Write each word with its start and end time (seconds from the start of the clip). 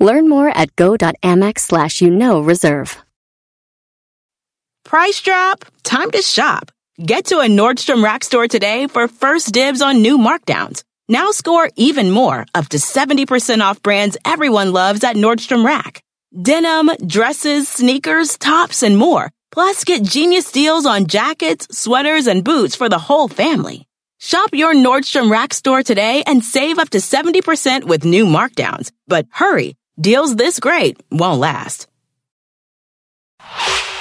Learn 0.00 0.28
more 0.28 0.48
at 0.48 0.74
go.amex 0.76 1.60
slash 1.60 2.00
you 2.00 2.10
know 2.10 2.40
reserve. 2.40 2.96
Price 4.84 5.20
drop? 5.20 5.64
Time 5.84 6.10
to 6.10 6.22
shop. 6.22 6.72
Get 7.04 7.26
to 7.26 7.38
a 7.38 7.46
Nordstrom 7.48 8.02
Rack 8.02 8.24
store 8.24 8.48
today 8.48 8.86
for 8.86 9.08
first 9.08 9.52
dibs 9.52 9.82
on 9.82 10.02
new 10.02 10.18
markdowns. 10.18 10.82
Now 11.08 11.30
score 11.30 11.70
even 11.76 12.10
more, 12.10 12.46
up 12.54 12.68
to 12.70 12.78
70% 12.78 13.60
off 13.60 13.82
brands 13.82 14.16
everyone 14.24 14.72
loves 14.72 15.04
at 15.04 15.16
Nordstrom 15.16 15.64
Rack. 15.64 16.02
Denim, 16.40 16.90
dresses, 17.06 17.68
sneakers, 17.68 18.38
tops, 18.38 18.82
and 18.82 18.96
more. 18.96 19.30
Plus, 19.52 19.84
get 19.84 20.02
genius 20.02 20.52
deals 20.52 20.86
on 20.86 21.06
jackets, 21.06 21.66
sweaters, 21.76 22.26
and 22.26 22.44
boots 22.44 22.76
for 22.76 22.88
the 22.88 22.98
whole 22.98 23.28
family. 23.28 23.86
Shop 24.18 24.50
your 24.52 24.74
Nordstrom 24.74 25.30
Rack 25.30 25.54
store 25.54 25.82
today 25.82 26.22
and 26.26 26.44
save 26.44 26.78
up 26.78 26.90
to 26.90 26.98
70% 26.98 27.84
with 27.84 28.04
new 28.04 28.26
markdowns. 28.26 28.92
But 29.08 29.26
hurry, 29.30 29.76
deals 30.00 30.36
this 30.36 30.58
great 30.58 30.96
won't 31.10 31.40
last. 31.40 31.86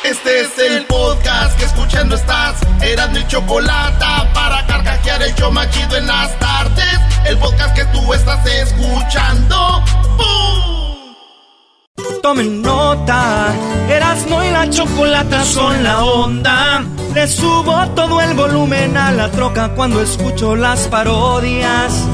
Este 0.03 0.41
es 0.41 0.57
el 0.57 0.85
podcast 0.85 1.59
que 1.59 1.65
escuchando 1.65 2.15
estás. 2.15 2.61
Eran 2.81 3.11
mi 3.11 3.27
chocolate 3.27 4.05
para 4.33 4.65
carcajear 4.65 5.21
el 5.23 5.35
yo 5.35 5.51
machido 5.51 5.97
en 5.97 6.07
las 6.07 6.39
tardes. 6.39 6.99
El 7.25 7.37
podcast 7.37 7.75
que 7.75 7.85
tú 7.85 8.13
estás 8.13 8.45
escuchando. 8.45 9.83
¡Bum! 10.17 11.15
Tomen 12.21 12.61
nota, 12.61 13.53
Erasmo 13.89 14.43
y 14.43 14.51
la 14.51 14.69
chocolata 14.69 15.43
son 15.43 15.83
la 15.83 16.03
onda. 16.03 16.83
Le 17.13 17.27
subo 17.27 17.87
todo 17.89 18.21
el 18.21 18.35
volumen 18.35 18.95
a 18.95 19.11
la 19.11 19.29
troca 19.31 19.75
cuando 19.75 20.01
escucho 20.01 20.55
las 20.55 20.87
parodias. 20.87 22.07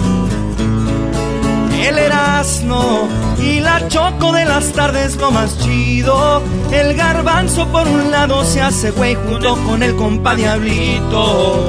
El 1.86 2.00
Erasmo 2.00 3.08
y 3.39 3.59
la 3.59 3.88
choco 3.88 4.31
de 4.31 4.44
las 4.44 4.72
tardes 4.72 5.17
lo 5.17 5.30
más 5.30 5.59
chido. 5.59 6.42
El 6.72 6.95
garbanzo 6.95 7.67
por 7.67 7.88
un 7.88 8.09
lado 8.09 8.44
se 8.44 8.59
hace 8.59 8.89
güey 8.89 9.14
junto 9.14 9.55
con 9.66 9.83
el 9.83 9.95
compa 9.95 10.36
Diablito. 10.36 11.61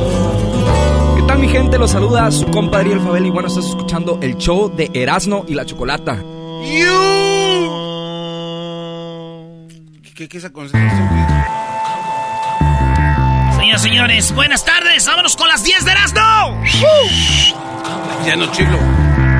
¿Qué 1.17 1.23
tal 1.25 1.39
mi 1.39 1.48
gente? 1.48 1.77
Los 1.77 1.91
saluda 1.91 2.31
su 2.31 2.47
compadre 2.47 2.92
El 2.92 3.00
Fabel 3.00 3.27
y 3.27 3.31
bueno, 3.31 3.48
estás 3.48 3.67
escuchando 3.67 4.19
el 4.23 4.39
show 4.39 4.75
de 4.75 4.91
Erasmo 4.95 5.45
y 5.48 5.53
la 5.53 5.67
Chocolata. 5.67 6.17
¿Qué, 10.14 10.28
qué 10.28 10.39
esa 10.39 10.51
concentración? 10.51 11.08
Señoras 13.58 13.80
y 13.84 13.89
señores, 13.89 14.34
buenas 14.34 14.64
tardes. 14.64 15.05
Vámonos 15.06 15.36
con 15.36 15.47
las 15.48 15.62
10 15.62 15.84
de 15.84 15.91
Erasmo. 15.91 16.62
Ya 18.25 18.34
no 18.34 18.51
chilo. 18.51 19.05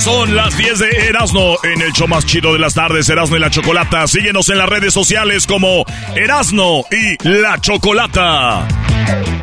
Son 0.00 0.34
las 0.34 0.56
10 0.56 0.78
de 0.80 0.88
Erasno 1.08 1.56
en 1.62 1.80
el 1.80 1.92
show 1.92 2.08
más 2.08 2.26
chido 2.26 2.52
de 2.54 2.58
las 2.58 2.74
tardes, 2.74 3.08
Erasno 3.08 3.36
y 3.36 3.40
la 3.40 3.50
Chocolata. 3.50 4.06
Síguenos 4.08 4.48
en 4.48 4.58
las 4.58 4.68
redes 4.68 4.92
sociales 4.92 5.46
como 5.46 5.84
Erasno 6.16 6.82
y 6.90 7.16
la 7.28 7.60
Chocolata. 7.60 8.66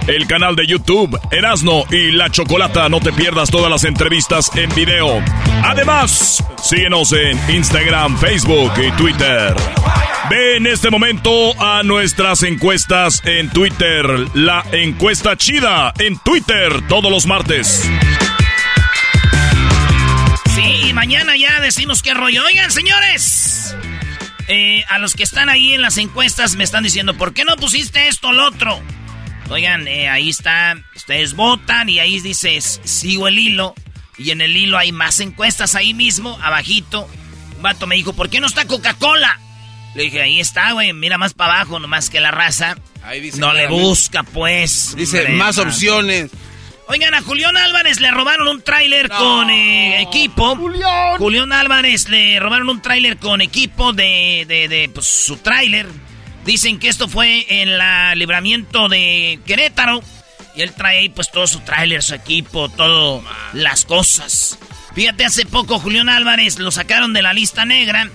El 0.07 0.28
canal 0.28 0.56
de 0.56 0.68
YouTube, 0.68 1.18
Erasno 1.31 1.85
y 1.91 2.12
la 2.12 2.29
Chocolata. 2.29 2.90
No 2.90 3.00
te 3.00 3.13
pierdas 3.13 3.51
todas 3.51 3.69
las 3.69 3.85
entrevistas 3.85 4.51
en 4.56 4.74
video. 4.75 5.24
Además, 5.63 6.44
síguenos 6.62 7.13
en 7.13 7.40
Instagram, 7.50 8.18
Facebook 8.18 8.74
y 8.85 8.91
Twitter. 8.94 9.56
Ve 10.29 10.57
en 10.57 10.68
este 10.68 10.90
momento 10.90 11.53
a 11.62 11.84
nuestras 11.84 12.44
encuestas 12.44 13.22
en 13.24 13.50
Twitter. 13.50 14.06
La 14.34 14.66
encuesta 14.74 15.38
chida 15.38 15.94
en 16.00 16.18
Twitter 16.19 16.81
todos 16.88 17.12
los 17.12 17.25
martes. 17.25 17.90
Sí, 20.56 20.90
y 20.90 20.94
mañana 20.94 21.36
ya 21.36 21.60
decimos 21.62 22.02
qué 22.02 22.14
rollo. 22.14 22.44
Oigan, 22.46 22.72
señores. 22.72 23.76
eh, 24.48 24.84
a 24.90 24.98
los 25.00 25.14
que 25.14 25.24
están 25.24 25.48
ahí 25.50 25.74
en 25.74 25.82
las 25.82 25.98
encuestas 25.98 26.56
me 26.56 26.64
están 26.64 26.84
diciendo, 26.84 27.14
¿por 27.16 27.34
qué 27.34 27.46
no 27.46 27.56
pusiste 27.56 28.08
esto 28.08 28.30
o 28.30 28.34
lo 28.34 28.48
otro? 28.48 28.82
Oigan, 29.50 29.88
eh, 29.88 30.10
ahí 30.10 30.30
está, 30.30 30.76
ustedes 30.96 31.34
votan 31.36 31.88
y 31.90 32.00
ahí 32.00 32.20
dice, 32.20 32.60
sigo 32.62 33.28
el 33.28 33.38
hilo. 33.40 33.76
Y 34.18 34.32
en 34.32 34.42
el 34.42 34.56
hilo 34.58 34.78
hay 34.78 34.92
más 34.92 35.20
encuestas 35.20 35.76
ahí 35.76 35.94
mismo, 35.94 36.38
abajito. 36.42 37.08
Un 37.56 37.62
vato 37.64 37.88
me 37.88 37.96
dijo, 37.96 38.14
¿por 38.14 38.30
qué 38.30 38.40
no 38.40 38.48
está 38.48 38.66
Coca-Cola? 38.66 39.40
Le 39.96 40.04
dije, 40.04 40.22
ahí 40.22 40.40
está, 40.40 40.74
güey, 40.74 40.94
mira 40.94 41.18
más 41.18 41.34
para 41.34 41.54
abajo, 41.54 41.80
nomás 41.80 42.10
que 42.10 42.20
la 42.20 42.31
raza. 42.31 42.78
Ahí 43.04 43.22
dice 43.22 43.40
no 43.40 43.54
le 43.54 43.68
busca, 43.68 44.24
pues. 44.24 44.96
Dice 44.96 45.20
hombre, 45.20 45.34
más 45.36 45.58
ah. 45.58 45.64
opciones. 45.64 46.31
Oigan, 46.91 47.13
a 47.13 47.22
Julián 47.22 47.55
Álvarez 47.55 48.00
le 48.00 48.09
robaron 48.09 48.47
un 48.47 48.63
tráiler 48.63 49.09
con 49.09 49.51
eh, 49.51 50.01
equipo. 50.01 50.55
Julián. 50.55 51.51
Álvarez 51.51 52.09
le 52.09 52.39
robaron 52.39 52.67
un 52.67 52.81
tráiler 52.81 53.17
con 53.17 53.41
equipo 53.41 53.94
de, 53.94 54.45
de, 54.47 54.67
de, 54.67 54.89
pues, 54.89 55.05
su 55.05 55.38
tráiler. 55.38 55.85
Dicen 56.45 56.79
que 56.79 56.89
esto 56.89 57.07
fue 57.07 57.45
en 57.61 57.77
la 57.77 58.16
libramiento 58.16 58.89
de 58.89 59.39
Querétaro. 59.45 60.01
Y 60.55 60.63
él 60.63 60.73
trae 60.73 60.97
ahí 60.97 61.09
pues 61.09 61.29
todo 61.29 61.45
su 61.45 61.59
tráiler, 61.59 62.01
su 62.01 62.16
equipo, 62.16 62.69
todo 62.69 63.23
las 63.53 63.85
cosas. 63.85 64.57
Fíjate, 64.95 65.25
hace 65.25 65.45
poco 65.45 65.77
Julián 65.77 66.09
Álvarez 66.09 66.57
lo 66.57 66.71
sacaron 66.71 67.13
de 67.13 67.21
la 67.21 67.33
lista 67.33 67.66
negra. 67.66 68.09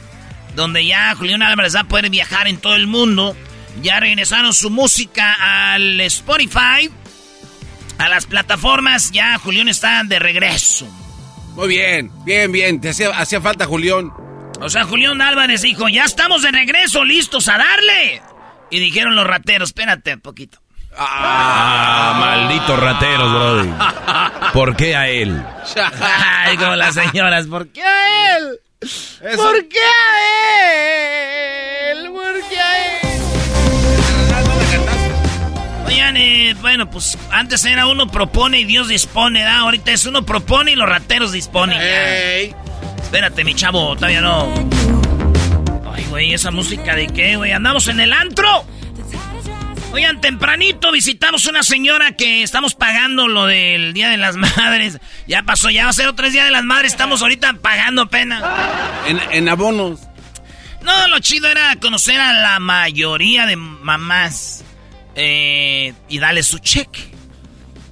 Donde 0.56 0.84
ya 0.84 1.14
Julián 1.14 1.44
Álvarez 1.44 1.76
va 1.76 1.80
a 1.82 1.84
poder 1.84 2.10
viajar 2.10 2.48
en 2.48 2.58
todo 2.58 2.74
el 2.74 2.88
mundo. 2.88 3.36
Ya 3.82 4.00
regresaron 4.00 4.52
su 4.52 4.68
música 4.68 5.74
al 5.74 6.00
Spotify 6.00 6.90
a 7.98 8.08
las 8.08 8.26
plataformas. 8.26 9.10
Ya 9.10 9.38
Julián 9.38 9.68
está 9.68 10.02
de 10.04 10.18
regreso. 10.18 10.86
Muy 11.54 11.68
bien, 11.68 12.10
bien, 12.24 12.50
bien. 12.50 12.80
Te 12.80 12.90
hacía, 12.90 13.10
hacía 13.10 13.40
falta, 13.40 13.66
Julián. 13.66 14.12
O 14.60 14.68
sea, 14.68 14.84
Julián 14.84 15.20
Álvarez 15.20 15.62
dijo, 15.62 15.88
ya 15.88 16.04
estamos 16.04 16.42
de 16.42 16.50
regreso, 16.50 17.04
listos 17.04 17.48
a 17.48 17.58
darle. 17.58 18.22
Y 18.70 18.80
dijeron 18.80 19.14
los 19.14 19.26
rateros, 19.26 19.70
espérate 19.70 20.14
un 20.14 20.20
poquito. 20.20 20.58
Ah, 20.96 22.16
malditos 22.18 22.78
rateros, 22.78 23.32
brody. 23.32 23.72
¿Por 24.52 24.76
qué 24.76 24.96
a 24.96 25.08
él? 25.08 25.42
Ay, 26.00 26.56
como 26.56 26.76
las 26.76 26.94
señoras, 26.94 27.46
¿por 27.46 27.68
qué 27.68 27.82
a 27.82 28.36
él? 28.36 28.60
¿Por 29.36 29.68
qué 29.68 29.78
a 29.80 30.20
él? 31.90 32.10
¿Por 32.10 32.48
qué 32.48 32.60
a 32.60 33.00
él? 33.00 33.13
Oigan, 35.94 36.16
eh, 36.16 36.56
bueno, 36.60 36.90
pues 36.90 37.16
antes 37.30 37.64
era 37.64 37.86
uno 37.86 38.08
propone 38.08 38.58
y 38.58 38.64
Dios 38.64 38.88
dispone, 38.88 39.44
¿da? 39.44 39.58
Ahorita 39.58 39.92
es 39.92 40.06
uno 40.06 40.26
propone 40.26 40.72
y 40.72 40.74
los 40.74 40.88
rateros 40.88 41.30
disponen. 41.30 41.78
ya. 41.78 42.34
Ey. 42.34 42.52
Espérate, 43.00 43.44
mi 43.44 43.54
chavo, 43.54 43.94
todavía 43.94 44.20
no. 44.20 44.52
Ay, 45.94 46.04
güey, 46.10 46.34
esa 46.34 46.50
música 46.50 46.96
de 46.96 47.06
qué, 47.06 47.36
güey. 47.36 47.52
Andamos 47.52 47.86
en 47.86 48.00
el 48.00 48.12
antro. 48.12 48.66
Oigan, 49.92 50.20
tempranito 50.20 50.90
visitamos 50.90 51.46
una 51.46 51.62
señora 51.62 52.10
que 52.16 52.42
estamos 52.42 52.74
pagando 52.74 53.28
lo 53.28 53.46
del 53.46 53.92
Día 53.92 54.08
de 54.08 54.16
las 54.16 54.34
Madres. 54.34 54.98
Ya 55.28 55.44
pasó, 55.44 55.70
ya 55.70 55.84
va 55.84 55.90
a 55.90 55.92
ser 55.92 56.08
otro 56.08 56.28
Día 56.28 56.44
de 56.44 56.50
las 56.50 56.64
Madres. 56.64 56.90
Estamos 56.90 57.22
ahorita 57.22 57.52
pagando 57.62 58.08
pena. 58.08 58.42
En, 59.06 59.20
en 59.30 59.48
abonos. 59.48 60.00
No, 60.82 61.06
lo 61.06 61.20
chido 61.20 61.46
era 61.46 61.76
conocer 61.76 62.18
a 62.20 62.32
la 62.32 62.58
mayoría 62.58 63.46
de 63.46 63.54
mamás 63.54 64.63
eh, 65.14 65.94
y 66.08 66.18
darle 66.18 66.42
su 66.42 66.58
cheque. 66.58 67.10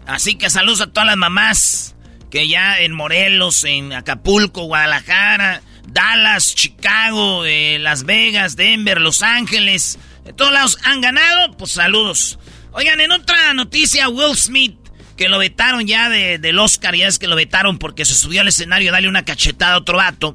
Así 0.06 0.34
que 0.34 0.50
saludos 0.50 0.80
a 0.80 0.86
todas 0.88 1.06
las 1.06 1.16
mamás 1.16 1.94
que 2.30 2.48
ya 2.48 2.78
en 2.80 2.92
Morelos, 2.92 3.64
en 3.64 3.92
Acapulco, 3.92 4.62
Guadalajara, 4.64 5.62
Dallas, 5.86 6.54
Chicago, 6.54 7.44
eh, 7.44 7.78
Las 7.78 8.04
Vegas, 8.04 8.56
Denver, 8.56 9.00
Los 9.00 9.22
Ángeles, 9.22 9.98
de 10.24 10.32
todos 10.32 10.52
lados 10.52 10.78
han 10.84 11.00
ganado, 11.02 11.56
pues 11.56 11.72
saludos. 11.72 12.38
Oigan, 12.72 13.00
en 13.00 13.12
otra 13.12 13.52
noticia, 13.52 14.08
Will 14.08 14.34
Smith, 14.36 14.76
que 15.16 15.28
lo 15.28 15.38
vetaron 15.38 15.86
ya 15.86 16.08
de- 16.08 16.38
del 16.38 16.58
Oscar, 16.58 16.96
ya 16.96 17.06
es 17.06 17.18
que 17.18 17.28
lo 17.28 17.36
vetaron 17.36 17.78
porque 17.78 18.06
se 18.06 18.14
subió 18.14 18.40
al 18.40 18.48
escenario 18.48 18.88
a 18.90 18.92
darle 18.92 19.08
una 19.08 19.24
cachetada 19.26 19.74
a 19.74 19.78
otro 19.78 19.98
vato, 19.98 20.34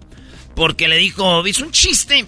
porque 0.56 0.88
le 0.88 0.98
dijo, 0.98 1.45
hizo 1.48 1.66
un 1.66 1.72
chiste, 1.72 2.25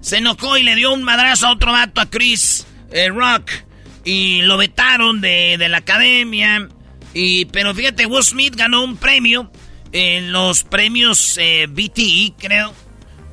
se 0.00 0.18
enojó 0.18 0.56
y 0.56 0.62
le 0.62 0.76
dio 0.76 0.92
un 0.92 1.02
madrazo 1.02 1.48
a 1.48 1.52
otro 1.52 1.72
vato, 1.72 2.00
a 2.00 2.08
Chris 2.08 2.66
eh, 2.92 3.08
Rock, 3.08 3.50
y 4.10 4.42
lo 4.42 4.56
vetaron 4.56 5.20
de, 5.20 5.56
de 5.58 5.68
la 5.68 5.78
academia. 5.78 6.68
Y, 7.14 7.44
pero 7.46 7.74
fíjate, 7.74 8.06
Will 8.06 8.22
Smith 8.24 8.54
ganó 8.56 8.82
un 8.82 8.96
premio 8.96 9.50
en 9.92 10.32
los 10.32 10.64
premios 10.64 11.36
eh, 11.38 11.66
BTE, 11.68 12.34
creo. 12.38 12.74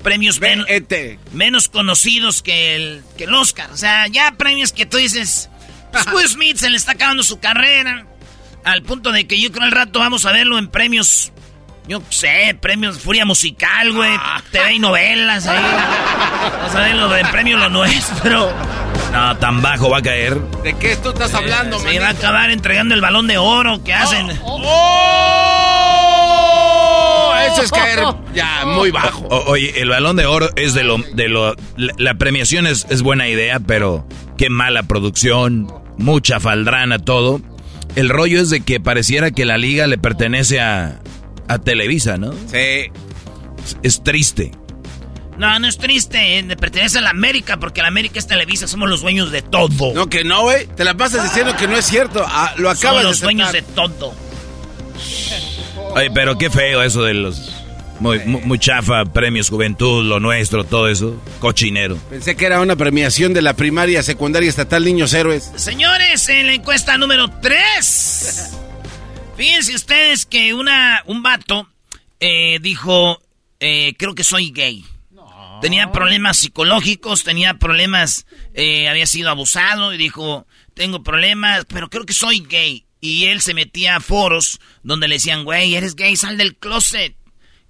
Premios 0.04 0.40
men- 0.40 0.66
Vete. 0.68 1.18
menos 1.32 1.68
conocidos 1.70 2.42
que 2.44 2.76
el, 2.76 3.04
que 3.18 3.24
el 3.24 3.34
Oscar. 3.34 3.72
O 3.72 3.78
sea, 3.78 4.08
ya 4.08 4.32
premios 4.38 4.72
que 4.72 4.86
tú 4.86 4.98
dices, 4.98 5.50
pues 5.92 6.06
Will 6.14 6.28
Smith 6.36 6.58
se 6.58 6.70
le 6.70 6.78
está 6.78 6.92
acabando 6.94 7.24
su 7.24 7.40
carrera. 7.40 8.06
Al 8.64 8.82
punto 8.84 9.12
de 9.12 9.28
que 9.28 9.40
yo 9.40 9.52
creo 9.52 9.64
al 9.64 9.72
rato 9.72 10.00
vamos 10.00 10.26
a 10.26 10.32
verlo 10.32 10.58
en 10.58 10.68
premios, 10.70 11.32
yo 11.88 12.02
sé, 12.10 12.58
premios 12.62 13.00
Furia 13.00 13.24
Musical, 13.26 13.94
güey, 13.94 14.12
TV 14.52 14.74
y 14.74 14.80
novelas 14.80 15.48
ahí. 15.48 15.64
Vamos 16.58 16.76
a 16.76 16.80
verlo 16.82 17.16
en 17.18 17.28
premio 17.32 17.58
Lo 17.58 17.70
Nuestro. 17.70 18.54
No, 19.16 19.38
tan 19.38 19.62
bajo 19.62 19.90
va 19.90 20.00
a 20.00 20.02
caer. 20.02 20.38
¿De 20.64 20.74
qué 20.74 20.96
tú 20.98 21.10
estás 21.10 21.34
hablando, 21.34 21.80
Se 21.80 22.00
va 22.00 22.08
a 22.08 22.12
acabar 22.12 22.52
entregando 22.52 22.94
el 22.96 23.02
balón 23.02 23.28
de 23.28 23.38
oro 23.38 23.82
que 23.84 23.94
hacen. 23.94 24.28
¡Oh! 26.06 27.34
Eso 27.52 27.62
es 27.64 27.72
caer 27.72 28.00
ya 28.34 28.66
muy 28.66 28.92
bajo. 28.92 29.26
O- 29.30 29.52
oye, 29.52 29.80
el 29.82 29.90
balón 29.90 30.16
de 30.18 30.26
oro 30.26 30.50
es 30.56 30.74
de 30.74 30.84
lo... 30.84 30.98
De 31.14 31.30
lo 31.30 31.56
la, 31.78 31.94
la 31.98 32.14
premiación 32.16 32.68
es, 32.68 32.86
es 32.90 33.02
buena 33.02 33.28
idea, 33.30 33.60
pero 33.60 34.06
qué 34.38 34.50
mala 34.50 34.84
producción, 34.84 35.72
mucha 35.98 36.40
faldrana, 36.40 37.00
todo. 37.00 37.40
El 37.96 38.10
rollo 38.10 38.42
es 38.42 38.50
de 38.50 38.62
que 38.62 38.80
pareciera 38.82 39.32
que 39.32 39.46
la 39.46 39.58
liga 39.58 39.88
le 39.88 39.98
pertenece 39.98 40.60
a, 40.60 41.00
a 41.48 41.60
Televisa, 41.60 42.18
¿no? 42.18 42.34
Sí. 42.34 42.92
Es, 43.64 43.78
es 43.84 44.04
triste. 44.04 44.52
No, 45.38 45.60
no 45.60 45.68
es 45.68 45.78
triste, 45.78 46.40
eh, 46.40 46.56
pertenece 46.56 47.00
a 47.00 47.02
la 47.02 47.10
América, 47.10 47.58
porque 47.58 47.82
la 47.82 47.90
América 47.90 48.20
es 48.20 48.28
Televisa, 48.28 48.68
somos 48.68 48.90
los 48.90 49.02
dueños 49.02 49.32
de 49.32 49.42
todo. 49.42 49.94
No, 49.94 50.08
que 50.08 50.24
no, 50.24 50.44
güey. 50.44 50.68
Te 50.68 50.84
la 50.84 50.96
pasas 50.96 51.24
diciendo 51.24 51.56
que 51.58 51.68
no 51.68 51.76
es 51.76 51.86
cierto. 51.86 52.24
Ah, 52.26 52.54
lo 52.58 52.70
somos 52.70 52.78
acabas 52.80 53.04
los 53.04 53.20
de 53.20 53.26
dueños 53.26 53.52
de 53.52 53.62
todo. 53.62 54.14
Oye, 55.96 56.12
pero 56.12 56.38
qué 56.38 56.50
feo 56.50 56.82
eso 56.82 57.04
de 57.04 57.14
los... 57.14 57.52
Muy, 58.00 58.20
muy, 58.26 58.42
muy 58.42 58.60
chafa, 58.60 59.06
premios 59.06 59.50
juventud, 59.50 60.04
lo 60.04 60.20
nuestro, 60.20 60.66
todo 60.66 60.90
eso. 60.90 61.22
Cochinero. 61.40 61.98
Pensé 62.10 62.36
que 62.36 62.46
era 62.46 62.60
una 62.60 62.76
premiación 62.76 63.34
de 63.34 63.42
la 63.42 63.54
primaria, 63.54 64.04
secundaria 64.04 64.50
estatal 64.50 64.84
Niños 64.84 65.14
Héroes. 65.14 65.52
Señores, 65.56 66.28
en 66.28 66.48
la 66.48 66.54
encuesta 66.54 66.98
número 66.98 67.30
3. 67.42 68.52
Fíjense 69.38 69.76
ustedes 69.76 70.26
que 70.26 70.54
una, 70.54 71.04
un 71.06 71.24
vato 71.24 71.70
eh, 72.20 72.60
dijo, 72.62 73.22
eh, 73.62 73.94
creo 73.98 74.14
que 74.14 74.26
soy 74.26 74.52
gay. 74.52 74.84
Tenía 75.62 75.92
problemas 75.92 76.38
psicológicos, 76.38 77.24
tenía 77.24 77.56
problemas, 77.56 78.26
eh, 78.54 78.88
había 78.88 79.08
sido 79.08 79.30
abusado 79.30 79.94
y 79.94 79.98
dijo, 79.98 80.46
tengo 80.74 81.04
problemas, 81.04 81.66
pero 81.68 81.90
creo 81.90 82.06
que 82.06 82.14
soy 82.14 82.40
gay. 82.40 82.86
Y 83.02 83.26
él 83.26 83.42
se 83.42 83.54
metía 83.54 83.96
a 83.96 84.00
foros 84.00 84.60
donde 84.84 85.08
le 85.08 85.16
decían, 85.16 85.44
güey, 85.44 85.76
eres 85.76 85.96
gay, 85.96 86.16
sal 86.16 86.38
del 86.38 86.58
closet. 86.58 87.16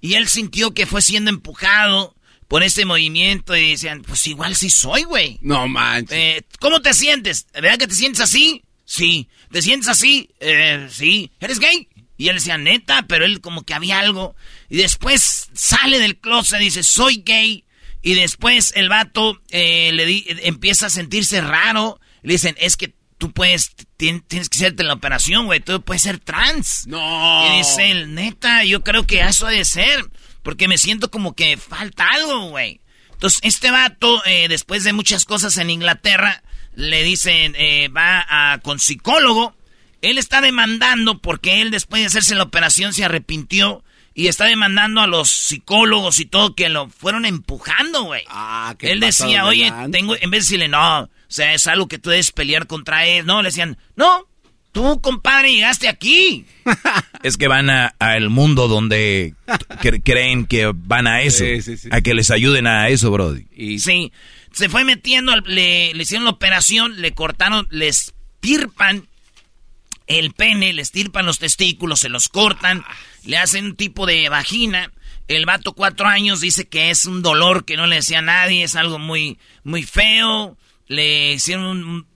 Y 0.00 0.14
él 0.14 0.28
sintió 0.28 0.72
que 0.72 0.86
fue 0.86 1.02
siendo 1.02 1.30
empujado 1.30 2.14
por 2.48 2.62
ese 2.62 2.84
movimiento 2.84 3.56
y 3.56 3.70
decían, 3.70 4.02
pues 4.02 4.26
igual 4.26 4.54
sí 4.54 4.70
soy, 4.70 5.02
güey. 5.02 5.38
No 5.42 5.66
manches. 5.68 6.16
Eh, 6.16 6.44
¿Cómo 6.60 6.80
te 6.80 6.94
sientes? 6.94 7.46
¿Verdad 7.52 7.78
que 7.78 7.88
te 7.88 7.94
sientes 7.94 8.20
así? 8.20 8.62
Sí. 8.84 9.28
¿Te 9.50 9.62
sientes 9.62 9.88
así? 9.88 10.30
Eh, 10.40 10.88
sí. 10.90 11.30
¿Eres 11.40 11.58
gay? 11.58 11.88
Y 12.16 12.28
él 12.28 12.36
decía, 12.36 12.56
neta, 12.56 13.04
pero 13.06 13.24
él 13.24 13.40
como 13.40 13.64
que 13.64 13.74
había 13.74 13.98
algo. 13.98 14.36
Y 14.70 14.76
después 14.76 15.50
sale 15.52 15.98
del 15.98 16.18
closet 16.18 16.60
y 16.60 16.64
dice, 16.64 16.82
soy 16.82 17.22
gay. 17.24 17.64
Y 18.06 18.14
después 18.14 18.72
el 18.76 18.88
vato 18.88 19.42
eh, 19.50 19.90
le 19.92 20.06
di- 20.06 20.24
empieza 20.44 20.86
a 20.86 20.90
sentirse 20.90 21.40
raro. 21.40 21.98
Le 22.22 22.34
dicen, 22.34 22.54
es 22.60 22.76
que 22.76 22.94
tú 23.18 23.32
puedes, 23.32 23.72
tien- 23.98 24.22
tienes 24.28 24.48
que 24.48 24.58
hacerte 24.58 24.84
la 24.84 24.92
operación, 24.92 25.46
güey. 25.46 25.58
Tú 25.58 25.82
puedes 25.82 26.02
ser 26.02 26.20
trans. 26.20 26.86
No. 26.86 27.44
Y 27.52 27.58
dice 27.58 27.90
él, 27.90 28.14
neta, 28.14 28.62
yo 28.62 28.84
creo 28.84 29.08
que 29.08 29.22
eso 29.22 29.48
ha 29.48 29.50
de 29.50 29.64
ser. 29.64 30.04
Porque 30.44 30.68
me 30.68 30.78
siento 30.78 31.10
como 31.10 31.34
que 31.34 31.56
falta 31.56 32.06
algo, 32.06 32.50
güey. 32.50 32.80
Entonces, 33.14 33.40
este 33.42 33.72
vato, 33.72 34.22
eh, 34.24 34.46
después 34.48 34.84
de 34.84 34.92
muchas 34.92 35.24
cosas 35.24 35.56
en 35.58 35.70
Inglaterra, 35.70 36.44
le 36.76 37.02
dicen, 37.02 37.54
eh, 37.58 37.88
va 37.88 38.24
a, 38.28 38.58
con 38.58 38.78
psicólogo. 38.78 39.56
Él 40.00 40.16
está 40.18 40.40
demandando 40.40 41.20
porque 41.20 41.60
él 41.60 41.72
después 41.72 42.02
de 42.02 42.06
hacerse 42.06 42.36
la 42.36 42.44
operación 42.44 42.94
se 42.94 43.04
arrepintió 43.04 43.82
y 44.16 44.26
está 44.28 44.46
demandando 44.46 45.02
a 45.02 45.06
los 45.06 45.30
psicólogos 45.30 46.18
y 46.20 46.24
todo 46.24 46.54
que 46.54 46.68
lo 46.70 46.88
fueron 46.88 47.24
empujando, 47.26 48.02
güey. 48.04 48.22
Ah, 48.28 48.74
qué 48.78 48.90
Él 48.90 48.98
decía, 49.00 49.42
de 49.42 49.48
oye, 49.48 49.70
lanza". 49.70 49.90
tengo, 49.92 50.14
en 50.16 50.30
vez 50.30 50.40
de 50.40 50.44
decirle, 50.46 50.68
no, 50.68 51.02
o 51.02 51.08
sea, 51.28 51.52
es 51.54 51.66
algo 51.66 51.86
que 51.86 51.98
tú 51.98 52.10
debes 52.10 52.32
pelear 52.32 52.66
contra 52.66 53.06
él. 53.06 53.26
No, 53.26 53.42
le 53.42 53.48
decían, 53.48 53.76
no, 53.94 54.26
tú, 54.72 55.00
compadre, 55.02 55.52
llegaste 55.52 55.86
aquí. 55.88 56.46
Es 57.22 57.36
que 57.36 57.48
van 57.48 57.68
a- 57.70 57.94
al 57.98 58.30
mundo 58.30 58.68
donde 58.68 59.34
cre- 59.46 60.00
creen 60.04 60.46
que 60.46 60.70
van 60.74 61.06
a 61.08 61.22
eso. 61.22 61.44
Sí, 61.44 61.60
sí, 61.60 61.76
sí. 61.76 61.88
A 61.90 62.00
que 62.00 62.14
les 62.14 62.30
ayuden 62.30 62.66
a 62.66 62.88
eso, 62.88 63.10
Brody. 63.10 63.46
Y 63.54 63.80
Sí, 63.80 64.12
se 64.52 64.68
fue 64.68 64.84
metiendo, 64.84 65.34
le, 65.40 65.92
le 65.92 66.02
hicieron 66.02 66.24
la 66.24 66.30
operación, 66.30 67.02
le 67.02 67.12
cortaron, 67.12 67.66
le 67.70 67.88
estirpan 67.88 69.08
el 70.06 70.32
pene, 70.32 70.72
le 70.72 70.82
estirpan 70.82 71.26
los 71.26 71.38
testículos, 71.38 72.00
se 72.00 72.08
los 72.08 72.28
cortan, 72.28 72.84
le 73.24 73.38
hacen 73.38 73.66
un 73.66 73.76
tipo 73.76 74.06
de 74.06 74.28
vagina. 74.28 74.92
El 75.28 75.46
vato 75.46 75.72
cuatro 75.72 76.06
años 76.06 76.40
dice 76.40 76.68
que 76.68 76.90
es 76.90 77.04
un 77.04 77.22
dolor 77.22 77.64
que 77.64 77.76
no 77.76 77.86
le 77.86 77.96
decía 77.96 78.20
a 78.20 78.22
nadie, 78.22 78.62
es 78.62 78.76
algo 78.76 78.98
muy, 78.98 79.38
muy 79.64 79.82
feo. 79.82 80.56
Le 80.86 81.32
hicieron 81.32 81.64
un... 81.64 82.06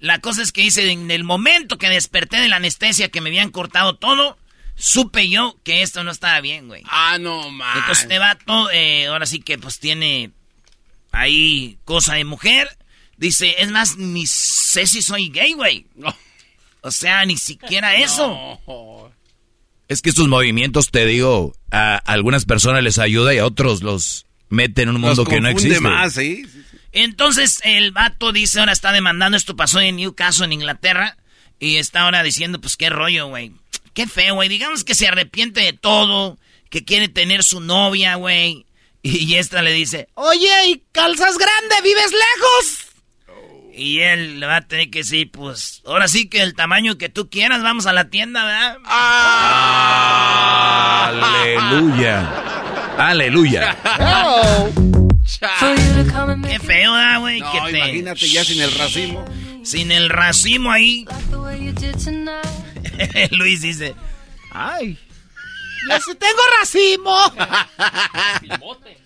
La 0.00 0.20
cosa 0.20 0.42
es 0.42 0.52
que 0.52 0.62
dice, 0.62 0.90
en 0.90 1.10
el 1.10 1.24
momento 1.24 1.78
que 1.78 1.88
desperté 1.88 2.38
de 2.38 2.48
la 2.48 2.56
anestesia 2.56 3.10
que 3.10 3.20
me 3.20 3.30
habían 3.30 3.50
cortado 3.50 3.96
todo, 3.96 4.38
supe 4.76 5.28
yo 5.28 5.56
que 5.62 5.82
esto 5.82 6.04
no 6.04 6.10
estaba 6.10 6.40
bien, 6.40 6.68
güey. 6.68 6.82
Ah, 6.86 7.18
no 7.18 7.50
manches. 7.50 7.80
Entonces 7.80 8.04
este 8.04 8.18
vato, 8.18 8.70
eh, 8.70 9.06
ahora 9.06 9.26
sí 9.26 9.40
que 9.40 9.58
pues 9.58 9.78
tiene 9.78 10.30
ahí 11.12 11.78
cosa 11.84 12.14
de 12.14 12.24
mujer. 12.24 12.68
Dice, 13.16 13.54
es 13.58 13.70
más, 13.70 13.96
ni 13.96 14.26
sé 14.26 14.86
si 14.86 15.00
soy 15.00 15.28
gay, 15.28 15.52
güey. 15.52 15.86
O 16.84 16.90
sea, 16.90 17.24
ni 17.24 17.36
siquiera 17.36 17.96
eso. 18.02 18.60
Es 19.88 20.00
que 20.00 20.10
estos 20.10 20.28
movimientos, 20.28 20.90
te 20.90 21.06
digo, 21.06 21.54
a 21.70 21.96
algunas 21.96 22.44
personas 22.44 22.82
les 22.84 22.98
ayuda 22.98 23.34
y 23.34 23.38
a 23.38 23.46
otros 23.46 23.82
los 23.82 24.26
meten 24.48 24.88
en 24.90 24.94
un 24.96 25.00
mundo 25.00 25.24
que 25.24 25.40
no 25.40 25.48
existe. 25.48 25.80
más, 25.80 26.14
¿sí? 26.14 26.46
Entonces 26.92 27.60
el 27.64 27.90
vato 27.90 28.32
dice, 28.32 28.60
ahora 28.60 28.72
está 28.72 28.92
demandando, 28.92 29.36
esto 29.36 29.56
pasó 29.56 29.80
en 29.80 29.96
Newcastle, 29.96 30.44
en 30.44 30.52
Inglaterra. 30.52 31.16
Y 31.58 31.76
está 31.76 32.02
ahora 32.02 32.22
diciendo, 32.22 32.60
pues 32.60 32.76
qué 32.76 32.90
rollo, 32.90 33.28
güey. 33.28 33.52
Qué 33.94 34.06
feo, 34.06 34.34
güey. 34.34 34.48
Digamos 34.48 34.84
que 34.84 34.94
se 34.94 35.08
arrepiente 35.08 35.60
de 35.60 35.72
todo, 35.72 36.38
que 36.68 36.84
quiere 36.84 37.08
tener 37.08 37.42
su 37.42 37.60
novia, 37.60 38.16
güey. 38.16 38.66
Y 39.02 39.34
esta 39.34 39.62
le 39.62 39.72
dice, 39.72 40.08
oye, 40.14 40.68
¿y 40.68 40.82
calzas 40.92 41.36
grande? 41.38 41.74
¿Vives 41.82 42.10
lejos? 42.12 42.83
Y 43.76 44.00
él 44.00 44.38
le 44.38 44.46
va 44.46 44.56
a 44.56 44.60
tener 44.60 44.88
que 44.90 45.00
decir, 45.00 45.30
pues, 45.32 45.82
ahora 45.84 46.06
sí 46.06 46.28
que 46.28 46.42
el 46.42 46.54
tamaño 46.54 46.96
que 46.96 47.08
tú 47.08 47.28
quieras, 47.28 47.60
vamos 47.62 47.86
a 47.86 47.92
la 47.92 48.08
tienda, 48.08 48.44
¿verdad? 48.44 48.76
Aleluya. 51.06 52.30
Aleluya. 52.98 53.76
Qué 56.48 56.58
feo, 56.60 56.92
¿verdad, 56.92 57.20
güey? 57.20 57.40
No, 57.40 57.50
que 57.52 57.60
te- 57.72 57.78
imagínate 57.78 58.28
ya 58.28 58.44
sin 58.44 58.60
el 58.60 58.72
racimo. 58.72 59.24
Sin 59.64 59.90
el 59.90 60.08
racimo 60.08 60.70
ahí. 60.70 61.04
Luis 63.32 63.62
dice, 63.62 63.94
ay. 64.52 64.98
Yo 65.90 66.00
sí 66.00 66.14
tengo 66.14 66.40
racimo. 66.60 67.18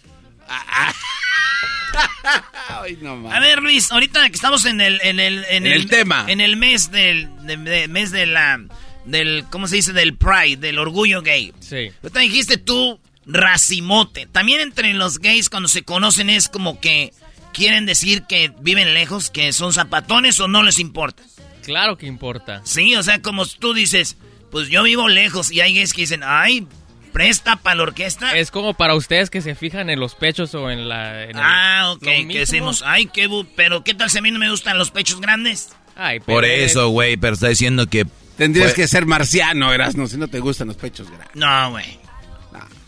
Ay, 2.69 2.99
no 3.01 3.31
A 3.31 3.41
ver, 3.41 3.61
Luis, 3.63 3.91
ahorita 3.91 4.29
que 4.29 4.35
estamos 4.37 4.65
en 4.65 4.81
el, 4.81 5.01
en 5.03 5.21
el, 5.21 5.45
en 5.49 5.67
En 5.67 5.73
el 5.73 5.87
tema. 5.89 6.25
En 6.29 6.41
el 6.41 6.57
mes 6.57 6.91
del, 6.91 7.29
de- 7.47 7.57
de- 7.57 7.89
mes 7.89 8.11
de 8.11 8.27
la, 8.27 8.61
del, 9.05 9.45
¿cómo 9.51 9.67
se 9.67 9.77
dice? 9.77 9.93
Del 9.93 10.17
pride, 10.17 10.57
del 10.57 10.79
orgullo 10.79 11.23
gay. 11.23 11.53
Sí. 11.61 11.91
Ahorita 12.03 12.21
dijiste 12.21 12.57
tú, 12.59 13.01
racimote. 13.27 14.27
También 14.27 14.61
entre 14.61 14.93
los 14.95 15.19
gays 15.19 15.49
cuando 15.49 15.69
se 15.69 15.83
conocen 15.83 16.31
es 16.31 16.49
como 16.49 16.81
que 16.81 17.13
quieren 17.53 17.87
decir 17.87 18.23
que 18.29 18.53
viven 18.61 18.95
lejos, 18.95 19.31
que 19.31 19.53
son 19.53 19.73
zapatones 19.73 20.39
o 20.41 20.49
no 20.49 20.63
les 20.63 20.79
importa. 20.79 21.23
Claro 21.65 21.97
que 21.99 22.07
importa. 22.07 22.63
Sí, 22.65 22.95
o 22.97 23.03
sea, 23.03 23.21
como 23.21 23.45
tú 23.47 23.75
dices, 23.75 24.17
pues 24.51 24.69
yo 24.69 24.83
vivo 24.85 25.09
lejos 25.09 25.51
y 25.51 25.61
hay 25.61 25.75
gays 25.75 25.93
que 25.93 26.03
dicen, 26.03 26.23
ay, 26.25 26.67
presta 27.09 27.57
para 27.57 27.77
la 27.77 27.83
orquesta. 27.85 28.37
Es 28.37 28.51
como 28.51 28.75
para 28.75 28.95
ustedes 28.95 29.31
que 29.31 29.41
se 29.43 29.55
fijan 29.55 29.91
en 29.91 29.99
los 30.01 30.15
pechos 30.15 30.55
o 30.55 30.71
en 30.71 30.89
la... 30.89 31.25
en 31.25 31.37
Ah, 31.37 31.93
ok, 31.93 32.03
que 32.31 32.39
decimos, 32.41 32.83
ay, 32.87 33.07
qué 33.07 33.29
bu- 33.29 33.47
pero 33.57 33.83
¿qué 33.85 33.95
tal 33.95 34.11
si 34.11 34.19
a 34.19 34.23
mí 34.23 34.31
no 34.31 34.39
me 34.39 34.51
gustan 34.51 34.79
los 34.79 34.91
pechos 34.91 35.21
grandes? 35.21 35.71
Ay, 35.97 36.21
pero 36.21 36.37
Por 36.37 36.45
eso, 36.45 36.89
güey, 36.91 37.17
pero 37.17 37.35
está 37.35 37.49
diciendo 37.49 37.87
que... 37.87 38.07
Tendrías 38.37 38.69
Pues- 38.69 38.75
que 38.77 38.87
ser 38.89 39.05
marciano, 39.05 39.73
Erasmo, 39.73 40.07
si 40.07 40.17
no 40.17 40.29
te 40.29 40.39
gustan 40.39 40.69
los 40.69 40.77
pechos 40.77 41.09
grandes. 41.11 41.35
No, 41.35 41.71
güey. 41.73 41.99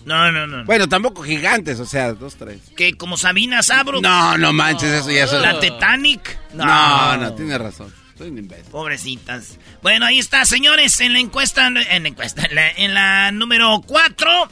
No, 0.04 0.32
no, 0.32 0.46
no. 0.46 0.64
Bueno, 0.64 0.88
tampoco 0.88 1.22
gigantes, 1.22 1.78
o 1.78 1.84
sea, 1.84 2.14
dos, 2.14 2.36
tres. 2.36 2.58
Que 2.74 2.94
como 2.96 3.16
Sabina 3.18 3.62
Sabro. 3.62 4.00
No, 4.00 4.38
no 4.38 4.52
manches, 4.52 4.90
eso 4.92 5.10
ya 5.10 5.24
es... 5.24 5.32
La 5.32 5.60
Titanic. 5.60 6.38
No, 6.54 7.16
no, 7.18 7.34
tienes 7.34 7.58
razón. 7.60 7.92
Pobrecitas. 8.70 9.58
Bueno, 9.82 10.06
ahí 10.06 10.18
está, 10.18 10.44
señores, 10.44 11.00
en 11.00 11.12
la 11.12 11.20
encuesta, 11.20 11.66
en 11.66 11.74
la 11.74 12.08
encuesta, 12.08 12.44
en 12.44 12.54
la, 12.54 12.70
en 12.70 12.94
la 12.94 13.32
número 13.32 13.80
4. 13.86 14.48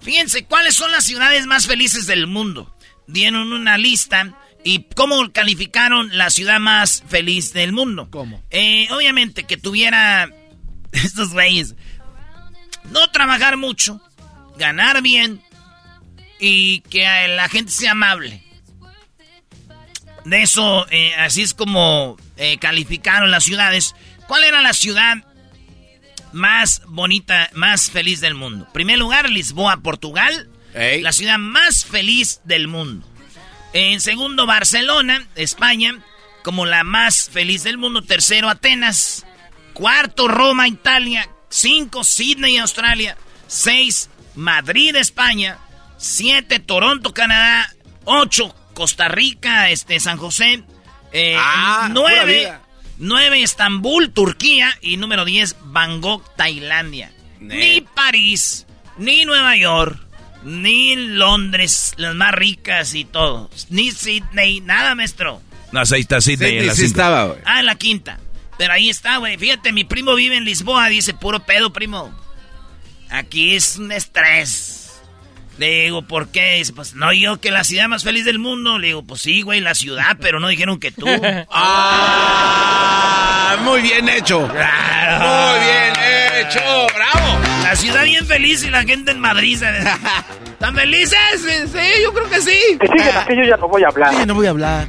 Fíjense, 0.00 0.44
¿cuáles 0.44 0.74
son 0.74 0.90
las 0.90 1.04
ciudades 1.04 1.46
más 1.46 1.66
felices 1.66 2.06
del 2.06 2.26
mundo? 2.26 2.74
Dieron 3.06 3.52
una 3.52 3.78
lista 3.78 4.38
y 4.64 4.84
cómo 4.94 5.32
calificaron 5.32 6.16
la 6.16 6.30
ciudad 6.30 6.60
más 6.60 7.04
feliz 7.06 7.52
del 7.52 7.72
mundo. 7.72 8.08
¿Cómo? 8.10 8.42
Eh, 8.50 8.88
obviamente 8.90 9.44
que 9.44 9.56
tuviera 9.56 10.28
estos 10.92 11.32
güeyes 11.32 11.74
no 12.90 13.10
trabajar 13.10 13.56
mucho, 13.56 14.00
ganar 14.56 15.02
bien 15.02 15.42
y 16.40 16.80
que 16.80 17.06
la 17.28 17.48
gente 17.48 17.72
sea 17.72 17.92
amable. 17.92 18.42
De 20.24 20.42
eso, 20.42 20.86
eh, 20.90 21.14
así 21.16 21.42
es 21.42 21.54
como 21.54 22.16
eh, 22.36 22.58
calificaron 22.58 23.30
las 23.30 23.44
ciudades. 23.44 23.94
¿Cuál 24.26 24.44
era 24.44 24.62
la 24.62 24.72
ciudad 24.72 25.18
más 26.32 26.82
bonita, 26.86 27.50
más 27.52 27.90
feliz 27.90 28.20
del 28.20 28.34
mundo? 28.34 28.68
Primer 28.72 28.98
lugar, 28.98 29.28
Lisboa, 29.30 29.78
Portugal. 29.78 30.48
La 30.74 31.12
ciudad 31.12 31.38
más 31.38 31.84
feliz 31.84 32.40
del 32.44 32.66
mundo. 32.66 33.06
En 33.74 34.00
segundo, 34.00 34.46
Barcelona, 34.46 35.26
España, 35.34 36.02
como 36.42 36.66
la 36.66 36.82
más 36.82 37.28
feliz 37.30 37.62
del 37.62 37.78
mundo. 37.78 38.02
Tercero, 38.02 38.48
Atenas. 38.48 39.26
Cuarto, 39.74 40.28
Roma, 40.28 40.68
Italia. 40.68 41.28
Cinco, 41.50 42.04
Sydney, 42.04 42.56
Australia. 42.56 43.16
Seis, 43.46 44.08
Madrid, 44.34 44.96
España. 44.96 45.58
Siete, 45.98 46.58
Toronto, 46.58 47.12
Canadá. 47.12 47.74
Ocho, 48.04 48.54
Costa 48.74 49.08
Rica, 49.08 49.70
este, 49.70 50.00
San 50.00 50.16
José. 50.16 50.64
Eh, 51.12 51.34
Ah, 51.38 51.88
pura 51.92 52.00
nueve, 52.00 52.38
vida. 52.38 52.62
nueve, 52.98 53.42
Estambul, 53.42 54.10
Turquía. 54.12 54.76
Y 54.80 54.96
número 54.96 55.24
diez, 55.24 55.56
Bangkok, 55.64 56.24
Tailandia. 56.36 57.12
Ni 57.40 57.80
París, 57.80 58.66
ni 58.98 59.24
Nueva 59.24 59.56
York, 59.56 59.98
ni 60.44 60.94
Londres, 60.96 61.92
las 61.96 62.14
más 62.14 62.32
ricas 62.32 62.94
y 62.94 63.04
todo. 63.04 63.50
Ni 63.68 63.90
Sydney, 63.90 64.60
nada, 64.60 64.94
maestro. 64.94 65.42
No, 65.72 65.80
ahí 65.80 66.00
está 66.02 66.20
Sydney 66.20 66.58
en 66.58 66.66
la 66.68 66.74
sí 66.74 66.84
estaba. 66.84 67.34
Ah, 67.44 67.60
en 67.60 67.66
la 67.66 67.74
quinta. 67.76 68.18
Pero 68.58 68.74
ahí 68.74 68.90
está, 68.90 69.16
güey. 69.16 69.38
Fíjate, 69.38 69.72
mi 69.72 69.84
primo 69.84 70.14
vive 70.14 70.36
en 70.36 70.44
Lisboa. 70.44 70.88
Dice, 70.88 71.14
puro 71.14 71.40
pedo, 71.44 71.72
primo. 71.72 72.12
Aquí 73.10 73.56
es 73.56 73.76
un 73.76 73.90
estrés. 73.90 74.81
Le 75.58 75.84
digo, 75.84 76.02
¿por 76.02 76.28
qué? 76.28 76.54
Dice, 76.56 76.72
pues 76.72 76.94
no 76.94 77.12
yo 77.12 77.40
que 77.40 77.50
la 77.50 77.64
ciudad 77.64 77.88
más 77.88 78.04
feliz 78.04 78.24
del 78.24 78.38
mundo. 78.38 78.78
Le 78.78 78.88
digo, 78.88 79.02
pues 79.02 79.20
sí, 79.20 79.42
güey, 79.42 79.60
la 79.60 79.74
ciudad, 79.74 80.16
pero 80.20 80.40
no 80.40 80.48
dijeron 80.48 80.78
que 80.80 80.90
tú. 80.90 81.06
Ah, 81.54 83.56
muy 83.64 83.82
bien 83.82 84.08
hecho. 84.08 84.48
Claro. 84.48 85.26
Muy 85.26 85.66
bien 85.66 86.46
hecho. 86.46 86.60
Bravo. 86.94 87.38
La 87.62 87.76
ciudad 87.76 88.04
bien 88.04 88.26
feliz 88.26 88.64
y 88.64 88.70
la 88.70 88.82
gente 88.82 89.12
en 89.12 89.20
Madrid. 89.20 89.62
¿Están 89.62 90.74
felices? 90.74 91.18
Sí, 91.40 91.88
yo 92.02 92.12
creo 92.12 92.28
que 92.30 92.40
sí. 92.40 92.58
Que 92.80 92.86
sigue 92.86 93.10
aquí, 93.10 93.34
yo 93.36 93.44
ya 93.44 93.56
no 93.56 93.68
voy 93.68 93.84
a 93.84 93.88
hablar. 93.88 94.14
Sí, 94.14 94.22
no 94.26 94.34
voy 94.34 94.46
a 94.46 94.50
hablar. 94.50 94.88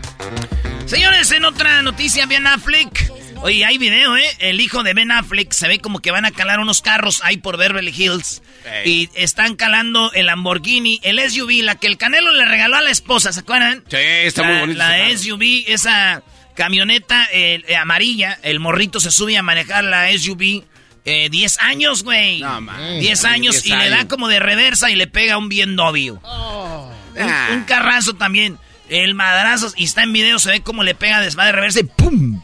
Señores, 0.86 1.32
en 1.32 1.46
otra 1.46 1.82
noticia, 1.82 2.26
Ben 2.26 2.46
Affleck. 2.48 3.12
Oye, 3.44 3.66
hay 3.66 3.78
video, 3.78 4.16
¿eh? 4.16 4.24
El 4.40 4.62
hijo 4.62 4.84
de 4.84 4.94
Ben 4.94 5.12
Affleck 5.12 5.52
se 5.52 5.68
ve 5.68 5.80
como 5.80 6.00
que 6.00 6.12
van 6.12 6.24
a 6.24 6.32
calar 6.32 6.60
unos 6.62 6.82
carros 6.82 7.22
ahí 7.26 7.36
por 7.38 7.58
Beverly 7.58 7.94
Hills. 7.96 8.42
Y 8.86 9.10
están 9.16 9.58
calando 9.58 10.14
el 10.14 10.28
Lamborghini, 10.28 11.02
el 11.04 11.20
SUV, 11.30 11.62
la 11.62 11.76
que 11.76 11.88
el 11.88 11.98
Canelo 11.98 12.32
le 12.32 12.46
regaló 12.46 12.78
a 12.78 12.82
la 12.82 12.90
esposa, 12.90 13.34
¿se 13.34 13.42
acuerdan? 13.42 13.84
Sí, 13.90 13.98
está 13.98 14.44
la, 14.44 14.48
muy 14.48 14.60
bonito. 14.60 14.78
La 14.78 15.10
ese. 15.10 15.26
SUV, 15.26 15.66
esa 15.68 16.24
camioneta 16.56 17.28
eh, 17.34 17.62
eh, 17.68 17.76
amarilla, 17.76 18.40
el 18.44 18.62
morrito 18.62 19.02
se 19.02 19.12
sube 19.12 19.38
a 19.38 19.44
manejar 19.44 19.84
la 19.84 20.10
SUV. 20.18 20.64
Eh, 21.06 21.28
10 21.30 21.60
años, 21.60 22.04
güey. 22.04 22.40
No, 22.40 22.62
man. 22.62 23.00
10 23.02 23.26
años 23.26 23.62
10 23.62 23.66
y 23.66 23.70
le 23.78 23.90
da 23.90 23.98
años. 23.98 24.08
como 24.10 24.30
de 24.30 24.40
reversa 24.40 24.90
y 24.90 24.96
le 24.96 25.08
pega 25.08 25.38
un 25.38 25.50
bien 25.50 25.76
novio. 25.76 26.14
Un, 26.24 27.22
Ah. 27.22 27.50
un 27.52 27.64
carrazo 27.66 28.14
también. 28.16 28.58
El 28.90 29.16
madrazo, 29.16 29.72
y 29.78 29.86
está 29.86 30.04
en 30.04 30.14
video, 30.14 30.40
se 30.40 30.50
ve 30.52 30.62
como 30.62 30.84
le 30.84 30.94
pega 30.94 31.22
desva 31.22 31.46
de 31.46 31.54
reversa 31.54 31.80
y 31.80 31.84
¡pum! 31.84 32.42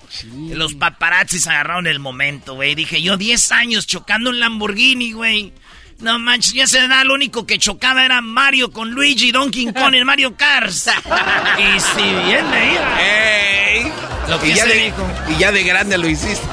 Los 0.51 0.73
paparazzis 0.73 1.47
agarraron 1.47 1.85
el 1.85 1.99
momento, 1.99 2.55
güey. 2.55 2.75
Dije, 2.75 3.01
yo 3.01 3.17
10 3.17 3.51
años 3.51 3.85
chocando 3.85 4.29
un 4.29 4.39
Lamborghini, 4.39 5.11
güey. 5.11 5.53
No 5.99 6.17
manches, 6.17 6.53
ya 6.53 6.65
se 6.65 6.87
da, 6.87 7.03
lo 7.03 7.13
único 7.13 7.45
que 7.45 7.57
chocaba 7.57 8.05
era 8.05 8.21
Mario 8.21 8.71
con 8.71 8.91
Luigi 8.91 9.27
y 9.27 9.31
Donkey 9.33 9.73
Kong 9.73 9.93
en 9.93 10.05
Mario 10.05 10.35
Kart. 10.37 10.71
y 11.59 11.79
si 11.79 12.01
bien 12.01 12.49
le 12.51 12.73
iba. 12.73 13.01
¡Ey! 13.01 13.91
Lo 14.29 14.39
que 14.39 14.47
y, 14.47 14.53
ya 14.55 14.63
se 14.63 14.69
de, 14.69 14.85
dijo. 14.85 15.07
y 15.29 15.39
ya 15.39 15.51
de 15.51 15.63
grande 15.63 15.97
lo 15.97 16.07
hiciste. 16.07 16.47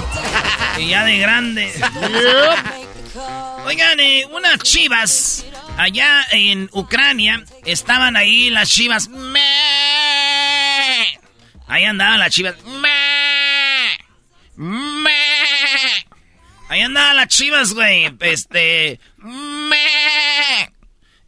Y 0.79 0.89
ya 0.89 1.05
de 1.05 1.19
grande. 1.19 1.73
Oigan, 3.67 4.01
eh, 4.01 4.27
unas 4.33 4.59
chivas 4.59 5.45
allá 5.77 6.25
en 6.31 6.69
Ucrania 6.73 7.45
estaban 7.65 8.17
ahí 8.17 8.51
las 8.51 8.69
chivas. 8.71 9.09
Ahí 11.69 11.85
andaban 11.85 12.19
las 12.21 12.31
chivas. 12.33 12.55
Ahí 16.69 16.81
andaban 16.81 17.17
las 17.17 17.29
chivas, 17.29 17.73
güey. 17.75 18.13
Este. 18.21 18.99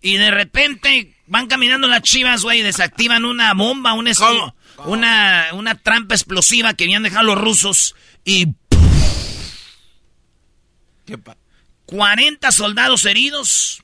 Y 0.00 0.16
de 0.16 0.30
repente 0.30 1.14
van 1.26 1.46
caminando 1.46 1.88
las 1.88 2.02
chivas, 2.02 2.42
güey, 2.42 2.62
desactivan 2.62 3.24
una 3.24 3.52
bomba, 3.54 3.92
un 3.94 4.08
es- 4.08 4.18
¿Cómo? 4.18 4.54
Una, 4.86 5.48
una 5.54 5.74
trampa 5.74 6.14
explosiva 6.14 6.72
que 6.74 6.84
habían 6.84 7.02
dejado 7.02 7.24
los 7.24 7.38
rusos 7.38 7.96
y 8.24 8.46
¿Qué 11.04 11.18
pa- 11.18 11.36
40 11.86 12.52
soldados 12.52 13.04
heridos. 13.04 13.82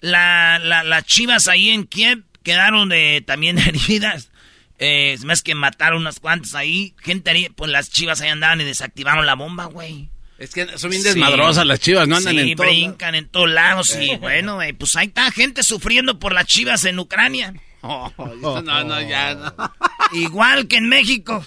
La, 0.00 0.58
la- 0.58 0.82
las 0.84 1.04
chivas 1.04 1.48
ahí 1.48 1.70
en 1.70 1.84
Kiev 1.84 2.22
quedaron 2.42 2.88
de, 2.88 3.22
también 3.26 3.58
heridas. 3.66 4.30
Eh, 4.78 5.12
es 5.12 5.24
más 5.24 5.42
que 5.42 5.54
mataron 5.54 6.00
unas 6.00 6.20
cuantas 6.20 6.54
ahí. 6.54 6.94
Gente 7.02 7.30
herida. 7.30 7.48
Pues 7.54 7.70
las 7.70 7.90
chivas 7.90 8.20
ahí 8.22 8.30
andaban 8.30 8.60
y 8.60 8.64
desactivaron 8.64 9.26
la 9.26 9.34
bomba, 9.34 9.66
güey. 9.66 10.08
Es 10.38 10.54
que 10.54 10.78
son 10.78 10.88
bien 10.88 11.02
Sí. 11.02 11.08
desmadrosas 11.10 11.66
las 11.66 11.80
chivas, 11.80 12.08
no 12.08 12.16
andan 12.16 12.32
sí, 12.34 12.40
en 12.52 12.56
todo. 12.56 12.66
Eh. 12.66 12.70
brincan 12.70 13.14
en 13.14 13.28
todos 13.28 13.50
lados. 13.50 13.94
Y 14.00 14.16
bueno, 14.16 14.54
güey, 14.54 14.72
pues 14.72 14.96
ahí 14.96 15.08
está 15.08 15.30
gente 15.30 15.62
sufriendo 15.62 16.18
por 16.18 16.32
las 16.32 16.46
chivas 16.46 16.84
en 16.86 16.98
Ucrania. 16.98 17.52
Oh, 17.82 18.12
no, 18.42 18.60
no, 18.60 19.00
ya 19.00 19.34
no. 19.34 19.54
Igual 20.12 20.68
que 20.68 20.76
en 20.76 20.88
México. 20.90 21.42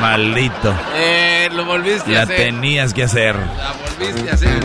Maldito. 0.00 0.76
Eh, 0.94 1.48
lo 1.52 1.64
volviste 1.64 2.12
a 2.12 2.18
La 2.18 2.22
hacer. 2.22 2.36
tenías 2.36 2.94
que 2.94 3.02
hacer. 3.02 3.34
La 3.34 3.72
volviste 3.98 4.30
a 4.30 4.34
hacer. 4.34 4.62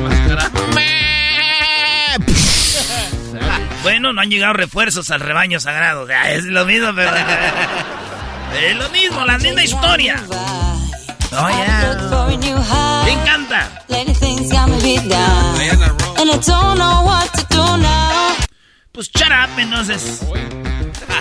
Bueno, 3.84 4.14
no 4.14 4.22
han 4.22 4.30
llegado 4.30 4.54
refuerzos 4.54 5.12
al 5.12 5.20
rebaño 5.22 5.60
sagrado. 5.60 6.04
O 6.04 6.08
sea, 6.08 6.32
es 6.32 6.46
lo 6.46 6.66
mismo, 6.66 6.94
pero. 6.96 7.12
es 8.62 8.76
lo 8.76 8.90
mismo, 8.90 9.26
la 9.26 9.38
misma 9.38 9.64
historia. 9.64 10.16
Oh, 11.32 11.50
yeah. 11.50 13.06
¿Quién 13.06 13.20
canta? 13.26 13.84
Pues 18.98 19.12
shut 19.12 19.28
up, 19.28 19.60
entonces. 19.60 20.22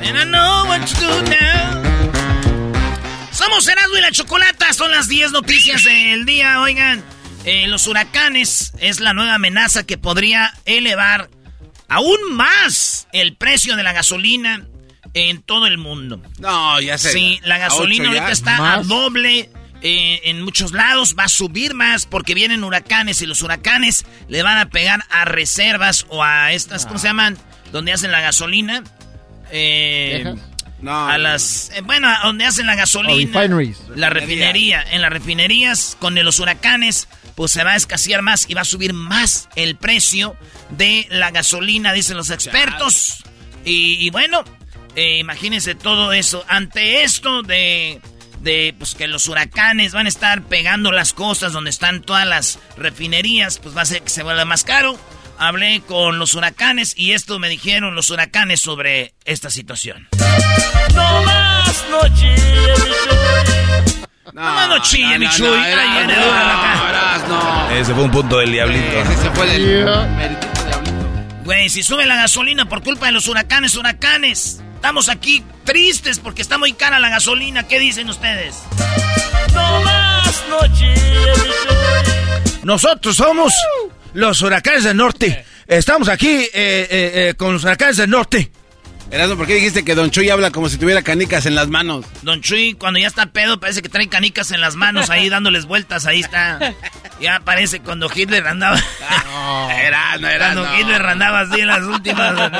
And 0.02 0.16
I 0.16 0.24
know 0.24 0.64
what 0.66 0.86
to 0.86 0.94
do 1.00 1.22
now. 1.22 1.86
Somos 3.32 3.68
Erasmo 3.68 3.98
y 3.98 4.00
la 4.00 4.10
Chocolata. 4.12 4.72
Son 4.72 4.90
las 4.90 5.08
10 5.08 5.32
noticias 5.32 5.84
del 5.84 6.24
día. 6.24 6.60
Oigan, 6.60 7.04
eh, 7.44 7.68
los 7.68 7.86
huracanes 7.86 8.72
es 8.78 9.00
la 9.00 9.12
nueva 9.12 9.34
amenaza 9.34 9.84
que 9.84 9.98
podría 9.98 10.54
elevar 10.64 11.28
aún 11.88 12.34
más 12.34 13.08
el 13.12 13.36
precio 13.36 13.76
de 13.76 13.82
la 13.82 13.92
gasolina 13.92 14.66
en 15.14 15.42
todo 15.42 15.66
el 15.66 15.78
mundo. 15.78 16.20
No, 16.38 16.80
ya 16.80 16.98
sé. 16.98 17.12
Sí, 17.12 17.40
la 17.42 17.58
gasolina 17.58 18.08
ahorita 18.08 18.30
está 18.30 18.74
a 18.74 18.82
doble 18.82 19.50
eh, 19.82 20.20
en 20.24 20.42
muchos 20.42 20.72
lados. 20.72 21.14
Va 21.18 21.24
a 21.24 21.28
subir 21.28 21.74
más 21.74 22.06
porque 22.06 22.34
vienen 22.34 22.64
huracanes 22.64 23.22
y 23.22 23.26
los 23.26 23.42
huracanes 23.42 24.04
le 24.28 24.42
van 24.42 24.58
a 24.58 24.68
pegar 24.68 25.04
a 25.10 25.24
reservas 25.24 26.06
o 26.08 26.22
a 26.22 26.52
estas, 26.52 26.86
¿cómo 26.86 26.98
se 26.98 27.06
llaman? 27.08 27.38
Donde 27.72 27.92
hacen 27.92 28.10
la 28.10 28.20
gasolina. 28.20 28.82
Eh, 29.50 30.34
No, 30.80 31.08
a 31.08 31.16
las 31.16 31.70
eh, 31.74 31.80
bueno 31.82 32.08
a 32.08 32.20
donde 32.26 32.44
hacen 32.44 32.66
la 32.66 32.74
gasolina 32.74 33.40
refineries. 33.40 33.78
la 33.94 34.10
refinería 34.10 34.84
en 34.90 35.00
las 35.00 35.10
refinerías 35.10 35.96
con 35.98 36.14
los 36.16 36.38
huracanes 36.38 37.08
pues 37.34 37.52
se 37.52 37.64
va 37.64 37.72
a 37.72 37.76
escasear 37.76 38.20
más 38.20 38.44
y 38.48 38.54
va 38.54 38.60
a 38.60 38.64
subir 38.66 38.92
más 38.92 39.48
el 39.56 39.76
precio 39.76 40.36
de 40.70 41.06
la 41.10 41.30
gasolina 41.30 41.92
dicen 41.92 42.16
los 42.16 42.30
expertos. 42.30 43.24
Y, 43.64 44.06
y 44.06 44.10
bueno 44.10 44.44
eh, 44.96 45.18
imagínense 45.18 45.74
todo 45.74 46.12
eso. 46.12 46.44
Ante 46.48 47.04
esto 47.04 47.42
de 47.42 48.00
de 48.40 48.74
pues 48.78 48.94
que 48.94 49.08
los 49.08 49.28
huracanes 49.28 49.92
van 49.92 50.06
a 50.06 50.08
estar 50.08 50.42
pegando 50.42 50.92
las 50.92 51.12
costas 51.12 51.52
donde 51.52 51.70
están 51.70 52.02
todas 52.02 52.26
las 52.26 52.58
refinerías 52.76 53.58
pues 53.58 53.76
va 53.76 53.82
a 53.82 53.86
ser 53.86 54.02
que 54.02 54.08
se 54.08 54.22
vuelva 54.22 54.44
más 54.44 54.64
caro. 54.64 54.98
Hablé 55.38 55.82
con 55.86 56.18
los 56.18 56.34
huracanes 56.34 56.94
y 56.96 57.12
esto 57.12 57.38
me 57.38 57.50
dijeron 57.50 57.94
los 57.94 58.08
huracanes 58.08 58.60
sobre 58.60 59.12
esta 59.26 59.50
situación. 59.50 60.08
No 60.94 61.22
más 61.22 61.84
noche 61.90 62.34
No, 64.32 64.42
no, 64.42 64.66
no, 64.66 64.78
no, 64.78 64.88
no, 67.28 67.68
no. 67.68 67.70
Ese 67.70 67.92
fue 67.94 68.04
un 68.04 68.10
punto 68.10 68.38
del 68.38 68.52
diablito. 68.52 68.98
Ese 68.98 69.30
fue. 69.32 70.55
Güey, 71.46 71.68
si 71.68 71.84
sube 71.84 72.04
la 72.06 72.16
gasolina 72.16 72.68
por 72.68 72.82
culpa 72.82 73.06
de 73.06 73.12
los 73.12 73.28
huracanes, 73.28 73.76
huracanes. 73.76 74.60
Estamos 74.74 75.08
aquí 75.08 75.44
tristes 75.62 76.18
porque 76.18 76.42
está 76.42 76.58
muy 76.58 76.72
cara 76.72 76.98
la 76.98 77.08
gasolina. 77.08 77.68
¿Qué 77.68 77.78
dicen 77.78 78.10
ustedes? 78.10 78.56
No 79.54 79.80
más 79.82 80.44
noche, 80.50 80.92
Nosotros 82.64 83.14
somos 83.14 83.52
los 84.12 84.42
huracanes 84.42 84.82
del 84.82 84.96
norte. 84.96 85.44
Estamos 85.68 86.08
aquí 86.08 86.26
eh, 86.26 86.50
eh, 86.52 86.88
eh, 86.90 87.34
con 87.36 87.52
los 87.52 87.62
huracanes 87.62 87.98
del 87.98 88.10
norte. 88.10 88.50
Erasno, 89.10 89.36
¿por 89.36 89.46
qué 89.46 89.54
dijiste 89.54 89.84
que 89.84 89.94
Don 89.94 90.10
Chuy 90.10 90.30
habla 90.30 90.50
como 90.50 90.68
si 90.68 90.78
tuviera 90.78 91.02
canicas 91.02 91.46
en 91.46 91.54
las 91.54 91.68
manos? 91.68 92.04
Don 92.22 92.40
Chuy, 92.40 92.74
cuando 92.74 92.98
ya 92.98 93.06
está 93.06 93.26
pedo, 93.26 93.60
parece 93.60 93.80
que 93.80 93.88
trae 93.88 94.08
canicas 94.08 94.50
en 94.50 94.60
las 94.60 94.74
manos 94.74 95.10
ahí 95.10 95.28
dándoles 95.30 95.66
vueltas. 95.66 96.06
Ahí 96.06 96.20
está. 96.20 96.74
Ya 97.20 97.40
parece 97.40 97.80
cuando 97.80 98.10
Hitler 98.12 98.46
andaba. 98.46 98.78
Erasno, 99.70 100.28
Erasno. 100.28 100.62
Cuando 100.66 100.78
Hitler 100.80 101.06
andaba 101.06 101.40
así 101.40 101.60
en 101.60 101.66
las 101.68 101.82
últimas. 101.82 102.50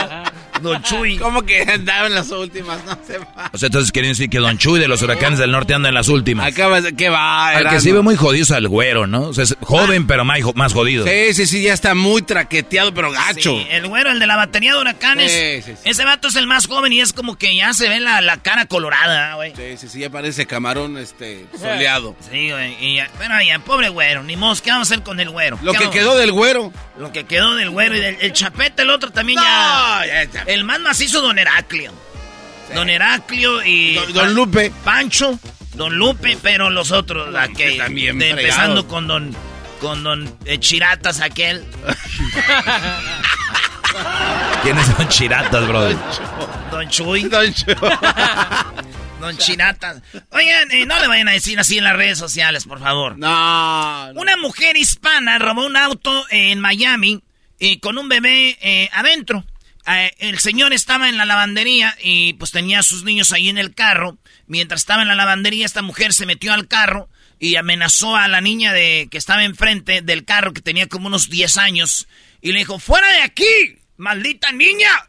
Don 0.63 0.83
Chuy. 0.83 1.19
¿Cómo 1.19 1.43
que 1.43 1.63
andaba 1.63 2.07
en 2.07 2.15
las 2.15 2.31
últimas? 2.31 2.85
No 2.85 2.99
se 3.07 3.19
va. 3.19 3.51
O 3.53 3.59
sea, 3.59 3.67
entonces 3.67 3.93
quieren 3.93 4.13
decir 4.13 4.29
que 4.31 4.39
Don 4.39 4.59
Chuy 4.59 4.79
de 4.81 4.89
los 4.89 5.03
huracanes 5.03 5.39
del 5.39 5.51
norte 5.53 5.75
anda 5.75 5.89
en 5.89 5.95
las 5.95 6.09
últimas. 6.09 6.47
Acabas 6.47 6.83
de... 6.85 6.95
¿Qué 6.95 7.09
va, 7.09 7.49
Al 7.49 7.69
que 7.69 7.81
sí 7.81 7.93
ve 7.93 8.01
muy 8.03 8.17
jodido 8.17 8.43
es 8.45 8.51
al 8.51 8.69
güero, 8.69 9.07
¿no? 9.07 9.23
O 9.23 9.35
sea, 9.35 9.45
es 9.45 9.57
joven, 9.61 10.07
pero 10.07 10.25
más, 10.25 10.39
más 10.55 10.73
jodido. 10.73 11.07
Sí, 11.07 11.35
sí, 11.35 11.47
sí, 11.47 11.63
ya 11.63 11.73
está 11.75 11.95
muy 11.95 12.23
traqueteado, 12.23 12.93
pero 12.95 13.11
gacho. 13.13 13.51
Sí, 13.59 13.67
el 13.71 13.87
güero, 13.89 14.11
el 14.11 14.19
de 14.19 14.27
la 14.27 14.37
batería 14.37 14.75
de 14.75 14.81
huracanes. 14.81 15.33
Sí, 15.33 15.63
sí, 15.63 15.77
sí. 15.83 15.89
Ese 15.91 16.05
vato 16.05 16.29
es 16.29 16.37
el 16.37 16.47
más 16.47 16.67
joven 16.67 16.93
y 16.93 17.01
es 17.01 17.13
como 17.13 17.37
que 17.37 17.55
ya 17.55 17.73
se 17.75 17.89
ve 17.89 18.01
la, 18.01 18.21
la 18.21 18.39
cara 18.39 18.67
colorada, 18.67 19.35
güey. 19.35 19.53
Sí, 19.57 19.77
sí, 19.79 19.89
sí, 19.89 20.01
ya 20.01 20.11
parece 20.11 20.47
camarón 20.47 20.97
este 20.99 21.47
soleado. 21.59 22.17
Sí, 22.31 22.51
güey. 22.51 22.77
Y 22.81 22.97
ya, 22.97 23.11
bueno, 23.17 23.35
ya, 23.47 23.59
pobre 23.59 23.89
güero, 23.89 24.23
ni 24.23 24.37
modo, 24.37 24.55
¿qué 24.63 24.71
vamos 24.71 24.91
a 24.91 24.95
hacer 24.95 25.05
con 25.05 25.21
el 25.21 25.31
güero? 25.31 25.59
Lo 25.63 25.73
¿Qué 25.73 25.79
que 25.79 25.85
vamos- 25.85 25.95
quedó 25.97 26.17
del 26.17 26.33
güero. 26.33 26.73
Lo 26.99 27.13
que 27.13 27.25
quedó 27.25 27.55
del 27.57 27.71
güero 27.71 27.97
y 27.97 28.01
del 28.01 28.17
el 28.21 28.33
chapete, 28.33 28.83
el 28.83 28.91
otro 28.91 29.11
también 29.11 29.37
No, 29.37 29.43
ya. 29.45 30.03
ya 30.07 30.23
está. 30.23 30.43
El 30.47 30.65
más 30.65 30.81
macizo, 30.81 31.21
don 31.23 31.39
Heraclio. 31.39 31.93
Don 32.75 32.91
Heraclio 32.91 33.65
y. 33.65 33.95
Don- 33.95 34.13
don 34.13 34.35
Lupe. 34.35 34.73
Pancho, 34.85 35.39
don 35.75 35.95
Lupe, 35.97 36.37
pero 36.43 36.69
los 36.71 36.91
otros, 36.91 37.35
aquel, 37.35 37.79
también 37.79 38.19
de- 38.19 38.31
empezando 38.31 38.87
con 38.89 39.07
don. 39.07 39.35
Con 39.81 40.03
don 40.03 40.37
eh, 40.47 40.59
Chiratas, 40.59 41.21
aquel. 41.21 41.65
¿Quiénes 44.63 44.87
son 44.87 45.09
chiratas, 45.09 45.67
brother? 45.69 45.97
Don 46.71 46.89
Chuy. 46.89 47.23
Don 47.25 47.53
Chuy. 47.53 47.75
Don 49.21 49.37
Chiratas. 49.39 50.03
Oigan, 50.31 50.71
eh, 50.73 50.87
no 50.87 50.99
le 51.01 51.07
vayan 51.09 51.29
a 51.29 51.33
decir 51.33 51.59
así 51.59 51.79
en 51.79 51.85
las 51.85 51.97
redes 51.97 52.19
sociales, 52.19 52.65
por 52.65 52.81
favor. 52.81 53.17
No. 53.19 54.13
no. 54.13 54.21
Una 54.21 54.37
mujer 54.37 54.77
hispana 54.77 55.39
robó 55.39 55.65
un 55.67 55.77
auto 55.77 56.25
en 56.31 56.61
Miami 56.61 57.23
eh, 57.59 57.81
con 57.81 57.99
un 57.99 58.09
bebé 58.09 58.59
eh, 58.61 58.89
adentro. 58.93 59.45
Eh, 59.89 60.15
el 60.19 60.39
señor 60.39 60.73
estaba 60.73 61.09
en 61.09 61.17
la 61.17 61.25
lavandería 61.25 61.97
y 62.03 62.33
pues 62.35 62.51
tenía 62.51 62.81
a 62.81 62.83
sus 62.83 63.05
niños 63.05 63.33
ahí 63.33 63.49
en 63.49 63.59
el 63.59 63.75
carro. 63.75 64.19
Mientras 64.47 64.81
estaba 64.81 65.03
en 65.03 65.09
la 65.09 65.15
lavandería, 65.15 65.65
esta 65.65 65.83
mujer 65.83 66.13
se 66.13 66.27
metió 66.27 66.53
al 66.53 66.67
carro 66.67 67.09
y 67.39 67.57
amenazó 67.57 68.17
a 68.17 68.29
la 68.29 68.41
niña 68.41 68.73
de 68.73 69.09
que 69.11 69.19
estaba 69.19 69.45
enfrente 69.45 70.03
del 70.03 70.25
carro, 70.25 70.53
que 70.53 70.63
tenía 70.63 70.89
como 70.89 71.07
unos 71.07 71.29
10 71.29 71.59
años, 71.59 72.09
y 72.41 72.53
le 72.53 72.61
dijo, 72.61 72.79
¡fuera 72.79 73.07
de 73.13 73.23
aquí! 73.23 73.79
¡Maldita 73.97 74.53
niña! 74.53 75.09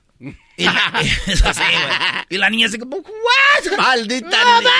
Y 0.57 0.65
la, 0.65 0.91
eso 1.27 1.53
sí, 1.53 1.61
güey. 1.61 2.25
Y 2.29 2.37
la 2.37 2.49
niña 2.49 2.67
así 2.67 2.79
como, 2.79 2.97
¿what? 2.97 3.77
Maldita 3.77 4.43
No, 4.43 4.59
niña. 4.59 4.71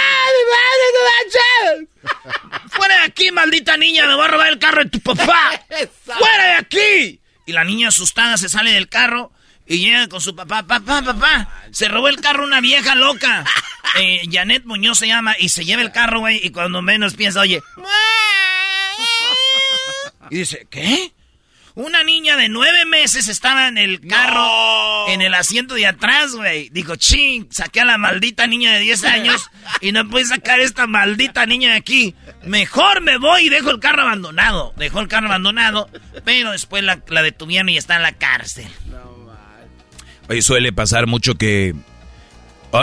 ¡Fuera 2.70 2.98
de 2.98 3.04
aquí, 3.04 3.32
maldita 3.32 3.78
niña! 3.78 4.08
¡Me 4.08 4.16
voy 4.16 4.26
a 4.26 4.28
robar 4.28 4.50
el 4.50 4.60
carro 4.60 4.84
de 4.84 4.90
tu 4.90 5.00
papá! 5.00 5.52
¡Fuera 6.06 6.46
de 6.46 6.54
aquí! 6.54 7.22
Y 7.46 7.52
la 7.54 7.64
niña 7.64 7.90
asustada 7.90 8.38
se 8.38 8.50
sale 8.50 8.72
del 8.72 8.90
carro 8.90 9.32
y 9.68 9.80
llega 9.80 10.08
con 10.08 10.22
su 10.22 10.36
papá. 10.36 10.64
¡Papá, 10.64 11.02
papá! 11.02 11.50
Se 11.72 11.88
robó 11.88 12.08
el 12.08 12.22
carro 12.22 12.44
una 12.44 12.62
vieja 12.62 12.96
loca. 12.96 13.44
Eh, 13.98 14.24
Janet 14.30 14.66
Muñoz 14.66 15.00
se 15.00 15.08
llama 15.08 15.34
y 15.40 15.48
se 15.48 15.64
lleva 15.64 15.82
el 15.82 15.94
carro, 15.94 16.20
güey. 16.20 16.42
Y 16.44 16.52
cuando 16.52 16.82
menos 16.82 17.16
piensa, 17.16 17.40
oye... 17.40 17.64
Y 20.30 20.40
dice, 20.40 20.68
¿qué? 20.70 21.14
Una 21.74 22.04
niña 22.04 22.36
de 22.36 22.50
nueve 22.50 22.86
meses 22.86 23.28
estaba 23.28 23.68
en 23.68 23.78
el 23.78 24.02
carro, 24.02 25.08
en 25.10 25.22
el 25.22 25.34
asiento 25.36 25.76
de 25.76 25.86
atrás, 25.86 26.36
güey. 26.36 26.70
Dijo, 26.70 26.96
ching, 26.96 27.48
saqué 27.52 27.82
a 27.82 27.86
la 27.86 27.98
maldita 27.98 28.48
niña 28.48 28.74
de 28.74 28.80
10 28.80 29.04
años 29.06 29.50
y 29.80 29.92
no 29.92 30.08
pude 30.10 30.26
sacar 30.26 30.60
esta 30.60 30.88
maldita 30.88 31.46
niña 31.46 31.72
de 31.72 31.78
aquí. 31.78 32.16
Mejor 32.44 33.02
me 33.02 33.18
voy 33.18 33.46
y 33.46 33.50
dejo 33.50 33.70
el 33.70 33.80
carro 33.80 34.02
abandonado. 34.02 34.74
Dejó 34.76 35.02
el 35.02 35.08
carro 35.08 35.28
abandonado, 35.28 35.88
pero 36.26 36.52
después 36.52 36.84
la, 36.84 37.00
la 37.08 37.22
detuvieron 37.22 37.70
y 37.70 37.78
está 37.78 37.96
en 37.96 38.02
la 38.02 38.14
cárcel. 38.14 38.68
Oye, 40.30 40.42
suele 40.42 40.74
pasar 40.74 41.08
mucho 41.08 41.36
que... 41.36 41.76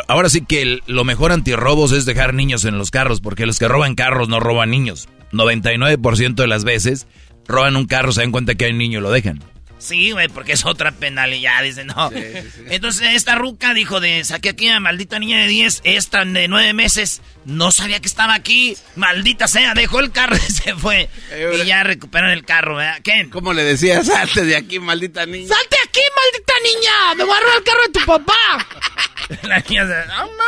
Ahora 0.09 0.30
sí 0.30 0.40
que 0.40 0.80
lo 0.87 1.04
mejor 1.04 1.30
antirrobos 1.30 1.92
es 1.92 2.07
dejar 2.07 2.33
niños 2.33 2.64
en 2.64 2.78
los 2.78 2.90
carros, 2.90 3.20
porque 3.20 3.46
los 3.46 3.59
que 3.59 3.68
roban 3.68 3.94
carros 3.94 4.28
no 4.28 4.40
roban 4.40 4.70
niños. 4.70 5.09
99% 5.33 6.35
de 6.35 6.46
las 6.46 6.64
veces 6.64 7.07
roban 7.46 7.76
un 7.76 7.87
carro, 7.87 8.12
se 8.12 8.22
dan 8.22 8.33
cuenta 8.33 8.54
que 8.54 8.64
hay 8.64 8.72
un 8.72 8.78
niño 8.78 9.00
y 9.00 9.02
lo 9.02 9.11
dejan. 9.11 9.42
Sí, 9.85 10.12
güey, 10.12 10.29
porque 10.29 10.53
es 10.53 10.64
otra 10.64 10.92
penalidad, 10.92 11.62
dice, 11.62 11.85
no. 11.85 12.11
Entonces 12.70 13.09
esta 13.12 13.35
ruca 13.35 13.75
dijo 13.75 14.01
de, 14.01 14.25
saqué 14.25 14.49
aquí 14.49 14.66
a 14.66 14.81
maldita 14.81 15.18
niña 15.18 15.40
de 15.40 15.47
10, 15.47 15.83
esta 15.85 16.25
de 16.25 16.49
9 16.49 16.73
meses, 16.73 17.20
no 17.44 17.70
sabía 17.70 18.01
que 18.01 18.07
estaba 18.07 18.33
aquí, 18.33 18.79
maldita 18.97 19.47
sea, 19.47 19.75
dejó 19.75 20.01
el 20.01 20.11
carro 20.11 20.37
y 20.37 20.40
se 20.53 20.75
fue. 20.75 21.11
Y 21.55 21.66
ya 21.66 21.83
recuperaron 21.83 22.33
el 22.33 22.47
carro, 22.47 22.77
¿verdad? 22.77 23.01
¿Qué? 23.05 23.29
¿Cómo 23.31 23.53
le 23.53 23.62
decías? 23.62 24.07
Salte 24.14 24.47
de 24.47 24.57
aquí, 24.57 24.79
maldita 24.79 25.27
niña. 25.27 25.49
¡Salte 25.49 25.77
aquí, 25.87 26.01
maldita 26.16 26.53
niña! 26.64 27.14
¡Me 27.16 27.25
voy 27.25 27.37
a 27.37 27.40
robar 27.40 27.57
el 27.59 27.64
carro 27.64 27.83
de 27.83 27.92
tu 27.92 28.07
papá! 28.07 28.66
La 29.42 29.59
niña 29.68 29.87
se... 29.87 29.92
¡Oh, 30.12 30.27
no! 30.27 30.44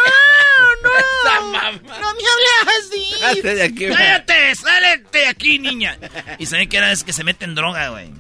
¡No! 0.83 1.73
¡No 1.73 2.15
me 2.15 2.23
hables 2.25 2.87
así! 2.87 3.11
Salte 3.21 3.55
de 3.55 3.63
aquí. 3.65 3.87
¡Cállate! 3.89 4.55
¡Sálete 4.55 5.19
de 5.19 5.27
aquí, 5.27 5.59
niña! 5.59 5.99
Y 6.39 6.47
se 6.47 6.57
ve 6.57 6.69
que 6.69 6.79
era 6.79 6.89
vez 6.89 7.05
que 7.05 7.13
se 7.13 7.23
mete 7.23 7.45
en 7.45 7.55
droga, 7.55 7.91
güey. 7.91 8.11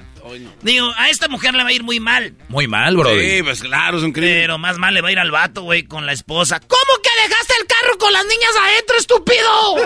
Digo, 0.63 0.93
a 0.97 1.09
esta 1.11 1.29
mujer 1.29 1.55
le 1.55 1.63
va 1.63 1.69
a 1.69 1.73
ir 1.73 1.83
muy 1.83 2.01
mal. 2.01 2.35
Muy 2.49 2.67
mal, 2.67 2.97
bro. 2.97 3.11
Sí, 3.19 3.43
pues 3.43 3.61
claro, 3.63 3.99
es 3.99 4.05
un 4.05 4.13
crimen. 4.13 4.35
Pero 4.35 4.59
más 4.59 4.79
mal 4.79 4.95
le 4.95 5.01
va 5.01 5.09
a 5.09 5.13
ir 5.13 5.19
al 5.19 5.31
vato, 5.31 5.63
güey, 5.63 5.85
con 5.85 6.07
la 6.07 6.13
esposa. 6.13 6.61
¿Cómo 6.61 7.01
que 7.03 7.11
dejaste 7.29 7.55
el 7.61 7.67
carro 7.67 7.99
con 7.99 8.13
las 8.13 8.25
niñas 8.25 8.51
adentro, 8.63 8.97
estúpido? 8.99 9.77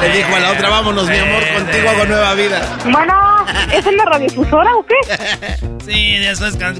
Le 0.00 0.16
dijo 0.16 0.34
a 0.36 0.40
la 0.40 0.52
otra, 0.52 0.68
vámonos, 0.70 1.08
mi 1.08 1.16
amor, 1.16 1.42
contigo 1.54 1.88
hago 1.90 2.04
nueva 2.06 2.34
vida. 2.34 2.78
Bueno, 2.84 3.46
¿es 3.72 3.86
en 3.86 3.96
la 3.96 4.04
radiodifusora 4.04 4.74
o 4.76 4.86
qué? 4.86 4.94
Sí, 5.88 6.16
después... 6.18 6.54
¿Cómo 6.56 6.76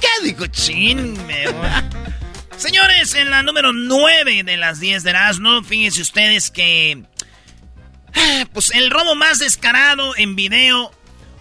que? 0.00 0.24
Dijo, 0.24 0.46
chin, 0.48 1.12
me 1.28 1.46
voy. 1.46 1.68
Señores, 2.56 3.14
en 3.14 3.30
la 3.30 3.44
número 3.44 3.72
9 3.72 4.42
de 4.42 4.56
las 4.56 4.80
10 4.80 5.04
de 5.04 5.10
Erasmo, 5.10 5.62
fíjense 5.62 6.02
ustedes 6.02 6.50
que... 6.50 7.04
ah, 8.14 8.44
Pues 8.52 8.72
el 8.74 8.90
robo 8.90 9.14
más 9.14 9.38
descarado 9.38 10.16
en 10.16 10.34
video... 10.34 10.90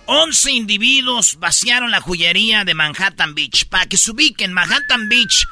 11 0.05 0.51
individuos 0.51 1.37
vaciaron 1.39 1.91
la 1.91 2.01
joyería 2.01 2.65
de 2.65 2.73
Manhattan 2.73 3.35
Beach. 3.35 3.65
Para 3.65 3.85
que 3.85 3.97
se 3.97 4.11
ubiquen, 4.11 4.53
Manhattan 4.53 5.09
Beach. 5.09 5.45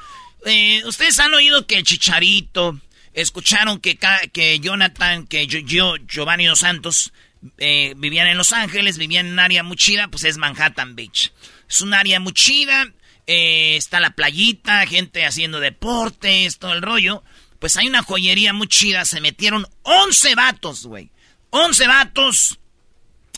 eh, 0.45 0.81
Ustedes 0.85 1.19
han 1.19 1.33
oído 1.33 1.65
que 1.67 1.83
Chicharito, 1.83 2.79
escucharon 3.13 3.79
que, 3.79 3.97
que 4.31 4.59
Jonathan, 4.59 5.27
que 5.27 5.47
yo, 5.47 5.59
yo, 5.59 5.95
Giovanni 6.07 6.45
Dos 6.45 6.59
Santos, 6.59 7.13
eh, 7.57 7.93
vivían 7.97 8.27
en 8.27 8.38
Los 8.38 8.51
Ángeles, 8.51 8.97
vivían 8.97 9.27
en 9.27 9.33
un 9.33 9.39
área 9.39 9.63
muy 9.63 9.77
chida, 9.77 10.07
pues 10.07 10.23
es 10.23 10.38
Manhattan 10.38 10.95
Beach. 10.95 11.31
Es 11.69 11.81
un 11.81 11.93
área 11.93 12.19
muy 12.19 12.33
chida, 12.33 12.91
eh, 13.27 13.75
está 13.77 13.99
la 13.99 14.12
playita, 14.12 14.85
gente 14.88 15.25
haciendo 15.25 15.59
deportes, 15.59 16.57
todo 16.57 16.73
el 16.73 16.81
rollo. 16.81 17.23
Pues 17.59 17.77
hay 17.77 17.88
una 17.88 18.03
joyería 18.03 18.53
muy 18.53 18.67
chida, 18.67 19.05
se 19.05 19.21
metieron 19.21 19.67
11 19.83 20.35
vatos, 20.35 20.85
güey. 20.85 21.09
11 21.51 21.88
vatos. 21.88 22.59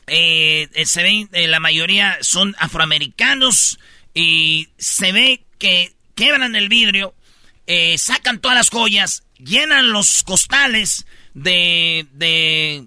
Eh, 0.07 0.67
eh, 0.73 0.85
se 0.85 1.03
ven, 1.03 1.29
eh, 1.31 1.47
la 1.47 1.59
mayoría 1.59 2.17
son 2.21 2.55
afroamericanos 2.59 3.79
y 4.13 4.69
se 4.77 5.11
ve 5.11 5.43
que 5.57 5.93
quebran 6.15 6.55
el 6.55 6.69
vidrio, 6.69 7.15
sacan 7.97 8.39
todas 8.39 8.57
las 8.57 8.69
joyas, 8.69 9.23
llenan 9.37 9.91
los 9.91 10.23
costales 10.23 11.05
de, 11.33 12.05
de, 12.11 12.85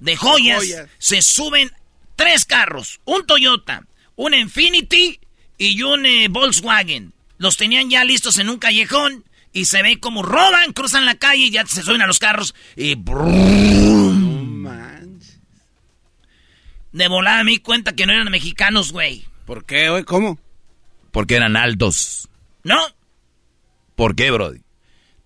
de 0.00 0.16
joyas, 0.16 0.58
Joyas. 0.58 0.88
se 0.98 1.22
suben 1.22 1.70
tres 2.16 2.44
carros, 2.44 3.00
un 3.04 3.24
Toyota, 3.26 3.86
un 4.16 4.34
Infinity 4.34 5.20
y 5.56 5.80
un 5.82 6.04
Volkswagen. 6.30 7.12
Los 7.38 7.56
tenían 7.56 7.90
ya 7.90 8.04
listos 8.04 8.38
en 8.38 8.48
un 8.48 8.58
callejón 8.58 9.24
y 9.52 9.66
se 9.66 9.82
ve 9.82 10.00
como 10.00 10.22
roban, 10.24 10.72
cruzan 10.72 11.06
la 11.06 11.14
calle 11.14 11.44
y 11.44 11.50
ya 11.52 11.64
se 11.66 11.82
suben 11.82 12.02
a 12.02 12.08
los 12.08 12.18
carros 12.18 12.54
y... 12.74 12.96
brum. 12.96 14.23
De 16.94 17.08
volada 17.08 17.42
me 17.42 17.50
di 17.50 17.58
cuenta 17.58 17.92
que 17.92 18.06
no 18.06 18.12
eran 18.12 18.30
mexicanos, 18.30 18.92
güey. 18.92 19.26
¿Por 19.46 19.64
qué, 19.64 19.90
güey? 19.90 20.04
¿Cómo? 20.04 20.38
Porque 21.10 21.34
eran 21.34 21.56
altos. 21.56 22.28
¿No? 22.62 22.80
¿Por 23.96 24.14
qué, 24.14 24.30
Brody? 24.30 24.60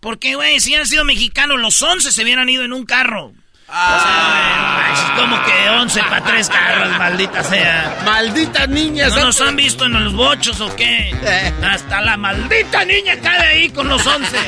Porque, 0.00 0.35
güey, 0.35 0.61
si 0.61 0.70
hubieran 0.70 0.87
sido 0.87 1.04
mexicanos, 1.04 1.61
los 1.61 1.83
11 1.83 2.11
se 2.11 2.22
hubieran 2.22 2.48
ido 2.48 2.64
en 2.64 2.72
un 2.72 2.87
carro. 2.87 3.35
Ah. 3.68 4.94
es 4.94 5.20
como 5.20 5.44
que 5.44 5.68
11 5.68 6.00
para 6.04 6.24
tres 6.24 6.48
carros, 6.48 6.96
maldita 6.96 7.44
sea. 7.44 8.00
Maldita 8.02 8.66
niña. 8.66 9.09
¿No 9.11 9.26
nos 9.26 9.38
han 9.42 9.54
visto 9.54 9.85
en 9.85 9.92
los 9.92 10.14
bochos 10.14 10.59
o 10.62 10.74
qué? 10.74 11.11
Eh. 11.22 11.52
Hasta 11.62 12.00
la 12.00 12.16
maldita 12.16 12.83
niña 12.87 13.20
cae 13.20 13.46
ahí 13.46 13.68
con 13.68 13.88
los 13.88 14.07
11. 14.07 14.38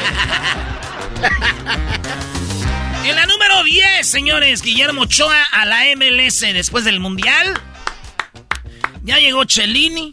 en 3.05 3.17
la 3.17 3.27
número 3.27 3.65
10, 3.65 4.07
señores, 4.07 4.63
Guillermo 4.63 5.03
Ochoa 5.03 5.43
a 5.53 5.65
la 5.65 5.83
MLS 5.97 6.41
después 6.41 6.85
del 6.85 7.01
Mundial. 7.01 7.59
Ya 9.03 9.19
llegó 9.19 9.45
Cellini, 9.49 10.13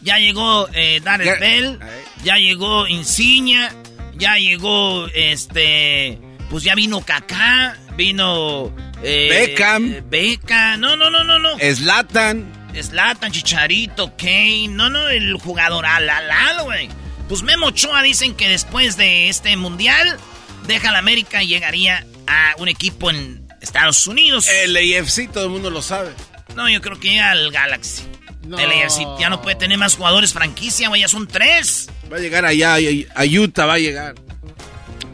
ya 0.00 0.18
llegó 0.18 0.68
eh, 0.72 1.00
Bell, 1.40 1.78
ya 2.24 2.36
llegó 2.36 2.88
Insignia, 2.88 3.72
ya 4.16 4.36
llegó 4.36 5.06
este, 5.14 6.18
pues 6.50 6.64
ya 6.64 6.74
vino 6.74 7.00
Kaká, 7.00 7.78
vino 7.96 8.74
eh, 9.02 9.28
Beckham, 9.30 10.02
Beckham, 10.10 10.80
no, 10.80 10.96
no, 10.96 11.10
no, 11.10 11.22
no, 11.22 11.38
no, 11.38 11.50
Slatan, 11.58 12.52
Slatan, 12.74 13.30
Chicharito, 13.30 14.16
Kane, 14.16 14.68
no, 14.68 14.90
no, 14.90 15.08
el 15.08 15.34
jugador 15.34 15.86
al 15.86 16.06
lado, 16.06 16.64
güey. 16.64 16.88
Pues 17.28 17.42
Memo 17.42 17.66
Ochoa 17.66 18.02
dicen 18.02 18.34
que 18.34 18.48
después 18.48 18.96
de 18.96 19.28
este 19.28 19.56
mundial 19.56 20.18
deja 20.66 20.92
la 20.92 20.98
América 20.98 21.42
y 21.42 21.46
llegaría 21.46 22.04
a 22.26 22.54
un 22.58 22.68
equipo 22.68 23.10
en 23.10 23.46
Estados 23.60 24.06
Unidos. 24.06 24.48
El 24.48 24.76
AFC, 24.76 25.30
todo 25.30 25.44
el 25.44 25.50
mundo 25.50 25.70
lo 25.70 25.82
sabe. 25.82 26.10
No, 26.54 26.68
yo 26.68 26.80
creo 26.80 26.98
que 26.98 27.10
llega 27.10 27.30
al 27.30 27.50
Galaxy. 27.50 28.04
No. 28.46 28.58
El 28.58 28.70
AFC 28.70 29.18
ya 29.18 29.30
no 29.30 29.40
puede 29.40 29.56
tener 29.56 29.78
más 29.78 29.96
jugadores 29.96 30.32
franquicia, 30.32 30.88
güey, 30.88 31.00
ya 31.00 31.08
son 31.08 31.26
tres. 31.26 31.88
Va 32.12 32.18
a 32.18 32.20
llegar 32.20 32.44
allá, 32.44 32.76
a 33.14 33.24
Utah 33.24 33.66
va 33.66 33.74
a 33.74 33.78
llegar. 33.78 34.14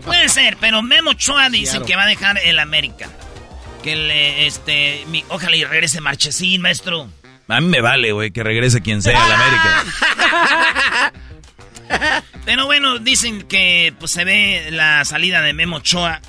Puede 0.05 0.29
ser, 0.29 0.57
pero 0.61 0.83
Memo 0.83 1.13
Choa 1.15 1.49
dice 1.51 1.81
que 1.83 1.95
va 1.95 2.05
a 2.05 2.07
dejar 2.07 2.39
el 2.39 2.59
América. 2.59 3.09
Que 3.83 3.97
le, 3.97 4.47
este, 4.47 5.05
ojalá 5.29 5.57
y 5.57 5.65
regrese 5.65 6.01
Marchesín, 6.01 6.61
maestro. 6.61 7.09
A 7.49 7.61
mí 7.61 7.69
me 7.69 7.81
vale, 7.81 8.13
güey, 8.13 8.31
que 8.31 8.43
regrese 8.43 8.81
quien 8.81 9.03
sea 9.03 9.23
al 9.23 9.33
América. 9.33 9.85
Pero 12.45 12.67
bueno, 12.67 12.99
dicen 12.99 13.43
que 13.43 13.93
pues 13.99 14.13
se 14.13 14.25
ve 14.25 14.69
la 14.71 15.05
salida 15.05 15.43
de 15.43 15.53
Memo 15.53 15.81
Choa 15.81 16.21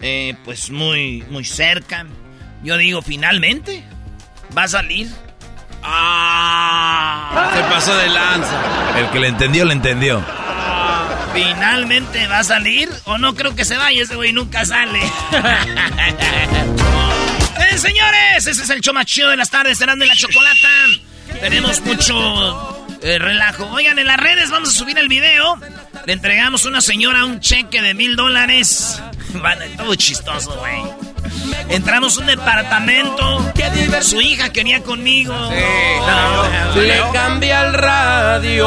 eh, 0.00 0.34
pues 0.44 0.70
muy, 0.70 1.24
muy 1.30 1.44
cerca. 1.44 2.06
Yo 2.62 2.76
digo, 2.76 3.02
finalmente, 3.02 3.84
va 4.56 4.64
a 4.64 4.68
salir. 4.68 5.08
¡Ah! 5.82 7.52
Se 7.54 7.62
pasó 7.62 7.96
de 7.96 8.08
lanza. 8.08 8.98
El 8.98 9.10
que 9.10 9.20
le 9.20 9.28
entendió, 9.28 9.64
le 9.64 9.72
entendió. 9.72 10.24
¿Finalmente 11.32 12.26
va 12.28 12.38
a 12.38 12.44
salir? 12.44 12.88
¿O 13.04 13.18
no 13.18 13.34
creo 13.34 13.54
que 13.54 13.64
se 13.64 13.76
vaya? 13.76 14.02
Ese 14.02 14.16
güey 14.16 14.32
nunca 14.32 14.64
sale. 14.64 15.00
eh, 17.70 17.78
señores, 17.78 18.46
ese 18.46 18.62
es 18.62 18.70
el 18.70 18.80
show 18.80 18.94
más 18.94 19.04
chido 19.06 19.28
de 19.28 19.36
las 19.36 19.50
tardes, 19.50 19.76
serán 19.78 19.98
de 19.98 20.06
la 20.06 20.14
chocolata. 20.14 20.68
Tenemos 21.40 21.82
mucho 21.82 22.86
eh, 23.02 23.18
relajo. 23.18 23.66
Oigan, 23.66 23.98
en 23.98 24.06
las 24.06 24.16
redes 24.16 24.50
vamos 24.50 24.70
a 24.70 24.72
subir 24.72 24.98
el 24.98 25.08
video. 25.08 25.58
Le 26.06 26.12
entregamos 26.12 26.64
a 26.64 26.68
una 26.68 26.80
señora 26.80 27.24
un 27.24 27.40
cheque 27.40 27.82
de 27.82 27.92
mil 27.94 28.16
dólares. 28.16 29.00
Todo 29.76 29.94
chistoso, 29.94 30.56
güey. 30.58 30.82
Entramos 31.68 32.16
a 32.16 32.20
un 32.20 32.26
departamento. 32.26 33.52
Su 34.02 34.20
hija 34.20 34.50
quería 34.52 34.82
conmigo. 34.82 35.34
Le 36.74 37.02
cambia 37.12 37.62
el 37.66 37.74
radio. 37.74 38.66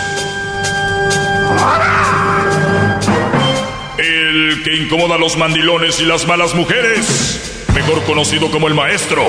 El 3.97 4.61
que 4.63 4.75
incomoda 4.75 5.15
a 5.15 5.17
los 5.17 5.37
mandilones 5.37 5.99
y 5.99 6.05
las 6.05 6.27
malas 6.27 6.55
mujeres, 6.55 7.65
mejor 7.73 8.03
conocido 8.03 8.49
como 8.51 8.67
el 8.67 8.73
maestro. 8.73 9.23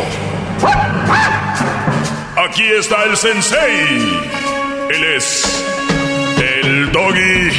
Aquí 2.36 2.64
está 2.64 3.04
el 3.04 3.16
sensei. 3.16 4.30
Él 4.90 5.04
es 5.16 5.64
el 6.62 6.92
doggy. 6.92 7.50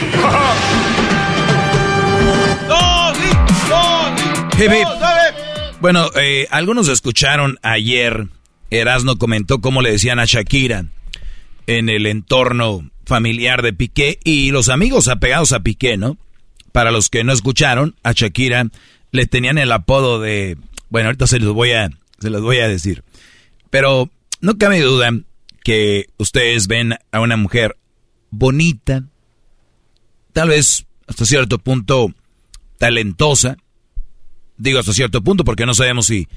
doggy, 2.68 3.30
doggy, 4.58 4.84
Bueno, 5.80 6.10
eh, 6.16 6.48
algunos 6.52 6.88
escucharon 6.90 7.58
ayer, 7.62 8.28
Erasno 8.72 9.18
comentó 9.18 9.62
cómo 9.62 9.82
le 9.82 9.92
decían 9.92 10.20
a 10.20 10.26
Shakira 10.26 10.86
en 11.68 11.90
el 11.90 12.06
entorno 12.06 12.90
familiar 13.06 13.62
de 13.62 13.74
Piqué 13.74 14.20
y 14.24 14.52
los 14.52 14.70
amigos 14.70 15.08
apegados 15.08 15.52
a 15.52 15.62
Piqué, 15.62 15.98
¿no? 15.98 16.18
Para 16.72 16.92
los 16.92 17.10
que 17.10 17.24
no 17.24 17.34
escucharon, 17.34 17.96
a 18.04 18.14
Shakira 18.14 18.68
le 19.12 19.28
tenían 19.28 19.58
el 19.58 19.72
apodo 19.72 20.20
de, 20.20 20.58
bueno, 20.90 21.08
ahorita 21.08 21.28
se 21.28 21.40
los 21.40 21.54
voy 21.54 21.72
a, 21.72 21.90
se 22.20 22.30
los 22.30 22.42
voy 22.42 22.58
a 22.60 22.68
decir. 22.68 23.04
Pero 23.70 24.10
no 24.42 24.58
cabe 24.58 24.82
duda 24.82 25.12
que 25.64 26.08
ustedes 26.18 26.68
ven 26.68 26.96
a 27.12 27.20
una 27.20 27.38
mujer 27.38 27.78
bonita, 28.32 29.04
tal 30.34 30.50
vez 30.50 30.86
hasta 31.08 31.26
cierto 31.26 31.60
punto 31.60 32.14
talentosa, 32.78 33.58
Digo 34.58 34.80
hasta 34.80 34.94
cierto 34.94 35.22
punto 35.24 35.44
porque 35.44 35.66
no 35.66 35.74
sabemos 35.74 36.06
si 36.06 36.28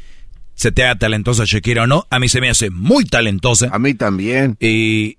se 0.55 0.73
te 0.73 0.85
haga 0.85 0.97
talentosa 0.97 1.45
Shakira 1.47 1.85
o 1.85 1.87
no. 1.87 2.07
A 2.11 2.19
mí 2.19 2.29
se 2.29 2.41
me 2.41 2.49
hace 2.49 2.71
muy 2.71 3.05
talentosa. 3.05 3.69
A 3.73 3.79
mí 3.79 3.95
también. 3.95 4.57
Y... 4.61 5.19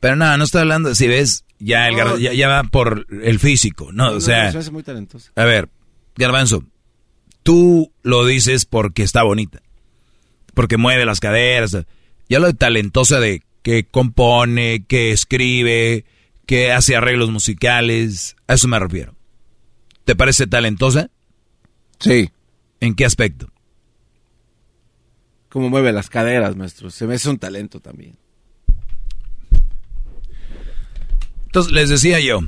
Pero 0.00 0.16
nada, 0.16 0.36
no 0.36 0.44
estoy 0.44 0.60
hablando, 0.62 0.94
si 0.94 1.08
ves, 1.08 1.44
ya, 1.58 1.88
el 1.88 1.96
No. 1.96 2.04
gar- 2.16 2.18
ya, 2.18 2.32
ya 2.32 2.48
va 2.48 2.62
por 2.64 3.06
el 3.10 3.38
físico, 3.40 3.90
¿no? 3.92 4.12
o 4.12 4.20
sea, 4.20 4.48
se 4.50 4.56
me 4.58 4.60
hace 4.60 4.70
muy 4.70 4.82
talentosa. 4.82 5.32
a 5.34 5.44
ver, 5.44 5.68
Garbanzo, 6.16 6.64
tú 7.42 7.92
lo 8.02 8.24
dices 8.26 8.64
porque 8.64 9.02
está 9.02 9.22
bonita, 9.24 9.60
porque 10.54 10.76
mueve 10.76 11.04
las 11.04 11.20
caderas. 11.20 11.76
Ya 12.28 12.38
lo 12.40 12.46
de 12.46 12.54
talentosa 12.54 13.18
de 13.20 13.42
que 13.62 13.84
compone, 13.84 14.84
que 14.86 15.10
escribe, 15.12 16.04
que 16.46 16.72
hace 16.72 16.94
arreglos 16.96 17.30
musicales, 17.30 18.36
a 18.46 18.54
eso 18.54 18.68
me 18.68 18.78
refiero. 18.78 19.14
¿Te 20.04 20.14
parece 20.16 20.46
talentosa? 20.46 21.10
Sí. 21.98 22.30
¿En 22.80 22.94
qué 22.94 23.04
aspecto? 23.04 23.48
Como 25.48 25.68
mueve 25.70 25.92
las 25.92 26.08
caderas, 26.10 26.56
maestro. 26.56 26.90
Se 26.90 27.06
me 27.06 27.14
hace 27.14 27.28
un 27.30 27.38
talento 27.38 27.80
también. 27.80 28.16
Entonces 31.48 31.72
les 31.72 31.88
decía 31.88 32.20
yo 32.20 32.40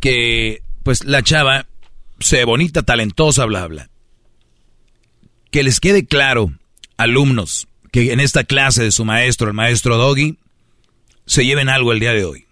que 0.00 0.62
pues 0.82 1.04
la 1.04 1.22
chava 1.22 1.66
se 2.20 2.42
bonita, 2.46 2.82
talentosa, 2.82 3.44
bla, 3.44 3.66
bla. 3.66 3.90
Que 5.50 5.62
les 5.62 5.78
quede 5.78 6.06
claro, 6.06 6.54
alumnos, 6.96 7.68
que 7.92 8.12
en 8.12 8.20
esta 8.20 8.44
clase 8.44 8.82
de 8.82 8.92
su 8.92 9.04
maestro, 9.04 9.48
el 9.48 9.54
maestro 9.54 9.98
Doggy, 9.98 10.38
se 11.26 11.44
lleven 11.44 11.68
algo 11.68 11.92
el 11.92 12.00
día 12.00 12.14
de 12.14 12.24
hoy. 12.24 12.46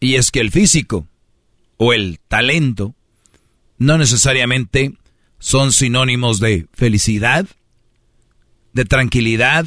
Y 0.00 0.14
es 0.14 0.30
que 0.30 0.40
el 0.40 0.50
físico 0.50 1.06
o 1.76 1.92
el 1.92 2.18
talento 2.28 2.94
no 3.76 3.98
necesariamente 3.98 4.94
son 5.38 5.74
sinónimos 5.74 6.40
de 6.40 6.68
felicidad, 6.72 7.46
de 8.72 8.84
tranquilidad 8.86 9.66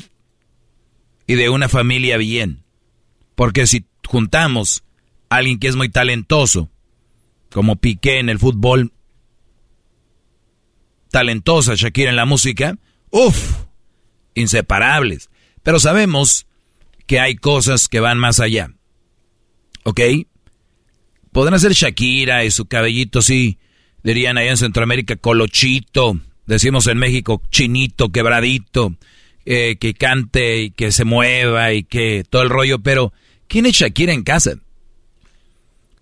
y 1.28 1.36
de 1.36 1.50
una 1.50 1.70
familia 1.70 2.18
bien. 2.18 2.64
Porque 3.36 3.68
si 3.68 3.86
juntamos 4.08 4.84
alguien 5.30 5.60
que 5.60 5.68
es 5.68 5.76
muy 5.76 5.90
talentoso, 5.90 6.70
como 7.52 7.78
Piqué 7.78 8.20
en 8.20 8.30
el 8.30 8.40
fútbol, 8.40 8.92
talentosa 11.12 11.76
Shakira 11.76 12.10
en 12.10 12.16
la 12.16 12.26
música, 12.26 12.78
uff, 13.12 13.64
inseparables. 14.36 15.30
Pero 15.64 15.80
sabemos 15.80 16.48
que 17.06 17.20
hay 17.20 17.36
cosas 17.36 17.88
que 17.88 18.00
van 18.00 18.18
más 18.18 18.40
allá. 18.40 18.72
¿Ok? 19.84 20.02
Podrán 21.32 21.60
ser 21.60 21.74
Shakira 21.74 22.44
y 22.44 22.52
su 22.52 22.66
cabellito, 22.66 23.22
sí, 23.22 23.60
dirían 24.04 24.38
allá 24.38 24.52
en 24.52 24.58
Centroamérica, 24.58 25.16
colochito, 25.16 26.20
decimos 26.46 26.88
en 26.88 26.98
México, 26.98 27.42
chinito, 27.52 28.10
quebradito, 28.10 28.96
eh, 29.46 29.78
que 29.80 29.94
cante 29.94 30.62
y 30.64 30.72
que 30.72 30.92
se 30.92 31.06
mueva 31.06 31.74
y 31.74 31.84
que 31.84 32.24
todo 32.30 32.42
el 32.42 32.50
rollo, 32.50 32.80
pero 32.80 33.14
¿quién 33.48 33.66
es 33.66 33.74
Shakira 33.74 34.14
en 34.14 34.24
casa? 34.24 34.56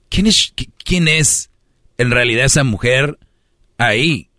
¿Quién 0.09 0.27
es, 0.27 0.53
qui- 0.55 0.71
quién 0.83 1.07
es 1.07 1.49
en 1.97 2.11
realidad 2.11 2.45
esa 2.45 2.63
mujer 2.63 3.17
ahí, 3.77 4.29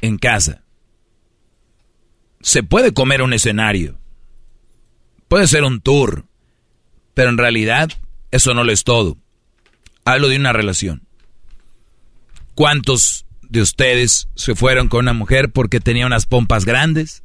en 0.00 0.18
casa? 0.18 0.62
Se 2.40 2.62
puede 2.62 2.92
comer 2.94 3.22
un 3.22 3.32
escenario, 3.32 3.98
puede 5.28 5.46
ser 5.46 5.64
un 5.64 5.80
tour, 5.80 6.24
pero 7.14 7.28
en 7.30 7.38
realidad 7.38 7.90
eso 8.30 8.54
no 8.54 8.64
lo 8.64 8.72
es 8.72 8.84
todo. 8.84 9.18
Hablo 10.04 10.28
de 10.28 10.36
una 10.36 10.52
relación. 10.52 11.02
¿Cuántos 12.54 13.26
de 13.42 13.60
ustedes 13.62 14.28
se 14.34 14.54
fueron 14.54 14.88
con 14.88 15.00
una 15.00 15.12
mujer 15.12 15.50
porque 15.50 15.80
tenía 15.80 16.06
unas 16.06 16.26
pompas 16.26 16.64
grandes, 16.64 17.22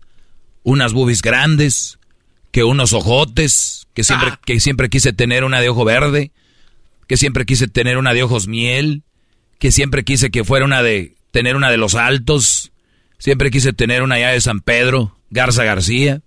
unas 0.63 0.93
boobies 0.93 1.21
grandes, 1.21 1.99
que 2.51 2.63
unos 2.63 2.93
ojotes, 2.93 3.87
que 3.93 4.03
siempre, 4.03 4.31
que 4.45 4.59
siempre 4.59 4.89
quise 4.89 5.13
tener 5.13 5.43
una 5.43 5.59
de 5.61 5.69
ojo 5.69 5.85
verde, 5.85 6.31
que 7.07 7.17
siempre 7.17 7.45
quise 7.45 7.67
tener 7.67 7.97
una 7.97 8.13
de 8.13 8.23
ojos 8.23 8.47
miel, 8.47 9.03
que 9.59 9.71
siempre 9.71 10.03
quise 10.03 10.31
que 10.31 10.43
fuera 10.43 10.65
una 10.65 10.83
de 10.83 11.15
tener 11.31 11.55
una 11.55 11.69
de 11.69 11.77
los 11.77 11.95
altos, 11.95 12.71
siempre 13.17 13.51
quise 13.51 13.73
tener 13.73 14.01
una 14.01 14.19
ya 14.19 14.29
de 14.29 14.41
San 14.41 14.59
Pedro, 14.59 15.17
Garza 15.29 15.63
García, 15.63 16.21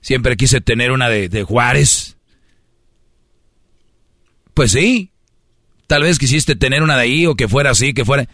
siempre 0.00 0.36
quise 0.36 0.60
tener 0.60 0.92
una 0.92 1.08
de, 1.08 1.28
de 1.28 1.42
Juárez. 1.42 2.16
Pues 4.54 4.72
sí, 4.72 5.10
tal 5.86 6.02
vez 6.02 6.18
quisiste 6.18 6.56
tener 6.56 6.82
una 6.82 6.96
de 6.96 7.02
ahí 7.02 7.26
o 7.26 7.34
que 7.34 7.48
fuera 7.48 7.70
así, 7.70 7.92
que 7.94 8.04
fuera... 8.04 8.28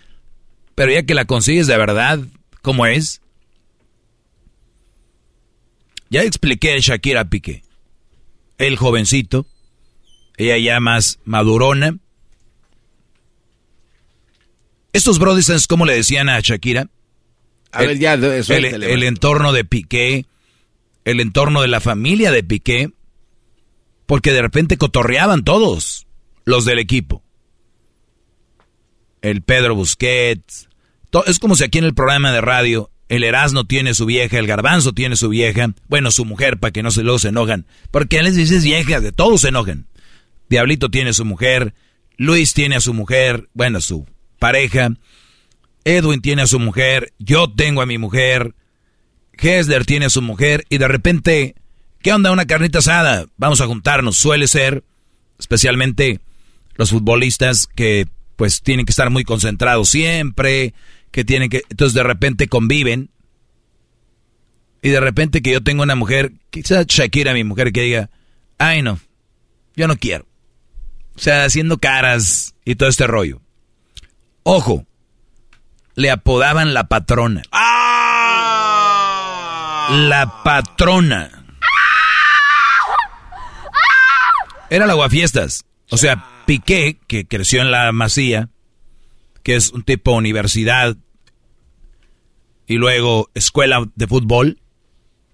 Pero 0.74 0.92
ya 0.92 1.02
que 1.02 1.14
la 1.14 1.26
consigues 1.26 1.66
de 1.66 1.76
verdad, 1.76 2.20
¿cómo 2.62 2.86
es? 2.86 3.20
Ya 6.08 6.22
expliqué 6.22 6.74
a 6.74 6.78
Shakira 6.78 7.28
Piqué. 7.28 7.62
El 8.58 8.76
jovencito, 8.76 9.46
ella 10.36 10.58
ya 10.58 10.80
más 10.80 11.18
madurona. 11.24 11.96
Estos 14.92 15.18
brothers, 15.18 15.46
¿sabes 15.46 15.66
cómo 15.66 15.86
le 15.86 15.94
decían 15.94 16.28
a 16.28 16.40
Shakira? 16.40 16.88
A 17.70 17.82
ver, 17.82 17.98
ya, 17.98 18.14
el, 18.14 18.82
el 18.82 19.02
entorno 19.02 19.52
de 19.52 19.64
Piqué, 19.64 20.26
el 21.04 21.20
entorno 21.20 21.62
de 21.62 21.68
la 21.68 21.80
familia 21.80 22.30
de 22.30 22.44
Piqué, 22.44 22.92
porque 24.06 24.32
de 24.32 24.42
repente 24.42 24.76
cotorreaban 24.76 25.42
todos 25.42 26.06
los 26.44 26.64
del 26.66 26.78
equipo. 26.78 27.22
El 29.22 29.42
Pedro 29.42 29.74
Busquets. 29.74 30.68
es 31.26 31.38
como 31.38 31.56
si 31.56 31.64
aquí 31.64 31.78
en 31.78 31.84
el 31.84 31.94
programa 31.94 32.32
de 32.32 32.40
radio 32.40 32.90
el 33.08 33.24
Erasmo 33.24 33.64
tiene 33.64 33.94
su 33.94 34.06
vieja, 34.06 34.38
el 34.38 34.46
Garbanzo 34.46 34.92
tiene 34.92 35.16
su 35.16 35.28
vieja, 35.28 35.74
bueno, 35.88 36.10
su 36.10 36.24
mujer, 36.24 36.58
para 36.58 36.72
que 36.72 36.82
no 36.82 36.90
se 36.90 37.02
luego 37.02 37.18
se 37.18 37.28
enojan. 37.28 37.66
Porque 37.90 38.22
les 38.22 38.36
dices 38.36 38.64
viejas, 38.64 39.02
de 39.02 39.12
todos 39.12 39.42
se 39.42 39.48
enojan. 39.48 39.86
Diablito 40.52 40.90
tiene 40.90 41.14
su 41.14 41.24
mujer, 41.24 41.72
Luis 42.18 42.52
tiene 42.52 42.76
a 42.76 42.80
su 42.82 42.92
mujer, 42.92 43.48
bueno, 43.54 43.80
su 43.80 44.04
pareja. 44.38 44.90
Edwin 45.82 46.20
tiene 46.20 46.42
a 46.42 46.46
su 46.46 46.60
mujer, 46.60 47.14
yo 47.18 47.50
tengo 47.50 47.80
a 47.80 47.86
mi 47.86 47.96
mujer, 47.96 48.54
Hesler 49.32 49.86
tiene 49.86 50.04
a 50.04 50.10
su 50.10 50.20
mujer 50.20 50.66
y 50.68 50.76
de 50.76 50.88
repente, 50.88 51.54
¿qué 52.02 52.12
onda 52.12 52.32
una 52.32 52.44
carnita 52.44 52.80
asada? 52.80 53.24
Vamos 53.38 53.62
a 53.62 53.66
juntarnos, 53.66 54.18
suele 54.18 54.46
ser, 54.46 54.84
especialmente 55.38 56.20
los 56.74 56.90
futbolistas 56.90 57.66
que 57.66 58.06
pues 58.36 58.60
tienen 58.60 58.84
que 58.84 58.92
estar 58.92 59.08
muy 59.08 59.24
concentrados 59.24 59.88
siempre, 59.88 60.74
que 61.12 61.24
tienen 61.24 61.48
que, 61.48 61.62
entonces 61.70 61.94
de 61.94 62.02
repente 62.02 62.46
conviven 62.46 63.08
y 64.82 64.90
de 64.90 65.00
repente 65.00 65.40
que 65.40 65.52
yo 65.52 65.62
tengo 65.62 65.82
una 65.82 65.94
mujer, 65.94 66.34
quizás 66.50 66.86
Shakira 66.88 67.32
mi 67.32 67.42
mujer 67.42 67.72
que 67.72 67.80
diga, 67.80 68.10
ay 68.58 68.82
no, 68.82 69.00
yo 69.76 69.88
no 69.88 69.96
quiero. 69.96 70.26
O 71.16 71.18
sea, 71.18 71.44
haciendo 71.44 71.78
caras 71.78 72.54
y 72.64 72.74
todo 72.74 72.88
este 72.88 73.06
rollo. 73.06 73.40
Ojo, 74.42 74.86
le 75.94 76.10
apodaban 76.10 76.74
la 76.74 76.88
patrona. 76.88 77.42
La 79.90 80.42
patrona. 80.44 81.44
Era 84.70 84.86
la 84.86 84.92
aguafiestas. 84.92 85.64
O 85.90 85.98
sea, 85.98 86.26
Piqué, 86.46 86.98
que 87.06 87.26
creció 87.26 87.60
en 87.60 87.70
la 87.70 87.92
Masía, 87.92 88.48
que 89.42 89.54
es 89.54 89.70
un 89.70 89.82
tipo 89.82 90.12
universidad, 90.12 90.96
y 92.66 92.76
luego 92.76 93.30
escuela 93.34 93.84
de 93.94 94.06
fútbol. 94.06 94.58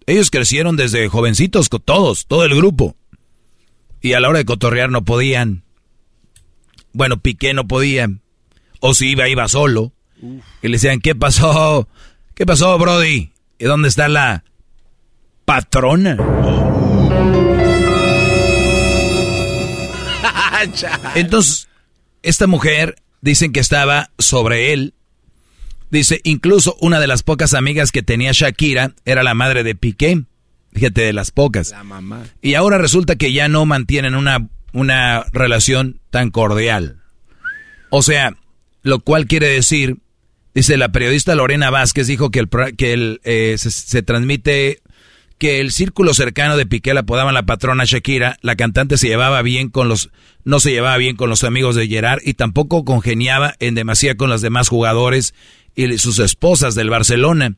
Ellos 0.07 0.31
crecieron 0.31 0.77
desde 0.77 1.09
jovencitos, 1.09 1.69
con 1.69 1.83
todos, 1.83 2.27
todo 2.27 2.45
el 2.45 2.55
grupo. 2.55 2.97
Y 4.01 4.15
a 4.15 4.21
la 4.21 4.29
hora 4.29 4.39
de 4.39 4.45
cotorrear 4.45 4.91
no 4.91 5.05
podían. 5.05 5.65
Bueno, 6.93 7.21
Piqué 7.21 7.55
no 7.55 7.67
podía. 7.67 8.09
O 8.81 8.95
si 8.95 9.11
iba, 9.11 9.29
iba 9.29 9.49
solo. 9.49 9.93
Y 10.63 10.69
le 10.69 10.73
decían, 10.73 11.01
¿qué 11.01 11.15
pasó? 11.15 11.89
¿Qué 12.35 12.47
pasó, 12.47 12.79
Brody? 12.79 13.33
¿Y 13.59 13.65
dónde 13.65 13.89
está 13.89 14.09
la 14.09 14.45
patrona? 15.45 16.17
Entonces, 21.15 21.69
esta 22.23 22.47
mujer 22.47 22.97
dicen 23.21 23.53
que 23.53 23.61
estaba 23.61 24.11
sobre 24.19 24.73
él. 24.73 24.95
Dice, 25.91 26.21
incluso 26.25 26.77
una 26.81 27.01
de 27.01 27.07
las 27.07 27.23
pocas 27.23 27.55
amigas 27.55 27.93
que 27.93 28.03
tenía 28.03 28.33
Shakira 28.33 28.95
era 29.05 29.23
la 29.23 29.35
madre 29.35 29.63
de 29.63 29.75
Piqué. 29.75 30.25
Fíjate, 30.73 31.03
de 31.03 31.13
las 31.13 31.31
pocas. 31.31 31.71
La 31.71 31.83
mamá. 31.83 32.25
Y 32.43 32.55
ahora 32.55 32.79
resulta 32.79 33.17
que 33.17 33.33
ya 33.33 33.49
no 33.49 33.65
mantienen 33.65 34.15
una, 34.15 34.49
una 34.73 35.25
relación 35.33 36.01
tan 36.11 36.31
cordial. 36.31 37.01
O 37.91 38.03
sea, 38.03 38.37
lo 38.83 39.01
cual 39.01 39.27
quiere 39.27 39.49
decir, 39.49 39.99
dice 40.55 40.77
la 40.77 40.91
periodista 40.91 41.35
Lorena 41.35 41.71
Vázquez, 41.71 42.07
dijo 42.07 42.31
que 42.31 42.41
el, 42.41 42.49
que 42.77 42.93
el, 42.93 43.21
eh, 43.25 43.57
se, 43.59 43.71
se 43.71 44.03
transmite 44.03 44.81
que 45.39 45.61
el 45.61 45.71
círculo 45.71 46.15
cercano 46.15 46.57
de 46.57 46.67
Piqué 46.67 46.93
la 46.93 47.01
apodaban 47.01 47.33
la 47.33 47.45
patrona 47.45 47.85
Shakira, 47.85 48.39
la 48.43 48.57
cantante 48.57 48.99
se 48.99 49.07
llevaba 49.07 49.41
bien 49.43 49.71
con 49.71 49.89
los, 49.89 50.11
no 50.45 50.59
se 50.59 50.73
llevaba 50.73 50.97
bien 50.97 51.17
con 51.17 51.31
los 51.31 51.45
amigos 51.45 51.77
de 51.77 51.87
Gerard 51.87 52.21
y 52.25 52.35
tampoco 52.35 52.85
congeniaba 52.85 53.55
en 53.61 53.77
demasía 53.77 54.17
con 54.17 54.31
los 54.31 54.43
demás 54.43 54.69
jugadores 54.69 55.35
y 55.77 55.97
sus 55.99 56.19
esposas 56.19 56.75
del 56.75 56.91
Barcelona. 56.91 57.55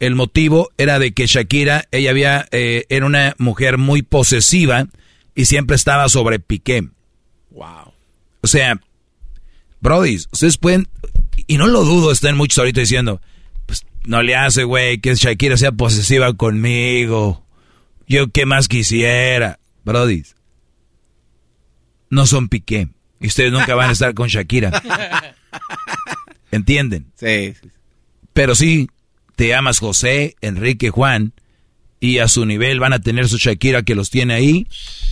El 0.00 0.16
motivo 0.16 0.70
era 0.78 0.98
de 0.98 1.12
que 1.12 1.26
Shakira, 1.26 1.84
ella 1.92 2.10
había, 2.10 2.48
eh, 2.50 2.86
era 2.88 3.06
una 3.06 3.36
mujer 3.38 3.78
muy 3.78 4.02
posesiva 4.02 4.88
y 5.34 5.44
siempre 5.46 5.76
estaba 5.76 6.08
sobre 6.08 6.38
Piqué. 6.38 6.88
Wow. 7.50 7.92
O 8.40 8.46
sea, 8.46 8.80
Brody, 9.80 10.16
ustedes 10.16 10.58
pueden, 10.58 10.88
y 11.46 11.58
no 11.58 11.66
lo 11.66 11.84
dudo, 11.84 12.12
están 12.12 12.36
muchos 12.36 12.58
ahorita 12.58 12.80
diciendo, 12.80 13.20
pues 13.66 13.84
no 14.04 14.22
le 14.22 14.36
hace, 14.36 14.64
güey, 14.64 14.98
que 14.98 15.14
Shakira 15.14 15.56
sea 15.56 15.72
posesiva 15.72 16.32
conmigo. 16.34 17.44
Yo 18.06 18.28
qué 18.30 18.46
más 18.46 18.68
quisiera. 18.68 19.58
Brody, 19.84 20.24
no 22.10 22.26
son 22.26 22.48
Piqué. 22.48 22.88
Y 23.20 23.28
ustedes 23.28 23.52
nunca 23.52 23.74
van 23.74 23.90
a 23.90 23.92
estar 23.92 24.14
con 24.14 24.28
Shakira. 24.28 24.82
¿Entienden? 26.50 27.12
Sí. 27.14 27.54
Pero 28.32 28.54
sí, 28.54 28.88
te 29.36 29.54
amas 29.54 29.78
José, 29.78 30.36
Enrique, 30.40 30.90
Juan, 30.90 31.32
y 32.02 32.18
a 32.18 32.26
su 32.26 32.44
nivel 32.44 32.80
van 32.80 32.92
a 32.92 32.98
tener 32.98 33.28
su 33.28 33.38
Shakira 33.38 33.84
que 33.84 33.94
los 33.94 34.10
tiene 34.10 34.34
ahí, 34.34 34.66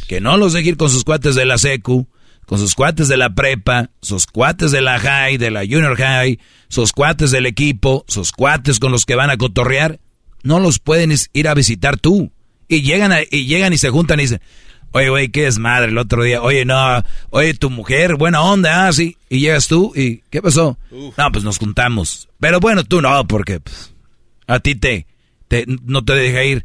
que 0.08 0.20
no 0.20 0.36
los 0.36 0.52
deje 0.52 0.70
ir 0.70 0.76
con 0.76 0.90
sus 0.90 1.04
cuates 1.04 1.36
de 1.36 1.44
la 1.44 1.56
secu, 1.56 2.08
con 2.46 2.58
sus 2.58 2.74
cuates 2.74 3.06
de 3.06 3.16
la 3.16 3.32
prepa, 3.32 3.90
sus 4.02 4.26
cuates 4.26 4.72
de 4.72 4.80
la 4.80 4.98
high, 4.98 5.38
de 5.38 5.52
la 5.52 5.60
junior 5.60 5.96
high, 5.96 6.40
sus 6.68 6.90
cuates 6.90 7.30
del 7.30 7.46
equipo, 7.46 8.04
sus 8.08 8.32
cuates 8.32 8.80
con 8.80 8.90
los 8.90 9.06
que 9.06 9.14
van 9.14 9.30
a 9.30 9.36
cotorrear, 9.36 10.00
no 10.42 10.58
los 10.58 10.80
pueden 10.80 11.14
ir 11.32 11.46
a 11.46 11.54
visitar 11.54 11.96
tú. 11.96 12.32
Y 12.66 12.82
llegan, 12.82 13.12
y 13.30 13.46
llegan 13.46 13.72
y 13.72 13.78
se 13.78 13.90
juntan 13.90 14.18
y 14.18 14.24
dicen, 14.24 14.40
Oye, 14.90 15.10
güey, 15.10 15.28
qué 15.28 15.42
desmadre 15.42 15.92
el 15.92 15.98
otro 15.98 16.24
día. 16.24 16.42
Oye, 16.42 16.64
no, 16.64 17.04
oye, 17.30 17.54
tu 17.54 17.70
mujer, 17.70 18.16
buena 18.16 18.42
onda, 18.42 18.88
ah, 18.88 18.92
sí. 18.92 19.16
Y 19.28 19.38
llegas 19.38 19.68
tú 19.68 19.92
y, 19.94 20.24
¿qué 20.30 20.42
pasó? 20.42 20.76
No, 20.90 21.30
pues 21.30 21.44
nos 21.44 21.58
juntamos. 21.58 22.28
Pero 22.40 22.58
bueno, 22.58 22.82
tú 22.82 23.00
no, 23.00 23.24
porque 23.28 23.60
pues, 23.60 23.94
a 24.48 24.58
ti 24.58 24.74
te, 24.74 25.06
te, 25.46 25.66
no 25.84 26.04
te 26.04 26.14
deja 26.14 26.42
ir 26.42 26.64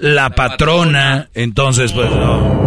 la, 0.00 0.30
patrona, 0.30 1.30
entonces 1.34 1.92
pues 1.92 2.10
no. 2.10 2.66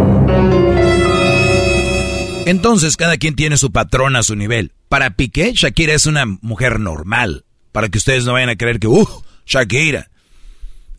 Entonces 2.46 2.96
cada 2.96 3.16
quien 3.16 3.36
tiene 3.36 3.56
su 3.56 3.70
patrona 3.70 4.20
a 4.20 4.22
su 4.22 4.34
nivel. 4.36 4.72
Para 4.88 5.10
Piqué, 5.10 5.52
Shakira 5.54 5.94
es 5.94 6.06
una 6.06 6.26
mujer 6.26 6.80
normal. 6.80 7.44
Para 7.72 7.88
que 7.88 7.98
ustedes 7.98 8.24
no 8.24 8.32
vayan 8.32 8.48
a 8.48 8.56
creer 8.56 8.80
que, 8.80 8.88
uh, 8.88 9.08
Shakira. 9.46 10.10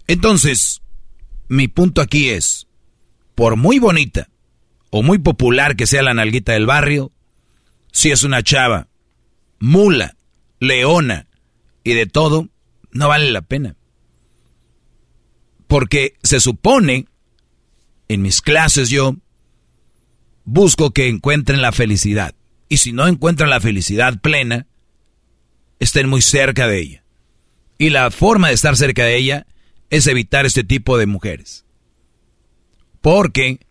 Entonces, 0.07 0.81
mi 1.49 1.67
punto 1.67 2.01
aquí 2.01 2.29
es, 2.29 2.67
por 3.35 3.57
muy 3.57 3.79
bonita 3.79 4.29
o 4.89 5.03
muy 5.03 5.19
popular 5.19 5.75
que 5.75 5.87
sea 5.87 6.03
la 6.03 6.13
nalguita 6.13 6.53
del 6.53 6.65
barrio, 6.65 7.11
si 7.91 8.11
es 8.11 8.23
una 8.23 8.43
chava, 8.43 8.87
mula, 9.59 10.15
leona 10.59 11.27
y 11.83 11.93
de 11.93 12.05
todo, 12.05 12.47
no 12.91 13.07
vale 13.07 13.31
la 13.31 13.41
pena. 13.41 13.75
Porque 15.71 16.15
se 16.21 16.41
supone, 16.41 17.05
en 18.09 18.21
mis 18.21 18.41
clases 18.41 18.89
yo, 18.89 19.15
busco 20.43 20.91
que 20.91 21.07
encuentren 21.07 21.61
la 21.61 21.71
felicidad. 21.71 22.35
Y 22.67 22.79
si 22.79 22.91
no 22.91 23.07
encuentran 23.07 23.49
la 23.49 23.61
felicidad 23.61 24.19
plena, 24.19 24.67
estén 25.79 26.09
muy 26.09 26.21
cerca 26.21 26.67
de 26.67 26.77
ella. 26.77 27.03
Y 27.77 27.89
la 27.89 28.11
forma 28.11 28.49
de 28.49 28.53
estar 28.55 28.75
cerca 28.75 29.05
de 29.05 29.15
ella 29.15 29.47
es 29.89 30.07
evitar 30.07 30.45
este 30.45 30.65
tipo 30.65 30.97
de 30.97 31.05
mujeres. 31.05 31.63
Porque, 32.99 33.61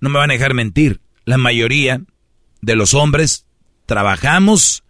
no 0.00 0.10
me 0.10 0.18
van 0.18 0.30
a 0.30 0.34
dejar 0.34 0.52
mentir, 0.52 1.00
la 1.24 1.38
mayoría 1.38 2.02
de 2.60 2.76
los 2.76 2.92
hombres 2.92 3.46
trabajamos 3.86 4.84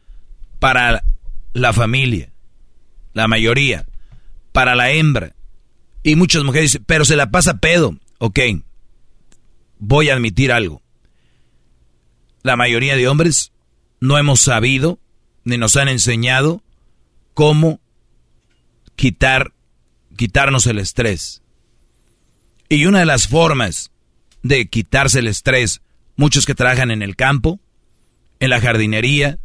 para 0.58 1.04
la 1.52 1.72
familia. 1.72 2.32
La 3.12 3.28
mayoría. 3.28 3.86
Para 4.50 4.74
la 4.74 4.90
hembra. 4.90 5.36
Y 6.02 6.16
muchas 6.16 6.44
mujeres 6.44 6.72
dicen, 6.72 6.84
pero 6.86 7.04
se 7.04 7.16
la 7.16 7.30
pasa 7.30 7.58
pedo. 7.58 7.96
Ok, 8.18 8.40
voy 9.78 10.08
a 10.08 10.14
admitir 10.14 10.52
algo. 10.52 10.82
La 12.42 12.56
mayoría 12.56 12.96
de 12.96 13.08
hombres 13.08 13.52
no 14.00 14.18
hemos 14.18 14.40
sabido 14.40 14.98
ni 15.44 15.58
nos 15.58 15.76
han 15.76 15.88
enseñado 15.88 16.62
cómo 17.34 17.80
quitar, 18.96 19.52
quitarnos 20.16 20.66
el 20.66 20.78
estrés. 20.78 21.42
Y 22.68 22.86
una 22.86 23.00
de 23.00 23.06
las 23.06 23.28
formas 23.28 23.92
de 24.42 24.68
quitarse 24.68 25.20
el 25.20 25.26
estrés, 25.26 25.80
muchos 26.16 26.46
que 26.46 26.54
trabajan 26.54 26.90
en 26.90 27.02
el 27.02 27.16
campo, 27.16 27.60
en 28.40 28.50
la 28.50 28.60
jardinería, 28.60 29.38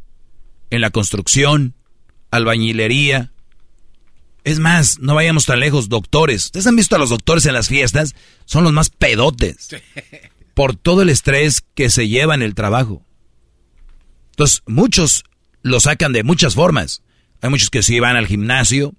en 0.70 0.82
la 0.82 0.89
construcción, 0.89 1.76
albañilería. 2.32 3.32
Es 4.43 4.60
más, 4.60 4.99
no 4.99 5.15
vayamos 5.15 5.45
tan 5.45 5.60
lejos, 5.60 5.89
doctores. 5.89 6.45
¿Ustedes 6.45 6.67
han 6.67 6.75
visto 6.75 6.95
a 6.95 6.99
los 6.99 7.10
doctores 7.10 7.45
en 7.45 7.53
las 7.53 7.69
fiestas? 7.69 8.13
Son 8.45 8.63
los 8.63 8.73
más 8.73 8.89
pedotes. 8.89 9.69
Por 10.53 10.75
todo 10.75 11.01
el 11.01 11.10
estrés 11.10 11.63
que 11.73 11.89
se 11.89 12.08
lleva 12.08 12.36
en 12.36 12.41
el 12.41 12.53
trabajo. 12.53 13.06
Entonces, 14.32 14.62
muchos 14.67 15.23
lo 15.62 15.79
sacan 15.79 16.13
de 16.13 16.23
muchas 16.23 16.56
formas. 16.56 17.01
Hay 17.41 17.49
muchos 17.49 17.69
que 17.69 17.84
sí 17.84 17.99
van 17.99 18.15
al 18.15 18.27
gimnasio, 18.27 18.93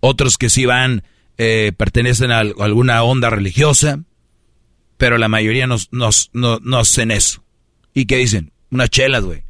otros 0.00 0.38
que 0.38 0.50
sí 0.50 0.66
van 0.66 1.04
eh, 1.38 1.72
pertenecen 1.76 2.30
a 2.30 2.40
alguna 2.40 3.02
onda 3.02 3.30
religiosa, 3.30 4.00
pero 4.96 5.18
la 5.18 5.28
mayoría 5.28 5.66
nos, 5.66 5.92
nos, 5.92 6.30
no, 6.32 6.58
no 6.62 6.78
hacen 6.78 7.10
eso. 7.10 7.44
¿Y 7.92 8.06
qué 8.06 8.16
dicen? 8.16 8.52
Unas 8.70 8.90
chelas, 8.90 9.22
güey. 9.24 9.44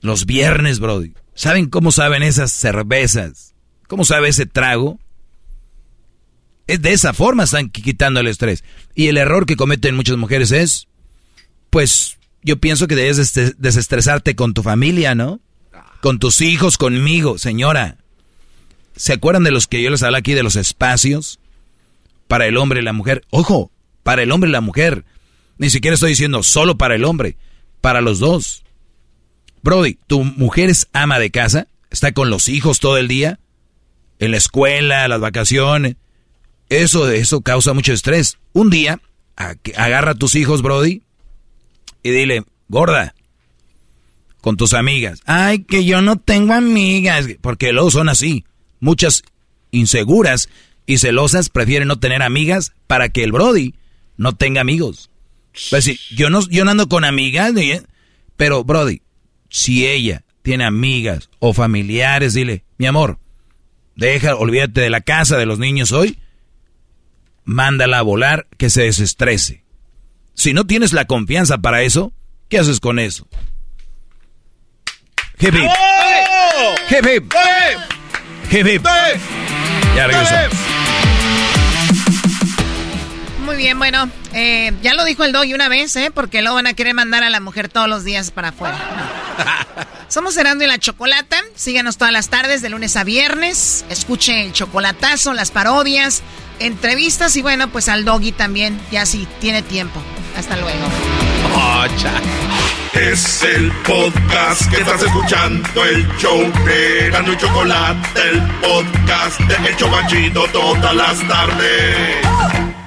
Los 0.00 0.26
viernes, 0.26 0.80
Brody. 0.80 1.14
¿Saben 1.34 1.68
cómo 1.68 1.92
saben 1.92 2.22
esas 2.22 2.52
cervezas? 2.52 3.54
¿Cómo 3.88 4.04
sabe 4.04 4.28
ese 4.28 4.46
trago? 4.46 5.00
Es 6.68 6.82
de 6.82 6.92
esa 6.92 7.14
forma 7.14 7.44
están 7.44 7.70
quitando 7.70 8.20
el 8.20 8.28
estrés. 8.28 8.62
Y 8.94 9.08
el 9.08 9.16
error 9.16 9.46
que 9.46 9.56
cometen 9.56 9.96
muchas 9.96 10.18
mujeres 10.18 10.52
es, 10.52 10.86
pues, 11.70 12.18
yo 12.42 12.58
pienso 12.58 12.86
que 12.86 12.94
debes 12.94 13.32
desestresarte 13.58 14.36
con 14.36 14.54
tu 14.54 14.62
familia, 14.62 15.14
¿no? 15.14 15.40
Con 16.02 16.18
tus 16.18 16.42
hijos, 16.42 16.76
conmigo, 16.76 17.38
señora. 17.38 17.96
¿Se 18.94 19.14
acuerdan 19.14 19.44
de 19.44 19.50
los 19.50 19.66
que 19.66 19.82
yo 19.82 19.90
les 19.90 20.02
hablé 20.02 20.18
aquí 20.18 20.34
de 20.34 20.42
los 20.42 20.56
espacios? 20.56 21.40
Para 22.28 22.46
el 22.46 22.58
hombre 22.58 22.80
y 22.80 22.84
la 22.84 22.92
mujer. 22.92 23.24
Ojo, 23.30 23.72
para 24.02 24.22
el 24.22 24.30
hombre 24.30 24.50
y 24.50 24.52
la 24.52 24.60
mujer. 24.60 25.06
Ni 25.56 25.70
siquiera 25.70 25.94
estoy 25.94 26.10
diciendo 26.10 26.42
solo 26.42 26.76
para 26.76 26.94
el 26.94 27.04
hombre, 27.04 27.36
para 27.80 28.02
los 28.02 28.18
dos. 28.18 28.64
Brody, 29.62 29.98
¿tu 30.06 30.24
mujer 30.24 30.68
es 30.68 30.88
ama 30.92 31.18
de 31.18 31.30
casa? 31.30 31.68
¿Está 31.90 32.12
con 32.12 32.28
los 32.28 32.50
hijos 32.50 32.80
todo 32.80 32.98
el 32.98 33.08
día? 33.08 33.40
¿En 34.18 34.30
la 34.30 34.36
escuela, 34.36 35.08
las 35.08 35.20
vacaciones? 35.20 35.96
Eso, 36.68 37.10
eso 37.10 37.40
causa 37.40 37.72
mucho 37.72 37.92
estrés. 37.92 38.38
Un 38.52 38.70
día, 38.70 39.00
agarra 39.36 40.12
a 40.12 40.16
tus 40.16 40.34
hijos, 40.34 40.62
Brody, 40.62 41.02
y 42.02 42.10
dile, 42.10 42.44
gorda, 42.68 43.14
con 44.40 44.56
tus 44.56 44.74
amigas. 44.74 45.20
Ay, 45.26 45.60
que 45.64 45.84
yo 45.84 46.00
no 46.02 46.16
tengo 46.16 46.52
amigas. 46.52 47.26
Porque 47.40 47.72
luego 47.72 47.90
son 47.90 48.08
así. 48.08 48.44
Muchas 48.80 49.22
inseguras 49.70 50.48
y 50.86 50.98
celosas 50.98 51.48
prefieren 51.48 51.88
no 51.88 51.98
tener 51.98 52.22
amigas 52.22 52.72
para 52.86 53.08
que 53.08 53.24
el 53.24 53.32
Brody 53.32 53.74
no 54.16 54.34
tenga 54.34 54.60
amigos. 54.60 55.10
Pues 55.70 55.84
sí, 55.84 55.98
yo 56.14 56.30
no, 56.30 56.40
yo 56.48 56.64
no 56.64 56.70
ando 56.70 56.88
con 56.88 57.04
amigas, 57.04 57.52
pero 58.36 58.64
Brody, 58.64 59.02
si 59.48 59.86
ella 59.86 60.24
tiene 60.42 60.64
amigas 60.64 61.30
o 61.40 61.52
familiares, 61.52 62.34
dile, 62.34 62.64
mi 62.78 62.86
amor, 62.86 63.18
deja, 63.98 64.36
olvídate 64.36 64.80
de 64.80 64.90
la 64.90 65.00
casa 65.00 65.36
de 65.36 65.44
los 65.44 65.58
niños 65.58 65.92
hoy, 65.92 66.18
mándala 67.44 67.98
a 67.98 68.02
volar, 68.02 68.46
que 68.56 68.70
se 68.70 68.82
desestrese. 68.82 69.64
Si 70.34 70.54
no 70.54 70.66
tienes 70.66 70.92
la 70.92 71.06
confianza 71.06 71.58
para 71.58 71.82
eso, 71.82 72.12
¿qué 72.48 72.58
haces 72.58 72.78
con 72.78 73.00
eso? 73.00 73.26
Hip 75.40 75.54
hip. 78.66 78.86
Ya 79.96 80.06
regreso. 80.06 80.77
Muy 83.58 83.64
bien, 83.64 83.78
bueno, 83.80 84.08
eh, 84.34 84.72
ya 84.82 84.94
lo 84.94 85.04
dijo 85.04 85.24
el 85.24 85.32
doggy 85.32 85.52
una 85.52 85.68
vez, 85.68 85.96
¿eh? 85.96 86.12
Porque 86.14 86.42
luego 86.42 86.54
van 86.54 86.68
a 86.68 86.74
querer 86.74 86.94
mandar 86.94 87.24
a 87.24 87.28
la 87.28 87.40
mujer 87.40 87.68
todos 87.68 87.88
los 87.88 88.04
días 88.04 88.30
para 88.30 88.50
afuera. 88.50 88.78
Somos 90.08 90.36
Herando 90.36 90.62
y 90.62 90.68
la 90.68 90.78
Chocolata. 90.78 91.42
Síganos 91.56 91.98
todas 91.98 92.12
las 92.12 92.28
tardes, 92.28 92.62
de 92.62 92.68
lunes 92.68 92.94
a 92.94 93.02
viernes. 93.02 93.84
Escuche 93.90 94.44
el 94.44 94.52
chocolatazo, 94.52 95.34
las 95.34 95.50
parodias, 95.50 96.22
entrevistas 96.60 97.34
y 97.34 97.42
bueno, 97.42 97.66
pues 97.66 97.88
al 97.88 98.04
doggy 98.04 98.30
también, 98.30 98.80
ya 98.92 99.04
si 99.06 99.26
tiene 99.40 99.62
tiempo. 99.62 100.00
Hasta 100.36 100.56
luego. 100.56 100.78
Es 102.94 103.42
el 103.42 103.72
podcast 103.84 104.70
que 104.70 104.82
estás 104.82 105.02
escuchando, 105.02 105.84
el 105.84 106.06
show 106.18 106.40
de 106.64 107.10
Gano 107.10 107.32
y 107.32 107.36
Chocolate, 107.36 108.20
el 108.22 108.40
podcast 108.60 109.40
de 109.40 109.84
Banchito 109.84 110.46
todas 110.52 110.94
las 110.94 111.26
tardes. 111.26 112.77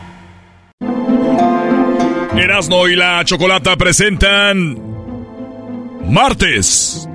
Erasno 2.37 2.87
y 2.87 2.95
la 2.95 3.23
Chocolata 3.25 3.75
presentan 3.75 4.77
Martes 6.07 7.07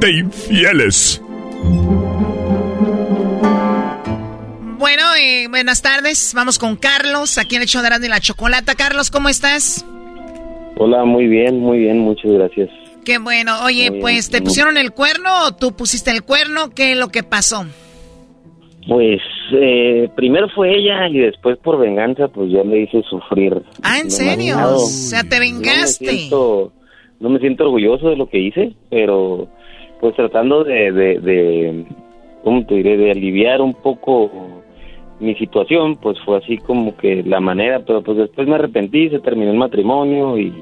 de 0.00 0.10
Infieles. 0.10 1.22
Bueno, 4.78 5.02
eh, 5.20 5.46
buenas 5.48 5.80
tardes. 5.80 6.32
Vamos 6.34 6.58
con 6.58 6.76
Carlos, 6.76 7.38
aquí 7.38 7.54
en 7.54 7.62
el 7.62 7.68
show 7.68 7.82
de 7.82 7.86
Erasmo 7.86 8.06
y 8.06 8.08
la 8.08 8.20
Chocolata. 8.20 8.74
Carlos, 8.74 9.10
¿cómo 9.10 9.28
estás? 9.28 9.84
Hola, 10.76 11.04
muy 11.04 11.28
bien, 11.28 11.60
muy 11.60 11.78
bien, 11.78 12.00
muchas 12.00 12.32
gracias. 12.32 12.68
Qué 13.04 13.18
bueno. 13.18 13.62
Oye, 13.62 13.92
pues, 14.00 14.28
¿te 14.30 14.42
pusieron 14.42 14.76
el 14.76 14.90
cuerno 14.90 15.46
o 15.46 15.54
tú 15.54 15.76
pusiste 15.76 16.10
el 16.10 16.24
cuerno? 16.24 16.70
¿Qué 16.70 16.92
es 16.92 16.98
lo 16.98 17.08
que 17.08 17.22
pasó? 17.22 17.64
Pues 18.86 19.20
eh, 19.52 20.08
primero 20.14 20.48
fue 20.48 20.76
ella 20.76 21.08
y 21.08 21.18
después 21.18 21.58
por 21.58 21.78
venganza 21.78 22.28
pues 22.28 22.50
yo 22.50 22.62
le 22.64 22.82
hice 22.82 23.02
sufrir. 23.02 23.62
Ah, 23.82 23.98
¿en 23.98 24.10
serio? 24.10 24.56
O 24.74 24.78
sea, 24.78 25.22
te 25.24 25.40
vengaste. 25.40 26.04
No 26.04 26.12
me, 26.12 26.18
siento, 26.18 26.72
no 27.20 27.28
me 27.30 27.38
siento 27.40 27.64
orgulloso 27.64 28.10
de 28.10 28.16
lo 28.16 28.28
que 28.28 28.38
hice, 28.38 28.74
pero 28.90 29.48
pues 30.00 30.14
tratando 30.14 30.62
de, 30.62 30.92
de, 30.92 31.20
de, 31.20 31.84
¿cómo 32.44 32.64
te 32.66 32.76
diré? 32.76 32.96
De 32.96 33.10
aliviar 33.10 33.60
un 33.60 33.74
poco 33.74 34.30
mi 35.18 35.34
situación, 35.34 35.96
pues 35.96 36.18
fue 36.24 36.38
así 36.38 36.58
como 36.58 36.96
que 36.96 37.22
la 37.24 37.40
manera, 37.40 37.80
pero 37.84 38.02
pues 38.02 38.18
después 38.18 38.46
me 38.46 38.54
arrepentí, 38.56 39.08
se 39.08 39.20
terminó 39.20 39.50
el 39.50 39.58
matrimonio 39.58 40.38
y... 40.38 40.52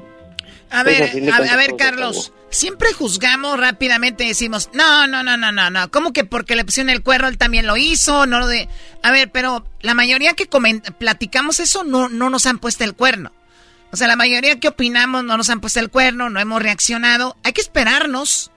A 0.75 0.83
ver, 0.83 1.31
a, 1.31 1.55
ver, 1.55 1.75
Carlos, 1.77 2.33
siempre 2.49 2.91
juzgamos 2.91 3.57
rápidamente 3.57 4.25
y 4.25 4.27
decimos, 4.27 4.69
no, 4.73 5.07
no, 5.07 5.23
no, 5.23 5.37
no, 5.37 5.53
no, 5.53 5.69
no, 5.69 5.89
¿cómo 5.89 6.11
que 6.11 6.25
porque 6.25 6.57
le 6.57 6.65
pusieron 6.65 6.89
el 6.89 7.01
cuerno 7.01 7.29
él 7.29 7.37
también 7.37 7.65
lo 7.65 7.77
hizo? 7.77 8.25
No 8.25 8.39
lo 8.39 8.47
de... 8.47 8.67
A 9.01 9.11
ver, 9.11 9.31
pero 9.31 9.65
la 9.79 9.93
mayoría 9.93 10.33
que 10.33 10.49
platicamos 10.97 11.61
eso 11.61 11.85
no, 11.85 12.09
no 12.09 12.29
nos 12.29 12.45
han 12.45 12.59
puesto 12.59 12.83
el 12.83 12.93
cuerno. 12.93 13.31
O 13.93 13.95
sea, 13.95 14.09
la 14.09 14.17
mayoría 14.17 14.59
que 14.59 14.67
opinamos 14.67 15.23
no 15.23 15.37
nos 15.37 15.49
han 15.49 15.61
puesto 15.61 15.79
el 15.79 15.89
cuerno, 15.89 16.29
no 16.29 16.41
hemos 16.41 16.61
reaccionado. 16.61 17.37
Hay 17.43 17.53
que 17.53 17.61
esperarnos 17.61 18.51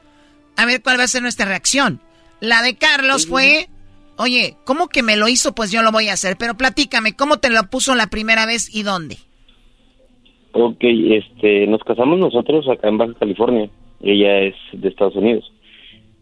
a 0.57 0.65
ver 0.65 0.83
cuál 0.83 0.99
va 0.99 1.05
a 1.05 1.09
ser 1.09 1.23
nuestra 1.23 1.47
reacción. 1.47 2.03
La 2.41 2.63
de 2.63 2.77
Carlos 2.77 3.29
fue, 3.29 3.71
oye, 4.17 4.57
¿cómo 4.65 4.89
que 4.89 5.05
me 5.05 5.17
lo 5.17 5.29
hizo? 5.29 5.55
Pues 5.55 5.71
yo 5.71 5.83
lo 5.83 5.93
voy 5.93 6.09
a 6.09 6.15
hacer. 6.15 6.37
Pero 6.37 6.57
platícame, 6.57 7.15
¿cómo 7.15 7.39
te 7.39 7.51
lo 7.51 7.71
puso 7.71 7.95
la 7.95 8.09
primera 8.09 8.45
vez 8.45 8.69
y 8.73 8.83
dónde? 8.83 9.21
Ok, 10.53 10.79
este, 10.81 11.67
nos 11.67 11.83
casamos 11.85 12.19
nosotros 12.19 12.69
acá 12.69 12.89
en 12.89 12.99
Baja 12.99 13.15
California. 13.15 13.69
Ella 14.03 14.41
es 14.41 14.55
de 14.73 14.89
Estados 14.89 15.17
Unidos. 15.17 15.53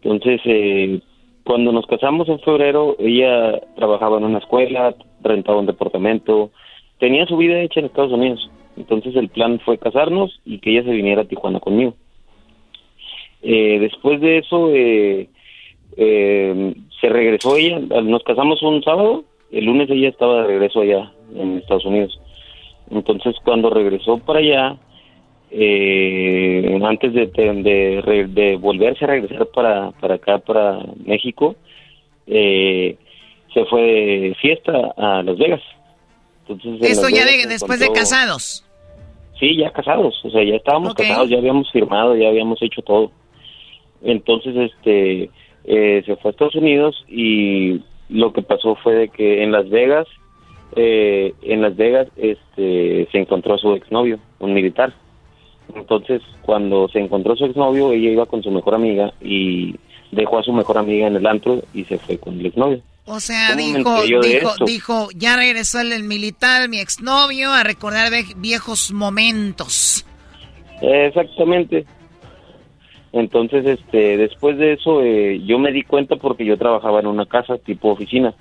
Entonces, 0.01 0.41
eh, 0.45 0.99
cuando 1.43 1.71
nos 1.71 1.85
casamos 1.87 2.27
en 2.27 2.39
febrero, 2.39 2.97
ella 2.99 3.61
trabajaba 3.75 4.17
en 4.17 4.25
una 4.25 4.39
escuela, 4.39 4.95
rentaba 5.21 5.59
un 5.59 5.65
departamento, 5.65 6.51
tenía 6.99 7.25
su 7.25 7.37
vida 7.37 7.61
hecha 7.61 7.79
en 7.79 7.85
Estados 7.85 8.11
Unidos. 8.11 8.49
Entonces 8.75 9.15
el 9.15 9.29
plan 9.29 9.59
fue 9.61 9.77
casarnos 9.77 10.39
y 10.45 10.59
que 10.59 10.71
ella 10.71 10.83
se 10.83 10.91
viniera 10.91 11.21
a 11.21 11.25
Tijuana 11.25 11.59
conmigo. 11.59 11.95
Eh, 13.41 13.79
después 13.79 14.19
de 14.21 14.39
eso, 14.39 14.71
eh, 14.73 15.29
eh, 15.95 16.73
se 16.99 17.09
regresó 17.09 17.55
ella, 17.55 17.79
nos 17.79 18.23
casamos 18.23 18.61
un 18.61 18.83
sábado, 18.83 19.23
el 19.51 19.65
lunes 19.65 19.89
ella 19.89 20.09
estaba 20.09 20.41
de 20.41 20.47
regreso 20.47 20.81
allá 20.81 21.11
en 21.35 21.57
Estados 21.57 21.85
Unidos. 21.85 22.19
Entonces 22.91 23.35
cuando 23.43 23.69
regresó 23.69 24.17
para 24.17 24.39
allá, 24.39 24.77
eh, 25.51 26.79
antes 26.83 27.13
de, 27.13 27.27
de, 27.27 28.57
volverse 28.57 29.05
a 29.05 29.07
regresar 29.07 29.47
para, 29.47 29.91
para 29.91 30.15
acá, 30.15 30.39
para 30.39 30.79
México, 31.05 31.55
eh, 32.25 32.97
se 33.53 33.65
fue 33.65 33.81
de 33.81 34.35
fiesta 34.41 34.93
a 34.97 35.23
Las 35.23 35.37
Vegas. 35.37 35.61
Entonces, 36.47 36.91
¿Esto 36.91 37.09
ya 37.09 37.25
después 37.47 37.79
de 37.79 37.91
casados? 37.91 38.63
Sí, 39.39 39.55
ya 39.57 39.71
casados, 39.71 40.19
o 40.23 40.29
sea, 40.31 40.43
ya 40.43 40.55
estábamos 40.55 40.95
casados, 40.95 41.29
ya 41.29 41.37
habíamos 41.37 41.71
firmado, 41.71 42.15
ya 42.15 42.27
habíamos 42.29 42.61
hecho 42.61 42.81
todo. 42.81 43.11
Entonces, 44.01 44.55
este, 44.55 45.29
eh, 45.65 46.03
se 46.05 46.15
fue 46.17 46.29
a 46.29 46.31
Estados 46.31 46.55
Unidos 46.55 47.03
y 47.07 47.81
lo 48.09 48.33
que 48.33 48.41
pasó 48.41 48.75
fue 48.75 48.95
de 48.95 49.09
que 49.09 49.43
en 49.43 49.51
Las 49.51 49.69
Vegas, 49.69 50.07
eh, 50.75 51.33
en 51.41 51.61
Las 51.61 51.75
Vegas, 51.75 52.07
este, 52.17 53.07
se 53.11 53.17
encontró 53.17 53.55
a 53.55 53.57
su 53.57 53.73
exnovio, 53.73 54.19
un 54.39 54.53
militar. 54.53 54.93
Entonces, 55.75 56.21
cuando 56.41 56.87
se 56.89 56.99
encontró 56.99 57.33
a 57.33 57.35
su 57.35 57.45
exnovio, 57.45 57.91
ella 57.91 58.09
iba 58.09 58.25
con 58.25 58.43
su 58.43 58.51
mejor 58.51 58.75
amiga 58.75 59.13
y 59.21 59.75
dejó 60.11 60.39
a 60.39 60.43
su 60.43 60.53
mejor 60.53 60.77
amiga 60.77 61.07
en 61.07 61.15
el 61.15 61.27
antro 61.27 61.61
y 61.73 61.83
se 61.83 61.97
fue 61.97 62.17
con 62.17 62.39
el 62.39 62.45
exnovio. 62.45 62.81
O 63.05 63.19
sea, 63.21 63.55
dijo, 63.55 64.01
dijo, 64.03 64.65
dijo, 64.65 65.07
ya 65.15 65.37
regresó 65.37 65.79
el 65.79 66.03
militar, 66.03 66.67
mi 66.67 66.79
exnovio, 66.79 67.53
a 67.53 67.63
recordar 67.63 68.11
viejos 68.35 68.91
momentos. 68.91 70.05
Exactamente. 70.81 71.85
Entonces, 73.13 73.65
este, 73.65 74.17
después 74.17 74.57
de 74.57 74.73
eso, 74.73 75.01
eh, 75.01 75.41
yo 75.45 75.57
me 75.57 75.71
di 75.71 75.83
cuenta 75.83 76.17
porque 76.17 76.45
yo 76.45 76.57
trabajaba 76.57 76.99
en 76.99 77.07
una 77.07 77.25
casa 77.25 77.57
tipo 77.57 77.89
oficina 77.89 78.33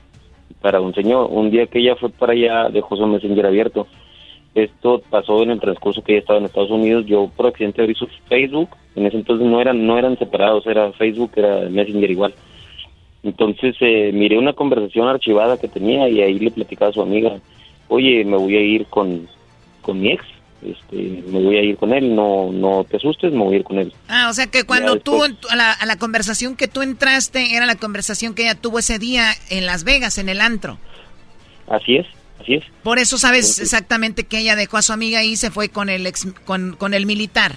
para 0.60 0.80
un 0.80 0.94
señor. 0.94 1.28
Un 1.30 1.50
día 1.50 1.66
que 1.66 1.78
ella 1.78 1.96
fue 1.96 2.10
para 2.10 2.32
allá, 2.32 2.68
dejó 2.68 2.96
su 2.96 3.06
messenger 3.06 3.46
abierto. 3.46 3.86
Esto 4.54 5.02
pasó 5.10 5.42
en 5.42 5.50
el 5.50 5.60
transcurso 5.60 6.02
que 6.02 6.12
ella 6.12 6.20
estaba 6.20 6.38
en 6.38 6.46
Estados 6.46 6.70
Unidos. 6.70 7.04
Yo 7.06 7.30
por 7.36 7.46
accidente 7.46 7.82
abrí 7.82 7.94
su 7.94 8.06
Facebook. 8.28 8.70
En 8.94 9.06
ese 9.06 9.18
entonces 9.18 9.46
no 9.46 9.60
eran, 9.60 9.86
no 9.86 9.98
eran 9.98 10.18
separados, 10.18 10.66
era 10.66 10.92
Facebook, 10.92 11.32
era 11.36 11.68
Messenger 11.68 12.10
igual. 12.10 12.34
Entonces 13.22 13.76
eh, 13.80 14.12
miré 14.14 14.38
una 14.38 14.52
conversación 14.52 15.08
archivada 15.08 15.58
que 15.58 15.68
tenía 15.68 16.08
y 16.08 16.22
ahí 16.22 16.38
le 16.38 16.50
platicaba 16.50 16.90
a 16.90 16.94
su 16.94 17.02
amiga, 17.02 17.36
oye, 17.88 18.24
me 18.24 18.36
voy 18.36 18.56
a 18.56 18.60
ir 18.60 18.86
con, 18.86 19.26
con 19.82 20.00
mi 20.00 20.12
ex, 20.12 20.24
este, 20.62 21.22
me 21.26 21.42
voy 21.42 21.56
a 21.56 21.62
ir 21.62 21.76
con 21.76 21.92
él, 21.92 22.14
no, 22.14 22.50
no 22.52 22.84
te 22.84 22.96
asustes, 22.96 23.32
me 23.32 23.44
voy 23.44 23.54
a 23.54 23.58
ir 23.58 23.64
con 23.64 23.78
él. 23.78 23.92
Ah, 24.08 24.28
o 24.30 24.32
sea 24.34 24.46
que 24.46 24.64
cuando 24.64 24.98
tú, 24.98 25.22
a 25.22 25.56
la, 25.56 25.72
a 25.72 25.86
la 25.86 25.96
conversación 25.96 26.56
que 26.56 26.68
tú 26.68 26.82
entraste, 26.82 27.56
era 27.56 27.66
la 27.66 27.76
conversación 27.76 28.34
que 28.34 28.42
ella 28.42 28.54
tuvo 28.54 28.78
ese 28.78 28.98
día 28.98 29.32
en 29.50 29.66
Las 29.66 29.84
Vegas, 29.84 30.18
en 30.18 30.28
el 30.28 30.40
antro. 30.40 30.78
Así 31.68 31.96
es, 31.96 32.06
así 32.40 32.54
es. 32.54 32.64
Por 32.82 32.98
eso 32.98 33.18
sabes 33.18 33.58
exactamente 33.58 34.24
que 34.24 34.38
ella 34.38 34.56
dejó 34.56 34.76
a 34.76 34.82
su 34.82 34.92
amiga 34.92 35.22
y 35.24 35.36
se 35.36 35.50
fue 35.50 35.68
con 35.68 35.88
el 35.88 36.06
ex, 36.06 36.26
con, 36.44 36.76
con 36.76 36.94
el 36.94 37.06
militar. 37.06 37.52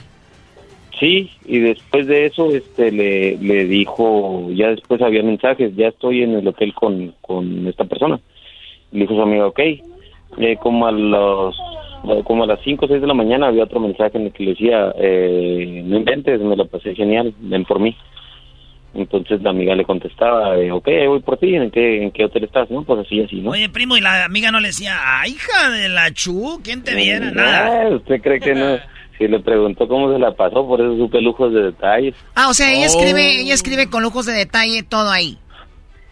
Sí, 0.99 1.31
y 1.45 1.59
después 1.59 2.07
de 2.07 2.25
eso 2.25 2.51
este 2.53 2.91
le, 2.91 3.37
le 3.37 3.65
dijo, 3.65 4.49
ya 4.51 4.67
después 4.71 5.01
había 5.01 5.23
mensajes, 5.23 5.73
ya 5.77 5.87
estoy 5.87 6.23
en 6.23 6.33
el 6.33 6.45
hotel 6.45 6.73
con, 6.73 7.15
con 7.21 7.65
esta 7.67 7.85
persona. 7.85 8.19
Le 8.91 9.01
dijo 9.01 9.15
su 9.15 9.21
amiga, 9.21 9.47
ok. 9.47 9.59
Eh, 10.37 10.57
como 10.61 10.87
a 10.87 10.91
los 10.91 11.55
como 12.23 12.43
a 12.43 12.47
las 12.47 12.59
5 12.63 12.85
o 12.85 12.87
6 12.87 13.01
de 13.01 13.07
la 13.07 13.13
mañana 13.13 13.47
había 13.47 13.63
otro 13.63 13.79
mensaje 13.79 14.17
en 14.17 14.25
el 14.25 14.33
que 14.33 14.43
le 14.43 14.51
decía, 14.51 14.93
eh, 14.97 15.81
no 15.85 15.97
inventes, 15.97 16.39
me 16.41 16.55
lo 16.55 16.67
pasé 16.67 16.95
genial, 16.95 17.33
ven 17.39 17.65
por 17.65 17.79
mí. 17.79 17.95
Entonces 18.93 19.41
la 19.43 19.51
amiga 19.51 19.75
le 19.75 19.85
contestaba, 19.85 20.57
eh, 20.57 20.71
ok, 20.71 20.87
voy 21.07 21.19
por 21.19 21.37
ti, 21.37 21.53
¿en 21.53 21.69
qué, 21.69 22.03
¿en 22.03 22.11
qué 22.11 22.25
hotel 22.25 22.45
estás? 22.45 22.69
¿no? 22.71 22.83
Pues 22.83 23.05
así, 23.05 23.21
así, 23.21 23.35
¿no? 23.35 23.51
Oye, 23.51 23.69
primo, 23.69 23.95
y 23.95 24.01
la 24.01 24.25
amiga 24.25 24.51
no 24.51 24.59
le 24.59 24.69
decía, 24.69 24.97
ah, 24.99 25.27
hija 25.27 25.69
de 25.69 25.89
la 25.89 26.11
chu, 26.11 26.59
¿quién 26.63 26.83
te 26.83 26.95
viera? 26.95 27.31
Nada. 27.31 27.83
Ah, 27.83 27.95
¿Usted 27.95 28.21
cree 28.21 28.39
que 28.39 28.55
no? 28.55 28.77
Si 29.19 29.27
le 29.27 29.41
preguntó 29.41 29.85
cómo 29.85 30.13
se 30.13 30.17
la 30.17 30.31
pasó, 30.31 30.65
por 30.65 30.79
eso 30.79 30.95
supe 30.95 31.19
lujos 31.19 31.53
de 31.53 31.63
detalles. 31.63 32.15
Ah, 32.35 32.47
o 32.47 32.53
sea, 32.53 32.71
ella 32.71 32.85
escribe, 32.85 33.41
ella 33.41 33.53
escribe 33.53 33.89
con 33.89 34.01
lujos 34.01 34.25
de 34.25 34.31
detalle 34.31 34.81
todo 34.81 35.11
ahí. 35.11 35.37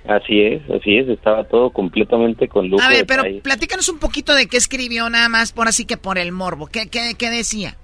Así 0.07 0.41
es, 0.41 0.61
así 0.69 0.97
es, 0.97 1.09
estaba 1.09 1.43
todo 1.43 1.69
completamente 1.71 2.47
con 2.47 2.69
lujos 2.69 2.85
A 2.85 2.89
ver, 2.89 3.05
pero 3.05 3.23
platícanos 3.43 3.89
un 3.89 3.99
poquito 3.99 4.33
de 4.33 4.47
qué 4.47 4.55
escribió 4.55 5.09
nada 5.09 5.27
más, 5.27 5.51
por 5.51 5.67
así 5.67 5.85
que 5.85 5.97
por 5.97 6.17
el 6.17 6.31
morbo. 6.31 6.67
¿Qué, 6.67 6.87
qué, 6.89 7.15
qué 7.17 7.29
decía? 7.29 7.75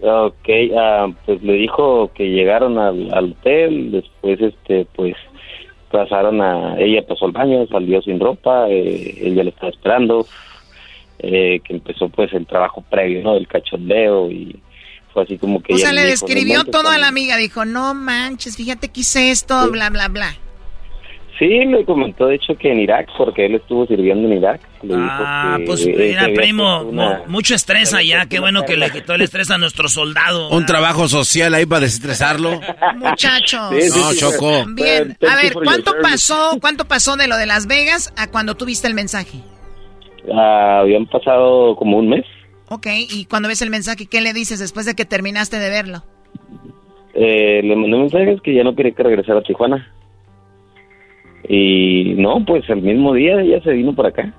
Ok, 0.00 0.48
ah, 0.76 1.06
pues 1.24 1.40
le 1.42 1.52
dijo 1.54 2.10
que 2.12 2.24
llegaron 2.24 2.78
al, 2.78 3.12
al 3.14 3.32
hotel, 3.32 3.92
después 3.92 4.40
este, 4.40 4.86
pues 4.96 5.14
pasaron 5.92 6.40
a, 6.40 6.76
ella 6.78 7.06
pasó 7.06 7.26
al 7.26 7.32
baño, 7.32 7.66
salió 7.68 8.02
sin 8.02 8.18
ropa, 8.18 8.68
eh, 8.68 9.18
ella 9.20 9.44
le 9.44 9.50
estaba 9.50 9.70
esperando, 9.70 10.26
eh, 11.20 11.60
que 11.64 11.72
empezó 11.72 12.08
pues 12.08 12.32
el 12.32 12.46
trabajo 12.46 12.82
previo, 12.90 13.22
¿no? 13.22 13.34
Del 13.34 13.46
cachondeo 13.46 14.28
y 14.30 14.60
fue 15.12 15.22
así 15.22 15.38
como 15.38 15.62
que... 15.62 15.72
O 15.72 15.76
ella 15.76 15.86
sea, 15.86 15.92
le 15.92 16.04
describió 16.04 16.54
"No 16.54 16.60
inventes, 16.60 16.72
todo 16.72 16.80
a 16.80 16.84
cuando-". 16.84 17.00
la 17.00 17.08
amiga, 17.08 17.36
dijo, 17.36 17.64
no 17.64 17.94
manches, 17.94 18.56
fíjate 18.56 18.88
que 18.88 19.00
hice 19.00 19.30
esto, 19.30 19.70
bla, 19.70 19.90
bla, 19.90 20.08
bla. 20.08 20.36
Sí, 21.38 21.46
le 21.46 21.84
comentó 21.84 22.26
de 22.26 22.34
hecho 22.34 22.56
que 22.56 22.72
en 22.72 22.80
Irak, 22.80 23.08
porque 23.16 23.46
él 23.46 23.54
estuvo 23.54 23.86
sirviendo 23.86 24.26
en 24.26 24.38
Irak. 24.38 24.60
Le 24.82 24.94
dijo 24.96 25.06
Ah, 25.08 25.54
que 25.58 25.64
pues 25.66 25.86
mira, 25.86 26.26
primo, 26.34 26.82
una- 26.82 27.22
mucho 27.28 27.54
estrés 27.54 27.94
allá, 27.94 28.26
qué 28.26 28.40
bueno 28.40 28.64
que 28.64 28.76
le 28.76 28.90
quitó 28.90 29.14
el 29.14 29.22
estrés 29.22 29.48
a 29.52 29.58
nuestro 29.58 29.88
soldado. 29.88 30.48
Un 30.50 30.66
trabajo 30.66 31.06
social 31.06 31.54
ahí 31.54 31.64
para 31.64 31.82
desestresarlo. 31.82 32.60
Muchachos. 32.96 33.70
Sí, 33.72 33.82
sí, 33.82 34.00
No, 34.00 34.10
sí. 34.10 34.18
Choco. 34.18 34.64
Bien, 34.74 35.16
a 35.30 35.36
ver, 35.36 35.52
¿cuánto 35.52 35.92
pasó, 36.02 36.58
cuánto 36.60 36.86
pasó 36.86 37.16
de 37.16 37.28
lo 37.28 37.36
de 37.36 37.46
Las 37.46 37.68
Vegas 37.68 38.12
a 38.16 38.28
cuando 38.28 38.56
tuviste 38.56 38.88
el 38.88 38.94
mensaje? 38.94 39.38
Ah, 40.34 40.80
habían 40.80 41.06
pasado 41.06 41.76
como 41.76 41.98
un 41.98 42.08
mes. 42.08 42.24
Ok, 42.68 42.86
y 43.10 43.26
cuando 43.26 43.48
ves 43.48 43.62
el 43.62 43.70
mensaje, 43.70 44.06
¿qué 44.06 44.20
le 44.20 44.32
dices 44.32 44.58
después 44.58 44.86
de 44.86 44.94
que 44.94 45.04
terminaste 45.04 45.58
de 45.60 45.70
verlo? 45.70 46.02
Eh, 47.14 47.60
le 47.62 47.76
mandé 47.76 47.96
mensajes 47.96 48.40
que 48.42 48.54
ya 48.54 48.62
no 48.64 48.74
quería 48.74 48.92
que 48.92 49.02
regresara 49.04 49.38
a 49.38 49.42
Tijuana. 49.42 49.92
Y 51.48 52.14
no, 52.16 52.44
pues 52.44 52.68
el 52.68 52.82
mismo 52.82 53.14
día 53.14 53.40
ella 53.40 53.60
se 53.62 53.72
vino 53.72 53.94
para 53.94 54.10
acá. 54.10 54.34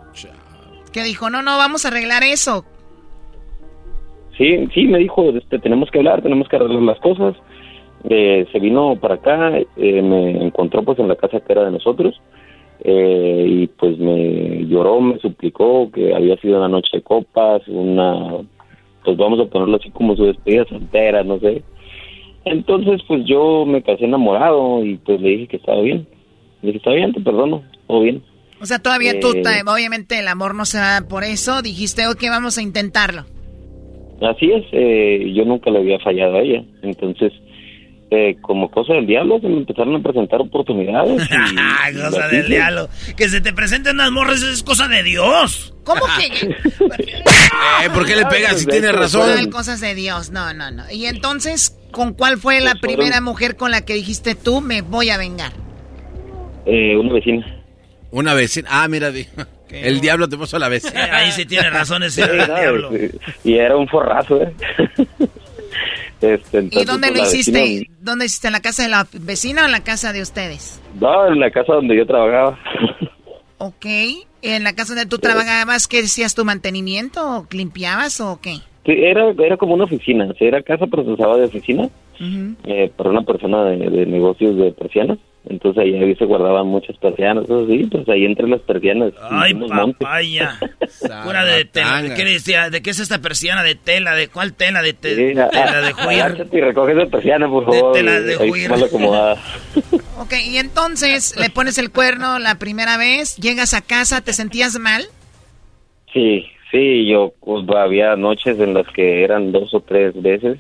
Que 0.94 1.04
dijo, 1.04 1.30
no, 1.30 1.42
no, 1.42 1.58
vamos 1.58 1.86
a 1.86 1.90
arreglar 1.90 2.24
eso. 2.24 2.64
Sí, 4.38 4.68
sí, 4.74 4.88
me 4.88 5.00
dijo, 5.00 5.30
este, 5.32 5.60
tenemos 5.60 5.90
que 5.92 5.98
hablar, 6.00 6.22
tenemos 6.22 6.48
que 6.48 6.56
arreglar 6.56 6.82
las 6.82 7.00
cosas. 7.00 7.36
Eh, 8.06 8.48
se 8.52 8.60
vino 8.60 8.96
para 8.96 9.16
acá, 9.16 9.58
eh, 9.58 10.02
me 10.02 10.46
encontró 10.46 10.84
pues 10.84 10.98
en 11.00 11.10
la 11.10 11.18
casa 11.18 11.42
que 11.42 11.52
era 11.52 11.66
de 11.66 11.72
nosotros 11.72 12.16
eh, 12.82 13.46
y 13.46 13.68
pues 13.68 13.98
me 13.98 14.66
lloró, 14.68 15.02
me 15.02 15.20
suplicó 15.20 15.92
que 15.92 16.16
había 16.16 16.38
sido 16.38 16.60
una 16.60 16.70
noche 16.70 16.90
de 16.94 17.02
copas, 17.02 17.62
una, 17.68 18.38
pues 19.04 19.18
vamos 19.18 19.40
a 19.42 19.50
ponerlo 19.50 19.76
así 19.76 19.90
como 19.92 20.16
su 20.16 20.26
despedida 20.26 20.66
soltera, 20.66 21.24
no 21.24 21.40
sé. 21.40 21.62
Entonces 22.46 23.02
pues 23.08 23.26
yo 23.26 23.66
me 23.66 23.84
casé 23.84 24.06
enamorado 24.06 24.86
y 24.86 24.96
pues 24.96 25.20
le 25.20 25.30
dije 25.30 25.48
que 25.48 25.58
estaba 25.58 25.82
bien. 25.82 26.08
Dije, 26.62 26.78
está 26.78 26.92
bien, 26.92 27.14
te 27.14 27.22
perdono, 27.22 27.64
todo 27.88 28.02
bien. 28.02 28.24
O 28.62 28.66
sea, 28.66 28.80
todavía 28.80 29.20
tú, 29.20 29.30
obviamente 29.68 30.20
el 30.20 30.28
amor 30.28 30.54
no 30.54 30.66
se 30.66 30.80
va 30.80 31.02
por 31.08 31.24
eso, 31.24 31.62
dijiste, 31.62 32.08
ok, 32.08 32.22
vamos 32.30 32.58
a 32.58 32.62
intentarlo. 32.62 33.26
Así 34.22 34.52
es, 34.52 34.66
yo 35.34 35.46
nunca 35.46 35.72
le 35.72 35.80
había 35.80 35.98
fallado 36.00 36.38
a 36.38 36.42
ella, 36.42 36.64
entonces 36.82 37.32
eh, 38.12 38.38
como 38.42 38.72
cosa 38.72 38.94
del 38.94 39.06
diablo, 39.06 39.40
se 39.40 39.48
me 39.48 39.58
empezaron 39.58 39.96
a 39.96 40.02
presentar 40.02 40.42
oportunidades. 40.42 41.30
cosa 42.10 42.28
del 42.28 42.48
diablo. 42.48 42.90
Que 43.16 43.30
se 43.30 43.40
te 43.40 43.54
presenten 43.54 43.96
unas 43.96 44.12
morras 44.12 44.42
es 44.42 44.64
cosa 44.64 44.88
de 44.88 45.04
Dios. 45.04 45.76
¿Cómo 45.84 46.02
que? 46.18 46.48
eh, 46.48 47.90
¿Por 47.94 48.08
qué 48.08 48.16
le 48.16 48.26
pegas 48.26 48.62
si 48.62 48.66
tiene 48.66 48.92
razón? 48.92 49.52
cosas 49.52 49.80
de 49.80 49.94
Dios, 49.94 50.32
no, 50.32 50.56
no, 50.56 50.72
no. 50.72 50.90
Y 50.92 51.06
entonces, 51.06 51.78
¿con 51.92 52.14
cuál 52.14 52.40
fue 52.40 52.62
la 52.62 52.74
primera 52.76 53.22
mujer 53.22 53.56
con 53.56 53.70
la 53.70 53.86
que 53.86 53.94
dijiste 53.94 54.34
tú 54.34 54.62
me 54.62 54.82
voy 54.82 55.12
a 55.12 55.18
vengar? 55.18 55.54
Eh, 56.66 56.98
una 56.98 57.14
vecina. 57.14 57.64
Una 58.12 58.34
vecina. 58.34 58.70
Ah, 58.72 58.88
mira, 58.88 59.12
el 59.70 60.02
diablo 60.02 60.28
te 60.28 60.38
puso 60.38 60.58
a 60.58 60.60
la 60.60 60.70
vecina. 60.70 61.04
ahí 61.18 61.32
sí 61.32 61.46
tiene 61.46 61.70
razón 61.70 62.04
ese 62.04 62.22
diablo. 62.46 62.92
Y 63.44 63.54
era 63.54 63.76
un 63.78 63.88
forrazo, 63.88 64.42
¿eh? 64.42 64.54
Este, 66.22 66.68
¿Y 66.72 66.84
dónde 66.84 67.12
lo 67.12 67.22
hiciste? 67.22 67.88
¿Dónde 68.02 68.26
hiciste? 68.26 68.48
¿En 68.48 68.54
la 68.54 68.60
casa 68.60 68.84
de 68.84 68.90
la 68.90 69.08
vecina 69.14 69.64
o 69.64 69.66
en 69.66 69.72
la 69.72 69.84
casa 69.84 70.12
de 70.12 70.22
ustedes? 70.22 70.82
No, 71.00 71.28
en 71.28 71.40
la 71.40 71.50
casa 71.50 71.74
donde 71.74 71.96
yo 71.96 72.06
trabajaba. 72.06 72.60
ok. 73.58 73.86
¿En 74.42 74.64
la 74.64 74.74
casa 74.74 74.96
donde 74.96 75.10
tú 75.10 75.18
trabajabas, 75.18 75.88
qué 75.88 76.02
decías 76.02 76.36
tu 76.36 76.46
mantenimiento? 76.46 77.40
¿O 77.40 77.48
limpiabas 77.52 78.20
o 78.22 78.40
qué? 78.42 78.56
Sí, 78.86 78.94
era, 78.94 79.30
era 79.32 79.58
como 79.58 79.74
una 79.74 79.84
oficina. 79.84 80.34
era 80.40 80.62
casa, 80.62 80.88
procesada 80.88 81.38
de 81.38 81.46
oficina. 81.46 81.90
Eh, 82.66 82.92
para 82.98 83.10
una 83.10 83.22
persona 83.22 83.64
de, 83.64 84.06
negocios 84.06 84.58
de 84.58 84.72
persianas. 84.72 85.18
Entonces 85.46 85.82
ahí, 85.82 86.16
se 86.16 86.26
guardaban 86.26 86.68
muchas 86.68 86.98
persianas, 86.98 87.46
sí, 87.48 87.88
pues 87.90 88.08
ahí 88.10 88.26
entre 88.26 88.48
las 88.48 88.62
persianas. 88.62 89.14
Ay, 89.32 89.54
papaya. 89.54 90.60
Pura 91.24 91.46
de 91.46 91.66
tela. 91.66 92.02
¿De 92.02 92.14
qué, 92.14 92.26
decía? 92.26 92.70
¿De 92.70 92.82
qué 92.82 92.90
es 92.90 93.00
esta 93.00 93.20
persiana? 93.20 93.64
¿De 93.64 93.76
tela? 93.76 94.16
¿De 94.16 94.28
cuál 94.28 94.54
tela? 94.54 94.82
¿De 94.82 94.94
tela 94.94 95.82
de 95.82 95.94
juir? 95.94 96.48
Y 96.52 96.62
recoges 96.62 96.96
la 96.96 97.06
persiana, 97.06 97.48
por 97.48 97.66
favor. 97.66 97.94
De 97.94 98.00
tela 98.00 98.20
de 98.20 98.36
juir. 98.36 98.72
ok, 100.20 100.34
y 100.46 100.58
entonces 100.58 101.36
le 101.40 101.50
pones 101.50 101.78
el 101.78 101.90
cuerno 101.90 102.38
la 102.38 102.56
primera 102.56 102.98
vez, 102.98 103.38
llegas 103.38 103.74
a 103.74 103.82
casa, 103.82 104.22
¿te 104.22 104.34
sentías 104.34 104.78
mal? 104.78 105.06
Sí, 106.14 106.46
sí, 106.70 107.08
yo 107.08 107.34
pues, 107.40 107.66
había 107.76 108.16
noches 108.18 108.60
en 108.60 108.74
las 108.74 108.88
que 108.88 109.24
eran 109.24 109.52
dos 109.52 109.74
o 109.74 109.80
tres 109.80 110.20
veces 110.22 110.60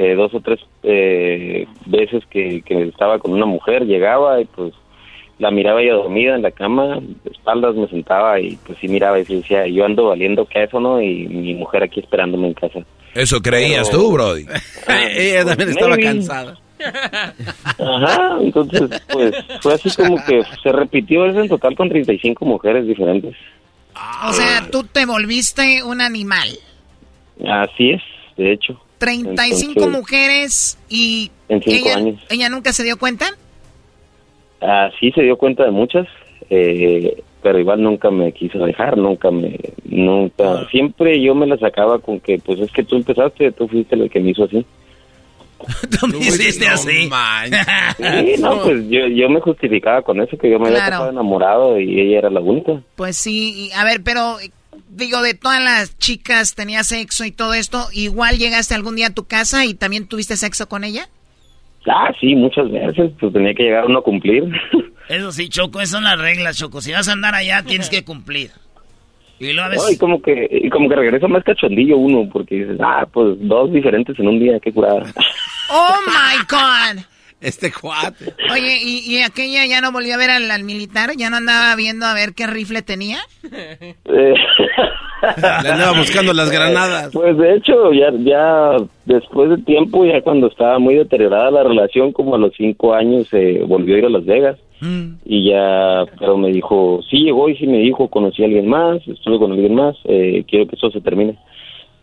eh, 0.00 0.14
dos 0.14 0.32
o 0.32 0.40
tres 0.40 0.60
eh, 0.84 1.66
veces 1.86 2.22
que, 2.30 2.62
estaba 2.88 3.18
con 3.18 3.32
una 3.32 3.46
mujer, 3.46 3.84
llegaba 3.84 4.40
y 4.40 4.44
pues 4.44 4.72
la 5.40 5.50
miraba 5.50 5.82
ella 5.82 5.94
dormida 5.94 6.36
en 6.36 6.42
la 6.42 6.52
cama, 6.52 7.00
de 7.00 7.30
espaldas 7.32 7.74
me 7.74 7.88
sentaba 7.88 8.40
y 8.40 8.56
pues 8.64 8.78
sí 8.78 8.86
miraba 8.86 9.18
y 9.18 9.24
decía, 9.24 9.66
yo 9.66 9.84
ando 9.84 10.06
valiendo 10.06 10.46
queso, 10.46 10.78
¿no? 10.78 11.02
Y 11.02 11.26
mi 11.26 11.52
mujer 11.54 11.82
aquí 11.82 11.98
esperándome 11.98 12.46
en 12.46 12.54
casa. 12.54 12.78
Eso 13.12 13.40
creías 13.40 13.90
tú, 13.90 14.12
Brody. 14.12 14.46
ella 15.16 15.44
también 15.44 15.70
estaba 15.70 15.96
cansada. 15.96 16.56
Ajá, 17.76 18.38
entonces 18.40 19.02
pues 19.12 19.34
fue 19.60 19.74
así 19.74 19.90
como 19.96 20.24
que 20.24 20.42
se 20.62 20.70
repitió 20.70 21.26
eso 21.26 21.40
en 21.40 21.48
total 21.48 21.74
con 21.74 21.88
35 21.88 22.44
mujeres 22.44 22.86
diferentes. 22.86 23.34
O 24.28 24.32
sea, 24.32 24.64
tú 24.70 24.84
te 24.84 25.06
volviste 25.06 25.82
un 25.82 26.00
animal. 26.00 26.50
Así 27.44 27.90
es, 27.90 28.02
de 28.36 28.52
hecho. 28.52 28.80
35 28.98 29.88
mujeres 29.88 30.78
y 30.88 31.30
en 31.48 31.62
cinco 31.62 31.88
ella, 31.88 31.96
años. 31.96 32.20
ella 32.28 32.48
nunca 32.48 32.72
se 32.72 32.84
dio 32.84 32.98
cuenta. 32.98 33.26
Ah, 34.60 34.90
sí 34.98 35.12
se 35.12 35.22
dio 35.22 35.36
cuenta 35.36 35.64
de 35.64 35.70
muchas, 35.70 36.06
eh, 36.50 37.22
pero 37.42 37.58
igual 37.58 37.82
nunca 37.82 38.10
me 38.10 38.32
quiso 38.32 38.58
dejar, 38.58 38.98
nunca 38.98 39.30
me, 39.30 39.58
nunca, 39.84 40.52
ah. 40.52 40.68
siempre 40.70 41.22
yo 41.22 41.34
me 41.34 41.46
la 41.46 41.56
sacaba 41.58 42.00
con 42.00 42.20
que, 42.20 42.38
pues 42.38 42.58
es 42.60 42.72
que 42.72 42.82
tú 42.82 42.96
empezaste, 42.96 43.52
tú 43.52 43.68
fuiste 43.68 43.94
el 43.94 44.10
que 44.10 44.20
me 44.20 44.30
hizo 44.30 44.44
así. 44.44 44.66
tú 46.00 46.06
me 46.08 46.18
hiciste 46.18 46.66
así. 46.66 47.08
sí, 47.08 48.34
no, 48.40 48.58
pues 48.62 48.88
yo, 48.88 49.06
yo 49.06 49.28
me 49.28 49.40
justificaba 49.40 50.02
con 50.02 50.20
eso, 50.20 50.36
que 50.36 50.50
yo 50.50 50.58
me 50.58 50.68
había 50.68 50.84
estado 50.84 51.10
enamorado 51.10 51.78
y 51.80 52.00
ella 52.00 52.18
era 52.18 52.30
la 52.30 52.40
única. 52.40 52.80
Pues 52.96 53.16
sí, 53.16 53.70
a 53.76 53.84
ver, 53.84 54.02
pero 54.02 54.38
digo, 54.90 55.22
de 55.22 55.34
todas 55.34 55.62
las 55.62 55.96
chicas 55.98 56.54
tenía 56.54 56.82
sexo 56.84 57.24
y 57.24 57.30
todo 57.30 57.54
esto, 57.54 57.86
igual 57.92 58.38
llegaste 58.38 58.74
algún 58.74 58.96
día 58.96 59.08
a 59.08 59.14
tu 59.14 59.26
casa 59.26 59.64
y 59.64 59.74
también 59.74 60.06
tuviste 60.06 60.36
sexo 60.36 60.68
con 60.68 60.84
ella? 60.84 61.08
Ah, 61.86 62.12
sí, 62.20 62.34
muchas 62.34 62.70
veces, 62.70 63.12
pues 63.18 63.32
tenía 63.32 63.54
que 63.54 63.62
llegar 63.62 63.86
uno 63.86 64.00
a 64.00 64.02
cumplir. 64.02 64.44
Eso 65.08 65.32
sí, 65.32 65.48
Choco, 65.48 65.80
esas 65.80 65.92
son 65.92 66.04
las 66.04 66.18
reglas, 66.18 66.58
Choco. 66.58 66.82
Si 66.82 66.92
vas 66.92 67.08
a 67.08 67.12
andar 67.12 67.34
allá, 67.34 67.62
tienes 67.62 67.88
que 67.88 68.04
cumplir. 68.04 68.50
Y 69.38 69.54
veces... 69.54 69.92
y 69.92 69.96
como 69.96 70.20
que, 70.20 70.48
y 70.50 70.68
como 70.68 70.88
que 70.88 70.96
regresa 70.96 71.28
más 71.28 71.44
cachondillo 71.44 71.96
uno, 71.96 72.28
porque 72.30 72.56
dices, 72.56 72.78
ah, 72.82 73.06
pues 73.10 73.36
dos 73.40 73.72
diferentes 73.72 74.18
en 74.18 74.28
un 74.28 74.38
día, 74.38 74.58
qué 74.60 74.70
curada. 74.70 75.02
¡Oh, 75.70 75.96
my 76.06 76.44
God! 76.46 77.02
Este 77.40 77.72
cuate. 77.72 78.34
Oye, 78.52 78.78
¿y, 78.82 79.14
¿y, 79.14 79.22
aquella 79.22 79.64
ya 79.66 79.80
no 79.80 79.92
volvió 79.92 80.14
a 80.14 80.18
ver 80.18 80.30
al, 80.30 80.64
militar? 80.64 81.10
¿Ya 81.16 81.30
no 81.30 81.36
andaba 81.36 81.76
viendo 81.76 82.04
a 82.04 82.14
ver 82.14 82.34
qué 82.34 82.46
rifle 82.46 82.82
tenía? 82.82 83.18
Eh. 83.52 83.94
Le 85.62 85.68
andaba 85.68 85.98
buscando 85.98 86.32
las 86.32 86.50
granadas. 86.50 87.10
Pues 87.12 87.36
de 87.36 87.56
hecho, 87.56 87.92
ya, 87.92 88.10
ya 88.18 88.76
después 89.04 89.50
de 89.50 89.58
tiempo, 89.58 90.04
ya 90.04 90.20
cuando 90.22 90.48
estaba 90.48 90.78
muy 90.78 90.94
deteriorada 90.94 91.50
la 91.50 91.62
relación, 91.62 92.12
como 92.12 92.34
a 92.34 92.38
los 92.38 92.52
cinco 92.56 92.94
años, 92.94 93.28
se 93.28 93.60
volvió 93.64 93.94
a 93.94 93.98
ir 93.98 94.04
a 94.06 94.10
Las 94.10 94.24
Vegas. 94.24 94.58
Mm. 94.80 95.14
Y 95.24 95.50
ya, 95.50 96.04
pero 96.18 96.36
me 96.36 96.52
dijo, 96.52 97.00
sí 97.10 97.18
llegó 97.18 97.48
y 97.48 97.56
sí 97.56 97.66
me 97.66 97.78
dijo, 97.78 98.08
conocí 98.08 98.42
a 98.42 98.46
alguien 98.46 98.68
más, 98.68 98.98
estuve 99.06 99.38
con 99.38 99.52
alguien 99.52 99.74
más, 99.74 99.96
eh, 100.04 100.44
quiero 100.46 100.66
que 100.66 100.76
eso 100.76 100.90
se 100.90 101.00
termine. 101.00 101.36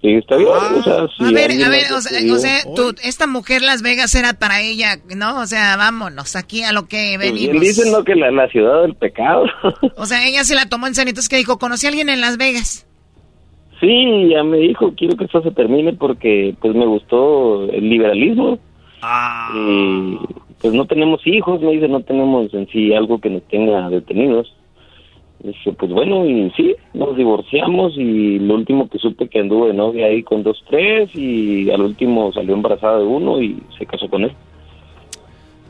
Sí, 0.02 0.14
está 0.14 0.36
bien. 0.38 0.50
o 0.50 0.84
sea, 0.84 1.28
a 1.28 1.32
ver, 1.32 1.52
a 1.64 1.70
ver, 1.70 1.92
o 1.92 2.38
sea, 2.38 2.60
esta 3.04 3.28
mujer 3.28 3.62
Las 3.62 3.82
Vegas 3.82 4.14
era 4.14 4.34
para 4.34 4.62
ella, 4.62 4.98
¿no? 5.16 5.40
O 5.40 5.46
sea, 5.48 5.78
vámonos 5.78 6.36
aquí 6.36 6.64
a 6.64 6.74
lo 6.74 6.88
que 6.88 7.16
pues 7.18 7.32
venimos. 7.32 7.62
dicen, 7.62 7.92
¿no? 7.92 8.04
Que 8.04 8.16
la, 8.16 8.30
la, 8.32 8.48
ciudad 8.50 8.84
del 8.84 8.94
pecado. 8.96 9.46
o 9.98 10.06
sea, 10.06 10.28
ella 10.28 10.44
se 10.44 10.56
la 10.56 10.70
tomó 10.70 10.88
en 10.88 10.96
serio. 10.96 11.10
Entonces, 11.10 11.30
que 11.30 11.38
dijo? 11.38 11.58
¿Conocí 11.58 11.86
a 11.86 11.90
alguien 11.90 12.10
en 12.10 12.22
Las 12.22 12.38
Vegas? 12.38 12.86
Sí, 13.80 14.30
ya 14.30 14.44
me 14.44 14.58
dijo, 14.58 14.94
quiero 14.96 15.18
que 15.18 15.26
esto 15.26 15.42
se 15.42 15.52
termine 15.52 15.94
porque, 15.94 16.56
pues, 16.62 16.76
me 16.76 16.86
gustó 16.86 17.64
el 17.72 17.90
liberalismo. 17.90 18.60
Ah. 19.02 19.52
Y, 19.56 20.18
pues, 20.62 20.74
no 20.74 20.86
tenemos 20.86 21.26
hijos, 21.26 21.62
me 21.62 21.72
dice, 21.72 21.88
no 21.88 22.02
tenemos 22.02 22.54
en 22.54 22.68
sí 22.68 22.94
algo 22.94 23.20
que 23.20 23.30
nos 23.30 23.44
tenga 23.44 23.90
detenidos. 23.90 24.54
Dije, 25.40 25.74
pues 25.74 25.92
bueno, 25.92 26.26
y 26.26 26.50
sí, 26.52 26.76
nos 26.94 27.16
divorciamos 27.16 27.98
y 27.98 28.40
lo 28.40 28.56
último 28.56 28.90
que 28.90 28.98
supe 28.98 29.28
que 29.28 29.40
anduve 29.40 29.68
de 29.68 29.74
novia 29.74 30.08
ahí 30.08 30.24
con 30.24 30.44
dos, 30.44 30.64
tres 30.70 31.14
y 31.14 31.70
al 31.70 31.82
último 31.82 32.32
salió 32.34 32.54
embarazada 32.56 33.00
de 33.00 33.06
uno 33.06 33.42
y 33.42 33.62
se 33.78 33.86
casó 33.86 34.10
con 34.10 34.24
él. 34.24 34.32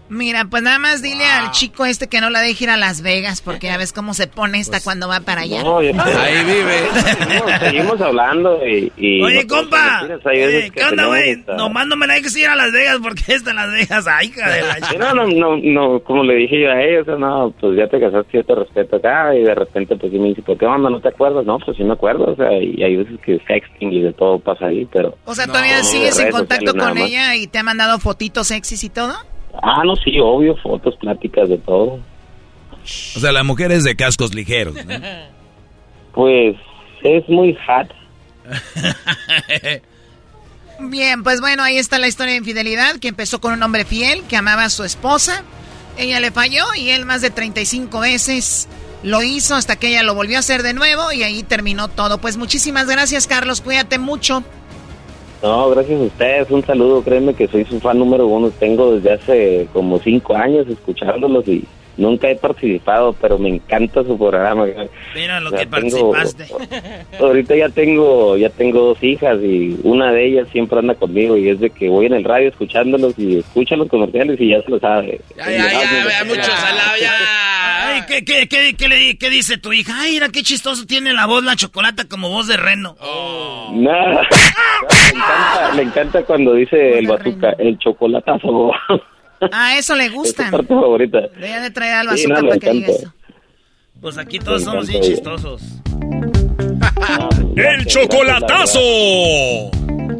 Mira, 0.08 0.46
pues 0.46 0.62
nada 0.62 0.78
más 0.78 1.02
dile 1.02 1.26
al 1.26 1.50
chico 1.52 1.84
este 1.84 2.08
que 2.08 2.22
no 2.22 2.30
la 2.30 2.42
deje 2.42 2.66
ir 2.66 2.70
a 2.70 2.78
Las 2.78 3.02
Vegas, 3.02 3.42
porque 3.42 3.68
ya 3.68 3.78
ves 3.78 3.92
cómo 3.92 4.14
se 4.14 4.28
pone 4.28 4.60
esta 4.60 4.74
pues, 4.74 4.84
cuando 4.84 5.08
va 5.08 5.22
para 5.22 5.42
allá. 5.42 5.62
ahí 5.62 6.46
vive. 6.46 7.60
seguimos 7.60 8.00
hablando 8.00 8.60
y... 8.66 9.22
Oye, 9.24 9.48
compa, 9.48 10.08
¿qué 10.32 10.84
onda, 10.84 11.08
güey? 11.08 11.44
Nomás 11.58 11.88
no 11.88 11.96
me 11.96 12.06
la 12.06 12.14
dejes 12.16 12.38
ir 12.38 12.48
a 12.48 12.56
Las 12.56 12.72
Vegas 12.72 13.00
porque 13.02 13.24
está 13.34 13.50
en 13.50 13.56
Las 13.56 13.72
Vegas, 13.72 14.06
ay, 14.08 14.28
hija 14.28 14.50
de 14.50 14.62
la 14.62 14.80
No, 15.00 15.14
no, 15.16 15.28
no, 15.28 15.58
no, 15.58 16.00
como 16.02 16.24
le 16.24 16.36
dije 16.36 16.62
yo 16.62 16.70
a 16.70 16.82
ella, 16.82 17.02
o 17.02 17.06
sea, 17.06 17.16
no, 17.16 17.54
pues 17.60 17.76
ya 17.76 17.88
te 17.88 18.00
casaste, 18.00 18.38
yo 18.38 18.44
te 18.44 18.56
respeto 18.56 18.98
acá, 18.98 19.36
y 19.36 19.42
de 19.42 19.56
repente 19.56 19.96
pues 19.96 20.12
sí 20.12 20.20
me 20.20 20.30
dice, 20.30 20.44
¿por 20.44 20.58
qué 20.58 20.68
onda, 20.68 20.90
no 20.90 21.00
te 21.00 21.10
acuerdas? 21.10 21.46
No, 21.46 21.58
pues 21.58 21.78
sí 21.78 21.84
me 21.84 21.94
acuerdo, 21.94 22.26
o 22.32 22.36
sea, 22.36 22.52
y 22.62 22.82
hay 22.84 22.96
veces 22.96 23.20
que 23.26 23.40
sexting 23.48 23.92
y 23.92 24.02
de 24.02 24.14
todo 24.14 24.38
pasa 24.38 24.68
ahí, 24.68 24.88
pero... 24.92 25.18
O 25.26 25.34
sea, 25.34 25.48
¿todavía 25.48 25.84
sigues 25.84 26.20
en 26.20 26.30
contacto 26.30 26.76
con 26.76 26.96
ella 27.00 27.36
y 27.36 27.48
te 27.48 27.58
ha 27.58 27.64
mandado 27.64 27.98
fotitos 27.98 28.48
sexys 28.48 28.84
y 28.84 28.90
todo? 28.90 29.16
Ah, 29.62 29.84
no, 29.86 29.96
sí, 29.96 30.20
obvio, 30.20 30.56
fotos, 30.58 30.96
pláticas, 30.98 31.50
de 31.50 31.58
todo. 31.58 32.00
O 33.16 33.20
sea, 33.20 33.32
la 33.32 33.44
mujer 33.44 33.72
es 33.72 33.84
de 33.84 33.96
cascos 33.96 34.34
ligeros, 34.34 34.76
¿no? 34.86 34.94
Pues 36.14 36.56
es 37.04 37.28
muy 37.28 37.58
hot. 37.68 37.94
Bien, 40.80 41.24
pues 41.24 41.42
bueno, 41.42 41.62
ahí 41.62 41.78
está 41.78 42.00
la 42.00 42.08
historia 42.08 42.32
de 42.32 42.38
infidelidad 42.38 43.00
que 43.00 43.10
empezó 43.10 43.42
con 43.42 43.52
un 43.54 43.62
hombre 43.64 43.84
fiel 43.84 44.24
que 44.24 44.38
amaba 44.38 44.64
a 44.64 44.70
su 44.70 44.86
esposa. 44.86 45.44
Ella 45.98 46.22
le 46.22 46.32
falló 46.32 46.64
y 46.74 46.90
él 46.90 47.06
más 47.06 47.22
de 47.22 47.32
35 47.32 48.00
veces 48.00 48.70
lo 49.04 49.22
hizo 49.24 49.56
hasta 49.56 49.76
que 49.76 49.90
ella 49.90 50.04
lo 50.04 50.16
volvió 50.16 50.38
a 50.38 50.40
hacer 50.40 50.64
de 50.64 50.74
nuevo 50.74 51.12
y 51.12 51.24
ahí 51.24 51.44
terminó 51.44 51.88
todo. 51.88 52.18
Pues 52.20 52.38
muchísimas 52.38 52.88
gracias, 52.88 53.28
Carlos. 53.28 53.62
Cuídate 53.62 54.00
mucho. 54.00 54.44
No, 55.46 55.70
gracias 55.70 56.02
a 56.02 56.06
ustedes. 56.06 56.50
Un 56.50 56.66
saludo. 56.66 57.04
Créeme 57.04 57.36
que 57.36 57.48
soy 57.48 57.66
su 57.66 57.80
fan 57.80 58.00
número 58.00 58.26
uno. 58.26 58.50
Tengo 58.50 58.96
desde 58.96 59.12
hace 59.12 59.68
como 59.74 60.00
cinco 60.00 60.36
años 60.36 60.68
escuchándolos 60.68 61.48
y 61.48 61.64
Nunca 61.98 62.30
he 62.30 62.36
participado, 62.36 63.14
pero 63.14 63.38
me 63.38 63.50
encanta 63.50 64.04
su 64.04 64.18
programa. 64.18 64.66
Mira 65.14 65.40
lo 65.40 65.52
que 65.52 65.66
participaste. 65.66 66.46
Ahorita 67.20 67.56
ya 67.56 67.70
tengo, 67.70 68.36
ya 68.36 68.50
tengo 68.50 68.82
dos 68.82 69.04
hijas 69.04 69.38
y 69.42 69.80
una 69.84 70.12
de 70.12 70.28
ellas 70.28 70.48
siempre 70.52 70.80
anda 70.80 70.96
conmigo 70.96 71.38
y 71.38 71.50
es 71.50 71.60
de 71.60 71.70
que 71.70 71.88
voy 71.88 72.08
en 72.08 72.14
el 72.14 72.24
radio 72.24 72.50
escuchándolos 72.50 73.18
y 73.18 73.40
escucha 73.40 73.76
los 73.78 73.88
comerciales 73.88 74.40
y 74.42 74.50
ya 74.50 74.62
se 74.62 74.72
lo 74.72 74.80
sabe. 74.80 75.22
Ya, 75.38 75.50
ya, 75.50 75.72
ya, 75.72 76.10
ya, 76.10 76.26
mucho 76.26 76.52
salado, 76.52 76.98
ya. 77.00 77.12
Ay, 77.88 78.02
¿qué, 78.08 78.26
qué, 78.26 78.48
qué, 78.48 78.76
qué, 78.76 78.88
le, 78.90 79.18
¿qué 79.18 79.30
dice 79.30 79.58
tu 79.58 79.72
hija? 79.72 79.94
Ay, 79.98 80.14
mira 80.14 80.30
qué 80.30 80.44
chistoso 80.44 80.86
tiene 80.86 81.14
la 81.14 81.26
voz 81.28 81.46
la 81.46 81.56
chocolata 81.56 82.04
como 82.10 82.30
voz 82.30 82.48
de 82.48 82.58
reno. 82.58 82.96
Oh. 83.00 83.72
Nada. 83.74 84.22
le, 84.22 85.10
encanta, 85.18 85.76
le 85.76 85.82
encanta 85.84 86.24
cuando 86.24 86.54
dice 86.56 87.00
el 87.00 87.08
bazooka, 87.08 87.52
el 87.58 87.78
chocolatazo. 87.80 88.72
Ah, 89.52 89.78
eso 89.78 89.96
le 89.96 90.10
gusta. 90.10 90.46
Es 90.46 90.52
parte 90.52 90.68
favorita. 90.68 91.22
Debería 91.34 91.62
de 91.62 91.72
traer 91.72 91.94
algo 91.96 92.18
sí, 92.18 92.28
no, 92.28 92.36
para 92.36 92.58
que 92.58 92.72
diga 92.72 92.88
eso. 92.88 93.14
Pues 94.02 94.18
aquí 94.18 94.40
todos 94.40 94.64
somos 94.64 94.88
bien 94.88 95.02
chistosos. 95.02 95.62
¡El 97.56 97.86
chocolatazo! 97.86 98.80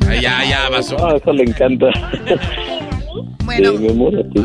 Ay, 0.08 0.22
ya, 0.22 0.44
ya, 0.46 0.70
vaso. 0.70 0.98
Ah, 1.00 1.16
eso 1.16 1.34
le 1.34 1.44
encanta. 1.44 1.88
Bueno, 3.46 3.74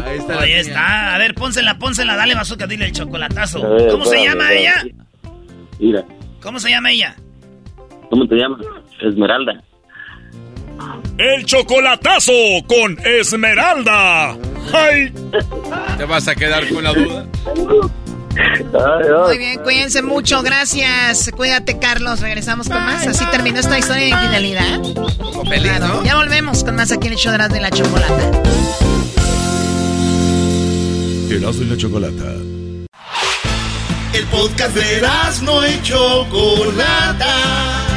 ahí 0.05 0.19
está. 0.19 0.41
Ahí 0.41 0.53
está. 0.53 1.15
A 1.15 1.19
ver, 1.19 1.35
pónsela, 1.35 1.79
pónsela, 1.79 2.17
dale 2.17 2.35
bazooka, 2.35 2.67
dile 2.67 2.85
el 2.85 2.93
chocolatazo. 2.93 3.61
¿Cómo 3.91 4.05
se 4.05 4.23
llama 4.23 4.53
ella? 4.53 4.75
Mira. 5.79 6.05
¿Cómo 6.43 6.61
se 6.61 6.69
llama 6.69 6.91
ella? 6.91 7.17
¿Cómo 8.11 8.29
te 8.29 8.37
llamas? 8.37 8.61
Esmeralda. 9.01 9.63
El 11.17 11.45
chocolatazo 11.47 12.33
con 12.67 12.99
Esmeralda. 13.05 14.37
¡Ay! 14.73 15.13
¿Te 15.99 16.05
vas 16.05 16.29
a 16.29 16.35
quedar 16.35 16.69
con 16.69 16.85
la 16.85 16.93
duda? 16.93 17.27
Muy 19.27 19.39
bien, 19.39 19.61
cuídense 19.63 20.03
mucho, 20.03 20.43
gracias. 20.43 21.31
Cuídate, 21.37 21.79
Carlos. 21.79 22.21
Regresamos 22.21 22.69
con 22.69 22.83
más. 22.85 23.07
Así 23.07 23.25
terminó 23.31 23.61
esta 23.61 23.79
historia 23.79 24.05
de 24.05 24.11
infidelidad. 24.11 24.81
Feliz, 25.49 25.81
¿no? 25.81 26.05
Ya 26.05 26.17
volvemos 26.17 26.65
con 26.65 26.77
más 26.77 26.93
aquí 26.93 27.09
en 27.09 27.15
el 27.15 27.19
show 27.19 27.33
de 27.33 27.61
la 27.61 27.71
chocolata. 27.71 28.31
Erasmo 31.31 31.63
y 31.63 31.67
la 31.67 31.77
chocolata. 31.77 32.25
El 34.13 34.27
podcast 34.27 34.75
de 34.75 35.03
no 35.43 35.67
y 35.67 35.81
Chocolata. 35.83 37.90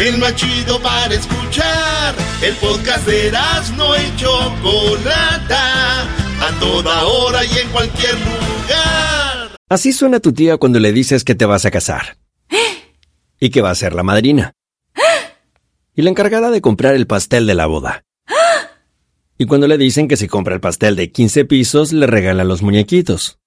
El 0.00 0.16
más 0.16 0.34
chido 0.34 0.80
para 0.80 1.12
escuchar. 1.14 2.14
El 2.42 2.54
podcast 2.54 3.06
de 3.06 3.30
no 3.76 3.94
y 3.94 4.16
Chocolata. 4.16 6.04
A 6.40 6.58
toda 6.58 7.04
hora 7.04 7.44
y 7.44 7.58
en 7.58 7.68
cualquier 7.68 8.14
lugar. 8.14 9.56
Así 9.68 9.92
suena 9.92 10.18
tu 10.18 10.32
tía 10.32 10.56
cuando 10.56 10.80
le 10.80 10.94
dices 10.94 11.22
que 11.22 11.34
te 11.34 11.44
vas 11.44 11.66
a 11.66 11.70
casar. 11.70 12.16
Y 13.42 13.50
que 13.50 13.60
va 13.60 13.70
a 13.70 13.74
ser 13.74 13.92
la 13.92 14.02
madrina. 14.02 14.54
Y 15.94 16.00
la 16.00 16.08
encargada 16.08 16.50
de 16.50 16.62
comprar 16.62 16.94
el 16.94 17.06
pastel 17.06 17.46
de 17.46 17.54
la 17.54 17.66
boda. 17.66 18.02
Y 19.36 19.44
cuando 19.44 19.68
le 19.68 19.76
dicen 19.76 20.08
que 20.08 20.16
si 20.16 20.28
compra 20.28 20.54
el 20.54 20.60
pastel 20.62 20.96
de 20.96 21.12
15 21.12 21.44
pisos, 21.44 21.92
le 21.92 22.06
regala 22.06 22.44
los 22.44 22.62
muñequitos. 22.62 23.38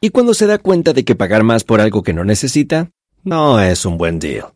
Y 0.00 0.08
cuando 0.08 0.32
se 0.32 0.46
da 0.46 0.56
cuenta 0.56 0.94
de 0.94 1.04
que 1.04 1.14
pagar 1.14 1.42
más 1.42 1.62
por 1.62 1.82
algo 1.82 2.02
que 2.02 2.14
no 2.14 2.24
necesita, 2.24 2.90
no 3.22 3.60
es 3.60 3.84
un 3.84 3.98
buen 3.98 4.18
deal. 4.18 4.55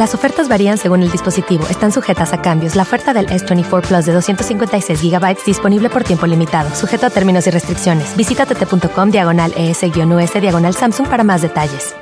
Las 0.00 0.14
ofertas 0.14 0.48
varían 0.48 0.78
según 0.78 1.02
el 1.02 1.10
dispositivo. 1.10 1.66
Están 1.68 1.92
sujetas 1.92 2.32
a 2.32 2.40
cambios. 2.40 2.74
La 2.74 2.84
oferta 2.84 3.12
del 3.12 3.26
S24 3.26 3.86
Plus 3.86 4.06
de 4.06 4.12
256 4.14 4.98
GB 4.98 5.44
disponible 5.44 5.90
por 5.90 6.04
tiempo 6.04 6.26
limitado, 6.26 6.74
sujeto 6.74 7.04
a 7.04 7.10
términos 7.10 7.46
y 7.46 7.50
restricciones. 7.50 8.16
Visita 8.16 8.46
tt.com 8.46 9.10
diagonal 9.10 9.52
ES-US 9.54 10.40
diagonal 10.40 10.72
Samsung 10.72 11.06
para 11.06 11.22
más 11.22 11.42
detalles. 11.42 11.94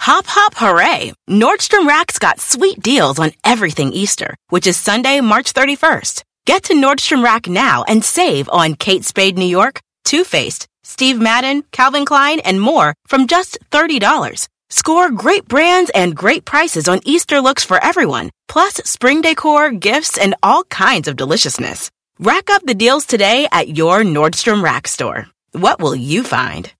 Hop, 0.00 0.26
hop, 0.26 0.54
hooray! 0.56 1.12
Nordstrom 1.28 1.86
Rack's 1.86 2.18
got 2.18 2.40
sweet 2.40 2.82
deals 2.82 3.20
on 3.20 3.30
everything 3.44 3.92
Easter, 3.92 4.34
which 4.50 4.66
is 4.66 4.76
Sunday, 4.76 5.20
March 5.20 5.54
31st. 5.54 6.24
Get 6.44 6.64
to 6.64 6.74
Nordstrom 6.74 7.22
Rack 7.22 7.46
now 7.46 7.84
and 7.86 8.02
save 8.02 8.48
on 8.50 8.74
Kate 8.74 9.04
Spade 9.04 9.38
New 9.38 9.46
York, 9.46 9.80
Too 10.04 10.24
Faced, 10.24 10.66
Steve 10.82 11.20
Madden, 11.20 11.62
Calvin 11.70 12.04
Klein, 12.04 12.40
and 12.40 12.60
more 12.60 12.94
from 13.06 13.28
just 13.28 13.58
$30. 13.70 14.48
Score 14.70 15.10
great 15.10 15.48
brands 15.48 15.90
and 15.94 16.14
great 16.14 16.44
prices 16.44 16.88
on 16.88 17.00
Easter 17.06 17.40
looks 17.40 17.64
for 17.64 17.82
everyone, 17.82 18.28
plus 18.48 18.74
spring 18.84 19.22
decor, 19.22 19.70
gifts, 19.72 20.18
and 20.18 20.34
all 20.42 20.62
kinds 20.64 21.08
of 21.08 21.16
deliciousness. 21.16 21.90
Rack 22.20 22.50
up 22.50 22.62
the 22.66 22.74
deals 22.74 23.06
today 23.06 23.48
at 23.50 23.74
your 23.78 24.02
Nordstrom 24.02 24.62
Rack 24.62 24.86
store. 24.86 25.26
What 25.52 25.80
will 25.80 25.96
you 25.96 26.22
find? 26.22 26.70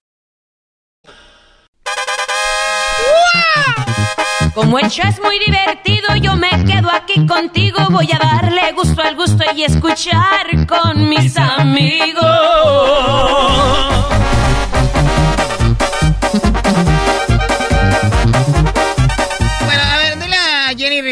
Como 4.54 4.76
el 4.76 4.90
show 4.90 5.06
es 5.08 5.18
muy 5.20 5.38
divertido, 5.38 6.14
yo 6.16 6.36
me 6.36 6.50
quedo 6.66 6.90
aquí 6.90 7.26
contigo. 7.26 7.78
Voy 7.90 8.10
a 8.12 8.18
darle 8.18 8.72
gusto 8.72 9.00
al 9.00 9.16
gusto 9.16 9.44
y 9.56 9.62
escuchar 9.62 10.66
con 10.66 11.08
mis 11.08 11.38
amigos. 11.38 12.26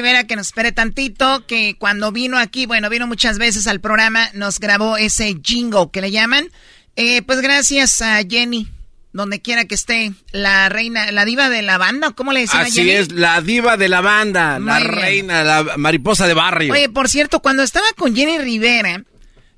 Rivera 0.07 0.25
que 0.25 0.37
nos 0.37 0.47
espere 0.47 0.71
tantito, 0.71 1.47
que 1.49 1.75
cuando 1.81 2.13
vino 2.13 2.39
aquí, 2.39 2.65
bueno, 2.65 2.89
vino 2.89 3.09
muchas 3.09 3.39
veces 3.39 3.67
al 3.67 3.81
programa, 3.81 4.31
nos 4.35 4.61
grabó 4.61 4.97
ese 4.97 5.37
jingo 5.43 5.91
que 5.91 6.01
le 6.01 6.13
llaman. 6.13 6.49
Eh, 6.95 7.23
pues 7.23 7.41
gracias 7.41 8.01
a 8.03 8.19
Jenny 8.23 8.69
donde 9.13 9.43
quiera 9.43 9.65
que 9.65 9.75
esté, 9.75 10.13
la 10.31 10.69
reina, 10.69 11.11
la 11.11 11.25
diva 11.25 11.49
de 11.49 11.63
la 11.63 11.77
banda, 11.77 12.13
¿cómo 12.13 12.33
le 12.33 12.41
decían 12.41 12.67
Así 12.67 12.89
es, 12.89 13.11
la 13.11 13.41
diva 13.41 13.77
de 13.77 13.89
la 13.89 14.01
banda, 14.01 14.61
la 14.61 14.79
reina, 14.79 15.43
la 15.43 15.77
mariposa 15.77 16.29
de 16.29 16.35
barrio. 16.35 16.73
Oye, 16.73 16.89
por 16.89 17.09
cierto, 17.09 17.41
cuando 17.41 17.65
estaba 17.65 17.87
con 17.97 18.15
Jenny 18.15 18.39
Rivera, 18.39 19.03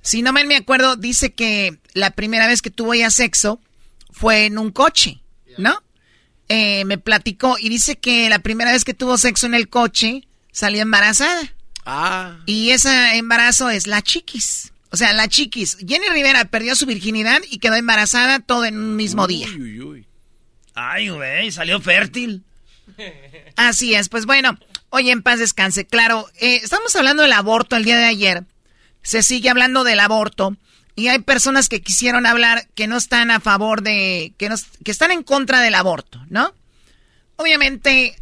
si 0.01 0.23
no 0.23 0.33
mal 0.33 0.47
me 0.47 0.57
acuerdo, 0.57 0.97
dice 0.97 1.35
que 1.35 1.77
la 1.93 2.13
primera 2.13 2.47
vez 2.47 2.63
que 2.63 2.71
tuvo 2.71 2.95
ya 2.95 3.11
sexo 3.11 3.61
fue 4.13 4.47
en 4.47 4.57
un 4.57 4.71
coche, 4.71 5.21
¿no? 5.59 5.83
Eh, 6.49 6.87
me 6.87 6.97
platicó 6.97 7.57
y 7.61 7.69
dice 7.69 7.99
que 7.99 8.31
la 8.31 8.39
primera 8.39 8.73
vez 8.73 8.85
que 8.85 8.95
tuvo 8.95 9.19
sexo 9.19 9.45
en 9.45 9.55
el 9.55 9.69
coche 9.69 10.28
salió 10.53 10.83
embarazada. 10.83 11.53
Ah. 11.85 12.39
Y 12.47 12.71
ese 12.71 13.17
embarazo 13.17 13.71
es 13.71 13.87
la 13.87 14.03
chiquis. 14.03 14.73
O 14.91 14.97
sea, 14.97 15.13
la 15.13 15.29
chiquis. 15.29 15.77
Jenny 15.87 16.09
Rivera 16.13 16.45
perdió 16.47 16.75
su 16.75 16.87
virginidad 16.87 17.41
y 17.51 17.59
quedó 17.59 17.75
embarazada 17.77 18.41
todo 18.41 18.65
en 18.65 18.79
un 18.79 18.97
mismo 18.97 19.27
día. 19.27 19.49
Uy, 19.49 19.81
uy. 19.81 20.07
Ay, 20.75 21.09
güey, 21.09 21.51
salió 21.51 21.81
fértil. 21.81 22.45
Así 23.57 23.95
es, 23.95 24.09
pues 24.09 24.27
bueno, 24.27 24.59
hoy 24.91 25.11
en 25.11 25.23
paz 25.23 25.39
descanse. 25.39 25.87
Claro, 25.87 26.29
eh, 26.41 26.61
estamos 26.63 26.95
hablando 26.97 27.23
del 27.23 27.33
aborto 27.33 27.77
el 27.77 27.85
día 27.85 27.99
de 27.99 28.05
ayer. 28.05 28.45
Se 29.03 29.23
sigue 29.23 29.51
hablando 29.51 29.85
del 29.85 30.01
aborto. 30.01 30.57
Y 30.95 31.09
hay 31.09 31.21
personas 31.21 31.69
que 31.69 31.81
quisieron 31.81 32.27
hablar 32.27 32.67
que 32.75 32.89
no 32.89 32.97
están 32.97 33.31
a 33.31 33.41
favor 33.41 33.83
de. 33.83 34.33
que, 34.37 34.49
no, 34.49 34.57
que 34.85 34.91
están 34.91 35.13
en 35.13 35.23
contra 35.23 35.61
del 35.61 35.77
aborto, 35.77 36.21
¿no? 36.29 36.53
Obviamente, 37.37 38.21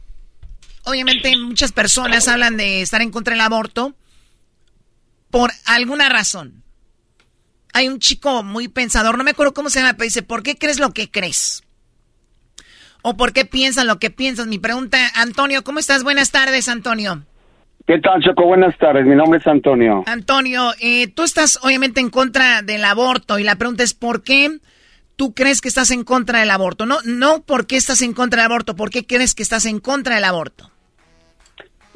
obviamente 0.87 1.37
muchas 1.37 1.73
personas 1.73 2.29
hablan 2.29 2.57
de 2.57 2.81
estar 2.81 3.03
en 3.03 3.11
contra 3.11 3.35
del 3.35 3.41
aborto 3.43 3.95
por 5.31 5.51
alguna 5.67 6.09
razón. 6.09 6.63
Hay 7.75 7.89
un 7.89 7.99
chico 7.99 8.43
muy 8.43 8.69
pensador, 8.69 9.19
no 9.19 9.25
me 9.25 9.33
acuerdo 9.33 9.53
cómo 9.53 9.69
se 9.69 9.81
llama, 9.81 9.95
pero 9.95 10.05
dice, 10.05 10.23
¿por 10.23 10.43
qué 10.43 10.57
crees 10.57 10.81
lo 10.81 10.93
que 10.93 11.11
crees? 11.11 11.63
¿O 13.03 13.17
por 13.17 13.33
qué 13.33 13.45
piensas 13.45 13.85
lo 13.85 13.99
que 13.99 14.11
piensas? 14.11 14.47
Mi 14.47 14.59
pregunta, 14.59 14.99
Antonio, 15.15 15.63
¿cómo 15.63 15.79
estás? 15.79 16.03
Buenas 16.03 16.31
tardes, 16.31 16.69
Antonio. 16.69 17.23
¿Qué 17.87 17.99
tal, 18.01 18.23
Choco? 18.23 18.47
Buenas 18.47 18.77
tardes. 18.79 19.05
Mi 19.05 19.15
nombre 19.15 19.39
es 19.39 19.47
Antonio. 19.47 20.03
Antonio, 20.07 20.73
eh, 20.81 21.09
tú 21.09 21.23
estás 21.23 21.59
obviamente 21.63 22.01
en 22.01 22.11
contra 22.11 22.63
del 22.63 22.85
aborto 22.85 23.39
y 23.39 23.45
la 23.45 23.57
pregunta 23.57 23.85
es 23.85 23.95
¿por 23.95 24.23
qué 24.23 24.59
tú 25.17 25.35
crees 25.35 25.61
que 25.61 25.69
estás 25.69 25.91
en 25.91 26.03
contra 26.03 26.41
del 26.41 26.51
aborto? 26.51 26.87
No, 26.87 26.99
no 27.05 27.43
por 27.43 27.67
qué 27.67 27.77
estás 27.77 28.03
en 28.03 28.13
contra 28.13 28.43
del 28.43 28.51
aborto, 28.51 28.75
¿por 28.75 28.91
qué 28.91 29.07
crees 29.07 29.35
que 29.35 29.43
estás 29.43 29.67
en 29.67 29.79
contra 29.79 30.17
del 30.17 30.25
aborto? 30.25 30.73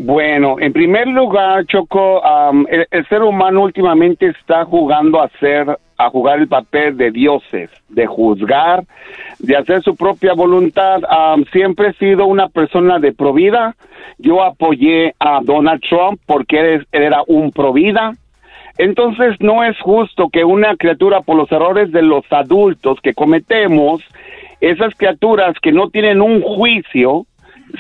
Bueno, 0.03 0.57
en 0.59 0.73
primer 0.73 1.09
lugar, 1.09 1.67
Choco, 1.67 2.23
el, 2.71 2.87
el, 2.91 3.07
ser 3.09 3.21
humano 3.21 3.61
últimamente 3.61 4.29
está 4.29 4.65
jugando 4.65 5.21
a 5.21 5.29
ser, 5.39 5.79
a 5.99 6.09
jugar 6.09 6.39
el 6.39 6.49
papel 6.49 6.97
de 6.97 7.11
dioses, 7.11 7.69
de 7.91 8.07
juzgar, 8.07 8.85
de 9.41 9.59
hacer 9.59 9.83
su 9.83 9.97
propia 9.97 10.33
voluntad. 10.33 11.03
siempre 11.53 11.89
he 11.89 11.93
sido 11.93 12.25
una 12.25 12.49
persona 12.49 12.99
de 12.99 13.13
provida. 13.13 13.77
Yo 14.17 14.43
apoyé 14.43 15.15
a 15.19 15.41
Donald 15.43 15.83
Trump 15.87 16.19
porque 16.25 16.81
era 16.93 17.23
un 17.27 17.53
provida. 17.53 18.15
Entonces 18.79 19.37
no 19.41 19.63
es 19.65 19.79
justo 19.81 20.31
que 20.31 20.45
una 20.45 20.77
criatura 20.77 21.21
por 21.21 21.37
los 21.37 21.53
errores 21.53 21.93
de 21.93 22.01
los 22.01 22.25
adultos 22.31 22.99
que 23.03 23.13
cometemos, 23.13 24.03
esas 24.63 24.95
criaturas 24.95 25.57
que 25.61 25.73
no 25.73 25.91
tienen 25.91 26.23
un 26.23 26.41
juicio, 26.41 27.27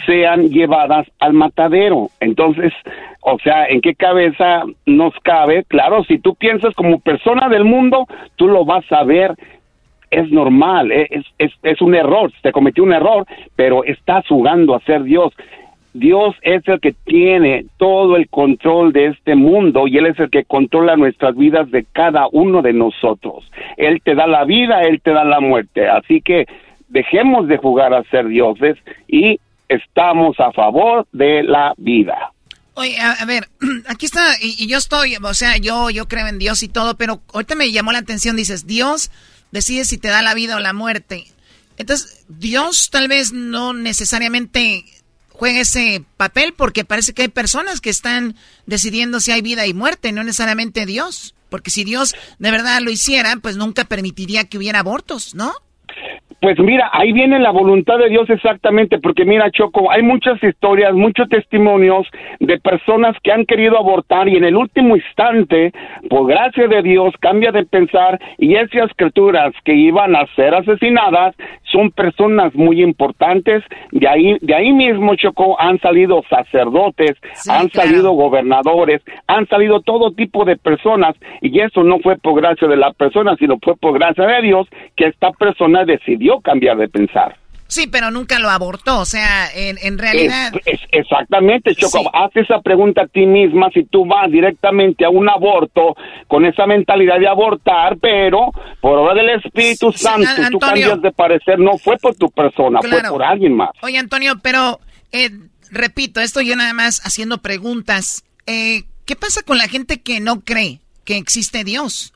sean 0.06 0.48
llevadas 0.48 1.06
al 1.18 1.32
matadero. 1.32 2.08
Entonces, 2.20 2.72
o 3.20 3.38
sea, 3.38 3.66
¿en 3.66 3.80
qué 3.80 3.94
cabeza 3.94 4.64
nos 4.86 5.14
cabe? 5.22 5.64
Claro, 5.64 6.04
si 6.04 6.18
tú 6.18 6.34
piensas 6.34 6.74
como 6.74 7.00
persona 7.00 7.48
del 7.48 7.64
mundo, 7.64 8.06
tú 8.36 8.48
lo 8.48 8.64
vas 8.64 8.84
a 8.90 9.04
ver. 9.04 9.34
Es 10.10 10.28
normal, 10.32 10.90
eh, 10.90 11.06
es, 11.38 11.52
es, 11.62 11.80
un 11.80 11.94
error, 11.94 12.32
se 12.42 12.50
cometió 12.50 12.82
un 12.82 12.92
error, 12.92 13.24
pero 13.54 13.84
estás 13.84 14.26
jugando 14.26 14.74
a 14.74 14.80
ser 14.80 15.04
Dios. 15.04 15.32
Dios 15.92 16.34
es 16.42 16.66
el 16.66 16.80
que 16.80 16.92
tiene 17.04 17.66
todo 17.76 18.16
el 18.16 18.28
control 18.28 18.92
de 18.92 19.06
este 19.06 19.36
mundo 19.36 19.86
y 19.86 19.98
Él 19.98 20.06
es 20.06 20.18
el 20.18 20.30
que 20.30 20.44
controla 20.44 20.96
nuestras 20.96 21.36
vidas 21.36 21.70
de 21.70 21.84
cada 21.92 22.26
uno 22.32 22.60
de 22.60 22.72
nosotros. 22.72 23.48
Él 23.76 24.00
te 24.02 24.16
da 24.16 24.26
la 24.26 24.44
vida, 24.44 24.82
Él 24.82 25.00
te 25.00 25.12
da 25.12 25.24
la 25.24 25.40
muerte. 25.40 25.88
Así 25.88 26.20
que 26.20 26.46
dejemos 26.88 27.48
de 27.48 27.56
jugar 27.56 27.94
a 27.94 28.02
ser 28.04 28.26
dioses 28.26 28.76
y 29.08 29.38
estamos 29.70 30.38
a 30.38 30.52
favor 30.52 31.06
de 31.12 31.42
la 31.42 31.72
vida. 31.76 32.32
Oye, 32.74 32.98
a, 32.98 33.24
ver, 33.24 33.48
aquí 33.88 34.06
está, 34.06 34.22
y, 34.40 34.66
yo 34.66 34.78
estoy, 34.78 35.16
o 35.16 35.34
sea, 35.34 35.56
yo, 35.56 35.90
yo 35.90 36.08
creo 36.08 36.26
en 36.26 36.38
Dios 36.38 36.62
y 36.62 36.68
todo, 36.68 36.96
pero 36.96 37.20
ahorita 37.32 37.54
me 37.54 37.70
llamó 37.72 37.92
la 37.92 37.98
atención, 37.98 38.36
dices, 38.36 38.66
Dios 38.66 39.10
decide 39.50 39.84
si 39.84 39.98
te 39.98 40.08
da 40.08 40.22
la 40.22 40.34
vida 40.34 40.56
o 40.56 40.60
la 40.60 40.72
muerte. 40.72 41.26
Entonces, 41.76 42.24
Dios 42.28 42.90
tal 42.90 43.08
vez 43.08 43.32
no 43.32 43.72
necesariamente 43.72 44.84
juegue 45.28 45.60
ese 45.60 46.04
papel 46.16 46.52
porque 46.54 46.84
parece 46.84 47.14
que 47.14 47.22
hay 47.22 47.28
personas 47.28 47.80
que 47.80 47.90
están 47.90 48.36
decidiendo 48.66 49.20
si 49.20 49.32
hay 49.32 49.40
vida 49.40 49.66
y 49.66 49.72
muerte, 49.72 50.12
no 50.12 50.22
necesariamente 50.22 50.84
Dios. 50.84 51.34
Porque 51.48 51.70
si 51.70 51.82
Dios 51.84 52.14
de 52.38 52.50
verdad 52.50 52.80
lo 52.80 52.90
hiciera, 52.90 53.36
pues 53.36 53.56
nunca 53.56 53.84
permitiría 53.84 54.44
que 54.44 54.58
hubiera 54.58 54.80
abortos, 54.80 55.34
¿no? 55.34 55.52
Pues 56.40 56.58
mira, 56.58 56.88
ahí 56.94 57.12
viene 57.12 57.38
la 57.38 57.50
voluntad 57.50 57.98
de 57.98 58.08
Dios 58.08 58.30
exactamente, 58.30 58.98
porque 58.98 59.26
mira, 59.26 59.50
Choco, 59.50 59.90
hay 59.90 60.02
muchas 60.02 60.42
historias, 60.42 60.94
muchos 60.94 61.28
testimonios 61.28 62.06
de 62.38 62.58
personas 62.58 63.14
que 63.22 63.30
han 63.30 63.44
querido 63.44 63.78
abortar 63.78 64.26
y 64.26 64.36
en 64.36 64.44
el 64.44 64.56
último 64.56 64.96
instante, 64.96 65.70
por 66.08 66.26
gracia 66.26 66.66
de 66.66 66.80
Dios, 66.80 67.12
cambia 67.20 67.52
de 67.52 67.66
pensar 67.66 68.18
y 68.38 68.54
esas 68.54 68.90
criaturas 68.96 69.52
que 69.64 69.74
iban 69.74 70.16
a 70.16 70.24
ser 70.34 70.54
asesinadas 70.54 71.36
son 71.64 71.90
personas 71.90 72.54
muy 72.54 72.82
importantes. 72.82 73.62
De 73.92 74.08
ahí, 74.08 74.38
de 74.40 74.54
ahí 74.54 74.72
mismo, 74.72 75.14
Choco, 75.16 75.60
han 75.60 75.78
salido 75.80 76.22
sacerdotes, 76.30 77.18
han 77.50 77.70
salido 77.70 78.12
gobernadores, 78.12 79.02
han 79.26 79.46
salido 79.46 79.82
todo 79.82 80.12
tipo 80.12 80.46
de 80.46 80.56
personas 80.56 81.16
y 81.42 81.60
eso 81.60 81.84
no 81.84 81.98
fue 81.98 82.16
por 82.16 82.40
gracia 82.40 82.66
de 82.66 82.78
la 82.78 82.92
persona, 82.94 83.36
sino 83.36 83.58
fue 83.62 83.76
por 83.76 83.98
gracia 83.98 84.24
de 84.24 84.40
Dios 84.40 84.68
que 84.96 85.04
esta 85.04 85.32
persona 85.32 85.84
decidió 85.84 86.29
cambiar 86.38 86.76
de 86.76 86.88
pensar. 86.88 87.36
Sí, 87.70 87.86
pero 87.86 88.10
nunca 88.10 88.40
lo 88.40 88.50
abortó, 88.50 88.98
o 88.98 89.04
sea, 89.04 89.46
en, 89.54 89.96
realidad... 89.96 90.52
Es, 90.64 90.80
exactamente, 90.90 91.72
Choco, 91.76 92.10
haz 92.12 92.32
esa 92.34 92.60
pregunta 92.60 93.02
a 93.02 93.06
ti 93.06 93.26
misma 93.26 93.70
si 93.72 93.84
tú 93.84 94.04
vas 94.04 94.28
directamente 94.28 95.04
a 95.04 95.08
un 95.08 95.28
aborto 95.28 95.94
con 96.26 96.44
esa 96.44 96.66
mentalidad 96.66 97.20
de 97.20 97.28
abortar, 97.28 97.96
pero 97.98 98.50
por 98.80 98.98
obra 98.98 99.14
del 99.14 99.38
Espíritu 99.38 99.92
Santo 99.92 100.28
tú 100.50 100.58
cambias 100.58 101.00
de 101.00 101.12
parecer, 101.12 101.60
no 101.60 101.78
fue 101.78 101.96
por 101.98 102.16
tu 102.16 102.28
persona, 102.30 102.80
fue 102.80 103.02
por 103.08 103.22
alguien 103.22 103.54
más. 103.54 103.70
Oye, 103.82 103.98
Antonio, 103.98 104.34
pero 104.42 104.80
eh, 105.12 105.30
repito, 105.70 106.20
esto 106.20 106.40
yo 106.40 106.56
nada 106.56 106.72
más 106.72 107.00
haciendo 107.06 107.38
preguntas. 107.38 108.24
Eh, 108.46 108.82
¿Qué 109.06 109.14
pasa 109.14 109.42
con 109.42 109.58
la 109.58 109.68
gente 109.68 110.02
que 110.02 110.18
no 110.18 110.40
cree 110.40 110.80
que 111.04 111.18
existe 111.18 111.62
Dios? 111.62 112.14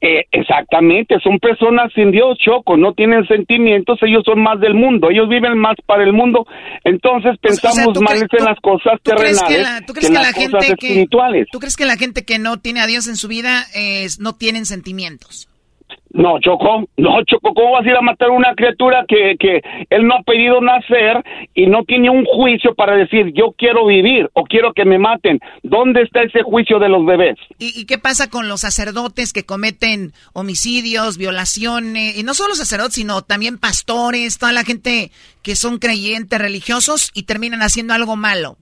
Eh, 0.00 0.26
exactamente, 0.30 1.16
son 1.20 1.40
personas 1.40 1.92
sin 1.92 2.12
Dios, 2.12 2.38
Choco, 2.38 2.76
no 2.76 2.92
tienen 2.92 3.26
sentimientos, 3.26 3.98
ellos 4.02 4.22
son 4.24 4.40
más 4.40 4.60
del 4.60 4.74
mundo, 4.74 5.10
ellos 5.10 5.28
viven 5.28 5.58
más 5.58 5.74
para 5.86 6.04
el 6.04 6.12
mundo, 6.12 6.46
entonces 6.84 7.36
pensamos 7.40 8.00
más 8.00 8.22
en 8.22 8.44
las 8.44 8.60
cosas 8.60 9.00
terrenales 9.02 9.82
que, 9.92 10.06
en 10.06 10.14
las 10.14 10.32
cosas 10.32 10.70
espirituales. 10.70 11.48
¿Tú 11.50 11.58
crees 11.58 11.76
que 11.76 11.84
la 11.84 11.96
gente 11.96 12.24
que 12.24 12.38
no 12.38 12.60
tiene 12.60 12.80
a 12.80 12.86
Dios 12.86 13.08
en 13.08 13.16
su 13.16 13.26
vida 13.26 13.64
no 14.20 14.36
tienen 14.36 14.66
sentimientos? 14.66 15.48
No, 16.10 16.38
Choco, 16.40 16.88
no, 16.96 17.22
Choco, 17.24 17.52
¿cómo 17.54 17.72
vas 17.72 17.84
a 17.84 17.90
ir 17.90 17.96
a 17.96 18.00
matar 18.00 18.28
a 18.28 18.32
una 18.32 18.54
criatura 18.54 19.04
que, 19.06 19.36
que 19.38 19.60
él 19.90 20.06
no 20.06 20.16
ha 20.16 20.22
pedido 20.22 20.60
nacer 20.60 21.22
y 21.54 21.66
no 21.66 21.84
tiene 21.84 22.08
un 22.08 22.24
juicio 22.24 22.74
para 22.74 22.96
decir 22.96 23.32
yo 23.34 23.52
quiero 23.56 23.86
vivir 23.86 24.28
o 24.32 24.44
quiero 24.44 24.72
que 24.72 24.84
me 24.84 24.98
maten? 24.98 25.38
¿Dónde 25.62 26.02
está 26.02 26.22
ese 26.22 26.42
juicio 26.42 26.78
de 26.78 26.88
los 26.88 27.04
bebés? 27.04 27.36
¿Y, 27.58 27.84
qué 27.84 27.98
pasa 27.98 28.30
con 28.30 28.48
los 28.48 28.62
sacerdotes 28.62 29.32
que 29.32 29.44
cometen 29.44 30.12
homicidios, 30.32 31.18
violaciones? 31.18 32.16
Y 32.18 32.22
no 32.22 32.34
solo 32.34 32.54
sacerdotes, 32.54 32.94
sino 32.94 33.22
también 33.22 33.58
pastores, 33.58 34.38
toda 34.38 34.52
la 34.52 34.64
gente 34.64 35.10
que 35.42 35.56
son 35.56 35.78
creyentes 35.78 36.38
religiosos 36.38 37.10
y 37.14 37.24
terminan 37.24 37.60
haciendo 37.60 37.94
algo 37.94 38.16
malo. 38.16 38.56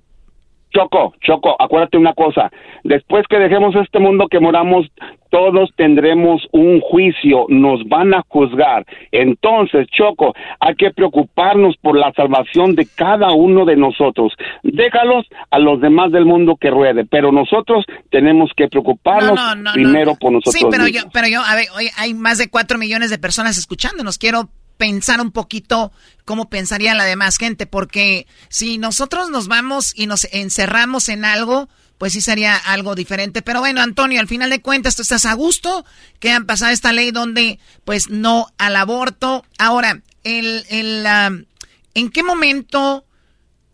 Choco, 0.76 1.14
Choco, 1.22 1.56
acuérdate 1.58 1.96
una 1.96 2.12
cosa, 2.12 2.50
después 2.84 3.24
que 3.28 3.38
dejemos 3.38 3.74
este 3.76 3.98
mundo 3.98 4.26
que 4.30 4.40
moramos, 4.40 4.86
todos 5.30 5.70
tendremos 5.76 6.42
un 6.52 6.80
juicio, 6.80 7.46
nos 7.48 7.86
van 7.88 8.12
a 8.14 8.22
juzgar. 8.28 8.84
Entonces, 9.10 9.86
Choco, 9.88 10.34
hay 10.60 10.74
que 10.74 10.90
preocuparnos 10.90 11.76
por 11.78 11.98
la 11.98 12.12
salvación 12.12 12.74
de 12.74 12.86
cada 12.94 13.32
uno 13.32 13.64
de 13.64 13.76
nosotros. 13.76 14.34
Déjalos 14.62 15.26
a 15.50 15.58
los 15.58 15.80
demás 15.80 16.12
del 16.12 16.26
mundo 16.26 16.56
que 16.60 16.70
ruede, 16.70 17.06
pero 17.06 17.32
nosotros 17.32 17.84
tenemos 18.10 18.50
que 18.54 18.68
preocuparnos 18.68 19.40
primero 19.72 20.14
por 20.16 20.32
nosotros. 20.32 20.54
Sí, 20.54 20.66
pero 20.70 20.86
yo, 20.88 21.02
pero 21.12 21.26
yo, 21.26 21.40
a 21.40 21.56
ver, 21.56 21.66
hoy 21.76 21.88
hay 21.96 22.12
más 22.12 22.38
de 22.38 22.50
cuatro 22.50 22.78
millones 22.78 23.10
de 23.10 23.18
personas 23.18 23.56
escuchándonos. 23.56 24.18
Quiero 24.18 24.48
pensar 24.76 25.20
un 25.20 25.32
poquito 25.32 25.92
cómo 26.24 26.48
pensaría 26.48 26.94
la 26.94 27.04
demás 27.04 27.36
gente, 27.36 27.66
porque 27.66 28.26
si 28.48 28.78
nosotros 28.78 29.30
nos 29.30 29.48
vamos 29.48 29.92
y 29.94 30.06
nos 30.06 30.26
encerramos 30.32 31.08
en 31.08 31.24
algo, 31.24 31.68
pues 31.98 32.12
sí 32.12 32.20
sería 32.20 32.56
algo 32.56 32.94
diferente. 32.94 33.42
Pero 33.42 33.60
bueno, 33.60 33.80
Antonio, 33.80 34.20
al 34.20 34.28
final 34.28 34.50
de 34.50 34.60
cuentas, 34.60 34.96
tú 34.96 35.02
estás 35.02 35.24
a 35.24 35.34
gusto 35.34 35.84
que 36.20 36.30
han 36.30 36.46
pasado 36.46 36.72
esta 36.72 36.92
ley 36.92 37.10
donde, 37.10 37.58
pues 37.84 38.10
no 38.10 38.48
al 38.58 38.76
aborto. 38.76 39.44
Ahora, 39.58 40.02
el, 40.24 40.64
el, 40.68 41.06
¿en 41.94 42.10
qué 42.10 42.22
momento 42.22 43.06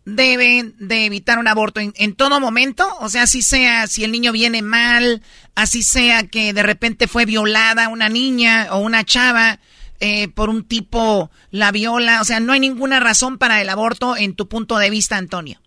deben 0.05 0.75
de 0.79 1.05
evitar 1.05 1.39
un 1.39 1.47
aborto? 1.47 1.79
¿En, 1.79 1.93
¿En, 1.97 2.13
todo 2.13 2.39
momento? 2.39 2.87
O 2.99 3.09
sea, 3.09 3.23
así 3.23 3.41
sea, 3.41 3.87
si 3.87 4.03
el 4.03 4.11
niño 4.11 4.31
viene 4.31 4.61
mal, 4.61 5.21
así 5.55 5.83
sea 5.83 6.23
que 6.27 6.53
de 6.53 6.63
repente 6.63 7.07
fue 7.07 7.25
violada 7.25 7.89
una 7.89 8.09
niña 8.09 8.67
o 8.71 8.77
una 8.77 9.03
chava 9.03 9.59
eh, 10.03 10.27
por 10.27 10.49
un 10.49 10.67
tipo 10.67 11.31
la 11.49 11.71
viola? 11.71 12.19
O 12.19 12.25
sea, 12.25 12.41
no 12.41 12.51
hay 12.51 12.59
ninguna 12.59 12.99
razón 12.99 13.37
para 13.37 13.61
el 13.61 13.69
aborto 13.69 14.17
en 14.17 14.35
tu 14.35 14.49
punto 14.49 14.77
de 14.77 14.89
vista, 14.89 15.15
Antonio. 15.17 15.59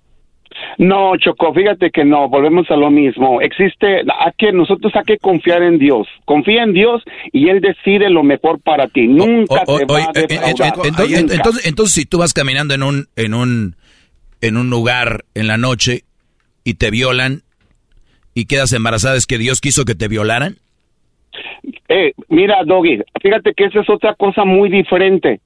No, 0.77 1.17
Choco, 1.17 1.55
fíjate 1.55 1.91
que 1.91 2.05
no, 2.05 2.29
volvemos 2.29 2.71
a 2.71 2.77
lo 2.77 2.91
mismo. 2.91 3.41
Existe, 3.41 4.01
a 4.01 4.33
que 4.37 4.53
nosotros 4.53 4.93
hay 4.95 5.05
que 5.05 5.19
confiar 5.19 5.63
en 5.63 5.79
Dios. 5.79 6.07
Confía 6.27 6.65
en 6.65 6.75
Dios 6.75 7.03
y 7.33 7.49
Él 7.49 7.61
decide 7.63 8.11
lo 8.11 8.23
mejor 8.23 8.61
para 8.61 8.89
ti. 8.89 9.07
Nunca 9.07 9.65
te 9.65 9.85
va 9.87 9.99
a 9.99 10.11
eh, 10.15 10.27
eh, 10.29 10.39
entonces, 10.85 11.67
entonces, 11.67 11.95
si 11.95 12.05
tú 12.05 12.19
vas 12.19 12.35
caminando 12.35 12.75
en 12.75 12.83
un, 12.83 13.09
en 13.17 13.33
un, 13.33 13.77
en 14.43 14.57
un 14.59 14.69
lugar 14.69 15.25
en 15.35 15.47
la 15.47 15.57
noche 15.57 16.05
y 16.63 16.75
te 16.75 16.91
violan 16.91 17.43
y 18.35 18.45
quedas 18.45 18.75
embarazada, 18.75 19.17
¿es 19.17 19.27
que 19.27 19.39
Dios 19.39 19.63
quiso 19.63 19.87
que 19.87 19.95
te 19.95 20.09
violaran? 20.09 20.57
Eh, 21.89 22.13
mira, 22.29 22.65
Doggy, 22.65 23.03
fíjate 23.21 23.55
que 23.55 23.65
esa 23.65 23.81
es 23.81 23.91
otra 23.91 24.15
cosa 24.15 24.45
muy 24.45 24.69
diferente. 24.69 25.41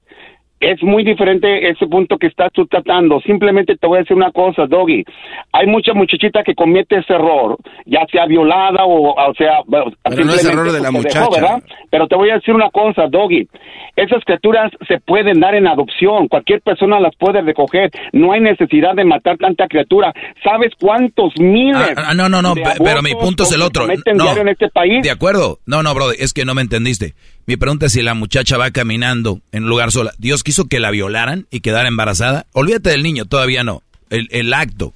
Es 0.61 0.81
muy 0.83 1.03
diferente 1.03 1.69
ese 1.69 1.87
punto 1.87 2.17
que 2.17 2.27
estás 2.27 2.51
tú 2.53 2.67
tratando. 2.67 3.19
Simplemente 3.21 3.75
te 3.75 3.87
voy 3.87 3.97
a 3.97 4.01
decir 4.01 4.15
una 4.15 4.31
cosa, 4.31 4.67
Doggy. 4.67 5.03
Hay 5.51 5.65
mucha 5.65 5.93
muchachita 5.93 6.43
que 6.43 6.53
comete 6.53 6.99
ese 6.99 7.13
error, 7.13 7.57
ya 7.85 8.05
sea 8.11 8.27
violada 8.27 8.85
o, 8.85 9.09
o 9.09 9.33
sea... 9.33 9.61
Pero 9.67 10.23
no 10.23 10.33
es 10.33 10.45
error 10.45 10.71
de 10.71 10.79
la 10.79 10.91
muchacha. 10.91 11.59
Pero 11.89 12.07
te 12.07 12.15
voy 12.15 12.29
a 12.29 12.35
decir 12.35 12.53
una 12.53 12.69
cosa, 12.69 13.07
Doggy. 13.09 13.47
Esas 13.95 14.23
criaturas 14.23 14.71
se 14.87 14.99
pueden 14.99 15.39
dar 15.39 15.55
en 15.55 15.67
adopción. 15.67 16.27
Cualquier 16.27 16.61
persona 16.61 16.99
las 16.99 17.15
puede 17.17 17.41
recoger. 17.41 17.89
No 18.13 18.31
hay 18.31 18.41
necesidad 18.41 18.93
de 18.95 19.03
matar 19.03 19.37
tanta 19.37 19.67
criatura. 19.67 20.13
¿Sabes 20.43 20.71
cuántos 20.79 21.33
miles? 21.39 21.93
Ah, 21.97 22.09
ah 22.09 22.13
no, 22.13 22.29
no, 22.29 22.41
no. 22.41 22.53
Pero 22.55 23.01
mi 23.01 23.13
punto 23.15 23.43
es 23.43 23.51
el 23.51 23.61
otro. 23.63 23.87
No, 23.87 24.37
en 24.37 24.47
este 24.47 24.69
país? 24.69 25.01
De 25.03 25.11
acuerdo. 25.11 25.59
No, 25.65 25.81
no, 25.83 25.93
bro. 25.93 26.11
Es 26.11 26.33
que 26.33 26.45
no 26.45 26.53
me 26.53 26.61
entendiste. 26.61 27.15
Mi 27.51 27.57
pregunta 27.57 27.87
es 27.87 27.91
si 27.91 28.01
la 28.01 28.13
muchacha 28.13 28.57
va 28.57 28.71
caminando 28.71 29.39
en 29.51 29.63
un 29.63 29.69
lugar 29.69 29.91
sola. 29.91 30.11
¿Dios 30.17 30.41
quiso 30.41 30.69
que 30.69 30.79
la 30.79 30.89
violaran 30.89 31.47
y 31.51 31.59
quedara 31.59 31.89
embarazada? 31.89 32.45
Olvídate 32.53 32.91
del 32.91 33.03
niño, 33.03 33.25
todavía 33.25 33.61
no. 33.65 33.81
El, 34.09 34.29
el 34.31 34.53
acto. 34.53 34.93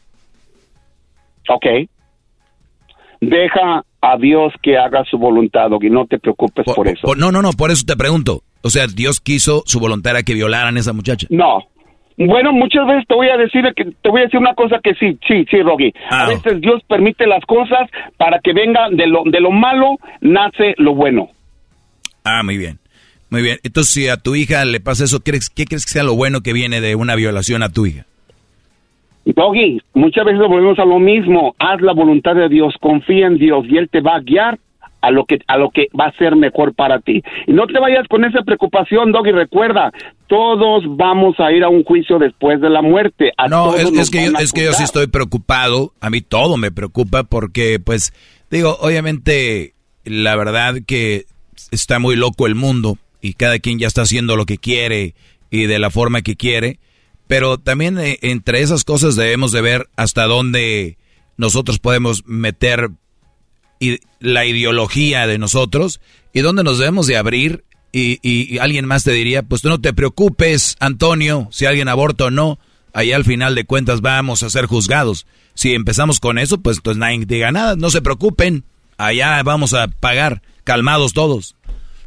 Ok. 1.50 1.66
Deja 3.20 3.84
a 4.00 4.18
Dios 4.18 4.54
que 4.64 4.78
haga 4.78 5.04
su 5.04 5.18
voluntad, 5.18 5.68
y 5.82 5.90
no 5.90 6.06
te 6.06 6.18
preocupes 6.18 6.66
por, 6.74 6.88
eso. 6.88 7.14
no, 7.18 7.30
no, 7.30 7.42
no, 7.42 7.52
por 7.52 7.72
eso 7.72 7.84
te 7.86 7.98
pregunto. 7.98 8.40
O 8.62 8.70
sea, 8.70 8.88
Dios 8.88 9.20
quiso 9.20 9.64
su 9.66 9.82
voluntad 9.82 10.16
a 10.16 10.24
que 10.24 10.34
violaran 10.34 10.78
a 10.78 10.80
esa 10.80 10.94
muchacha. 10.94 11.28
No. 11.30 11.58
Bueno, 12.16 12.54
muchas 12.54 12.88
veces 12.88 13.04
te 13.06 13.16
voy 13.16 13.28
a 13.28 13.36
decir 13.36 13.66
que 13.76 13.84
te 13.84 14.10
voy 14.10 14.22
a 14.22 14.24
decir 14.24 14.40
una 14.40 14.54
cosa 14.54 14.80
que 14.82 14.94
sí, 14.94 15.20
sí, 15.28 15.44
sí, 15.52 15.62
Rogi. 15.62 15.92
a 16.10 16.24
ah. 16.24 16.28
veces 16.30 16.62
Dios 16.62 16.82
permite 16.88 17.28
las 17.28 17.44
cosas 17.44 17.90
para 18.16 18.40
que 18.40 18.54
venga 18.54 18.88
de 18.92 19.08
lo 19.08 19.24
de 19.26 19.42
lo 19.42 19.52
malo 19.52 19.98
nace 20.22 20.74
lo 20.78 20.96
bueno. 20.96 21.32
Ah, 22.26 22.44
muy 22.44 22.58
bien. 22.58 22.80
Muy 23.30 23.42
bien. 23.42 23.58
Entonces, 23.64 23.94
si 23.94 24.08
a 24.08 24.18
tu 24.18 24.36
hija 24.36 24.66
le 24.66 24.80
pasa 24.80 25.06
eso, 25.06 25.20
¿qué 25.20 25.32
crees, 25.32 25.50
¿qué 25.50 25.66
crees 25.66 25.86
que 25.86 25.92
sea 25.92 26.04
lo 26.04 26.16
bueno 26.16 26.42
que 26.42 26.54
viene 26.54 26.82
de 26.82 26.96
una 26.96 27.16
violación 27.16 27.64
a 27.64 27.70
tu 27.70 27.86
hija? 27.86 28.06
Doggy, 29.26 29.82
muchas 29.94 30.26
veces 30.26 30.42
volvemos 30.48 30.78
a 30.80 30.86
lo 30.86 31.00
mismo. 31.00 31.56
Haz 31.58 31.82
la 31.82 31.94
voluntad 31.94 32.36
de 32.36 32.50
Dios, 32.50 32.76
confía 32.80 33.28
en 33.28 33.38
Dios 33.38 33.66
y 33.68 33.78
Él 33.78 33.90
te 33.90 34.02
va 34.02 34.18
a 34.18 34.20
guiar 34.20 34.60
a 35.02 35.12
lo 35.12 35.26
que 35.26 35.40
a 35.48 35.58
lo 35.58 35.70
que 35.70 35.88
va 36.00 36.06
a 36.06 36.18
ser 36.18 36.36
mejor 36.36 36.74
para 36.74 37.00
ti. 37.00 37.24
Y 37.48 37.54
no 37.54 37.68
te 37.68 37.80
vayas 37.80 38.08
con 38.08 38.24
esa 38.26 38.42
preocupación, 38.44 39.12
Doggy. 39.12 39.32
Recuerda, 39.32 39.92
todos 40.28 40.84
vamos 40.96 41.40
a 41.40 41.52
ir 41.52 41.64
a 41.64 41.70
un 41.70 41.84
juicio 41.84 42.20
después 42.20 42.62
de 42.62 42.70
la 42.70 42.82
muerte. 42.82 43.32
no, 43.50 43.76
es, 43.76 44.10
que 44.10 44.26
yo, 44.26 44.32
es 44.40 44.52
que 44.52 44.64
yo 44.64 44.74
sí 44.74 44.84
estoy 44.84 45.08
preocupado. 45.08 45.94
A 46.02 46.10
mí 46.10 46.22
todo 46.22 46.58
me 46.58 46.72
preocupa 46.72 47.24
porque, 47.24 47.80
pues, 47.80 48.14
digo, 48.50 48.78
obviamente, 48.80 49.74
la 50.06 50.36
verdad 50.36 50.76
que 50.86 51.26
está 51.72 52.00
muy 52.00 52.16
loco 52.16 52.48
el 52.48 52.56
mundo 52.56 52.98
y 53.22 53.34
cada 53.34 53.60
quien 53.60 53.80
ya 53.80 53.88
está 53.88 54.04
haciendo 54.04 54.36
lo 54.36 54.46
que 54.46 54.58
quiere 54.58 55.16
y 55.50 55.66
de 55.66 55.80
la 55.80 55.90
forma 55.90 56.22
que 56.22 56.36
quiere, 56.36 56.80
pero 57.28 57.58
también 57.58 57.98
eh, 57.98 58.20
entre 58.22 58.62
esas 58.62 58.84
cosas 58.84 59.16
debemos 59.16 59.52
de 59.52 59.62
ver 59.62 59.90
hasta 59.96 60.26
dónde 60.26 60.98
nosotros 61.38 61.80
podemos 61.80 62.24
meter 62.26 62.92
la 64.20 64.46
ideología 64.46 65.28
de 65.28 65.38
nosotros 65.38 66.00
y 66.34 66.42
dónde 66.42 66.64
nos 66.64 66.80
debemos 66.80 67.08
de 67.08 67.18
abrir 67.18 67.66
y, 67.92 68.20
y, 68.22 68.58
alguien 68.58 68.86
más 68.86 69.06
te 69.06 69.12
diría, 69.12 69.42
pues 69.44 69.62
tú 69.62 69.70
no 69.70 69.80
te 69.80 69.94
preocupes, 69.94 70.76
Antonio, 70.82 71.48
si 71.52 71.66
alguien 71.66 71.88
aborta 71.88 72.26
o 72.26 72.30
no, 72.30 72.60
ahí 72.92 73.14
al 73.14 73.24
final 73.24 73.56
de 73.56 73.66
cuentas 73.66 74.02
vamos 74.02 74.44
a 74.44 74.50
ser 74.50 74.66
juzgados. 74.66 75.26
Si 75.54 75.74
empezamos 75.74 76.20
con 76.20 76.38
eso, 76.38 76.58
pues, 76.58 76.82
pues 76.82 76.98
nadie 76.98 77.26
diga 77.26 77.54
nada, 77.54 77.78
no 77.78 77.90
se 77.90 78.02
preocupen, 78.02 78.66
allá 78.98 79.42
vamos 79.44 79.74
a 79.74 79.88
pagar, 79.88 80.42
calmados 80.66 81.14
todos. 81.14 81.56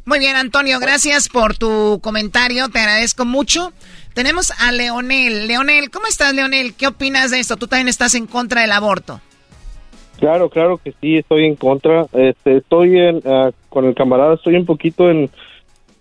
Muy 0.05 0.19
bien, 0.19 0.35
Antonio, 0.35 0.79
gracias 0.79 1.29
por 1.29 1.57
tu 1.57 1.99
comentario, 2.01 2.69
te 2.69 2.79
agradezco 2.79 3.25
mucho. 3.25 3.73
Tenemos 4.13 4.51
a 4.59 4.71
Leonel. 4.71 5.47
Leonel, 5.47 5.89
¿cómo 5.89 6.07
estás, 6.07 6.33
Leonel? 6.33 6.73
¿Qué 6.75 6.87
opinas 6.87 7.31
de 7.31 7.39
esto? 7.39 7.57
¿Tú 7.57 7.67
también 7.67 7.87
estás 7.87 8.15
en 8.15 8.27
contra 8.27 8.61
del 8.61 8.71
aborto? 8.71 9.21
Claro, 10.19 10.49
claro 10.49 10.79
que 10.83 10.93
sí, 10.99 11.17
estoy 11.17 11.45
en 11.45 11.55
contra. 11.55 12.05
Este, 12.13 12.57
estoy 12.57 12.99
en, 12.99 13.21
ah, 13.25 13.51
con 13.69 13.85
el 13.85 13.95
camarada, 13.95 14.33
estoy 14.33 14.55
un 14.55 14.65
poquito 14.65 15.09
en, 15.09 15.29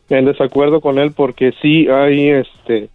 en 0.08 0.24
desacuerdo 0.24 0.80
con 0.80 0.98
él 0.98 1.12
porque 1.12 1.52
sí 1.62 1.86
hay, 1.88 2.30
este, 2.30 2.88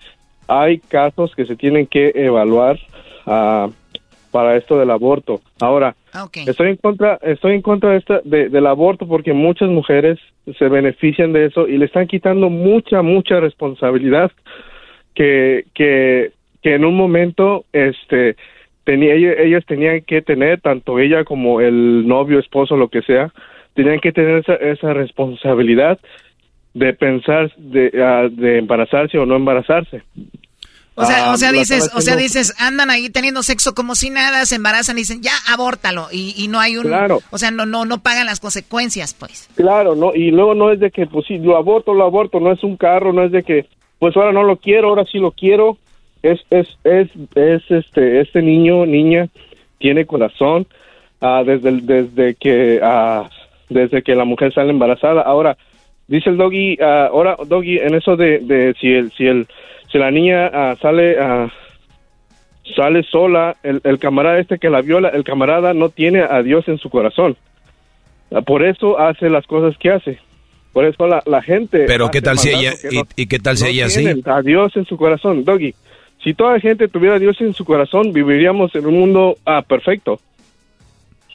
hay 0.48 0.80
casos 0.80 1.34
que 1.36 1.46
se 1.46 1.56
tienen 1.56 1.88
que 1.88 2.12
evaluar. 2.16 2.80
Uh, 3.26 3.72
para 4.34 4.58
esto 4.58 4.80
del 4.80 4.90
aborto. 4.90 5.42
Ahora, 5.62 5.96
ah, 6.12 6.26
estoy 6.48 6.72
en 6.72 6.78
contra, 6.78 7.20
estoy 7.22 7.54
en 7.54 7.62
contra 7.62 7.92
de 7.92 7.98
esta, 7.98 8.20
del 8.26 8.66
aborto 8.66 9.08
porque 9.08 9.32
muchas 9.32 9.70
mujeres 9.70 10.20
se 10.58 10.68
benefician 10.68 11.32
de 11.34 11.46
eso 11.46 11.68
y 11.68 11.78
le 11.78 11.86
están 11.86 12.08
quitando 12.08 12.50
mucha, 12.50 13.04
mucha 13.04 13.40
responsabilidad 13.40 14.32
que, 15.14 15.66
que, 15.76 16.32
que 16.64 16.74
en 16.74 16.84
un 16.84 16.98
momento, 16.98 17.66
este, 17.74 18.36
tenía, 18.86 19.14
ellas 19.14 19.64
tenían 19.68 20.02
que 20.02 20.24
tener, 20.24 20.60
tanto 20.62 20.98
ella 20.98 21.24
como 21.24 21.62
el 21.62 22.08
novio, 22.08 22.40
esposo, 22.40 22.76
lo 22.76 22.90
que 22.90 23.04
sea, 23.04 23.32
tenían 23.76 24.00
que 24.00 24.12
tener 24.12 24.40
esa, 24.40 24.56
esa 24.56 24.94
responsabilidad 24.94 26.00
de 26.74 26.94
pensar 26.94 27.54
de, 27.56 27.92
ah, 28.04 28.28
de 28.32 28.58
embarazarse 28.58 29.20
o 29.20 29.28
no 29.28 29.36
embarazarse. 29.36 30.02
O 30.96 31.06
sea, 31.06 31.30
o 31.30 31.32
ah, 31.32 31.38
sea 31.38 31.52
dices, 31.52 31.90
o 31.96 32.02
sea, 32.02 32.16
dices, 32.16 32.54
andan 32.60 32.92
ahí 32.92 33.10
teniendo 33.10 33.42
sexo 33.42 33.74
como 33.74 33.96
si 33.96 34.12
nada, 34.12 34.46
se 34.46 34.56
embarazan 34.56 34.96
y 34.98 35.02
dicen, 35.02 35.24
ya, 35.24 35.32
abórtalo, 35.52 36.08
y, 36.12 36.36
y 36.38 36.48
no 36.50 36.60
hay 36.60 36.78
un, 36.78 36.84
claro. 36.84 37.20
o 37.32 37.38
sea, 37.40 37.50
no, 37.50 37.66
no, 37.66 37.86
no 37.86 38.04
pagan 38.04 38.28
las 38.28 38.40
consecuencias, 38.40 39.16
pues. 39.16 39.50
Claro, 39.56 39.96
no, 39.96 40.14
y 40.14 40.30
luego 40.30 40.54
no 40.54 40.72
es 40.72 40.80
de 40.80 40.92
que, 40.92 41.08
pues 41.08 41.26
sí, 41.26 41.40
lo 41.40 41.58
aborto, 41.58 41.96
lo 41.96 42.04
aborto, 42.04 42.40
no 42.40 42.52
es 42.52 42.64
un 42.64 42.78
carro, 42.78 43.12
no 43.12 43.24
es 43.24 43.32
de 43.32 43.42
que, 43.42 43.66
pues 43.98 44.16
ahora 44.16 44.34
no 44.34 44.44
lo 44.44 44.58
quiero, 44.58 44.90
ahora 44.90 45.06
sí 45.12 45.18
lo 45.18 45.32
quiero, 45.32 45.80
es, 46.22 46.40
es, 46.52 46.68
es, 46.84 47.10
es 47.34 47.64
este, 47.72 48.22
este 48.22 48.44
niño, 48.44 48.86
niña, 48.86 49.30
tiene 49.80 50.06
corazón, 50.06 50.68
uh, 51.22 51.44
desde, 51.44 51.72
desde 51.82 52.36
que, 52.36 52.80
uh, 52.84 53.28
desde 53.68 54.04
que 54.04 54.14
la 54.14 54.26
mujer 54.26 54.54
sale 54.54 54.70
embarazada, 54.70 55.24
ahora, 55.24 55.58
dice 56.08 56.30
el 56.30 56.38
doggy, 56.38 56.78
uh, 56.80 57.10
ahora, 57.12 57.36
doggy, 57.48 57.80
en 57.80 57.96
eso 57.96 58.16
de, 58.16 58.40
de 58.40 58.76
si 58.80 58.94
el, 58.94 59.12
si 59.14 59.26
el, 59.26 59.48
si 59.94 60.00
la 60.00 60.12
niña 60.12 60.48
ah, 60.52 60.76
sale 60.82 61.16
uh, 61.22 61.50
sale 62.76 63.04
sola, 63.04 63.56
el, 63.62 63.80
el, 63.84 64.00
camarada 64.00 64.40
este 64.40 64.58
que 64.58 64.70
la 64.70 64.82
viola, 64.82 65.10
el 65.10 65.24
camarada 65.24 65.74
no 65.74 65.90
tiene 65.90 66.22
a 66.22 66.42
Dios 66.42 66.68
en 66.68 66.80
su 66.80 66.90
corazón. 66.90 67.38
Ah, 68.32 68.42
por 68.42 68.66
eso 68.66 69.00
hace 69.00 69.30
las 69.30 69.46
cosas 69.46 69.78
que 69.78 69.92
hace. 69.92 70.20
Por 70.72 70.86
eso 70.86 71.06
la, 71.06 71.22
la 71.28 71.44
gente... 71.44 71.86
Pero 71.86 72.10
¿qué 72.10 72.22
tal 72.22 72.40
si 72.40 72.50
ella... 72.50 72.74
y, 73.16 73.28
qué 73.28 73.38
tal 73.38 73.58
si 73.58 73.68
ella 73.68 73.90
sí? 73.90 74.08
A 74.26 74.42
Dios 74.42 74.76
en 74.76 74.86
su 74.86 74.98
corazón, 74.98 75.46
Doggy. 75.46 75.76
Si 76.24 76.34
toda 76.34 76.54
la 76.54 76.60
gente 76.60 76.88
tuviera 76.88 77.18
a 77.18 77.20
Dios 77.20 77.40
en 77.42 77.54
su 77.54 77.64
corazón, 77.64 78.12
viviríamos 78.12 78.74
en 78.74 78.88
un 78.88 79.00
mundo 79.00 79.38
ah, 79.46 79.62
perfecto. 79.62 80.20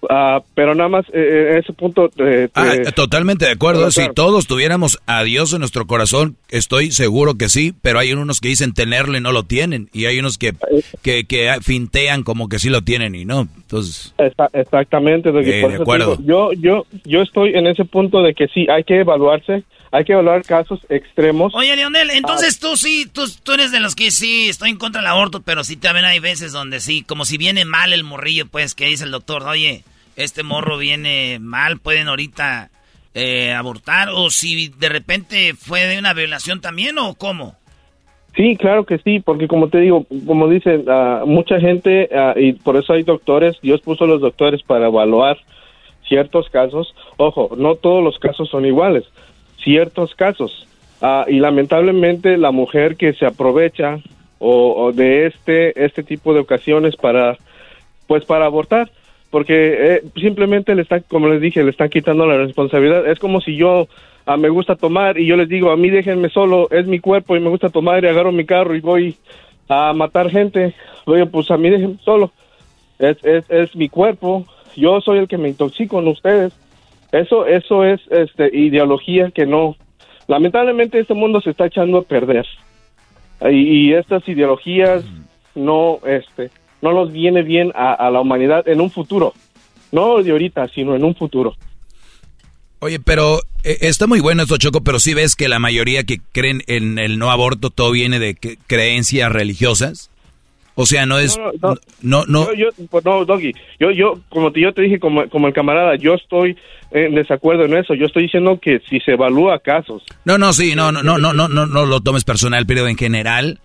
Ah, 0.08 0.40
pero 0.54 0.74
nada 0.74 0.88
más, 0.88 1.06
eh, 1.08 1.54
eh 1.54 1.58
ese 1.58 1.72
punto... 1.72 2.10
Eh, 2.18 2.48
ah, 2.54 2.74
totalmente 2.94 3.46
de 3.46 3.52
acuerdo. 3.52 3.90
Si 3.90 4.08
todos 4.14 4.46
tuviéramos 4.46 5.00
a 5.06 5.22
Dios 5.22 5.52
en 5.52 5.60
nuestro 5.60 5.86
corazón, 5.86 6.36
estoy 6.48 6.90
seguro 6.90 7.34
que 7.34 7.48
sí, 7.48 7.74
pero 7.82 7.98
hay 7.98 8.12
unos 8.12 8.40
que 8.40 8.48
dicen 8.48 8.74
tenerlo 8.74 9.16
y 9.16 9.20
no 9.20 9.32
lo 9.32 9.44
tienen, 9.44 9.88
y 9.92 10.06
hay 10.06 10.18
unos 10.18 10.38
que, 10.38 10.54
que, 11.02 11.24
que 11.24 11.50
fintean 11.62 12.22
como 12.22 12.48
que 12.48 12.58
sí 12.58 12.68
lo 12.68 12.82
tienen 12.82 13.14
y 13.14 13.24
no. 13.24 13.48
Entonces... 13.56 14.14
exactamente. 14.52 15.32
de 15.32 15.76
acuerdo. 15.76 16.18
yo, 16.22 16.52
yo, 16.52 16.86
yo 17.04 17.22
estoy 17.22 17.54
en 17.54 17.66
ese 17.66 17.84
punto 17.84 18.22
de 18.22 18.34
que 18.34 18.48
sí, 18.48 18.66
hay 18.70 18.84
que 18.84 19.00
evaluarse, 19.00 19.64
hay 19.90 20.04
que 20.04 20.12
evaluar 20.12 20.42
casos 20.42 20.80
extremos. 20.88 21.54
Oye, 21.54 21.74
Leonel, 21.76 22.10
entonces 22.10 22.58
tú 22.58 22.76
sí, 22.76 23.06
tú, 23.12 23.22
tú 23.42 23.52
eres 23.52 23.72
de 23.72 23.80
los 23.80 23.94
que 23.94 24.10
sí, 24.10 24.48
estoy 24.48 24.70
en 24.70 24.78
contra 24.78 25.00
del 25.00 25.10
aborto, 25.10 25.42
pero 25.42 25.64
sí 25.64 25.76
también 25.76 26.04
hay 26.04 26.18
veces 26.18 26.52
donde 26.52 26.80
sí, 26.80 27.02
como 27.02 27.24
si 27.24 27.38
viene 27.38 27.64
mal 27.64 27.92
el 27.92 28.04
morrillo, 28.04 28.46
pues, 28.46 28.74
que 28.74 28.86
dice 28.86 29.04
el 29.04 29.10
doctor, 29.10 29.42
oye 29.44 29.84
este 30.18 30.42
morro 30.42 30.78
viene 30.78 31.38
mal, 31.40 31.78
pueden 31.78 32.08
ahorita 32.08 32.70
eh, 33.14 33.52
abortar, 33.52 34.08
o 34.12 34.30
si 34.30 34.68
de 34.68 34.88
repente 34.88 35.54
fue 35.54 35.86
de 35.86 35.98
una 35.98 36.12
violación 36.12 36.60
también, 36.60 36.98
o 36.98 37.14
cómo? 37.14 37.54
Sí, 38.36 38.56
claro 38.56 38.84
que 38.84 38.98
sí, 38.98 39.20
porque 39.20 39.48
como 39.48 39.68
te 39.68 39.78
digo, 39.78 40.06
como 40.26 40.48
dicen, 40.48 40.84
uh, 40.88 41.24
mucha 41.24 41.60
gente, 41.60 42.08
uh, 42.12 42.38
y 42.38 42.52
por 42.52 42.76
eso 42.76 42.92
hay 42.92 43.04
doctores, 43.04 43.56
Dios 43.62 43.80
puso 43.80 44.04
a 44.04 44.08
los 44.08 44.20
doctores 44.20 44.62
para 44.62 44.86
evaluar 44.86 45.38
ciertos 46.06 46.48
casos. 46.50 46.94
Ojo, 47.16 47.50
no 47.56 47.76
todos 47.76 48.02
los 48.02 48.18
casos 48.18 48.48
son 48.48 48.66
iguales, 48.66 49.04
ciertos 49.62 50.14
casos. 50.14 50.66
Uh, 51.00 51.30
y 51.30 51.38
lamentablemente 51.38 52.36
la 52.36 52.50
mujer 52.50 52.96
que 52.96 53.12
se 53.12 53.24
aprovecha 53.24 54.00
o, 54.40 54.92
de 54.92 55.26
este, 55.26 55.84
este 55.84 56.02
tipo 56.02 56.32
de 56.32 56.40
ocasiones 56.40 56.96
para, 56.96 57.36
pues 58.06 58.24
para 58.24 58.46
abortar, 58.46 58.90
porque 59.30 59.96
eh, 59.96 60.02
simplemente 60.20 60.74
le 60.74 60.82
están, 60.82 61.04
como 61.08 61.28
les 61.28 61.40
dije, 61.40 61.62
le 61.62 61.70
están 61.70 61.88
quitando 61.88 62.26
la 62.26 62.36
responsabilidad. 62.36 63.06
Es 63.06 63.18
como 63.18 63.40
si 63.40 63.56
yo 63.56 63.88
ah, 64.26 64.36
me 64.36 64.48
gusta 64.48 64.76
tomar 64.76 65.18
y 65.18 65.26
yo 65.26 65.36
les 65.36 65.48
digo, 65.48 65.70
a 65.70 65.76
mí 65.76 65.90
déjenme 65.90 66.28
solo, 66.28 66.68
es 66.70 66.86
mi 66.86 67.00
cuerpo 67.00 67.36
y 67.36 67.40
me 67.40 67.50
gusta 67.50 67.68
tomar 67.68 68.04
y 68.04 68.08
agarro 68.08 68.32
mi 68.32 68.46
carro 68.46 68.74
y 68.74 68.80
voy 68.80 69.16
a 69.68 69.92
matar 69.92 70.30
gente. 70.30 70.74
Oye, 71.04 71.26
pues 71.26 71.50
a 71.50 71.56
mí 71.56 71.68
déjenme 71.68 71.98
solo, 72.04 72.32
es, 72.98 73.16
es, 73.24 73.44
es 73.50 73.74
mi 73.74 73.88
cuerpo, 73.88 74.46
yo 74.76 75.00
soy 75.00 75.18
el 75.18 75.28
que 75.28 75.38
me 75.38 75.48
intoxico 75.48 75.96
con 75.96 76.08
ustedes. 76.08 76.52
Eso, 77.12 77.46
eso 77.46 77.84
es 77.84 78.00
este, 78.10 78.50
ideología 78.56 79.30
que 79.30 79.46
no. 79.46 79.76
Lamentablemente 80.26 80.98
este 80.98 81.14
mundo 81.14 81.40
se 81.40 81.50
está 81.50 81.66
echando 81.66 81.98
a 81.98 82.02
perder. 82.02 82.46
y, 83.50 83.92
estas 83.92 84.28
ideologías 84.28 85.04
no, 85.54 86.00
este, 86.06 86.50
no 86.82 86.92
los 86.92 87.12
viene 87.12 87.42
bien 87.42 87.72
a, 87.74 88.10
la 88.10 88.20
humanidad 88.20 88.68
en 88.68 88.80
un 88.80 88.90
futuro. 88.90 89.32
No 89.90 90.22
de 90.22 90.30
ahorita, 90.32 90.68
sino 90.68 90.94
en 90.94 91.04
un 91.04 91.14
futuro. 91.14 91.54
Oye, 92.80 93.00
pero 93.00 93.38
eh, 93.64 93.78
está 93.80 94.06
muy 94.06 94.20
bueno 94.20 94.42
esto, 94.42 94.58
Choco, 94.58 94.82
pero 94.82 95.00
sí 95.00 95.14
ves 95.14 95.34
que 95.34 95.48
la 95.48 95.58
mayoría 95.58 96.04
que 96.04 96.18
creen 96.32 96.62
en 96.66 96.98
el 96.98 97.18
no 97.18 97.30
aborto 97.30 97.70
todo 97.70 97.90
viene 97.90 98.18
de 98.18 98.36
creencias 98.66 99.32
religiosas. 99.32 100.10
O 100.80 100.86
sea, 100.86 101.06
no 101.06 101.18
es... 101.18 101.36
No, 101.60 101.74
No, 102.02 102.24
no, 102.28 102.54
Yo, 102.54 102.70
yo, 102.70 102.86
pues, 102.88 103.04
no, 103.04 103.24
Doggy, 103.24 103.52
yo, 103.80 103.90
yo, 103.90 104.20
como 104.28 104.52
te, 104.52 104.60
yo 104.60 104.72
te 104.72 104.82
dije, 104.82 105.00
como, 105.00 105.28
como 105.28 105.48
el 105.48 105.52
camarada, 105.52 105.96
yo 105.96 106.14
estoy 106.14 106.56
en 106.92 107.16
desacuerdo 107.16 107.64
en 107.64 107.76
eso. 107.76 107.94
Yo 107.94 108.06
estoy 108.06 108.22
diciendo 108.24 108.60
que 108.62 108.80
si 108.88 109.00
se 109.00 109.12
evalúa 109.14 109.58
casos, 109.58 110.04
no, 110.24 110.38
no, 110.38 110.52
sí, 110.52 110.76
no, 110.76 110.92
no, 110.92 111.02
no, 111.02 111.18
no, 111.18 111.32
no, 111.32 111.48
no, 111.48 111.66
no 111.66 111.84
lo 111.84 112.00
tomes 112.00 112.22
personal, 112.22 112.64
pero 112.64 112.86
en 112.86 112.96
general... 112.96 113.58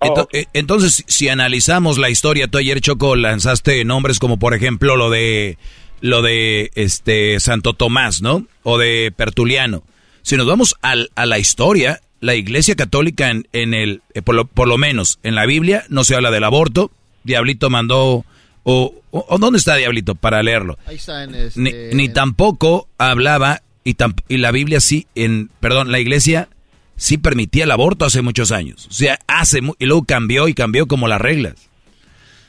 Ento- 0.00 0.28
eh, 0.32 0.46
Entonces, 0.52 1.04
si 1.06 1.28
analizamos 1.28 1.96
la 1.98 2.10
historia, 2.10 2.48
tú 2.48 2.58
ayer 2.58 2.80
Choco 2.80 3.14
lanzaste 3.14 3.84
nombres 3.84 4.18
como 4.18 4.38
por 4.38 4.52
ejemplo 4.54 4.96
lo 4.96 5.10
de 5.10 5.58
lo 6.00 6.22
de 6.22 6.70
este 6.76 7.38
Santo 7.40 7.72
Tomás, 7.72 8.20
¿no? 8.22 8.46
O 8.64 8.78
de 8.78 9.12
Pertuliano. 9.16 9.82
Si 10.22 10.36
nos 10.36 10.46
vamos 10.46 10.76
al- 10.82 11.10
a 11.16 11.24
la 11.26 11.38
historia, 11.40 12.00
la 12.20 12.34
Iglesia 12.34 12.74
Católica 12.74 13.30
en, 13.30 13.46
en 13.52 13.74
el 13.74 14.02
eh, 14.14 14.22
por, 14.22 14.34
lo, 14.34 14.44
por 14.46 14.66
lo 14.68 14.76
menos 14.78 15.18
en 15.22 15.34
la 15.34 15.46
Biblia 15.46 15.84
no 15.88 16.04
se 16.04 16.14
habla 16.14 16.30
del 16.30 16.44
aborto. 16.44 16.90
Diablito 17.24 17.70
mandó 17.70 18.24
o, 18.64 18.94
o- 19.10 19.26
o 19.28 19.38
dónde 19.38 19.58
está 19.58 19.76
Diablito 19.76 20.14
para 20.14 20.42
leerlo. 20.42 20.78
Ahí 20.86 20.96
está 20.96 21.24
en 21.24 21.34
este... 21.34 21.60
Ni, 21.60 21.72
ni 21.94 22.08
tampoco 22.08 22.88
hablaba 22.98 23.62
y, 23.84 23.94
tamp- 23.94 24.22
y 24.28 24.38
la 24.38 24.50
Biblia 24.50 24.80
sí 24.80 25.06
en 25.14 25.50
perdón 25.60 25.90
la 25.92 25.98
Iglesia 26.00 26.48
sí 26.96 27.16
permitía 27.18 27.64
el 27.64 27.70
aborto 27.70 28.04
hace 28.04 28.22
muchos 28.22 28.50
años. 28.52 28.86
O 28.90 28.92
sea, 28.92 29.18
hace 29.26 29.60
mu- 29.62 29.74
y 29.78 29.86
luego 29.86 30.04
cambió 30.04 30.48
y 30.48 30.54
cambió 30.54 30.86
como 30.86 31.06
las 31.08 31.20
reglas. 31.20 31.54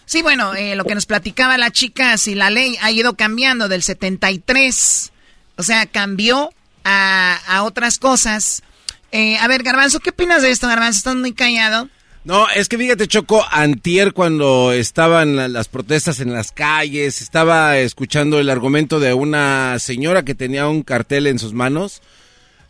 Sí, 0.05 0.23
bueno, 0.23 0.55
eh, 0.55 0.75
lo 0.75 0.85
que 0.85 0.95
nos 0.95 1.05
platicaba 1.05 1.57
la 1.59 1.69
chica, 1.69 2.17
si 2.17 2.33
la 2.33 2.49
ley 2.49 2.75
ha 2.81 2.89
ido 2.89 3.13
cambiando 3.15 3.67
del 3.67 3.83
73, 3.83 5.11
o 5.57 5.61
sea, 5.63 5.85
cambió 5.85 6.49
a, 6.83 7.39
a 7.47 7.61
otras 7.63 7.99
cosas. 7.99 8.63
Eh, 9.11 9.37
a 9.37 9.47
ver, 9.47 9.63
Garbanzo, 9.63 9.99
¿qué 9.99 10.11
opinas 10.11 10.41
de 10.41 10.51
esto, 10.51 10.67
Garbanzo? 10.67 10.97
Estás 10.99 11.15
muy 11.15 11.33
callado. 11.33 11.89
No, 12.25 12.47
es 12.49 12.67
que 12.67 12.77
fíjate, 12.77 13.07
Choco, 13.07 13.43
antier 13.49 14.13
cuando 14.13 14.71
estaban 14.73 15.35
la- 15.35 15.47
las 15.47 15.67
protestas 15.69 16.19
en 16.19 16.33
las 16.33 16.51
calles, 16.51 17.21
estaba 17.21 17.77
escuchando 17.79 18.39
el 18.39 18.49
argumento 18.49 18.99
de 18.99 19.13
una 19.13 19.79
señora 19.79 20.23
que 20.23 20.35
tenía 20.35 20.67
un 20.67 20.83
cartel 20.83 21.27
en 21.27 21.39
sus 21.39 21.53
manos, 21.53 22.01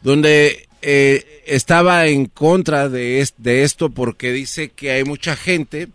donde 0.01 0.67
eh, 0.81 1.43
estaba 1.45 2.05
en 2.07 2.27
contra 2.27 2.87
de, 2.87 3.19
es- 3.19 3.33
de 3.37 3.63
esto 3.63 3.89
porque 3.89 4.31
dice 4.31 4.69
que 4.69 4.91
hay 4.91 5.03
mucha 5.03 5.35
gente 5.35 5.89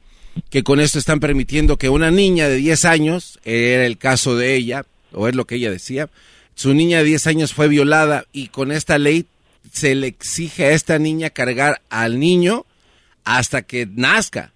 que 0.51 0.63
con 0.63 0.79
esto 0.81 0.99
están 0.99 1.21
permitiendo 1.21 1.79
que 1.79 1.89
una 1.89 2.11
niña 2.11 2.49
de 2.49 2.57
10 2.57 2.85
años, 2.85 3.39
era 3.45 3.87
el 3.87 3.97
caso 3.97 4.37
de 4.37 4.57
ella, 4.57 4.85
o 5.13 5.27
es 5.27 5.35
lo 5.37 5.47
que 5.47 5.55
ella 5.55 5.71
decía, 5.71 6.11
su 6.55 6.75
niña 6.75 6.99
de 6.99 7.05
10 7.05 7.27
años 7.29 7.55
fue 7.55 7.69
violada 7.69 8.27
y 8.33 8.49
con 8.49 8.73
esta 8.73 8.99
ley 8.99 9.25
se 9.75 9.95
le 9.95 10.07
exige 10.07 10.67
a 10.67 10.71
esta 10.71 10.99
niña 10.99 11.31
cargar 11.31 11.83
al 11.91 12.19
niño 12.21 12.65
hasta 13.25 13.63
que 13.63 13.87
nazca. 13.91 14.53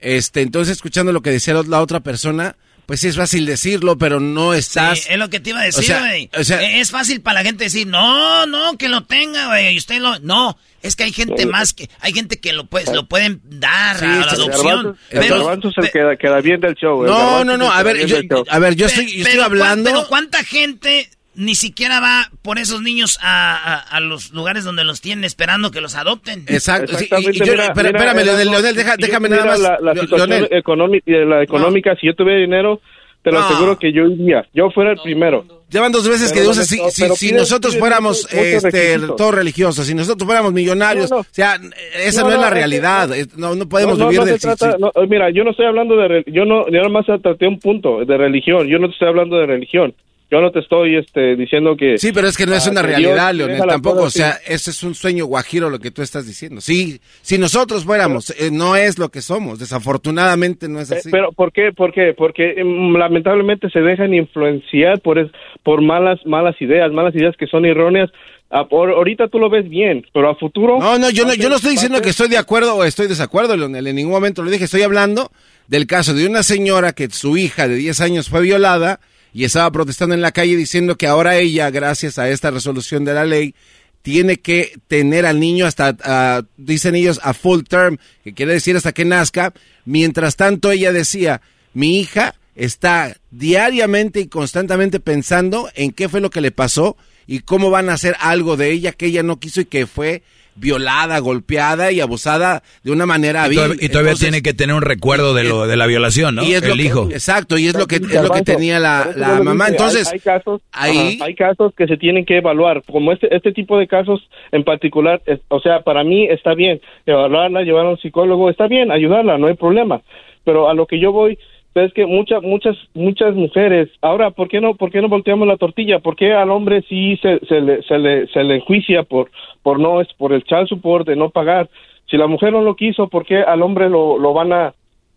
Este, 0.00 0.40
entonces 0.42 0.72
escuchando 0.76 1.12
lo 1.12 1.22
que 1.22 1.30
decía 1.30 1.54
la 1.66 1.80
otra 1.80 2.00
persona, 2.00 2.56
pues 2.86 3.00
sí 3.00 3.08
es 3.08 3.16
fácil 3.16 3.46
decirlo, 3.46 3.96
pero 3.96 4.20
no 4.20 4.52
estás. 4.54 5.00
Sí, 5.00 5.06
es 5.12 5.18
lo 5.18 5.30
que 5.30 5.40
te 5.40 5.50
iba 5.50 5.60
a 5.60 5.64
decir, 5.64 5.94
güey. 5.98 6.30
o 6.38 6.44
sea- 6.44 6.62
Eh, 6.62 6.80
es 6.80 6.90
fácil 6.90 7.20
para 7.22 7.40
la 7.40 7.46
gente 7.46 7.64
decir, 7.64 7.86
no, 7.86 8.46
no, 8.46 8.76
que 8.76 8.88
lo 8.88 9.04
tenga, 9.04 9.46
güey. 9.48 9.74
Y 9.74 9.78
usted 9.78 10.00
lo. 10.00 10.18
No, 10.20 10.58
es 10.82 10.94
que 10.96 11.04
hay 11.04 11.12
gente 11.12 11.46
más 11.46 11.72
que. 11.72 11.88
Hay 12.00 12.12
gente 12.12 12.38
que 12.40 12.52
lo, 12.52 12.66
pues, 12.66 12.90
lo 12.92 13.06
pueden 13.08 13.40
dar 13.44 13.98
Sí, 13.98 14.04
a 14.04 14.08
la 14.08 14.32
adopción. 14.32 14.98
el 15.10 15.20
Pero- 15.20 15.36
garbanzo 15.38 15.68
es 15.68 15.74
el 15.78 15.90
que 15.90 16.16
queda 16.18 16.40
bien 16.40 16.60
del 16.60 16.74
show. 16.74 17.02
el 17.04 17.10
No, 17.10 17.42
no, 17.44 17.56
no, 17.56 17.70
a 17.72 17.82
ver, 17.82 18.04
yo- 18.06 18.18
a 18.50 18.58
ver, 18.58 18.74
yo 18.76 18.86
Pe- 18.86 18.92
estoy, 18.92 19.12
yo 19.16 19.24
estoy 19.26 19.40
hablando. 19.40 19.90
Pero 19.90 20.06
¿cuánta 20.08 20.44
gente 20.44 21.08
ni 21.36 21.54
siquiera 21.54 22.00
va 22.00 22.30
por 22.42 22.58
esos 22.58 22.82
niños 22.82 23.18
a, 23.22 23.54
a- 23.56 23.80
a 23.80 24.00
los 24.00 24.32
lugares 24.32 24.64
donde 24.64 24.84
los 24.84 25.00
tienen 25.00 25.24
esperando 25.24 25.70
que 25.70 25.80
los 25.80 25.94
adopten? 25.96 26.44
Exacto, 26.48 26.96
sí, 26.98 27.04
y- 27.10 27.14
y 27.14 27.28
Exactamente, 27.28 27.38
yo- 27.46 27.52
mira, 27.52 27.64
espera- 27.66 27.88
mira, 27.88 27.98
espérame, 27.98 28.24
Leonel, 28.24 28.50
Leonel, 28.50 28.74
deja- 28.76 28.96
déjame 28.96 29.28
tuviera 29.28 29.44
nada 29.46 29.58
más. 29.58 29.80
La, 29.82 29.94
la 29.94 30.00
situación 30.00 30.46
económica, 30.50 31.10
la 31.12 31.42
económica, 31.42 31.96
si 32.00 32.06
yo 32.06 32.14
tuviera 32.14 32.40
dinero, 32.40 32.80
te 33.22 33.32
lo 33.32 33.38
No. 33.40 33.46
aseguro 33.46 33.78
que 33.78 33.90
yo 33.92 34.06
iría. 34.06 34.46
Yo 34.52 34.70
fuera 34.70 34.92
el 34.92 34.98
primero. 35.02 35.46
Llevan 35.70 35.90
dos 35.92 36.06
veces 36.06 36.30
que 36.30 36.40
Pero 36.40 36.52
no, 36.52 36.62
si, 36.62 36.78
si- 36.90 37.08
si 37.16 37.32
nosotros 37.32 37.76
fuéramos 37.78 38.28
este, 38.30 38.98
todos 39.16 39.34
religiosos, 39.34 39.86
si 39.86 39.94
nosotros 39.94 40.26
fuéramos 40.26 40.52
millonarios, 40.52 41.10
No, 41.10 41.16
no. 41.16 41.22
o 41.22 41.26
sea, 41.30 41.58
esa 41.96 42.20
no, 42.20 42.28
No, 42.28 42.34
es 42.34 42.40
la 42.42 42.50
realidad, 42.50 43.12
es- 43.16 43.34
no, 43.36 43.54
no 43.54 43.66
podemos 43.68 43.98
vivir 43.98 44.20
del 44.20 44.38
trata- 44.38 44.76
eh, 44.76 45.06
mira, 45.08 45.30
yo 45.30 45.42
no 45.42 45.50
estoy 45.52 45.64
hablando 45.66 45.96
de 45.96 46.22
yo 46.26 46.44
no 46.44 46.66
yo 46.66 46.72
nada 46.78 46.88
más 46.90 47.06
traté 47.22 47.48
un 47.48 47.58
punto 47.58 48.04
de 48.04 48.16
religión, 48.16 48.68
yo 48.68 48.78
no 48.78 48.88
te 48.88 48.92
estoy 48.92 49.08
hablando 49.08 49.38
de 49.38 49.46
religión. 49.46 49.94
Yo 50.30 50.40
no 50.40 50.50
te 50.50 50.60
estoy 50.60 50.96
este 50.96 51.36
diciendo 51.36 51.76
que 51.76 51.98
Sí, 51.98 52.10
pero 52.12 52.26
es 52.26 52.36
que 52.36 52.46
no 52.46 52.54
es 52.54 52.66
una 52.66 52.82
realidad, 52.82 53.32
Dios 53.34 53.48
Leonel, 53.48 53.68
tampoco. 53.68 54.02
O 54.04 54.10
sea, 54.10 54.38
ese 54.46 54.70
es 54.70 54.82
un 54.82 54.94
sueño 54.94 55.26
guajiro 55.26 55.70
lo 55.70 55.78
que 55.78 55.90
tú 55.90 56.02
estás 56.02 56.26
diciendo. 56.26 56.60
Sí, 56.60 56.98
si 57.22 57.38
nosotros 57.38 57.84
fuéramos, 57.84 58.30
eh, 58.30 58.50
no 58.50 58.74
es 58.74 58.98
lo 58.98 59.10
que 59.10 59.20
somos. 59.20 59.58
Desafortunadamente 59.58 60.68
no 60.68 60.80
es 60.80 60.90
Eh, 60.90 60.96
así. 60.96 61.10
Pero 61.10 61.30
¿por 61.32 61.52
qué? 61.52 61.72
¿Por 61.72 61.92
qué? 61.92 62.14
Porque 62.16 62.54
em, 62.56 62.94
lamentablemente 62.96 63.68
se 63.70 63.80
dejan 63.80 64.12
influenciar 64.14 65.00
por 65.00 65.18
es- 65.18 65.30
por 65.62 65.82
malas 65.82 66.18
malas 66.26 66.56
ideas, 66.60 66.90
malas 66.92 67.14
ideas 67.14 67.36
que 67.38 67.46
son 67.46 67.64
erróneas. 67.64 68.10
Ah, 68.50 68.66
por- 68.68 68.90
ahorita 68.90 69.28
tú 69.28 69.38
lo 69.38 69.50
ves 69.50 69.68
bien, 69.68 70.04
pero 70.12 70.30
a 70.30 70.36
futuro 70.36 70.78
No, 70.78 70.98
no, 70.98 71.10
yo 71.10 71.24
no, 71.24 71.34
yo 71.34 71.48
no 71.48 71.56
estoy 71.56 71.70
a 71.70 71.72
diciendo 71.72 72.00
que 72.02 72.10
estoy 72.10 72.28
de 72.28 72.38
acuerdo 72.38 72.76
o 72.76 72.84
estoy 72.84 73.06
desacuerdo, 73.08 73.56
Leonel. 73.56 73.86
En 73.86 73.96
ningún 73.96 74.12
momento 74.12 74.42
lo 74.42 74.50
dije. 74.50 74.64
Estoy 74.64 74.82
hablando 74.82 75.30
del 75.68 75.86
caso 75.86 76.14
de 76.14 76.26
una 76.26 76.42
señora 76.42 76.92
que 76.92 77.08
su 77.10 77.36
hija 77.36 77.68
de 77.68 77.76
10 77.76 78.00
años 78.00 78.28
fue 78.28 78.42
violada 78.42 79.00
y 79.34 79.44
estaba 79.44 79.70
protestando 79.72 80.14
en 80.14 80.22
la 80.22 80.32
calle 80.32 80.56
diciendo 80.56 80.96
que 80.96 81.08
ahora 81.08 81.36
ella, 81.36 81.68
gracias 81.70 82.18
a 82.18 82.30
esta 82.30 82.52
resolución 82.52 83.04
de 83.04 83.14
la 83.14 83.24
ley, 83.24 83.56
tiene 84.00 84.36
que 84.36 84.78
tener 84.86 85.26
al 85.26 85.40
niño 85.40 85.66
hasta, 85.66 85.96
ah, 86.04 86.42
dicen 86.56 86.94
ellos, 86.94 87.20
a 87.22 87.34
full 87.34 87.62
term, 87.62 87.98
que 88.22 88.32
quiere 88.32 88.52
decir 88.52 88.76
hasta 88.76 88.92
que 88.92 89.04
nazca. 89.04 89.52
Mientras 89.84 90.36
tanto, 90.36 90.70
ella 90.70 90.92
decía, 90.92 91.42
mi 91.72 91.98
hija 91.98 92.36
está 92.54 93.16
diariamente 93.32 94.20
y 94.20 94.28
constantemente 94.28 95.00
pensando 95.00 95.68
en 95.74 95.90
qué 95.90 96.08
fue 96.08 96.20
lo 96.20 96.30
que 96.30 96.40
le 96.40 96.52
pasó 96.52 96.96
y 97.26 97.40
cómo 97.40 97.70
van 97.70 97.88
a 97.88 97.94
hacer 97.94 98.14
algo 98.20 98.56
de 98.56 98.70
ella 98.70 98.92
que 98.92 99.06
ella 99.06 99.24
no 99.24 99.40
quiso 99.40 99.62
y 99.62 99.64
que 99.64 99.88
fue 99.88 100.22
violada, 100.56 101.18
golpeada 101.18 101.90
y 101.92 102.00
abusada 102.00 102.62
de 102.82 102.92
una 102.92 103.06
manera 103.06 103.46
Y 103.50 103.54
todavía, 103.54 103.76
y 103.80 103.88
todavía 103.88 104.10
Entonces, 104.12 104.20
tiene 104.30 104.42
que 104.42 104.54
tener 104.54 104.74
un 104.76 104.82
recuerdo 104.82 105.34
de 105.34 105.44
lo 105.44 105.66
de 105.66 105.76
la 105.76 105.86
violación, 105.86 106.34
¿no? 106.36 106.44
y 106.44 106.54
es 106.54 106.66
lo 106.66 106.74
que- 106.74 106.82
hijo. 106.82 107.08
Exacto, 107.10 107.58
y 107.58 107.66
es 107.66 107.74
lo 107.76 107.86
que, 107.86 107.96
es 107.96 108.22
lo 108.22 108.30
que 108.30 108.42
tenía 108.42 108.78
la, 108.78 109.10
la 109.16 109.42
mamá. 109.42 109.68
Entonces, 109.68 110.06
hay, 110.08 110.14
hay 110.14 110.20
casos, 110.20 110.60
ahí- 110.72 111.16
ajá, 111.18 111.24
hay 111.26 111.34
casos 111.34 111.72
que 111.76 111.86
se 111.86 111.96
tienen 111.96 112.24
que 112.24 112.38
evaluar, 112.38 112.82
como 112.90 113.12
este 113.12 113.34
este 113.34 113.52
tipo 113.52 113.78
de 113.78 113.86
casos 113.88 114.28
en 114.52 114.64
particular, 114.64 115.20
es- 115.26 115.40
o 115.48 115.60
sea, 115.60 115.80
para 115.82 116.04
mí 116.04 116.26
está 116.28 116.54
bien 116.54 116.80
evaluarla, 117.06 117.62
llevar 117.62 117.86
a 117.86 117.90
un 117.90 117.98
psicólogo, 117.98 118.50
está 118.50 118.66
bien, 118.68 118.90
ayudarla, 118.90 119.38
no 119.38 119.46
hay 119.48 119.54
problema. 119.54 120.02
Pero 120.44 120.68
a 120.68 120.74
lo 120.74 120.86
que 120.86 121.00
yo 121.00 121.10
voy 121.10 121.38
es 121.74 121.92
que 121.92 122.06
muchas 122.06 122.42
muchas 122.42 122.76
muchas 122.94 123.34
mujeres, 123.34 123.88
ahora, 124.00 124.30
¿por 124.30 124.48
qué 124.48 124.60
no 124.60 124.74
por 124.76 124.90
qué 124.92 125.00
no 125.02 125.08
volteamos 125.08 125.46
la 125.48 125.56
tortilla? 125.56 125.98
¿Por 125.98 126.14
qué 126.16 126.32
al 126.32 126.50
hombre 126.50 126.84
sí 126.88 127.16
se, 127.20 127.40
se 127.46 127.60
le 127.60 127.82
se 127.82 127.98
le 127.98 128.26
se 128.28 128.42
le 128.44 128.56
enjuicia 128.56 129.02
por 129.02 129.30
por 129.62 129.80
no 129.80 130.00
es 130.00 130.08
por 130.16 130.32
el 130.32 130.44
child 130.44 130.68
support 130.68 131.06
de 131.06 131.16
no 131.16 131.30
pagar? 131.30 131.68
Si 132.10 132.16
la 132.16 132.26
mujer 132.26 132.52
no 132.52 132.60
lo 132.62 132.76
quiso, 132.76 133.08
¿por 133.08 133.24
qué 133.26 133.38
al 133.42 133.62
hombre 133.62 133.88
lo 133.88 134.18
lo 134.18 134.32
van 134.32 134.52
a 134.52 134.74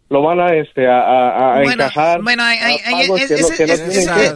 lo 0.10 0.22
van 0.22 0.40
a 0.40 0.56
este 0.56 0.88
a, 0.88 1.00
a- 1.02 1.52
a 1.58 1.64
Bueno, 1.64 1.84
encajar 1.84 2.22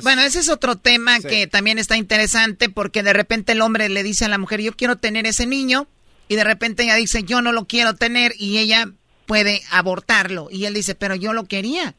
bueno, 0.04 0.22
es- 0.22 0.28
ese 0.28 0.40
es 0.40 0.50
otro 0.50 0.76
tema 0.76 1.20
que 1.22 1.48
también 1.48 1.78
está 1.80 1.96
interesante 1.98 2.68
porque 2.70 3.04
de 3.04 3.14
repente 3.14 3.54
el 3.54 3.62
hombre 3.62 3.88
le 3.90 4.04
dice 4.04 4.26
a 4.26 4.28
la 4.30 4.38
mujer, 4.38 4.62
yo 4.62 4.74
quiero 4.74 4.98
tener 4.98 5.26
ese 5.26 5.48
niño, 5.48 5.88
y 6.28 6.36
de 6.36 6.44
repente 6.44 6.84
ella 6.84 6.96
dice, 6.96 7.24
yo 7.24 7.42
no 7.42 7.52
lo 7.54 7.66
quiero 7.66 7.94
tener, 7.96 8.34
y 8.38 8.58
ella 8.58 8.86
puede 9.26 9.62
abortarlo. 9.72 10.50
Y 10.52 10.66
él 10.66 10.74
dice, 10.74 10.94
pero 10.94 11.16
yo 11.16 11.32
lo 11.34 11.46
quería. 11.46 11.94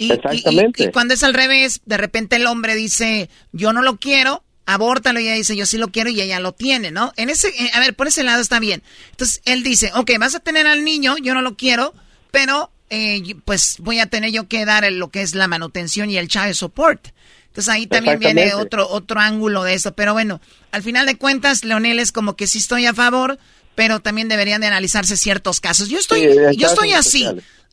Y, 0.00 0.06
y- 0.06 0.08
y- 0.08 0.12
Exactamente. 0.12 0.82
y 0.84 0.90
cuando 0.90 1.14
es 1.14 1.22
al 1.22 1.34
revés, 1.34 1.80
de 1.84 1.96
repente 1.96 2.36
el 2.36 2.46
hombre 2.46 2.74
dice, 2.74 3.28
yo 3.52 3.72
no 3.72 3.82
lo 3.82 3.98
quiero, 3.98 4.42
abórtalo, 4.66 5.20
y 5.20 5.24
ella 5.26 5.34
dice, 5.34 5.56
yo 5.56 5.66
sí 5.66 5.76
lo 5.78 5.88
quiero, 5.88 6.10
y 6.10 6.20
ella 6.20 6.40
lo 6.40 6.52
tiene, 6.52 6.90
¿no? 6.90 7.12
En 7.16 7.28
ese, 7.28 7.48
eh, 7.48 7.70
a 7.74 7.80
ver, 7.80 7.94
por 7.94 8.06
ese 8.08 8.22
lado 8.22 8.40
está 8.40 8.60
bien. 8.60 8.82
Entonces 9.10 9.42
él 9.44 9.62
dice, 9.62 9.90
ok, 9.94 10.12
vas 10.18 10.34
a 10.34 10.40
tener 10.40 10.66
al 10.66 10.84
niño, 10.84 11.16
yo 11.18 11.34
no 11.34 11.42
lo 11.42 11.56
quiero, 11.56 11.92
pero 12.30 12.70
eh, 12.88 13.22
pues 13.44 13.76
voy 13.78 13.98
a 14.00 14.06
tener 14.06 14.30
yo 14.32 14.48
que 14.48 14.64
dar 14.64 14.90
lo 14.92 15.10
que 15.10 15.22
es 15.22 15.34
la 15.34 15.48
manutención 15.48 16.08
y 16.10 16.16
el 16.18 16.28
child 16.28 16.54
support. 16.54 17.08
Entonces 17.48 17.68
ahí 17.74 17.86
también 17.86 18.18
viene 18.20 18.42
otro 18.54 18.88
otro 18.88 19.18
ángulo 19.20 19.64
de 19.64 19.74
eso. 19.74 19.92
Pero 19.94 20.12
bueno, 20.12 20.40
al 20.70 20.82
final 20.84 21.04
de 21.06 21.16
cuentas, 21.16 21.64
Leonel 21.64 21.98
es 21.98 22.12
como 22.12 22.36
que 22.36 22.46
sí 22.46 22.58
estoy 22.58 22.86
a 22.86 22.94
favor, 22.94 23.38
pero 23.74 23.98
también 24.00 24.28
deberían 24.28 24.60
de 24.60 24.68
analizarse 24.68 25.16
ciertos 25.16 25.60
casos. 25.60 25.88
Yo 25.88 25.98
estoy, 25.98 26.20
Sí, 26.22 26.56
yo 26.56 26.68
estoy 26.68 26.92
así. 26.92 27.26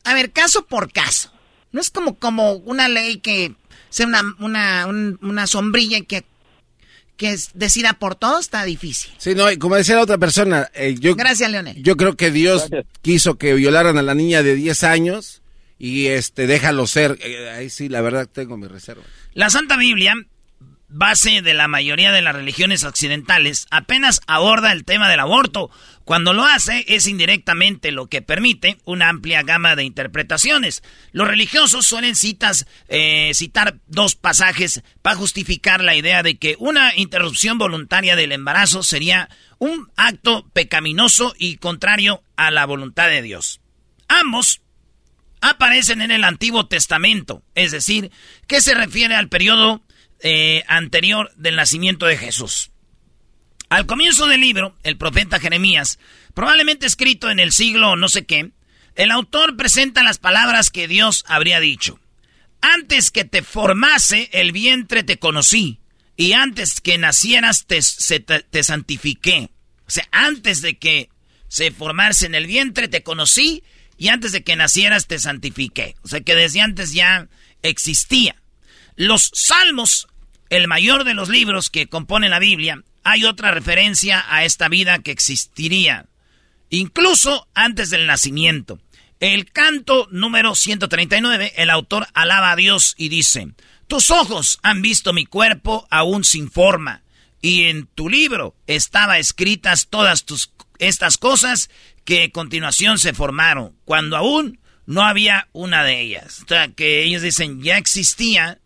A 0.04 0.14
ver, 0.14 0.32
caso 0.32 0.66
por 0.66 0.92
caso. 0.92 1.32
No 1.72 1.80
es 1.80 1.90
como, 1.90 2.14
como 2.18 2.52
una 2.52 2.88
ley 2.88 3.18
que 3.18 3.54
sea 3.90 4.06
una, 4.06 4.22
una, 4.38 4.86
un- 4.86 5.18
una 5.22 5.46
sombrilla 5.46 5.98
y 5.98 6.02
que 6.02 6.24
que 7.16 7.36
decida 7.54 7.94
por 7.94 8.14
todo 8.14 8.38
está 8.38 8.62
difícil. 8.62 9.10
Sí, 9.18 9.34
no, 9.34 9.50
y 9.50 9.56
como 9.58 9.74
decía 9.74 9.96
la 9.96 10.02
otra 10.02 10.18
persona, 10.18 10.70
eh, 10.72 10.94
yo... 11.00 11.16
Gracias, 11.16 11.50
Leonel. 11.50 11.82
Yo 11.82 11.96
creo 11.96 12.16
que 12.16 12.30
Dios 12.30 12.68
quiso 13.02 13.36
que 13.38 13.54
violaran 13.54 13.98
a 13.98 14.02
la 14.02 14.14
niña 14.14 14.44
de 14.44 14.54
10 14.54 14.84
años 14.84 15.42
y 15.80 16.06
este 16.06 16.46
déjalo 16.46 16.86
ser. 16.86 17.18
Eh, 17.20 17.50
ahí 17.50 17.70
sí, 17.70 17.88
la 17.88 18.02
verdad 18.02 18.28
tengo 18.32 18.56
mi 18.56 18.68
reserva. 18.68 19.02
La 19.34 19.50
Santa 19.50 19.76
Biblia, 19.76 20.14
base 20.88 21.42
de 21.42 21.54
la 21.54 21.66
mayoría 21.66 22.12
de 22.12 22.22
las 22.22 22.36
religiones 22.36 22.84
occidentales, 22.84 23.66
apenas 23.72 24.20
aborda 24.28 24.70
el 24.70 24.84
tema 24.84 25.10
del 25.10 25.18
aborto. 25.18 25.70
Cuando 26.08 26.32
lo 26.32 26.42
hace 26.42 26.86
es 26.88 27.06
indirectamente 27.06 27.92
lo 27.92 28.06
que 28.06 28.22
permite 28.22 28.78
una 28.86 29.10
amplia 29.10 29.42
gama 29.42 29.76
de 29.76 29.84
interpretaciones. 29.84 30.82
Los 31.12 31.28
religiosos 31.28 31.84
suelen 31.84 32.16
citas, 32.16 32.66
eh, 32.88 33.32
citar 33.34 33.76
dos 33.88 34.14
pasajes 34.14 34.82
para 35.02 35.16
justificar 35.16 35.84
la 35.84 35.96
idea 35.96 36.22
de 36.22 36.38
que 36.38 36.56
una 36.60 36.96
interrupción 36.96 37.58
voluntaria 37.58 38.16
del 38.16 38.32
embarazo 38.32 38.82
sería 38.82 39.28
un 39.58 39.90
acto 39.96 40.48
pecaminoso 40.54 41.34
y 41.38 41.58
contrario 41.58 42.22
a 42.36 42.50
la 42.50 42.64
voluntad 42.64 43.08
de 43.08 43.20
Dios. 43.20 43.60
Ambos 44.08 44.62
aparecen 45.42 46.00
en 46.00 46.10
el 46.10 46.24
Antiguo 46.24 46.68
Testamento, 46.68 47.42
es 47.54 47.70
decir, 47.70 48.10
que 48.46 48.62
se 48.62 48.72
refiere 48.72 49.14
al 49.14 49.28
periodo 49.28 49.82
eh, 50.20 50.64
anterior 50.68 51.30
del 51.36 51.56
nacimiento 51.56 52.06
de 52.06 52.16
Jesús. 52.16 52.70
Al 53.68 53.86
comienzo 53.86 54.26
del 54.26 54.40
libro, 54.40 54.76
el 54.82 54.96
profeta 54.96 55.40
Jeremías, 55.40 55.98
probablemente 56.34 56.86
escrito 56.86 57.30
en 57.30 57.38
el 57.38 57.52
siglo 57.52 57.96
no 57.96 58.08
sé 58.08 58.24
qué, 58.24 58.50
el 58.94 59.10
autor 59.10 59.56
presenta 59.56 60.02
las 60.02 60.18
palabras 60.18 60.70
que 60.70 60.88
Dios 60.88 61.24
habría 61.28 61.60
dicho. 61.60 62.00
Antes 62.60 63.10
que 63.10 63.24
te 63.24 63.42
formase 63.42 64.30
el 64.32 64.52
vientre 64.52 65.02
te 65.02 65.18
conocí, 65.18 65.78
y 66.16 66.32
antes 66.32 66.80
que 66.80 66.98
nacieras 66.98 67.66
te, 67.66 67.80
santifiqué. 68.64 69.50
O 69.86 69.90
sea, 69.90 70.08
antes 70.10 70.62
de 70.62 70.76
que 70.76 71.10
se 71.46 71.70
formase 71.70 72.26
en 72.26 72.34
el 72.34 72.46
vientre 72.46 72.88
te 72.88 73.04
conocí, 73.04 73.62
y 73.96 74.08
antes 74.08 74.32
de 74.32 74.42
que 74.42 74.56
nacieras 74.56 75.06
te 75.06 75.18
santifiqué. 75.18 75.94
O 76.02 76.08
sea 76.08 76.20
que 76.20 76.34
desde 76.34 76.60
antes 76.60 76.92
ya 76.92 77.28
existía. 77.62 78.34
Los 78.96 79.30
salmos, 79.32 80.08
el 80.50 80.66
mayor 80.66 81.04
de 81.04 81.14
los 81.14 81.28
libros 81.28 81.70
que 81.70 81.86
componen 81.86 82.30
la 82.30 82.40
Biblia, 82.40 82.82
hay 83.10 83.24
otra 83.24 83.52
referencia 83.52 84.22
a 84.28 84.44
esta 84.44 84.68
vida 84.68 84.98
que 84.98 85.10
existiría, 85.10 86.06
incluso 86.68 87.48
antes 87.54 87.88
del 87.88 88.06
nacimiento. 88.06 88.78
El 89.18 89.50
canto 89.50 90.08
número 90.10 90.54
139, 90.54 91.54
el 91.56 91.70
autor 91.70 92.06
alaba 92.12 92.52
a 92.52 92.56
Dios 92.56 92.94
y 92.98 93.08
dice, 93.08 93.48
tus 93.86 94.10
ojos 94.10 94.58
han 94.62 94.82
visto 94.82 95.14
mi 95.14 95.24
cuerpo 95.24 95.88
aún 95.90 96.22
sin 96.22 96.50
forma, 96.50 97.02
y 97.40 97.64
en 97.64 97.86
tu 97.86 98.10
libro 98.10 98.54
estaba 98.66 99.18
escritas 99.18 99.86
todas 99.88 100.24
tus, 100.24 100.52
estas 100.78 101.16
cosas 101.16 101.70
que 102.04 102.24
a 102.24 102.30
continuación 102.30 102.98
se 102.98 103.14
formaron, 103.14 103.74
cuando 103.86 104.18
aún 104.18 104.60
no 104.84 105.02
había 105.02 105.48
una 105.52 105.82
de 105.82 106.02
ellas. 106.02 106.42
O 106.44 106.48
sea, 106.48 106.68
que 106.68 107.04
ellos 107.04 107.22
dicen, 107.22 107.62
ya 107.62 107.78
existía 107.78 108.60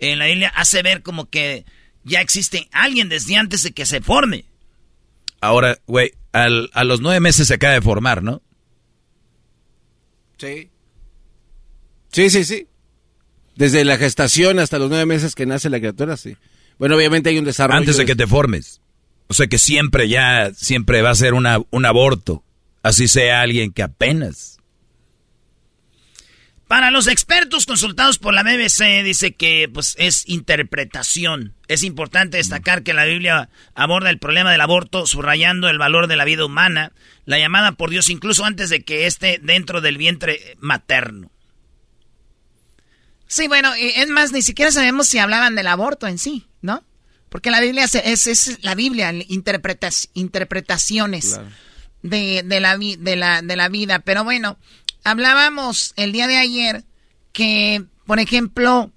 en 0.00 0.18
la 0.18 0.26
Biblia 0.26 0.52
hace 0.56 0.82
ver 0.82 1.02
como 1.02 1.30
que 1.30 1.64
ya 2.04 2.20
existe 2.20 2.68
alguien 2.72 3.08
desde 3.08 3.36
antes 3.36 3.62
de 3.62 3.72
que 3.72 3.86
se 3.86 4.00
forme. 4.00 4.44
Ahora, 5.40 5.78
güey, 5.86 6.12
a 6.32 6.48
los 6.84 7.00
nueve 7.00 7.20
meses 7.20 7.48
se 7.48 7.54
acaba 7.54 7.74
de 7.74 7.82
formar, 7.82 8.22
¿no? 8.22 8.42
Sí. 10.38 10.70
Sí, 12.12 12.30
sí, 12.30 12.44
sí. 12.44 12.66
Desde 13.56 13.84
la 13.84 13.96
gestación 13.96 14.58
hasta 14.58 14.78
los 14.78 14.88
nueve 14.88 15.06
meses 15.06 15.34
que 15.34 15.46
nace 15.46 15.70
la 15.70 15.78
criatura, 15.78 16.16
sí. 16.16 16.36
Bueno, 16.78 16.96
obviamente 16.96 17.30
hay 17.30 17.38
un 17.38 17.44
desarrollo. 17.44 17.78
Antes 17.78 17.96
de 17.96 18.04
que 18.04 18.16
te 18.16 18.26
formes. 18.26 18.80
O 19.28 19.34
sea 19.34 19.46
que 19.46 19.58
siempre 19.58 20.08
ya, 20.08 20.52
siempre 20.54 21.02
va 21.02 21.10
a 21.10 21.14
ser 21.14 21.34
una, 21.34 21.60
un 21.70 21.86
aborto. 21.86 22.42
Así 22.82 23.08
sea 23.08 23.40
alguien 23.40 23.72
que 23.72 23.82
apenas 23.82 24.53
para 26.74 26.90
los 26.90 27.06
expertos 27.06 27.66
consultados 27.66 28.18
por 28.18 28.34
la 28.34 28.42
BBC 28.42 29.04
dice 29.04 29.32
que 29.32 29.70
pues 29.72 29.94
es 29.96 30.28
interpretación. 30.28 31.54
Es 31.68 31.84
importante 31.84 32.38
destacar 32.38 32.82
que 32.82 32.92
la 32.92 33.04
Biblia 33.04 33.48
aborda 33.76 34.10
el 34.10 34.18
problema 34.18 34.50
del 34.50 34.60
aborto 34.60 35.06
subrayando 35.06 35.68
el 35.68 35.78
valor 35.78 36.08
de 36.08 36.16
la 36.16 36.24
vida 36.24 36.44
humana, 36.44 36.90
la 37.26 37.38
llamada 37.38 37.70
por 37.70 37.90
Dios 37.90 38.10
incluso 38.10 38.44
antes 38.44 38.70
de 38.70 38.82
que 38.82 39.06
esté 39.06 39.38
dentro 39.40 39.82
del 39.82 39.98
vientre 39.98 40.56
materno. 40.58 41.30
Sí, 43.28 43.46
bueno, 43.46 43.70
es 43.78 44.08
más, 44.08 44.32
ni 44.32 44.42
siquiera 44.42 44.72
sabemos 44.72 45.06
si 45.06 45.18
hablaban 45.18 45.54
del 45.54 45.68
aborto 45.68 46.08
en 46.08 46.18
sí, 46.18 46.48
¿no? 46.60 46.82
Porque 47.28 47.52
la 47.52 47.60
Biblia 47.60 47.84
es, 47.84 48.26
es 48.26 48.58
la 48.64 48.74
Biblia, 48.74 49.12
interpretas, 49.28 50.08
interpretaciones 50.12 51.38
de, 52.02 52.42
de, 52.44 52.58
la, 52.60 52.76
de, 52.76 53.14
la, 53.14 53.42
de 53.42 53.54
la 53.54 53.68
vida. 53.68 54.00
Pero 54.00 54.24
bueno, 54.24 54.58
hablábamos 55.04 55.92
el 55.96 56.12
día 56.12 56.26
de 56.26 56.38
ayer 56.38 56.84
que, 57.32 57.84
por 58.06 58.18
ejemplo, 58.18 58.90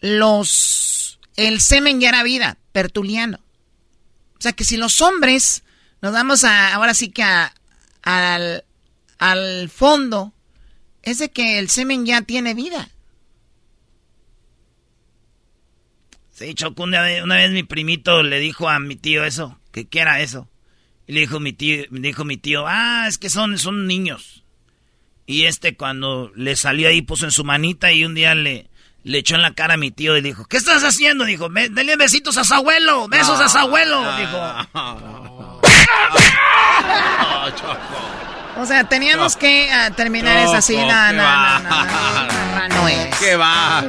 los 0.00 1.18
el 1.36 1.60
semen 1.60 2.00
ya 2.00 2.10
era 2.10 2.22
vida, 2.22 2.58
Tertuliano. 2.72 3.38
O 4.38 4.40
sea 4.42 4.52
que 4.52 4.64
si 4.64 4.76
los 4.76 5.00
hombres 5.00 5.64
nos 6.00 6.12
damos 6.12 6.44
a, 6.44 6.74
ahora 6.74 6.94
sí 6.94 7.10
que 7.10 7.22
al, 8.02 8.64
al 9.18 9.70
fondo, 9.70 10.32
es 11.02 11.18
de 11.18 11.30
que 11.30 11.58
el 11.58 11.68
semen 11.68 12.06
ya 12.06 12.22
tiene 12.22 12.54
vida. 12.54 12.88
Sí, 16.32 16.54
Choco, 16.54 16.82
una 16.82 17.02
vez, 17.02 17.22
una 17.22 17.36
vez 17.36 17.52
mi 17.52 17.62
primito 17.62 18.22
le 18.22 18.40
dijo 18.40 18.68
a 18.68 18.78
mi 18.80 18.96
tío 18.96 19.24
eso, 19.24 19.60
que 19.70 19.86
qué 19.86 20.00
era 20.00 20.20
eso. 20.20 20.48
Y 21.06 21.12
le 21.12 21.20
dijo 21.20 21.40
mi 21.40 21.52
tío, 21.52 21.84
dijo 21.90 22.24
mi 22.24 22.36
tío, 22.36 22.64
ah, 22.66 23.06
es 23.06 23.18
que 23.18 23.30
son, 23.30 23.58
son 23.58 23.86
niños. 23.86 24.41
Y 25.32 25.46
este 25.46 25.76
cuando 25.76 26.30
le 26.36 26.56
salió 26.56 26.88
ahí 26.88 27.00
puso 27.00 27.24
en 27.24 27.30
su 27.30 27.42
manita 27.42 27.90
y 27.90 28.04
un 28.04 28.14
día 28.14 28.34
le, 28.34 28.68
le 29.02 29.18
echó 29.18 29.34
en 29.34 29.40
la 29.40 29.54
cara 29.54 29.74
a 29.74 29.76
mi 29.78 29.90
tío 29.90 30.14
y 30.18 30.20
dijo, 30.20 30.44
¿qué 30.44 30.58
estás 30.58 30.84
haciendo? 30.84 31.24
Dijo, 31.24 31.48
denle 31.48 31.96
besitos 31.96 32.36
a 32.36 32.44
su 32.44 32.52
abuelo, 32.52 33.08
besos 33.08 33.40
a 33.40 33.48
su 33.48 33.56
abuelo. 33.56 34.02
Dijo. 34.18 34.36
o 38.58 38.66
sea, 38.66 38.84
teníamos 38.84 39.36
que 39.36 39.70
uh, 39.70 39.94
terminar 39.94 40.36
esa 40.36 40.60
cena. 40.60 41.12
No, 41.12 41.60
no, 41.60 42.68
no, 42.68 42.68
no, 42.68 42.88
es. 42.88 43.16
¿Qué 43.16 43.34
va? 43.34 43.84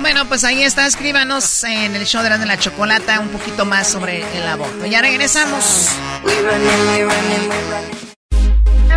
Bueno, 0.00 0.26
pues 0.26 0.42
ahí 0.42 0.64
está, 0.64 0.88
escríbanos 0.88 1.62
en 1.62 1.94
el 1.94 2.04
show 2.04 2.24
de 2.24 2.30
la, 2.30 2.38
de 2.38 2.46
la 2.46 2.58
chocolata 2.58 3.20
un 3.20 3.28
poquito 3.28 3.64
más 3.64 3.88
sobre 3.88 4.24
el 4.36 4.48
aborto. 4.48 4.86
Ya 4.86 5.02
regresamos. 5.02 5.92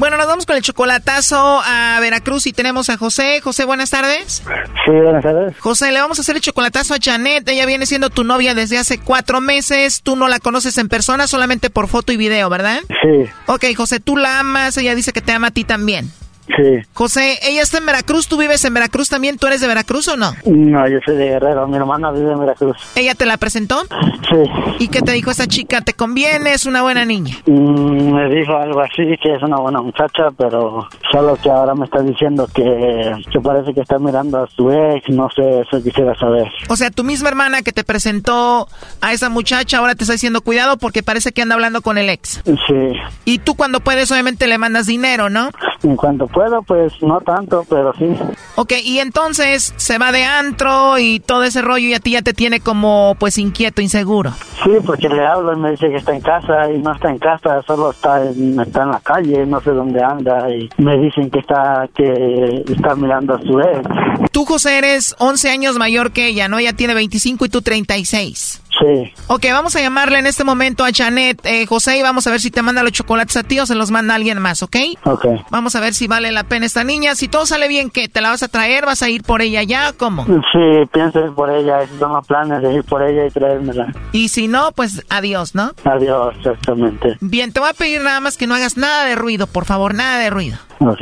Bueno, 0.00 0.16
nos 0.16 0.26
vamos 0.26 0.46
con 0.46 0.56
el 0.56 0.62
chocolatazo 0.62 1.60
a 1.62 1.98
Veracruz 2.00 2.46
y 2.46 2.54
tenemos 2.54 2.88
a 2.88 2.96
José. 2.96 3.42
José, 3.42 3.66
buenas 3.66 3.90
tardes. 3.90 4.42
Sí, 4.86 4.92
buenas 4.92 5.22
tardes. 5.22 5.58
José, 5.58 5.92
le 5.92 6.00
vamos 6.00 6.18
a 6.18 6.22
hacer 6.22 6.36
el 6.36 6.40
chocolatazo 6.40 6.94
a 6.94 6.96
Janet. 6.98 7.46
Ella 7.46 7.66
viene 7.66 7.84
siendo 7.84 8.08
tu 8.08 8.24
novia 8.24 8.54
desde 8.54 8.78
hace 8.78 8.98
cuatro 8.98 9.42
meses. 9.42 10.00
Tú 10.02 10.16
no 10.16 10.26
la 10.26 10.38
conoces 10.40 10.78
en 10.78 10.88
persona, 10.88 11.26
solamente 11.26 11.68
por 11.68 11.86
foto 11.86 12.12
y 12.12 12.16
video, 12.16 12.48
¿verdad? 12.48 12.80
Sí. 12.88 13.30
Ok, 13.44 13.66
José, 13.76 14.00
tú 14.00 14.16
la 14.16 14.40
amas. 14.40 14.74
Ella 14.78 14.94
dice 14.94 15.12
que 15.12 15.20
te 15.20 15.32
ama 15.32 15.48
a 15.48 15.50
ti 15.50 15.64
también. 15.64 16.10
Sí. 16.56 16.80
José, 16.94 17.38
ella 17.42 17.62
está 17.62 17.78
en 17.78 17.86
Veracruz, 17.86 18.28
¿tú 18.28 18.36
vives 18.36 18.64
en 18.64 18.74
Veracruz 18.74 19.08
también? 19.08 19.38
¿Tú 19.38 19.46
eres 19.46 19.60
de 19.60 19.68
Veracruz 19.68 20.08
o 20.08 20.16
no? 20.16 20.32
No, 20.44 20.88
yo 20.88 20.98
soy 21.04 21.16
de 21.16 21.28
Guerrero, 21.28 21.66
mi 21.68 21.76
hermana 21.76 22.10
vive 22.10 22.32
en 22.32 22.40
Veracruz. 22.40 22.76
¿Ella 22.96 23.14
te 23.14 23.26
la 23.26 23.36
presentó? 23.36 23.82
Sí. 24.28 24.50
¿Y 24.78 24.88
qué 24.88 25.02
te 25.02 25.12
dijo 25.12 25.30
esa 25.30 25.46
chica? 25.46 25.80
¿Te 25.80 25.94
conviene? 25.94 26.52
¿Es 26.52 26.66
una 26.66 26.82
buena 26.82 27.04
niña? 27.04 27.36
Mm, 27.46 28.12
me 28.14 28.34
dijo 28.34 28.56
algo 28.56 28.80
así, 28.80 29.02
que 29.22 29.34
es 29.34 29.42
una 29.42 29.56
buena 29.56 29.80
muchacha, 29.80 30.30
pero 30.36 30.88
solo 31.10 31.36
que 31.36 31.50
ahora 31.50 31.74
me 31.74 31.84
está 31.84 32.02
diciendo 32.02 32.48
que, 32.54 33.12
que 33.32 33.40
parece 33.40 33.74
que 33.74 33.80
está 33.80 33.98
mirando 33.98 34.42
a 34.42 34.46
su 34.48 34.70
ex, 34.70 35.08
no 35.10 35.28
sé, 35.34 35.60
eso 35.60 35.82
quisiera 35.82 36.14
saber. 36.16 36.46
O 36.68 36.76
sea, 36.76 36.90
tu 36.90 37.04
misma 37.04 37.28
hermana 37.28 37.62
que 37.62 37.72
te 37.72 37.84
presentó 37.84 38.68
a 39.00 39.12
esa 39.12 39.28
muchacha 39.28 39.78
ahora 39.78 39.94
te 39.94 40.04
está 40.04 40.12
diciendo 40.12 40.40
cuidado 40.40 40.76
porque 40.76 41.02
parece 41.02 41.32
que 41.32 41.42
anda 41.42 41.54
hablando 41.54 41.82
con 41.82 41.98
el 41.98 42.08
ex. 42.08 42.42
Sí. 42.44 42.92
Y 43.24 43.38
tú 43.38 43.54
cuando 43.54 43.80
puedes 43.80 44.10
obviamente 44.10 44.46
le 44.46 44.58
mandas 44.58 44.86
dinero, 44.86 45.30
¿no? 45.30 45.50
En 45.82 45.96
cuanto 45.96 46.26
puedo, 46.40 46.62
pues 46.62 46.94
no 47.02 47.20
tanto, 47.20 47.66
pero 47.68 47.92
sí. 47.98 48.06
Ok, 48.54 48.72
y 48.82 48.98
entonces 49.00 49.74
se 49.76 49.98
va 49.98 50.10
de 50.10 50.24
antro 50.24 50.98
y 50.98 51.20
todo 51.20 51.44
ese 51.44 51.60
rollo 51.60 51.88
y 51.88 51.92
a 51.92 52.00
ti 52.00 52.12
ya 52.12 52.22
te 52.22 52.32
tiene 52.32 52.60
como 52.60 53.14
pues 53.18 53.36
inquieto, 53.36 53.82
inseguro. 53.82 54.32
Sí, 54.64 54.70
porque 54.86 55.10
le 55.10 55.26
hablo 55.26 55.52
y 55.52 55.56
me 55.60 55.72
dice 55.72 55.90
que 55.90 55.96
está 55.96 56.14
en 56.14 56.22
casa 56.22 56.70
y 56.72 56.78
no 56.78 56.94
está 56.94 57.10
en 57.10 57.18
casa, 57.18 57.60
solo 57.66 57.90
está 57.90 58.24
en, 58.24 58.58
está 58.58 58.84
en 58.84 58.90
la 58.90 59.00
calle, 59.00 59.44
no 59.44 59.60
sé 59.60 59.70
dónde 59.72 60.02
anda 60.02 60.48
y 60.48 60.70
me 60.78 60.96
dicen 60.96 61.30
que 61.30 61.40
está 61.40 61.86
que 61.94 62.64
está 62.66 62.94
mirando 62.94 63.34
a 63.34 63.40
su 63.42 63.60
ex. 63.60 64.30
Tú, 64.32 64.46
José, 64.46 64.78
eres 64.78 65.14
11 65.18 65.50
años 65.50 65.76
mayor 65.76 66.12
que 66.12 66.26
ella, 66.26 66.48
¿no? 66.48 66.58
Ella 66.58 66.72
tiene 66.72 66.94
25 66.94 67.44
y 67.44 67.48
tú 67.50 67.60
36. 67.60 68.59
Sí. 68.78 69.12
Ok, 69.26 69.46
vamos 69.52 69.74
a 69.76 69.80
llamarle 69.80 70.18
en 70.18 70.26
este 70.26 70.44
momento 70.44 70.84
a 70.84 70.88
Janet, 70.94 71.40
eh, 71.44 71.66
José, 71.66 71.98
y 71.98 72.02
vamos 72.02 72.26
a 72.26 72.30
ver 72.30 72.40
si 72.40 72.50
te 72.50 72.62
manda 72.62 72.82
los 72.82 72.92
chocolates 72.92 73.36
a 73.36 73.42
ti 73.42 73.58
o 73.60 73.66
se 73.66 73.74
los 73.74 73.90
manda 73.90 74.14
alguien 74.14 74.38
más, 74.38 74.62
¿ok? 74.62 74.76
Ok. 75.04 75.26
Vamos 75.50 75.74
a 75.76 75.80
ver 75.80 75.92
si 75.92 76.06
vale 76.06 76.30
la 76.32 76.44
pena 76.44 76.66
esta 76.66 76.84
niña. 76.84 77.14
Si 77.14 77.28
todo 77.28 77.46
sale 77.46 77.68
bien, 77.68 77.90
¿qué? 77.90 78.08
¿Te 78.08 78.20
la 78.20 78.30
vas 78.30 78.42
a 78.42 78.48
traer? 78.48 78.86
¿Vas 78.86 79.02
a 79.02 79.08
ir 79.08 79.22
por 79.22 79.42
ella 79.42 79.62
ya? 79.62 79.92
¿Cómo? 79.92 80.24
Sí, 80.24 80.88
pienso 80.92 81.20
ir 81.20 81.32
por 81.32 81.50
ella, 81.50 81.80
tengo 81.98 82.22
planes 82.22 82.62
de 82.62 82.74
ir 82.74 82.84
por 82.84 83.02
ella 83.02 83.26
y 83.26 83.30
traérmela. 83.30 83.92
Y 84.12 84.28
si 84.28 84.48
no, 84.48 84.72
pues 84.72 85.04
adiós, 85.08 85.54
¿no? 85.54 85.72
Adiós, 85.84 86.34
exactamente. 86.38 87.16
Bien, 87.20 87.52
te 87.52 87.60
voy 87.60 87.70
a 87.70 87.74
pedir 87.74 88.00
nada 88.02 88.20
más 88.20 88.36
que 88.36 88.46
no 88.46 88.54
hagas 88.54 88.76
nada 88.76 89.04
de 89.04 89.14
ruido, 89.14 89.46
por 89.46 89.64
favor, 89.64 89.94
nada 89.94 90.18
de 90.18 90.30
ruido. 90.30 90.58
Ok. 90.80 91.00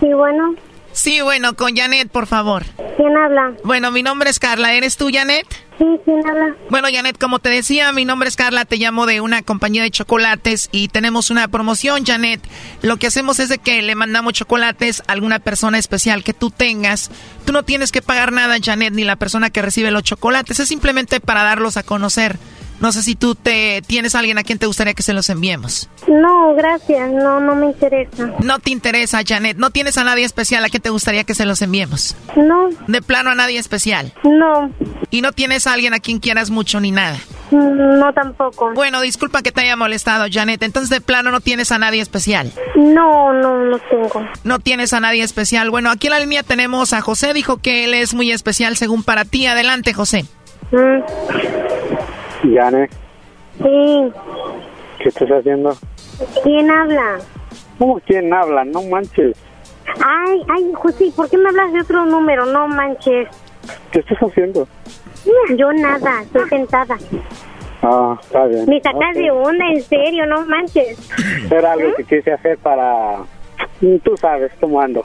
Sí, 0.00 0.12
bueno. 0.14 0.54
Sí, 1.00 1.22
bueno, 1.22 1.56
con 1.56 1.74
Janet, 1.74 2.10
por 2.10 2.26
favor. 2.26 2.62
¿Quién 2.98 3.16
habla? 3.16 3.54
Bueno, 3.64 3.90
mi 3.90 4.02
nombre 4.02 4.28
es 4.28 4.38
Carla. 4.38 4.74
¿Eres 4.74 4.98
tú, 4.98 5.08
Janet? 5.10 5.46
Sí, 5.78 5.86
¿quién 6.04 6.20
habla? 6.28 6.54
Bueno, 6.68 6.88
Janet, 6.92 7.16
como 7.16 7.38
te 7.38 7.48
decía, 7.48 7.90
mi 7.92 8.04
nombre 8.04 8.28
es 8.28 8.36
Carla, 8.36 8.66
te 8.66 8.76
llamo 8.76 9.06
de 9.06 9.22
una 9.22 9.40
compañía 9.40 9.82
de 9.82 9.90
chocolates 9.90 10.68
y 10.72 10.88
tenemos 10.88 11.30
una 11.30 11.48
promoción, 11.48 12.04
Janet. 12.04 12.42
Lo 12.82 12.98
que 12.98 13.06
hacemos 13.06 13.38
es 13.38 13.48
de 13.48 13.56
que 13.56 13.80
le 13.80 13.94
mandamos 13.94 14.34
chocolates 14.34 15.02
a 15.06 15.12
alguna 15.12 15.38
persona 15.38 15.78
especial 15.78 16.22
que 16.22 16.34
tú 16.34 16.50
tengas. 16.50 17.10
Tú 17.46 17.54
no 17.54 17.62
tienes 17.62 17.92
que 17.92 18.02
pagar 18.02 18.30
nada, 18.30 18.58
Janet, 18.62 18.92
ni 18.92 19.04
la 19.04 19.16
persona 19.16 19.48
que 19.48 19.62
recibe 19.62 19.90
los 19.90 20.02
chocolates. 20.02 20.60
Es 20.60 20.68
simplemente 20.68 21.18
para 21.20 21.44
darlos 21.44 21.78
a 21.78 21.82
conocer. 21.82 22.36
No 22.80 22.92
sé 22.92 23.02
si 23.02 23.14
tú 23.14 23.34
te 23.34 23.82
tienes 23.86 24.14
a 24.14 24.20
alguien 24.20 24.38
a 24.38 24.42
quien 24.42 24.58
te 24.58 24.66
gustaría 24.66 24.94
que 24.94 25.02
se 25.02 25.12
los 25.12 25.28
enviemos. 25.28 25.88
No, 26.08 26.54
gracias, 26.54 27.10
no, 27.12 27.38
no 27.38 27.54
me 27.54 27.66
interesa. 27.66 28.32
No 28.42 28.58
te 28.58 28.70
interesa, 28.70 29.20
Janet. 29.26 29.58
No 29.58 29.70
tienes 29.70 29.98
a 29.98 30.04
nadie 30.04 30.24
especial 30.24 30.64
a 30.64 30.70
quien 30.70 30.82
te 30.82 30.90
gustaría 30.90 31.24
que 31.24 31.34
se 31.34 31.44
los 31.44 31.60
enviemos. 31.60 32.16
No. 32.36 32.70
De 32.88 33.02
plano 33.02 33.30
a 33.30 33.34
nadie 33.34 33.58
especial. 33.58 34.12
No. 34.24 34.72
Y 35.10 35.20
no 35.20 35.32
tienes 35.32 35.66
a 35.66 35.74
alguien 35.74 35.92
a 35.92 36.00
quien 36.00 36.20
quieras 36.20 36.50
mucho 36.50 36.80
ni 36.80 36.90
nada. 36.90 37.18
No 37.50 38.12
tampoco. 38.14 38.72
Bueno, 38.74 39.00
disculpa 39.00 39.42
que 39.42 39.52
te 39.52 39.60
haya 39.60 39.76
molestado, 39.76 40.26
Janet. 40.30 40.62
Entonces 40.62 40.88
de 40.88 41.00
plano 41.00 41.30
no 41.30 41.40
tienes 41.40 41.72
a 41.72 41.78
nadie 41.78 42.00
especial. 42.00 42.52
No, 42.76 43.32
no, 43.32 43.64
no 43.64 43.78
tengo. 43.78 44.26
No 44.44 44.58
tienes 44.58 44.92
a 44.92 45.00
nadie 45.00 45.22
especial. 45.22 45.70
Bueno, 45.70 45.90
aquí 45.90 46.06
en 46.06 46.12
la 46.12 46.20
línea 46.20 46.42
tenemos 46.42 46.92
a 46.92 47.00
José. 47.00 47.34
Dijo 47.34 47.58
que 47.58 47.84
él 47.84 47.94
es 47.94 48.14
muy 48.14 48.30
especial 48.32 48.76
según 48.76 49.02
para 49.02 49.24
ti. 49.24 49.46
Adelante, 49.46 49.92
José. 49.92 50.24
Mm. 50.70 51.79
Janet, 52.42 52.90
Sí. 53.62 54.12
¿qué 55.02 55.08
estás 55.08 55.28
haciendo? 55.28 55.74
¿Quién 56.42 56.70
habla? 56.70 57.18
¿Cómo 57.78 58.00
quién 58.06 58.32
habla? 58.32 58.64
No 58.64 58.82
manches. 58.82 59.36
Ay, 60.04 60.42
ay, 60.48 60.72
José, 60.74 61.10
¿por 61.14 61.28
qué 61.28 61.36
me 61.36 61.48
hablas 61.48 61.72
de 61.72 61.80
otro 61.80 62.04
número? 62.06 62.46
No 62.46 62.68
manches. 62.68 63.28
¿Qué 63.90 64.00
estás 64.00 64.18
haciendo? 64.18 64.66
Yo 65.56 65.72
nada, 65.72 66.22
estoy 66.22 66.48
sentada. 66.48 66.96
Ah, 67.82 68.16
está 68.20 68.46
bien. 68.46 68.66
Me 68.68 68.80
sacas 68.80 69.14
de 69.14 69.30
onda, 69.30 69.66
en 69.68 69.82
serio, 69.82 70.26
no 70.26 70.46
manches. 70.46 70.98
Era 71.50 71.72
algo 71.72 71.94
que 71.96 72.04
quise 72.04 72.32
hacer 72.32 72.58
para... 72.58 73.16
Tú 74.02 74.16
sabes 74.16 74.52
cómo 74.60 74.80
ando. 74.80 75.04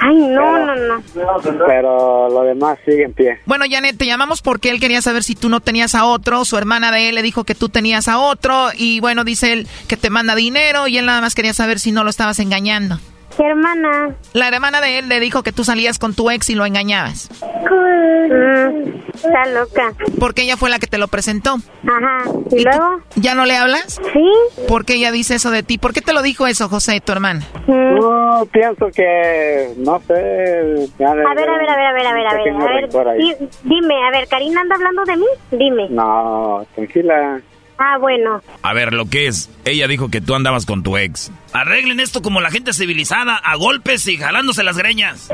Ay, 0.00 0.14
no, 0.16 0.40
Pero- 0.54 0.76
no, 0.76 0.98
no. 0.98 1.66
Pero 1.66 2.28
lo 2.28 2.42
demás 2.42 2.78
sigue 2.84 3.04
en 3.04 3.12
pie. 3.12 3.40
Bueno, 3.46 3.64
Janet, 3.68 3.96
te 3.96 4.06
llamamos 4.06 4.42
porque 4.42 4.70
él 4.70 4.80
quería 4.80 5.02
saber 5.02 5.22
si 5.22 5.34
tú 5.34 5.48
no 5.48 5.60
tenías 5.60 5.94
a 5.94 6.04
otro. 6.04 6.44
Su 6.44 6.56
hermana 6.56 6.90
de 6.92 7.08
él 7.08 7.14
le 7.14 7.22
dijo 7.22 7.44
que 7.44 7.54
tú 7.54 7.68
tenías 7.68 8.08
a 8.08 8.18
otro. 8.18 8.68
Y 8.76 9.00
bueno, 9.00 9.24
dice 9.24 9.52
él 9.52 9.66
que 9.88 9.96
te 9.96 10.10
manda 10.10 10.34
dinero 10.34 10.88
y 10.88 10.98
él 10.98 11.06
nada 11.06 11.20
más 11.20 11.34
quería 11.34 11.54
saber 11.54 11.78
si 11.78 11.92
no 11.92 12.04
lo 12.04 12.10
estabas 12.10 12.38
engañando. 12.38 12.98
¿Qué 13.38 13.44
hermana? 13.46 14.10
La 14.32 14.48
hermana 14.48 14.80
de 14.80 14.98
él 14.98 15.08
le 15.08 15.20
dijo 15.20 15.42
que 15.44 15.52
tú 15.52 15.62
salías 15.62 15.98
con 16.00 16.12
tu 16.12 16.28
ex 16.30 16.50
y 16.50 16.56
lo 16.56 16.66
engañabas. 16.66 17.30
Mm, 17.42 18.88
está 19.14 19.46
loca. 19.46 19.92
Porque 20.18 20.42
ella 20.42 20.56
fue 20.56 20.70
la 20.70 20.78
que 20.80 20.88
te 20.88 20.98
lo 20.98 21.06
presentó. 21.08 21.54
Ajá. 21.86 22.30
¿Y, 22.50 22.64
luego? 22.64 23.00
¿Ya 23.14 23.34
no 23.36 23.44
le 23.46 23.56
hablas? 23.56 24.00
Sí. 24.12 24.62
¿Por 24.66 24.84
qué 24.84 24.94
ella 24.94 25.12
dice 25.12 25.36
eso 25.36 25.50
de 25.52 25.62
ti? 25.62 25.78
¿Por 25.78 25.92
qué 25.94 26.00
te 26.00 26.12
lo 26.12 26.22
dijo 26.22 26.46
eso, 26.48 26.68
José, 26.68 27.00
tu 27.00 27.12
hermana? 27.12 27.46
No, 27.68 28.46
pienso 28.50 28.86
que... 28.94 29.72
No 29.76 30.00
sé... 30.08 30.88
ya 30.98 31.14
le- 31.14 31.24
A 31.24 31.34
ver, 31.34 31.48
a 31.48 31.58
ver, 31.58 31.70
a 31.70 31.76
ver, 31.76 31.86
a 31.86 31.92
ver, 31.92 32.06
a 32.06 32.12
ver, 32.14 32.26
a 32.26 32.34
ver. 32.34 33.08
A 33.08 33.14
dime, 33.62 33.94
a 34.06 34.10
ver, 34.10 34.26
¿Karina 34.28 34.60
anda 34.62 34.74
hablando 34.74 35.04
de 35.04 35.16
mí? 35.16 35.26
Dime. 35.52 35.86
No, 35.90 36.66
tranquila. 36.74 37.40
Ah, 37.78 37.96
bueno. 37.98 38.42
A 38.62 38.74
ver, 38.74 38.92
lo 38.92 39.06
que 39.06 39.28
es, 39.28 39.48
ella 39.64 39.86
dijo 39.86 40.10
que 40.10 40.20
tú 40.20 40.34
andabas 40.34 40.66
con 40.66 40.82
tu 40.82 40.96
ex. 40.96 41.30
Arreglen 41.52 42.00
esto 42.00 42.22
como 42.22 42.40
la 42.40 42.50
gente 42.50 42.72
civilizada, 42.72 43.36
a 43.36 43.54
golpes 43.56 44.06
y 44.08 44.16
jalándose 44.16 44.64
las 44.64 44.76
greñas. 44.76 45.30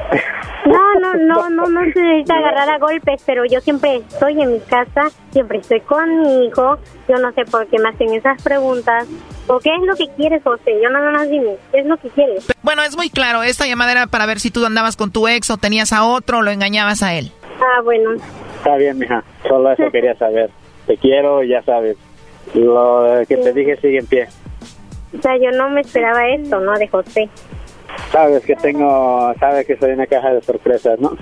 No, 0.66 0.94
no, 1.00 1.14
no, 1.14 1.50
no, 1.50 1.68
no 1.68 1.80
se 1.92 2.00
necesita 2.00 2.34
agarrar 2.34 2.68
a 2.68 2.78
golpes, 2.78 3.22
pero 3.24 3.44
yo 3.44 3.60
siempre 3.60 3.96
estoy 3.96 4.40
en 4.40 4.52
mi 4.52 4.60
casa, 4.60 5.08
siempre 5.30 5.58
estoy 5.58 5.80
con 5.80 6.22
mi 6.22 6.46
hijo. 6.46 6.78
Yo 7.08 7.16
no 7.16 7.32
sé 7.32 7.44
por 7.46 7.66
qué 7.68 7.78
me 7.78 7.88
hacen 7.88 8.12
esas 8.12 8.42
preguntas. 8.42 9.06
¿O 9.46 9.58
qué 9.60 9.70
es 9.74 9.82
lo 9.82 9.94
que 9.96 10.08
quieres, 10.16 10.42
José? 10.42 10.72
Yo 10.82 10.90
nada 10.90 11.10
más 11.12 11.28
dime, 11.30 11.56
¿qué 11.72 11.80
es 11.80 11.86
lo 11.86 11.96
que 11.96 12.08
quieres? 12.08 12.46
Bueno, 12.62 12.82
es 12.82 12.96
muy 12.96 13.08
claro. 13.08 13.42
Esta 13.42 13.66
llamada 13.66 13.92
era 13.92 14.06
para 14.06 14.26
ver 14.26 14.40
si 14.40 14.50
tú 14.50 14.64
andabas 14.64 14.96
con 14.96 15.10
tu 15.10 15.28
ex 15.28 15.50
o 15.50 15.56
tenías 15.56 15.92
a 15.92 16.04
otro 16.04 16.38
o 16.38 16.42
lo 16.42 16.50
engañabas 16.50 17.02
a 17.02 17.14
él. 17.14 17.30
Ah, 17.60 17.80
bueno. 17.82 18.10
Está 18.56 18.76
bien, 18.76 18.98
mija. 18.98 19.22
Solo 19.46 19.72
eso 19.72 19.90
quería 19.90 20.14
saber. 20.16 20.50
Te 20.86 20.96
quiero, 20.96 21.42
ya 21.42 21.62
sabes. 21.62 21.96
Lo 22.54 23.22
que 23.28 23.36
te 23.36 23.52
dije 23.52 23.76
sigue 23.76 23.98
en 23.98 24.06
pie. 24.06 24.28
O 25.16 25.22
sea, 25.22 25.36
yo 25.36 25.50
no 25.56 25.70
me 25.70 25.80
esperaba 25.80 26.26
esto, 26.28 26.58
¿no? 26.60 26.72
De 26.74 26.88
José. 26.88 27.28
Sabes 28.10 28.44
que 28.44 28.56
tengo... 28.56 29.32
Sabes 29.38 29.66
que 29.66 29.76
soy 29.76 29.92
una 29.92 30.06
caja 30.06 30.32
de 30.32 30.42
sorpresas, 30.42 30.98
¿no? 30.98 31.16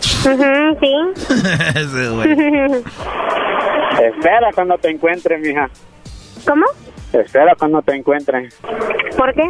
Sí. 0.00 0.30
Espera 4.02 4.50
cuando 4.54 4.78
te 4.78 4.90
encuentre, 4.90 5.38
mija. 5.38 5.68
¿Cómo? 6.46 6.66
Espera 7.12 7.54
cuando 7.58 7.82
te 7.82 7.94
encuentren. 7.94 8.48
¿Por 9.16 9.34
qué? 9.34 9.42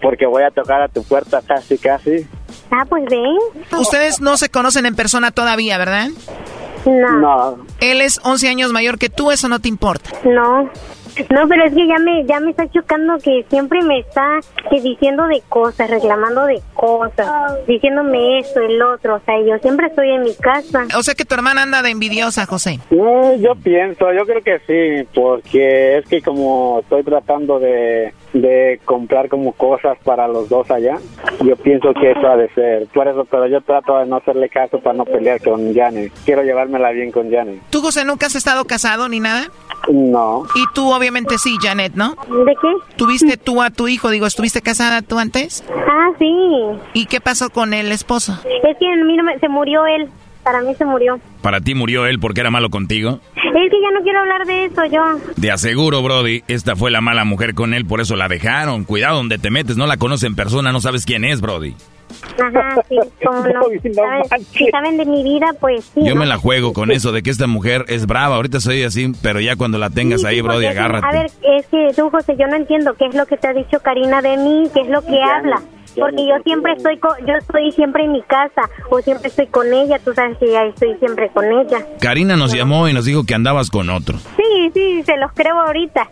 Porque 0.00 0.26
voy 0.26 0.44
a 0.44 0.50
tocar 0.50 0.82
a 0.82 0.88
tu 0.88 1.02
puerta 1.04 1.40
casi, 1.46 1.78
casi. 1.78 2.26
Ah, 2.70 2.84
pues 2.88 3.04
ven. 3.10 3.36
Ustedes 3.78 4.20
no 4.20 4.36
se 4.36 4.48
conocen 4.48 4.86
en 4.86 4.96
persona 4.96 5.30
todavía, 5.30 5.78
¿verdad? 5.78 6.08
No. 6.86 7.18
No. 7.18 7.58
Él 7.80 8.00
es 8.00 8.20
11 8.24 8.48
años 8.48 8.72
mayor 8.72 8.98
que 8.98 9.08
tú, 9.08 9.30
eso 9.30 9.48
no 9.48 9.60
te 9.60 9.68
importa. 9.68 10.10
No. 10.24 10.70
No, 11.30 11.46
pero 11.48 11.64
es 11.66 11.74
que 11.74 11.86
ya 11.86 11.98
me 11.98 12.24
ya 12.24 12.40
me 12.40 12.50
está 12.50 12.66
chocando 12.68 13.18
que 13.18 13.44
siempre 13.50 13.82
me 13.82 13.98
está 13.98 14.40
que 14.70 14.80
diciendo 14.80 15.26
de 15.26 15.42
cosas, 15.48 15.90
reclamando 15.90 16.46
de 16.46 16.62
cosas, 16.74 17.66
diciéndome 17.66 18.38
esto, 18.38 18.60
el 18.60 18.80
otro. 18.80 19.16
O 19.16 19.20
sea, 19.20 19.34
yo 19.46 19.58
siempre 19.58 19.88
estoy 19.88 20.10
en 20.10 20.22
mi 20.22 20.34
casa. 20.34 20.86
O 20.96 21.02
sea 21.02 21.14
que 21.14 21.24
tu 21.24 21.34
hermana 21.34 21.62
anda 21.62 21.82
de 21.82 21.90
envidiosa, 21.90 22.46
José. 22.46 22.80
Eh, 22.90 23.38
yo 23.40 23.54
pienso, 23.56 24.12
yo 24.12 24.24
creo 24.24 24.42
que 24.42 24.58
sí, 24.66 25.08
porque 25.14 25.98
es 25.98 26.06
que 26.06 26.22
como 26.22 26.80
estoy 26.80 27.02
tratando 27.02 27.58
de, 27.58 28.14
de 28.32 28.80
comprar 28.84 29.28
como 29.28 29.52
cosas 29.52 29.98
para 30.04 30.26
los 30.28 30.48
dos 30.48 30.70
allá, 30.70 30.96
yo 31.44 31.56
pienso 31.56 31.92
que 31.94 32.12
eso 32.12 32.26
ha 32.26 32.36
de 32.36 32.48
ser. 32.54 32.86
Por 32.88 33.06
eso, 33.08 33.24
pero 33.30 33.46
yo 33.46 33.60
trato 33.60 33.98
de 33.98 34.06
no 34.06 34.16
hacerle 34.16 34.48
caso 34.48 34.78
para 34.80 34.96
no 34.96 35.04
pelear 35.04 35.40
con 35.42 35.74
Janet. 35.74 36.12
Quiero 36.24 36.42
llevármela 36.42 36.90
bien 36.92 37.12
con 37.12 37.30
Janet. 37.30 37.60
¿Tú, 37.70 37.80
José, 37.80 38.04
nunca 38.04 38.26
has 38.26 38.34
estado 38.34 38.64
casado 38.64 39.08
ni 39.08 39.20
nada? 39.20 39.48
No. 39.90 40.44
Y 40.54 40.64
tú, 40.74 40.92
obviamente, 40.92 41.38
sí, 41.38 41.56
Janet, 41.60 41.94
¿no? 41.94 42.10
¿De 42.44 42.54
qué? 42.60 42.72
¿Tuviste 42.96 43.36
tú 43.36 43.60
a 43.62 43.70
tu 43.70 43.88
hijo? 43.88 44.10
Digo, 44.10 44.26
¿estuviste 44.26 44.62
casada 44.62 45.02
tú 45.02 45.18
antes? 45.18 45.64
Ah, 45.88 46.10
sí. 46.18 46.34
¿Y 46.94 47.06
qué 47.06 47.20
pasó 47.20 47.50
con 47.50 47.74
el 47.74 47.90
esposo? 47.92 48.32
Es 48.44 48.78
que 48.78 48.86
a 48.86 48.96
mí 49.04 49.16
no 49.16 49.24
me- 49.24 49.38
se 49.40 49.48
murió 49.48 49.84
él. 49.86 50.08
Para 50.42 50.60
mí 50.60 50.74
se 50.74 50.84
murió. 50.84 51.20
¿Para 51.40 51.60
ti 51.60 51.74
murió 51.74 52.06
él 52.06 52.18
porque 52.18 52.40
era 52.40 52.50
malo 52.50 52.70
contigo? 52.70 53.20
Es 53.36 53.70
que 53.70 53.80
ya 53.80 53.90
no 53.92 54.02
quiero 54.02 54.20
hablar 54.20 54.44
de 54.46 54.64
eso, 54.64 54.84
yo. 54.86 55.02
De 55.36 55.50
aseguro, 55.50 56.02
Brody, 56.02 56.42
esta 56.48 56.74
fue 56.74 56.90
la 56.90 57.00
mala 57.00 57.24
mujer 57.24 57.54
con 57.54 57.74
él, 57.74 57.86
por 57.86 58.00
eso 58.00 58.16
la 58.16 58.28
dejaron. 58.28 58.84
Cuidado 58.84 59.16
donde 59.16 59.38
te 59.38 59.50
metes, 59.50 59.76
no 59.76 59.86
la 59.86 59.96
conoces 59.98 60.24
en 60.24 60.34
persona, 60.34 60.72
no 60.72 60.80
sabes 60.80 61.06
quién 61.06 61.24
es, 61.24 61.40
Brody. 61.40 61.74
Ajá, 62.38 62.82
sí, 62.88 62.96
cómo 63.24 63.40
no. 63.46 63.62
¿Saben? 63.94 64.44
Si 64.50 64.66
saben 64.70 64.96
de 64.96 65.04
mi 65.04 65.22
vida, 65.22 65.46
pues 65.60 65.84
sí. 65.94 66.00
Yo 66.04 66.14
¿no? 66.14 66.20
me 66.20 66.26
la 66.26 66.38
juego 66.38 66.72
con 66.72 66.90
eso 66.90 67.12
de 67.12 67.22
que 67.22 67.30
esta 67.30 67.46
mujer 67.46 67.84
es 67.88 68.06
brava. 68.06 68.36
Ahorita 68.36 68.60
soy 68.60 68.82
así, 68.82 69.12
pero 69.22 69.40
ya 69.40 69.56
cuando 69.56 69.78
la 69.78 69.90
tengas 69.90 70.22
Sí, 70.22 70.26
ahí, 70.26 70.36
sí, 70.36 70.42
Brody, 70.42 70.66
agárrate. 70.66 71.06
A 71.06 71.12
ver, 71.12 71.26
es 71.42 71.66
que 71.66 71.88
tú, 71.96 72.10
José, 72.10 72.36
yo 72.38 72.46
no 72.48 72.56
entiendo 72.56 72.94
qué 72.94 73.06
es 73.06 73.14
lo 73.14 73.26
que 73.26 73.36
te 73.36 73.48
ha 73.48 73.52
dicho 73.52 73.80
Karina 73.80 74.20
de 74.22 74.36
mí, 74.36 74.64
qué 74.74 74.80
es 74.80 74.88
lo 74.88 75.02
que 75.02 75.20
habla. 75.22 75.62
Porque 75.96 76.26
yo 76.26 76.34
siempre 76.44 76.72
estoy 76.72 76.98
co- 76.98 77.16
yo 77.26 77.34
estoy 77.34 77.72
siempre 77.72 78.04
en 78.04 78.12
mi 78.12 78.22
casa 78.22 78.68
o 78.90 79.00
siempre 79.00 79.28
estoy 79.28 79.46
con 79.48 79.72
ella, 79.72 79.98
tú 79.98 80.12
sabes 80.14 80.38
que 80.38 80.50
ya 80.50 80.64
estoy 80.64 80.94
siempre 80.98 81.28
con 81.30 81.44
ella. 81.44 81.78
Karina 82.00 82.36
nos 82.36 82.52
llamó 82.54 82.88
y 82.88 82.92
nos 82.92 83.04
dijo 83.04 83.24
que 83.24 83.34
andabas 83.34 83.70
con 83.70 83.90
otro. 83.90 84.18
Sí, 84.36 84.70
sí, 84.74 85.02
se 85.04 85.16
los 85.18 85.32
creo 85.32 85.60
ahorita. 85.60 86.08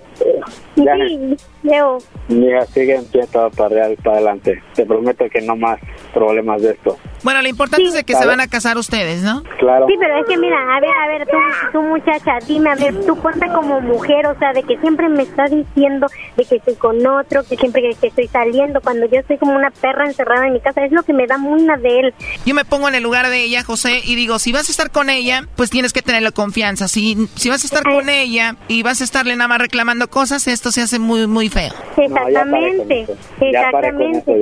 Sí, 0.75 1.37
Leo. 1.63 1.99
Mija, 2.29 2.65
sigue 2.67 2.95
en 2.97 3.05
pie 3.07 3.27
todo 3.33 3.51
para, 3.51 3.69
real- 3.71 3.97
para 4.03 4.17
adelante. 4.17 4.63
Te 4.75 4.87
prometo 4.87 5.25
que 5.31 5.41
no 5.43 5.57
más 5.57 5.79
problemas 6.15 6.63
de 6.63 6.71
esto. 6.73 6.99
Bueno, 7.23 7.43
lo 7.43 7.49
importante 7.49 7.85
es 7.87 7.93
de 7.95 8.05
que 8.05 8.15
se 8.15 8.25
van 8.25 8.41
a 8.41 8.47
casar 8.49 8.79
ustedes, 8.79 9.23
¿no? 9.23 9.43
Claro. 9.59 9.87
Sí, 9.89 9.95
pero 9.99 10.19
es 10.21 10.27
que 10.27 10.39
mira, 10.39 10.57
a 10.75 10.81
ver, 10.81 10.91
a 10.91 11.09
ver, 11.09 11.27
tú, 11.29 11.37
tú 11.73 11.83
muchacha, 11.83 12.39
dime, 12.47 12.71
a 12.71 12.75
ver, 12.77 12.95
tú 13.05 13.15
ponte 13.17 13.47
como 13.49 13.81
mujer, 13.83 14.27
o 14.27 14.39
sea, 14.39 14.53
de 14.55 14.63
que 14.63 14.79
siempre 14.79 15.09
me 15.11 15.25
está 15.25 15.47
diciendo 15.49 16.07
de 16.37 16.45
que 16.47 16.57
estoy 16.57 16.77
con 16.77 17.07
otro, 17.07 17.43
que 17.45 17.57
siempre 17.57 17.83
que, 17.83 17.95
que 18.01 18.07
estoy 18.07 18.29
saliendo, 18.29 18.81
cuando 18.81 19.07
yo 19.07 19.19
estoy 19.21 19.37
como 19.37 19.55
una 19.55 19.71
perra 19.71 20.07
encerrada 20.07 20.47
en 20.47 20.55
mi 20.55 20.61
casa, 20.61 20.83
es 20.85 20.93
lo 20.93 21.03
que 21.03 21.13
me 21.13 21.27
da 21.27 21.37
muina 21.37 21.77
de 21.77 22.01
él. 22.01 22.15
Yo 22.47 22.55
me 22.55 22.65
pongo 22.65 22.89
en 22.89 22.95
el 22.95 23.03
lugar 23.03 23.29
de 23.29 23.43
ella, 23.43 23.65
José, 23.65 24.01
y 24.05 24.15
digo, 24.15 24.39
si 24.39 24.53
vas 24.53 24.69
a 24.69 24.73
estar 24.73 24.91
con 24.91 25.11
ella, 25.11 25.43
pues 25.57 25.69
tienes 25.69 25.93
que 25.93 26.01
tenerle 26.01 26.33
confianza. 26.33 26.89
Si, 26.89 27.29
si 27.35 27.51
vas 27.51 27.63
a 27.65 27.67
estar 27.67 27.83
con 27.83 28.09
ella 28.09 28.57
y 28.69 28.83
vas 28.83 29.03
a 29.03 29.05
estarle 29.05 29.37
nada 29.37 29.49
más 29.49 29.59
reclamando 29.59 30.09
cosas, 30.11 30.47
esto 30.49 30.71
se 30.71 30.83
hace 30.83 30.99
muy, 30.99 31.27
muy 31.27 31.49
feo. 31.49 31.73
Exactamente, 31.97 33.07
Ya 33.53 33.71
paré 33.73 33.93
con 33.93 34.03
eso. 34.03 34.33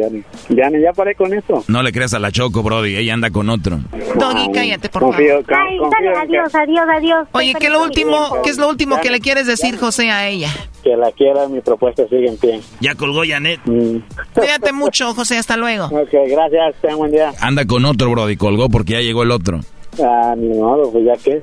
Yanni, 0.49 0.81
ya 0.83 0.93
paré 0.93 1.15
con 1.15 1.35
eso. 1.35 1.65
No 1.69 1.83
le 1.83 1.93
creas 1.93 2.15
a 2.15 2.19
la 2.19 2.33
Choco, 2.33 2.63
Brody, 2.63 2.97
ella 2.97 3.15
anda 3.15 3.31
con 3.31 3.49
otro. 3.51 3.79
Doggy, 4.17 4.51
cállate, 4.53 4.89
por 4.89 5.03
favor. 5.03 5.17
Confío, 5.17 5.45
con- 5.45 5.55
Ay, 5.57 5.79
dale, 5.91 6.19
adiós, 6.19 6.55
adiós, 6.55 6.87
adiós. 6.93 7.29
Oye, 7.33 7.55
¿qué 7.59 7.67
es 7.67 7.73
lo 7.73 7.83
último, 7.83 8.43
qué 8.43 8.51
es 8.51 8.59
lo 8.59 8.69
último 8.69 9.01
que 9.01 9.11
le 9.11 9.21
quieres 9.21 9.47
decir, 9.47 9.79
José, 9.79 10.11
a 10.11 10.27
ella? 10.29 10.49
Que 10.83 10.97
la 10.97 11.13
quiera, 11.13 11.47
mi 11.49 11.61
propuesta 11.61 12.05
sigue 12.09 12.29
en 12.29 12.37
pie. 12.39 12.61
Ya 12.81 12.95
colgó 12.95 13.23
Janet. 13.27 13.61
Cuídate 14.35 14.73
mucho, 14.73 15.13
José, 15.15 15.37
hasta 15.39 15.57
luego. 15.57 15.87
Ok, 15.87 16.11
gracias, 16.29 16.75
tengan 16.81 16.99
buen 16.99 17.11
día. 17.13 17.33
Anda 17.41 17.65
con 17.67 17.85
otro, 17.85 18.11
Brody, 18.11 18.37
colgó 18.37 18.69
porque 18.69 18.95
ya 18.95 19.01
llegó 19.01 19.23
el 19.23 19.31
otro. 19.31 19.61
Ah, 20.03 20.35
ni 20.37 20.49
modo, 20.57 20.91
pues 20.93 21.05
ya 21.05 21.17
que. 21.17 21.43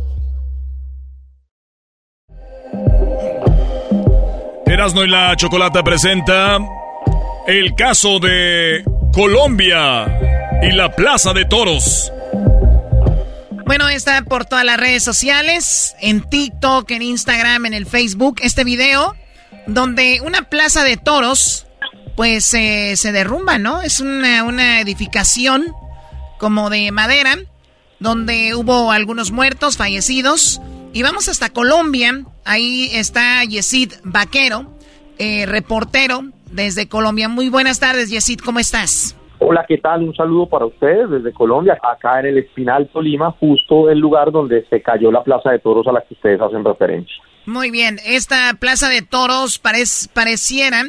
La 4.81 5.35
chocolata 5.35 5.83
presenta 5.83 6.57
el 7.45 7.75
caso 7.75 8.19
de 8.19 8.83
Colombia 9.13 10.07
y 10.63 10.71
la 10.71 10.91
Plaza 10.95 11.33
de 11.33 11.45
Toros. 11.45 12.11
Bueno, 13.67 13.89
está 13.89 14.23
por 14.23 14.45
todas 14.45 14.65
las 14.65 14.79
redes 14.79 15.03
sociales, 15.03 15.95
en 16.01 16.27
TikTok, 16.27 16.89
en 16.89 17.03
Instagram, 17.03 17.67
en 17.67 17.75
el 17.75 17.85
Facebook, 17.85 18.39
este 18.41 18.63
video 18.63 19.15
donde 19.67 20.19
una 20.25 20.49
plaza 20.49 20.83
de 20.83 20.97
toros, 20.97 21.67
pues 22.15 22.51
eh, 22.55 22.95
se 22.95 23.11
derrumba, 23.11 23.59
¿no? 23.59 23.83
Es 23.83 23.99
una 23.99 24.81
edificación 24.81 25.75
como 26.39 26.71
de 26.71 26.91
madera, 26.91 27.37
donde 27.99 28.55
hubo 28.55 28.91
algunos 28.91 29.29
muertos, 29.29 29.77
fallecidos. 29.77 30.59
Y 30.93 31.03
vamos 31.03 31.29
hasta 31.29 31.49
Colombia, 31.49 32.25
ahí 32.43 32.89
está 32.93 33.43
Yesid 33.45 33.93
Vaquero, 34.03 34.77
eh, 35.17 35.45
reportero 35.45 36.23
desde 36.51 36.89
Colombia. 36.89 37.29
Muy 37.29 37.47
buenas 37.49 37.79
tardes, 37.79 38.09
Yesid, 38.09 38.39
¿cómo 38.43 38.59
estás? 38.59 39.15
Hola, 39.39 39.65
¿qué 39.67 39.77
tal? 39.77 40.03
Un 40.03 40.13
saludo 40.13 40.49
para 40.49 40.65
ustedes 40.65 41.09
desde 41.09 41.31
Colombia, 41.33 41.77
acá 41.81 42.19
en 42.19 42.27
el 42.27 42.37
Espinal, 42.39 42.89
Tolima, 42.91 43.31
justo 43.39 43.89
el 43.89 43.99
lugar 43.99 44.31
donde 44.31 44.65
se 44.69 44.81
cayó 44.81 45.11
la 45.11 45.23
Plaza 45.23 45.51
de 45.51 45.59
Toros 45.59 45.87
a 45.87 45.93
la 45.93 46.01
que 46.01 46.13
ustedes 46.13 46.41
hacen 46.41 46.63
referencia. 46.63 47.15
Muy 47.45 47.71
bien, 47.71 47.99
esta 48.05 48.53
plaza 48.59 48.87
de 48.87 49.01
toros 49.01 49.63
parec- 49.63 50.09
pareciera, 50.13 50.83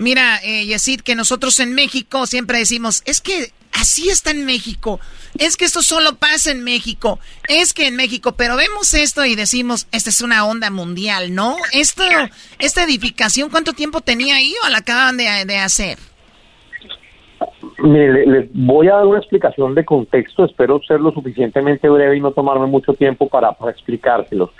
mira, 0.00 0.38
eh, 0.42 0.64
Yesid, 0.64 1.02
que 1.02 1.14
nosotros 1.14 1.60
en 1.60 1.74
México 1.74 2.26
siempre 2.26 2.58
decimos, 2.58 3.02
es 3.06 3.20
que 3.20 3.52
así 3.80 4.08
está 4.08 4.30
en 4.30 4.44
México, 4.44 5.00
es 5.38 5.56
que 5.56 5.64
esto 5.64 5.82
solo 5.82 6.16
pasa 6.16 6.50
en 6.50 6.64
México, 6.64 7.18
es 7.48 7.72
que 7.74 7.86
en 7.88 7.96
México, 7.96 8.32
pero 8.32 8.56
vemos 8.56 8.94
esto 8.94 9.24
y 9.24 9.34
decimos, 9.36 9.86
esta 9.92 10.10
es 10.10 10.20
una 10.22 10.46
onda 10.46 10.70
mundial, 10.70 11.34
¿no? 11.34 11.56
Esto, 11.72 12.02
esta 12.58 12.84
edificación, 12.84 13.50
¿cuánto 13.50 13.72
tiempo 13.72 14.00
tenía 14.00 14.36
ahí 14.36 14.54
o 14.64 14.68
la 14.68 14.78
acaban 14.78 15.16
de, 15.16 15.44
de 15.46 15.58
hacer? 15.58 15.98
Mire, 17.78 18.12
le- 18.12 18.26
les 18.26 18.48
voy 18.54 18.88
a 18.88 18.94
dar 18.94 19.06
una 19.06 19.18
explicación 19.18 19.74
de 19.74 19.84
contexto, 19.84 20.44
espero 20.46 20.80
ser 20.86 21.00
lo 21.00 21.12
suficientemente 21.12 21.88
breve 21.88 22.16
y 22.16 22.20
no 22.20 22.30
tomarme 22.32 22.66
mucho 22.66 22.94
tiempo 22.94 23.28
para, 23.28 23.52
para 23.52 23.72
explicárselos. 23.72 24.50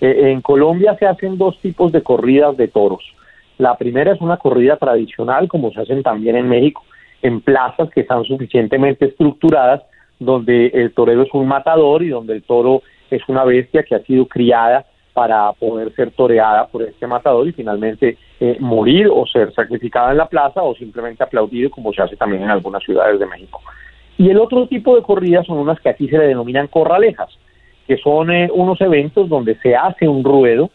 Eh, 0.00 0.30
en 0.32 0.40
Colombia 0.40 0.96
se 0.98 1.06
hacen 1.06 1.36
dos 1.36 1.60
tipos 1.60 1.90
de 1.92 2.02
corridas 2.02 2.56
de 2.56 2.68
toros. 2.68 3.02
La 3.58 3.76
primera 3.76 4.12
es 4.12 4.20
una 4.20 4.36
corrida 4.36 4.76
tradicional, 4.76 5.48
como 5.48 5.72
se 5.72 5.80
hacen 5.80 6.02
también 6.02 6.36
en 6.36 6.48
México, 6.48 6.84
en 7.22 7.40
plazas 7.40 7.90
que 7.90 8.00
están 8.00 8.24
suficientemente 8.24 9.06
estructuradas, 9.06 9.82
donde 10.18 10.66
el 10.68 10.92
torero 10.92 11.22
es 11.22 11.32
un 11.32 11.48
matador 11.48 12.02
y 12.02 12.08
donde 12.08 12.34
el 12.34 12.42
toro 12.42 12.82
es 13.10 13.22
una 13.28 13.44
bestia 13.44 13.82
que 13.82 13.94
ha 13.94 14.02
sido 14.02 14.26
criada 14.26 14.84
para 15.12 15.52
poder 15.52 15.92
ser 15.94 16.12
toreada 16.12 16.66
por 16.68 16.82
este 16.82 17.06
matador 17.06 17.46
y 17.48 17.52
finalmente 17.52 18.16
eh, 18.38 18.56
morir 18.60 19.08
o 19.12 19.26
ser 19.26 19.52
sacrificada 19.52 20.12
en 20.12 20.18
la 20.18 20.28
plaza 20.28 20.62
o 20.62 20.74
simplemente 20.74 21.22
aplaudido 21.24 21.70
como 21.70 21.92
se 21.92 22.02
hace 22.02 22.16
también 22.16 22.42
en 22.42 22.50
algunas 22.50 22.82
ciudades 22.82 23.18
de 23.18 23.26
México. 23.26 23.60
Y 24.16 24.30
el 24.30 24.38
otro 24.38 24.66
tipo 24.66 24.94
de 24.94 25.02
corridas 25.02 25.46
son 25.46 25.58
unas 25.58 25.80
que 25.80 25.88
aquí 25.88 26.08
se 26.08 26.18
le 26.18 26.28
denominan 26.28 26.68
corralejas, 26.68 27.30
que 27.86 27.96
son 27.96 28.30
eh, 28.30 28.48
unos 28.52 28.80
eventos 28.80 29.28
donde 29.28 29.56
se 29.56 29.74
hace 29.74 30.06
un 30.06 30.22
ruedo 30.22 30.70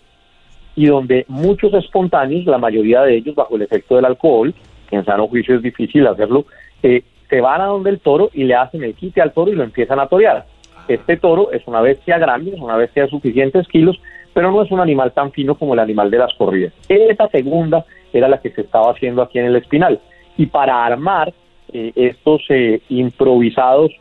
y 0.75 0.87
donde 0.87 1.25
muchos 1.29 1.73
espontáneos, 1.73 2.45
la 2.45 2.57
mayoría 2.57 3.01
de 3.03 3.15
ellos 3.15 3.35
bajo 3.35 3.55
el 3.55 3.61
efecto 3.61 3.95
del 3.95 4.05
alcohol, 4.05 4.53
que 4.85 4.95
en 4.95 5.05
sano 5.05 5.27
juicio 5.27 5.55
es 5.55 5.61
difícil 5.61 6.07
hacerlo, 6.07 6.45
eh, 6.83 7.03
se 7.29 7.41
van 7.41 7.61
a 7.61 7.65
donde 7.65 7.89
el 7.89 7.99
toro 7.99 8.29
y 8.33 8.43
le 8.43 8.55
hacen 8.55 8.83
el 8.83 8.93
quite 8.93 9.21
al 9.21 9.33
toro 9.33 9.51
y 9.51 9.55
lo 9.55 9.63
empiezan 9.63 9.99
a 9.99 10.07
torear. 10.07 10.45
Este 10.87 11.17
toro 11.17 11.51
es 11.51 11.67
una 11.67 11.81
bestia 11.81 12.17
grande, 12.17 12.51
es 12.51 12.59
una 12.59 12.77
bestia 12.77 13.03
de 13.03 13.09
suficientes 13.09 13.67
kilos, 13.67 13.99
pero 14.33 14.51
no 14.51 14.61
es 14.61 14.71
un 14.71 14.79
animal 14.79 15.11
tan 15.13 15.31
fino 15.31 15.55
como 15.55 15.73
el 15.73 15.79
animal 15.79 16.11
de 16.11 16.19
las 16.19 16.33
corridas. 16.35 16.73
Esa 16.87 17.27
segunda 17.29 17.85
era 18.13 18.27
la 18.27 18.39
que 18.39 18.51
se 18.51 18.61
estaba 18.61 18.91
haciendo 18.91 19.21
aquí 19.21 19.39
en 19.39 19.45
el 19.45 19.55
Espinal. 19.55 19.99
Y 20.37 20.45
para 20.45 20.85
armar 20.85 21.33
eh, 21.73 21.91
estos 21.95 22.43
eh, 22.49 22.81
improvisados 22.89 23.91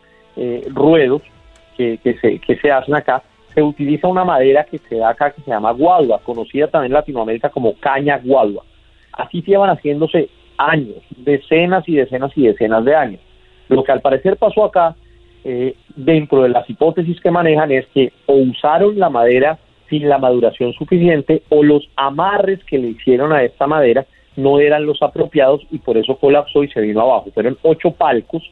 ruedos 0.73 1.23
que, 1.77 1.99
se, 2.21 2.41
se 2.61 2.73
hacen 2.73 2.95
acá, 2.97 3.23
se 3.55 3.63
utiliza 3.63 4.09
una 4.09 4.25
madera 4.25 4.65
que 4.65 4.79
se 4.79 4.97
da 4.97 5.11
acá 5.11 5.31
que 5.31 5.43
se 5.43 5.51
llama 5.51 5.71
guadua, 5.73 6.21
conocida 6.23 6.67
también 6.67 6.91
en 6.91 6.95
Latinoamérica 6.95 7.51
como 7.51 7.75
caña 7.79 8.19
guadua. 8.23 8.65
Así 9.13 9.43
llevan 9.43 9.71
haciéndose 9.71 10.29
años, 10.59 10.99
decenas 11.17 11.89
y 11.89 11.95
decenas 11.97 12.33
y 12.37 12.47
decenas 12.47 12.85
de 12.85 12.95
años. 12.95 13.21
Lo 13.69 13.83
que 13.85 13.93
al 13.93 14.01
parecer 14.01 14.37
pasó 14.37 14.65
acá, 14.65 14.95
dentro 15.97 16.43
de 16.43 16.49
las 16.49 16.69
hipótesis 16.69 17.21
que 17.21 17.31
manejan, 17.31 17.71
es 17.71 17.87
que 17.89 18.13
o 18.27 18.35
usaron 18.35 18.99
la 18.99 19.11
madera 19.11 19.59
sin 19.91 20.09
la 20.09 20.19
maduración 20.19 20.73
suficiente 20.73 21.43
o 21.51 21.63
los 21.63 21.89
amarres 21.97 22.65
que 22.65 22.79
le 22.79 22.89
hicieron 22.89 23.33
a 23.33 23.43
esta 23.43 23.67
madera 23.67 24.07
no 24.37 24.59
eran 24.59 24.87
los 24.87 25.03
apropiados 25.03 25.61
y 25.71 25.79
por 25.79 25.97
eso 25.97 26.17
colapsó 26.17 26.65
y 26.65 26.69
se 26.69 26.81
vino 26.81 27.03
abajo. 27.03 27.31
Fueron 27.33 27.59
ocho 27.63 27.91
palcos 27.91 28.43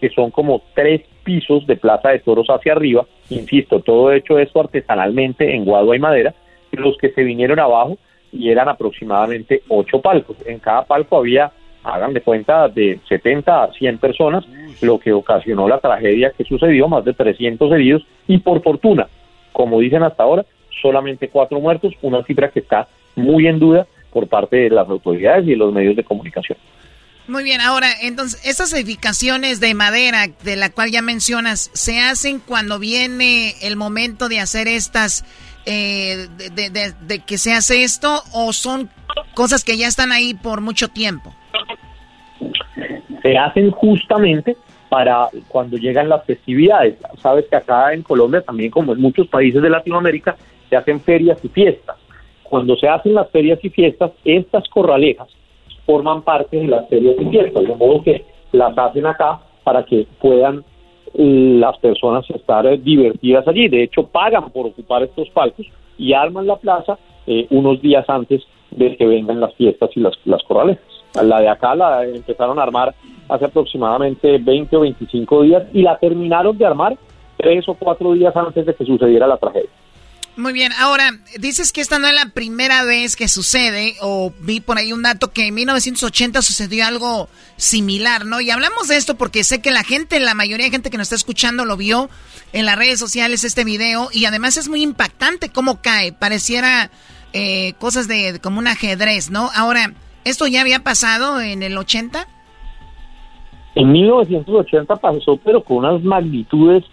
que 0.00 0.10
son 0.10 0.30
como 0.30 0.62
tres 0.74 1.02
pisos 1.24 1.66
de 1.66 1.76
plaza 1.76 2.10
de 2.10 2.18
toros 2.18 2.48
hacia 2.48 2.72
arriba, 2.72 3.06
insisto, 3.30 3.80
todo 3.80 4.12
hecho 4.12 4.38
esto 4.38 4.60
artesanalmente 4.60 5.54
en 5.54 5.64
guadua 5.64 5.96
y 5.96 6.00
madera, 6.00 6.34
los 6.72 6.96
que 6.98 7.10
se 7.10 7.22
vinieron 7.22 7.58
abajo 7.60 7.96
y 8.32 8.50
eran 8.50 8.68
aproximadamente 8.68 9.62
ocho 9.68 10.00
palcos. 10.00 10.36
En 10.46 10.58
cada 10.58 10.84
palco 10.84 11.18
había, 11.18 11.52
hagan 11.84 12.14
de 12.14 12.22
cuenta, 12.22 12.68
de 12.68 12.98
70 13.08 13.64
a 13.64 13.72
100 13.72 13.98
personas, 13.98 14.44
lo 14.80 14.98
que 14.98 15.12
ocasionó 15.12 15.68
la 15.68 15.78
tragedia 15.78 16.32
que 16.36 16.44
sucedió, 16.44 16.88
más 16.88 17.04
de 17.04 17.12
300 17.12 17.70
heridos 17.72 18.02
y 18.26 18.38
por 18.38 18.62
fortuna, 18.62 19.06
como 19.52 19.80
dicen 19.80 20.02
hasta 20.02 20.22
ahora, 20.22 20.44
solamente 20.80 21.28
cuatro 21.28 21.60
muertos, 21.60 21.92
una 22.02 22.24
cifra 22.24 22.50
que 22.50 22.60
está 22.60 22.88
muy 23.14 23.46
en 23.46 23.58
duda 23.58 23.86
por 24.12 24.26
parte 24.28 24.56
de 24.56 24.70
las 24.70 24.88
autoridades 24.88 25.46
y 25.46 25.50
de 25.50 25.56
los 25.56 25.72
medios 25.72 25.96
de 25.96 26.04
comunicación. 26.04 26.58
Muy 27.28 27.44
bien, 27.44 27.60
ahora, 27.60 27.88
entonces, 28.02 28.44
estas 28.44 28.72
edificaciones 28.72 29.60
de 29.60 29.74
madera 29.74 30.26
de 30.42 30.56
la 30.56 30.70
cual 30.70 30.90
ya 30.90 31.02
mencionas, 31.02 31.70
¿se 31.72 32.00
hacen 32.00 32.40
cuando 32.40 32.80
viene 32.80 33.54
el 33.62 33.76
momento 33.76 34.28
de 34.28 34.40
hacer 34.40 34.66
estas, 34.66 35.24
eh, 35.66 36.28
de, 36.52 37.18
que 37.20 37.38
se 37.38 37.52
hace 37.52 37.82
esto, 37.82 38.22
o 38.32 38.52
son 38.52 38.90
cosas 39.34 39.64
que 39.64 39.76
ya 39.76 39.86
están 39.86 40.12
ahí 40.12 40.34
por 40.34 40.60
mucho 40.60 40.88
tiempo? 40.88 41.34
Se 43.22 43.36
hacen 43.36 43.70
justamente 43.70 44.56
para 44.88 45.28
cuando 45.48 45.76
llegan 45.76 46.08
las 46.08 46.24
festividades. 46.24 46.96
Sabes 47.20 47.46
que 47.48 47.56
acá 47.56 47.92
en 47.92 48.02
Colombia, 48.02 48.42
también 48.42 48.70
como 48.70 48.92
en 48.92 49.00
muchos 49.00 49.28
países 49.28 49.62
de 49.62 49.70
Latinoamérica, 49.70 50.36
se 50.68 50.76
hacen 50.76 51.00
ferias 51.00 51.38
y 51.42 51.48
fiestas 51.48 51.96
cuando 52.52 52.76
se 52.76 52.86
hacen 52.86 53.14
las 53.14 53.30
ferias 53.30 53.58
y 53.62 53.70
fiestas, 53.70 54.10
estas 54.26 54.68
corralejas 54.68 55.26
forman 55.86 56.20
parte 56.20 56.58
de 56.58 56.66
las 56.66 56.86
ferias 56.86 57.16
y 57.18 57.24
fiestas, 57.30 57.62
de 57.62 57.74
modo 57.74 58.02
que 58.02 58.26
las 58.52 58.76
hacen 58.76 59.06
acá 59.06 59.40
para 59.64 59.82
que 59.86 60.06
puedan 60.20 60.62
las 61.14 61.78
personas 61.78 62.28
estar 62.30 62.66
eh, 62.66 62.78
divertidas 62.78 63.46
allí. 63.46 63.68
De 63.68 63.82
hecho, 63.82 64.06
pagan 64.06 64.50
por 64.50 64.66
ocupar 64.66 65.02
estos 65.02 65.28
palcos 65.30 65.66
y 65.98 66.12
arman 66.12 66.46
la 66.46 66.56
plaza 66.56 66.98
eh, 67.26 67.46
unos 67.50 67.80
días 67.80 68.08
antes 68.08 68.42
de 68.70 68.96
que 68.96 69.06
vengan 69.06 69.40
las 69.40 69.54
fiestas 69.54 69.90
y 69.94 70.00
las, 70.00 70.14
las. 70.24 70.42
La 71.22 71.40
de 71.40 71.48
acá 71.48 71.74
la 71.74 72.04
empezaron 72.04 72.58
a 72.58 72.62
armar 72.62 72.94
hace 73.28 73.44
aproximadamente 73.44 74.38
20 74.38 74.76
o 74.76 74.80
25 74.80 75.42
días 75.42 75.64
y 75.72 75.82
la 75.82 75.98
terminaron 75.98 76.56
de 76.56 76.64
armar 76.64 76.96
tres 77.36 77.68
o 77.68 77.74
cuatro 77.74 78.12
días 78.14 78.34
antes 78.34 78.64
de 78.64 78.74
que 78.74 78.84
sucediera 78.84 79.26
la 79.26 79.36
tragedia. 79.36 79.68
Muy 80.34 80.54
bien, 80.54 80.72
ahora 80.80 81.10
dices 81.38 81.72
que 81.72 81.82
esta 81.82 81.98
no 81.98 82.06
es 82.08 82.14
la 82.14 82.30
primera 82.30 82.84
vez 82.84 83.16
que 83.16 83.28
sucede, 83.28 83.96
o 84.00 84.32
vi 84.40 84.60
por 84.60 84.78
ahí 84.78 84.94
un 84.94 85.02
dato 85.02 85.30
que 85.30 85.48
en 85.48 85.54
1980 85.54 86.40
sucedió 86.40 86.86
algo 86.86 87.28
similar, 87.56 88.24
¿no? 88.24 88.40
Y 88.40 88.50
hablamos 88.50 88.88
de 88.88 88.96
esto 88.96 89.16
porque 89.16 89.44
sé 89.44 89.60
que 89.60 89.70
la 89.70 89.84
gente, 89.84 90.18
la 90.20 90.32
mayoría 90.32 90.64
de 90.64 90.72
gente 90.72 90.88
que 90.88 90.96
nos 90.96 91.06
está 91.06 91.16
escuchando 91.16 91.66
lo 91.66 91.76
vio 91.76 92.08
en 92.54 92.64
las 92.64 92.78
redes 92.78 92.98
sociales 92.98 93.44
este 93.44 93.64
video, 93.64 94.08
y 94.10 94.24
además 94.24 94.56
es 94.56 94.70
muy 94.70 94.80
impactante 94.80 95.50
cómo 95.50 95.82
cae, 95.82 96.14
pareciera 96.14 96.90
eh, 97.34 97.74
cosas 97.74 98.08
de 98.08 98.40
como 98.42 98.58
un 98.58 98.68
ajedrez, 98.68 99.30
¿no? 99.30 99.50
Ahora, 99.54 99.92
¿esto 100.24 100.46
ya 100.46 100.62
había 100.62 100.82
pasado 100.82 101.42
en 101.42 101.62
el 101.62 101.76
80? 101.76 102.26
En 103.74 103.92
1980 103.92 104.96
pasó, 104.96 105.38
pero 105.44 105.62
con 105.62 105.78
unas 105.78 106.02
magnitudes 106.02 106.84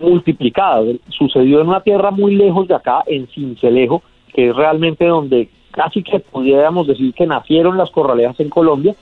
multiplicado. 0.00 0.86
Sucedió 1.08 1.60
en 1.60 1.68
una 1.68 1.80
tierra 1.80 2.10
muy 2.10 2.34
lejos 2.34 2.68
de 2.68 2.74
acá, 2.74 3.02
en 3.06 3.26
Cincelejo, 3.28 4.02
que 4.32 4.50
es 4.50 4.56
realmente 4.56 5.06
donde 5.06 5.48
casi 5.70 6.02
que 6.02 6.20
pudiéramos 6.20 6.86
decir 6.86 7.12
que 7.14 7.26
nacieron 7.26 7.76
las 7.76 7.90
corralejas 7.90 8.38
en 8.40 8.50
Colombia. 8.50 8.94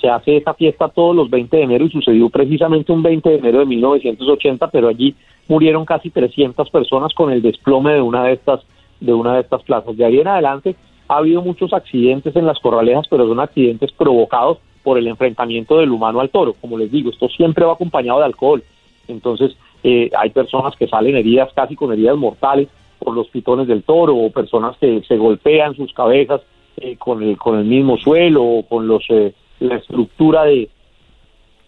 Se 0.00 0.08
hace 0.08 0.36
esa 0.36 0.54
fiesta 0.54 0.88
todos 0.88 1.14
los 1.16 1.30
20 1.30 1.56
de 1.56 1.62
enero 1.62 1.84
y 1.86 1.90
sucedió 1.90 2.28
precisamente 2.28 2.92
un 2.92 3.02
20 3.02 3.28
de 3.28 3.36
enero 3.36 3.60
de 3.60 3.66
1980, 3.66 4.68
pero 4.68 4.88
allí 4.88 5.14
murieron 5.48 5.84
casi 5.84 6.10
300 6.10 6.68
personas 6.70 7.12
con 7.14 7.30
el 7.30 7.42
desplome 7.42 7.94
de 7.94 8.00
una 8.00 8.24
de 8.24 8.32
estas 8.32 8.60
de 9.00 9.12
una 9.12 9.34
de 9.34 9.40
estas 9.40 9.62
plazas. 9.62 9.96
De 9.96 10.04
ahí 10.04 10.18
en 10.18 10.28
adelante 10.28 10.76
ha 11.08 11.18
habido 11.18 11.42
muchos 11.42 11.72
accidentes 11.72 12.34
en 12.36 12.46
las 12.46 12.58
corralejas, 12.58 13.06
pero 13.08 13.26
son 13.26 13.40
accidentes 13.40 13.92
provocados 13.92 14.58
por 14.82 14.98
el 14.98 15.06
enfrentamiento 15.06 15.78
del 15.78 15.90
humano 15.90 16.20
al 16.20 16.30
toro. 16.30 16.54
Como 16.60 16.78
les 16.78 16.90
digo, 16.90 17.10
esto 17.10 17.28
siempre 17.28 17.64
va 17.64 17.72
acompañado 17.72 18.20
de 18.20 18.26
alcohol. 18.26 18.62
Entonces, 19.08 19.56
eh, 19.84 20.10
hay 20.16 20.30
personas 20.30 20.74
que 20.76 20.88
salen 20.88 21.14
heridas 21.14 21.52
casi 21.54 21.76
con 21.76 21.92
heridas 21.92 22.16
mortales 22.16 22.68
por 22.98 23.14
los 23.14 23.28
pitones 23.28 23.68
del 23.68 23.82
toro 23.82 24.16
o 24.16 24.30
personas 24.30 24.78
que 24.78 25.02
se 25.06 25.18
golpean 25.18 25.76
sus 25.76 25.92
cabezas 25.92 26.40
eh, 26.78 26.96
con, 26.96 27.22
el, 27.22 27.36
con 27.36 27.58
el 27.58 27.66
mismo 27.66 27.98
suelo 27.98 28.42
o 28.42 28.62
con 28.66 28.88
los, 28.88 29.04
eh, 29.10 29.34
la 29.60 29.76
estructura 29.76 30.44
de, 30.44 30.70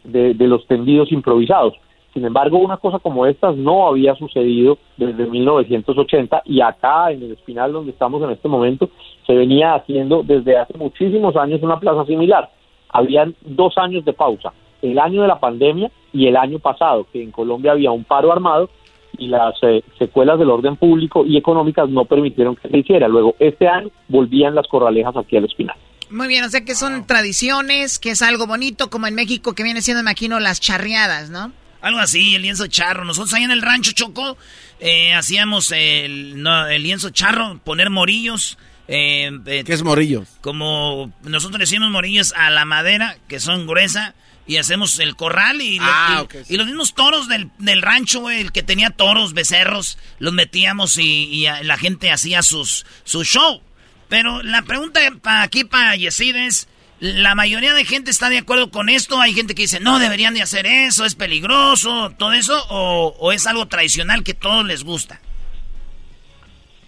de, 0.02 0.46
los 0.46 0.66
tendidos 0.66 1.12
improvisados. 1.12 1.74
Sin 2.14 2.24
embargo, 2.24 2.56
una 2.56 2.78
cosa 2.78 2.98
como 3.00 3.26
estas 3.26 3.54
no 3.56 3.86
había 3.86 4.14
sucedido 4.14 4.78
desde 4.96 5.26
1980 5.26 6.42
y 6.46 6.62
acá 6.62 7.12
en 7.12 7.22
el 7.22 7.32
Espinal 7.32 7.72
donde 7.72 7.92
estamos 7.92 8.22
en 8.22 8.30
este 8.30 8.48
momento 8.48 8.88
se 9.26 9.34
venía 9.34 9.74
haciendo 9.74 10.22
desde 10.22 10.56
hace 10.56 10.78
muchísimos 10.78 11.36
años 11.36 11.62
una 11.62 11.78
plaza 11.78 12.06
similar. 12.06 12.50
Habían 12.88 13.34
dos 13.42 13.76
años 13.76 14.06
de 14.06 14.14
pausa, 14.14 14.54
el 14.82 14.98
año 14.98 15.22
de 15.22 15.28
la 15.28 15.40
pandemia 15.40 15.90
y 16.12 16.26
el 16.26 16.36
año 16.36 16.58
pasado, 16.58 17.06
que 17.12 17.22
en 17.22 17.30
Colombia 17.30 17.72
había 17.72 17.90
un 17.90 18.04
paro 18.04 18.32
armado 18.32 18.70
y 19.18 19.28
las 19.28 19.54
eh, 19.62 19.82
secuelas 19.98 20.38
del 20.38 20.50
orden 20.50 20.76
público 20.76 21.24
y 21.24 21.36
económicas 21.36 21.88
no 21.88 22.04
permitieron 22.04 22.56
que 22.56 22.68
se 22.68 22.78
hiciera. 22.78 23.08
Luego, 23.08 23.34
este 23.38 23.68
año 23.68 23.90
volvían 24.08 24.54
las 24.54 24.66
corralejas 24.66 25.16
aquí 25.16 25.36
al 25.36 25.44
Espinal. 25.44 25.76
Muy 26.10 26.28
bien, 26.28 26.44
o 26.44 26.48
sea 26.48 26.64
que 26.64 26.74
son 26.74 27.06
tradiciones, 27.06 27.98
que 27.98 28.10
es 28.10 28.22
algo 28.22 28.46
bonito, 28.46 28.90
como 28.90 29.06
en 29.06 29.14
México, 29.14 29.54
que 29.54 29.64
viene 29.64 29.82
siendo, 29.82 30.02
imagino, 30.02 30.38
las 30.38 30.60
charreadas, 30.60 31.30
¿no? 31.30 31.52
Algo 31.80 31.98
así, 31.98 32.34
el 32.34 32.42
lienzo 32.42 32.66
charro. 32.68 33.04
Nosotros 33.04 33.34
ahí 33.34 33.42
en 33.42 33.50
el 33.50 33.62
rancho 33.62 33.92
Choco 33.92 34.36
eh, 34.80 35.14
hacíamos 35.14 35.72
el, 35.72 36.44
el 36.70 36.82
lienzo 36.82 37.10
charro, 37.10 37.58
poner 37.64 37.90
morillos. 37.90 38.58
Eh, 38.88 39.30
¿Qué 39.44 39.72
es 39.72 39.82
morillos? 39.82 40.28
Como 40.40 41.10
nosotros 41.22 41.58
le 41.58 41.64
decimos 41.64 41.90
morillos 41.90 42.32
a 42.36 42.50
la 42.50 42.64
madera, 42.64 43.16
que 43.28 43.40
son 43.40 43.66
gruesa 43.66 44.14
y 44.46 44.58
hacemos 44.58 44.98
el 45.00 45.16
corral 45.16 45.60
y, 45.60 45.78
ah, 45.80 46.24
y, 46.48 46.56
los 46.56 46.66
mismos 46.66 46.94
toros 46.94 47.28
del, 47.28 47.50
del 47.58 47.82
rancho, 47.82 48.30
el 48.30 48.52
que 48.52 48.62
tenía 48.62 48.90
toros, 48.90 49.34
becerros, 49.34 49.98
los 50.18 50.32
metíamos 50.32 50.98
y, 50.98 51.46
la 51.62 51.76
gente 51.76 52.10
hacía 52.10 52.42
sus, 52.42 52.86
su 53.04 53.24
show. 53.24 53.60
Pero 54.08 54.42
la 54.42 54.62
pregunta 54.62 55.00
para 55.20 55.42
aquí 55.42 55.64
para 55.64 55.96
Yesid 55.96 56.36
es, 56.36 56.68
¿la 57.00 57.34
mayoría 57.34 57.74
de 57.74 57.84
gente 57.84 58.10
está 58.10 58.28
de 58.28 58.38
acuerdo 58.38 58.70
con 58.70 58.88
esto? 58.88 59.20
Hay 59.20 59.32
gente 59.32 59.54
que 59.54 59.62
dice, 59.62 59.80
no, 59.80 59.98
deberían 59.98 60.34
de 60.34 60.42
hacer 60.42 60.66
eso, 60.66 61.04
es 61.04 61.16
peligroso, 61.16 62.12
todo 62.16 62.32
eso, 62.32 62.54
o, 62.70 63.14
o 63.18 63.32
es 63.32 63.46
algo 63.48 63.66
tradicional 63.66 64.22
que 64.22 64.34
todos 64.34 64.64
les 64.64 64.84
gusta? 64.84 65.20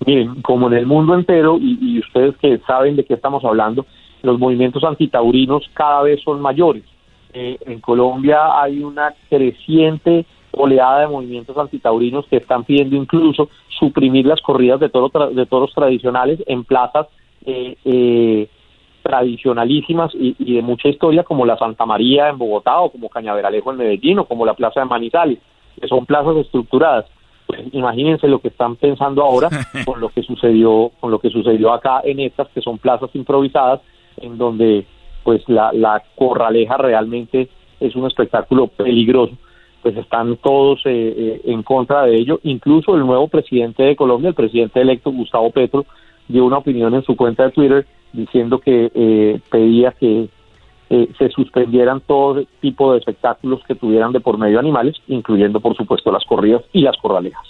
Miren, 0.06 0.43
como 0.43 0.68
en 0.68 0.74
el 0.74 0.86
mundo 0.86 1.14
entero, 1.14 1.59
y, 1.60 1.76
y 1.80 1.98
ustedes 1.98 2.36
que 2.40 2.60
saben 2.68 2.94
de 2.94 3.05
qué 3.05 3.14
estamos 3.14 3.44
hablando, 3.44 3.85
los 4.22 4.39
movimientos 4.39 4.85
antitaurinos 4.85 5.68
cada 5.74 6.02
vez 6.02 6.20
son 6.22 6.40
mayores 6.40 6.85
eh, 7.39 7.56
en 7.66 7.81
Colombia 7.81 8.60
hay 8.60 8.82
una 8.82 9.15
creciente 9.31 10.27
oleada 10.51 11.02
de 11.02 11.06
movimientos 11.06 11.56
antitaurinos 11.56 12.27
que 12.27 12.39
están 12.39 12.65
pidiendo 12.65 12.97
incluso 12.97 13.48
suprimir 13.78 14.27
las 14.27 14.40
corridas 14.40 14.81
de, 14.81 14.89
toro 14.89 15.31
de 15.31 15.47
toros 15.47 15.73
tradicionales 15.73 16.43
en 16.48 16.65
plazas 16.65 17.06
eh, 17.47 17.77
eh, 17.85 18.48
tradicionalísimas 19.05 20.12
y, 20.16 20.35
y 20.40 20.56
de 20.56 20.62
mucha 20.62 20.89
historia 20.89 21.23
como 21.23 21.47
la 21.47 21.56
Santa 21.56 21.86
María 21.86 22.28
en 22.28 22.39
Bogotá 22.39 22.81
o 22.81 22.90
como 22.90 23.09
Cañaveralejo 23.09 23.70
en 23.70 23.78
Medellín 23.78 24.19
o 24.19 24.24
como 24.24 24.44
la 24.44 24.55
Plaza 24.55 24.81
de 24.81 24.86
Manizales, 24.86 25.39
que 25.81 25.86
son 25.86 26.06
plazas 26.06 26.36
estructuradas. 26.39 27.06
Pues 27.47 27.62
imagínense 27.73 28.27
lo 28.27 28.40
que 28.40 28.48
están 28.48 28.74
pensando 28.74 29.23
ahora 29.23 29.48
con 29.86 30.01
lo 30.01 30.09
que 30.09 30.24
sucedió 30.24 30.90
con 30.98 31.12
lo 31.12 31.20
que 31.20 31.31
sucedió 31.31 31.73
acá 31.73 32.01
en 32.02 32.19
estas 32.19 32.48
que 32.48 32.60
son 32.60 32.78
plazas 32.78 33.10
improvisadas 33.15 33.81
en 34.16 34.36
donde 34.36 34.85
pues 35.28 35.42
la, 35.46 35.74
la 35.74 36.02
corraleja 36.16 36.78
realmente 36.78 37.50
es 37.80 37.94
un 37.94 38.06
espectáculo 38.06 38.68
peligroso 38.68 39.34
pues 39.82 39.94
están 39.98 40.38
todos 40.38 40.80
eh, 40.86 41.14
eh, 41.16 41.40
en 41.44 41.62
contra 41.62 42.05
de 42.05 42.16
ello 42.16 42.40
incluso 42.44 42.94
el 42.94 43.05
nuevo 43.05 43.28
presidente 43.28 43.82
de 43.82 43.94
Colombia 43.94 44.30
el 44.30 44.34
presidente 44.34 44.80
electo 44.80 45.12
Gustavo 45.12 45.50
Petro 45.50 45.84
dio 46.28 46.46
una 46.46 46.56
opinión 46.56 46.94
en 46.94 47.02
su 47.05 47.14
cuenta 47.14 47.44
de 47.44 47.50
Twitter 47.50 47.86
diciendo 48.14 48.59
que 48.59 48.90
eh, 48.94 49.38
pedía 49.50 49.92
que 49.92 50.30
eh, 50.88 51.09
se 51.18 51.28
suspendieran 51.28 52.00
todo 52.00 52.42
tipo 52.62 52.94
de 52.94 53.00
espectáculos 53.00 53.60
que 53.68 53.74
tuvieran 53.74 54.12
de 54.12 54.20
por 54.20 54.38
medio 54.38 54.59
animales, 54.59 54.96
incluyendo 55.09 55.60
por 55.60 55.76
supuesto 55.76 56.10
las 56.10 56.24
corridas 56.24 56.62
y 56.72 56.80
las 56.80 56.96
corralejas. 56.96 57.46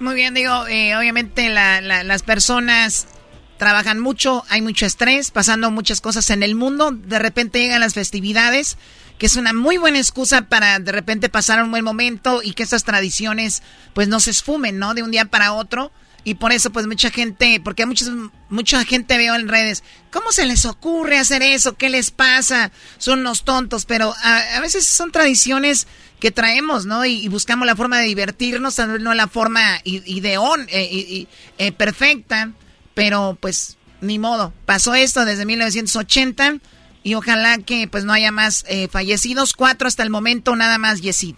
Muy 0.00 0.14
bien, 0.14 0.32
digo, 0.32 0.66
eh, 0.70 0.96
obviamente 0.96 1.50
las 1.50 2.22
personas 2.22 3.20
trabajan 3.56 4.00
mucho, 4.00 4.44
hay 4.48 4.62
mucho 4.62 4.86
estrés, 4.86 5.30
pasando 5.30 5.70
muchas 5.70 6.00
cosas 6.00 6.30
en 6.30 6.42
el 6.42 6.54
mundo, 6.54 6.90
de 6.90 7.18
repente 7.18 7.60
llegan 7.60 7.80
las 7.80 7.94
festividades, 7.94 8.76
que 9.18 9.26
es 9.26 9.36
una 9.36 9.52
muy 9.52 9.76
buena 9.76 9.98
excusa 9.98 10.42
para 10.42 10.78
de 10.78 10.92
repente 10.92 11.28
pasar 11.28 11.62
un 11.62 11.70
buen 11.70 11.84
momento 11.84 12.42
y 12.42 12.52
que 12.54 12.64
esas 12.64 12.84
tradiciones 12.84 13.62
pues 13.92 14.08
no 14.08 14.20
se 14.20 14.30
esfumen, 14.30 14.78
¿no? 14.78 14.94
De 14.94 15.02
un 15.02 15.10
día 15.10 15.26
para 15.26 15.52
otro. 15.52 15.92
Y 16.26 16.36
por 16.36 16.52
eso, 16.52 16.70
pues 16.70 16.86
mucha 16.86 17.10
gente, 17.10 17.60
porque 17.62 17.84
mucha, 17.84 18.06
mucha 18.48 18.82
gente 18.86 19.18
veo 19.18 19.34
en 19.34 19.46
redes, 19.46 19.84
¿cómo 20.10 20.32
se 20.32 20.46
les 20.46 20.64
ocurre 20.64 21.18
hacer 21.18 21.42
eso? 21.42 21.74
¿Qué 21.74 21.90
les 21.90 22.10
pasa? 22.10 22.72
Son 22.96 23.20
unos 23.20 23.44
tontos, 23.44 23.84
pero 23.84 24.14
a, 24.22 24.58
veces 24.60 24.86
son 24.86 25.12
tradiciones 25.12 25.86
que 26.20 26.30
traemos, 26.30 26.86
¿no? 26.86 27.04
Y, 27.04 27.28
buscamos 27.28 27.66
la 27.66 27.76
forma 27.76 27.98
de 27.98 28.06
divertirnos, 28.06 28.78
no 28.78 29.12
la 29.12 29.28
forma 29.28 29.80
ideón, 29.84 30.66
eh, 30.70 31.26
eh, 31.58 31.72
perfecta, 31.72 32.52
pero 32.94 33.36
pues 33.40 33.78
ni 34.00 34.18
modo. 34.18 34.52
Pasó 34.66 34.94
esto 34.94 35.24
desde 35.24 35.46
1980 35.46 36.58
y 37.02 37.14
ojalá 37.14 37.58
que 37.58 37.88
pues 37.90 38.04
no 38.04 38.12
haya 38.12 38.32
más 38.32 38.64
eh, 38.68 38.88
fallecidos, 38.88 39.52
cuatro 39.52 39.88
hasta 39.88 40.02
el 40.02 40.10
momento, 40.10 40.56
nada 40.56 40.78
más 40.78 41.02
Yesid 41.02 41.36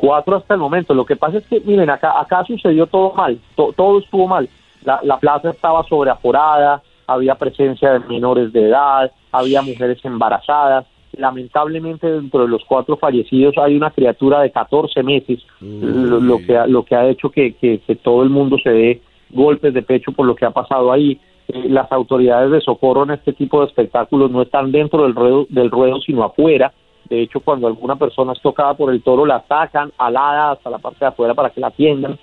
cuatro 0.00 0.36
hasta 0.36 0.54
el 0.54 0.60
momento. 0.60 0.94
Lo 0.94 1.04
que 1.04 1.16
pasa 1.16 1.38
es 1.38 1.46
que, 1.46 1.60
miren, 1.60 1.90
acá, 1.90 2.18
acá 2.18 2.42
sucedió 2.44 2.86
todo 2.86 3.12
mal, 3.12 3.38
todo 3.54 3.98
estuvo 3.98 4.26
mal. 4.26 4.48
La, 4.82 4.98
la 5.02 5.18
plaza 5.18 5.50
estaba 5.50 5.84
sobreaforada, 5.84 6.82
había 7.06 7.34
presencia 7.34 7.92
de 7.92 8.00
menores 8.00 8.52
de 8.52 8.68
edad, 8.68 9.12
había 9.30 9.62
mujeres 9.62 10.02
embarazadas. 10.04 10.86
Lamentablemente, 11.12 12.10
dentro 12.10 12.42
de 12.42 12.48
los 12.48 12.64
cuatro 12.64 12.96
fallecidos 12.96 13.58
hay 13.58 13.76
una 13.76 13.90
criatura 13.90 14.40
de 14.40 14.50
14 14.50 15.02
meses, 15.02 15.40
lo, 15.60 16.38
que, 16.38 16.58
lo 16.68 16.84
que 16.84 16.94
ha 16.94 17.08
hecho 17.08 17.30
que, 17.30 17.54
que, 17.54 17.96
todo 17.96 18.22
el 18.22 18.30
mundo 18.30 18.56
se 18.62 18.70
dé 18.70 19.02
golpes 19.32 19.74
de 19.74 19.82
pecho 19.82 20.12
por 20.12 20.26
lo 20.26 20.34
que 20.34 20.44
ha 20.44 20.50
pasado 20.50 20.92
ahí. 20.92 21.20
Eh, 21.48 21.68
las 21.68 21.90
autoridades 21.90 22.50
de 22.50 22.60
socorro 22.60 23.04
en 23.04 23.10
este 23.10 23.32
tipo 23.32 23.60
de 23.60 23.66
espectáculos 23.66 24.30
no 24.30 24.42
están 24.42 24.70
dentro 24.72 25.02
del 25.02 25.14
ruedo, 25.14 25.46
del 25.48 25.70
ruedo 25.70 26.00
sino 26.00 26.24
afuera 26.24 26.72
de 27.10 27.22
hecho, 27.22 27.40
cuando 27.40 27.66
alguna 27.66 27.96
persona 27.96 28.32
es 28.32 28.40
tocada 28.40 28.74
por 28.74 28.92
el 28.92 29.02
toro, 29.02 29.26
la 29.26 29.44
sacan 29.48 29.92
alada 29.98 30.52
hasta 30.52 30.70
la 30.70 30.78
parte 30.78 31.00
de 31.00 31.08
afuera 31.08 31.34
para 31.34 31.50
que 31.50 31.60
la 31.60 31.66
atiendan. 31.66 32.16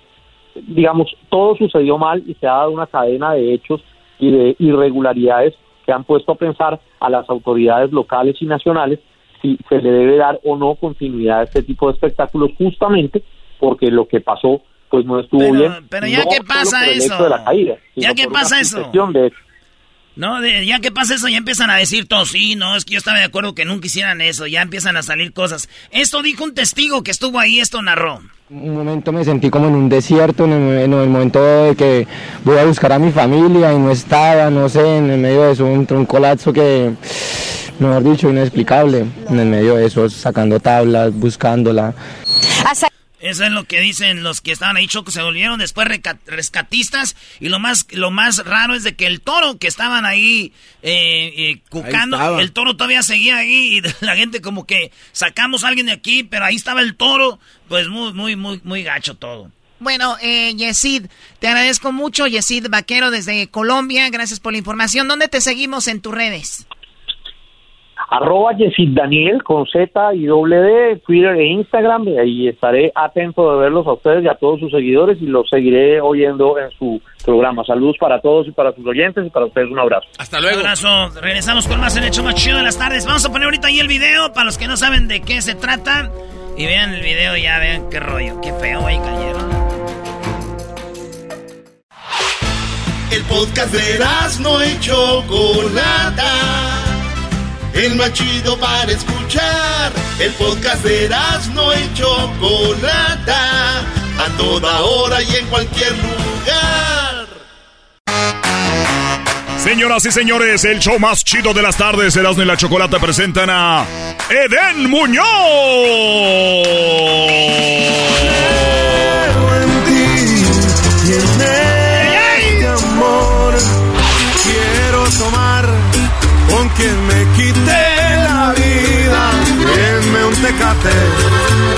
Digamos, 0.55 1.13
todo 1.29 1.57
sucedió 1.57 1.97
mal 1.97 2.23
y 2.25 2.33
se 2.35 2.47
ha 2.47 2.53
dado 2.53 2.71
una 2.71 2.87
cadena 2.87 3.33
de 3.33 3.53
hechos 3.53 3.83
y 4.17 4.31
de 4.31 4.55
irregularidades 4.59 5.55
que 5.85 5.91
han 5.91 6.05
puesto 6.05 6.31
a 6.31 6.35
pensar 6.35 6.79
a 7.01 7.09
las 7.09 7.29
autoridades 7.29 7.91
locales 7.91 8.41
y 8.41 8.45
nacionales 8.45 8.99
si 9.41 9.59
se 9.67 9.81
le 9.81 9.91
debe 9.91 10.15
dar 10.15 10.39
o 10.45 10.55
no 10.55 10.75
continuidad 10.75 11.41
a 11.41 11.43
este 11.43 11.63
tipo 11.63 11.87
de 11.87 11.93
espectáculos, 11.93 12.51
justamente 12.57 13.21
porque 13.59 13.91
lo 13.91 14.07
que 14.07 14.21
pasó 14.21 14.61
pues 14.89 15.05
no 15.05 15.19
estuvo 15.19 15.51
bien. 15.51 15.87
Pero 15.89 16.07
ya 16.07 16.23
que 16.25 16.43
pasa 16.43 16.87
eso. 16.87 17.29
ya 17.95 18.13
que 18.13 18.27
pasa 18.27 18.59
eso. 18.59 18.89
De 18.91 19.31
no, 20.17 20.43
ya 20.43 20.79
que 20.79 20.91
pasa 20.91 21.13
eso, 21.13 21.27
ya 21.27 21.37
empiezan 21.37 21.69
a 21.69 21.75
decir 21.75 22.07
todos, 22.07 22.29
sí, 22.29 22.55
no, 22.55 22.75
es 22.75 22.85
que 22.85 22.93
yo 22.93 22.97
estaba 22.97 23.19
de 23.19 23.25
acuerdo 23.25 23.53
que 23.53 23.65
nunca 23.65 23.85
hicieran 23.85 24.19
eso, 24.19 24.47
ya 24.47 24.63
empiezan 24.63 24.97
a 24.97 25.03
salir 25.03 25.31
cosas. 25.31 25.69
Esto 25.91 26.23
dijo 26.23 26.43
un 26.43 26.55
testigo 26.55 27.03
que 27.03 27.11
estuvo 27.11 27.37
ahí, 27.37 27.59
esto 27.59 27.83
narró. 27.83 28.21
Un 28.49 28.73
momento 28.73 29.11
me 29.11 29.23
sentí 29.23 29.51
como 29.51 29.67
en 29.67 29.75
un 29.75 29.89
desierto, 29.89 30.45
en 30.45 30.53
el, 30.53 30.89
momento 30.89 31.39
de 31.43 31.75
que 31.75 32.07
voy 32.43 32.57
a 32.57 32.65
buscar 32.65 32.93
a 32.93 32.97
mi 32.97 33.11
familia 33.11 33.71
y 33.71 33.77
no 33.77 33.91
estaba, 33.91 34.49
no 34.49 34.67
sé, 34.69 34.97
en 34.97 35.11
el 35.11 35.19
medio 35.19 35.43
de 35.43 35.51
eso, 35.51 35.65
un, 35.67 35.85
un 35.87 36.05
colapso 36.07 36.51
que, 36.51 36.93
mejor 37.77 38.03
dicho, 38.03 38.27
inexplicable, 38.27 39.05
en 39.29 39.39
el 39.39 39.47
medio 39.47 39.75
de 39.75 39.85
eso, 39.85 40.09
sacando 40.09 40.59
tablas, 40.59 41.13
buscándola. 41.13 41.93
Eso 43.19 43.45
es 43.45 43.51
lo 43.51 43.63
que 43.63 43.79
dicen 43.79 44.21
los 44.21 44.41
que 44.41 44.51
estaban 44.51 44.77
ahí, 44.77 44.87
Choco, 44.87 45.09
se 45.09 45.23
volvieron 45.23 45.57
después 45.57 45.87
rescatistas. 46.25 47.15
Y 47.39 47.49
lo 47.49 47.59
más, 47.59 47.87
lo 47.91 48.11
más 48.11 48.45
raro 48.45 48.75
es 48.75 48.83
de 48.83 48.95
que 48.95 49.07
el 49.07 49.21
toro 49.21 49.57
que 49.57 49.67
estaban 49.67 50.05
ahí 50.05 50.53
eh, 50.83 51.33
eh 51.35 51.61
cucando, 51.69 52.39
el 52.39 52.51
toro 52.51 52.75
todavía 52.75 53.01
seguía 53.01 53.37
ahí 53.37 53.79
y 53.79 53.81
la 54.05 54.15
gente 54.15 54.41
como 54.41 54.67
que 54.67 54.91
sacamos 55.13 55.63
a 55.63 55.69
alguien 55.69 55.87
de 55.87 55.93
aquí, 55.93 56.23
pero 56.23 56.45
ahí 56.45 56.55
estaba 56.55 56.81
el 56.81 56.95
toro. 56.95 57.39
Pues 57.67 57.87
muy, 57.87 58.13
muy, 58.13 58.35
muy, 58.35 58.61
muy 58.63 58.83
gacho 58.83 59.15
todo. 59.15 59.51
Bueno, 59.79 60.17
eh, 60.21 60.53
Yesid, 60.55 61.07
te 61.39 61.47
agradezco 61.47 61.91
mucho, 61.91 62.27
Yesid 62.27 62.67
Vaquero 62.69 63.11
desde 63.11 63.47
Colombia. 63.47 64.09
Gracias 64.09 64.39
por 64.39 64.53
la 64.53 64.59
información. 64.59 65.07
¿Dónde 65.07 65.27
te 65.27 65.41
seguimos 65.41 65.87
en 65.87 66.01
tus 66.01 66.13
redes? 66.13 66.67
Arroba 68.09 68.53
Yesid 68.53 68.95
Daniel 68.95 69.43
con 69.43 69.65
Z 69.65 70.13
y 70.15 70.25
doble 70.25 70.57
D, 70.57 71.01
Twitter 71.05 71.35
e 71.35 71.45
Instagram, 71.47 72.07
y 72.07 72.17
ahí 72.17 72.47
estaré 72.47 72.91
atento 72.95 73.51
de 73.51 73.59
verlos 73.59 73.85
a 73.87 73.93
ustedes 73.93 74.23
y 74.23 74.27
a 74.27 74.35
todos 74.35 74.59
sus 74.59 74.71
seguidores 74.71 75.21
y 75.21 75.25
los 75.25 75.49
seguiré 75.49 75.99
oyendo 76.01 76.57
en 76.57 76.71
su 76.71 77.01
programa. 77.25 77.63
Saludos 77.65 77.97
para 77.99 78.21
todos 78.21 78.47
y 78.47 78.51
para 78.51 78.73
sus 78.73 78.85
oyentes 78.85 79.25
y 79.25 79.29
para 79.29 79.45
ustedes 79.45 79.69
un 79.69 79.79
abrazo. 79.79 80.07
Hasta 80.17 80.39
luego. 80.39 80.59
Un 80.59 80.65
abrazo. 80.65 81.19
Regresamos 81.21 81.67
con 81.67 81.79
más 81.79 81.95
en 81.97 82.03
Hecho 82.03 82.23
Más 82.23 82.35
Chido 82.35 82.57
de 82.57 82.63
las 82.63 82.77
tardes. 82.77 83.05
Vamos 83.05 83.25
a 83.25 83.31
poner 83.31 83.45
ahorita 83.45 83.67
ahí 83.67 83.79
el 83.79 83.87
video 83.87 84.31
para 84.33 84.45
los 84.45 84.57
que 84.57 84.67
no 84.67 84.77
saben 84.77 85.07
de 85.07 85.21
qué 85.21 85.41
se 85.41 85.55
trata. 85.55 86.11
Y 86.57 86.65
vean 86.65 86.93
el 86.93 87.01
video 87.01 87.37
y 87.37 87.43
ya 87.43 87.59
vean 87.59 87.89
qué 87.89 87.99
rollo, 87.99 88.41
qué 88.41 88.51
feo 88.53 88.85
ahí 88.85 88.97
cayeron. 88.97 89.47
El 93.11 93.23
podcast 93.23 93.73
de 93.73 94.43
no 94.43 94.61
hecho 94.61 95.23
Chocolata 95.27 96.56
el 97.77 97.95
más 97.95 98.11
chido 98.13 98.57
para 98.57 98.91
escuchar. 98.91 99.91
El 100.19 100.33
podcast 100.33 100.83
de 100.83 101.09
no 101.53 101.73
y 101.73 101.93
Chocolata, 101.93 103.79
a 103.79 104.37
toda 104.37 104.81
hora 104.81 105.21
y 105.21 105.35
en 105.35 105.45
cualquier 105.47 105.91
lugar. 105.91 107.27
Señoras 109.59 110.05
y 110.05 110.11
señores, 110.11 110.65
el 110.65 110.79
show 110.79 110.97
más 110.97 111.23
chido 111.23 111.53
de 111.53 111.61
las 111.61 111.77
tardes, 111.77 112.15
Erasmo 112.15 112.43
y 112.43 112.45
la 112.45 112.57
Chocolata 112.57 112.99
presentan 112.99 113.49
a 113.49 113.85
Eden 114.29 114.89
Muñoz. 114.89 115.25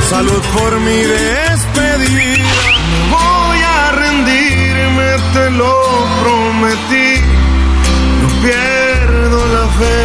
Salud 0.09 0.41
por 0.57 0.79
mi 0.79 0.99
despedida. 1.17 2.49
voy 3.11 3.59
a 3.61 3.91
rendirme, 3.91 5.09
te 5.33 5.49
lo 5.51 5.73
prometí. 6.21 7.21
No 8.21 8.27
pierdo 8.43 9.39
la 9.55 9.67
fe, 9.79 9.99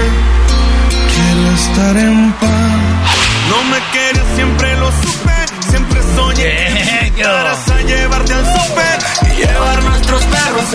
quiero 1.14 1.50
estar 1.54 1.96
en 1.96 2.32
paz. 2.32 2.43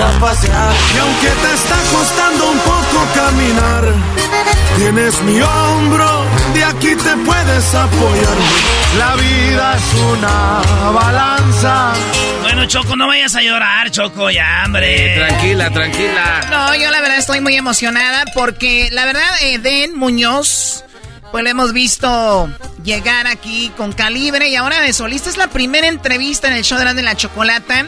A 0.02 0.20
pasear. 0.20 0.74
Y 0.96 0.98
aunque 1.00 1.28
te 1.28 1.54
está 1.54 1.76
costando 1.92 2.52
un 2.52 2.60
poco 2.60 3.08
caminar, 3.16 3.84
tienes 4.78 5.22
mi 5.24 5.42
hombro, 5.42 6.26
de 6.54 6.64
aquí 6.64 6.96
te 6.96 7.16
puedes 7.26 7.76
apoyar. 7.76 8.38
La 8.98 9.16
vida 9.16 9.76
es 9.76 9.94
una 10.14 10.92
balanza. 10.92 11.94
Bueno, 12.44 12.66
Choco, 12.66 12.96
no 12.96 13.08
vayas 13.08 13.36
a 13.36 13.42
llorar, 13.42 13.92
Choco, 13.92 14.30
ya, 14.30 14.64
hombre. 14.66 15.16
tranquila, 15.16 15.70
tranquila. 15.70 16.48
No, 16.50 16.76
yo 16.76 16.90
la 16.92 17.02
verdad 17.02 17.18
estoy 17.18 17.42
muy 17.42 17.56
emocionada 17.56 18.26
porque 18.34 18.90
la 18.92 19.06
verdad, 19.06 19.30
Eden 19.42 19.98
Muñoz 19.98 20.84
pues 21.32 21.44
lo 21.44 21.50
hemos 21.52 21.74
visto 21.74 22.50
llegar 22.84 23.28
aquí 23.28 23.72
con 23.78 23.92
calibre 23.92 24.50
y 24.50 24.56
ahora 24.56 24.82
de 24.82 24.94
solista. 24.94 25.30
Es 25.30 25.38
la 25.38 25.48
primera 25.48 25.88
entrevista 25.88 26.48
en 26.48 26.54
el 26.56 26.64
show 26.64 26.80
de 26.80 26.86
la, 26.86 26.94
de 26.96 27.04
la 27.04 27.16
chocolata 27.16 27.86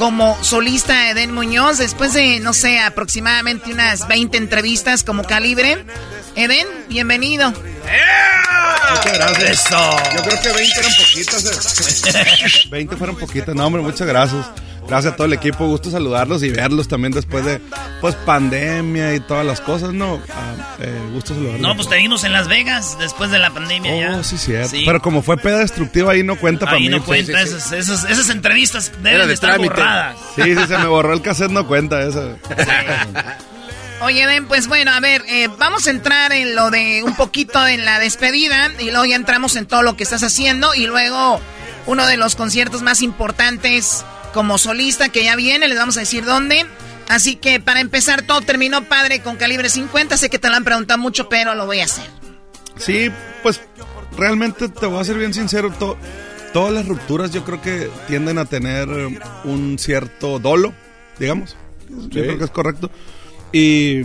como 0.00 0.42
solista 0.42 1.10
Eden 1.10 1.30
Muñoz, 1.34 1.76
después 1.76 2.14
de, 2.14 2.40
no 2.40 2.54
sé, 2.54 2.78
aproximadamente 2.78 3.70
unas 3.70 4.08
20 4.08 4.38
entrevistas 4.38 5.04
como 5.04 5.24
calibre. 5.24 5.84
Eden, 6.36 6.66
bienvenido. 6.88 7.52
Muchas 7.52 9.12
gracias. 9.12 9.68
Yo 9.68 10.22
creo 10.22 10.40
que 10.40 10.52
20 10.52 10.80
eran 10.80 10.92
poquitas. 10.96 11.44
eh. 11.44 12.48
20 12.70 12.96
fueron 12.96 13.16
poquitas. 13.16 13.54
No, 13.54 13.66
hombre, 13.66 13.82
muchas 13.82 14.08
gracias. 14.08 14.46
Gracias 14.90 15.12
a 15.12 15.16
todo 15.16 15.26
el 15.28 15.32
equipo. 15.32 15.66
Gusto 15.66 15.90
saludarlos 15.90 16.42
y 16.42 16.50
verlos 16.50 16.88
también 16.88 17.12
después 17.12 17.44
de 17.44 17.60
pues 18.00 18.14
pandemia 18.16 19.14
y 19.14 19.20
todas 19.20 19.46
las 19.46 19.60
cosas, 19.60 19.92
¿no? 19.92 20.20
Ah, 20.34 20.76
eh, 20.80 20.92
gusto 21.12 21.32
saludarlos. 21.34 21.60
No, 21.62 21.74
pues 21.76 21.88
te 21.88 21.96
vimos 21.96 22.24
en 22.24 22.32
Las 22.32 22.48
Vegas 22.48 22.96
después 22.98 23.30
de 23.30 23.38
la 23.38 23.50
pandemia 23.50 23.96
ya. 23.96 24.16
Oh, 24.18 24.24
sí, 24.24 24.36
cierto. 24.36 24.70
Sí. 24.70 24.82
Pero 24.84 25.00
como 25.00 25.22
fue 25.22 25.36
peda 25.36 25.58
destructiva, 25.60 26.12
ahí 26.12 26.22
no 26.24 26.36
cuenta 26.36 26.66
para 26.66 26.76
Ahí 26.76 26.82
mí. 26.84 26.88
no 26.88 27.02
pues. 27.02 27.24
cuenta, 27.26 27.40
Esas, 27.42 27.72
esas, 27.72 28.04
esas 28.04 28.28
entrevistas 28.30 28.90
deben 28.98 29.14
Era 29.14 29.22
de 29.22 29.28
de 29.28 29.34
estar 29.34 29.50
trámite. 29.50 29.74
borradas. 29.74 30.16
Sí, 30.34 30.42
sí, 30.42 30.66
se 30.66 30.78
me 30.78 30.86
borró 30.86 31.12
el 31.12 31.22
cassette, 31.22 31.50
no 31.52 31.66
cuenta 31.66 32.02
eso. 32.02 32.36
Oye, 34.02 34.24
Ben, 34.26 34.46
pues 34.46 34.66
bueno, 34.66 34.92
a 34.92 35.00
ver, 35.00 35.22
eh, 35.28 35.48
vamos 35.58 35.86
a 35.86 35.90
entrar 35.90 36.32
en 36.32 36.54
lo 36.56 36.70
de 36.70 37.02
un 37.04 37.14
poquito 37.16 37.66
en 37.66 37.84
la 37.84 37.98
despedida 37.98 38.70
y 38.78 38.86
luego 38.90 39.04
ya 39.04 39.14
entramos 39.16 39.56
en 39.56 39.66
todo 39.66 39.82
lo 39.82 39.94
que 39.94 40.02
estás 40.04 40.22
haciendo 40.22 40.74
y 40.74 40.86
luego 40.86 41.38
uno 41.86 42.06
de 42.06 42.16
los 42.16 42.34
conciertos 42.34 42.80
más 42.80 43.02
importantes 43.02 44.04
como 44.32 44.58
solista 44.58 45.08
que 45.08 45.24
ya 45.24 45.36
viene, 45.36 45.68
les 45.68 45.78
vamos 45.78 45.96
a 45.96 46.00
decir 46.00 46.24
dónde. 46.24 46.66
Así 47.08 47.34
que 47.36 47.58
para 47.60 47.80
empezar, 47.80 48.22
todo 48.22 48.40
terminó 48.40 48.84
padre 48.84 49.20
con 49.20 49.36
calibre 49.36 49.68
50. 49.68 50.16
Sé 50.16 50.30
que 50.30 50.38
te 50.38 50.48
lo 50.48 50.54
han 50.56 50.64
preguntado 50.64 50.98
mucho, 50.98 51.28
pero 51.28 51.54
lo 51.54 51.66
voy 51.66 51.80
a 51.80 51.84
hacer. 51.84 52.04
Sí, 52.76 53.10
pues 53.42 53.60
realmente 54.16 54.68
te 54.68 54.86
voy 54.86 55.00
a 55.00 55.04
ser 55.04 55.18
bien 55.18 55.34
sincero, 55.34 55.72
to- 55.72 55.96
todas 56.52 56.72
las 56.72 56.86
rupturas 56.86 57.32
yo 57.32 57.44
creo 57.44 57.60
que 57.60 57.90
tienden 58.08 58.38
a 58.38 58.44
tener 58.44 58.88
un 59.44 59.78
cierto 59.78 60.38
dolo, 60.38 60.72
digamos. 61.18 61.56
Yo 61.88 62.22
creo 62.22 62.38
que 62.38 62.44
es 62.44 62.50
correcto. 62.50 62.90
Y 63.52 64.02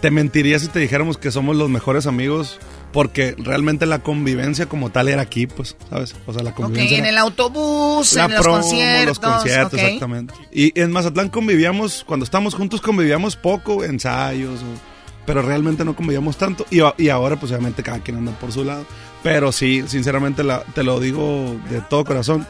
te 0.00 0.10
mentiría 0.10 0.58
si 0.58 0.66
te 0.68 0.80
dijéramos 0.80 1.18
que 1.18 1.30
somos 1.30 1.56
los 1.56 1.68
mejores 1.70 2.06
amigos 2.06 2.58
porque 2.92 3.34
realmente 3.38 3.86
la 3.86 4.00
convivencia 4.00 4.66
como 4.66 4.90
tal 4.90 5.08
era 5.08 5.22
aquí, 5.22 5.46
pues, 5.46 5.76
¿sabes? 5.88 6.14
O 6.26 6.32
sea, 6.32 6.42
la 6.42 6.50
Ok, 6.50 6.56
convivencia 6.56 6.98
en 6.98 7.04
era- 7.04 7.10
el 7.10 7.18
autobús, 7.18 8.12
la 8.14 8.24
en 8.24 8.30
los 8.32 8.40
promo, 8.40 8.58
conciertos. 8.60 9.06
los 9.06 9.18
conciertos, 9.18 9.80
exactamente. 9.80 10.34
Y 10.52 10.78
en 10.80 10.90
Mazatlán 10.90 11.28
convivíamos, 11.28 12.04
cuando 12.06 12.24
estábamos 12.24 12.54
juntos 12.54 12.80
convivíamos 12.80 13.36
poco, 13.36 13.84
ensayos, 13.84 14.60
o- 14.60 14.90
pero 15.26 15.42
realmente 15.42 15.84
no 15.84 15.94
convivíamos 15.94 16.36
tanto. 16.36 16.66
Y, 16.70 17.08
ahora 17.08 17.36
pues 17.38 17.52
obviamente 17.52 17.82
cada 17.82 18.00
quien 18.00 18.16
anda 18.16 18.32
por 18.32 18.50
su 18.50 18.64
lado. 18.64 18.84
Pero 19.22 19.52
sí, 19.52 19.84
sinceramente 19.86 20.42
la- 20.42 20.64
te 20.74 20.82
lo 20.82 20.98
digo 20.98 21.56
de 21.70 21.80
todo 21.82 22.04
corazón, 22.04 22.46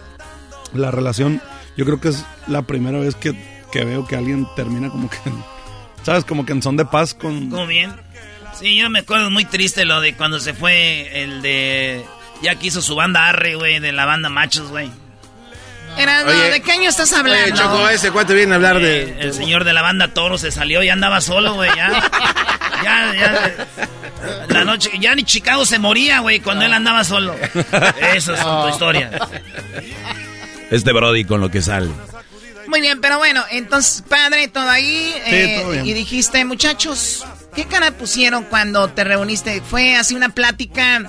la 0.73 0.91
relación, 0.91 1.43
yo 1.77 1.85
creo 1.85 2.01
que 2.01 2.09
es 2.09 2.25
la 2.47 2.62
primera 2.62 2.99
vez 2.99 3.15
que, 3.17 3.35
que 3.73 3.85
veo 3.85 4.07
que 4.07 4.17
alguien 4.17 4.47
termina 4.57 4.89
como 4.89 5.11
que, 5.11 5.19
¿sabes? 6.05 6.25
Como 6.25 6.47
que 6.47 6.53
en 6.53 6.62
son 6.62 6.77
de 6.77 6.85
paz 6.87 7.12
con... 7.12 7.51
¿Cómo 7.51 7.67
bien? 7.67 7.91
Sí, 8.61 8.77
yo 8.77 8.91
me 8.91 9.01
acuerdo 9.01 9.31
muy 9.31 9.45
triste 9.45 9.85
lo 9.85 10.01
de 10.01 10.15
cuando 10.15 10.39
se 10.41 10.55
fue 10.55 11.23
el 11.23 11.43
de... 11.43 12.05
Ya 12.43 12.55
que 12.55 12.69
hizo 12.69 12.81
su 12.82 12.95
banda 12.95 13.27
Arre, 13.28 13.55
güey, 13.55 13.81
de 13.81 13.93
la 13.93 14.05
banda 14.07 14.28
Machos, 14.28 14.69
güey. 14.70 14.91
Era, 15.99 16.23
no, 16.24 16.31
Oye, 16.31 16.51
¿de 16.51 16.61
qué 16.62 16.73
año 16.73 16.89
estás 16.89 17.12
hablando? 17.12 17.43
Oye, 17.45 17.53
Choco, 17.55 17.89
ese 17.89 18.11
cuate 18.12 18.32
viene 18.35 18.53
a 18.53 18.57
hablar 18.57 18.77
Eh, 18.77 18.81
de... 18.81 19.20
el 19.23 19.35
señor 19.35 19.65
de 19.65 19.73
la 19.73 19.82
banda 19.82 20.09
Toro 20.15 20.39
se 20.39 20.51
salió 20.51 20.82
y 20.82 20.89
andaba 20.89 21.20
solo, 21.20 21.55
güey, 21.55 21.70
ya. 21.74 21.91
ya, 22.85 23.15
ya. 23.15 23.66
La 24.49 24.65
noche, 24.65 24.91
ya 25.01 25.15
ni 25.15 25.24
Chicago 25.24 25.66
se 25.66 25.78
moría, 25.78 26.20
güey, 26.20 26.41
cuando 26.41 26.65
él 26.65 26.73
andaba 26.73 27.03
solo. 27.05 27.35
Eso 28.15 28.35
es 28.35 28.41
tu 28.41 28.69
historia. 28.69 29.11
Este 30.70 30.93
Brody 30.93 31.24
con 31.24 31.41
lo 31.41 31.51
que 31.51 31.61
sale. 31.62 31.91
Muy 32.69 32.81
bien, 32.81 33.01
pero 33.01 33.19
bueno, 33.19 33.43
entonces, 33.51 34.05
padre, 34.09 34.47
todo 34.49 34.69
ahí. 34.70 35.12
eh, 35.27 35.59
todo 35.61 35.73
bien. 35.73 35.87
y 35.87 35.93
dijiste, 35.93 36.45
muchachos, 36.45 37.24
¿qué 37.55 37.64
cara 37.64 37.90
pusieron 37.93 38.44
cuando 38.44 38.89
te 38.89 39.05
reuniste? 39.05 39.60
¿Fue 39.62 39.97
así 39.97 40.14
una 40.14 40.28
plática 40.31 41.02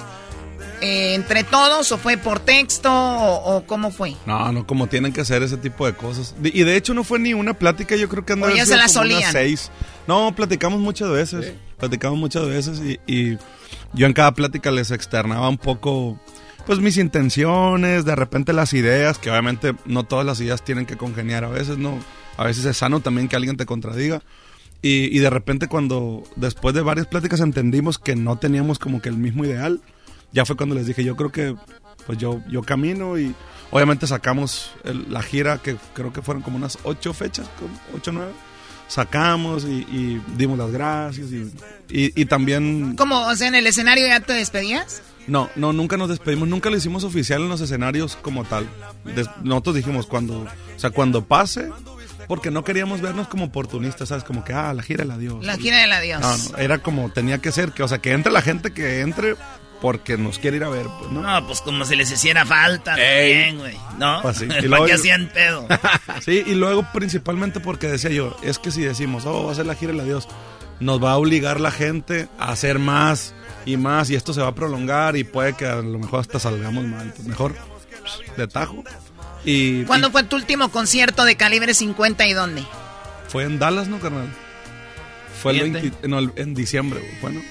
eh, 0.81 1.13
entre 1.13 1.43
todos 1.43 1.91
o 1.91 1.97
fue 1.97 2.17
por 2.17 2.39
texto 2.39 2.91
o, 2.91 3.57
o 3.57 3.65
cómo 3.65 3.91
fue? 3.91 4.15
No, 4.25 4.51
no, 4.51 4.65
como 4.65 4.87
tienen 4.87 5.13
que 5.13 5.21
hacer 5.21 5.43
ese 5.43 5.57
tipo 5.57 5.85
de 5.85 5.93
cosas. 5.93 6.35
De- 6.39 6.51
y 6.53 6.63
de 6.63 6.75
hecho 6.75 6.93
no 6.93 7.03
fue 7.03 7.19
ni 7.19 7.33
una 7.33 7.53
plática, 7.53 7.95
yo 7.95 8.09
creo 8.09 8.25
que 8.25 8.33
andaba 8.33 8.53
ya 8.53 8.65
se 8.65 8.77
la 8.77 8.87
solían. 8.87 9.31
seis. 9.31 9.69
No, 10.07 10.33
platicamos 10.35 10.79
muchas 10.79 11.09
veces. 11.09 11.53
Platicamos 11.77 12.17
muchas 12.19 12.47
veces 12.47 12.79
y, 12.79 12.99
y 13.11 13.37
yo 13.93 14.05
en 14.07 14.13
cada 14.13 14.33
plática 14.33 14.69
les 14.71 14.91
externaba 14.91 15.49
un 15.49 15.57
poco, 15.57 16.19
pues 16.65 16.79
mis 16.79 16.97
intenciones, 16.97 18.05
de 18.05 18.15
repente 18.15 18.53
las 18.53 18.73
ideas, 18.73 19.17
que 19.17 19.29
obviamente 19.31 19.73
no 19.85 20.03
todas 20.03 20.25
las 20.25 20.39
ideas 20.41 20.63
tienen 20.63 20.85
que 20.85 20.95
congeniar 20.97 21.43
a 21.43 21.49
veces, 21.49 21.77
¿no? 21.77 21.97
A 22.37 22.43
veces 22.45 22.65
es 22.65 22.77
sano 22.77 22.99
también 22.99 23.27
que 23.27 23.35
alguien 23.35 23.57
te 23.57 23.65
contradiga. 23.65 24.21
Y, 24.81 25.15
y 25.15 25.19
de 25.19 25.29
repente 25.29 25.67
cuando 25.67 26.23
después 26.35 26.73
de 26.73 26.81
varias 26.81 27.07
pláticas 27.07 27.39
entendimos 27.39 27.99
que 27.99 28.15
no 28.15 28.37
teníamos 28.37 28.79
como 28.79 29.01
que 29.01 29.09
el 29.09 29.17
mismo 29.17 29.45
ideal, 29.45 29.79
ya 30.31 30.45
fue 30.45 30.55
cuando 30.57 30.75
les 30.75 30.87
dije, 30.87 31.03
yo 31.03 31.15
creo 31.15 31.31
que 31.31 31.55
pues 32.07 32.17
yo, 32.17 32.41
yo 32.49 32.63
camino 32.63 33.19
y 33.19 33.35
obviamente 33.69 34.07
sacamos 34.07 34.71
el- 34.83 35.11
la 35.13 35.21
gira 35.21 35.59
que 35.59 35.75
creo 35.93 36.11
que 36.11 36.21
fueron 36.23 36.41
como 36.41 36.57
unas 36.57 36.79
ocho 36.83 37.13
fechas, 37.13 37.47
ocho 37.95 38.09
o 38.11 38.13
nueve. 38.13 38.31
Sacamos 38.87 39.63
y, 39.63 39.85
y 39.89 40.21
dimos 40.35 40.57
las 40.57 40.71
gracias 40.71 41.31
y, 41.31 41.43
y- 41.89 42.21
y 42.21 42.25
también... 42.25 42.95
¿Cómo? 42.97 43.25
O 43.27 43.35
sea, 43.35 43.47
en 43.47 43.55
el 43.55 43.65
escenario 43.67 44.05
ya 44.07 44.19
te 44.19 44.33
despedías. 44.33 45.01
No, 45.27 45.49
no, 45.55 45.71
nunca 45.71 45.95
nos 45.95 46.09
despedimos, 46.09 46.49
nunca 46.49 46.69
lo 46.69 46.75
hicimos 46.75 47.03
oficial 47.05 47.41
en 47.43 47.49
los 47.49 47.61
escenarios 47.61 48.17
como 48.21 48.43
tal. 48.43 48.67
Des- 49.15 49.29
nosotros 49.43 49.75
dijimos 49.75 50.07
cuando, 50.07 50.39
o 50.41 50.79
sea, 50.79 50.89
cuando 50.89 51.23
pase, 51.23 51.69
porque 52.31 52.49
no 52.49 52.63
queríamos 52.63 53.01
vernos 53.01 53.27
como 53.27 53.47
oportunistas, 53.47 54.07
¿sabes? 54.07 54.23
Como 54.23 54.45
que, 54.45 54.53
ah, 54.53 54.73
la 54.73 54.83
gira 54.83 55.03
del 55.03 55.11
adiós. 55.11 55.43
La 55.45 55.57
gira 55.57 55.79
del 55.79 55.91
adiós. 55.91 56.21
No, 56.21 56.37
no, 56.37 56.57
era 56.59 56.77
como 56.77 57.11
tenía 57.11 57.39
que 57.39 57.51
ser, 57.51 57.73
que, 57.73 57.83
o 57.83 57.89
sea, 57.89 57.97
que 57.97 58.13
entre 58.13 58.31
la 58.31 58.41
gente 58.41 58.71
que 58.71 59.01
entre 59.01 59.35
porque 59.81 60.17
nos 60.17 60.39
quiere 60.39 60.55
ir 60.55 60.63
a 60.63 60.69
ver, 60.69 60.85
pues, 60.97 61.11
¿no? 61.11 61.23
No, 61.23 61.45
pues 61.45 61.59
como 61.59 61.83
si 61.83 61.97
les 61.97 62.09
hiciera 62.09 62.45
falta 62.45 62.95
también, 62.95 63.57
güey. 63.57 63.75
¿No? 63.97 64.21
Pues 64.21 64.37
sí. 64.37 64.45
Y 64.45 64.47
¿Para 64.47 64.61
luego- 64.61 64.85
qué 64.85 64.93
hacían 64.93 65.29
pedo? 65.33 65.67
sí, 66.25 66.41
y 66.47 66.53
luego 66.53 66.87
principalmente 66.93 67.59
porque 67.59 67.87
decía 67.89 68.11
yo, 68.11 68.37
es 68.43 68.59
que 68.59 68.71
si 68.71 68.81
decimos, 68.81 69.25
oh, 69.25 69.47
va 69.47 69.51
a 69.51 69.55
ser 69.55 69.65
la 69.65 69.75
gira 69.75 69.91
del 69.91 69.99
adiós, 69.99 70.29
nos 70.79 71.03
va 71.03 71.11
a 71.11 71.17
obligar 71.17 71.59
la 71.59 71.71
gente 71.71 72.29
a 72.39 72.53
hacer 72.53 72.79
más 72.79 73.35
y 73.65 73.75
más 73.75 74.09
y 74.09 74.15
esto 74.15 74.33
se 74.33 74.39
va 74.39 74.47
a 74.47 74.55
prolongar 74.55 75.17
y 75.17 75.25
puede 75.25 75.51
que 75.51 75.65
a 75.65 75.81
lo 75.81 75.99
mejor 75.99 76.21
hasta 76.21 76.39
salgamos 76.39 76.85
mal. 76.85 77.11
Pues 77.13 77.27
mejor 77.27 77.57
pues, 77.99 78.37
de 78.37 78.47
tajo. 78.47 78.85
Y, 79.45 79.83
¿Cuándo 79.83 80.11
fue 80.11 80.23
tu 80.23 80.35
último 80.35 80.69
concierto 80.69 81.25
de 81.25 81.35
calibre 81.35 81.73
50 81.73 82.25
y 82.27 82.33
dónde? 82.33 82.63
fue 83.27 83.43
en 83.45 83.59
Dallas, 83.59 83.87
¿no, 83.87 83.99
carnal? 83.99 84.27
Fue 85.41 85.53
el 85.53 85.59
Fíjate. 85.61 85.81
20 85.81 86.07
no, 86.09 86.19
el- 86.19 86.31
en 86.35 86.53
diciembre, 86.53 86.99
güey, 86.99 87.19
bueno. 87.21 87.41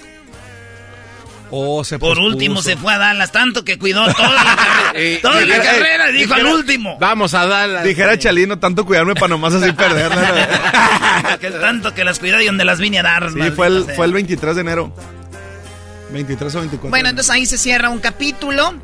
O 1.52 1.82
se 1.82 1.98
Por 1.98 2.10
pospuso. 2.10 2.28
último 2.28 2.62
se 2.62 2.76
fue 2.76 2.94
a 2.94 2.98
Dallas, 2.98 3.32
tanto 3.32 3.64
que 3.64 3.76
cuidó 3.76 4.04
toda 4.14 4.28
la 4.30 4.56
carrera. 4.92 5.20
toda 5.20 5.40
la 5.44 5.56
carrera 5.62 6.10
y 6.10 6.12
dijo 6.18 6.34
al 6.34 6.46
último. 6.46 6.96
Vamos 7.00 7.34
a 7.34 7.44
darla. 7.46 7.82
Dijera 7.82 8.16
Chalino, 8.16 8.60
tanto 8.60 8.86
cuidarme 8.86 9.14
para 9.14 9.28
nomás 9.28 9.54
así 9.54 9.72
perderla. 9.72 10.48
Que 11.40 11.50
tanto 11.50 11.92
que 11.94 12.04
las 12.04 12.18
cuidó 12.20 12.40
y 12.40 12.46
donde 12.46 12.64
las 12.64 12.78
vine 12.78 13.00
a 13.00 13.02
dar. 13.02 13.30
Sí, 13.30 13.36
maldita 13.36 13.56
fue 13.56 13.66
el, 13.66 13.84
sea. 13.86 13.94
fue 13.94 14.06
el 14.06 14.12
23 14.12 14.54
de 14.54 14.60
enero. 14.60 14.92
23 16.12 16.54
o 16.54 16.58
24. 16.60 16.90
Bueno, 16.90 17.08
entonces 17.08 17.30
ahí 17.30 17.46
se 17.46 17.56
cierra 17.58 17.88
un 17.88 17.98
capítulo. 17.98 18.74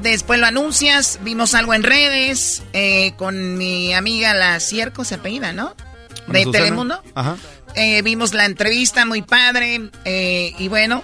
Después 0.00 0.38
lo 0.38 0.46
anuncias. 0.46 1.18
Vimos 1.22 1.54
algo 1.54 1.74
en 1.74 1.82
redes 1.82 2.62
eh, 2.72 3.12
con 3.16 3.56
mi 3.56 3.94
amiga 3.94 4.34
la 4.34 4.60
Cierco, 4.60 5.04
se 5.04 5.16
apellida, 5.16 5.52
¿no? 5.52 5.74
De 6.28 6.42
Susana. 6.42 6.64
Telemundo. 6.64 7.02
Ajá. 7.14 7.36
Eh, 7.74 8.02
vimos 8.02 8.32
la 8.34 8.46
entrevista, 8.46 9.04
muy 9.06 9.22
padre. 9.22 9.90
eh, 10.04 10.54
y 10.58 10.68
bueno, 10.68 11.02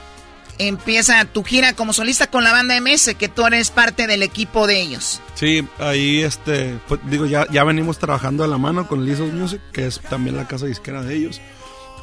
empieza 0.59 1.25
tu 1.25 1.43
gira 1.45 1.73
como 1.75 1.93
solista 1.93 2.29
con 2.29 2.45
la 2.45 2.53
banda 2.53 2.79
MS, 2.81 3.15
que 3.19 3.29
tú 3.29 3.47
eres 3.47 3.71
parte 3.71 4.07
del 4.07 4.23
equipo 4.23 4.67
de 4.67 4.81
ellos. 4.81 5.21
Sí, 5.35 5.67
ahí 5.79 6.23
este, 6.23 6.79
pues, 6.89 7.01
digo, 7.07 7.27
ya, 7.27 7.47
ya 7.51 7.65
venimos 7.65 7.99
trabajando 7.99 8.45
a 8.45 8.47
la 8.47 8.59
mano 8.59 8.87
con 8.87 9.05
Lizos 9.05 9.33
Music, 9.33 9.61
que 9.73 9.87
es 9.87 10.01
también 10.01 10.37
la 10.37 10.47
casa 10.47 10.67
disquera 10.67 11.03
de 11.03 11.15
ellos. 11.17 11.41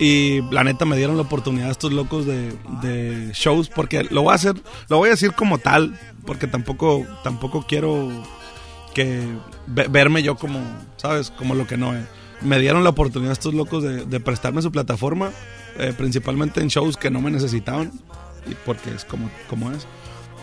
Y 0.01 0.41
la 0.51 0.63
neta 0.63 0.85
me 0.85 0.95
dieron 0.95 1.17
la 1.17 1.23
oportunidad 1.23 1.67
a 1.67 1.71
estos 1.71 1.91
locos 1.91 2.25
de, 2.25 2.53
de 2.81 3.31
shows, 3.33 3.67
porque 3.67 4.03
lo 4.05 4.21
voy 4.21 4.31
a 4.31 4.35
hacer, 4.35 4.55
lo 4.87 4.97
voy 4.97 5.07
a 5.09 5.11
decir 5.11 5.33
como 5.33 5.57
tal, 5.57 5.99
porque 6.29 6.45
tampoco, 6.45 7.07
tampoco 7.23 7.65
quiero 7.67 8.07
que 8.93 9.23
ve- 9.65 9.87
verme 9.89 10.21
yo 10.21 10.35
como, 10.35 10.59
¿sabes? 10.97 11.31
Como 11.31 11.55
lo 11.55 11.65
que 11.65 11.75
no 11.75 11.95
es. 11.95 12.05
Me 12.41 12.59
dieron 12.59 12.83
la 12.83 12.91
oportunidad 12.91 13.31
estos 13.31 13.55
locos 13.55 13.81
de, 13.81 14.05
de 14.05 14.19
prestarme 14.19 14.61
su 14.61 14.71
plataforma, 14.71 15.31
eh, 15.79 15.91
principalmente 15.97 16.61
en 16.61 16.67
shows 16.67 16.97
que 16.97 17.09
no 17.09 17.19
me 17.19 17.31
necesitaban, 17.31 17.91
porque 18.63 18.91
es 18.91 19.05
como, 19.05 19.31
como 19.49 19.71
es. 19.71 19.87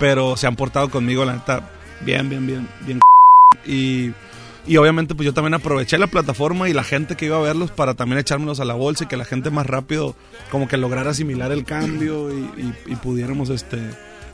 Pero 0.01 0.37
se 0.37 0.49
han 0.49 0.57
portado 0.57 0.91
conmigo, 0.91 1.25
la 1.25 1.35
neta, 1.35 1.71
bien, 2.01 2.29
bien, 2.29 2.45
bien, 2.49 2.69
bien. 2.85 3.01
Y, 3.65 4.13
y 4.67 4.77
obviamente 4.77 5.15
pues 5.15 5.25
yo 5.25 5.33
también 5.35 5.55
aproveché 5.55 5.99
la 5.99 6.09
plataforma 6.09 6.69
y 6.69 6.73
la 6.73 6.83
gente 6.83 7.15
que 7.15 7.27
iba 7.27 7.37
a 7.37 7.41
verlos 7.43 7.71
para 7.71 7.95
también 7.95 8.19
echármelos 8.19 8.59
a 8.59 8.65
la 8.65 8.75
bolsa 8.75 9.05
y 9.05 9.07
que 9.07 9.17
la 9.17 9.25
gente 9.25 9.51
más 9.51 9.67
rápido 9.67 10.17
como 10.51 10.67
que 10.67 10.77
lograra 10.79 11.11
asimilar 11.13 11.53
el 11.53 11.65
cambio 11.65 12.33
y, 12.37 12.41
y- 12.61 12.75
y 12.93 12.97
pudiéramos 12.97 13.51
este 13.51 13.79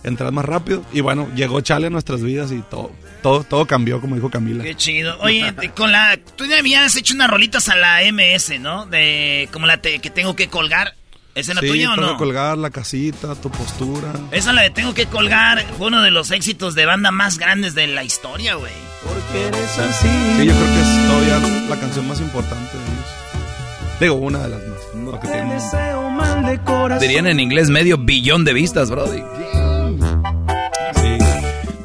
entras 0.04 0.32
más 0.32 0.44
rápido. 0.44 0.84
Y 0.92 1.00
bueno, 1.00 1.28
llegó 1.34 1.60
Chale 1.60 1.86
a 1.86 1.90
nuestras 1.90 2.22
vidas 2.22 2.52
y 2.52 2.60
todo, 2.62 2.90
todo, 3.22 3.44
todo 3.44 3.66
cambió, 3.66 4.00
como 4.00 4.14
dijo 4.16 4.30
Camila. 4.30 4.64
Qué 4.64 4.74
chido. 4.74 5.16
Oye, 5.20 5.52
te- 5.52 5.70
con 5.70 5.92
la. 5.92 6.18
Tú 6.36 6.44
ya 6.46 6.58
habías 6.58 6.94
hecho 6.96 7.14
unas 7.14 7.30
rolitas 7.30 7.68
a 7.68 7.76
la 7.76 8.02
MS, 8.02 8.58
¿no? 8.60 8.86
De. 8.86 9.48
Como 9.52 9.66
la 9.66 9.78
te- 9.78 9.98
que 10.00 10.10
tengo 10.10 10.34
que 10.36 10.48
colgar. 10.48 10.94
¿Es 11.34 11.48
en 11.48 11.54
la 11.54 11.62
sí, 11.62 11.68
tuya 11.68 11.90
o 11.90 11.94
tengo 11.94 12.08
no? 12.08 12.12
que 12.12 12.18
colgar 12.18 12.58
la 12.58 12.68
casita, 12.68 13.34
tu 13.36 13.50
postura. 13.50 14.12
Esa 14.32 14.52
la 14.52 14.60
de 14.60 14.68
Tengo 14.70 14.92
que 14.92 15.06
colgar 15.06 15.64
fue 15.78 15.86
uno 15.86 16.02
de 16.02 16.10
los 16.10 16.30
éxitos 16.30 16.74
de 16.74 16.84
banda 16.84 17.10
más 17.10 17.38
grandes 17.38 17.74
de 17.74 17.86
la 17.86 18.04
historia, 18.04 18.56
güey. 18.56 18.72
Sí, 19.00 20.08
yo 20.46 20.52
creo 20.52 20.66
que 20.66 20.80
es 20.80 21.06
todavía 21.06 21.68
la 21.70 21.76
canción 21.80 22.06
más 22.06 22.20
importante 22.20 22.76
de 22.76 22.84
ellos. 22.84 23.98
Digo, 24.00 24.14
una 24.16 24.40
de 24.42 24.48
las 24.50 24.60
más. 24.68 24.78
porque 25.10 25.28
tiene 25.28 25.56
un- 25.56 26.98
Dirían 27.00 27.26
en 27.26 27.40
inglés 27.40 27.70
medio 27.70 27.96
billón 27.96 28.44
de 28.44 28.52
vistas, 28.52 28.90
Brody. 28.90 29.22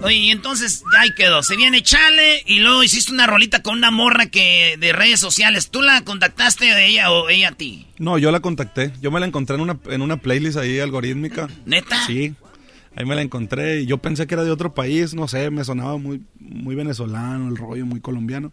Oye, 0.04 0.16
y 0.16 0.32
entonces 0.32 0.84
ahí 0.98 1.10
quedó. 1.16 1.44
Se 1.44 1.56
viene 1.58 1.82
Chale 1.82 2.44
y 2.46 2.60
luego 2.60 2.84
hiciste 2.84 3.12
una 3.12 3.28
rolita 3.28 3.62
con 3.62 3.78
una 3.78 3.92
morra 3.92 4.28
que 4.28 4.78
de 4.80 4.94
redes 4.94 5.20
sociales. 5.20 5.70
¿Tú 5.70 5.82
la 5.82 6.02
contactaste 6.02 6.66
de 6.66 6.86
ella 6.88 7.12
o 7.12 7.28
ella 7.30 7.50
a 7.50 7.52
ti? 7.54 7.88
No, 7.98 8.18
yo 8.18 8.32
la 8.32 8.40
contacté. 8.40 8.94
Yo 9.02 9.12
me 9.12 9.20
la 9.20 9.26
encontré 9.26 9.56
en 9.56 9.62
una, 9.62 9.78
en 9.90 10.02
una 10.02 10.18
playlist 10.18 10.58
ahí 10.58 10.80
algorítmica. 10.80 11.48
¿Neta? 11.66 12.06
Sí. 12.06 12.36
Ahí 12.96 13.06
me 13.06 13.16
la 13.16 13.22
encontré 13.22 13.82
y 13.82 13.86
yo 13.86 13.98
pensé 13.98 14.28
que 14.28 14.36
era 14.36 14.44
de 14.44 14.50
otro 14.52 14.74
país, 14.74 15.14
no 15.14 15.28
sé, 15.28 15.52
me 15.52 15.64
sonaba 15.64 15.98
muy, 15.98 16.22
muy 16.40 16.74
venezolano, 16.74 17.48
el 17.50 17.56
rollo 17.58 17.86
muy 17.86 18.00
colombiano. 18.00 18.52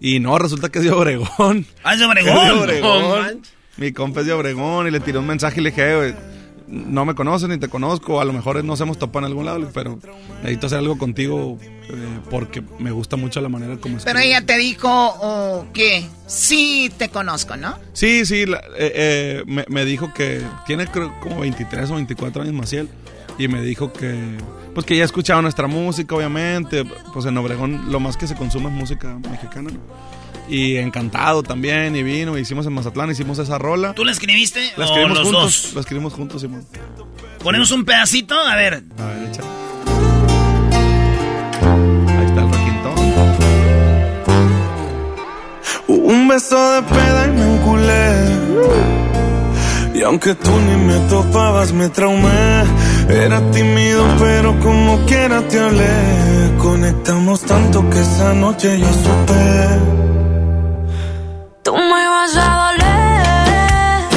Y 0.00 0.18
no, 0.20 0.36
resulta 0.38 0.68
que 0.70 0.80
es 0.80 0.84
de 0.84 0.90
Obregón. 0.90 1.64
Ah, 1.84 1.94
es 1.94 2.00
de 2.00 2.06
Obregón. 2.06 2.36
Es 2.36 2.42
de 2.44 2.54
No 2.54 2.60
Obregón. 2.60 3.20
manches. 3.22 3.52
Mi 3.76 3.92
compa 3.92 4.20
es 4.20 4.26
de 4.26 4.32
Obregón 4.32 4.88
y 4.88 4.90
le 4.90 5.00
tiré 5.00 5.16
un 5.18 5.26
mensaje 5.26 5.60
y 5.60 5.62
le 5.62 5.70
dije, 5.70 5.90
"Eh, 5.92 5.96
güey, 5.96 6.14
no 6.72 7.04
me 7.04 7.14
conoces 7.14 7.48
ni 7.48 7.58
te 7.58 7.68
conozco, 7.68 8.20
a 8.20 8.24
lo 8.24 8.32
mejor 8.32 8.64
nos 8.64 8.80
hemos 8.80 8.98
topado 8.98 9.26
en 9.26 9.30
algún 9.30 9.44
lado, 9.44 9.68
pero 9.74 9.98
necesito 10.42 10.66
hacer 10.68 10.78
algo 10.78 10.96
contigo 10.96 11.58
eh, 11.62 12.18
porque 12.30 12.62
me 12.78 12.90
gusta 12.90 13.16
mucho 13.16 13.40
la 13.42 13.48
manera 13.50 13.76
como 13.76 13.98
Pero 13.98 14.18
escribes". 14.18 14.24
ella 14.38 14.46
te 14.46 14.56
dijo, 14.56 14.88
o 14.90 15.66
¿qué? 15.74 16.06
Sí, 16.26 16.90
te 16.96 17.10
conozco, 17.10 17.56
¿no? 17.56 17.76
Sí, 17.92 18.24
sí, 18.24 18.46
la- 18.46 18.58
eh, 18.78 18.92
eh, 18.94 19.42
me, 19.46 19.64
me 19.68 19.84
dijo 19.84 20.12
que 20.14 20.40
tiene 20.66 20.86
creo 20.86 21.12
como 21.20 21.40
23 21.40 21.90
o 21.90 21.94
24 21.96 22.42
años 22.42 22.54
Maciel 22.54 22.88
y 23.38 23.48
me 23.48 23.60
dijo 23.62 23.92
que 23.92 24.18
pues 24.74 24.86
que 24.86 24.96
ya 24.96 25.04
escuchaba 25.04 25.42
nuestra 25.42 25.66
música, 25.66 26.14
obviamente, 26.16 26.84
pues 27.12 27.26
en 27.26 27.36
Obregón 27.36 27.92
lo 27.92 28.00
más 28.00 28.16
que 28.16 28.26
se 28.26 28.34
consume 28.34 28.68
es 28.68 28.72
música 28.72 29.18
mexicana, 29.30 29.70
¿no? 29.70 29.78
Y 30.48 30.76
encantado 30.76 31.42
también, 31.42 31.94
y 31.96 32.02
vino, 32.02 32.36
hicimos 32.36 32.66
en 32.66 32.72
Mazatlán, 32.74 33.10
hicimos 33.10 33.38
esa 33.38 33.58
rola. 33.58 33.94
¿Tú 33.94 34.04
la 34.04 34.12
escribiste 34.12 34.72
La 34.76 34.84
o 34.84 34.88
escribimos 34.88 35.18
los 35.18 35.26
juntos, 35.28 35.62
dos? 35.62 35.74
la 35.74 35.80
escribimos 35.80 36.12
juntos, 36.12 36.40
Simón. 36.42 36.66
Ponemos 37.42 37.70
un 37.70 37.84
pedacito, 37.84 38.34
a 38.38 38.54
ver. 38.56 38.82
A 38.98 39.06
ver, 39.06 39.28
echa. 39.28 39.42
Ahí 42.18 42.26
está 42.26 42.42
el 42.42 42.50
requintón. 42.52 42.94
Un 45.88 46.28
beso 46.28 46.72
de 46.72 46.82
peda 46.82 47.26
y 47.26 47.30
me 47.30 47.54
enculé. 47.54 48.12
Y 49.94 50.02
aunque 50.02 50.34
tú 50.34 50.50
ni 50.50 50.76
me 50.86 50.98
topabas, 51.08 51.72
me 51.72 51.88
traumé. 51.88 52.64
Era 53.08 53.40
tímido, 53.50 54.04
pero 54.18 54.58
como 54.60 55.04
quiera 55.06 55.40
te 55.48 55.58
hablé. 55.60 56.56
Conectamos 56.58 57.42
tanto 57.42 57.88
que 57.90 58.00
esa 58.00 58.32
noche 58.34 58.78
yo 58.78 58.86
supe. 58.92 60.11
Tú 61.62 61.76
me 61.76 62.08
vas 62.08 62.36
a 62.36 62.72
doler, 62.72 64.08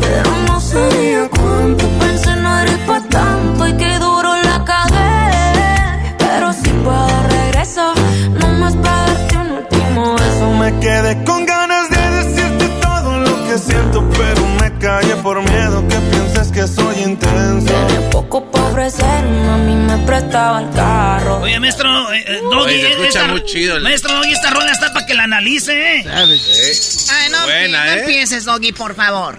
pero 0.00 0.30
no 0.46 0.58
sabía 0.58 1.28
cuánto. 1.28 1.86
Pensé 2.00 2.34
no 2.36 2.58
eres 2.60 2.78
pa' 2.86 3.02
tanto 3.02 3.66
y 3.68 3.72
que 3.74 3.98
duro 3.98 4.34
la 4.42 4.64
cagué. 4.64 6.14
Pero 6.16 6.54
si 6.54 6.70
puedo 6.70 7.22
regreso, 7.28 7.92
no 8.40 8.48
más 8.60 8.74
para 8.76 8.96
darte 8.96 9.36
un 9.36 9.50
último 9.58 10.14
beso. 10.14 10.50
Me 10.58 10.80
quedé 10.80 11.22
con 11.24 11.44
ganas 11.44 11.90
de 11.90 12.10
decirte 12.22 12.68
todo 12.80 13.18
lo 13.18 13.44
que 13.46 13.58
siento, 13.58 14.02
pero 14.16 14.46
me 14.58 14.72
callé 14.78 15.16
por 15.16 15.42
miedo 15.42 15.86
que 15.86 15.96
pienses 15.96 16.50
que 16.50 16.66
soy 16.66 16.96
intenso. 17.02 17.74
Tenía 17.74 18.08
poco 18.08 18.42
para 18.50 18.63
a 18.78 19.56
mí 19.58 19.72
me 19.76 19.96
prestaba 20.04 20.60
el 20.62 20.70
carro. 20.70 21.38
Oye, 21.42 21.60
maestro, 21.60 22.12
eh, 22.12 22.24
eh, 22.26 22.40
Doggy, 22.42 22.56
Oye, 22.74 22.80
se 22.80 22.88
escucha 22.90 23.06
esta- 23.08 23.26
muy 23.28 23.44
chido 23.44 23.80
Maestro 23.80 24.12
Doggy, 24.14 24.32
esta 24.32 24.50
rola 24.50 24.72
está 24.72 24.92
para 24.92 25.06
que 25.06 25.14
la 25.14 25.24
analice, 25.24 25.98
¿eh? 26.00 26.04
Ay, 26.12 27.30
no, 27.30 27.44
Buena, 27.44 27.84
no 27.84 27.90
¿eh? 27.92 28.00
empieces, 28.00 28.44
Doggy, 28.44 28.72
por 28.72 28.94
favor. 28.96 29.38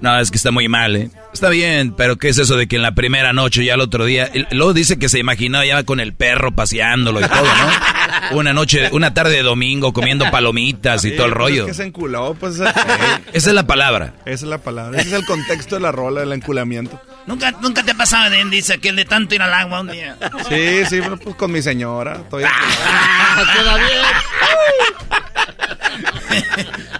No, 0.00 0.18
es 0.18 0.30
que 0.30 0.38
está 0.38 0.50
muy 0.50 0.66
mal, 0.66 0.96
¿eh? 0.96 1.10
Está 1.34 1.50
bien, 1.50 1.92
pero 1.94 2.16
¿qué 2.16 2.30
es 2.30 2.38
eso 2.38 2.56
de 2.56 2.66
que 2.68 2.76
en 2.76 2.82
la 2.82 2.92
primera 2.94 3.34
noche 3.34 3.62
ya 3.66 3.74
el 3.74 3.80
otro 3.80 4.06
día... 4.06 4.30
Luego 4.50 4.72
dice 4.72 4.98
que 4.98 5.10
se 5.10 5.18
imaginaba 5.18 5.66
ya 5.66 5.82
con 5.84 6.00
el 6.00 6.14
perro 6.14 6.52
paseándolo 6.52 7.20
y 7.20 7.24
todo, 7.24 7.42
¿no? 7.44 8.30
Una 8.38 8.54
noche, 8.54 8.88
una 8.92 9.12
tarde 9.12 9.32
de 9.36 9.42
domingo 9.42 9.92
comiendo 9.92 10.30
palomitas 10.30 11.04
y 11.04 11.10
Sí, 11.10 11.16
todo 11.16 11.26
el 11.26 11.32
pues 11.32 11.38
rollo. 11.42 11.62
Es 11.64 11.68
que 11.68 11.74
se 11.74 11.84
enculó, 11.84 12.34
pues. 12.34 12.54
esa 12.54 12.70
Esa 13.34 13.50
es 13.50 13.54
la 13.54 13.66
palabra. 13.66 14.14
esa 14.24 14.32
es 14.46 14.50
la 14.50 14.58
palabra. 14.58 14.98
Ese 15.00 15.08
es 15.10 15.14
el 15.14 15.26
contexto 15.26 15.74
de 15.76 15.82
la 15.82 15.92
rola, 15.92 16.20
del 16.20 16.32
enculamiento. 16.32 17.00
Nunca, 17.26 17.50
nunca 17.60 17.82
te 17.82 17.92
ha 17.92 17.94
pasado, 17.94 18.30
Den, 18.30 18.50
dice 18.50 18.78
que 18.78 18.88
el 18.88 18.96
de 18.96 19.04
tanto 19.04 19.34
ir 19.34 19.42
al 19.42 19.52
agua 19.52 19.80
un 19.80 19.88
día. 19.90 20.16
Sí, 20.48 20.84
sí, 20.88 21.00
pero 21.00 21.18
pues 21.18 21.36
con 21.36 21.52
mi 21.52 21.62
señora. 21.62 22.16
Estoy 22.16 22.44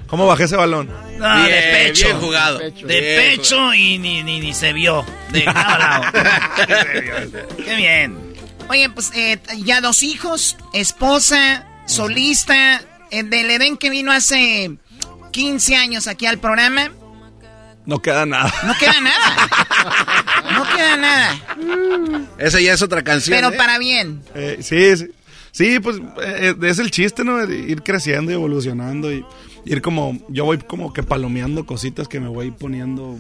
¿Cómo 0.07 0.27
bajé 0.27 0.45
ese 0.45 0.57
balón? 0.57 0.91
No, 1.19 1.45
de 1.45 1.53
pecho. 1.73 2.07
bien 2.07 2.21
jugado. 2.21 2.59
De 2.59 2.71
Bien 2.71 3.21
pecho 3.21 3.75
y 3.75 3.99
ni, 3.99 4.23
ni, 4.23 4.41
ni 4.41 4.53
se 4.53 4.73
vio. 4.73 5.05
De 5.31 5.45
cada 5.45 5.79
lado. 5.79 6.05
Qué 7.57 7.75
bien. 7.77 8.19
Oye, 8.69 8.89
pues 8.91 9.13
eh, 9.15 9.39
ya 9.59 9.81
dos 9.81 10.03
hijos, 10.03 10.57
esposa, 10.73 11.67
solista, 11.87 12.83
eh, 13.11 13.23
del 13.25 13.51
Edén 13.51 13.77
que 13.77 13.91
vino 13.91 14.13
hace 14.13 14.71
15 15.33 15.77
años 15.77 16.07
aquí 16.07 16.27
al 16.27 16.39
programa. 16.39 16.91
No 17.87 18.01
queda 18.01 18.27
nada. 18.27 18.53
No 18.67 18.75
queda 18.79 19.01
nada. 19.01 19.49
No 20.53 20.65
queda 20.77 20.97
nada. 20.97 22.27
Esa 22.39 22.61
ya 22.61 22.73
es 22.75 22.83
otra 22.83 23.03
canción. 23.03 23.37
Pero 23.37 23.53
¿eh? 23.53 23.57
para 23.57 23.79
bien. 23.79 24.23
Eh, 24.35 24.59
sí, 24.61 24.97
sí, 24.97 25.07
sí, 25.51 25.81
pues 25.81 25.97
eh, 26.23 26.55
es 26.63 26.79
el 26.79 26.91
chiste, 26.91 27.25
¿no? 27.25 27.43
Ir 27.45 27.83
creciendo 27.83 28.31
y 28.31 28.35
evolucionando 28.35 29.13
y 29.13 29.25
ir 29.65 29.83
como, 29.83 30.19
yo 30.29 30.45
voy 30.45 30.59
como 30.59 30.93
que 30.93 31.03
palomeando 31.03 31.67
cositas 31.67 32.07
que 32.09 32.21
me 32.21 32.29
voy 32.29 32.51
poniendo 32.51 33.19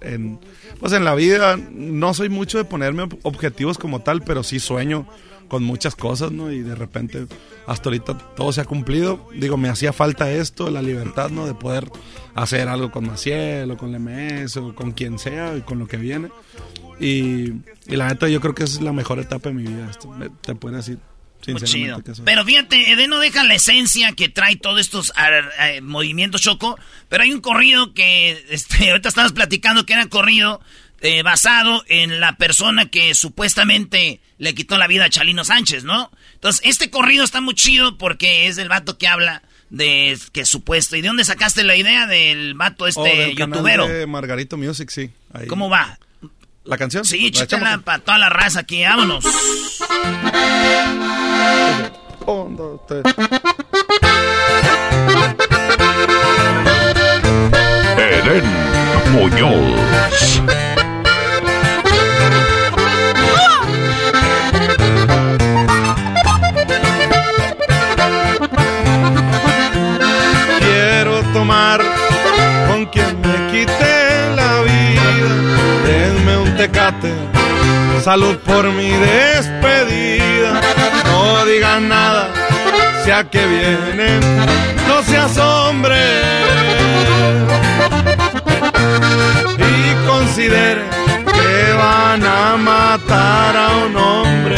en, 0.00 0.38
pues 0.80 0.92
en 0.92 1.04
la 1.04 1.14
vida. 1.14 1.56
No 1.70 2.14
soy 2.14 2.28
mucho 2.28 2.58
de 2.58 2.64
ponerme 2.64 3.04
ob- 3.04 3.18
objetivos 3.22 3.78
como 3.78 4.00
tal, 4.00 4.22
pero 4.22 4.42
sí 4.42 4.58
sueño 4.58 5.06
con 5.48 5.62
muchas 5.62 5.94
cosas, 5.96 6.30
¿no? 6.30 6.52
Y 6.52 6.60
de 6.60 6.74
repente, 6.74 7.26
hasta 7.66 7.88
ahorita 7.88 8.18
todo 8.36 8.52
se 8.52 8.60
ha 8.60 8.64
cumplido. 8.66 9.28
Digo, 9.34 9.56
me 9.56 9.70
hacía 9.70 9.94
falta 9.94 10.30
esto, 10.30 10.70
la 10.70 10.82
libertad, 10.82 11.30
¿no? 11.30 11.46
De 11.46 11.54
poder 11.54 11.88
hacer 12.42 12.68
algo 12.68 12.90
con 12.90 13.06
Maciel 13.06 13.70
o 13.70 13.76
con 13.76 13.92
la 13.92 13.98
MS 13.98 14.56
o 14.58 14.74
con 14.74 14.92
quien 14.92 15.18
sea 15.18 15.56
y 15.56 15.62
con 15.62 15.78
lo 15.78 15.86
que 15.86 15.96
viene. 15.96 16.28
Y, 17.00 17.52
y 17.86 17.96
la 17.96 18.08
neta, 18.08 18.28
yo 18.28 18.40
creo 18.40 18.54
que 18.54 18.64
es 18.64 18.80
la 18.80 18.92
mejor 18.92 19.18
etapa 19.18 19.48
de 19.50 19.54
mi 19.54 19.62
vida. 19.64 19.88
Esto, 19.90 20.08
me- 20.08 20.30
te 20.30 20.54
puedo 20.54 20.76
decir, 20.76 20.98
sinceramente, 21.44 22.12
chido. 22.12 22.24
Pero 22.24 22.44
fíjate, 22.44 22.90
Eden 22.92 23.10
no 23.10 23.18
deja 23.20 23.44
la 23.44 23.54
esencia 23.54 24.12
que 24.12 24.28
trae 24.28 24.56
todos 24.56 24.80
estos 24.80 25.12
eh, 25.60 25.80
movimientos 25.80 26.42
choco. 26.42 26.78
Pero 27.08 27.22
hay 27.22 27.32
un 27.32 27.40
corrido 27.40 27.94
que 27.94 28.44
este, 28.50 28.90
ahorita 28.90 29.08
estamos 29.10 29.32
platicando 29.32 29.86
que 29.86 29.92
era 29.92 30.06
corrido 30.06 30.60
eh, 31.00 31.22
basado 31.22 31.84
en 31.86 32.18
la 32.20 32.36
persona 32.36 32.86
que 32.86 33.14
supuestamente 33.14 34.20
le 34.38 34.54
quitó 34.54 34.78
la 34.78 34.86
vida 34.88 35.04
a 35.04 35.10
Chalino 35.10 35.44
Sánchez, 35.44 35.84
¿no? 35.84 36.10
Entonces, 36.34 36.60
este 36.64 36.90
corrido 36.90 37.24
está 37.24 37.40
muy 37.40 37.54
chido 37.54 37.96
porque 37.98 38.46
es 38.48 38.58
el 38.58 38.68
vato 38.68 38.98
que 38.98 39.06
habla 39.08 39.42
de 39.70 40.18
que 40.32 40.44
supuesto. 40.44 40.96
¿Y 40.96 41.02
de 41.02 41.08
dónde 41.08 41.24
sacaste 41.24 41.64
la 41.64 41.76
idea 41.76 42.06
del 42.06 42.54
vato 42.54 42.84
Oh, 42.84 42.88
este 42.88 43.34
canal 43.34 43.56
youtubero? 43.58 43.86
de 43.88 44.06
Margarito 44.06 44.56
Music, 44.56 44.90
sí. 44.90 45.10
ahí. 45.32 45.46
¿Cómo 45.46 45.68
va? 45.70 45.98
¿La 46.64 46.76
canción? 46.76 47.04
Sí, 47.04 47.20
¿La 47.20 47.26
échatela 47.28 47.62
echamos? 47.68 47.84
para 47.84 47.98
toda 48.00 48.18
la 48.18 48.28
raza 48.28 48.60
aquí, 48.60 48.82
vámonos. 48.82 49.24
Un, 52.26 52.56
dos, 52.56 52.80
tres. 52.86 53.02
Eden 57.96 58.44
Muñoz. 59.12 60.42
Salud 78.12 78.38
por 78.38 78.64
mi 78.72 78.88
despedida. 78.88 80.62
No 81.04 81.44
digan 81.44 81.90
nada, 81.90 82.30
sea 83.04 83.24
que 83.24 83.42
vienen, 83.46 84.20
no 84.88 85.02
se 85.02 85.18
asombre. 85.18 86.00
Y 89.72 90.06
considere 90.06 90.84
que 91.34 91.72
van 91.84 92.24
a 92.24 92.56
matar 92.56 93.54
a 93.66 93.68
un 93.84 93.94
hombre. 93.94 94.56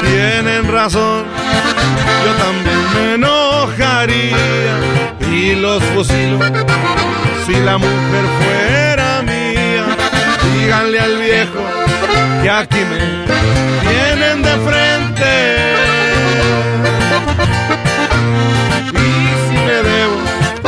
Tienen 0.00 0.72
razón, 0.72 1.24
yo 2.24 2.32
también 2.44 2.80
me 2.94 3.14
enojaría 3.16 4.74
y 5.30 5.56
los 5.56 5.82
fusilo 5.92 6.38
si 7.44 7.52
la 7.68 7.76
mujer 7.76 8.24
mía. 8.40 8.83
Díganle 10.74 10.98
al 10.98 11.18
viejo 11.18 11.60
que 12.42 12.50
aquí 12.50 12.80
me 12.90 12.98
tienen 13.88 14.42
de 14.42 14.50
frente. 14.66 15.30
Y 18.92 19.48
si 19.48 19.56
me 19.66 19.78
debo, 19.88 20.16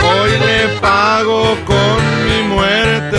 hoy 0.08 0.30
le 0.30 0.68
pago 0.80 1.58
con 1.64 1.98
mi 2.24 2.54
muerte. 2.54 3.18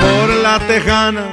Por 0.00 0.28
la 0.42 0.58
tejana 0.60 1.24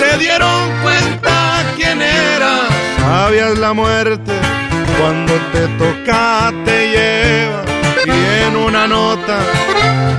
se 0.00 0.18
dieron 0.18 0.82
cuenta 0.82 1.62
quién 1.76 2.02
era. 2.02 2.66
Sabías 2.98 3.56
la 3.56 3.72
muerte 3.72 4.32
cuando 4.98 5.32
te 5.52 5.68
toca 5.78 6.52
te 6.64 6.88
lleva 6.90 7.77
en 8.48 8.56
una 8.56 8.86
nota 8.86 9.38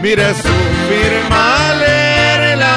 mire 0.02 0.34
su 0.34 0.56
firma 0.88 1.74
leerla. 1.80 2.76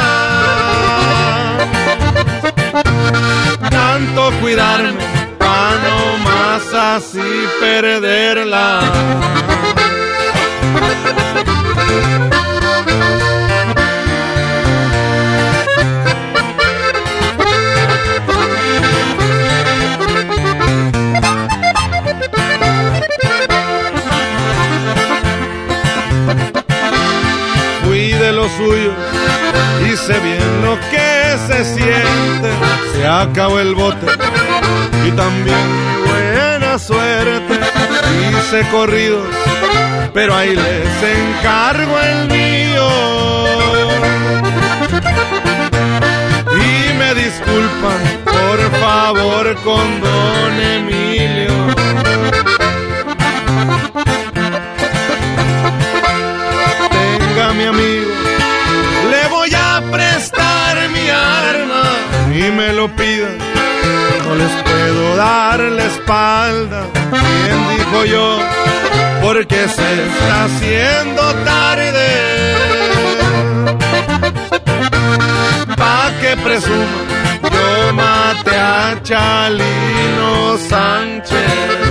Tanto 3.71 4.31
cuidarme 4.41 5.05
para 5.39 5.73
no 5.85 5.99
más 6.25 6.75
así 6.75 7.31
perderla. 7.61 8.81
Suyos, 28.57 28.95
hice 29.87 30.19
bien 30.21 30.63
lo 30.63 30.79
que 30.91 31.37
se 31.47 31.65
siente. 31.65 32.51
Se 32.95 33.07
acabó 33.07 33.59
el 33.61 33.75
bote 33.75 34.07
y 35.07 35.11
también 35.13 35.57
mi 35.57 36.11
buena 36.11 36.79
suerte. 36.79 37.61
Hice 38.31 38.69
corridos, 38.71 39.27
pero 40.13 40.35
ahí 40.35 40.55
les 40.55 41.03
encargo 41.03 41.99
el 41.99 42.29
mío. 42.29 42.89
Y 46.55 46.95
me 46.99 47.15
disculpan, 47.15 48.01
por 48.25 48.81
favor, 48.81 49.55
con 49.65 50.01
don 50.01 50.61
Emilio. 50.61 51.42
Y 62.47 62.51
me 62.51 62.73
lo 62.73 62.89
pidan. 62.97 63.39
No 64.27 64.35
les 64.35 64.51
puedo 64.63 65.17
dar 65.17 65.61
la 65.61 65.85
espalda, 65.85 66.85
bien 67.45 67.61
dijo 67.77 68.05
yo, 68.05 68.39
porque 69.23 69.69
se 69.69 69.89
está 70.07 70.45
haciendo 70.45 71.23
tarde. 71.45 72.09
Pa' 75.77 76.11
que 76.21 76.37
presuma, 76.37 77.01
yo 77.43 77.93
maté 77.93 78.57
a 78.57 78.99
Chalino 79.03 80.59
Sánchez. 80.69 81.82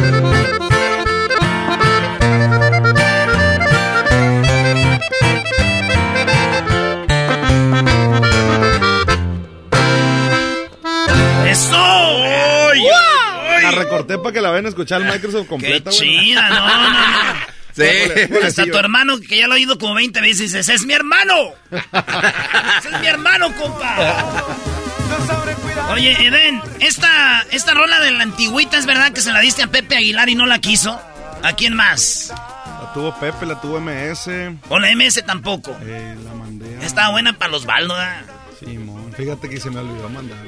Para 14.32 14.40
que 14.40 14.42
la 14.42 14.50
vayan 14.50 14.66
a 14.66 14.70
escuchar 14.70 15.02
Microsoft 15.04 15.44
¡Qué 15.44 15.48
completa. 15.48 15.92
güey. 15.92 16.00
chida! 16.00 16.50
No, 16.50 16.68
no, 16.68 16.90
no. 16.90 17.52
Sí. 17.74 17.84
Hasta 18.46 18.66
tu 18.66 18.78
hermano, 18.78 19.18
que 19.22 19.38
ya 19.38 19.48
lo 19.48 19.54
ha 19.54 19.56
oído 19.56 19.78
como 19.80 19.94
20 19.94 20.20
veces, 20.20 20.52
dices, 20.52 20.68
¡es 20.68 20.86
mi 20.86 20.92
hermano! 20.94 21.34
¡Ese 21.72 22.90
es 22.94 23.00
mi 23.00 23.08
hermano, 23.08 23.50
compa! 23.56 24.44
Oye, 25.94 26.12
Eden, 26.28 26.62
esta, 26.82 27.46
esta 27.52 27.74
rola 27.74 28.02
de 28.02 28.12
la 28.12 28.24
antigüita 28.24 28.78
es 28.78 28.86
verdad 28.86 29.14
que 29.14 29.22
se 29.22 29.32
la 29.32 29.40
diste 29.40 29.64
a 29.64 29.68
Pepe 29.68 29.96
Aguilar 29.96 30.28
y 30.28 30.36
no 30.36 30.46
la 30.48 30.60
quiso. 30.60 31.02
¿A 31.44 31.54
quién 31.54 31.74
más? 31.74 32.34
La 32.34 32.92
tuvo 32.94 33.18
Pepe, 33.18 33.46
la 33.46 33.62
tuvo 33.62 33.80
MS. 33.80 34.30
O 34.68 34.78
la 34.78 34.94
MS 34.94 35.24
tampoco. 35.26 35.74
Eh, 35.82 36.16
la 36.26 36.34
mandé 36.34 36.78
a... 36.78 36.86
Estaba 36.86 37.12
buena 37.12 37.32
para 37.38 37.52
los 37.52 37.66
baldos. 37.66 37.98
Simón, 38.60 39.14
fíjate 39.16 39.50
que 39.50 39.62
se 39.62 39.70
me 39.70 39.80
olvidó 39.80 40.10
mandarla. 40.10 40.44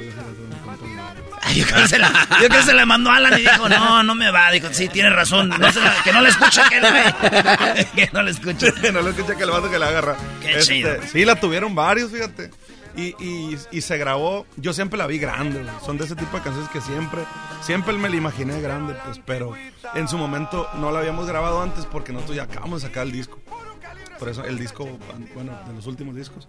Yo 1.54 1.64
creo, 1.66 1.82
que 1.82 1.88
se 1.88 1.98
la, 1.98 2.08
yo 2.40 2.48
creo 2.48 2.60
que 2.60 2.62
se 2.66 2.74
la 2.74 2.86
mandó 2.86 3.10
a 3.10 3.16
Alan 3.16 3.34
y 3.38 3.42
dijo, 3.42 3.68
no, 3.68 4.02
no 4.02 4.14
me 4.14 4.30
va. 4.30 4.50
Dijo, 4.50 4.68
sí, 4.72 4.88
tienes 4.88 5.12
razón. 5.12 5.48
No 5.48 5.72
se 5.72 5.80
la- 5.80 6.02
que 6.02 6.12
no 6.12 6.20
la 6.20 6.28
escuche 6.30 6.60
aquel 6.60 6.80
güey. 6.80 7.84
Que 7.94 8.10
no 8.12 8.22
la 8.22 8.30
escuche. 8.30 8.72
no 8.92 9.02
lo 9.02 9.10
escucha 9.10 9.34
que 9.36 9.42
el 9.44 9.50
vato 9.50 9.70
que 9.70 9.78
la 9.78 9.88
agarra. 9.88 10.16
Qué 10.40 10.58
chido. 10.60 10.90
Sí, 11.12 11.24
la 11.24 11.36
tuvieron 11.38 11.74
varios, 11.74 12.10
fíjate. 12.10 12.50
Y, 12.96 13.08
y, 13.22 13.58
y 13.72 13.80
se 13.80 13.98
grabó, 13.98 14.46
yo 14.56 14.72
siempre 14.72 14.96
la 14.96 15.08
vi 15.08 15.18
grande, 15.18 15.64
son 15.84 15.98
de 15.98 16.04
ese 16.04 16.14
tipo 16.14 16.36
de 16.36 16.44
canciones 16.44 16.70
que 16.70 16.80
siempre, 16.80 17.22
siempre 17.60 17.92
me 17.94 18.08
la 18.08 18.14
imaginé 18.14 18.60
grande, 18.60 18.94
pues, 19.04 19.20
pero 19.26 19.52
en 19.94 20.06
su 20.06 20.16
momento 20.16 20.68
no 20.74 20.92
la 20.92 21.00
habíamos 21.00 21.26
grabado 21.26 21.60
antes 21.60 21.86
porque 21.86 22.12
nosotros 22.12 22.36
ya 22.36 22.44
acabamos 22.44 22.82
de 22.82 22.88
sacar 22.88 23.02
el 23.06 23.10
disco. 23.12 23.40
Por 24.20 24.28
eso 24.28 24.44
el 24.44 24.60
disco, 24.60 24.86
bueno, 25.34 25.58
de 25.66 25.74
los 25.74 25.88
últimos 25.88 26.14
discos. 26.14 26.46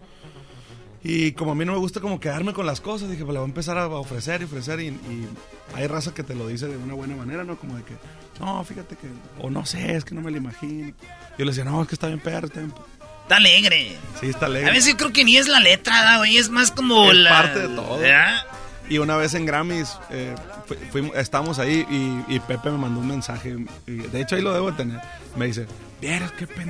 Y 1.08 1.34
como 1.34 1.52
a 1.52 1.56
mí 1.56 1.66
no 1.66 1.74
me 1.74 1.78
gusta 1.78 2.00
como 2.00 2.20
quedarme 2.20 2.52
con 2.54 2.66
las 2.66 2.82
cosas, 2.82 3.12
dije, 3.12 3.24
pues 3.24 3.34
la 3.36 3.40
voy 3.42 3.48
a 3.48 3.50
empezar 3.50 3.78
a 3.78 3.86
ofrecer 3.88 4.42
y 4.42 4.46
ofrecer. 4.46 4.80
Y, 4.80 4.88
y 4.88 5.28
hay 5.76 5.86
raza 5.86 6.16
que 6.16 6.24
te 6.24 6.34
lo 6.34 6.48
dice 6.48 6.68
de 6.68 6.78
una 6.78 6.96
buena 6.96 7.16
manera, 7.16 7.44
¿no? 7.44 7.58
Como 7.58 7.78
de 7.78 7.84
que, 7.84 7.94
no, 8.40 8.64
fíjate 8.64 8.96
que, 8.96 9.08
o 9.40 9.52
no 9.52 9.68
sé, 9.68 9.96
es 9.96 10.04
que 10.04 10.16
no 10.16 10.22
me 10.22 10.32
lo 10.32 10.38
imagino. 10.38 10.94
Yo 11.38 11.46
le 11.46 11.52
decía, 11.52 11.64
no, 11.64 11.80
es 11.84 11.88
que 11.88 11.94
está 11.94 12.08
bien 12.08 12.20
perro, 12.20 12.48
está 12.48 12.60
bien 12.62 12.74
Está 13.22 13.36
alegre. 13.38 13.96
Sí, 14.20 14.28
está 14.30 14.48
alegre. 14.48 14.70
A 14.70 14.74
veces 14.74 14.92
yo 14.94 14.98
creo 14.98 15.14
que 15.14 15.24
ni 15.24 15.38
es 15.38 15.48
la 15.48 15.60
letra, 15.60 16.02
¿da, 16.04 16.18
güey. 16.18 16.38
Es 16.38 16.50
más 16.50 16.72
como 16.72 17.12
Es 17.12 17.18
la... 17.18 17.30
parte 17.30 17.60
de 17.68 17.76
todo. 17.76 17.98
¿verdad? 18.00 18.44
Y 18.90 18.98
una 19.00 19.16
vez 19.16 19.34
en 19.36 19.46
Grammys, 19.46 19.98
eh, 20.12 20.34
fu- 20.68 20.76
fuimos- 20.92 21.16
estábamos 21.16 21.58
ahí 21.60 21.86
y, 21.90 22.36
y 22.36 22.40
Pepe 22.40 22.70
me 22.72 22.78
mandó 22.80 23.00
un 23.00 23.08
mensaje. 23.08 23.56
y 23.88 23.94
de 23.94 24.22
hecho, 24.22 24.36
ahí 24.36 24.42
lo 24.42 24.54
debo 24.54 24.72
de 24.72 24.78
tener. 24.78 25.00
Me 25.36 25.46
dice, 25.48 25.66
vieras 26.02 26.32
qué 26.34 26.46
pendejo 26.48 26.70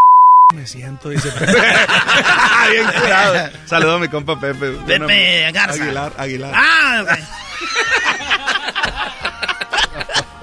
me 0.54 0.68
siento. 0.68 1.10
Dice 1.10 1.30
Pepe. 1.32 1.46
Bien 2.72 2.86
curado. 3.02 3.50
Saludo 3.66 3.96
a 3.96 4.00
mi 4.00 4.08
compa 4.10 4.40
Pepe. 4.40 4.72
Pepe 4.86 5.52
Garza. 5.52 5.84
Aguilar, 5.84 6.14
Aguilar. 6.18 6.52
Ah, 6.56 7.04
ok. 7.04 7.10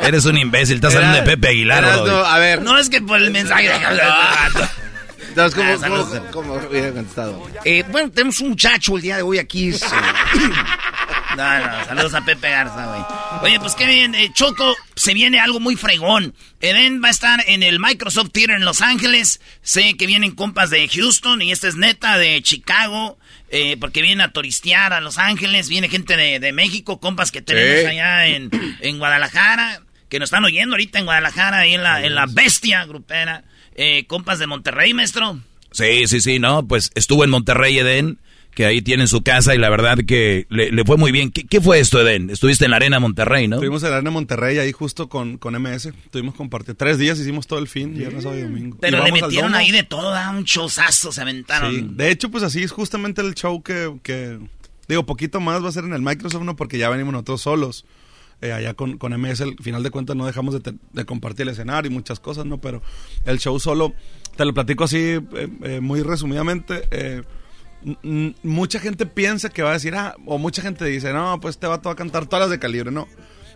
Eres 0.06 0.24
un 0.24 0.36
imbécil, 0.36 0.76
estás 0.76 0.96
hablando 0.96 1.18
de 1.18 1.22
Pepe 1.22 1.48
Aguilar. 1.50 1.84
Brody. 1.84 2.10
a 2.26 2.38
ver. 2.38 2.62
No 2.62 2.76
es 2.78 2.90
que 2.90 3.00
por 3.00 3.18
el 3.20 3.30
mensaje 3.30 3.68
de... 3.68 3.74
Entonces, 5.28 5.54
¿cómo, 5.58 5.72
Ah, 5.72 5.78
saludos. 5.78 6.08
cómo- 6.32 6.54
cómo 6.58 6.68
hubiera 6.68 6.90
contestado? 6.90 7.48
Eh, 7.64 7.84
bueno, 7.88 8.10
tenemos 8.10 8.40
un 8.40 8.50
muchacho 8.50 8.96
el 8.96 9.02
día 9.02 9.16
de 9.16 9.22
hoy 9.22 9.38
aquí. 9.38 9.72
es, 11.32 11.36
No, 11.36 11.58
no, 11.58 11.84
saludos 11.84 12.14
a 12.14 12.24
Pepe 12.24 12.50
Garza, 12.50 12.86
güey. 12.86 13.02
Oye, 13.42 13.60
pues 13.60 13.74
qué 13.74 13.86
bien, 13.86 14.14
eh, 14.14 14.30
Choco, 14.32 14.74
se 14.94 15.14
viene 15.14 15.40
algo 15.40 15.60
muy 15.60 15.76
fregón. 15.76 16.34
Eden 16.60 17.02
va 17.02 17.08
a 17.08 17.10
estar 17.10 17.42
en 17.46 17.62
el 17.62 17.80
Microsoft 17.80 18.30
Theater 18.32 18.56
en 18.56 18.64
Los 18.64 18.80
Ángeles. 18.82 19.40
Sé 19.62 19.96
que 19.96 20.06
vienen 20.06 20.32
compas 20.32 20.70
de 20.70 20.86
Houston 20.88 21.42
y 21.42 21.52
esta 21.52 21.68
es 21.68 21.76
neta 21.76 22.18
de 22.18 22.40
Chicago, 22.42 23.18
eh, 23.50 23.76
porque 23.80 24.02
vienen 24.02 24.20
a 24.20 24.32
turistear 24.32 24.92
a 24.92 25.00
Los 25.00 25.18
Ángeles. 25.18 25.68
Viene 25.68 25.88
gente 25.88 26.16
de, 26.16 26.38
de 26.38 26.52
México, 26.52 27.00
compas 27.00 27.32
que 27.32 27.42
tenemos 27.42 27.90
allá 27.90 28.26
en, 28.26 28.50
en 28.80 28.98
Guadalajara, 28.98 29.82
que 30.08 30.18
nos 30.18 30.28
están 30.28 30.44
oyendo 30.44 30.74
ahorita 30.74 30.98
en 30.98 31.06
Guadalajara, 31.06 31.58
ahí 31.58 31.74
en 31.74 31.82
la, 31.82 32.04
en 32.04 32.14
la 32.14 32.26
bestia 32.26 32.84
grupera. 32.84 33.44
Eh, 33.74 34.04
compas 34.06 34.38
de 34.38 34.46
Monterrey, 34.46 34.92
maestro. 34.92 35.40
Sí, 35.72 36.06
sí, 36.06 36.20
sí, 36.20 36.38
no, 36.38 36.66
pues 36.68 36.90
estuvo 36.94 37.24
en 37.24 37.30
Monterrey, 37.30 37.78
Eden, 37.78 38.18
que 38.54 38.66
ahí 38.66 38.82
tienen 38.82 39.08
su 39.08 39.22
casa 39.22 39.54
y 39.54 39.58
la 39.58 39.70
verdad 39.70 39.98
que 40.06 40.46
le, 40.50 40.70
le 40.72 40.84
fue 40.84 40.96
muy 40.96 41.10
bien. 41.12 41.30
¿Qué, 41.30 41.44
qué 41.44 41.60
fue 41.60 41.80
esto, 41.80 42.00
Eden? 42.00 42.28
Estuviste 42.30 42.64
en 42.66 42.70
la 42.72 42.76
Arena 42.76 43.00
Monterrey, 43.00 43.48
¿no? 43.48 43.56
Estuvimos 43.56 43.82
en 43.82 43.90
la 43.90 43.96
Arena 43.96 44.10
Monterrey 44.10 44.58
ahí 44.58 44.72
justo 44.72 45.08
con, 45.08 45.38
con 45.38 45.54
MS. 45.60 45.90
Tuvimos 46.10 46.34
compartido. 46.34 46.74
Tres 46.74 46.98
días 46.98 47.18
hicimos 47.18 47.46
todo 47.46 47.58
el 47.58 47.68
fin, 47.68 47.94
viernes, 47.96 48.22
sábado 48.24 48.40
y 48.40 48.44
domingo. 48.44 48.76
Pero 48.80 48.98
Y 48.98 49.04
le 49.04 49.12
metieron 49.12 49.54
ahí 49.54 49.70
de 49.70 49.82
todo, 49.82 50.14
un 50.30 50.44
showzazo, 50.44 51.12
se 51.12 51.20
aventaron. 51.22 51.72
Sí, 51.74 51.86
de 51.90 52.10
hecho, 52.10 52.30
pues 52.30 52.44
así 52.44 52.62
es 52.62 52.72
justamente 52.72 53.20
el 53.22 53.34
show 53.34 53.62
que, 53.62 53.92
que- 54.02 54.38
digo, 54.88 55.06
poquito 55.06 55.40
más 55.40 55.64
va 55.64 55.68
a 55.68 55.72
ser 55.72 55.84
en 55.84 55.94
el 55.94 56.02
Microsoft, 56.02 56.42
¿no? 56.44 56.54
Porque 56.56 56.76
ya 56.78 56.90
venimos 56.90 57.12
nosotros 57.12 57.40
solos. 57.42 57.84
Eh, 58.42 58.52
allá 58.52 58.74
con, 58.74 58.98
con 58.98 59.12
MS, 59.18 59.40
al 59.42 59.56
final 59.62 59.84
de 59.84 59.90
cuentas 59.90 60.16
no 60.16 60.26
dejamos 60.26 60.52
de, 60.54 60.60
te- 60.60 60.74
de 60.92 61.04
compartir 61.04 61.42
el 61.44 61.50
escenario 61.50 61.88
y 61.90 61.94
muchas 61.94 62.18
cosas, 62.18 62.44
¿no? 62.44 62.60
Pero 62.60 62.82
el 63.24 63.38
show 63.38 63.58
solo 63.60 63.94
te 64.36 64.44
lo 64.44 64.52
platico 64.52 64.82
así 64.82 64.98
eh, 64.98 65.20
eh, 65.62 65.78
muy 65.80 66.02
resumidamente. 66.02 66.82
Mucha 68.42 68.78
gente 68.78 69.06
piensa 69.06 69.48
que 69.48 69.62
va 69.62 69.70
a 69.70 69.74
decir, 69.74 69.94
ah, 69.94 70.14
o 70.26 70.38
mucha 70.38 70.62
gente 70.62 70.84
dice, 70.84 71.12
no, 71.12 71.40
pues 71.40 71.58
te 71.58 71.66
va 71.66 71.80
a 71.82 71.94
cantar 71.94 72.26
todas 72.26 72.44
las 72.44 72.50
de 72.50 72.58
calibre, 72.58 72.90
no. 72.90 73.08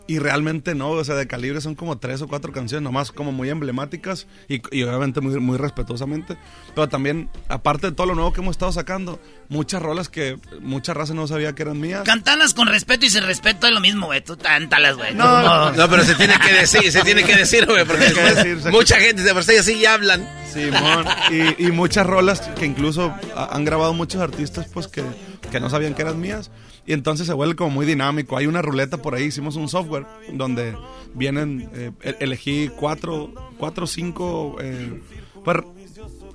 Y 0.08 0.20
realmente 0.20 0.76
no, 0.76 0.90
o 0.90 1.02
sea, 1.04 1.16
de 1.16 1.26
calibre 1.26 1.60
son 1.60 1.74
como 1.74 1.98
tres 1.98 2.22
o 2.22 2.28
cuatro 2.28 2.52
canciones, 2.52 2.84
nomás 2.84 3.10
como 3.10 3.32
muy 3.32 3.50
emblemáticas 3.50 4.28
y, 4.48 4.62
y 4.70 4.84
obviamente 4.84 5.20
muy, 5.20 5.40
muy 5.40 5.56
respetuosamente. 5.58 6.36
Pero 6.76 6.88
también, 6.88 7.28
aparte 7.48 7.88
de 7.88 7.92
todo 7.92 8.06
lo 8.06 8.14
nuevo 8.14 8.32
que 8.32 8.40
hemos 8.40 8.52
estado 8.52 8.70
sacando, 8.70 9.20
muchas 9.48 9.82
rolas 9.82 10.08
que 10.08 10.38
mucha 10.60 10.94
raza 10.94 11.12
no 11.12 11.26
sabía 11.26 11.54
que 11.56 11.62
eran 11.62 11.80
mías. 11.80 12.04
Cantalas 12.04 12.54
con 12.54 12.68
respeto 12.68 13.04
y 13.06 13.10
sin 13.10 13.24
respeto 13.24 13.66
es 13.66 13.72
lo 13.72 13.80
mismo, 13.80 14.06
güey. 14.06 14.22
Tú 14.22 14.38
cántalas, 14.38 14.96
güey. 14.96 15.12
No, 15.14 15.42
no, 15.42 15.72
No, 15.72 15.90
pero 15.90 16.04
se 16.04 16.14
tiene 16.14 16.34
que 16.38 16.52
decir, 16.52 16.92
se 16.92 17.02
tiene 17.02 17.24
que 17.24 17.34
decir, 17.34 17.66
güey, 17.66 17.84
porque 17.84 18.04
decirse. 18.12 18.70
mucha 18.70 19.00
gente 19.00 19.22
de 19.22 19.34
por 19.34 19.42
sí 19.42 19.56
así 19.56 19.80
ya 19.80 19.94
hablan. 19.94 20.28
Simón. 20.52 21.04
Y, 21.32 21.66
y 21.66 21.72
muchas 21.72 22.06
rolas 22.06 22.40
que 22.58 22.64
incluso 22.64 23.12
ha- 23.34 23.54
han 23.56 23.64
grabado 23.64 23.92
muchos 23.92 24.20
artistas 24.22 24.66
pues 24.72 24.86
que, 24.86 25.02
que 25.50 25.58
no 25.58 25.68
sabían 25.68 25.94
que 25.94 26.02
eran 26.02 26.20
mías. 26.20 26.50
Y 26.86 26.92
entonces 26.92 27.26
se 27.26 27.32
vuelve 27.32 27.56
como 27.56 27.70
muy 27.70 27.86
dinámico. 27.86 28.36
Hay 28.36 28.46
una 28.46 28.62
ruleta 28.62 29.02
por 29.02 29.14
ahí, 29.14 29.24
hicimos 29.24 29.56
un 29.56 29.68
software 29.68 30.06
donde 30.32 30.76
vienen, 31.14 31.68
eh, 31.74 31.90
e- 32.02 32.16
elegí 32.20 32.70
cuatro, 32.76 33.32
cuatro 33.58 33.84
o 33.84 33.86
cinco 33.86 34.56
eh, 34.60 35.00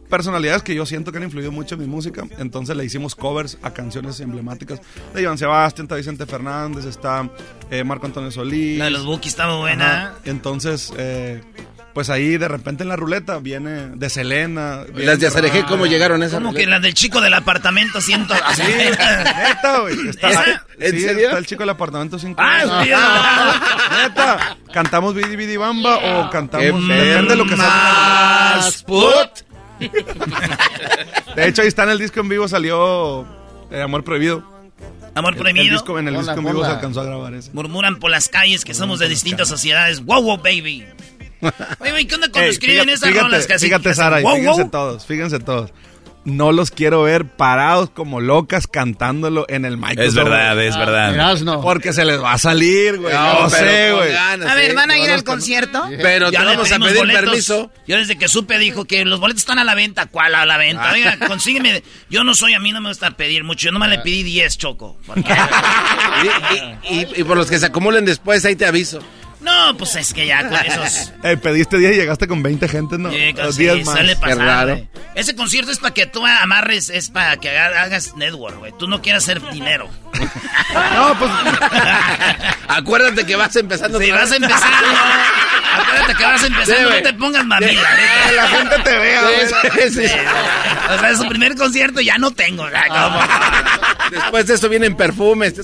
personalidades 0.10 0.62
que 0.62 0.76
yo 0.76 0.86
siento 0.86 1.12
que 1.12 1.18
han 1.20 1.24
influido 1.24 1.52
mucho 1.52 1.76
en 1.76 1.82
mi 1.82 1.88
música. 1.88 2.28
Entonces 2.38 2.76
le 2.76 2.84
hicimos 2.84 3.16
covers 3.16 3.58
a 3.64 3.72
canciones 3.72 4.20
emblemáticas 4.20 4.82
de 5.14 5.22
Iván 5.22 5.38
Sebastián, 5.38 5.86
está 5.86 5.96
Vicente 5.96 6.26
Fernández, 6.26 6.86
está 6.86 7.30
eh, 7.70 7.84
Marco 7.86 8.06
Antonio 8.08 8.30
Solís. 8.30 8.78
La 8.78 8.86
de 8.86 8.92
los 8.92 9.06
Bookies 9.06 9.32
estaba 9.34 9.58
buena. 9.58 10.08
Ajá. 10.08 10.16
Entonces, 10.26 10.94
eh, 10.98 11.42
pues 11.94 12.10
ahí 12.10 12.38
de 12.38 12.48
repente 12.48 12.84
en 12.84 12.90
la 12.90 12.96
ruleta 12.96 13.40
viene 13.40 13.88
de 13.96 14.10
Selena. 14.10 14.84
viene 14.90 15.06
Las 15.06 15.20
de 15.20 15.28
Azareje, 15.28 15.66
¿cómo 15.66 15.86
llegaron 15.86 16.22
a 16.24 16.26
esa 16.26 16.38
Como 16.38 16.54
que 16.54 16.66
la 16.66 16.80
del 16.80 16.94
chico 16.94 17.20
del 17.22 17.34
apartamento 17.34 18.00
siento. 18.02 18.34
Sí, 18.56 18.64
neta, 18.64 19.80
güey. 19.82 20.10
Está. 20.10 20.30
¿En 20.80 20.96
¿En 20.96 21.02
serio? 21.02 21.26
Está 21.28 21.38
el 21.38 21.46
chico 21.46 21.62
del 21.64 21.70
apartamento 21.72 22.18
5. 22.20 22.42
Ah, 22.42 22.84
sí. 22.84 22.90
Neta. 24.04 24.58
¿Cantamos 24.74 25.14
Bidi 25.16 25.36
Bidi 25.36 25.58
Bamba 25.58 25.98
o 25.98 26.26
Qué 26.30 26.32
cantamos... 26.32 26.88
Depende 26.88 27.30
de 27.30 27.36
lo 27.36 27.44
que 27.46 27.56
sea. 27.56 27.66
más 28.56 28.84
put. 28.84 29.30
De 31.36 31.48
hecho, 31.48 31.62
ahí 31.62 31.68
está 31.68 31.84
en 31.84 31.90
el 31.90 31.98
disco 32.00 32.20
en 32.20 32.30
vivo, 32.30 32.48
salió 32.48 33.26
eh, 33.72 33.82
Amor 33.82 34.04
Prohibido. 34.04 34.44
Amor 35.16 35.34
El- 35.34 35.38
El, 35.40 35.44
prohibido. 35.44 35.74
disco, 35.74 36.00
en 36.00 36.08
el 36.08 36.16
Hola, 36.16 36.24
disco 36.24 36.40
en 36.40 36.46
vivo 36.46 36.60
se 36.60 36.66
hola. 36.68 36.76
alcanzó 36.76 37.02
a 37.02 37.04
grabar 37.04 37.34
ese. 37.34 37.52
Murmuran 37.54 38.00
por 38.00 38.12
las 38.12 38.30
calles 38.30 38.64
que 38.64 38.74
somos 38.74 39.00
de 39.00 39.10
distintas 39.10 39.48
sociedades. 39.50 40.06
Wow, 40.06 40.22
wow, 40.24 40.38
baby. 40.38 40.86
Oye, 41.80 41.92
güey, 41.92 42.06
¿qué 42.06 42.16
onda 42.16 42.28
cuando 42.30 42.48
Ey, 42.48 42.50
escriben 42.52 42.76
fíjate, 42.86 42.94
esas 42.94 43.10
fíjate, 43.10 43.24
rolas 43.28 43.48
así? 43.50 43.66
Fíjate, 43.66 43.96
Sara, 43.96 44.20
wow, 44.22 44.36
fíjense 44.36 44.62
wow? 44.64 44.72
todos, 44.72 45.06
fíjense 45.06 45.40
todos. 45.40 45.72
No 46.24 46.52
los 46.52 46.70
quiero 46.70 47.02
ver 47.02 47.26
parados 47.26 47.90
como 47.90 48.22
locas 48.22 48.68
cantándolo 48.68 49.48
en 49.50 49.66
el 49.66 49.78
micrófono. 49.78 50.04
Es 50.04 50.14
verdad, 50.14 50.62
es 50.62 50.78
verdad. 50.78 51.16
Erasno. 51.16 51.62
Porque 51.62 51.94
se 51.94 52.06
les 52.06 52.22
va 52.22 52.34
a 52.34 52.38
salir, 52.38 53.00
güey. 53.00 53.12
No, 53.12 53.50
sé, 53.50 53.92
güey. 53.92 54.12
ganas, 54.14 54.48
A 54.52 54.54
ver. 54.54 54.76
¿van 54.76 54.92
a 54.92 55.00
ir 55.00 55.10
al 55.10 55.24
con- 55.24 55.38
concierto? 55.38 55.84
Pero 56.00 56.30
te 56.30 56.38
vamos 56.38 56.72
a 56.72 56.78
pedir 56.78 56.98
boletos. 56.98 57.22
permiso. 57.24 57.72
Yo 57.88 57.98
desde 57.98 58.20
que 58.20 58.28
supe 58.28 58.60
dijo 58.60 58.86
que 58.86 59.04
los 59.04 59.20
boletos 59.20 59.42
están 59.42 59.58
a 59.58 59.64
la 59.64 59.74
venta. 59.74 60.06
¿Cuál 60.06 60.36
a 60.36 60.46
la 60.46 60.58
venta? 60.58 60.92
Oiga, 60.92 61.18
consígueme. 61.28 61.82
Yo 62.12 62.24
no 62.24 62.36
soy, 62.36 62.54
a 62.54 62.60
mí 62.60 62.72
no 62.72 62.82
me 62.82 62.90
gusta 62.90 63.10
pedir 63.18 63.44
mucho. 63.44 63.66
Yo 63.66 63.72
nomás 63.72 63.90
le 63.90 63.98
pedí 63.98 64.22
10, 64.22 64.60
Choco. 64.60 64.98
Porque- 65.08 65.24
Y, 66.88 66.96
y- 67.00 67.08
y 67.16 67.24
por 67.24 67.36
los 67.38 67.50
que 67.50 67.58
se 67.58 67.66
acumulen 67.66 68.06
después, 68.06 68.46
ahí 68.46 68.56
te 68.56 68.68
aviso. 68.68 69.00
No, 69.42 69.76
pues 69.78 69.96
es 69.96 70.14
que 70.14 70.28
ya 70.28 70.48
con 70.48 70.58
esos... 70.66 71.12
Eh, 71.24 71.38
pediste 71.38 71.78
10 71.78 71.94
y 71.94 71.96
llegaste 71.96 72.28
con 72.28 72.42
20 72.44 72.68
gentes, 72.68 72.98
¿no? 73.00 73.10
Eh, 73.12 73.34
Los 73.36 73.56
sí, 73.56 73.64
10 73.64 73.86
más. 73.86 73.96
suele 73.96 74.16
pasar, 74.16 74.38
Qué 74.38 74.44
raro. 74.44 74.70
güey. 74.76 74.88
Ese 75.16 75.36
concierto 75.36 75.72
es 75.72 75.80
para 75.80 75.94
que 75.94 76.06
tú 76.08 76.26
amarres, 76.26 76.90
es 76.90 77.10
para 77.10 77.38
que 77.38 77.50
haga- 77.58 77.82
hagas 77.84 78.16
network, 78.16 78.58
güey. 78.60 78.72
Tú 78.80 78.88
no 78.88 79.02
quieras 79.02 79.24
hacer 79.24 79.42
dinero. 79.52 79.90
No, 80.96 81.18
pues 81.20 81.30
Acuérdate 82.68 83.26
que 83.26 83.36
vas 83.36 83.56
empezando. 83.56 84.00
Si 84.00 84.10
otra 84.10 84.22
vas 84.24 84.32
empezando, 84.32 84.88
acuérdate 85.76 86.16
que 86.16 86.24
vas 86.24 86.44
empezando, 86.44 86.90
Sí, 86.92 86.96
no 86.98 87.04
te 87.04 87.14
pongas 87.14 87.46
mamila. 87.46 87.72
que 87.72 87.76
neta. 87.76 88.32
la 88.36 88.48
gente 88.48 88.80
te 88.80 88.98
vea, 89.00 89.22
güey. 89.22 89.90
Sí, 89.92 90.00
sí. 90.08 90.14
O 90.96 91.00
sea, 91.00 91.16
su 91.16 91.28
primer 91.28 91.56
concierto 91.56 92.00
ya 92.02 92.18
no 92.18 92.32
tengo. 92.32 92.64
como- 92.64 93.20
Después 94.12 94.46
de 94.48 94.54
eso 94.56 94.70
vienen 94.70 94.96
perfumes. 94.96 95.54
Sí, 95.56 95.64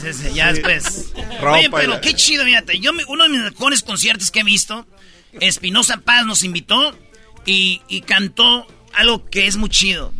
sí, 0.00 0.12
sí, 0.12 0.34
ya 0.34 0.52
después. 0.52 1.12
Ropa 1.40 1.58
Oye, 1.58 1.70
pero 1.70 1.90
la- 1.94 2.00
qué 2.00 2.14
chido, 2.14 2.44
fíjate. 2.44 2.78
Yo, 2.80 2.92
me- 2.92 3.04
uno 3.06 3.24
de 3.24 3.30
mis 3.30 3.40
mejores 3.40 3.82
conciertos 3.82 4.30
que 4.30 4.40
he 4.40 4.44
visto, 4.44 4.86
Espinosa 5.40 5.98
Paz 5.98 6.26
nos 6.26 6.42
invitó 6.44 6.98
y, 7.46 7.82
y 7.88 8.00
cantó 8.02 8.66
algo 8.94 9.24
que 9.28 9.46
es 9.46 9.56
muy 9.56 9.68
chido. 9.68 10.12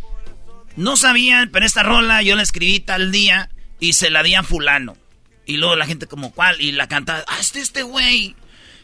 No 0.75 0.97
sabían, 0.97 1.49
pero 1.51 1.65
esta 1.65 1.83
rola 1.83 2.21
yo 2.21 2.35
la 2.35 2.43
escribí 2.43 2.79
tal 2.79 3.11
día 3.11 3.49
y 3.79 3.93
se 3.93 4.09
la 4.09 4.23
di 4.23 4.35
a 4.35 4.43
fulano. 4.43 4.97
Y 5.45 5.57
luego 5.57 5.75
la 5.75 5.85
gente 5.85 6.07
como, 6.07 6.31
¿cuál? 6.33 6.59
Y 6.59 6.71
la 6.71 6.87
canta, 6.87 7.23
ah, 7.27 7.37
este, 7.39 7.59
este 7.61 7.83
güey. 7.83 8.35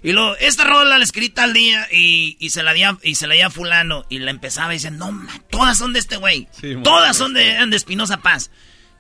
Y 0.04 0.14
luego, 0.14 0.36
esta 0.38 0.64
rola 0.64 0.98
la 0.98 1.04
escribí 1.04 1.30
tal 1.30 1.54
día 1.54 1.88
y, 1.92 2.38
y 2.40 2.50
se 2.52 2.64
la 2.64 2.74
di 2.74 2.84
a, 2.84 2.98
y 3.04 3.16
se 3.16 3.28
la 3.28 3.36
di 3.36 3.42
a 3.42 3.50
fulano. 3.50 4.06
Y 4.10 4.20
la 4.20 4.32
empezaba 4.32 4.74
y 4.74 4.78
decía, 4.78 4.90
no, 4.92 5.12
man, 5.12 5.44
todas 5.50 5.78
son 5.78 5.94
de 5.94 6.00
este 6.00 6.18
güey. 6.18 6.48
Sí, 6.60 6.74
man. 6.76 6.84
todas 6.84 7.18
son 7.18 7.34
de, 7.34 7.44
de 7.68 7.76
Espinosa 7.76 8.18
Paz. 8.18 8.50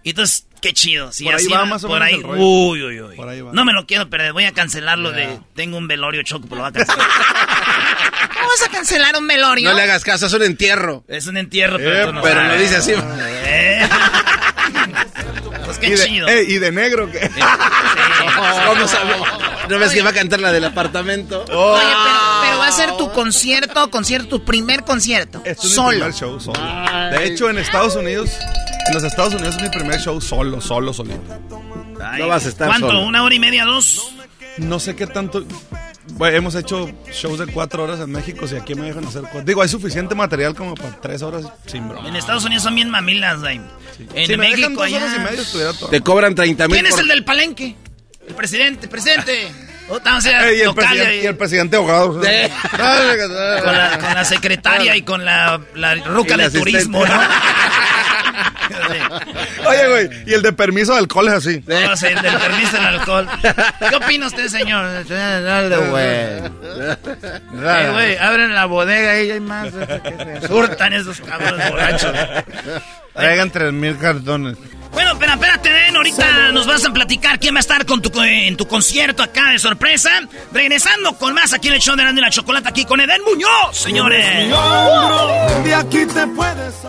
Y 0.04 0.10
entonces, 0.12 0.46
qué 0.62 0.74
chido. 0.74 1.12
Sí, 1.12 1.24
Por 1.26 1.36
ahí 1.36 1.42
así 1.44 1.52
va 1.54 1.60
va, 1.60 1.66
más 1.66 1.84
o 1.84 1.88
por 1.88 2.00
menos 2.00 2.16
ahí, 2.18 2.22
rollo. 2.24 2.42
uy, 2.42 2.84
uy, 2.84 3.02
uy. 3.02 3.16
Por 3.16 3.30
ahí 3.30 3.42
va. 3.42 3.52
No 3.54 3.66
me 3.66 3.74
lo 3.74 3.86
quiero 3.86 4.10
perder, 4.10 4.34
voy 4.34 4.46
a 4.46 4.52
cancelarlo 4.54 5.12
de... 5.12 5.40
Tengo 5.56 5.78
un 5.78 5.88
velorio 5.88 6.24
choco, 6.24 6.48
pero 6.50 6.56
lo 6.58 6.62
voy 6.64 6.70
a 6.70 6.74
cancelar. 6.74 7.08
¿Cómo 8.34 8.48
vas 8.50 8.68
a 8.68 8.72
cancelar 8.72 9.16
un 9.18 9.28
velorio? 9.28 9.70
No 9.70 9.76
le 9.76 9.84
hagas 9.84 10.04
caso, 10.04 10.26
es 10.26 10.34
un 10.34 10.42
entierro. 10.44 11.04
es 11.08 11.28
un 11.28 11.38
entierro, 11.38 11.78
pero 11.78 11.94
Eh, 12.02 12.06
tú 12.08 12.14
no 12.14 12.22
pero 12.22 12.36
sabes. 12.42 12.56
lo 12.56 12.62
dice 12.62 12.76
así. 12.78 12.94
Eh. 12.96 13.88
pues 15.66 15.78
Y 15.78 15.82
qué 15.82 15.90
de, 15.92 15.98
chido. 16.08 16.28
eh, 16.28 16.46
y 16.48 16.58
de 16.58 16.72
negro, 16.72 17.12
¿qué? 17.12 17.30
¿Cómo 18.68 18.88
sabe? 18.88 19.14
¿No 19.70 19.80
ves 19.80 19.92
que 19.94 20.02
va 20.02 20.10
a 20.10 20.14
cantar 20.14 20.40
la 20.40 20.52
del 20.52 20.66
apartamento? 20.66 21.46
Oh. 21.52 21.74
Oye, 21.74 21.84
pero, 21.84 22.20
pero 22.42 22.58
va 22.58 22.68
a 22.68 22.72
ser 22.72 22.92
tu 22.98 23.12
concierto, 23.12 23.90
concierto, 23.92 24.28
tu 24.40 24.44
primer 24.46 24.84
concierto. 24.84 25.42
Este 25.46 25.68
es 25.68 25.74
solo. 25.74 25.90
primer 25.92 26.14
show 26.14 26.40
solo. 26.40 26.60
De 27.12 27.26
hecho, 27.26 27.50
en 27.50 27.58
Estados 27.60 27.96
Unidos, 27.96 28.32
en 28.88 28.94
los 28.94 29.04
Estados 29.04 29.34
Unidos 29.34 29.56
es 29.58 29.62
mi 29.62 29.70
primer 29.70 30.00
show 30.00 30.20
solo, 30.22 30.62
solo, 30.62 30.94
solito. 30.94 31.22
Ay, 32.04 32.22
no 32.22 32.28
vas 32.28 32.46
a 32.46 32.50
estar 32.50 32.68
¿Cuánto? 32.68 32.88
solo. 32.88 33.02
¿Una 33.06 33.24
hora 33.24 33.36
y 33.36 33.40
media, 33.40 33.66
dos? 33.66 34.14
No 34.58 34.80
sé 34.80 34.96
qué 34.96 35.08
tanto. 35.08 35.46
Bueno, 36.14 36.38
hemos 36.38 36.56
hecho 36.56 36.90
shows 37.12 37.40
de 37.40 37.48
cuatro 37.48 37.84
horas 37.84 38.00
en 38.00 38.12
México, 38.12 38.48
si 38.48 38.56
aquí 38.56 38.76
me 38.76 38.88
dejan 38.88 39.06
hacer 39.06 39.22
cuatro. 39.22 39.44
Digo, 39.44 39.62
hay 39.62 39.70
suficiente 39.70 40.16
material 40.16 40.56
como 40.56 40.76
para 40.76 41.00
tres 41.00 41.22
horas 41.22 41.46
sin 41.68 41.88
broma. 41.88 42.08
En 42.08 42.16
Estados 42.16 42.44
Unidos 42.44 42.64
son 42.64 42.76
bien 42.76 42.90
mamilas, 42.90 43.40
güey. 43.40 43.62
En 44.14 44.28
si 44.28 44.38
me 44.38 44.50
dejan 44.50 44.74
México 44.74 44.84
dos 44.84 44.94
horas 44.94 45.16
y 45.16 45.20
media 45.20 45.42
estuviera 45.42 45.74
todo. 45.74 45.90
Te 45.90 46.02
cobran 46.02 46.36
30 46.36 46.68
mil 46.68 46.76
¿Quién 46.76 46.86
es 46.88 46.98
el 46.98 47.08
del 47.08 47.24
palenque? 47.24 47.76
El 48.28 48.36
presidente, 48.36 48.88
presidente. 48.88 49.52
Oh, 49.90 49.98
en 49.98 50.26
Ey, 50.26 50.60
y, 50.60 50.62
el 50.62 51.24
y 51.24 51.26
el 51.26 51.36
presidente 51.36 51.76
ahogado. 51.76 52.14
con, 52.14 52.22
la, 52.24 53.98
con 54.00 54.14
la 54.14 54.24
secretaria 54.24 54.96
y 54.96 55.02
con 55.02 55.26
la, 55.26 55.60
la 55.76 55.96
ruca 55.96 56.38
de 56.38 56.50
turismo, 56.50 57.06
¿no? 57.06 57.14
Oye, 59.68 59.88
güey, 59.88 60.10
y 60.26 60.34
el 60.34 60.42
de 60.42 60.54
permiso 60.54 60.94
de 60.94 61.00
alcohol 61.00 61.28
es 61.28 61.34
así. 61.34 61.64
No, 61.66 61.96
sí, 61.96 62.08
del 62.08 62.38
permiso 62.38 62.78
del 62.78 62.86
alcohol. 62.86 63.28
¿Qué 63.90 63.96
opina 63.96 64.28
usted, 64.28 64.48
señor? 64.48 65.06
Dale, 65.08 65.78
güey. 65.78 66.04
Eh, 66.04 67.90
güey, 67.92 68.18
abren 68.18 68.54
la 68.56 68.66
bodega 68.66 69.22
y 69.22 69.32
hay 69.32 69.40
más. 69.40 69.70
Surtan 70.48 70.94
esos 70.94 71.20
cabrones 71.22 71.70
borrachos. 71.70 72.14
Traigan 73.14 73.52
tres 73.52 73.74
mil 73.74 73.98
cartones. 73.98 74.58
Bueno, 74.94 75.18
pero 75.18 75.34
espérate, 75.34 75.72
Den, 75.72 75.96
ahorita 75.96 76.52
nos 76.52 76.68
vas 76.68 76.86
a 76.86 76.92
platicar 76.92 77.40
quién 77.40 77.56
va 77.56 77.60
a 77.60 77.62
estar 77.62 77.86
con 77.86 78.02
tu, 78.02 78.22
en 78.22 78.58
tu 78.58 78.68
concierto 78.68 79.24
acá 79.24 79.52
de 79.52 79.60
sorpresa. 79.60 80.10
Regresando 80.52 81.14
con 81.18 81.34
más 81.34 81.54
aquí 81.54 81.70
en 81.70 81.76
el 81.76 81.80
show 81.80 81.96
de 81.96 82.04
la 82.04 82.30
Chocolata, 82.30 82.70
aquí 82.70 82.86
con 82.86 83.00
Eden 83.00 83.22
Muñoz, 83.24 83.78
señores. 83.78 84.50
De 85.64 85.76
aquí 85.76 86.06
te 86.06 86.28
puedes 86.28 86.86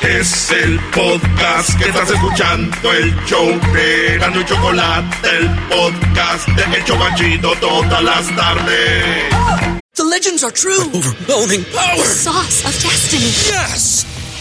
Es 0.00 0.50
el 0.50 0.80
podcast 0.90 1.78
que 1.78 1.88
estás 1.88 2.10
escuchando, 2.10 2.92
el 2.92 3.14
show 3.26 3.46
de 3.72 4.16
y 4.16 4.44
Chocolate, 4.44 5.28
el 5.38 5.48
podcast 5.68 6.48
de 6.48 6.76
El 6.76 6.84
Chobachito 6.84 7.52
todas 7.60 8.02
las 8.02 8.34
tardes. 8.34 9.80
The 9.94 10.04
legends 10.04 10.42
are 10.42 10.52
true. 10.52 10.80
overwhelming 10.94 11.64
power! 11.64 11.96
The 11.96 12.04
sauce 12.04 12.64
of 12.64 12.72
destiny. 12.82 13.30
Yes! 13.52 14.19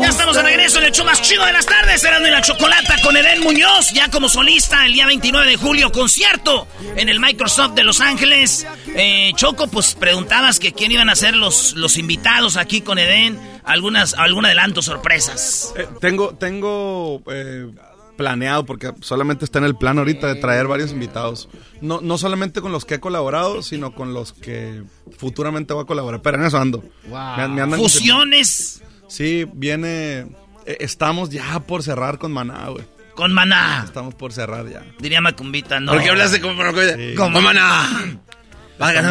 Ya 0.00 0.08
estamos 0.08 0.36
de 0.36 0.42
regreso 0.42 0.78
en 0.78 0.86
el 0.86 0.92
show 0.92 1.04
más 1.04 1.20
chido 1.20 1.44
de 1.44 1.52
las 1.52 1.66
tardes, 1.66 2.00
Cerrando 2.00 2.26
y 2.26 2.30
la 2.30 2.40
Chocolata 2.40 2.96
con 3.02 3.14
Eden 3.14 3.42
Muñoz, 3.42 3.90
ya 3.92 4.10
como 4.10 4.30
solista 4.30 4.86
el 4.86 4.94
día 4.94 5.06
29 5.06 5.46
de 5.50 5.56
julio, 5.58 5.92
concierto 5.92 6.66
en 6.96 7.10
el 7.10 7.20
Microsoft 7.20 7.72
de 7.74 7.84
Los 7.84 8.00
Ángeles. 8.00 8.66
Eh, 8.96 9.32
Choco, 9.36 9.66
pues 9.68 9.94
preguntabas 9.94 10.58
que 10.60 10.72
quién 10.72 10.92
iban 10.92 11.10
a 11.10 11.14
ser 11.16 11.36
los, 11.36 11.74
los 11.74 11.98
invitados 11.98 12.56
aquí 12.56 12.80
con 12.80 12.98
Eden, 12.98 13.38
algunas, 13.64 14.14
algún 14.14 14.46
adelanto, 14.46 14.80
sorpresas. 14.80 15.74
Eh, 15.76 15.86
tengo, 16.00 16.34
tengo 16.36 17.20
eh, 17.30 17.68
planeado, 18.16 18.64
porque 18.64 18.92
solamente 19.02 19.44
está 19.44 19.58
en 19.58 19.66
el 19.66 19.76
plan 19.76 19.98
ahorita 19.98 20.26
de 20.26 20.36
traer 20.36 20.68
varios 20.68 20.90
invitados. 20.90 21.50
No, 21.82 22.00
no 22.00 22.16
solamente 22.16 22.62
con 22.62 22.72
los 22.72 22.86
que 22.86 22.94
he 22.94 23.00
colaborado, 23.00 23.62
sino 23.62 23.94
con 23.94 24.14
los 24.14 24.32
que 24.32 24.84
futuramente 25.18 25.74
voy 25.74 25.82
a 25.82 25.86
colaborar. 25.86 26.22
Pero 26.22 26.38
en 26.38 26.44
eso 26.46 26.56
ando. 26.56 26.82
Me- 27.04 27.48
me 27.48 27.60
andan- 27.60 27.78
Fusiones. 27.78 28.82
Sí, 29.10 29.46
viene. 29.52 30.20
eh, 30.66 30.76
Estamos 30.80 31.30
ya 31.30 31.60
por 31.60 31.82
cerrar 31.82 32.18
con 32.18 32.32
Maná, 32.32 32.68
güey. 32.68 32.84
Con 33.14 33.32
Maná. 33.32 33.82
Estamos 33.84 34.14
por 34.14 34.32
cerrar 34.32 34.66
ya. 34.70 34.82
Diría 34.98 35.20
Macumbita, 35.20 35.80
¿no? 35.80 35.92
¿Por 35.92 36.02
qué 36.02 36.10
hablaste 36.10 36.40
como 36.40 36.62
Sí. 36.72 37.14
Como 37.16 37.40
Maná? 37.42 38.18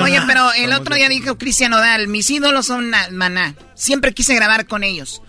Oye, 0.01 0.19
pero 0.25 0.51
el 0.53 0.73
otro 0.73 0.95
día 0.95 1.09
dijo 1.09 1.37
Cristian 1.37 1.73
Odal, 1.73 2.07
mis 2.07 2.29
ídolos 2.29 2.65
son 2.65 2.91
Maná. 3.11 3.53
Siempre 3.75 4.13
quise 4.13 4.33
grabar 4.33 4.65
con 4.65 4.83
ellos. 4.83 5.21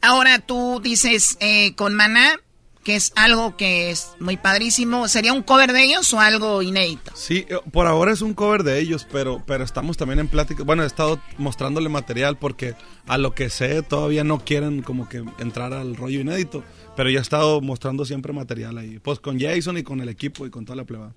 Ahora 0.00 0.40
tú 0.40 0.80
dices 0.82 1.36
eh, 1.40 1.74
con 1.76 1.94
Maná, 1.94 2.40
que 2.84 2.96
es 2.96 3.12
algo 3.16 3.56
que 3.56 3.90
es 3.90 4.10
muy 4.20 4.36
padrísimo. 4.36 5.08
¿Sería 5.08 5.32
un 5.32 5.42
cover 5.42 5.72
de 5.72 5.82
ellos 5.82 6.12
o 6.12 6.20
algo 6.20 6.62
inédito? 6.62 7.12
Sí, 7.14 7.46
eh, 7.48 7.56
por 7.72 7.86
ahora 7.86 8.12
es 8.12 8.20
un 8.20 8.34
cover 8.34 8.62
de 8.62 8.78
ellos, 8.78 9.06
pero, 9.10 9.42
pero 9.46 9.64
estamos 9.64 9.96
también 9.96 10.18
en 10.20 10.28
plática. 10.28 10.62
Bueno, 10.62 10.84
he 10.84 10.86
estado 10.86 11.18
mostrándole 11.38 11.88
material 11.88 12.36
porque 12.38 12.74
a 13.06 13.18
lo 13.18 13.34
que 13.34 13.50
sé 13.50 13.82
todavía 13.82 14.22
no 14.22 14.38
quieren 14.38 14.82
como 14.82 15.08
que 15.08 15.24
entrar 15.38 15.72
al 15.72 15.96
rollo 15.96 16.20
inédito. 16.20 16.62
Pero 16.96 17.10
ya 17.10 17.18
he 17.18 17.22
estado 17.22 17.60
mostrando 17.60 18.04
siempre 18.04 18.32
material 18.32 18.78
ahí. 18.78 19.00
Pues 19.00 19.18
con 19.18 19.40
Jason 19.40 19.78
y 19.78 19.82
con 19.82 20.00
el 20.00 20.08
equipo 20.08 20.46
y 20.46 20.50
con 20.50 20.64
toda 20.64 20.76
la 20.76 20.84
pleba. 20.84 21.12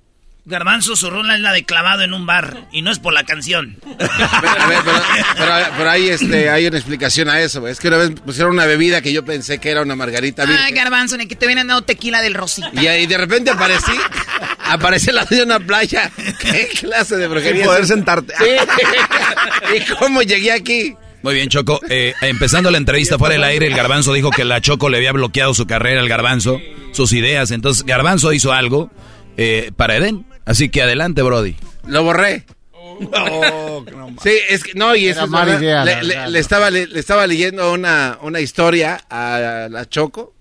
Garbanzo, 0.48 0.95
su 0.95 1.10
rola 1.10 1.36
es 1.36 1.41
la 1.41 1.52
de 1.52 1.65
clavado 1.65 2.03
en 2.03 2.14
un 2.14 2.26
bar, 2.26 2.68
y 2.72 2.82
no 2.82 2.90
es 2.90 2.99
por 2.99 3.11
la 3.14 3.26
canción. 3.26 3.78
A 3.99 4.40
ver, 4.41 4.80
pero, 4.86 5.02
pero- 5.38 5.65
pero 5.78 5.90
hay, 5.90 6.07
este, 6.07 6.49
hay 6.49 6.65
una 6.68 6.78
explicación 6.78 7.28
a 7.28 7.41
eso. 7.41 7.68
Es 7.68 7.80
que 7.82 7.90
una 7.90 7.98
vez 7.98 8.11
pusieron 8.26 8.53
una 8.53 8.65
bebida 8.65 9.02
que 9.02 9.11
yo 9.11 9.26
pensé 9.26 9.60
que 9.60 9.69
era 9.69 9.82
una 9.82 9.95
margarita 9.98 10.44
Ay, 10.44 10.49
virgen. 10.49 10.76
Garbanzo, 10.76 11.18
ni 11.18 11.28
que 11.28 11.36
te 11.36 11.45
hubieran 11.48 11.68
dado 11.68 11.82
tequila 11.82 12.22
del 12.22 12.34
Rosita. 12.34 12.69
Y 12.74 12.88
ahí 12.88 13.06
de 13.07 13.18
repente 13.18 13.52
aparecí, 13.52 13.91
aparecí 14.65 15.10
al 15.10 15.18
lado 15.18 15.36
de 15.36 15.44
una 15.44 15.60
playa. 15.60 16.11
¿Qué 16.40 16.69
clase 16.80 17.18
de 17.18 17.28
brujería? 17.28 17.56
Sin 17.64 17.65
poder 17.65 17.82
es 17.82 17.88
sentarte. 17.90 18.34
Sí. 18.38 19.76
¿Y 19.76 19.94
cómo 19.95 20.22
llegué 20.22 20.53
aquí? 20.53 20.95
Muy 21.24 21.34
bien, 21.36 21.49
Choco. 21.49 21.82
Eh, 21.90 22.14
empezando 22.22 22.72
la 22.72 22.78
entrevista 22.78 23.18
fuera 23.18 23.34
del 23.34 23.44
aire, 23.44 23.68
el 23.68 23.76
Garbanzo 23.76 24.14
dijo 24.14 24.30
que 24.32 24.45
la 24.45 24.61
Choco 24.61 24.88
le 24.90 24.95
había 24.98 25.11
bloqueado 25.11 25.53
su 25.53 25.65
carrera 25.68 25.99
al 25.99 26.07
Garbanzo, 26.07 26.61
sus 26.94 27.11
ideas. 27.11 27.52
Entonces, 27.52 27.84
Garbanzo 27.86 28.32
hizo 28.32 28.53
algo 28.53 28.90
eh, 29.36 29.72
para 29.76 29.98
Eden. 29.98 30.26
Así 30.48 30.69
que 30.69 30.82
adelante, 30.82 31.22
Brody. 31.22 31.56
Lo 31.86 32.03
borré. 32.03 32.45
Sí, 34.24 34.32
es 34.49 34.64
que 34.64 34.74
no, 34.74 34.95
y 34.95 35.07
eso 35.07 35.26
es 35.26 35.30
mala 35.30 35.60
idea, 35.60 35.86
le, 35.86 36.02
le- 36.03 36.30
le 36.30 36.40
estaba, 36.40 36.72
le, 36.72 36.88
le 36.88 36.99
estaba 36.99 37.28
leyendo 37.28 37.72
una, 37.72 38.18
una 38.22 38.40
historia 38.40 38.99
a 39.10 39.68
la 39.69 39.88
Choco 39.88 40.34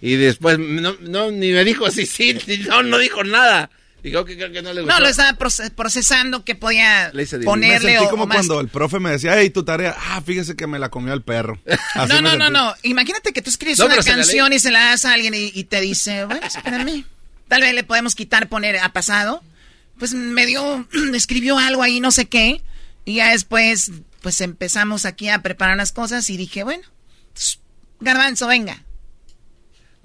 y 0.00 0.14
después 0.14 0.58
no, 0.58 0.94
no, 1.00 1.30
ni 1.32 1.50
me 1.50 1.64
dijo 1.64 1.90
sí, 1.90 2.06
sí, 2.06 2.38
ni 2.46 2.58
no, 2.58 2.82
no 2.84 2.98
dijo 2.98 3.24
nada. 3.24 3.70
Dijo 4.04 4.24
que 4.24 4.36
creo 4.36 4.52
que 4.52 4.62
no 4.62 4.72
le 4.72 4.82
gustó. 4.82 4.94
No, 4.94 5.00
lo 5.00 5.08
estaba 5.08 5.36
proce- 5.36 5.72
procesando 5.74 6.44
que 6.44 6.54
podía 6.54 7.10
Le 7.12 7.24
hice 7.24 7.38
de- 7.38 7.44
Me 7.44 7.50
ponerle 7.50 7.90
sentí 7.92 8.06
o, 8.06 8.10
como 8.10 8.22
o 8.22 8.26
más. 8.28 8.36
cuando 8.36 8.60
el 8.60 8.68
profe 8.68 9.00
me 9.00 9.10
decía, 9.10 9.36
hey, 9.36 9.50
tu 9.50 9.64
tarea. 9.64 9.96
Ah, 9.98 10.22
fíjese 10.24 10.54
que 10.54 10.68
me 10.68 10.78
la 10.78 10.90
comió 10.90 11.12
el 11.12 11.22
perro. 11.22 11.58
Así 11.94 12.12
No, 12.12 12.20
no, 12.20 12.36
no, 12.36 12.48
no. 12.50 12.72
Imagínate 12.84 13.32
que 13.32 13.42
tú 13.42 13.50
escribes 13.50 13.80
No, 13.80 13.86
una 13.86 13.96
canción 13.96 14.52
y 14.52 14.60
se 14.60 14.70
la 14.70 14.90
das 14.90 15.04
a 15.06 15.12
alguien 15.14 15.34
y, 15.34 15.50
y 15.52 15.64
te 15.64 15.80
dice, 15.80 16.24
bueno, 16.26 16.46
espérame. 16.46 17.04
Tal 17.48 17.60
vez 17.60 17.74
le 17.74 17.84
podemos 17.84 18.14
quitar, 18.14 18.48
poner 18.48 18.78
a 18.78 18.92
pasado. 18.92 19.42
Pues 19.98 20.14
me 20.14 20.46
dio, 20.46 20.86
escribió 21.14 21.58
algo 21.58 21.82
ahí, 21.82 22.00
no 22.00 22.10
sé 22.10 22.26
qué. 22.26 22.62
Y 23.04 23.16
ya 23.16 23.30
después, 23.30 23.92
pues 24.20 24.40
empezamos 24.40 25.04
aquí 25.04 25.28
a 25.28 25.42
preparar 25.42 25.76
las 25.76 25.92
cosas 25.92 26.28
y 26.30 26.36
dije, 26.36 26.64
bueno, 26.64 26.82
garbanzo, 28.00 28.46
venga. 28.46 28.82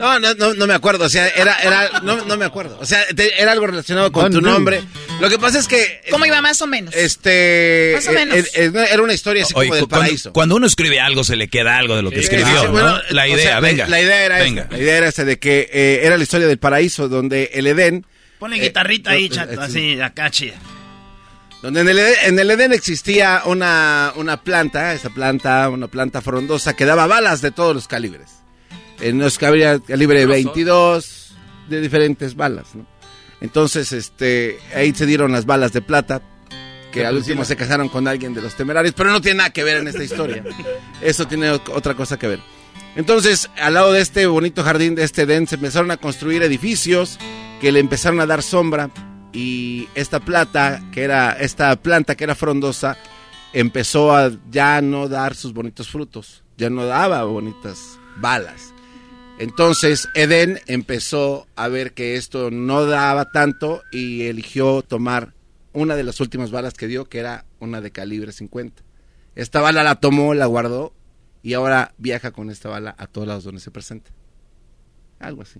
No, 0.01 0.19
no, 0.19 0.33
no, 0.33 0.53
no 0.55 0.67
me 0.67 0.73
acuerdo. 0.73 1.05
O 1.05 1.09
sea, 1.09 1.27
era, 1.29 1.55
era, 1.61 2.01
no, 2.01 2.25
no 2.25 2.35
me 2.35 2.43
acuerdo. 2.45 2.77
O 2.81 2.85
sea, 2.85 3.05
te- 3.15 3.39
era 3.41 3.51
algo 3.51 3.67
relacionado 3.67 4.11
con 4.11 4.31
tu 4.31 4.41
nombre. 4.41 4.81
Lo 5.19 5.29
que 5.29 5.37
pasa 5.37 5.59
es 5.59 5.67
que, 5.67 6.01
¿Cómo 6.09 6.25
iba 6.25 6.41
más 6.41 6.61
o 6.61 6.67
menos? 6.67 6.93
este, 6.95 7.91
Más 7.95 8.07
o 8.07 8.11
menos. 8.11 8.35
eh, 8.35 8.45
eh, 8.55 8.71
era 8.91 9.01
una 9.01 9.13
historia 9.13 9.43
así 9.43 9.53
Oye, 9.55 9.67
como 9.69 9.75
del 9.75 9.83
cu- 9.83 9.89
cuando, 9.89 10.05
paraíso. 10.05 10.33
cuando 10.33 10.55
uno 10.55 10.65
escribe 10.67 10.99
algo, 10.99 11.23
se 11.23 11.35
le 11.35 11.47
queda 11.49 11.77
algo 11.77 11.95
de 11.95 12.01
lo 12.01 12.09
que 12.09 12.17
Sí, 12.17 12.23
escribió, 12.23 12.71
la 13.11 13.23
o 13.23 13.27
idea, 13.27 13.37
sea, 13.37 13.59
venga. 13.59 13.87
La, 13.87 14.01
idea 14.01 14.25
era 14.25 14.39
venga. 14.39 14.63
esta. 14.63 14.75
La 14.75 14.81
idea 14.81 14.97
era 14.97 15.07
esta 15.07 15.23
de 15.23 15.37
que 15.39 15.69
eh, 15.71 15.99
era 16.03 16.17
la 16.17 16.23
historia 16.23 16.47
del 16.47 16.57
paraíso, 16.57 17.07
donde 17.07 17.51
el 17.53 17.67
Edén, 17.67 18.05
Ponle 18.39 18.57
Eh, 18.57 18.61
guitarrita 18.61 19.11
ahí, 19.11 19.25
eh, 19.25 19.29
chato, 19.29 19.53
eh, 19.53 19.57
así, 19.61 20.01
acá 20.01 20.31
chida. 20.31 20.55
donde 21.61 21.81
en 21.81 21.89
el, 21.89 21.99
Edén- 21.99 22.17
en 22.23 22.39
el 22.39 22.49
Edén 22.49 22.73
existía 22.73 23.43
una, 23.45 24.13
una 24.15 24.41
planta, 24.41 24.93
esa 24.95 25.11
planta, 25.11 25.69
una 25.69 25.87
planta 25.87 26.21
frondosa 26.21 26.75
que 26.75 26.85
daba 26.85 27.05
balas 27.05 27.41
de 27.43 27.51
todos 27.51 27.75
los 27.75 27.87
calibres. 27.87 28.40
En 29.01 29.19
los 29.19 29.37
que 29.37 29.45
había 29.45 29.79
calibre 29.79 30.25
22 30.25 31.33
de 31.69 31.81
diferentes 31.81 32.35
balas, 32.35 32.75
¿no? 32.75 32.85
Entonces, 33.41 33.91
este, 33.91 34.59
ahí 34.75 34.93
se 34.93 35.07
dieron 35.07 35.31
las 35.31 35.45
balas 35.45 35.73
de 35.73 35.81
plata, 35.81 36.21
que 36.91 37.05
al 37.05 37.15
último 37.15 37.43
se 37.43 37.55
casaron 37.55 37.89
con 37.89 38.07
alguien 38.07 38.33
de 38.33 38.41
los 38.41 38.55
temerarios, 38.55 38.93
pero 38.95 39.09
no 39.11 39.21
tiene 39.21 39.37
nada 39.37 39.49
que 39.49 39.63
ver 39.63 39.77
en 39.77 39.87
esta 39.87 40.03
historia. 40.03 40.43
Eso 41.01 41.27
tiene 41.27 41.49
otra 41.49 41.95
cosa 41.95 42.19
que 42.19 42.27
ver. 42.27 42.39
Entonces, 42.95 43.49
al 43.57 43.73
lado 43.73 43.93
de 43.93 44.01
este 44.01 44.27
bonito 44.27 44.63
jardín 44.63 44.95
de 44.95 45.03
este 45.03 45.23
Edén, 45.23 45.47
se 45.47 45.55
empezaron 45.55 45.89
a 45.91 45.97
construir 45.97 46.43
edificios 46.43 47.17
que 47.59 47.71
le 47.71 47.79
empezaron 47.79 48.19
a 48.19 48.25
dar 48.25 48.43
sombra 48.43 48.91
y 49.33 49.87
esta 49.95 50.19
plata, 50.19 50.81
que 50.91 51.03
era, 51.03 51.31
esta 51.31 51.75
planta 51.77 52.15
que 52.15 52.25
era 52.25 52.35
frondosa, 52.35 52.97
empezó 53.53 54.15
a 54.15 54.31
ya 54.49 54.81
no 54.81 55.07
dar 55.07 55.35
sus 55.35 55.53
bonitos 55.53 55.89
frutos, 55.89 56.43
ya 56.57 56.69
no 56.69 56.85
daba 56.85 57.23
bonitas 57.23 57.97
balas. 58.17 58.70
Entonces 59.41 60.07
Edén 60.13 60.59
empezó 60.67 61.47
a 61.55 61.67
ver 61.67 61.93
que 61.93 62.15
esto 62.15 62.51
no 62.51 62.85
daba 62.85 63.31
tanto 63.31 63.81
y 63.91 64.27
eligió 64.27 64.83
tomar 64.83 65.33
una 65.73 65.95
de 65.95 66.03
las 66.03 66.19
últimas 66.19 66.51
balas 66.51 66.75
que 66.75 66.85
dio, 66.85 67.05
que 67.05 67.17
era 67.17 67.45
una 67.59 67.81
de 67.81 67.89
calibre 67.89 68.33
50. 68.33 68.83
Esta 69.33 69.59
bala 69.59 69.81
la 69.81 69.95
tomó, 69.95 70.35
la 70.35 70.45
guardó 70.45 70.93
y 71.41 71.53
ahora 71.53 71.95
viaja 71.97 72.29
con 72.29 72.51
esta 72.51 72.69
bala 72.69 72.93
a 72.99 73.07
todos 73.07 73.27
lados 73.27 73.43
donde 73.43 73.61
se 73.61 73.71
presenta. 73.71 74.11
Algo 75.17 75.41
así. 75.41 75.59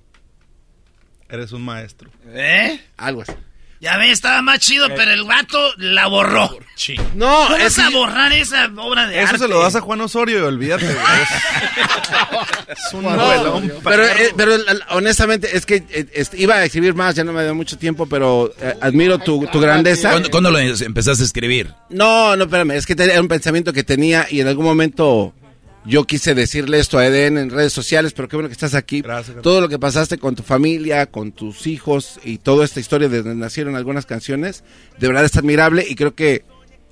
Eres 1.28 1.52
un 1.52 1.64
maestro. 1.64 2.12
¿Eh? 2.28 2.80
Algo 2.98 3.24
así. 3.24 3.34
Ya 3.82 3.98
ves, 3.98 4.12
estaba 4.12 4.44
más 4.44 4.60
chido, 4.60 4.88
pero 4.96 5.12
el 5.12 5.24
vato 5.24 5.58
la 5.78 6.06
borró. 6.06 6.56
No, 7.16 7.46
¿Cómo 7.48 7.56
es 7.58 7.76
vas 7.78 7.80
a 7.80 7.90
borrar 7.90 8.32
esa 8.32 8.70
obra 8.78 9.08
de 9.08 9.18
Eso 9.18 9.26
arte? 9.30 9.40
se 9.40 9.48
lo 9.48 9.60
das 9.60 9.76
a 9.76 9.82
Juan 9.82 10.02
Osorio 10.02 10.38
y 10.38 10.42
olvídate. 10.44 10.86
güey. 10.86 10.98
Es, 10.98 12.78
es 12.88 12.94
un 12.94 13.04
No, 13.04 13.16
novelón, 13.16 13.74
pero, 13.84 14.06
eh, 14.06 14.34
pero 14.38 14.56
eh, 14.56 14.62
honestamente 14.90 15.58
es 15.58 15.66
que 15.66 15.84
eh, 15.90 16.06
este, 16.14 16.40
iba 16.40 16.56
a 16.58 16.66
escribir 16.66 16.94
más, 16.94 17.16
ya 17.16 17.24
no 17.24 17.34
me 17.34 17.44
dio 17.44 17.56
mucho 17.56 17.76
tiempo, 17.80 18.06
pero 18.06 18.54
eh, 18.62 18.76
admiro 18.82 19.18
tu, 19.18 19.48
tu 19.48 19.60
grandeza. 19.60 20.12
¿Cuándo, 20.12 20.30
cuándo 20.30 20.52
lo 20.52 20.60
empezaste 20.60 21.24
a 21.24 21.26
escribir? 21.26 21.74
No, 21.90 22.36
no, 22.36 22.44
espérame, 22.44 22.72
es 22.72 22.86
que 22.86 22.94
era 22.94 23.20
un 23.20 23.28
pensamiento 23.28 23.74
que 23.74 23.84
tenía 23.84 24.28
y 24.30 24.42
en 24.42 24.48
algún 24.48 24.66
momento 24.66 25.34
yo 25.86 26.06
quise 26.06 26.36
decirle 26.36 26.80
esto 26.80 26.98
a 27.00 27.06
Eden 27.06 27.38
en 27.38 27.50
redes 27.50 27.74
sociales, 27.74 28.14
pero 28.14 28.28
qué 28.28 28.36
bueno 28.36 28.50
que 28.50 28.54
estás 28.54 28.76
aquí. 28.76 29.02
Todo 29.42 29.62
lo 29.62 29.70
que 29.70 29.80
pasaste 29.80 30.18
con 30.18 30.36
tu 30.36 30.44
familia, 30.44 31.06
con 31.08 31.32
tus 31.32 31.66
hijos 31.68 32.20
y 32.24 32.38
toda 32.38 32.66
esta 32.66 32.80
historia 32.80 33.10
de 33.10 33.18
donde 33.24 33.36
nacieron 33.36 33.76
algunas 33.76 34.06
canciones, 34.06 34.64
de 35.00 35.08
verdad 35.08 35.26
es 35.26 35.36
admirable 35.38 35.86
y 35.88 35.96
creo 35.96 36.14
que 36.16 36.44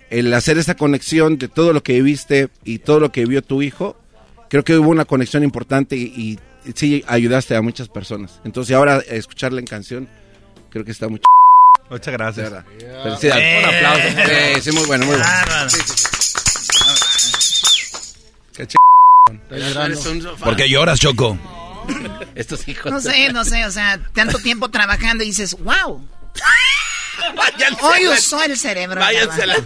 el 0.10 0.34
hacer 0.34 0.58
esa 0.58 0.76
conexión 0.76 1.38
de 1.38 1.48
todo 1.50 1.72
lo 1.72 1.84
que 1.84 1.94
viviste 1.94 2.50
y 2.64 2.80
todo 2.80 3.00
lo 3.00 3.12
que 3.12 3.22
vivió 3.26 3.44
tu 3.44 3.62
hijo, 3.62 3.96
creo 4.50 4.64
que 4.64 4.76
hubo 4.78 4.90
una 4.90 5.06
conexión 5.06 5.44
importante 5.44 5.96
y, 5.96 6.40
y 6.66 6.72
sí 6.74 7.04
ayudaste 7.08 7.56
a 7.56 7.62
muchas 7.62 7.90
personas. 7.90 8.40
Entonces 8.44 8.76
ahora 8.76 8.98
escucharla 9.08 9.60
en 9.60 9.68
canción, 9.68 10.10
creo 10.72 10.84
que 10.84 10.92
está 10.92 11.08
muy 11.08 11.20
ch- 11.20 11.26
Muchas 11.92 12.14
gracias. 12.14 12.52
Felicidades. 13.04 13.64
Un 13.68 13.76
aplauso. 13.76 14.08
Sí, 14.56 14.62
sí, 14.62 14.72
muy 14.72 14.86
bueno, 14.86 15.06
muy 15.06 15.16
bueno. 15.16 15.70
Sí, 15.70 15.78
sí, 15.86 16.04
¿Por 20.44 20.56
qué 20.56 20.70
lloras, 20.70 21.00
Choco? 21.00 21.38
Estos 22.36 22.68
hijos. 22.68 22.92
No 22.92 23.00
sé, 23.00 23.32
no 23.34 23.44
sé, 23.46 23.66
o 23.66 23.72
sea, 23.72 24.00
tanto 24.14 24.38
tiempo 24.40 24.70
trabajando 24.70 25.24
y 25.24 25.28
dices, 25.28 25.58
wow. 25.60 26.06
Váyanse 27.36 27.84
Hoy 27.86 28.04
la- 28.06 28.12
usó 28.12 28.42
el 28.44 28.58
cerebro. 28.58 29.00
Váyanse 29.02 29.46
la-. 29.46 29.56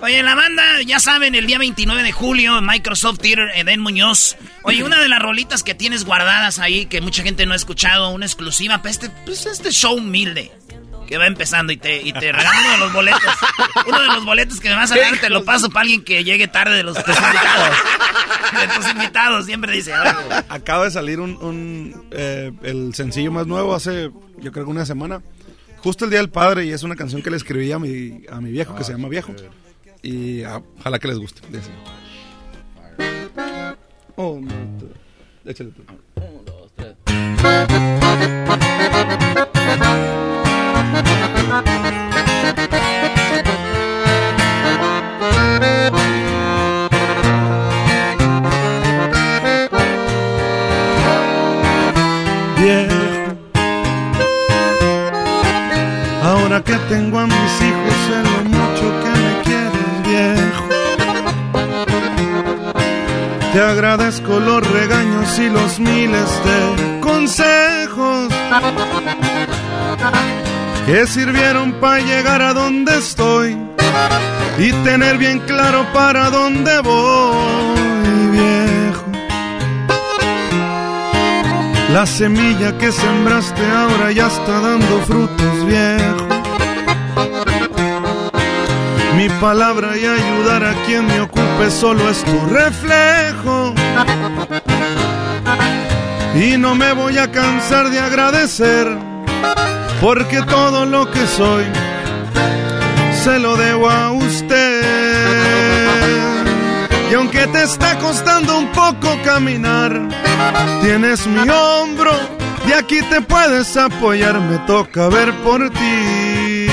Oye, 0.00 0.22
la 0.22 0.36
banda, 0.36 0.80
ya 0.86 1.00
saben, 1.00 1.34
el 1.34 1.46
día 1.48 1.58
29 1.58 2.04
de 2.04 2.12
julio, 2.12 2.60
Microsoft 2.62 3.18
Theater, 3.18 3.48
Eden 3.56 3.80
Muñoz. 3.80 4.36
Oye, 4.62 4.84
una 4.84 5.00
de 5.00 5.08
las 5.08 5.20
rolitas 5.20 5.64
que 5.64 5.74
tienes 5.74 6.04
guardadas 6.04 6.60
ahí, 6.60 6.86
que 6.86 7.00
mucha 7.00 7.24
gente 7.24 7.46
no 7.46 7.52
ha 7.52 7.56
escuchado, 7.56 8.10
una 8.10 8.24
exclusiva 8.24 8.78
para 8.78 8.90
este, 8.90 9.10
pues, 9.10 9.44
este 9.46 9.72
show 9.72 9.94
humilde. 9.96 10.52
Que 11.08 11.16
va 11.16 11.26
empezando 11.26 11.72
y 11.72 11.78
te, 11.78 12.02
y 12.02 12.12
te 12.12 12.32
regalan 12.32 12.64
uno 12.64 12.72
de 12.72 12.78
los 12.78 12.92
boletos. 12.92 13.34
Uno 13.86 14.00
de 14.00 14.06
los 14.08 14.24
boletos 14.26 14.60
que 14.60 14.68
me 14.68 14.74
vas 14.74 14.92
a 14.92 14.96
dar 14.98 15.18
te 15.18 15.30
lo 15.30 15.42
paso 15.42 15.70
para 15.70 15.80
alguien 15.82 16.04
que 16.04 16.22
llegue 16.22 16.48
tarde 16.48 16.76
de 16.76 16.82
los 16.82 17.02
tus 17.02 17.16
invitados. 17.16 17.76
De 18.60 18.68
tus 18.74 18.90
invitados, 18.90 19.46
siempre 19.46 19.72
dice. 19.72 19.94
Acaba 20.48 20.84
de 20.84 20.90
salir 20.90 21.18
un, 21.20 21.36
un 21.42 22.08
eh, 22.10 22.52
el 22.62 22.94
sencillo 22.94 23.32
más 23.32 23.46
nuevo 23.46 23.74
hace, 23.74 24.10
yo 24.38 24.52
creo 24.52 24.66
que 24.66 24.70
una 24.70 24.84
semana. 24.84 25.22
Justo 25.78 26.04
el 26.04 26.10
Día 26.10 26.18
del 26.20 26.28
Padre 26.28 26.66
y 26.66 26.72
es 26.72 26.82
una 26.82 26.94
canción 26.94 27.22
que 27.22 27.30
le 27.30 27.38
escribí 27.38 27.72
a 27.72 27.78
mi, 27.78 28.22
a 28.30 28.40
mi 28.40 28.50
viejo, 28.50 28.74
que 28.74 28.84
se 28.84 28.92
llama 28.92 29.08
Viejo. 29.08 29.32
Y 30.02 30.42
ah, 30.42 30.60
ojalá 30.78 30.98
que 30.98 31.08
les 31.08 31.18
guste. 31.18 31.40
Dice. 31.48 31.70
Oh. 34.16 34.40
Échale 35.46 35.70
tú. 35.70 35.82
Uno, 36.16 36.42
dos, 36.44 36.72
tres. 36.76 36.94
Viejo. 52.60 52.94
Ahora 56.22 56.62
que 56.62 56.74
tengo 56.88 57.18
a 57.18 57.26
mis 57.26 57.52
hijos, 57.66 57.94
sé 58.06 58.16
lo 58.28 58.38
mucho 58.56 58.86
que 59.02 59.10
me 59.22 59.32
quieres, 59.44 59.88
viejo. 60.06 60.64
Te 63.52 63.60
agradezco 63.60 64.38
los 64.40 64.66
regaños 64.70 65.38
y 65.38 65.48
los 65.48 65.80
miles 65.80 66.28
de 66.44 67.00
consejos 67.00 68.28
que 70.88 71.06
sirvieron 71.06 71.72
para 71.82 71.98
llegar 71.98 72.40
a 72.40 72.54
donde 72.54 72.96
estoy 72.96 73.58
y 74.58 74.72
tener 74.84 75.18
bien 75.18 75.38
claro 75.40 75.84
para 75.92 76.30
dónde 76.30 76.80
voy, 76.80 78.26
viejo. 78.32 79.04
La 81.92 82.06
semilla 82.06 82.78
que 82.78 82.90
sembraste 82.90 83.60
ahora 83.70 84.12
ya 84.12 84.28
está 84.28 84.60
dando 84.60 85.00
frutos, 85.02 85.66
viejo. 85.66 86.26
Mi 89.14 89.28
palabra 89.40 89.94
y 89.94 90.06
ayudar 90.06 90.64
a 90.64 90.72
quien 90.86 91.06
me 91.06 91.20
ocupe 91.20 91.70
solo 91.70 92.08
es 92.08 92.24
tu 92.24 92.46
reflejo. 92.46 93.74
Y 96.34 96.56
no 96.56 96.74
me 96.74 96.94
voy 96.94 97.18
a 97.18 97.30
cansar 97.30 97.90
de 97.90 98.00
agradecer, 98.00 98.96
porque 100.00 100.42
todo 100.42 100.86
lo 100.86 101.10
que 101.10 101.26
soy 101.26 101.64
se 103.22 103.38
lo 103.38 103.56
debo 103.56 103.90
a 103.90 104.12
usted. 104.12 104.82
Y 107.10 107.14
aunque 107.14 107.46
te 107.48 107.62
está 107.64 107.98
costando 107.98 108.58
un 108.58 108.68
poco 108.68 109.18
caminar, 109.24 110.08
tienes 110.82 111.26
mi 111.26 111.48
hombro, 111.48 112.12
de 112.66 112.74
aquí 112.74 113.00
te 113.02 113.20
puedes 113.22 113.76
apoyar, 113.76 114.40
me 114.40 114.58
toca 114.66 115.08
ver 115.08 115.32
por 115.42 115.70
ti. 115.70 116.66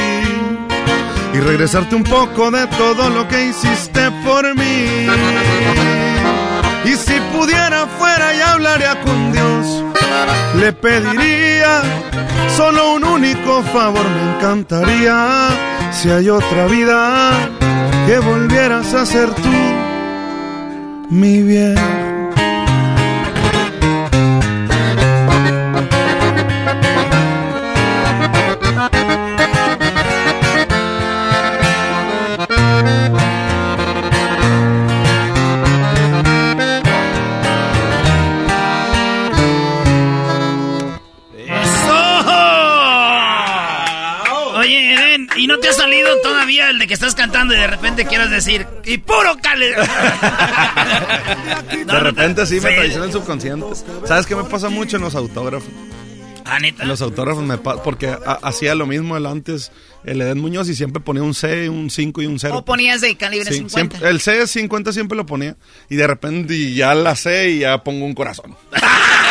Y 1.34 1.40
regresarte 1.40 1.96
un 1.96 2.04
poco 2.04 2.52
de 2.52 2.68
todo 2.68 3.10
lo 3.10 3.28
que 3.28 3.48
hiciste 3.48 4.12
por 4.24 4.56
mí. 4.56 5.08
Y 6.86 6.96
si 6.96 7.20
pudiera 7.36 7.88
fuera 7.98 8.34
y 8.36 8.42
hablaría 8.42 9.02
con 9.02 9.32
Dios, 9.32 9.84
le 10.60 10.74
pediría 10.74 11.82
solo 12.56 12.96
un 12.96 13.04
único 13.04 13.62
favor, 13.64 14.06
me 14.10 14.36
encantaría 14.36 15.50
si 15.92 16.10
hay 16.10 16.30
otra 16.30 16.66
vida 16.68 17.32
que 18.06 18.20
volvieras 18.20 18.94
a 18.94 19.06
ser 19.06 19.30
tú, 19.34 19.56
mi 21.10 21.42
bien. 21.42 22.05
Quieres 48.28 48.46
decir, 48.46 48.68
y 48.86 48.98
puro 48.98 49.38
cale? 49.42 49.72
De 51.86 52.00
repente 52.00 52.46
sí 52.46 52.56
me 52.56 52.72
traiciona 52.74 53.06
el 53.06 53.12
subconsciente. 53.12 53.66
¿Sabes 54.06 54.26
qué 54.26 54.36
me 54.36 54.44
pasa 54.44 54.70
mucho 54.70 54.98
en 54.98 55.04
los 55.04 55.16
autógrafos? 55.16 55.70
Ah, 56.48 56.60
neta. 56.60 56.84
En 56.84 56.90
los 56.90 57.02
autógrafos 57.02 57.44
me 57.44 57.58
pasa, 57.58 57.82
porque 57.82 58.08
ha- 58.08 58.40
hacía 58.44 58.76
lo 58.76 58.86
mismo 58.86 59.18
el 59.18 59.26
antes, 59.26 59.72
el 60.04 60.22
Eden 60.22 60.40
Muñoz, 60.40 60.70
y 60.70 60.76
siempre 60.76 61.02
ponía 61.02 61.24
un 61.24 61.34
C, 61.34 61.70
un 61.70 61.90
5 61.90 62.22
y 62.22 62.28
un 62.28 62.40
0. 62.40 62.58
O 62.58 62.66
ponías 62.66 63.02
de 63.02 63.16
calibre 63.18 63.50
Sí, 63.52 63.58
50. 63.68 63.98
siempre- 63.98 64.10
el 64.10 64.22
C 64.22 64.46
50 64.46 64.94
siempre 64.94 65.18
lo 65.18 65.26
ponía. 65.26 65.56
Y 65.90 65.96
de 65.96 66.06
repente 66.06 66.54
y 66.54 66.76
ya 66.76 66.94
la 66.94 67.16
C 67.16 67.50
y 67.50 67.60
ya 67.60 67.84
pongo 67.84 68.06
un 68.06 68.14
corazón. 68.14 68.56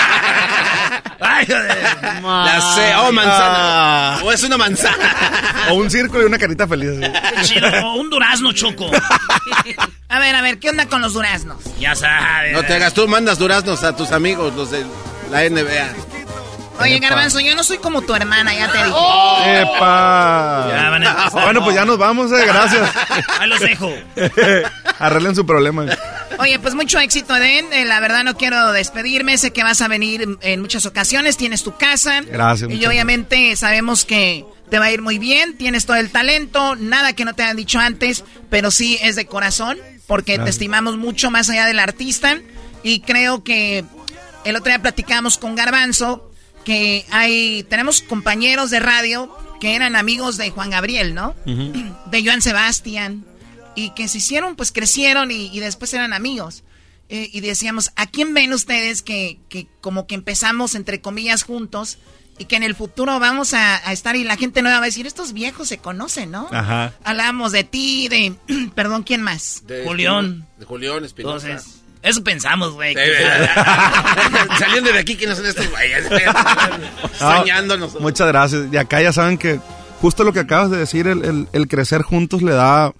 La 1.21 2.61
C, 2.75 2.95
oh, 2.97 3.13
manzana. 3.13 4.19
O 4.23 4.33
es 4.33 4.43
una 4.43 4.57
manzana. 4.57 5.67
O 5.71 5.75
un 5.75 5.91
círculo 5.91 6.23
y 6.23 6.27
una 6.27 6.39
carita 6.39 6.67
feliz. 6.67 6.91
chido, 7.43 7.69
o 7.87 7.95
un 7.95 8.11
durazno, 8.11 8.53
Choco. 8.53 8.91
A 10.09 10.19
ver, 10.19 10.35
a 10.37 10.43
ver, 10.43 10.59
¿qué 10.59 10.71
onda 10.71 10.87
con 10.87 11.01
los 11.01 11.15
duraznos? 11.15 11.59
Ya 11.79 11.95
sabes. 11.95 12.53
No 12.53 12.63
te 12.63 12.75
hagas, 12.75 12.95
tú 12.95 13.09
mandas 13.09 13.39
duraznos 13.39 13.83
a 13.83 13.97
tus 13.97 14.13
amigos, 14.13 14.55
los 14.55 14.71
de 14.71 14.85
la 15.31 15.49
NBA. 15.49 15.93
Oye, 16.81 16.99
Garbanzo, 16.99 17.41
yo 17.41 17.55
no 17.55 17.63
soy 17.63 17.79
como 17.79 18.03
tu 18.03 18.15
hermana, 18.15 18.53
ya 18.55 18.71
te 18.71 18.79
dije. 18.79 19.61
¡Epa! 19.61 20.67
Ya 20.69 20.91
van 20.91 21.03
a 21.05 21.11
empezar. 21.11 21.43
Bueno, 21.45 21.63
pues 21.63 21.77
ya 21.77 21.85
nos 21.85 21.99
vamos, 21.99 22.33
eh, 22.33 22.45
gracias. 22.47 22.91
Ahí 23.39 23.49
los 23.49 23.61
dejo. 23.61 23.93
Arreglen 24.99 25.35
su 25.35 25.47
problema. 25.47 25.87
Oye, 26.39 26.59
pues 26.59 26.75
mucho 26.75 26.99
éxito, 26.99 27.37
Eden. 27.37 27.73
Eh, 27.73 27.85
la 27.85 28.01
verdad 28.01 28.25
no 28.25 28.37
quiero 28.37 28.73
despedirme. 28.73 29.39
Sé 29.39 29.53
que 29.53 29.63
vas 29.63 29.81
a 29.81 29.89
venir 29.89 30.39
en 30.41 30.61
muchas 30.61 30.87
ocasiones. 30.87 31.37
Tienes 31.37 31.63
tu 31.63 31.77
casa. 31.77 32.23
Gracias, 32.23 32.71
Y 32.71 32.85
obviamente 32.87 33.55
sabemos 33.57 34.05
que 34.05 34.45
te 34.71 34.79
va 34.79 34.87
a 34.87 34.93
ir 34.93 35.03
muy 35.03 35.19
bien. 35.19 35.57
Tienes 35.57 35.87
todo 35.87 35.97
el 35.97 36.11
talento. 36.11 36.77
Nada 36.77 37.13
que 37.13 37.25
no 37.25 37.35
te 37.35 37.43
hayan 37.43 37.57
dicho 37.57 37.79
antes, 37.79 38.25
pero 38.51 38.71
sí 38.71 38.99
es 39.03 39.17
de 39.17 39.27
corazón. 39.27 39.79
Porque 40.07 40.39
te 40.39 40.51
estimamos 40.51 40.97
mucho 40.97 41.31
más 41.31 41.49
allá 41.49 41.67
del 41.67 41.79
artista. 41.79 42.39
Y 42.83 43.01
creo 43.01 43.43
que 43.43 43.85
el 44.45 44.57
otro 44.57 44.71
día 44.71 44.83
platicamos 44.83 45.39
con 45.39 45.55
Garbanzo 45.55 46.31
que 46.65 47.05
hay, 47.11 47.63
tenemos 47.65 48.01
compañeros 48.01 48.71
de 48.71 48.81
radio 48.81 49.35
que 49.61 49.75
eran 49.75 49.97
amigos 49.97 50.37
de 50.37 50.51
Juan 50.51 50.71
Gabriel, 50.71 51.15
¿no? 51.15 51.35
de 51.45 52.25
Joan 52.25 52.43
Sebastián 52.43 53.25
y 53.75 53.91
que 53.91 54.09
se 54.09 54.19
hicieron, 54.19 54.57
pues 54.57 54.73
crecieron 54.73 55.31
y, 55.31 55.47
y 55.57 55.61
después 55.61 55.93
eran 55.95 56.13
amigos. 56.13 56.63
Eh, 57.09 57.29
y 57.33 57.41
decíamos, 57.41 57.91
¿a 57.97 58.07
quién 58.07 58.33
ven 58.35 58.53
ustedes 58.53 59.03
que, 59.03 59.39
que 59.49 59.67
como 59.81 60.07
que 60.07 60.15
empezamos 60.15 60.75
entre 60.75 61.01
comillas 61.03 61.43
juntos 61.43 61.99
y 62.39 62.47
que 62.47 62.57
en 62.57 62.63
el 62.63 62.75
futuro 62.75 63.21
vamos 63.21 63.53
a, 63.55 63.77
a 63.89 63.93
estar 63.93 64.17
y 64.17 64.25
la 64.25 64.37
gente 64.37 64.63
nueva 64.63 64.79
va 64.79 64.85
a 64.85 64.87
decir, 64.87 65.07
estos 65.07 65.33
viejos 65.35 65.69
se 65.69 65.79
conocen, 65.79 66.31
¿no? 66.31 66.49
Ajá. 66.51 66.93
Hablamos 67.05 67.53
de 67.53 67.63
ti, 67.65 68.09
de, 68.09 68.35
perdón, 68.75 69.03
¿quién 69.03 69.21
más? 69.23 69.63
De- 69.67 69.85
Julián. 69.85 70.47
De 70.59 70.65
Julián 70.65 71.05
Espinosa. 71.05 71.47
Entonces, 71.49 71.81
eso 72.03 72.25
pensamos, 72.25 72.73
güey. 72.73 72.95
Saliendo 74.59 74.93
de 74.93 74.99
aquí, 74.99 75.17
¿quiénes 75.17 75.37
son 75.37 75.47
estos 75.47 75.69
güeyes? 75.71 76.07
Ah, 77.21 77.39
Soñándonos. 77.39 78.01
Muchas 78.01 78.27
gracias. 78.29 78.63
Y 78.73 78.77
acá 78.77 79.01
ya 79.01 79.13
saben 79.13 79.39
que 79.39 79.61
justo 80.01 80.25
lo 80.25 80.33
que 80.33 80.41
acabas 80.41 80.71
de 80.71 80.79
decir, 80.79 81.07
el, 81.07 81.25
el- 81.25 81.49
el 81.53 81.69
crecer 81.69 82.03
juntos 82.03 82.43
le 82.43 82.53
da... 82.53 82.93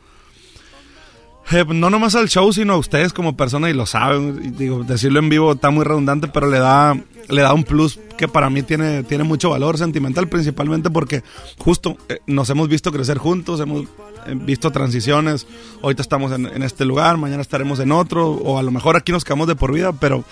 no 1.69 1.91
nomás 1.91 2.15
al 2.15 2.29
show, 2.29 2.53
sino 2.53 2.75
a 2.75 2.79
ustedes 2.79 3.13
como 3.13 3.37
personas, 3.37 3.71
y 3.71 3.75
lo 3.75 3.87
saben. 3.87 4.57
digo, 4.57 4.83
decirlo 4.85 5.19
en 5.19 5.29
vivo 5.29 5.53
está 5.53 5.71
muy 5.71 5.85
redundante, 5.85 6.29
pero 6.29 6.49
le 6.49 6.59
da, 6.59 6.97
le 7.29 7.43
da 7.43 7.53
un 7.53 7.65
plus 7.65 8.01
que 8.17 8.29
para 8.29 8.51
mí 8.51 8.63
tiene, 8.63 9.03
tiene 9.03 9.25
mucho 9.25 9.51
valor 9.51 9.77
sentimental, 9.77 10.29
principalmente 10.29 10.91
porque 10.91 11.23
justo 11.59 11.97
eh, 12.09 12.21
nos 12.27 12.49
hemos 12.51 12.69
visto 12.69 12.93
crecer 12.93 13.19
juntos, 13.19 13.61
hemos 13.61 13.85
eh, 14.27 14.35
visto 14.35 14.71
transiciones. 14.71 15.47
Ahorita 15.83 16.03
estamos 16.03 16.33
en, 16.33 16.63
este 16.63 16.85
lugar, 16.85 17.17
mañana 17.17 17.43
estaremos 17.43 17.79
en 17.81 17.93
otro, 17.93 18.31
o 18.31 18.59
a 18.59 18.63
lo 18.63 18.71
mejor 18.71 18.97
aquí 18.97 19.13
nos 19.13 19.25
quedamos 19.25 19.47
de 19.47 19.57
por 19.57 19.73
vida, 19.73 19.93
pero, 19.93 20.25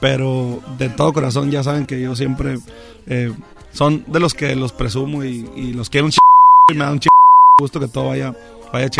pero 0.00 0.60
de 0.78 0.88
todo 0.88 1.12
corazón 1.12 1.50
ya 1.50 1.62
saben 1.62 1.86
que 1.86 2.00
yo 2.00 2.14
siempre 2.14 2.58
eh, 3.06 3.32
son 3.72 4.04
de 4.06 4.20
los 4.20 4.34
que 4.34 4.54
los 4.54 4.72
presumo 4.72 5.24
y, 5.24 5.72
los 5.72 5.90
quiero 5.90 6.06
un 6.06 6.12
ch 6.12 6.18
y 6.70 6.74
me 6.74 6.84
da 6.84 6.92
un 6.92 7.00
ch 7.00 7.08
gusto 7.60 7.80
que 7.80 7.88
todo 7.88 8.08
vaya, 8.08 8.34
vaya 8.72 8.90
ch. 8.90 8.98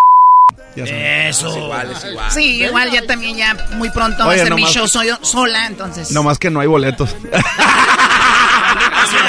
Eso. 0.87 1.49
Es 1.49 1.57
igual, 1.57 1.91
es 1.93 2.05
igual. 2.05 2.31
Sí, 2.31 2.63
igual 2.63 2.91
ya 2.91 3.07
también 3.07 3.37
ya 3.37 3.55
muy 3.73 3.91
pronto 3.91 4.27
va 4.27 4.33
a 4.33 4.37
ser 4.37 4.55
mi 4.55 4.65
show 4.65 4.87
soy 4.87 5.11
sola, 5.23 5.67
entonces. 5.67 6.11
No 6.13 6.23
más 6.23 6.39
que 6.39 6.51
no 6.51 6.61
hay 6.61 6.67
boletos. 6.67 7.15
Así 9.03 9.17
es, 9.17 9.23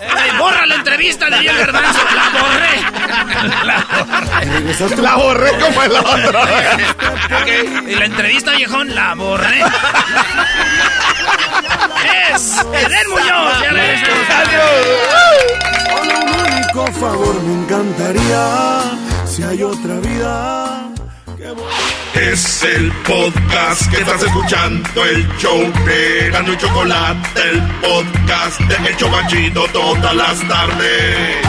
Ey, 0.00 0.38
borra 0.38 0.66
la 0.66 0.76
entrevista 0.76 1.28
de 1.28 1.38
el 1.38 1.58
garbanzo. 1.58 2.00
La 2.14 2.28
borré. 2.40 2.80
La 3.64 3.86
borré. 4.86 5.02
La 5.02 5.16
borré 5.16 5.58
como 5.58 5.82
el 5.82 5.92
otro. 5.92 6.40
Y 7.86 7.94
la 7.94 8.04
entrevista, 8.06 8.52
viejón, 8.52 8.94
la 8.94 9.14
borré. 9.14 9.60
es 12.34 12.64
Muñoz. 13.08 13.62
Ya. 13.62 13.70
Solo 15.86 16.14
un 16.20 16.30
único 16.40 16.86
favor 16.92 17.42
me 17.42 17.52
encantaría 17.62 19.11
si 19.32 19.42
hay 19.42 19.62
otra 19.62 19.94
vida. 20.00 20.90
Es 22.14 22.62
el 22.64 22.92
podcast 23.02 23.90
que 23.90 24.02
estás 24.02 24.22
escuchando, 24.22 25.04
el 25.06 25.26
show 25.38 25.58
de 25.86 26.30
Gano 26.30 26.52
y 26.52 26.58
Chocolate, 26.58 27.40
el 27.50 27.62
podcast 27.80 28.60
de 28.60 28.90
El 28.90 28.96
Chocachito 28.98 29.64
todas 29.72 30.14
las 30.14 30.46
tardes. 30.46 31.46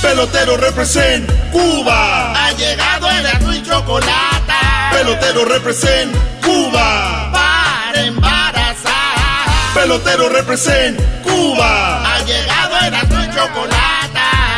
Pelotero 0.00 0.56
represent 0.56 1.30
Cuba. 1.52 2.46
Ha 2.46 2.52
llegado 2.52 3.10
el 3.10 3.26
azul 3.26 3.54
y 3.54 3.62
chocolate. 3.62 4.54
Pelotero 4.92 5.44
represent 5.44 6.16
Cuba. 6.42 7.30
Para 7.32 8.02
embarazar. 8.06 9.74
Pelotero 9.74 10.30
represent 10.30 10.98
Cuba. 11.22 12.16
Ha 12.16 12.24
llegado 12.24 12.78
el 12.86 12.94
azul 12.94 13.24
y 13.24 13.36
chocolate. 13.36 13.89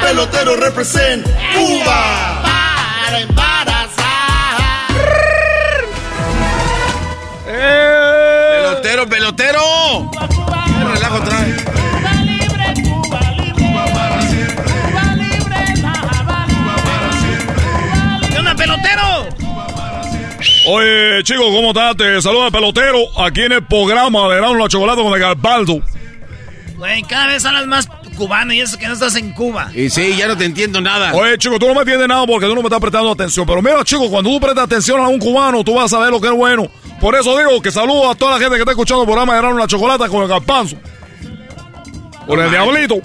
Pelotero 0.03 0.57
represent 0.57 1.25
Cuba. 1.55 2.43
Para 2.43 3.21
embarazar. 3.21 4.59
Pelotero, 7.47 9.09
pelotero. 9.09 10.11
¿Qué 10.11 10.85
relajo 10.85 11.21
trae? 11.23 11.57
¿Qué 18.31 18.39
onda, 18.39 18.55
pelotero? 18.55 19.29
Oye, 20.67 21.23
chicos, 21.23 21.47
¿cómo 21.47 21.69
estás? 21.69 21.97
Te 21.97 22.21
saluda 22.23 22.47
el 22.47 22.53
pelotero 22.53 22.99
aquí 23.21 23.43
en 23.43 23.53
el 23.53 23.65
programa 23.65 24.29
de 24.29 24.39
Erasmo 24.39 24.57
la 24.57 24.69
Chocolate 24.69 25.03
con 25.03 25.13
el 25.15 25.21
Garbaldo. 25.21 25.81
Güey, 26.77 27.03
cada 27.05 27.29
vez 27.29 27.45
hablas 27.45 27.67
más 27.67 27.89
cubano 28.13 28.53
y 28.53 28.61
eso 28.61 28.79
que 28.79 28.87
no 28.87 28.95
estás 28.95 29.17
en 29.17 29.33
Cuba. 29.33 29.71
Y 29.75 29.91
sí, 29.91 30.15
ya 30.17 30.29
no 30.29 30.37
te 30.37 30.45
entiendo 30.45 30.81
nada. 30.81 31.13
Oye, 31.15 31.37
chico, 31.39 31.59
tú 31.59 31.67
no 31.67 31.75
me 31.75 31.81
entiendes 31.81 32.09
nada 32.09 32.27
porque 32.27 32.47
tú 32.47 32.55
no 32.55 32.63
me 32.63 32.67
estás 32.69 32.81
prestando 32.81 33.11
atención. 33.11 33.47
Pero 33.47 33.61
mira, 33.63 33.83
chico, 33.85 34.09
cuando 34.11 34.31
tú 34.31 34.41
prestas 34.41 34.65
atención 34.65 35.01
a 35.01 35.09
un 35.09 35.19
cubano, 35.19 35.65
tú 35.65 35.75
vas 35.75 35.93
a 35.93 35.99
ver 35.99 36.11
lo 36.11 36.21
que 36.21 36.29
es 36.29 36.35
bueno. 36.35 36.69
Por 37.01 37.15
eso 37.17 37.37
digo 37.37 37.61
que 37.61 37.71
saludo 37.73 38.11
a 38.11 38.15
toda 38.15 38.33
la 38.33 38.39
gente 38.39 38.55
que 38.55 38.61
está 38.61 38.71
escuchando 38.73 39.03
el 39.03 39.07
programa 39.09 39.35
de 39.37 39.55
la 39.59 39.67
Chocolate 39.67 40.09
con 40.09 40.23
el 40.23 40.29
Garbanzo. 40.29 40.77
Con 42.27 42.39
el 42.41 42.51
Diablito. 42.51 43.01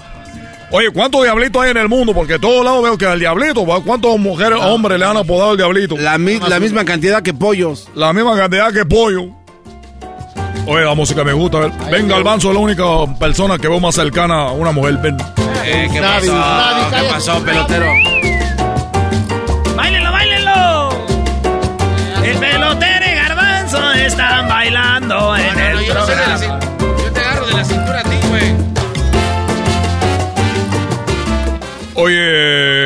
Oye, 0.69 0.91
¿cuántos 0.91 1.23
diablitos 1.23 1.63
hay 1.63 1.71
en 1.71 1.77
el 1.77 1.88
mundo? 1.88 2.13
Porque 2.13 2.34
de 2.34 2.39
todos 2.39 2.63
lados 2.63 2.84
veo 2.84 2.97
que 2.97 3.05
al 3.05 3.19
diablito. 3.19 3.65
¿cuántos 3.85 4.19
mujeres, 4.19 4.59
hombres 4.61 4.99
le 4.99 5.05
han 5.05 5.15
apodado 5.15 5.51
el 5.51 5.57
diablito? 5.57 5.95
La, 5.97 6.17
mi- 6.17 6.39
la 6.39 6.59
misma 6.59 6.84
cantidad 6.84 7.23
que 7.23 7.34
pollos. 7.34 7.88
La 7.95 8.11
misma 8.11 8.35
cantidad 8.35 8.73
que 8.73 8.85
pollo. 8.85 9.29
Oye, 10.68 10.84
la 10.84 10.94
música 10.95 11.23
me 11.23 11.31
gusta. 11.34 11.57
a 11.57 11.61
ver. 11.61 11.72
Venga, 11.91 12.15
Albanzo 12.18 12.49
es 12.49 12.53
la 12.56 12.60
única 12.60 12.84
persona 13.18 13.57
que 13.57 13.68
veo 13.69 13.80
más 13.80 13.95
cercana 13.95 14.48
a 14.48 14.52
una 14.52 14.72
mujer. 14.72 14.98
Ven. 14.98 15.18
Eh, 15.64 15.88
¿Qué 15.91 15.99
Navi, 16.02 16.27
pasó? 16.27 16.34
Navi, 16.39 16.81
¿Qué 17.02 17.10
pasó, 17.14 17.44
pelotero? 17.44 17.85
¡Báilenlo, 19.76 20.11
báilenlo! 20.11 20.89
El 22.23 22.38
pelotero 22.38 23.06
y 23.06 23.15
garbanzo 23.15 23.94
están 23.94 24.48
bailando 24.49 25.35
en 25.38 25.60
el 25.60 25.85
yo 25.85 25.94
no 25.94 26.06
programa. 26.06 26.60
Yo 26.80 27.11
te 27.14 27.19
agarro 27.19 27.45
de 27.48 27.53
la 27.53 27.64
cintura 27.64 27.99
a 27.99 28.03
ti, 28.03 28.18
güey. 28.30 28.53
Oye, 31.95 32.15
eh, 32.19 32.76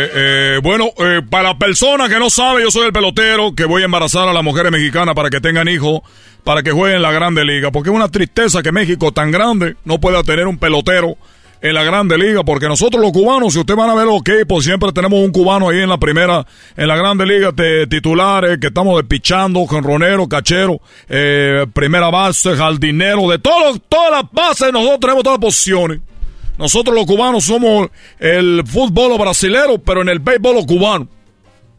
bueno, 0.61 0.89
eh, 0.97 1.21
para 1.29 1.49
la 1.49 1.57
persona 1.57 2.07
que 2.07 2.19
no 2.19 2.29
sabe, 2.29 2.63
yo 2.63 2.71
soy 2.71 2.88
el 2.88 2.93
pelotero 2.93 3.53
que 3.55 3.65
voy 3.65 3.81
a 3.81 3.85
embarazar 3.85 4.27
a 4.27 4.33
las 4.33 4.43
mujeres 4.43 4.71
mexicanas 4.71 5.15
para 5.15 5.29
que 5.29 5.39
tengan 5.39 5.67
hijos, 5.67 6.01
para 6.43 6.63
que 6.63 6.71
jueguen 6.71 6.97
en 6.97 7.01
la 7.01 7.11
Grande 7.11 7.43
Liga. 7.43 7.71
Porque 7.71 7.89
es 7.89 7.95
una 7.95 8.09
tristeza 8.09 8.61
que 8.61 8.71
México 8.71 9.11
tan 9.11 9.31
grande 9.31 9.75
no 9.85 9.99
pueda 9.99 10.23
tener 10.23 10.47
un 10.47 10.57
pelotero 10.57 11.15
en 11.61 11.73
la 11.73 11.83
Grande 11.83 12.17
Liga. 12.17 12.43
Porque 12.43 12.67
nosotros 12.67 13.01
los 13.01 13.11
cubanos, 13.11 13.53
si 13.53 13.59
ustedes 13.59 13.77
van 13.77 13.89
a 13.89 13.95
ver 13.95 14.05
los 14.05 14.21
pues 14.47 14.65
siempre 14.65 14.91
tenemos 14.91 15.19
un 15.19 15.31
cubano 15.31 15.69
ahí 15.69 15.79
en 15.79 15.89
la 15.89 15.97
primera, 15.97 16.45
en 16.75 16.88
la 16.88 16.95
Grande 16.95 17.25
Liga 17.25 17.51
de 17.51 17.88
titulares, 17.88 18.57
que 18.59 18.67
estamos 18.67 18.97
despichando, 18.97 19.65
jonronero, 19.65 20.27
cachero, 20.27 20.79
eh, 21.09 21.65
primera 21.73 22.09
base, 22.09 22.55
jardinero, 22.55 23.29
de 23.29 23.39
todos 23.39 23.81
todas 23.88 24.11
las 24.11 24.31
bases, 24.31 24.71
nosotros 24.71 24.99
tenemos 24.99 25.23
todas 25.23 25.39
las 25.39 25.45
posiciones. 25.45 25.99
Nosotros 26.61 26.95
los 26.95 27.07
cubanos 27.07 27.43
somos 27.43 27.89
el 28.19 28.61
fútbol 28.67 29.17
brasilero, 29.17 29.79
pero 29.79 30.03
en 30.03 30.09
el 30.09 30.19
béisbol 30.19 30.57
los 30.57 30.67
cubanos. 30.67 31.07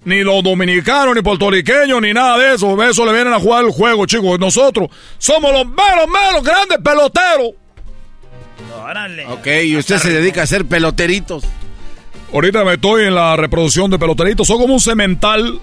Ni 0.04 0.24
los 0.24 0.42
dominicanos, 0.42 1.14
ni 1.14 1.22
puertorriqueños, 1.22 2.02
ni 2.02 2.12
nada 2.12 2.36
de 2.36 2.56
eso. 2.56 2.82
Eso 2.82 3.06
le 3.06 3.12
vienen 3.12 3.32
a 3.32 3.38
jugar 3.38 3.64
el 3.64 3.70
juego, 3.70 4.06
chicos. 4.06 4.40
Nosotros 4.40 4.88
somos 5.18 5.52
los 5.52 5.64
menos, 5.66 6.08
menos 6.08 6.42
grandes 6.42 6.78
peloteros. 6.78 7.52
Órale. 8.76 9.24
Ok, 9.28 9.46
y 9.66 9.76
usted 9.76 9.98
se 9.98 10.12
dedica 10.12 10.40
a 10.40 10.44
hacer 10.44 10.64
peloteritos. 10.64 11.44
Ahorita 12.32 12.64
me 12.64 12.74
estoy 12.74 13.04
en 13.04 13.14
la 13.14 13.36
reproducción 13.36 13.88
de 13.88 14.00
peloteritos. 14.00 14.48
Son 14.48 14.58
como 14.58 14.74
un 14.74 14.80
cemental 14.80 15.60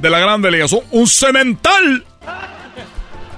de 0.00 0.10
la 0.10 0.20
Grande 0.20 0.52
Liga. 0.52 0.68
Son 0.68 0.82
un 0.92 1.08
cemental. 1.08 2.04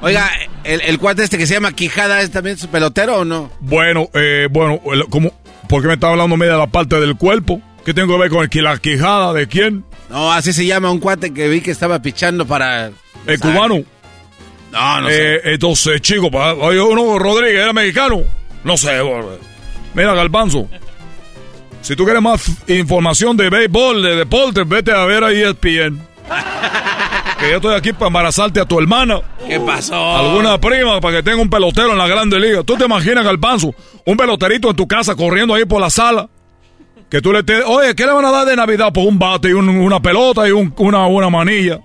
Oiga, 0.03 0.31
el, 0.65 0.81
el 0.81 0.99
cuate 0.99 1.23
este 1.23 1.39
que 1.39 1.47
se 1.47 1.55
llama 1.55 1.73
Quijada, 1.73 2.21
¿es 2.23 2.33
también 2.33 2.59
su 2.59 2.69
pelotero 2.69 3.21
o 3.21 3.25
no? 3.25 3.51
Bueno, 3.61 4.11
eh, 4.15 4.49
bueno, 4.51 4.81
como, 5.09 5.33
¿por 5.69 5.81
qué 5.81 5.87
me 5.87 5.95
está 5.95 6.09
hablando 6.09 6.37
media 6.37 6.55
de 6.55 6.59
la 6.59 6.67
parte 6.67 6.99
del 6.99 7.17
cuerpo? 7.17 7.63
¿Qué 7.85 7.95
tengo 7.95 8.15
que 8.15 8.21
ver 8.21 8.31
con 8.31 8.49
el, 8.51 8.65
la 8.65 8.79
quijada 8.79 9.33
de 9.33 9.47
quién? 9.47 9.85
No, 10.11 10.33
así 10.33 10.53
se 10.53 10.67
llama 10.67 10.91
un 10.91 10.99
cuate 10.99 11.33
que 11.33 11.49
vi 11.49 11.61
que 11.61 11.71
estaba 11.71 12.03
pichando 12.03 12.47
para... 12.47 12.91
¿El 13.27 13.39
cubano? 13.39 13.81
No, 14.73 15.01
no 15.03 15.09
Eh, 15.09 15.41
entonces, 15.45 16.01
chico, 16.01 16.27
uno, 16.27 17.19
Rodríguez, 17.19 17.63
¿era 17.63 17.73
mexicano? 17.73 18.23
No 18.65 18.77
sé. 18.77 19.01
Mira, 19.95 20.15
Galbanzo. 20.15 20.69
Si 21.81 21.95
tú 21.95 22.05
quieres 22.05 22.23
más 22.23 22.51
información 22.69 23.37
de 23.37 23.51
béisbol, 23.51 24.03
de 24.03 24.17
deporte, 24.17 24.65
vete 24.65 24.93
a 24.93 25.05
ver 25.05 25.23
E 25.25 25.49
ESPN. 25.49 26.01
que 27.43 27.51
yo 27.51 27.57
estoy 27.57 27.75
aquí 27.75 27.93
para 27.93 28.07
embarazarte 28.07 28.61
a 28.61 28.65
tu 28.65 28.79
hermana. 28.79 29.21
¿Qué 29.47 29.59
pasó? 29.61 30.17
Alguna 30.17 30.59
prima 30.59 31.01
para 31.01 31.17
que 31.19 31.23
tenga 31.23 31.43
un 31.43 31.51
pelotero 31.51 31.93
en 31.93 31.99
la 31.99 32.07
Grande 32.07 32.39
Liga. 32.41 32.63
¿Tú 32.63 32.77
te 32.77 32.85
imaginas, 32.85 33.25
Galbanzo, 33.25 33.75
un 34.07 34.17
peloterito 34.17 34.71
en 34.71 34.77
tu 34.77 34.87
casa 34.87 35.15
corriendo 35.15 35.55
ahí 35.55 35.65
por 35.65 35.81
la 35.81 35.91
sala? 35.91 36.29
Que 37.11 37.21
tú 37.21 37.33
le 37.33 37.43
te... 37.43 37.63
Oye, 37.65 37.95
¿qué 37.95 38.07
le 38.07 38.13
van 38.13 38.25
a 38.25 38.31
dar 38.31 38.47
de 38.47 38.57
Navidad? 38.57 38.91
Pues 38.95 39.07
un 39.07 39.19
bate 39.19 39.49
y 39.51 39.53
un- 39.53 39.69
una 39.69 40.01
pelota 40.01 40.49
y 40.49 40.53
un- 40.53 40.73
una, 40.79 41.07
una 41.07 41.29
manilla. 41.29 41.79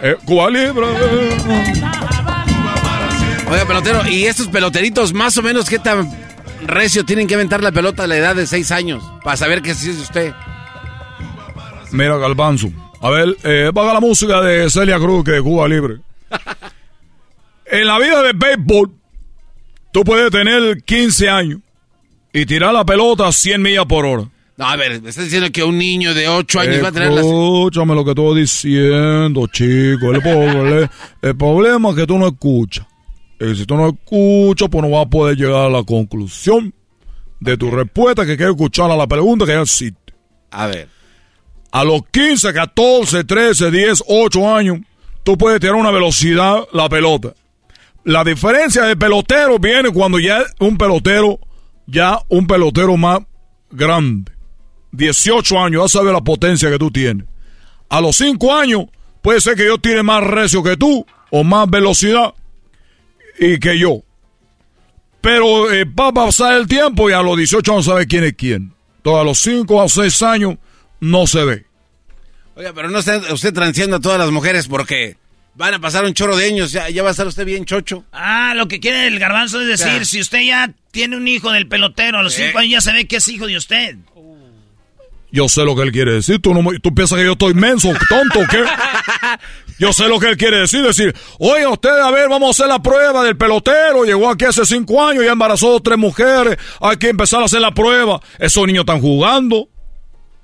Eh, 0.00 0.16
Cuba 0.24 0.48
Libre. 0.50 0.86
Oiga, 3.50 3.64
pelotero, 3.66 4.08
¿y 4.08 4.24
estos 4.24 4.48
peloteritos 4.48 5.12
más 5.12 5.36
o 5.38 5.42
menos 5.42 5.68
qué 5.68 5.78
tan 5.78 6.08
recio 6.66 7.04
tienen 7.04 7.26
que 7.26 7.34
aventar 7.34 7.62
la 7.62 7.72
pelota 7.72 8.04
a 8.04 8.06
la 8.06 8.16
edad 8.16 8.34
de 8.36 8.46
seis 8.46 8.70
años? 8.70 9.02
Para 9.24 9.36
saber 9.36 9.62
sí 9.74 9.90
es 9.90 9.98
usted. 9.98 10.32
Mira, 11.90 12.16
Galbanzo. 12.16 12.68
A 13.02 13.10
ver, 13.10 13.36
eh, 13.44 13.70
paga 13.74 13.92
la 13.94 14.00
música 14.00 14.40
de 14.40 14.70
Celia 14.70 14.98
Cruz, 14.98 15.24
que 15.24 15.32
de 15.32 15.42
Cuba 15.42 15.66
Libre. 15.68 15.96
en 17.66 17.86
la 17.86 17.98
vida 17.98 18.22
de 18.22 18.32
béisbol, 18.32 18.90
tú 19.92 20.04
puedes 20.04 20.30
tener 20.30 20.82
15 20.84 21.28
años 21.28 21.60
y 22.32 22.46
tirar 22.46 22.72
la 22.72 22.84
pelota 22.84 23.26
a 23.26 23.32
100 23.32 23.60
millas 23.60 23.86
por 23.86 24.04
hora. 24.06 24.28
No, 24.56 24.66
a 24.68 24.76
ver, 24.76 25.00
me 25.02 25.08
estás 25.10 25.24
diciendo 25.24 25.50
que 25.50 25.64
un 25.64 25.78
niño 25.78 26.14
de 26.14 26.28
ocho 26.28 26.60
años 26.60 26.82
va 26.84 26.88
a 26.88 26.92
tener 26.92 27.10
las... 27.10 27.24
Escúchame 27.24 27.94
lo 27.94 28.04
que 28.04 28.10
estoy 28.10 28.40
diciendo, 28.42 29.46
chico. 29.48 30.12
El, 30.12 30.22
pobre- 30.22 30.90
el 31.22 31.36
problema 31.36 31.90
es 31.90 31.96
que 31.96 32.06
tú 32.06 32.18
no 32.18 32.28
escuchas. 32.28 32.86
Y 33.40 33.54
si 33.56 33.66
tú 33.66 33.76
no 33.76 33.88
escuchas, 33.88 34.68
pues 34.70 34.84
no 34.84 34.90
vas 34.90 35.06
a 35.06 35.10
poder 35.10 35.36
llegar 35.36 35.64
a 35.66 35.68
la 35.68 35.82
conclusión 35.82 36.72
de 37.40 37.56
tu 37.56 37.70
respuesta 37.70 38.24
que 38.24 38.36
quieres 38.36 38.54
escuchar 38.54 38.90
a 38.90 38.96
la 38.96 39.06
pregunta 39.08 39.44
que 39.46 39.52
ya 39.52 39.62
existe. 39.62 40.14
A 40.50 40.66
ver. 40.66 40.88
A 41.72 41.84
los 41.84 42.02
15, 42.10 42.52
14, 42.52 43.24
13, 43.24 43.70
10, 43.70 44.04
8 44.06 44.54
años, 44.54 44.78
tú 45.24 45.38
puedes 45.38 45.58
tirar 45.58 45.74
una 45.74 45.90
velocidad 45.90 46.68
la 46.72 46.88
pelota. 46.88 47.34
La 48.04 48.24
diferencia 48.24 48.84
de 48.84 48.94
pelotero 48.94 49.58
viene 49.58 49.90
cuando 49.90 50.18
ya 50.18 50.44
un 50.60 50.76
pelotero, 50.76 51.40
ya 51.86 52.18
un 52.28 52.46
pelotero 52.46 52.96
más 52.98 53.20
grande. 53.70 54.32
18 54.90 55.58
años, 55.58 55.82
ya 55.84 55.98
sabes 55.98 56.12
la 56.12 56.20
potencia 56.20 56.70
que 56.70 56.78
tú 56.78 56.90
tienes. 56.90 57.26
A 57.88 58.02
los 58.02 58.16
5 58.16 58.54
años, 58.54 58.84
puede 59.22 59.40
ser 59.40 59.56
que 59.56 59.64
yo 59.64 59.78
tire 59.78 60.02
más 60.02 60.22
recio 60.22 60.62
que 60.62 60.76
tú, 60.76 61.06
o 61.30 61.42
más 61.42 61.70
velocidad, 61.70 62.34
y 63.38 63.58
que 63.58 63.78
yo. 63.78 64.02
Pero 65.22 65.72
eh, 65.72 65.84
va 65.84 66.08
a 66.08 66.12
pasar 66.12 66.54
el 66.54 66.66
tiempo 66.66 67.08
y 67.08 67.14
a 67.14 67.22
los 67.22 67.36
18 67.36 67.72
años 67.72 67.84
sabe 67.86 68.06
quién 68.06 68.24
es 68.24 68.34
quién. 68.34 68.74
Entonces 68.98 69.20
a 69.20 69.24
los 69.24 69.38
5 69.38 69.82
a 69.82 69.88
6 69.88 70.22
años 70.22 70.58
no 71.02 71.26
se 71.26 71.44
ve. 71.44 71.66
Oiga, 72.54 72.72
pero 72.74 72.88
no 72.90 72.98
está 73.00 73.18
usted 73.32 73.52
transeando 73.52 73.96
a 73.96 74.00
todas 74.00 74.18
las 74.18 74.30
mujeres 74.30 74.68
porque 74.68 75.16
Van 75.54 75.74
a 75.74 75.80
pasar 75.80 76.06
un 76.06 76.14
chorro 76.14 76.34
de 76.34 76.46
años, 76.46 76.72
ya, 76.72 76.88
ya 76.88 77.02
va 77.02 77.08
a 77.08 77.10
estar 77.10 77.26
usted 77.26 77.44
bien 77.44 77.66
chocho. 77.66 78.04
Ah, 78.10 78.54
lo 78.56 78.68
que 78.68 78.80
quiere 78.80 79.06
el 79.06 79.18
garbanzo 79.18 79.60
es 79.60 79.68
decir, 79.68 80.06
si 80.06 80.18
usted 80.20 80.40
ya 80.40 80.72
tiene 80.90 81.14
un 81.14 81.28
hijo 81.28 81.52
del 81.52 81.68
pelotero, 81.68 82.18
a 82.18 82.22
los 82.22 82.32
cinco 82.32 82.58
años 82.58 82.72
ya 82.72 82.80
se 82.80 82.92
ve 82.94 83.04
que 83.06 83.16
es 83.16 83.28
hijo 83.28 83.46
de 83.46 83.58
usted. 83.58 83.96
Yo 85.30 85.48
sé 85.50 85.64
lo 85.64 85.74
que 85.76 85.82
él 85.82 85.92
quiere 85.92 86.12
decir. 86.12 86.40
¿Tú, 86.40 86.54
no, 86.54 86.62
me- 86.62 86.78
tú 86.78 86.94
piensas 86.94 87.18
que 87.18 87.24
yo 87.26 87.32
estoy 87.32 87.52
menso, 87.52 87.90
tonto 88.08 88.40
qué? 88.50 88.62
Yo 89.78 89.92
sé 89.92 90.06
lo 90.06 90.20
que 90.20 90.28
él 90.28 90.36
quiere 90.36 90.58
decir. 90.58 90.82
Decir, 90.82 91.12
oye, 91.38 91.66
ustedes, 91.66 92.00
a 92.04 92.10
ver, 92.12 92.28
vamos 92.28 92.48
a 92.48 92.50
hacer 92.50 92.72
la 92.72 92.80
prueba 92.80 93.24
del 93.24 93.36
pelotero. 93.36 94.04
Llegó 94.04 94.30
aquí 94.30 94.44
hace 94.44 94.64
cinco 94.64 95.04
años, 95.04 95.24
ya 95.24 95.32
embarazó 95.32 95.80
tres 95.80 95.98
mujeres. 95.98 96.56
Hay 96.80 96.98
que 96.98 97.08
empezar 97.08 97.42
a 97.42 97.46
hacer 97.46 97.60
la 97.60 97.72
prueba. 97.72 98.20
Esos 98.38 98.64
niños 98.66 98.82
están 98.82 99.00
jugando. 99.00 99.68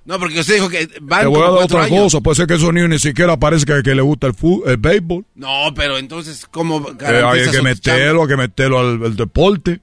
No, 0.08 0.18
porque 0.18 0.40
usted 0.40 0.54
dijo 0.54 0.70
que 0.70 0.88
van 1.02 1.20
Te 1.20 1.26
voy 1.26 1.38
a 1.42 1.50
dar 1.50 1.64
otra 1.64 1.82
años. 1.84 2.00
cosa. 2.04 2.20
Puede 2.22 2.36
ser 2.36 2.46
que 2.46 2.54
esos 2.54 2.72
niños 2.72 2.88
ni 2.88 2.98
siquiera 2.98 3.36
parezca 3.36 3.82
que, 3.82 3.94
le 3.94 4.00
gusta 4.00 4.26
el, 4.28 4.34
el 4.64 4.76
béisbol. 4.78 5.26
No, 5.34 5.74
pero 5.76 5.98
entonces, 5.98 6.46
¿cómo 6.50 6.78
Eh, 6.98 7.22
hay 7.26 7.50
que 7.50 7.60
meterlo, 7.60 8.22
hay 8.22 8.28
que 8.28 8.36
meterlo 8.38 8.78
al, 8.80 9.04
al 9.04 9.16
deporte. 9.16 9.82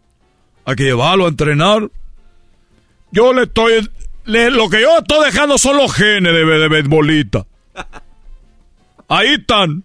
Hay 0.65 0.75
que 0.75 0.83
llevarlo 0.85 1.25
a 1.25 1.29
entrenar. 1.29 1.91
Yo 3.11 3.33
le 3.33 3.43
estoy... 3.43 3.87
le- 4.25 4.49
lo 4.49 4.67
que 4.67 4.81
yo 4.81 4.97
estoy 4.97 5.25
dejando 5.27 5.59
son 5.59 5.77
los 5.77 5.93
genes 5.93 6.33
de, 6.33 6.43
de 6.43 6.67
beisbolista. 6.69 7.45
Ahí 9.07 9.35
están. 9.35 9.83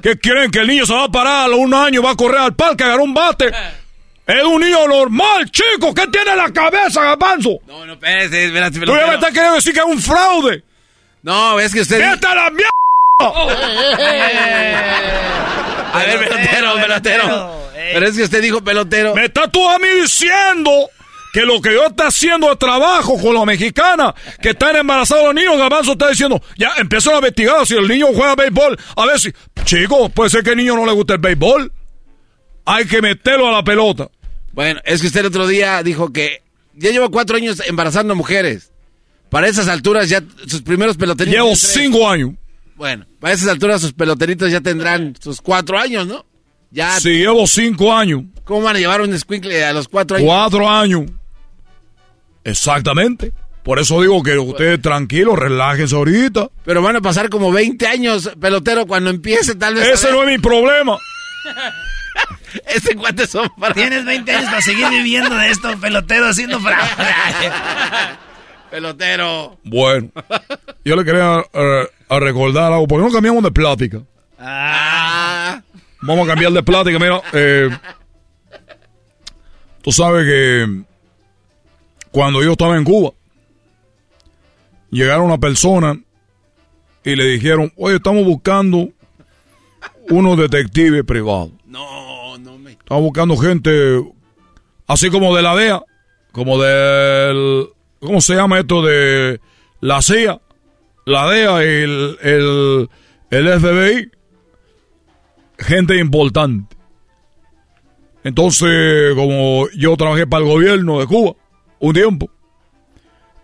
¿Qué 0.00 0.16
quieren? 0.18 0.52
Que 0.52 0.60
el 0.60 0.68
niño 0.68 0.86
se 0.86 0.94
va 0.94 1.04
a 1.06 1.10
parar 1.10 1.46
a 1.46 1.48
los 1.48 1.58
un 1.58 1.74
año, 1.74 2.00
va 2.00 2.12
a 2.12 2.14
correr 2.14 2.38
al 2.38 2.54
parque, 2.54 2.84
a 2.84 2.86
agarrar 2.86 3.04
un 3.04 3.12
bate. 3.14 3.50
Es 4.26 4.42
un 4.42 4.60
niño 4.60 4.88
normal, 4.88 5.50
chico. 5.50 5.92
¿Qué 5.92 6.06
tiene 6.06 6.30
en 6.30 6.38
la 6.38 6.52
cabeza, 6.52 7.02
Gabanzo? 7.02 7.58
No, 7.66 7.84
no, 7.84 7.92
espérate, 7.92 8.46
espérate, 8.46 8.80
Tú 8.80 8.96
ya 8.96 9.06
me 9.06 9.14
estás 9.14 9.30
queriendo 9.30 9.56
decir 9.56 9.74
que 9.74 9.80
es 9.80 9.86
un 9.86 10.00
fraude. 10.00 10.62
No, 11.22 11.60
es 11.60 11.72
que 11.72 11.82
usted... 11.82 11.98
¡Vete 11.98 12.26
a 12.26 12.34
la 12.34 12.50
mierda! 12.50 12.70
A 15.92 15.98
ver, 15.98 16.18
pelotero, 16.18 16.74
pelotero. 16.74 17.60
Pero 17.92 18.06
es 18.06 18.16
que 18.16 18.22
usted 18.22 18.42
dijo 18.42 18.64
pelotero. 18.64 19.14
Me 19.14 19.26
está 19.26 19.46
tú 19.48 19.68
a 19.68 19.78
mí 19.78 19.88
diciendo 20.00 20.90
que 21.32 21.42
lo 21.42 21.60
que 21.60 21.72
yo 21.72 21.86
está 21.86 22.06
haciendo 22.06 22.48
de 22.48 22.56
trabajo 22.56 23.20
con 23.20 23.34
la 23.34 23.44
mexicana, 23.44 24.14
que 24.40 24.50
están 24.50 24.76
embarazados 24.76 25.24
los 25.26 25.34
niños, 25.34 25.58
Gabanzo 25.58 25.92
está 25.92 26.08
diciendo, 26.08 26.40
ya 26.56 26.72
empiezan 26.78 27.14
a 27.14 27.16
investigar 27.16 27.66
si 27.66 27.74
el 27.76 27.86
niño 27.86 28.06
juega 28.14 28.34
béisbol. 28.36 28.78
A 28.96 29.06
ver 29.06 29.20
si, 29.20 29.32
chico, 29.64 30.08
puede 30.08 30.30
ser 30.30 30.42
que 30.42 30.50
al 30.50 30.56
niño 30.56 30.76
no 30.76 30.86
le 30.86 30.92
guste 30.92 31.14
el 31.14 31.18
béisbol. 31.20 31.72
Hay 32.64 32.86
que 32.86 33.02
meterlo 33.02 33.48
a 33.48 33.52
la 33.52 33.64
pelota. 33.64 34.10
Bueno, 34.52 34.80
es 34.84 35.00
que 35.00 35.08
usted 35.08 35.20
el 35.20 35.26
otro 35.26 35.46
día 35.46 35.82
dijo 35.82 36.12
que 36.12 36.42
ya 36.74 36.90
lleva 36.90 37.08
cuatro 37.08 37.36
años 37.36 37.62
embarazando 37.66 38.14
mujeres. 38.14 38.72
Para 39.28 39.48
esas 39.48 39.68
alturas 39.68 40.08
ya 40.08 40.22
sus 40.46 40.62
primeros 40.62 40.96
peloteritos... 40.96 41.34
Llevo 41.34 41.56
cinco 41.56 42.08
años. 42.08 42.32
Bueno, 42.76 43.06
para 43.20 43.34
esas 43.34 43.48
alturas 43.48 43.80
sus 43.80 43.92
peloteritos 43.92 44.50
ya 44.50 44.60
tendrán 44.60 45.14
sus 45.20 45.40
cuatro 45.40 45.78
años, 45.78 46.06
¿no? 46.06 46.24
Ya... 46.70 46.98
Si 47.00 47.10
llevo 47.10 47.46
cinco 47.46 47.92
años. 47.92 48.22
¿Cómo 48.44 48.62
van 48.62 48.76
a 48.76 48.78
llevar 48.78 49.00
un 49.00 49.18
squinkle 49.18 49.64
a 49.64 49.72
los 49.72 49.88
cuatro 49.88 50.16
años? 50.16 50.26
Cuatro 50.26 50.68
años. 50.68 51.10
Exactamente. 52.44 53.32
Por 53.62 53.78
eso 53.78 54.00
digo 54.02 54.22
que 54.22 54.38
ustedes 54.38 54.80
tranquilos, 54.82 55.38
relájense 55.38 55.94
ahorita. 55.94 56.50
Pero 56.64 56.82
van 56.82 56.96
a 56.96 57.00
pasar 57.00 57.30
como 57.30 57.50
20 57.50 57.86
años, 57.86 58.30
pelotero, 58.38 58.86
cuando 58.86 59.08
empiece 59.08 59.54
tal 59.54 59.74
vez... 59.74 59.88
Ese 59.88 60.12
no 60.12 60.22
es 60.22 60.28
mi 60.28 60.38
problema. 60.38 60.98
Este 62.66 62.94
cuate 62.94 63.26
son 63.26 63.48
para... 63.58 63.74
Tienes 63.74 64.04
20 64.04 64.30
años 64.30 64.50
para 64.50 64.62
seguir 64.62 64.88
viviendo 64.90 65.34
de 65.36 65.50
esto, 65.50 65.76
pelotero, 65.78 66.28
haciendo 66.28 66.60
fraude. 66.60 66.88
Pelotero. 68.70 69.58
Bueno, 69.62 70.10
yo 70.84 70.96
le 70.96 71.04
quería 71.04 71.44
eh, 71.52 71.88
a 72.08 72.18
recordar 72.18 72.72
algo. 72.72 72.88
¿Por 72.88 73.00
qué 73.00 73.06
no 73.06 73.12
cambiamos 73.12 73.44
de 73.44 73.52
plática? 73.52 74.02
Ah. 74.38 75.62
Vamos 76.00 76.24
a 76.26 76.30
cambiar 76.30 76.52
de 76.52 76.62
plática. 76.62 76.98
Mira, 76.98 77.22
eh, 77.32 77.70
tú 79.80 79.92
sabes 79.92 80.24
que 80.24 80.82
cuando 82.10 82.42
yo 82.42 82.52
estaba 82.52 82.76
en 82.76 82.84
Cuba, 82.84 83.12
llegaron 84.90 85.26
una 85.26 85.38
persona 85.38 85.96
y 87.04 87.16
le 87.16 87.24
dijeron, 87.26 87.72
oye, 87.76 87.96
estamos 87.96 88.24
buscando 88.24 88.88
unos 90.10 90.36
detectives 90.36 91.04
privados. 91.04 91.50
No, 91.74 92.38
no 92.38 92.56
me... 92.56 92.70
Estamos 92.70 93.02
buscando 93.02 93.36
gente 93.36 94.00
así 94.86 95.10
como 95.10 95.34
de 95.34 95.42
la 95.42 95.56
DEA, 95.56 95.82
como 96.30 96.62
del... 96.62 97.66
¿Cómo 97.98 98.20
se 98.20 98.36
llama 98.36 98.60
esto? 98.60 98.80
De 98.80 99.40
la 99.80 100.00
CIA, 100.00 100.40
la 101.04 101.28
DEA 101.28 101.64
y 101.64 101.66
el, 101.66 102.18
el, 102.22 102.90
el 103.30 103.60
FBI. 103.60 104.10
Gente 105.58 105.98
importante. 105.98 106.76
Entonces, 108.22 109.12
como 109.16 109.68
yo 109.76 109.96
trabajé 109.96 110.28
para 110.28 110.44
el 110.44 110.50
gobierno 110.52 111.00
de 111.00 111.06
Cuba 111.08 111.32
un 111.80 111.92
tiempo, 111.92 112.30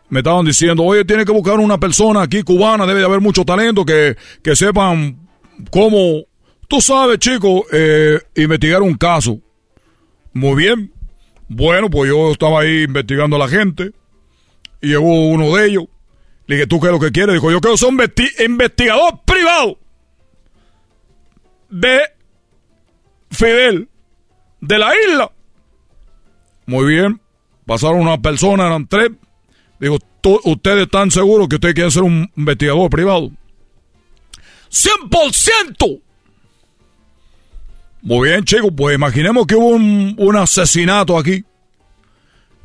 me 0.08 0.20
estaban 0.20 0.44
diciendo, 0.44 0.84
oye, 0.84 1.04
tiene 1.04 1.24
que 1.24 1.32
buscar 1.32 1.58
una 1.58 1.80
persona 1.80 2.22
aquí 2.22 2.44
cubana, 2.44 2.86
debe 2.86 3.00
de 3.00 3.06
haber 3.06 3.20
mucho 3.20 3.44
talento, 3.44 3.84
que, 3.84 4.16
que 4.40 4.54
sepan 4.54 5.18
cómo, 5.72 6.26
tú 6.70 6.80
sabes, 6.80 7.18
chico, 7.18 7.66
eh, 7.72 8.20
investigar 8.36 8.80
un 8.80 8.94
caso. 8.94 9.40
Muy 10.32 10.54
bien. 10.62 10.92
Bueno, 11.48 11.90
pues 11.90 12.08
yo 12.08 12.30
estaba 12.30 12.60
ahí 12.60 12.84
investigando 12.84 13.34
a 13.34 13.40
la 13.40 13.48
gente 13.48 13.90
y 14.80 14.88
llegó 14.90 15.28
uno 15.30 15.56
de 15.56 15.66
ellos. 15.66 15.84
Le 16.46 16.54
dije, 16.56 16.68
¿tú 16.68 16.78
qué 16.80 16.86
es 16.86 16.92
lo 16.92 17.00
que 17.00 17.10
quieres? 17.10 17.34
Dijo, 17.34 17.50
yo 17.50 17.60
quiero 17.60 17.76
ser 17.76 17.88
un 17.88 17.98
investi- 17.98 18.44
investigador 18.44 19.20
privado 19.24 19.78
de 21.68 22.00
Fidel, 23.32 23.88
de 24.60 24.78
la 24.78 24.92
isla. 25.08 25.32
Muy 26.66 26.86
bien. 26.86 27.20
Pasaron 27.66 28.00
una 28.00 28.18
persona, 28.22 28.66
eran 28.66 28.86
tres. 28.86 29.10
Digo, 29.80 29.98
"¿Tú- 30.20 30.40
¿ustedes 30.44 30.84
están 30.84 31.10
seguros 31.10 31.48
que 31.48 31.56
ustedes 31.56 31.74
quieren 31.74 31.90
ser 31.90 32.02
un 32.04 32.30
investigador 32.36 32.88
privado? 32.90 33.30
¡100%! 34.70 36.00
Muy 38.02 38.28
bien, 38.30 38.44
chicos, 38.44 38.70
pues 38.76 38.94
imaginemos 38.94 39.46
que 39.46 39.54
hubo 39.54 39.68
un, 39.68 40.14
un 40.18 40.36
asesinato 40.36 41.18
aquí. 41.18 41.44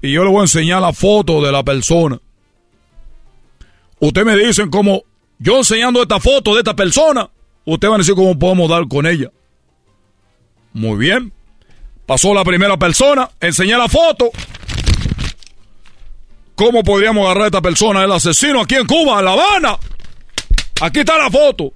Y 0.02 0.12
yo 0.14 0.24
le 0.24 0.30
voy 0.30 0.40
a 0.40 0.44
enseñar 0.44 0.82
la 0.82 0.94
foto 0.94 1.42
de 1.42 1.52
la 1.52 1.64
persona. 1.64 2.20
Ustedes 4.00 4.28
me 4.28 4.38
dicen 4.38 4.70
cómo, 4.70 5.04
yo 5.40 5.58
enseñando 5.58 6.02
esta 6.02 6.20
foto 6.20 6.54
de 6.54 6.60
esta 6.60 6.76
persona, 6.76 7.30
ustedes 7.66 7.90
van 7.90 8.00
a 8.00 8.04
decir 8.04 8.16
cómo 8.16 8.38
podemos 8.38 8.70
dar 8.70 8.88
con 8.88 9.06
ella. 9.08 9.32
Muy 10.74 10.98
bien. 10.98 11.34
Pasó 12.06 12.34
la 12.34 12.44
primera 12.44 12.78
persona, 12.78 13.30
enseñé 13.40 13.78
la 13.78 13.88
foto. 13.88 14.30
¿Cómo 16.56 16.84
podríamos 16.84 17.26
agarrar 17.26 17.44
a 17.44 17.48
esta 17.48 17.62
persona, 17.62 18.04
el 18.04 18.12
asesino, 18.12 18.62
aquí 18.62 18.76
en 18.76 18.86
Cuba, 18.86 19.20
en 19.20 19.26
La 19.26 19.32
Habana? 19.32 19.78
Aquí 20.82 21.00
está 21.00 21.18
la 21.18 21.30
foto. 21.30 21.74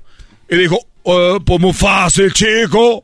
Y 0.49 0.55
dijo, 0.55 0.79
"Eh, 1.03 1.39
pues 1.45 1.59
muy 1.59 1.73
fácil, 1.73 2.31
chico. 2.31 3.03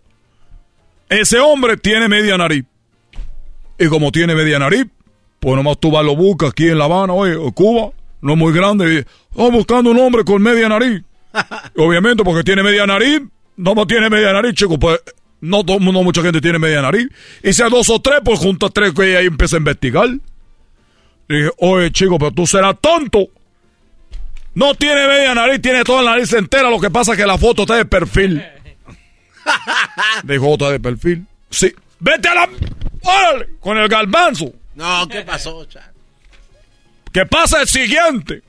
Ese 1.10 1.40
hombre 1.40 1.78
tiene 1.78 2.08
media 2.08 2.38
nariz. 2.38 2.66
Y 3.78 3.88
como 3.88 4.12
tiene 4.12 4.36
media 4.36 4.60
nariz, 4.60 4.86
pues 5.40 5.56
nomás 5.56 5.80
tú 5.80 5.92
vas 5.92 6.06
lo 6.06 6.16
buscas 6.16 6.50
aquí 6.50 6.68
en 6.68 6.78
La 6.78 6.86
Habana, 6.86 7.14
oye, 7.14 7.36
o 7.36 7.52
Cuba, 7.52 7.92
no 8.22 8.34
es 8.34 8.38
muy 8.38 8.54
grande. 8.54 8.94
Y, 8.96 9.06
oh, 9.36 9.52
buscando 9.52 9.92
un 9.92 10.00
hombre 10.00 10.24
con 10.24 10.42
media 10.42 10.70
nariz. 10.70 11.04
Obviamente, 11.78 12.24
porque 12.24 12.44
tiene 12.44 12.64
media 12.64 12.88
nariz, 12.88 13.22
no 13.58 13.86
tiene 13.86 14.10
media 14.10 14.34
nariz, 14.34 14.54
chico, 14.54 14.80
pues 14.80 15.00
no, 15.42 15.64
todo, 15.64 15.80
no 15.80 16.04
mucha 16.04 16.22
gente 16.22 16.42
tiene 16.42 16.58
media 16.58 16.82
nariz. 16.82 17.08
Y 17.44 17.50
hay 17.50 17.70
dos 17.70 17.90
o 17.90 18.00
tres, 18.00 18.22
pues 18.24 18.40
junto 18.40 18.66
a 18.66 18.70
tres 18.70 18.94
que 18.94 19.18
ahí 19.18 19.28
empieza 19.28 19.58
a 19.58 19.60
investigar. 19.60 20.10
Le 21.28 21.38
dije, 21.38 21.52
oye, 21.58 21.92
chico, 21.92 22.18
pero 22.18 22.32
tú 22.32 22.48
serás 22.48 22.76
tonto. 22.80 23.28
No 24.54 24.74
tiene 24.74 25.06
media 25.08 25.36
nariz, 25.36 25.62
tiene 25.62 25.84
toda 25.84 26.02
la 26.02 26.12
nariz 26.12 26.32
entera. 26.34 26.70
Lo 26.70 26.80
que 26.80 26.90
pasa 26.90 27.12
es 27.12 27.18
que 27.18 27.26
la 27.26 27.38
foto 27.38 27.64
está 27.64 27.76
de 27.76 27.86
perfil. 27.86 28.42
Dijo, 30.24 30.54
está 30.54 30.72
de 30.72 30.80
perfil. 30.80 31.26
Sí. 31.50 31.74
Vete 32.00 32.28
a 32.30 32.36
la... 32.36 32.50
¡Órale! 33.02 33.50
Con 33.60 33.78
el 33.78 33.88
galbanzo. 33.88 34.52
No, 34.76 35.08
¿qué 35.08 35.22
pasó, 35.22 35.66
cha? 35.66 35.92
¿Qué 37.12 37.26
pasa 37.26 37.62
el 37.62 37.68
siguiente? 37.68 38.42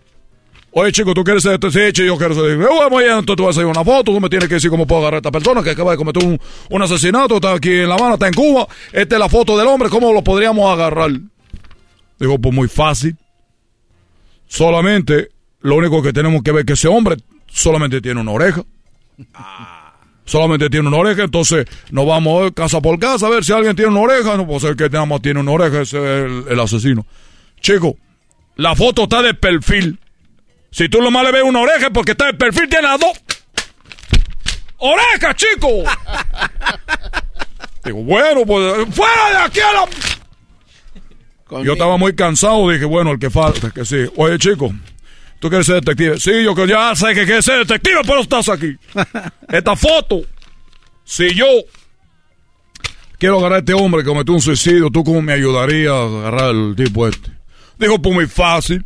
Oye, 0.72 0.92
chico, 0.92 1.14
¿tú 1.14 1.24
quieres 1.24 1.42
ser 1.42 1.54
este? 1.54 1.70
Sí, 1.70 1.92
chico, 1.92 2.06
yo 2.06 2.18
quiero 2.18 2.34
ser... 2.34 2.58
Yo, 2.58 2.90
muy 2.90 3.04
bien, 3.04 3.18
entonces 3.18 3.36
tú 3.36 3.44
vas 3.44 3.56
a 3.56 3.60
hacer 3.60 3.66
una 3.66 3.84
foto, 3.84 4.12
tú 4.12 4.20
me 4.20 4.28
tienes 4.28 4.48
que 4.48 4.56
decir 4.56 4.68
cómo 4.68 4.86
puedo 4.86 5.02
agarrar 5.02 5.16
a 5.16 5.18
esta 5.18 5.30
persona 5.30 5.62
que 5.62 5.70
acaba 5.70 5.92
de 5.92 5.96
cometer 5.96 6.24
un, 6.24 6.38
un 6.68 6.82
asesinato, 6.82 7.36
está 7.36 7.52
aquí 7.52 7.70
en 7.70 7.88
La 7.88 7.94
Habana, 7.94 8.14
está 8.14 8.26
en 8.26 8.34
Cuba, 8.34 8.66
esta 8.92 9.14
es 9.14 9.18
la 9.18 9.28
foto 9.28 9.56
del 9.56 9.68
hombre, 9.68 9.88
¿cómo 9.88 10.12
lo 10.12 10.22
podríamos 10.22 10.70
agarrar? 10.70 11.12
Digo, 12.18 12.38
pues 12.38 12.54
muy 12.54 12.68
fácil. 12.68 13.16
Solamente, 14.48 15.30
lo 15.60 15.76
único 15.76 16.02
que 16.02 16.12
tenemos 16.12 16.42
que 16.42 16.52
ver 16.52 16.60
es 16.60 16.66
que 16.66 16.72
ese 16.74 16.88
hombre 16.88 17.16
solamente 17.46 18.00
tiene 18.00 18.20
una 18.20 18.32
oreja. 18.32 18.62
Solamente 20.26 20.68
tiene 20.68 20.88
una 20.88 20.98
oreja, 20.98 21.22
entonces 21.22 21.66
nos 21.90 22.06
vamos 22.06 22.50
casa 22.52 22.80
por 22.80 22.98
casa 22.98 23.26
a 23.26 23.30
ver 23.30 23.44
si 23.44 23.52
alguien 23.52 23.76
tiene 23.76 23.92
una 23.92 24.00
oreja. 24.00 24.36
No 24.36 24.46
puede 24.46 24.60
ser 24.60 24.76
que 24.76 24.90
nada 24.90 25.06
más 25.06 25.22
tiene 25.22 25.40
una 25.40 25.52
oreja, 25.52 25.82
ese 25.82 25.98
es 25.98 26.24
el, 26.24 26.44
el 26.50 26.60
asesino. 26.60 27.06
Chico, 27.60 27.96
la 28.56 28.74
foto 28.74 29.04
está 29.04 29.22
de 29.22 29.34
perfil. 29.34 29.98
Si 30.70 30.88
tú 30.88 31.00
nomás 31.00 31.24
le 31.24 31.32
ves 31.32 31.42
una 31.44 31.60
oreja 31.60 31.86
es 31.86 31.92
porque 31.92 32.12
está 32.12 32.26
de 32.26 32.34
perfil, 32.34 32.68
tiene 32.68 32.88
las 32.88 33.00
dos. 33.00 33.12
oreja, 34.78 35.34
chico. 35.34 35.68
Digo, 37.84 38.02
bueno, 38.02 38.44
pues 38.44 38.94
fuera 38.94 39.30
de 39.30 39.36
aquí 39.38 39.60
a 39.60 39.72
la... 39.72 39.86
Yo 41.62 41.74
estaba 41.74 41.96
muy 41.96 42.16
cansado, 42.16 42.68
dije, 42.68 42.84
bueno, 42.84 43.12
el 43.12 43.20
que 43.20 43.30
falta, 43.30 43.70
que 43.70 43.84
sí. 43.84 44.06
Oye, 44.16 44.36
chico, 44.38 44.74
¿tú 45.38 45.48
quieres 45.48 45.66
ser 45.66 45.76
detective? 45.76 46.18
Sí, 46.18 46.44
yo 46.44 46.54
que 46.54 46.66
ya 46.66 46.94
sé 46.94 47.08
que 47.14 47.24
quieres 47.24 47.44
ser 47.44 47.58
detective, 47.58 48.00
pero 48.06 48.20
estás 48.20 48.48
aquí. 48.48 48.76
Esta 49.48 49.76
foto, 49.76 50.22
si 51.04 51.34
yo 51.34 51.46
quiero 53.18 53.38
agarrar 53.38 53.56
a 53.56 53.58
este 53.60 53.74
hombre 53.74 54.02
que 54.02 54.08
cometió 54.08 54.34
un 54.34 54.40
suicidio, 54.40 54.90
¿tú 54.90 55.04
cómo 55.04 55.22
me 55.22 55.32
ayudarías 55.32 55.92
a 55.92 56.04
agarrar 56.04 56.44
al 56.50 56.74
tipo 56.76 57.06
este? 57.08 57.30
Dijo, 57.78 58.00
pues 58.00 58.14
muy 58.14 58.26
fácil. 58.26 58.84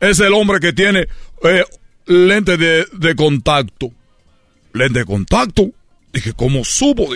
Es 0.00 0.18
el 0.20 0.32
hombre 0.32 0.60
que 0.60 0.72
tiene 0.72 1.06
eh, 1.42 1.64
lente 2.06 2.56
de, 2.56 2.86
de 2.92 3.14
contacto. 3.14 3.90
Lente 4.72 5.00
de 5.00 5.04
contacto. 5.04 5.70
Dije, 6.12 6.32
¿cómo 6.32 6.64
supo? 6.64 7.08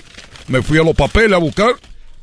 Me 0.48 0.62
fui 0.62 0.78
a 0.78 0.84
los 0.84 0.94
papeles 0.94 1.32
a 1.32 1.38
buscar 1.38 1.74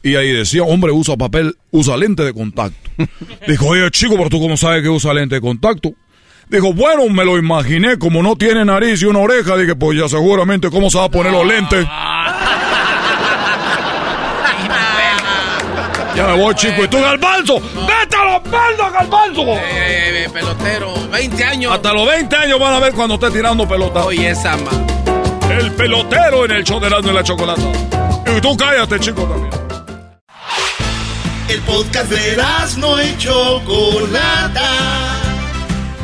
y 0.03 0.15
ahí 0.15 0.31
decía, 0.31 0.63
hombre, 0.63 0.91
usa 0.91 1.15
papel, 1.15 1.55
usa 1.71 1.97
lente 1.97 2.23
de 2.23 2.33
contacto. 2.33 2.89
Dijo, 3.47 3.67
oye, 3.67 3.89
chico, 3.91 4.15
pero 4.17 4.29
tú 4.29 4.39
cómo 4.39 4.57
sabes 4.57 4.81
que 4.81 4.89
usa 4.89 5.13
lente 5.13 5.35
de 5.35 5.41
contacto. 5.41 5.93
Dijo, 6.51 6.73
bueno, 6.73 7.07
me 7.07 7.23
lo 7.23 7.37
imaginé, 7.37 7.97
como 7.97 8.21
no 8.21 8.35
tiene 8.35 8.65
nariz 8.65 9.01
y 9.01 9.05
una 9.05 9.19
oreja, 9.19 9.55
dije, 9.55 9.73
pues 9.73 9.97
ya 9.97 10.09
seguramente, 10.09 10.69
¿cómo 10.69 10.89
se 10.89 10.97
va 10.97 11.05
a 11.05 11.09
poner 11.09 11.31
los 11.31 11.47
lentes? 11.47 11.87
Ya 16.13 16.27
me 16.27 16.41
voy, 16.41 16.53
chico. 16.55 16.83
¿Y 16.83 16.89
tú, 16.89 16.99
Galbanzo? 16.99 17.61
¡Vete 17.61 18.17
a 18.17 18.25
los 18.25 18.51
baldos, 18.51 18.91
Galbanzo! 18.91 19.43
Eh, 19.47 20.29
pelotero, 20.33 20.93
20 21.09 21.43
años. 21.45 21.71
Hasta 21.71 21.93
los 21.93 22.05
20 22.05 22.35
años 22.35 22.59
van 22.59 22.73
a 22.73 22.79
ver 22.79 22.93
cuando 22.93 23.15
esté 23.15 23.31
tirando 23.31 23.65
pelota. 23.65 24.03
Oye, 24.03 24.31
esa, 24.31 24.57
ma. 24.57 24.71
El 25.57 25.71
pelotero 25.71 26.43
en 26.43 26.51
el 26.51 26.65
show 26.65 26.81
de 26.81 26.87
Erasmo 26.87 27.11
y 27.11 27.13
la 27.13 27.23
Chocolata. 27.23 27.61
Y 28.35 28.41
tú 28.41 28.57
cállate, 28.57 28.99
chico, 28.99 29.23
también. 29.23 29.53
El 31.47 31.61
podcast 31.61 32.09
de 32.11 32.33
Erasmo 32.33 32.97
y 33.01 33.17
Chocolata. 33.17 35.10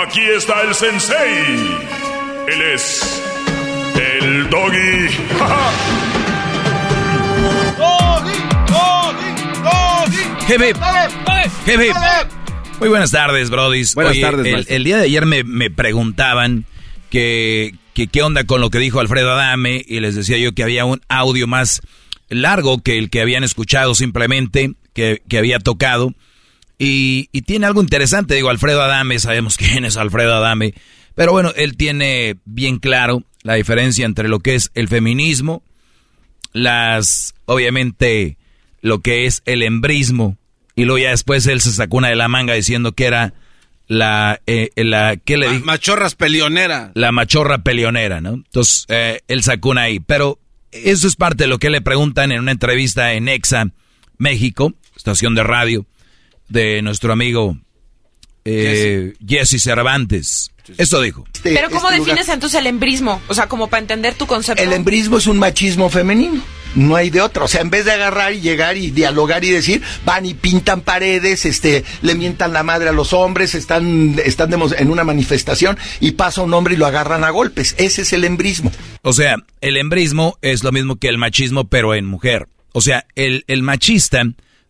Aquí 0.00 0.20
está 0.20 0.62
el 0.62 0.74
sensei. 0.76 1.76
Él 2.46 2.62
es 2.72 3.20
el 3.96 4.48
doggy. 4.48 5.08
Hip, 10.48 10.60
hip. 10.60 10.76
Hip, 11.66 11.80
hip. 11.80 11.96
Muy 12.78 12.88
buenas 12.88 13.10
tardes, 13.10 13.50
brodis. 13.50 13.96
Buenas 13.96 14.12
Oye, 14.12 14.20
tardes, 14.20 14.46
el, 14.46 14.66
el 14.68 14.84
día 14.84 14.98
de 14.98 15.04
ayer 15.04 15.26
me, 15.26 15.42
me 15.42 15.68
preguntaban 15.68 16.64
que, 17.10 17.74
que 17.92 18.06
qué 18.06 18.22
onda 18.22 18.44
con 18.44 18.60
lo 18.60 18.70
que 18.70 18.78
dijo 18.78 19.00
Alfredo 19.00 19.32
Adame 19.32 19.84
y 19.84 19.98
les 19.98 20.14
decía 20.14 20.38
yo 20.38 20.52
que 20.52 20.62
había 20.62 20.84
un 20.84 21.00
audio 21.08 21.48
más 21.48 21.80
largo 22.28 22.80
que 22.84 22.98
el 22.98 23.10
que 23.10 23.20
habían 23.20 23.42
escuchado 23.42 23.96
simplemente, 23.96 24.74
que, 24.94 25.22
que 25.28 25.38
había 25.38 25.58
tocado. 25.58 26.14
Y, 26.78 27.28
y 27.32 27.42
tiene 27.42 27.66
algo 27.66 27.82
interesante, 27.82 28.34
digo, 28.34 28.50
Alfredo 28.50 28.82
Adame, 28.82 29.18
sabemos 29.18 29.56
quién 29.58 29.84
es 29.84 29.96
Alfredo 29.96 30.36
Adame, 30.36 30.74
pero 31.14 31.32
bueno, 31.32 31.52
él 31.56 31.76
tiene 31.76 32.36
bien 32.44 32.78
claro 32.78 33.24
la 33.42 33.54
diferencia 33.54 34.06
entre 34.06 34.28
lo 34.28 34.40
que 34.40 34.54
es 34.54 34.70
el 34.74 34.88
feminismo, 34.88 35.62
las, 36.52 37.34
obviamente, 37.46 38.38
lo 38.80 39.00
que 39.00 39.26
es 39.26 39.42
el 39.44 39.62
embrismo, 39.62 40.36
y 40.76 40.84
luego 40.84 40.98
ya 40.98 41.10
después 41.10 41.46
él 41.48 41.60
se 41.60 41.72
sacó 41.72 41.96
una 41.96 42.08
de 42.08 42.16
la 42.16 42.28
manga 42.28 42.54
diciendo 42.54 42.92
que 42.92 43.06
era 43.06 43.34
la, 43.88 44.40
eh, 44.46 44.70
la 44.76 45.16
¿qué 45.16 45.36
le 45.36 45.48
dije? 45.48 45.64
Machorras 45.64 46.14
peleonera. 46.14 46.92
La 46.94 47.10
machorra 47.10 47.58
peleonera, 47.58 48.20
¿no? 48.20 48.34
Entonces, 48.34 48.84
eh, 48.88 49.20
él 49.26 49.42
sacó 49.42 49.70
una 49.70 49.82
ahí, 49.82 49.98
pero 49.98 50.38
eso 50.70 51.08
es 51.08 51.16
parte 51.16 51.44
de 51.44 51.48
lo 51.48 51.58
que 51.58 51.70
le 51.70 51.80
preguntan 51.80 52.30
en 52.30 52.40
una 52.40 52.52
entrevista 52.52 53.14
en 53.14 53.28
Exa, 53.28 53.72
México, 54.18 54.72
estación 54.94 55.34
de 55.34 55.42
radio, 55.42 55.86
de 56.48 56.82
nuestro 56.82 57.12
amigo 57.12 57.56
eh, 58.44 59.14
Jesse 59.26 59.62
Cervantes. 59.62 60.50
Eso 60.76 61.00
dijo. 61.00 61.24
Pero 61.42 61.70
¿cómo 61.70 61.90
defines 61.90 62.28
entonces 62.28 62.60
el 62.60 62.66
embrismo? 62.66 63.22
O 63.28 63.34
sea, 63.34 63.46
como 63.46 63.68
para 63.68 63.80
entender 63.80 64.14
tu 64.14 64.26
concepto. 64.26 64.62
El 64.62 64.72
embrismo 64.72 65.16
es 65.16 65.26
un 65.26 65.38
machismo 65.38 65.88
femenino. 65.88 66.42
No 66.74 66.94
hay 66.96 67.08
de 67.08 67.22
otra. 67.22 67.44
O 67.44 67.48
sea, 67.48 67.62
en 67.62 67.70
vez 67.70 67.86
de 67.86 67.92
agarrar 67.92 68.34
y 68.34 68.40
llegar 68.40 68.76
y 68.76 68.90
dialogar 68.90 69.44
y 69.44 69.50
decir, 69.50 69.82
van 70.04 70.26
y 70.26 70.34
pintan 70.34 70.82
paredes, 70.82 71.46
este, 71.46 71.84
le 72.02 72.14
mientan 72.14 72.52
la 72.52 72.62
madre 72.62 72.90
a 72.90 72.92
los 72.92 73.14
hombres, 73.14 73.54
están, 73.54 74.16
están 74.22 74.52
en 74.52 74.90
una 74.90 75.04
manifestación 75.04 75.78
y 76.00 76.12
pasa 76.12 76.42
un 76.42 76.52
hombre 76.52 76.74
y 76.74 76.76
lo 76.76 76.86
agarran 76.86 77.24
a 77.24 77.30
golpes. 77.30 77.74
Ese 77.78 78.02
es 78.02 78.12
el 78.12 78.24
embrismo. 78.24 78.70
O 79.02 79.14
sea, 79.14 79.36
el 79.62 79.78
embrismo 79.78 80.36
es 80.42 80.62
lo 80.62 80.72
mismo 80.72 80.96
que 80.96 81.08
el 81.08 81.16
machismo, 81.16 81.68
pero 81.68 81.94
en 81.94 82.04
mujer. 82.04 82.48
O 82.72 82.82
sea, 82.82 83.06
el, 83.14 83.44
el 83.46 83.62
machista, 83.62 84.22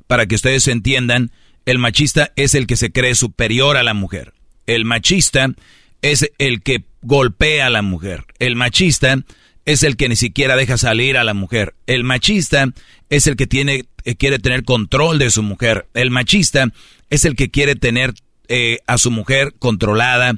para 0.06 0.26
que 0.26 0.36
ustedes 0.36 0.68
entiendan, 0.68 1.32
el 1.68 1.78
machista 1.78 2.32
es 2.34 2.54
el 2.54 2.66
que 2.66 2.78
se 2.78 2.92
cree 2.92 3.14
superior 3.14 3.76
a 3.76 3.82
la 3.82 3.92
mujer. 3.92 4.32
El 4.66 4.86
machista 4.86 5.50
es 6.00 6.30
el 6.38 6.62
que 6.62 6.84
golpea 7.02 7.66
a 7.66 7.70
la 7.70 7.82
mujer. 7.82 8.24
El 8.38 8.56
machista 8.56 9.18
es 9.66 9.82
el 9.82 9.98
que 9.98 10.08
ni 10.08 10.16
siquiera 10.16 10.56
deja 10.56 10.78
salir 10.78 11.18
a 11.18 11.24
la 11.24 11.34
mujer. 11.34 11.74
El 11.86 12.04
machista 12.04 12.72
es 13.10 13.26
el 13.26 13.36
que 13.36 13.46
tiene, 13.46 13.84
eh, 14.04 14.16
quiere 14.16 14.38
tener 14.38 14.64
control 14.64 15.18
de 15.18 15.30
su 15.30 15.42
mujer. 15.42 15.86
El 15.92 16.10
machista 16.10 16.72
es 17.10 17.26
el 17.26 17.36
que 17.36 17.50
quiere 17.50 17.76
tener 17.76 18.14
eh, 18.48 18.78
a 18.86 18.96
su 18.96 19.10
mujer 19.10 19.52
controlada, 19.58 20.36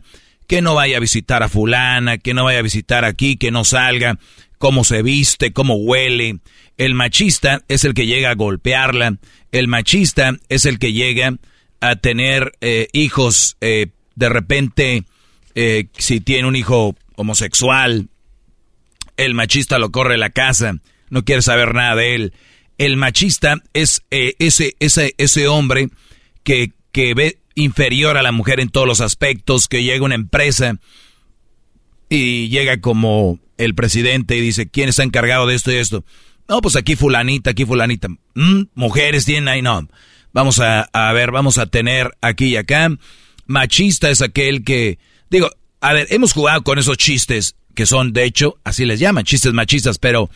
que 0.48 0.62
no 0.62 0.74
vaya 0.74 0.96
a 0.96 1.00
visitar 1.00 1.44
a 1.44 1.48
fulana, 1.48 2.18
que 2.18 2.34
no 2.34 2.42
vaya 2.42 2.58
a 2.58 2.62
visitar 2.62 3.04
aquí, 3.04 3.36
que 3.36 3.52
no 3.52 3.62
salga, 3.62 4.18
cómo 4.60 4.84
se 4.84 5.02
viste, 5.02 5.52
cómo 5.52 5.74
huele. 5.74 6.38
El 6.76 6.94
machista 6.94 7.64
es 7.66 7.84
el 7.84 7.94
que 7.94 8.06
llega 8.06 8.30
a 8.30 8.34
golpearla. 8.34 9.16
El 9.50 9.66
machista 9.66 10.36
es 10.48 10.66
el 10.66 10.78
que 10.78 10.92
llega 10.92 11.34
a 11.80 11.96
tener 11.96 12.52
eh, 12.60 12.88
hijos 12.92 13.56
eh, 13.60 13.86
de 14.20 14.28
repente, 14.28 15.04
eh, 15.54 15.88
si 15.96 16.20
tiene 16.20 16.46
un 16.46 16.54
hijo 16.54 16.94
homosexual, 17.16 18.10
el 19.16 19.32
machista 19.32 19.78
lo 19.78 19.90
corre 19.90 20.12
de 20.12 20.18
la 20.18 20.28
casa, 20.28 20.74
no 21.08 21.24
quiere 21.24 21.40
saber 21.40 21.74
nada 21.74 21.96
de 21.96 22.14
él. 22.14 22.34
El 22.76 22.98
machista 22.98 23.62
es 23.72 24.02
eh, 24.10 24.34
ese, 24.38 24.76
ese, 24.78 25.14
ese 25.16 25.48
hombre 25.48 25.88
que, 26.44 26.72
que 26.92 27.14
ve 27.14 27.38
inferior 27.54 28.18
a 28.18 28.22
la 28.22 28.30
mujer 28.30 28.60
en 28.60 28.68
todos 28.68 28.86
los 28.86 29.00
aspectos, 29.00 29.68
que 29.68 29.82
llega 29.82 30.00
a 30.00 30.04
una 30.04 30.14
empresa 30.16 30.78
y 32.10 32.48
llega 32.48 32.82
como 32.82 33.38
el 33.60 33.74
presidente 33.74 34.36
y 34.36 34.40
dice, 34.40 34.68
¿quién 34.68 34.88
está 34.88 35.02
encargado 35.02 35.46
de 35.46 35.54
esto 35.54 35.70
y 35.70 35.76
esto? 35.76 36.04
No, 36.48 36.60
pues 36.60 36.76
aquí 36.76 36.96
fulanita, 36.96 37.50
aquí 37.50 37.64
fulanita. 37.64 38.08
Mm, 38.34 38.62
mujeres 38.74 39.24
tienen 39.24 39.48
ahí, 39.48 39.62
no. 39.62 39.88
Vamos 40.32 40.58
a, 40.58 40.82
a 40.92 41.12
ver, 41.12 41.30
vamos 41.30 41.58
a 41.58 41.66
tener 41.66 42.16
aquí 42.20 42.46
y 42.46 42.56
acá. 42.56 42.90
Machista 43.46 44.10
es 44.10 44.22
aquel 44.22 44.64
que, 44.64 44.98
digo, 45.28 45.50
a 45.80 45.92
ver, 45.92 46.06
hemos 46.10 46.32
jugado 46.32 46.62
con 46.62 46.78
esos 46.78 46.96
chistes 46.96 47.56
que 47.74 47.86
son, 47.86 48.12
de 48.12 48.24
hecho, 48.24 48.58
así 48.64 48.84
les 48.84 48.98
llaman, 48.98 49.24
chistes 49.24 49.52
machistas, 49.52 49.98
pero 49.98 50.30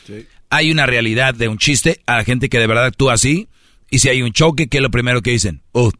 hay 0.51 0.70
una 0.70 0.86
realidad 0.86 1.34
de 1.34 1.48
un 1.48 1.59
chiste 1.59 2.01
a 2.06 2.16
la 2.18 2.24
gente 2.24 2.48
que 2.48 2.59
de 2.59 2.66
verdad 2.66 2.86
actúa 2.86 3.14
así. 3.14 3.48
Y 3.90 3.98
si 3.98 4.09
hay 4.09 4.22
un 4.22 4.32
choque, 4.32 4.68
¿qué 4.68 4.78
es 4.78 4.82
lo 4.82 4.90
primero 4.90 5.22
que 5.22 5.30
dicen? 5.30 5.62
Uh, 5.72 5.90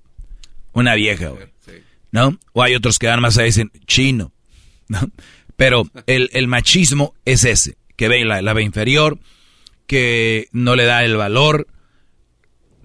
una 0.73 0.95
vieja, 0.95 1.29
güey. 1.29 1.47
¿No? 2.13 2.39
O 2.53 2.63
hay 2.63 2.75
otros 2.75 2.99
que 2.99 3.09
dan 3.09 3.21
más 3.21 3.39
a 3.39 3.43
dicen 3.43 3.73
chino, 3.87 4.33
¿no? 4.89 5.01
Pero 5.57 5.89
el, 6.07 6.31
el 6.33 6.49
machismo 6.49 7.15
es 7.25 7.45
ese, 7.45 7.77
que 7.97 8.09
ve 8.09 8.25
la, 8.25 8.43
la 8.43 8.53
ve 8.53 8.63
inferior, 8.63 9.19
que 9.87 10.49
no 10.53 10.77
le 10.77 10.85
da 10.85 11.05
el 11.05 11.17
valor, 11.17 11.67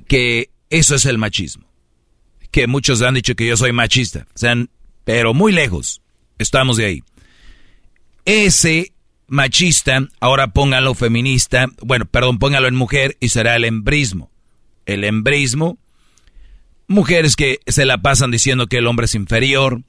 que 0.08 0.50
eso 0.70 0.96
es 0.96 1.06
el 1.06 1.18
machismo. 1.18 1.68
Que 2.52 2.68
muchos 2.68 3.02
han 3.02 3.14
dicho 3.14 3.36
que 3.36 3.48
yo 3.48 3.58
soy 3.58 3.72
machista, 3.72 4.28
pero 5.04 5.34
muy 5.34 5.52
lejos 5.52 6.02
estamos 6.38 6.78
de 6.78 6.86
ahí. 6.86 7.04
Ese 8.26 8.94
machista, 9.28 10.08
ahora 10.20 10.48
póngalo 10.48 10.96
feminista, 10.96 11.68
bueno, 11.82 12.06
perdón, 12.06 12.40
póngalo 12.40 12.68
en 12.68 12.76
mujer 12.76 13.18
y 13.20 13.30
será 13.30 13.56
el 13.56 13.66
embrismo. 13.66 14.32
El 14.86 15.04
embrismo, 15.04 15.78
mujeres 16.88 17.36
que 17.36 17.60
se 17.68 17.86
la 17.86 18.00
pasan 18.00 18.32
diciendo 18.32 18.68
que 18.68 18.78
el 18.78 18.88
hombre 18.88 19.06
es 19.06 19.16
inferior, 19.16 19.84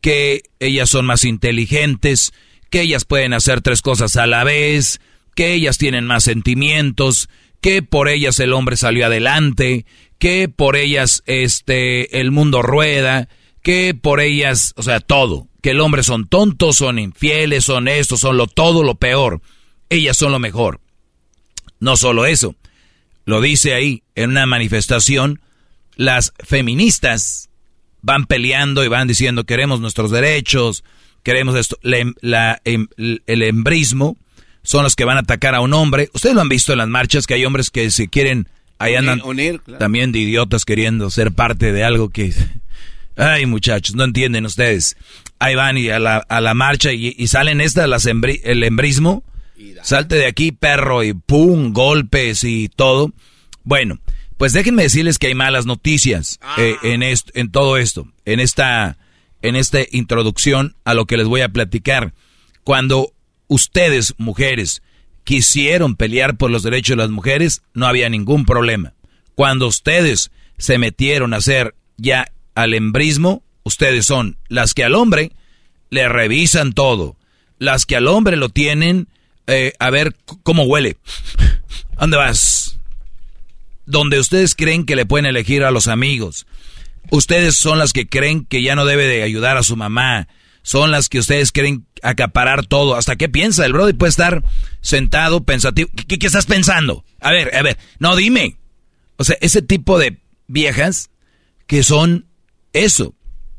que 0.00 0.42
ellas 0.58 0.90
son 0.90 1.06
más 1.06 1.24
inteligentes, 1.24 2.32
que 2.70 2.82
ellas 2.82 3.04
pueden 3.04 3.32
hacer 3.32 3.60
tres 3.60 3.82
cosas 3.82 4.16
a 4.16 4.26
la 4.26 4.44
vez, 4.44 5.00
que 5.34 5.52
ellas 5.52 5.78
tienen 5.78 6.06
más 6.06 6.24
sentimientos, 6.24 7.28
que 7.60 7.82
por 7.82 8.08
ellas 8.08 8.40
el 8.40 8.52
hombre 8.52 8.76
salió 8.76 9.06
adelante, 9.06 9.84
que 10.18 10.48
por 10.48 10.76
ellas 10.76 11.22
este 11.26 12.20
el 12.20 12.30
mundo 12.30 12.62
rueda, 12.62 13.28
que 13.62 13.94
por 13.94 14.20
ellas, 14.20 14.72
o 14.76 14.82
sea, 14.82 15.00
todo, 15.00 15.48
que 15.62 15.70
el 15.70 15.80
hombre 15.80 16.02
son 16.02 16.28
tontos, 16.28 16.76
son 16.76 16.98
infieles, 16.98 17.64
son 17.64 17.88
esto, 17.88 18.16
son 18.16 18.36
lo 18.36 18.46
todo 18.46 18.82
lo 18.82 18.94
peor. 18.94 19.42
Ellas 19.88 20.16
son 20.16 20.32
lo 20.32 20.38
mejor. 20.38 20.80
No 21.80 21.96
solo 21.96 22.26
eso, 22.26 22.54
lo 23.24 23.40
dice 23.40 23.74
ahí 23.74 24.02
en 24.14 24.30
una 24.30 24.46
manifestación, 24.46 25.40
las 25.96 26.32
feministas 26.38 27.49
van 28.02 28.26
peleando 28.26 28.84
y 28.84 28.88
van 28.88 29.08
diciendo 29.08 29.44
queremos 29.44 29.80
nuestros 29.80 30.10
derechos, 30.10 30.84
queremos 31.22 31.56
esto, 31.56 31.78
la, 31.82 32.60
em, 32.64 32.88
el 32.96 33.42
embrismo 33.42 34.16
son 34.62 34.84
los 34.84 34.96
que 34.96 35.04
van 35.04 35.16
a 35.16 35.20
atacar 35.20 35.54
a 35.54 35.60
un 35.60 35.72
hombre. 35.72 36.10
Ustedes 36.12 36.34
lo 36.34 36.40
han 36.40 36.48
visto 36.48 36.72
en 36.72 36.78
las 36.78 36.88
marchas 36.88 37.26
que 37.26 37.34
hay 37.34 37.44
hombres 37.44 37.70
que 37.70 37.90
se 37.90 38.08
quieren, 38.08 38.48
ahí 38.78 38.94
andan 38.94 39.22
también 39.78 40.12
de 40.12 40.18
idiotas 40.18 40.64
queriendo 40.64 41.10
ser 41.10 41.32
parte 41.32 41.72
de 41.72 41.84
algo 41.84 42.10
que... 42.10 42.32
Ay 43.16 43.44
muchachos, 43.44 43.96
no 43.96 44.04
entienden 44.04 44.46
ustedes. 44.46 44.96
Ahí 45.38 45.54
van 45.54 45.76
y 45.76 45.90
a 45.90 45.98
la, 45.98 46.18
a 46.18 46.40
la 46.40 46.54
marcha 46.54 46.92
y, 46.92 47.26
salen 47.26 47.60
estas, 47.60 47.86
las 47.86 48.06
el 48.06 48.62
embrismo. 48.64 49.24
Salte 49.82 50.16
de 50.16 50.26
aquí, 50.26 50.52
perro, 50.52 51.02
y 51.02 51.12
pum, 51.12 51.74
golpes 51.74 52.44
y 52.44 52.68
todo. 52.68 53.12
Bueno, 53.62 53.98
pues 54.40 54.54
déjenme 54.54 54.84
decirles 54.84 55.18
que 55.18 55.26
hay 55.26 55.34
malas 55.34 55.66
noticias 55.66 56.40
eh, 56.56 56.74
ah. 56.78 56.86
en, 56.86 57.02
en 57.02 57.50
todo 57.52 57.76
esto, 57.76 58.08
en 58.24 58.40
esta, 58.40 58.96
en 59.42 59.54
esta 59.54 59.80
introducción 59.92 60.76
a 60.82 60.94
lo 60.94 61.04
que 61.04 61.18
les 61.18 61.26
voy 61.26 61.42
a 61.42 61.50
platicar. 61.50 62.14
Cuando 62.64 63.12
ustedes, 63.48 64.14
mujeres, 64.16 64.80
quisieron 65.24 65.94
pelear 65.94 66.38
por 66.38 66.50
los 66.50 66.62
derechos 66.62 66.96
de 66.96 67.02
las 67.02 67.10
mujeres, 67.10 67.60
no 67.74 67.86
había 67.86 68.08
ningún 68.08 68.46
problema. 68.46 68.94
Cuando 69.34 69.66
ustedes 69.66 70.30
se 70.56 70.78
metieron 70.78 71.34
a 71.34 71.36
hacer 71.36 71.74
ya 71.98 72.32
al 72.54 72.72
embrismo, 72.72 73.42
ustedes 73.62 74.06
son 74.06 74.38
las 74.48 74.72
que 74.72 74.84
al 74.84 74.94
hombre 74.94 75.32
le 75.90 76.08
revisan 76.08 76.72
todo, 76.72 77.18
las 77.58 77.84
que 77.84 77.94
al 77.94 78.08
hombre 78.08 78.38
lo 78.38 78.48
tienen 78.48 79.06
eh, 79.46 79.74
a 79.78 79.90
ver 79.90 80.16
cómo 80.42 80.62
huele. 80.62 80.96
¿Dónde 82.00 82.16
vas? 82.16 82.69
Donde 83.90 84.18
ustedes 84.18 84.54
creen 84.54 84.84
que 84.84 84.96
le 84.96 85.06
pueden 85.06 85.26
elegir 85.26 85.64
a 85.64 85.70
los 85.70 85.88
amigos. 85.88 86.46
Ustedes 87.10 87.56
son 87.56 87.78
las 87.78 87.92
que 87.92 88.08
creen 88.08 88.44
que 88.44 88.62
ya 88.62 88.74
no 88.74 88.84
debe 88.84 89.06
de 89.06 89.22
ayudar 89.22 89.56
a 89.56 89.62
su 89.62 89.76
mamá, 89.76 90.28
son 90.62 90.90
las 90.90 91.08
que 91.08 91.18
ustedes 91.18 91.52
quieren 91.52 91.86
acaparar 92.02 92.66
todo. 92.66 92.94
¿Hasta 92.94 93.16
qué 93.16 93.28
piensa? 93.28 93.64
El 93.64 93.72
Brody 93.72 93.94
puede 93.94 94.10
estar 94.10 94.44
sentado, 94.80 95.44
pensativo. 95.44 95.90
¿Qué, 96.06 96.18
qué 96.18 96.26
estás 96.26 96.46
pensando? 96.46 97.04
A 97.20 97.32
ver, 97.32 97.54
a 97.56 97.62
ver, 97.62 97.78
no, 97.98 98.14
dime. 98.16 98.56
O 99.16 99.24
sea, 99.24 99.36
ese 99.40 99.62
tipo 99.62 99.98
de 99.98 100.18
viejas 100.46 101.10
que 101.66 101.82
son 101.82 102.26
eso. 102.72 103.14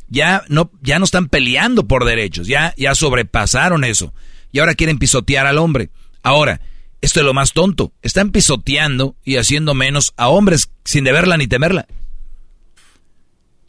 Ya 0.07 0.43
no, 0.49 0.71
ya 0.81 0.99
no 0.99 1.05
están 1.05 1.29
peleando 1.29 1.87
por 1.87 2.03
derechos, 2.03 2.47
ya, 2.47 2.73
ya 2.77 2.95
sobrepasaron 2.95 3.83
eso. 3.85 4.13
Y 4.51 4.59
ahora 4.59 4.75
quieren 4.75 4.99
pisotear 4.99 5.47
al 5.47 5.57
hombre. 5.57 5.89
Ahora, 6.21 6.59
esto 7.01 7.19
es 7.19 7.25
lo 7.25 7.33
más 7.33 7.53
tonto. 7.53 7.91
Están 8.01 8.31
pisoteando 8.31 9.15
y 9.25 9.37
haciendo 9.37 9.73
menos 9.73 10.13
a 10.17 10.29
hombres 10.29 10.69
sin 10.85 11.03
deberla 11.03 11.37
ni 11.37 11.47
temerla. 11.47 11.87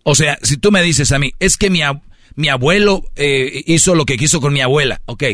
O 0.04 0.14
sea, 0.14 0.38
si 0.42 0.59
tú 0.59 0.70
me 0.70 0.82
dices 0.82 1.12
a 1.12 1.18
mí, 1.18 1.32
es 1.38 1.56
que 1.56 1.70
mi, 1.70 1.80
abuelo 2.48 3.04
eh, 3.16 3.62
hizo 3.66 3.94
lo 3.94 4.04
que 4.04 4.18
quiso 4.18 4.40
con 4.40 4.52
mi 4.52 4.60
abuela. 4.60 5.00
Ok, 5.06 5.24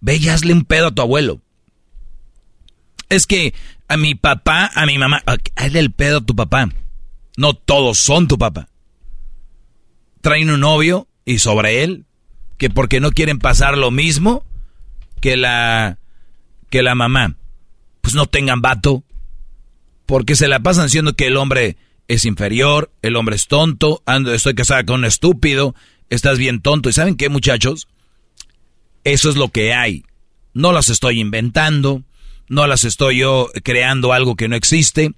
ve 0.00 0.16
y 0.16 0.28
hazle 0.28 0.52
un 0.52 0.64
pedo 0.64 0.88
a 0.88 0.94
tu 0.94 1.02
abuelo. 1.02 1.40
Es 3.08 3.26
que 3.26 3.54
a 3.86 3.96
mi 3.96 4.14
papá, 4.14 4.70
a 4.74 4.84
mi 4.86 4.98
mamá, 4.98 5.22
hazle 5.56 5.78
el 5.78 5.92
pedo 5.92 6.18
a 6.18 6.26
tu 6.26 6.34
papá. 6.34 6.68
No 7.36 7.54
todos 7.54 7.98
son 7.98 8.26
tu 8.26 8.36
papá. 8.36 8.68
Traen 10.20 10.50
un 10.50 10.60
novio 10.60 11.06
y 11.24 11.38
sobre 11.38 11.84
él, 11.84 12.04
que 12.56 12.68
porque 12.68 12.98
no 13.00 13.12
quieren 13.12 13.38
pasar 13.38 13.78
lo 13.78 13.92
mismo 13.92 14.44
que 15.20 15.36
la, 15.36 15.98
que 16.70 16.82
la 16.82 16.94
mamá. 16.94 17.36
Pues 18.00 18.14
no 18.14 18.26
tengan 18.26 18.62
vato. 18.62 19.04
Porque 20.06 20.36
se 20.36 20.48
la 20.48 20.60
pasan 20.60 20.86
diciendo 20.86 21.14
que 21.14 21.26
el 21.26 21.36
hombre 21.36 21.76
es 22.08 22.24
inferior, 22.24 22.90
el 23.02 23.16
hombre 23.16 23.36
es 23.36 23.46
tonto, 23.46 24.02
ando, 24.06 24.32
estoy 24.32 24.54
casada 24.54 24.84
con 24.84 25.00
un 25.00 25.04
estúpido, 25.04 25.74
estás 26.08 26.38
bien 26.38 26.60
tonto. 26.60 26.88
¿Y 26.88 26.94
saben 26.94 27.16
qué, 27.16 27.28
muchachos? 27.28 27.88
Eso 29.04 29.28
es 29.28 29.36
lo 29.36 29.50
que 29.50 29.74
hay. 29.74 30.04
No 30.54 30.72
las 30.72 30.88
estoy 30.88 31.20
inventando, 31.20 32.02
no 32.48 32.66
las 32.66 32.84
estoy 32.84 33.18
yo 33.18 33.50
creando 33.62 34.12
algo 34.12 34.34
que 34.34 34.48
no 34.48 34.56
existe. 34.56 35.12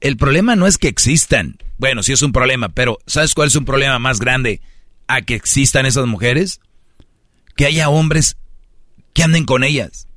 El 0.00 0.16
problema 0.16 0.56
no 0.56 0.66
es 0.66 0.78
que 0.78 0.88
existan. 0.88 1.58
Bueno, 1.78 2.02
sí 2.02 2.12
es 2.12 2.22
un 2.22 2.32
problema, 2.32 2.68
pero 2.68 2.98
¿sabes 3.06 3.34
cuál 3.34 3.48
es 3.48 3.56
un 3.56 3.64
problema 3.64 3.98
más 4.00 4.18
grande 4.18 4.60
a 5.06 5.22
que 5.22 5.34
existan 5.34 5.86
esas 5.86 6.06
mujeres? 6.06 6.60
Que 7.56 7.66
haya 7.66 7.88
hombres 7.88 8.36
que 9.14 9.22
anden 9.22 9.44
con 9.44 9.62
ellas. 9.62 10.08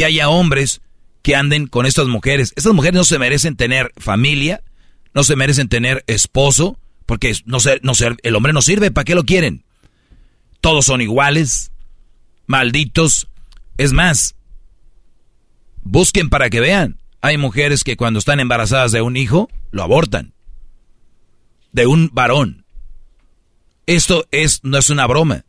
Que 0.00 0.06
haya 0.06 0.30
hombres 0.30 0.80
que 1.20 1.36
anden 1.36 1.66
con 1.66 1.84
estas 1.84 2.06
mujeres. 2.06 2.54
Estas 2.56 2.72
mujeres 2.72 2.94
no 2.94 3.04
se 3.04 3.18
merecen 3.18 3.54
tener 3.54 3.92
familia, 3.98 4.62
no 5.12 5.24
se 5.24 5.36
merecen 5.36 5.68
tener 5.68 6.04
esposo, 6.06 6.78
porque 7.04 7.34
no 7.44 7.60
ser, 7.60 7.80
no 7.82 7.94
ser, 7.94 8.16
el 8.22 8.34
hombre 8.34 8.54
no 8.54 8.62
sirve, 8.62 8.90
¿para 8.90 9.04
qué 9.04 9.14
lo 9.14 9.24
quieren? 9.24 9.62
Todos 10.62 10.86
son 10.86 11.02
iguales, 11.02 11.70
malditos. 12.46 13.28
Es 13.76 13.92
más, 13.92 14.36
busquen 15.82 16.30
para 16.30 16.48
que 16.48 16.60
vean. 16.60 16.98
Hay 17.20 17.36
mujeres 17.36 17.84
que 17.84 17.98
cuando 17.98 18.20
están 18.20 18.40
embarazadas 18.40 18.92
de 18.92 19.02
un 19.02 19.18
hijo, 19.18 19.50
lo 19.70 19.82
abortan. 19.82 20.32
De 21.72 21.86
un 21.86 22.08
varón. 22.10 22.64
Esto 23.84 24.26
es, 24.30 24.60
no 24.64 24.78
es 24.78 24.88
una 24.88 25.06
broma. 25.06 25.44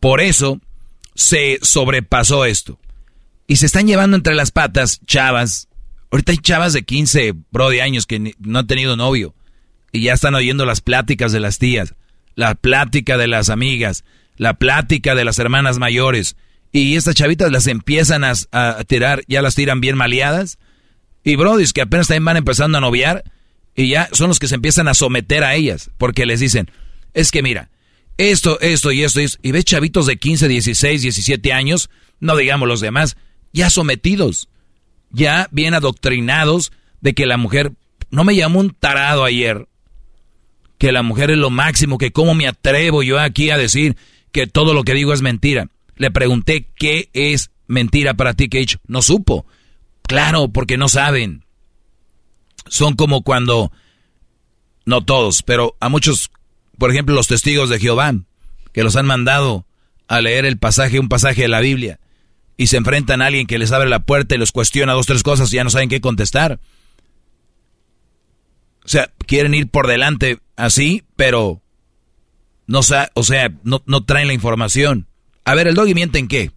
Por 0.00 0.22
eso 0.22 0.58
se 1.14 1.58
sobrepasó 1.60 2.46
esto. 2.46 2.78
Y 3.46 3.56
se 3.56 3.66
están 3.66 3.86
llevando 3.86 4.16
entre 4.16 4.34
las 4.34 4.50
patas 4.50 5.00
chavas. 5.06 5.68
Ahorita 6.10 6.32
hay 6.32 6.38
chavas 6.38 6.72
de 6.72 6.84
15, 6.84 7.34
bro, 7.50 7.70
de 7.70 7.82
años 7.82 8.06
que 8.06 8.34
no 8.38 8.58
han 8.58 8.66
tenido 8.66 8.96
novio 8.96 9.34
y 9.94 10.02
ya 10.02 10.12
están 10.12 10.34
oyendo 10.34 10.66
las 10.66 10.80
pláticas 10.80 11.30
de 11.30 11.38
las 11.38 11.58
tías, 11.58 11.94
la 12.34 12.56
plática 12.56 13.16
de 13.16 13.28
las 13.28 13.48
amigas, 13.48 14.04
la 14.36 14.54
plática 14.54 15.14
de 15.14 15.24
las 15.24 15.38
hermanas 15.38 15.78
mayores. 15.78 16.36
Y 16.72 16.96
estas 16.96 17.14
chavitas 17.14 17.52
las 17.52 17.68
empiezan 17.68 18.24
a, 18.24 18.34
tirar, 18.88 19.22
ya 19.28 19.40
las 19.40 19.54
tiran 19.54 19.80
bien 19.80 19.96
maleadas. 19.96 20.58
Y 21.22 21.36
brodis 21.36 21.72
que 21.72 21.82
apenas 21.82 22.08
también 22.08 22.24
van 22.24 22.36
empezando 22.36 22.78
a 22.78 22.80
noviar 22.80 23.22
y 23.76 23.88
ya 23.88 24.08
son 24.12 24.28
los 24.28 24.40
que 24.40 24.48
se 24.48 24.56
empiezan 24.56 24.88
a 24.88 24.94
someter 24.94 25.44
a 25.44 25.54
ellas. 25.54 25.92
Porque 25.96 26.26
les 26.26 26.40
dicen, 26.40 26.72
es 27.12 27.30
que 27.30 27.42
mira, 27.42 27.70
esto, 28.18 28.60
esto 28.60 28.90
y 28.90 29.04
esto, 29.04 29.20
y 29.20 29.24
esto. 29.24 29.38
Y 29.42 29.52
ves 29.52 29.64
chavitos 29.64 30.06
de 30.06 30.16
15, 30.16 30.48
16, 30.48 31.02
17 31.02 31.52
años, 31.52 31.88
no 32.18 32.34
digamos 32.34 32.66
los 32.66 32.80
demás, 32.80 33.16
ya 33.54 33.70
sometidos, 33.70 34.48
ya 35.10 35.48
bien 35.52 35.72
adoctrinados 35.72 36.72
de 37.00 37.14
que 37.14 37.24
la 37.24 37.38
mujer, 37.38 37.72
no 38.10 38.24
me 38.24 38.36
llamó 38.36 38.60
un 38.60 38.70
tarado 38.70 39.24
ayer, 39.24 39.68
que 40.76 40.92
la 40.92 41.02
mujer 41.02 41.30
es 41.30 41.38
lo 41.38 41.48
máximo, 41.48 41.96
que 41.96 42.12
cómo 42.12 42.34
me 42.34 42.48
atrevo 42.48 43.02
yo 43.02 43.18
aquí 43.18 43.48
a 43.48 43.56
decir 43.56 43.96
que 44.32 44.46
todo 44.46 44.74
lo 44.74 44.82
que 44.82 44.92
digo 44.92 45.14
es 45.14 45.22
mentira. 45.22 45.68
Le 45.96 46.10
pregunté 46.10 46.68
qué 46.74 47.08
es 47.12 47.52
mentira 47.68 48.14
para 48.14 48.34
ti, 48.34 48.48
Cage. 48.48 48.78
No 48.88 49.00
supo. 49.00 49.46
Claro, 50.02 50.48
porque 50.48 50.76
no 50.76 50.88
saben. 50.88 51.44
Son 52.66 52.94
como 52.94 53.22
cuando, 53.22 53.70
no 54.84 55.04
todos, 55.04 55.44
pero 55.44 55.76
a 55.78 55.88
muchos, 55.88 56.30
por 56.76 56.90
ejemplo, 56.90 57.14
los 57.14 57.28
testigos 57.28 57.68
de 57.68 57.78
Jehová, 57.78 58.12
que 58.72 58.82
los 58.82 58.96
han 58.96 59.06
mandado 59.06 59.64
a 60.08 60.20
leer 60.20 60.44
el 60.44 60.58
pasaje, 60.58 60.98
un 60.98 61.08
pasaje 61.08 61.42
de 61.42 61.48
la 61.48 61.60
Biblia, 61.60 62.00
y 62.56 62.68
se 62.68 62.76
enfrentan 62.76 63.22
a 63.22 63.26
alguien 63.26 63.46
que 63.46 63.58
les 63.58 63.72
abre 63.72 63.88
la 63.88 64.00
puerta 64.00 64.34
y 64.34 64.38
los 64.38 64.52
cuestiona 64.52 64.92
dos, 64.92 65.06
tres 65.06 65.22
cosas 65.22 65.52
y 65.52 65.56
ya 65.56 65.64
no 65.64 65.70
saben 65.70 65.88
qué 65.88 66.00
contestar. 66.00 66.60
O 68.84 68.88
sea, 68.88 69.10
quieren 69.26 69.54
ir 69.54 69.68
por 69.68 69.86
delante 69.86 70.38
así, 70.56 71.02
pero 71.16 71.62
no, 72.66 72.80
o 73.14 73.22
sea, 73.22 73.52
no, 73.62 73.82
no 73.86 74.04
traen 74.04 74.28
la 74.28 74.34
información. 74.34 75.08
A 75.44 75.54
ver, 75.54 75.68
el 75.68 75.74
doggy 75.74 75.94
miente 75.94 76.18
en 76.18 76.28
qué? 76.28 76.50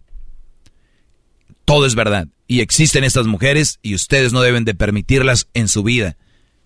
Todo 1.64 1.86
es 1.86 1.94
verdad. 1.94 2.28
Y 2.46 2.60
existen 2.60 3.04
estas 3.04 3.26
mujeres 3.26 3.78
y 3.82 3.94
ustedes 3.94 4.32
no 4.32 4.40
deben 4.40 4.64
de 4.64 4.74
permitirlas 4.74 5.48
en 5.52 5.68
su 5.68 5.82
vida. 5.82 6.16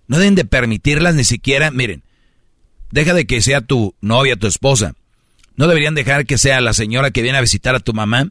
No 0.07 0.19
deben 0.19 0.35
de 0.35 0.45
permitirlas 0.45 1.15
ni 1.15 1.25
siquiera, 1.25 1.71
miren, 1.71 2.05
deja 2.91 3.15
de 3.15 3.27
que 3.27 3.41
sea 3.41 3.61
tu 3.61 3.95
novia, 4.01 4.37
tu 4.37 4.47
esposa. 4.47 4.95
No 5.57 5.67
deberían 5.67 5.95
dejar 5.95 6.27
que 6.27 6.39
sea 6.39 6.61
la 6.61 6.73
señora 6.73 7.11
que 7.11 7.23
viene 7.23 7.39
a 7.39 7.43
visitar 7.43 7.75
a 7.75 7.81
tu 7.81 7.93
mamá, 7.93 8.31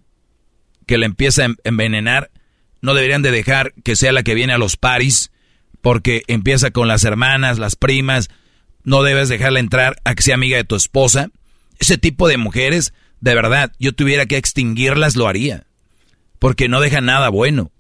que 0.88 0.98
la 0.98 1.06
empieza 1.06 1.46
a 1.46 1.56
envenenar. 1.64 2.32
No 2.82 2.94
deberían 2.94 3.22
de 3.22 3.32
dejar 3.32 3.74
que 3.84 3.96
sea 3.96 4.12
la 4.12 4.24
que 4.24 4.34
viene 4.36 4.54
a 4.54 4.58
los 4.58 4.78
paris, 4.78 5.32
porque 5.82 6.24
empieza 6.28 6.72
con 6.72 6.88
las 6.88 7.04
hermanas, 7.04 7.60
las 7.60 7.76
primas, 7.76 8.30
no 8.84 9.04
debes 9.04 9.30
dejarla 9.30 9.60
entrar 9.60 9.96
a 10.04 10.16
que 10.16 10.24
sea 10.24 10.36
amiga 10.36 10.58
de 10.58 10.64
tu 10.64 10.76
esposa. 10.76 11.30
Ese 11.80 11.98
tipo 11.98 12.28
de 12.28 12.38
mujeres, 12.38 12.94
de 13.20 13.36
verdad, 13.36 13.72
yo 13.80 13.94
tuviera 13.94 14.26
que 14.26 14.38
extinguirlas, 14.38 15.16
lo 15.16 15.28
haría. 15.28 15.66
porque 16.40 16.68
no 16.68 16.82
dejan 16.82 17.06
nada 17.06 17.30
bueno. 17.30 17.72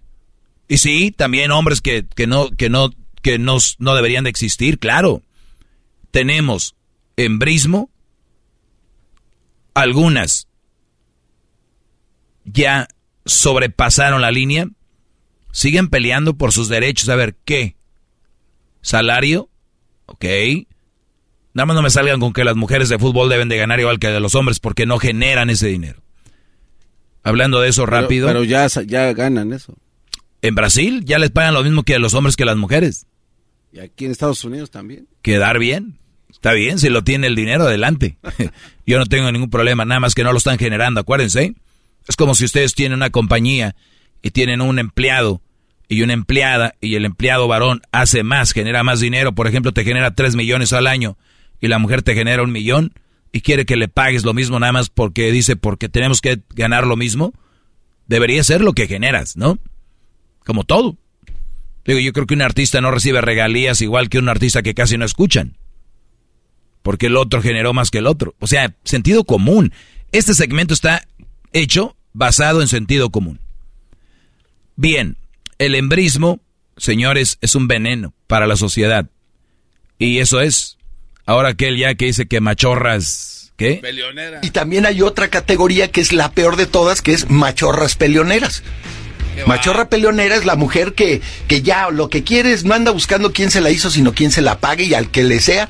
Y 0.68 0.78
sí, 0.78 1.12
también 1.12 1.50
hombres 1.50 1.82
que, 1.82 2.06
que 2.16 2.28
no, 2.28 2.52
que 2.52 2.70
no, 2.70 2.92
que 3.24 3.40
no, 3.40 3.58
no 3.80 3.96
deberían 3.96 4.24
de 4.24 4.30
existir, 4.30 4.78
claro. 4.78 5.24
Tenemos 6.12 6.76
embrismo, 7.18 7.90
algunas 9.74 10.48
ya 12.52 12.88
sobrepasaron 13.26 14.22
la 14.22 14.32
línea, 14.32 14.68
siguen 15.52 15.90
peleando 15.90 16.36
por 16.36 16.52
sus 16.52 16.68
derechos. 16.70 17.10
A 17.10 17.16
ver, 17.16 17.36
¿qué? 17.46 17.76
¿Salario? 18.82 19.50
Ok. 20.06 20.26
Nada 21.54 21.66
más 21.66 21.76
no 21.76 21.82
me 21.82 21.90
salgan 21.90 22.20
con 22.20 22.34
que 22.34 22.44
las 22.44 22.56
mujeres 22.56 22.90
de 22.90 22.98
fútbol 22.98 23.30
deben 23.30 23.50
de 23.50 23.58
ganar 23.58 23.80
igual 23.80 24.00
que 24.00 24.08
de 24.08 24.20
los 24.20 24.36
hombres 24.36 24.60
porque 24.60 24.86
no 24.86 25.00
generan 25.00 25.50
ese 25.50 25.68
dinero. 25.68 26.02
Hablando 27.24 27.60
de 27.62 27.70
eso 27.70 27.86
rápido. 27.86 28.28
Pero, 28.28 28.44
ya, 28.44 28.68
ya 28.68 29.14
ganan 29.14 29.54
eso. 29.54 29.76
En 30.42 30.56
Brasil 30.56 31.04
ya 31.06 31.20
les 31.20 31.30
pagan 31.30 31.54
lo 31.54 31.64
mismo 31.64 31.84
que 31.84 31.96
a 31.96 32.00
los 32.00 32.14
hombres 32.14 32.36
que 32.36 32.44
a 32.44 32.48
las 32.48 32.58
mujeres. 32.58 33.06
Y 33.72 33.80
aquí 33.80 34.06
en 34.06 34.12
Estados 34.12 34.44
Unidos 34.44 34.72
también. 34.72 35.08
Quedar 35.22 35.60
bien. 35.60 36.00
Está 36.30 36.54
bien, 36.54 36.80
si 36.80 36.90
lo 36.90 37.04
tiene 37.04 37.28
el 37.28 37.36
dinero, 37.36 37.66
adelante. 37.66 38.18
Yo 38.88 38.98
no 38.98 39.06
tengo 39.06 39.32
ningún 39.32 39.50
problema, 39.50 39.86
nada 39.86 40.00
más 40.00 40.16
que 40.16 40.24
no 40.24 40.32
lo 40.32 40.40
están 40.40 40.58
generando, 40.58 41.02
acuérdense. 41.02 41.54
Es 42.12 42.18
como 42.18 42.36
si 42.36 42.44
ustedes 42.44 42.76
tienen 42.76 42.98
una 42.98 43.10
compañía 43.10 43.74
y 44.22 44.32
tienen 44.32 44.60
un 44.60 44.80
empleado 44.80 45.42
y 45.88 46.02
una 46.02 46.12
empleada 46.12 46.76
y 46.82 46.96
el 46.96 47.06
empleado 47.06 47.48
varón 47.48 47.84
hace 47.94 48.22
más, 48.24 48.52
genera 48.52 48.84
más 48.84 49.00
dinero, 49.00 49.34
por 49.34 49.48
ejemplo, 49.48 49.72
te 49.72 49.86
genera 49.86 50.14
3 50.14 50.36
millones 50.36 50.74
al 50.74 50.88
año 50.88 51.18
y 51.62 51.70
la 51.70 51.80
mujer 51.80 52.02
te 52.02 52.14
genera 52.14 52.44
un 52.44 52.52
millón 52.52 52.92
y 53.32 53.40
quiere 53.40 53.66
que 53.66 53.78
le 53.78 53.88
pagues 53.88 54.26
lo 54.26 54.34
mismo 54.34 54.60
nada 54.60 54.74
más 54.74 54.90
porque 54.90 55.32
dice 55.32 55.56
porque 55.56 55.88
tenemos 55.88 56.20
que 56.20 56.42
ganar 56.50 56.86
lo 56.86 56.98
mismo, 56.98 57.34
debería 58.08 58.44
ser 58.44 58.60
lo 58.60 58.74
que 58.74 58.88
generas, 58.88 59.38
¿no? 59.38 59.58
Como 60.46 60.66
todo. 60.66 60.98
Digo, 61.86 62.00
yo 62.00 62.12
creo 62.12 62.28
que 62.28 62.34
un 62.34 62.42
artista 62.42 62.82
no 62.82 62.92
recibe 62.92 63.22
regalías 63.22 63.80
igual 63.80 64.10
que 64.10 64.20
un 64.20 64.28
artista 64.28 64.64
que 64.64 64.74
casi 64.74 64.98
no 64.98 65.06
escuchan. 65.06 65.56
Porque 66.84 67.06
el 67.06 67.16
otro 67.16 67.42
generó 67.42 67.72
más 67.72 67.90
que 67.90 68.00
el 68.00 68.08
otro. 68.08 68.36
O 68.40 68.48
sea, 68.48 68.76
sentido 68.84 69.24
común. 69.24 69.72
Este 70.12 70.34
segmento 70.34 70.74
está 70.74 71.08
hecho 71.54 71.96
basado 72.14 72.62
en 72.62 72.68
sentido 72.68 73.10
común. 73.10 73.40
Bien, 74.76 75.18
el 75.58 75.76
embrismo, 75.76 76.40
señores, 76.78 77.38
es 77.42 77.56
un 77.56 77.68
veneno 77.68 78.14
para 78.28 78.48
la 78.48 78.56
sociedad. 78.56 79.08
Y 79.98 80.20
eso 80.20 80.42
es. 80.42 80.78
Ahora 81.26 81.50
aquel 81.50 81.78
ya 81.78 81.94
que 81.96 82.06
dice 82.06 82.26
que 82.26 82.42
machorras, 82.42 83.54
¿qué? 83.58 83.82
Y 84.42 84.50
también 84.50 84.86
hay 84.86 85.02
otra 85.02 85.30
categoría 85.30 85.92
que 85.92 86.02
es 86.02 86.14
la 86.14 86.32
peor 86.32 86.56
de 86.56 86.66
todas, 86.66 87.02
que 87.02 87.14
es 87.14 87.30
machorras 87.30 87.96
peleoneras. 87.96 88.64
Machorra 89.48 89.88
peleonera 89.90 90.36
es 90.36 90.46
la 90.46 90.56
mujer 90.56 90.94
que, 90.94 91.22
que 91.48 91.62
ya 91.62 91.90
lo 91.90 92.10
que 92.10 92.24
quiere 92.24 92.52
es 92.52 92.66
no 92.66 92.74
anda 92.74 92.92
buscando 92.92 93.32
quién 93.32 93.50
se 93.50 93.62
la 93.62 93.70
hizo, 93.70 93.90
sino 93.90 94.14
quién 94.14 94.32
se 94.32 94.42
la 94.42 94.60
pague 94.60 94.84
y 94.84 94.94
al 94.94 95.10
que 95.10 95.24
le 95.24 95.40
sea. 95.40 95.70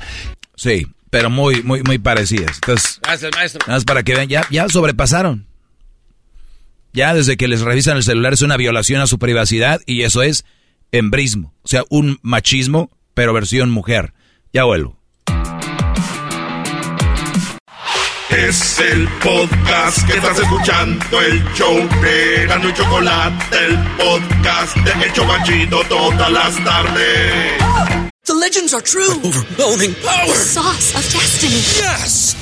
Sí, 0.56 0.86
pero 1.10 1.30
muy, 1.30 1.62
muy, 1.62 1.82
muy 1.82 1.98
parecidas. 1.98 2.56
Entonces, 2.56 2.98
Gracias, 3.02 3.30
maestro. 3.34 3.60
nada 3.66 3.76
más 3.76 3.84
para 3.84 4.02
que 4.02 4.14
vean, 4.14 4.28
ya, 4.28 4.46
ya 4.50 4.68
sobrepasaron. 4.68 5.46
Ya 6.92 7.14
desde 7.14 7.36
que 7.36 7.48
les 7.48 7.62
revisan 7.62 7.96
el 7.96 8.02
celular 8.02 8.34
es 8.34 8.42
una 8.42 8.56
violación 8.56 9.00
a 9.00 9.06
su 9.06 9.18
privacidad 9.18 9.80
y 9.86 10.02
eso 10.02 10.22
es 10.22 10.44
embrismo. 10.90 11.54
O 11.62 11.68
sea, 11.68 11.84
un 11.88 12.18
machismo, 12.22 12.90
pero 13.14 13.32
versión 13.32 13.70
mujer. 13.70 14.12
Ya 14.52 14.64
vuelvo. 14.64 14.98
Es 18.28 18.78
el 18.78 19.06
podcast 19.22 20.06
que 20.06 20.14
estás 20.14 20.38
escuchando, 20.38 21.20
el 21.20 21.44
show 21.54 21.76
de 21.76 22.46
Gano 22.46 22.68
y 22.68 22.72
Chocolate, 22.74 23.56
el 23.66 23.78
podcast 23.96 24.76
de 24.76 25.04
El 25.04 25.12
Chobachito 25.12 25.82
todas 25.84 26.32
las 26.32 26.64
tardes. 26.64 27.58
The 28.24 28.34
legends 28.34 28.72
are 28.72 28.82
true. 28.82 29.12
overwhelming 29.24 29.94
power! 30.02 30.26
The 30.26 30.34
sauce 30.34 30.94
of 30.94 31.02
destiny. 31.12 31.60
Yes! 31.76 32.41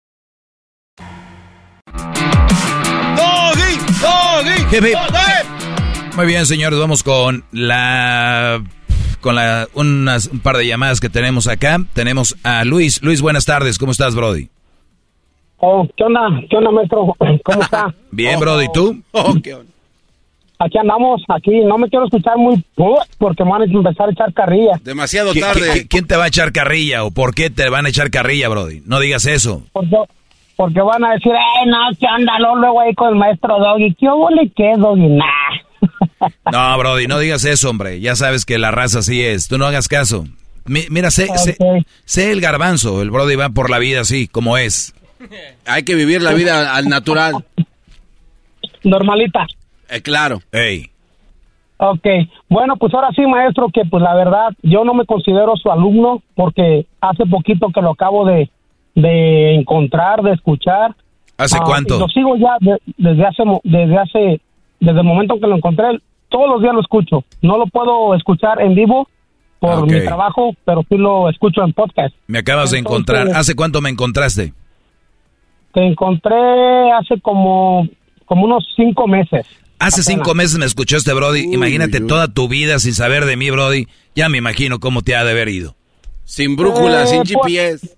Muy 6.15 6.25
bien, 6.25 6.45
señores, 6.45 6.79
vamos 6.79 7.03
con 7.03 7.43
la 7.51 8.61
con 9.21 9.35
la 9.35 9.67
unas, 9.73 10.27
un 10.27 10.39
par 10.39 10.57
de 10.57 10.65
llamadas 10.67 10.99
que 10.99 11.09
tenemos 11.09 11.47
acá. 11.47 11.77
Tenemos 11.93 12.35
a 12.43 12.63
Luis. 12.65 13.01
Luis, 13.03 13.21
buenas 13.21 13.45
tardes. 13.45 13.77
¿Cómo 13.77 13.91
estás, 13.91 14.15
Brody? 14.15 14.49
Oh, 15.57 15.87
¿qué 15.95 16.03
onda? 16.03 16.21
¿Qué 16.49 16.57
onda, 16.57 16.71
maestro? 16.71 17.15
¿Cómo 17.43 17.61
está? 17.61 17.93
Bien, 18.11 18.39
Brody. 18.39 18.65
¿Y 18.65 18.71
tú? 18.73 19.01
Aquí 20.59 20.77
andamos, 20.77 21.21
aquí. 21.29 21.59
No 21.61 21.77
me 21.77 21.87
quiero 21.89 22.05
escuchar 22.05 22.37
muy 22.37 22.63
porque 23.17 23.43
me 23.43 23.51
van 23.51 23.61
a 23.61 23.65
empezar 23.65 24.09
a 24.09 24.11
echar 24.11 24.33
carrilla. 24.33 24.79
Demasiado 24.83 25.33
¿Qui- 25.33 25.39
tarde. 25.41 25.73
qui- 25.73 25.87
¿Quién 25.89 26.07
te 26.07 26.15
va 26.17 26.25
a 26.25 26.27
echar 26.27 26.51
carrilla 26.51 27.03
o 27.03 27.11
por 27.11 27.33
qué 27.33 27.49
te 27.49 27.69
van 27.69 27.85
a 27.85 27.89
echar 27.89 28.11
carrilla, 28.11 28.47
Brody? 28.49 28.81
No 28.85 28.99
digas 28.99 29.25
eso. 29.25 29.63
Porque, 29.71 29.95
porque 30.55 30.81
van 30.81 31.03
a 31.03 31.11
decir, 31.13 31.31
eh, 31.33 31.65
no, 31.67 31.77
¿qué 31.99 32.05
onda? 32.07 32.37
Luego, 32.39 32.55
luego 32.57 32.81
ahí 32.81 32.93
con 32.95 33.09
el 33.09 33.15
maestro 33.15 33.57
Doggy. 33.59 33.93
¿Qué 33.95 34.07
hubo 34.07 34.29
le 34.29 34.49
qué, 34.49 34.73
Doggy? 34.77 35.07
Nah. 35.07 35.25
No, 36.51 36.77
Brody, 36.77 37.07
no 37.07 37.17
digas 37.17 37.43
eso, 37.45 37.69
hombre. 37.69 37.99
Ya 37.99 38.15
sabes 38.15 38.45
que 38.45 38.59
la 38.59 38.69
raza 38.69 38.99
así 38.99 39.21
es. 39.23 39.47
Tú 39.47 39.57
no 39.57 39.65
hagas 39.65 39.87
caso. 39.87 40.25
Mi- 40.65 40.85
mira, 40.91 41.09
sé, 41.09 41.27
sé- 41.37 41.57
sé 42.05 42.31
el 42.31 42.41
garbanzo. 42.41 43.01
El 43.01 43.09
Brody 43.09 43.35
va 43.35 43.49
por 43.49 43.71
la 43.71 43.79
vida 43.79 44.01
así, 44.01 44.27
como 44.27 44.57
es. 44.57 44.93
Hay 45.65 45.83
que 45.83 45.95
vivir 45.95 46.21
la 46.21 46.33
vida 46.33 46.75
al 46.75 46.87
natural. 46.89 47.43
Normalita. 48.83 49.45
Eh, 49.89 50.01
claro. 50.01 50.39
Ey. 50.51 50.89
Ok, 51.77 52.05
bueno, 52.47 52.75
pues 52.77 52.93
ahora 52.93 53.09
sí, 53.15 53.23
maestro, 53.25 53.69
que 53.73 53.81
pues 53.85 54.03
la 54.03 54.13
verdad, 54.13 54.49
yo 54.61 54.83
no 54.83 54.93
me 54.93 55.05
considero 55.05 55.55
su 55.57 55.71
alumno 55.71 56.21
porque 56.35 56.85
hace 57.01 57.25
poquito 57.25 57.69
que 57.73 57.81
lo 57.81 57.91
acabo 57.91 58.23
de, 58.25 58.51
de 58.95 59.55
encontrar, 59.55 60.21
de 60.21 60.33
escuchar. 60.33 60.95
¿Hace 61.37 61.57
Ah, 61.59 61.63
cuánto? 61.65 61.97
Lo 61.99 62.07
sigo 62.07 62.35
ya 62.37 62.57
de- 62.59 62.81
desde 62.97 63.25
hace, 63.25 63.43
desde 63.63 63.97
hace, 63.97 64.41
desde 64.79 64.99
el 64.99 65.05
momento 65.05 65.39
que 65.39 65.47
lo 65.47 65.55
encontré, 65.55 65.85
todos 66.29 66.47
los 66.49 66.61
días 66.61 66.73
lo 66.73 66.81
escucho. 66.81 67.23
No 67.41 67.57
lo 67.57 67.65
puedo 67.67 68.13
escuchar 68.15 68.61
en 68.61 68.75
vivo 68.75 69.07
por 69.59 69.79
Ok. 69.83 69.91
mi 69.91 70.01
trabajo, 70.05 70.53
pero 70.65 70.83
sí 70.87 70.97
lo 70.97 71.29
escucho 71.29 71.63
en 71.63 71.73
podcast. 71.73 72.13
Me 72.27 72.39
acabas 72.39 72.71
de 72.71 72.79
encontrar. 72.79 73.29
¿Hace 73.35 73.55
cuánto 73.55 73.81
me 73.81 73.89
encontraste? 73.89 74.53
Te 75.73 75.85
encontré 75.85 76.91
hace 76.91 77.19
como, 77.21 77.87
como 78.25 78.45
unos 78.45 78.65
cinco 78.75 79.07
meses. 79.07 79.45
Hace 79.79 80.01
Apenas. 80.01 80.05
cinco 80.05 80.35
meses 80.35 80.57
me 80.59 80.65
escuchó 80.65 80.97
este 80.97 81.13
Brody. 81.13 81.53
Imagínate 81.53 82.01
toda 82.01 82.27
tu 82.27 82.47
vida 82.47 82.77
sin 82.79 82.93
saber 82.93 83.25
de 83.25 83.35
mí, 83.35 83.49
Brody. 83.49 83.87
Ya 84.15 84.29
me 84.29 84.37
imagino 84.37 84.79
cómo 84.79 85.01
te 85.01 85.15
ha 85.15 85.23
de 85.23 85.31
haber 85.31 85.49
ido. 85.49 85.75
Sin 86.23 86.55
brújula, 86.55 87.03
Eh, 87.03 87.07
sin 87.07 87.23
pues- 87.23 87.31
GPS. 87.31 87.97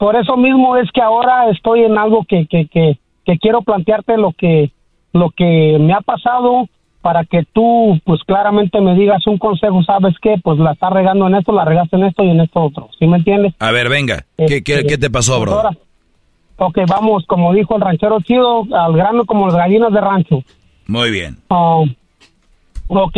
Por 0.00 0.16
eso 0.16 0.36
mismo 0.38 0.76
es 0.78 0.90
que 0.92 1.02
ahora 1.02 1.50
estoy 1.50 1.84
en 1.84 1.98
algo 1.98 2.24
que, 2.24 2.46
que, 2.46 2.66
que, 2.66 2.98
que 3.26 3.38
quiero 3.38 3.60
plantearte 3.60 4.16
lo 4.16 4.32
que, 4.32 4.72
lo 5.12 5.28
que 5.30 5.76
me 5.78 5.92
ha 5.92 6.00
pasado 6.00 6.66
para 7.02 7.24
que 7.24 7.44
tú, 7.52 8.00
pues 8.04 8.22
claramente 8.24 8.80
me 8.80 8.94
digas 8.94 9.26
un 9.26 9.36
consejo, 9.36 9.82
¿sabes 9.82 10.14
qué? 10.22 10.36
Pues 10.42 10.58
la 10.58 10.72
estás 10.72 10.90
regando 10.92 11.26
en 11.26 11.34
esto, 11.34 11.52
la 11.52 11.66
regaste 11.66 11.96
en 11.96 12.04
esto 12.04 12.24
y 12.24 12.30
en 12.30 12.40
esto 12.40 12.60
otro, 12.62 12.88
¿sí 12.98 13.06
me 13.06 13.18
entiendes? 13.18 13.54
A 13.58 13.70
ver, 13.72 13.90
venga. 13.90 14.24
¿Qué, 14.38 14.62
qué, 14.64 14.74
Este, 14.76 14.86
qué 14.86 14.98
te 14.98 15.10
pasó, 15.10 15.36
pues 15.36 15.42
bro? 15.50 15.52
ahora- 15.58 15.76
Ok, 16.62 16.78
vamos, 16.88 17.24
como 17.26 17.52
dijo 17.54 17.74
el 17.76 17.80
ranchero 17.82 18.20
chido, 18.20 18.64
al 18.74 18.94
grano 18.94 19.24
como 19.26 19.46
las 19.46 19.56
gallinas 19.56 19.92
de 19.92 20.00
rancho. 20.00 20.42
Muy 20.86 21.10
bien. 21.10 21.36
Ah, 21.50 21.82
ok, 22.88 23.16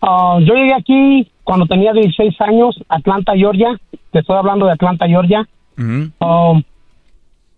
Ah, 0.00 0.38
yo 0.40 0.54
llegué 0.54 0.74
aquí 0.74 1.28
cuando 1.42 1.66
tenía 1.66 1.92
16 1.92 2.40
años, 2.40 2.78
Atlanta, 2.88 3.32
Georgia. 3.34 3.76
Te 4.12 4.20
estoy 4.20 4.36
hablando 4.36 4.64
de 4.66 4.72
Atlanta, 4.72 5.08
Georgia. 5.08 5.46
Um, 5.78 6.62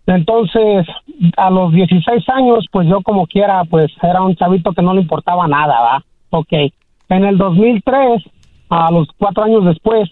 entonces, 0.05 0.87
a 1.37 1.49
los 1.49 1.71
16 1.73 2.27
años, 2.29 2.65
pues 2.71 2.87
yo 2.87 3.01
como 3.01 3.27
quiera, 3.27 3.63
pues 3.65 3.91
era 4.01 4.21
un 4.21 4.35
chavito 4.35 4.73
que 4.73 4.81
no 4.81 4.93
le 4.93 5.01
importaba 5.01 5.47
nada, 5.47 5.79
¿va? 5.81 6.03
Ok. 6.31 6.53
En 7.09 7.25
el 7.25 7.37
2003, 7.37 8.23
a 8.69 8.91
los 8.91 9.07
cuatro 9.17 9.43
años 9.43 9.65
después, 9.65 10.09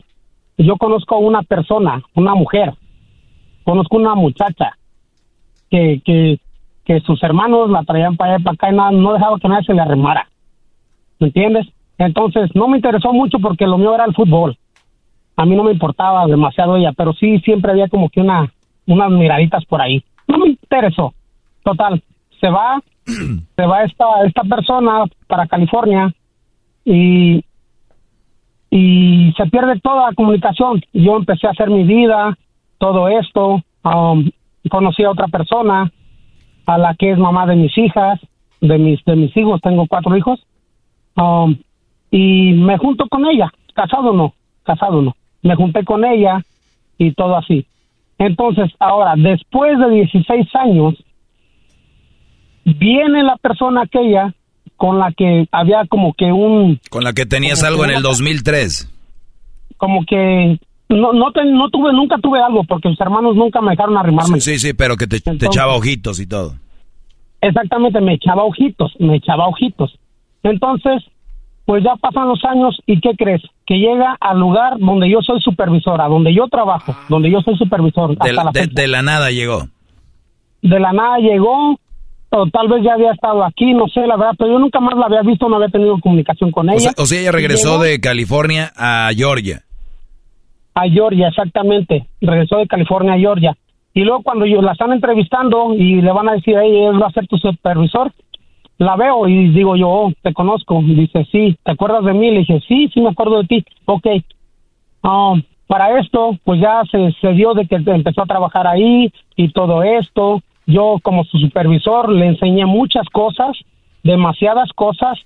yo 0.58 0.76
conozco 0.78 1.18
una 1.18 1.42
persona, 1.44 2.02
una 2.16 2.36
mujer. 2.36 2.74
Conozco 3.64 3.98
una 3.98 4.16
muchacha 4.16 4.78
que, 5.70 6.02
que, 6.04 6.40
que 6.84 7.00
sus 7.02 7.22
hermanos 7.24 7.70
la 7.70 7.84
traían 7.84 8.18
para 8.18 8.36
allá 8.36 8.44
para 8.44 8.54
acá 8.56 8.72
y 8.72 8.76
nada, 8.76 8.92
no 8.92 9.14
dejaba 9.14 9.40
que 9.40 9.48
nadie 9.48 9.66
se 9.66 9.74
le 9.74 9.82
arremara. 9.82 10.28
¿Me 11.20 11.28
entiendes? 11.28 11.68
Entonces, 11.98 12.50
no 12.56 12.68
me 12.68 12.78
interesó 12.78 13.14
mucho 13.14 13.40
porque 13.40 13.66
lo 13.66 13.78
mío 13.78 13.94
era 13.94 14.06
el 14.06 14.14
fútbol. 14.14 14.58
A 15.40 15.46
mí 15.46 15.56
no 15.56 15.64
me 15.64 15.72
importaba 15.72 16.28
demasiado 16.28 16.76
ella, 16.76 16.92
pero 16.92 17.14
sí 17.14 17.40
siempre 17.40 17.72
había 17.72 17.88
como 17.88 18.10
que 18.10 18.20
una, 18.20 18.52
unas 18.86 19.10
miraditas 19.10 19.64
por 19.64 19.82
ahí. 19.82 20.04
No 20.28 20.38
me 20.38 20.50
interesó. 20.50 21.14
Total, 21.64 22.04
se 22.42 22.50
va, 22.50 22.82
se 23.06 23.66
va 23.66 23.84
esta, 23.84 24.06
esta 24.26 24.44
persona 24.44 25.06
para 25.28 25.48
California 25.48 26.14
y, 26.84 27.42
y 28.70 29.34
se 29.38 29.46
pierde 29.46 29.80
toda 29.80 30.10
la 30.10 30.14
comunicación. 30.14 30.82
Yo 30.92 31.16
empecé 31.16 31.48
a 31.48 31.52
hacer 31.52 31.70
mi 31.70 31.86
vida, 31.86 32.38
todo 32.78 33.08
esto, 33.08 33.62
um, 33.86 34.30
conocí 34.70 35.06
a 35.06 35.12
otra 35.12 35.30
persona, 35.30 35.90
a 36.66 36.78
la 36.78 36.96
que 36.96 37.12
es 37.12 37.18
mamá 37.18 37.46
de 37.46 37.56
mis 37.56 37.78
hijas, 37.78 38.20
de 38.60 38.78
mis, 38.78 39.02
de 39.06 39.16
mis 39.16 39.38
hijos, 39.38 39.62
tengo 39.62 39.88
cuatro 39.88 40.18
hijos, 40.18 40.46
um, 41.16 41.56
y 42.12 42.52
me 42.52 42.78
junto 42.78 43.08
con 43.08 43.26
ella, 43.26 43.50
casado 43.74 44.12
no, 44.12 44.34
casado 44.64 45.02
no, 45.02 45.16
me 45.42 45.56
junté 45.56 45.84
con 45.84 46.06
ella 46.06 46.44
y 46.98 47.14
todo 47.14 47.38
así. 47.38 47.66
Entonces, 48.18 48.72
ahora, 48.80 49.14
después 49.16 49.80
de 49.80 49.90
16 49.90 50.48
años, 50.56 50.96
viene 52.66 53.24
la 53.24 53.38
persona 53.38 53.84
aquella 53.84 54.34
con 54.76 55.00
la 55.00 55.12
que 55.12 55.48
había 55.52 55.86
como 55.88 56.14
que 56.14 56.32
un... 56.32 56.80
Con 56.90 57.04
la 57.04 57.14
que 57.14 57.26
tenías 57.26 57.64
algo 57.64 57.86
en 57.86 57.92
el 57.92 58.02
2003. 58.02 58.90
Como 59.78 60.06
que 60.06 60.60
no, 60.90 61.14
no, 61.14 61.32
no 61.32 61.70
tuve, 61.70 61.94
nunca 61.94 62.18
tuve 62.18 62.42
algo 62.42 62.64
porque 62.64 62.90
mis 62.90 63.00
hermanos 63.00 63.36
nunca 63.36 63.62
me 63.62 63.72
dejaron 63.72 63.98
arrimarme. 63.98 64.42
Sí, 64.42 64.58
sí, 64.58 64.74
pero 64.74 64.98
que 64.98 65.08
te, 65.08 65.20
te 65.22 65.46
echaba 65.46 65.76
ojitos 65.76 66.20
y 66.20 66.28
todo. 66.28 66.56
Exactamente, 67.42 68.02
me 68.02 68.16
echaba 68.16 68.44
ojitos, 68.44 68.94
me 69.00 69.16
echaba 69.16 69.48
ojitos. 69.48 69.98
Entonces, 70.44 71.04
pues 71.70 71.84
ya 71.84 71.96
pasan 71.98 72.28
los 72.28 72.44
años 72.46 72.82
y 72.88 73.00
¿qué 73.00 73.12
crees? 73.16 73.44
Que 73.64 73.76
llega 73.76 74.18
al 74.20 74.40
lugar 74.40 74.80
donde 74.80 75.08
yo 75.08 75.22
soy 75.22 75.40
supervisora, 75.40 76.08
donde 76.08 76.34
yo 76.34 76.48
trabajo, 76.48 76.96
donde 77.10 77.30
yo 77.30 77.42
soy 77.42 77.56
supervisor. 77.60 78.18
De, 78.18 78.34
la, 78.34 78.50
de, 78.52 78.88
la 78.88 79.04
nada 79.04 79.30
llegó. 79.30 79.68
De 80.64 80.80
la 80.80 80.92
nada 80.94 81.20
llegó, 81.20 81.80
o 82.32 82.48
tal 82.48 82.70
vez 82.70 82.84
ya 82.84 82.94
había 82.96 83.12
estado 83.12 83.46
aquí, 83.46 83.72
no 83.76 83.88
sé, 83.88 84.00
la 84.08 84.18
verdad, 84.18 84.34
pero 84.36 84.54
yo 84.54 84.58
nunca 84.58 84.80
más 84.80 84.98
la 84.98 85.06
había 85.06 85.22
visto, 85.22 85.48
no 85.48 85.58
había 85.58 85.68
tenido 85.68 86.00
comunicación 86.00 86.50
con 86.50 86.72
ella. 86.72 86.90
O 86.98 87.06
sea, 87.06 87.22
ella 87.22 87.32
regresó 87.32 87.78
de 87.78 88.00
California 88.00 88.72
a 88.76 89.12
Georgia. 89.16 89.62
A 90.74 90.90
Georgia, 90.90 91.28
exactamente. 91.28 92.08
Regresó 92.20 92.58
de 92.58 92.66
California 92.66 93.14
a 93.14 93.20
Georgia. 93.20 93.56
Y 93.94 94.02
luego 94.02 94.24
cuando 94.24 94.48
yo 94.48 94.64
la 94.64 94.72
están 94.72 94.92
entrevistando 94.92 95.76
y 95.76 96.02
le 96.02 96.12
van 96.12 96.30
a 96.30 96.34
decir, 96.34 96.56
él 96.58 97.00
va 97.00 97.10
a 97.10 97.12
ser 97.12 97.28
tu 97.28 97.38
supervisor, 97.38 98.12
la 98.80 98.96
veo 98.96 99.28
y 99.28 99.50
digo 99.50 99.76
yo, 99.76 99.90
oh, 99.90 100.14
te 100.24 100.34
conozco. 100.34 100.82
dice, 100.82 101.28
sí, 101.32 101.56
¿te 101.64 101.72
acuerdas 101.72 102.06
de 102.06 102.14
mí? 102.14 102.32
Le 102.32 102.40
dije, 102.40 102.62
sí, 102.68 102.90
sí 102.94 103.02
me 103.02 103.10
acuerdo 103.10 103.42
de 103.42 103.48
ti. 103.48 103.66
Ok. 103.86 104.08
Um, 105.04 105.44
para 105.68 106.00
esto, 106.00 106.38
pues 106.44 106.60
ya 106.60 106.82
se, 106.90 107.12
se 107.22 107.34
dio 107.34 107.54
de 107.54 107.68
que 107.68 107.76
empezó 107.76 108.24
a 108.24 108.26
trabajar 108.26 108.66
ahí 108.66 109.12
y 109.36 109.52
todo 109.52 109.84
esto. 109.84 110.42
Yo 110.66 110.96
como 111.04 111.26
su 111.26 111.38
supervisor 111.38 112.10
le 112.10 112.28
enseñé 112.28 112.66
muchas 112.66 113.08
cosas, 113.10 113.58
demasiadas 114.04 114.72
cosas, 114.74 115.20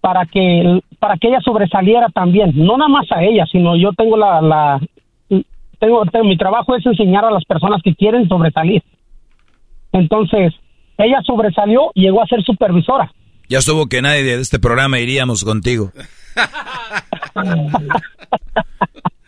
para 0.00 0.26
que, 0.26 0.80
para 1.00 1.16
que 1.16 1.28
ella 1.28 1.40
sobresaliera 1.40 2.08
también. 2.10 2.52
No 2.54 2.76
nada 2.76 2.88
más 2.88 3.10
a 3.10 3.24
ella, 3.24 3.46
sino 3.50 3.74
yo 3.74 3.92
tengo 3.94 4.16
la, 4.16 4.40
la 4.40 4.80
tengo, 5.78 6.04
mi 6.24 6.36
trabajo 6.36 6.76
es 6.76 6.84
enseñar 6.84 7.24
a 7.24 7.30
las 7.30 7.44
personas 7.44 7.82
que 7.82 7.94
quieren 7.94 8.28
sobresalir. 8.28 8.82
Entonces, 9.92 10.54
ella 10.98 11.20
sobresalió 11.24 11.90
y 11.94 12.02
llegó 12.02 12.22
a 12.22 12.26
ser 12.26 12.42
supervisora. 12.42 13.10
Ya 13.48 13.58
estuvo 13.58 13.86
que 13.86 14.02
nadie 14.02 14.24
de 14.24 14.40
este 14.40 14.58
programa 14.58 14.98
iríamos 14.98 15.44
contigo. 15.44 15.92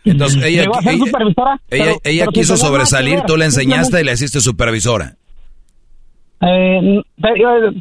Entonces, 0.05 0.43
ella, 0.43 0.63
llegó 0.63 0.77
a 0.77 0.81
ser 0.81 0.97
supervisora, 0.97 1.59
ella, 1.69 2.27
quiso 2.27 2.57
sobresalir, 2.57 3.21
tú 3.21 3.37
la 3.37 3.45
enseñaste 3.45 4.01
y 4.01 4.03
la 4.03 4.13
hiciste 4.13 4.39
supervisora. 4.41 5.15
Eh, 6.41 7.01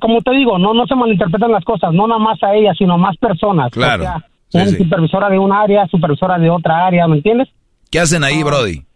como 0.00 0.20
te 0.22 0.32
digo, 0.32 0.58
no, 0.58 0.74
no 0.74 0.86
se 0.86 0.94
malinterpretan 0.94 1.52
las 1.52 1.64
cosas, 1.64 1.92
no 1.92 2.06
nada 2.06 2.18
más 2.18 2.42
a 2.42 2.54
ella, 2.54 2.72
sino 2.76 2.94
a 2.94 2.98
más 2.98 3.16
personas. 3.16 3.70
Claro. 3.70 4.04
una 4.52 4.66
supervisora 4.66 5.30
de 5.30 5.38
un 5.38 5.52
área, 5.52 5.86
supervisora 5.86 6.38
de 6.38 6.50
otra 6.50 6.86
área, 6.86 7.06
¿me 7.06 7.16
entiendes? 7.16 7.48
¿Qué 7.90 8.00
hacen 8.00 8.24
ahí, 8.24 8.42
Brody? 8.42 8.87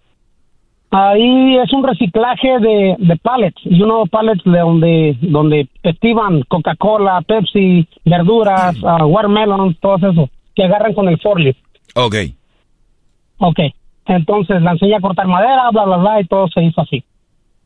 Ahí 0.95 1.57
es 1.57 1.73
un 1.73 1.83
reciclaje 1.85 2.59
de, 2.59 2.97
de 2.99 3.17
pallets, 3.17 3.59
y 3.65 3.81
uno 3.81 4.05
pallets 4.05 4.45
de 4.45 4.59
donde 4.59 5.17
donde 5.23 5.67
estivan 5.83 6.43
Coca-Cola, 6.43 7.23
Pepsi, 7.23 7.89
verduras, 8.05 8.77
uh, 8.83 9.07
watermelon, 9.07 9.75
todo 9.81 9.97
eso, 9.97 10.29
que 10.55 10.65
agarran 10.65 10.93
con 10.93 11.09
el 11.09 11.19
forklift. 11.19 11.59
Ok. 11.95 12.17
Ok. 13.39 13.59
Entonces 14.05 14.61
la 14.61 14.73
enseña 14.73 14.99
a 14.99 15.01
cortar 15.01 15.27
madera, 15.29 15.71
bla, 15.71 15.85
bla, 15.87 15.97
bla, 15.97 16.21
y 16.21 16.27
todo 16.27 16.49
se 16.49 16.63
hizo 16.63 16.83
así. 16.83 17.03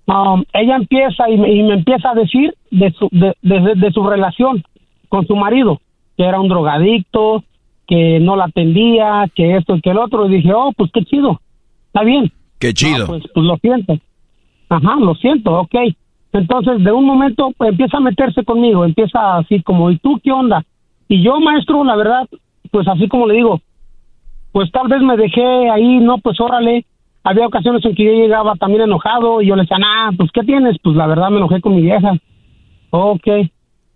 Um, 0.06 0.44
ella 0.52 0.76
empieza 0.76 1.28
y 1.28 1.36
me, 1.36 1.52
y 1.52 1.62
me, 1.64 1.74
empieza 1.74 2.10
a 2.10 2.14
decir 2.14 2.54
de 2.70 2.92
su, 2.92 3.08
de, 3.10 3.34
de, 3.42 3.74
de 3.74 3.90
su 3.90 4.06
relación 4.06 4.62
con 5.08 5.26
su 5.26 5.34
marido, 5.34 5.80
que 6.16 6.22
era 6.22 6.40
un 6.40 6.48
drogadicto, 6.48 7.42
que 7.88 8.20
no 8.20 8.36
la 8.36 8.44
atendía, 8.44 9.24
que 9.34 9.56
esto 9.56 9.74
y 9.74 9.80
que 9.80 9.90
el 9.90 9.98
otro, 9.98 10.26
y 10.26 10.36
dije, 10.36 10.52
oh, 10.54 10.70
pues 10.76 10.92
qué 10.92 11.02
chido, 11.02 11.40
está 11.88 12.04
bien. 12.04 12.30
Qué 12.58 12.72
chido. 12.72 13.06
pues, 13.06 13.22
pues, 13.34 13.46
lo 13.46 13.56
siento. 13.56 13.98
Ajá, 14.68 14.96
lo 14.96 15.14
siento, 15.14 15.60
ok. 15.60 15.74
Entonces, 16.32 16.82
de 16.82 16.92
un 16.92 17.04
momento 17.04 17.52
pues, 17.56 17.70
empieza 17.70 17.98
a 17.98 18.00
meterse 18.00 18.44
conmigo, 18.44 18.84
empieza 18.84 19.38
así 19.38 19.62
como, 19.62 19.90
¿y 19.90 19.98
tú 19.98 20.20
qué 20.22 20.32
onda? 20.32 20.64
Y 21.08 21.22
yo, 21.22 21.40
maestro, 21.40 21.84
la 21.84 21.96
verdad, 21.96 22.28
pues 22.70 22.86
así 22.88 23.08
como 23.08 23.26
le 23.26 23.34
digo, 23.34 23.60
pues 24.52 24.70
tal 24.72 24.88
vez 24.88 25.00
me 25.02 25.16
dejé 25.16 25.70
ahí, 25.70 25.98
no, 25.98 26.18
pues 26.18 26.40
órale. 26.40 26.84
Había 27.22 27.46
ocasiones 27.46 27.84
en 27.84 27.94
que 27.94 28.04
yo 28.04 28.12
llegaba 28.12 28.54
también 28.54 28.82
enojado 28.82 29.42
y 29.42 29.48
yo 29.48 29.56
le 29.56 29.62
decía, 29.62 29.78
ah, 29.84 30.10
pues 30.16 30.30
¿qué 30.32 30.42
tienes? 30.42 30.76
Pues 30.82 30.96
la 30.96 31.06
verdad 31.06 31.30
me 31.30 31.38
enojé 31.38 31.60
con 31.60 31.74
mi 31.74 31.82
vieja. 31.82 32.12
Ok, 32.90 33.26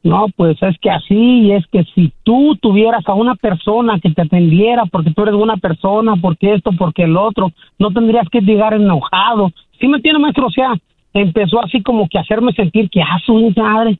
no, 0.03 0.27
pues 0.35 0.57
es 0.63 0.77
que 0.81 0.91
así, 0.91 1.53
es 1.53 1.65
que 1.71 1.85
si 1.95 2.13
tú 2.23 2.57
tuvieras 2.61 3.07
a 3.07 3.15
una 3.15 3.35
persona 3.35 3.99
que 4.01 4.11
te 4.11 4.23
atendiera 4.23 4.87
porque 4.87 5.11
tú 5.11 5.23
eres 5.23 5.35
buena 5.35 5.59
persona, 5.59 6.15
porque 6.17 6.55
esto, 6.55 6.71
porque 6.79 7.03
el 7.03 7.17
otro, 7.17 7.53
no 7.79 7.91
tendrías 7.91 8.27
que 8.31 8.41
llegar 8.41 8.73
enojado. 8.75 9.51
Sí 9.79 9.89
me 9.89 10.01
tiene 10.01 10.19
maestro, 10.19 10.47
o 10.47 10.51
sea, 10.51 10.75
empezó 11.13 11.63
así 11.63 11.83
como 11.83 12.09
que 12.09 12.19
a 12.19 12.23
hacerme 12.23 12.53
sentir 12.53 12.89
que, 12.89 13.03
ah, 13.03 13.19
su 13.27 13.53
madre, 13.57 13.99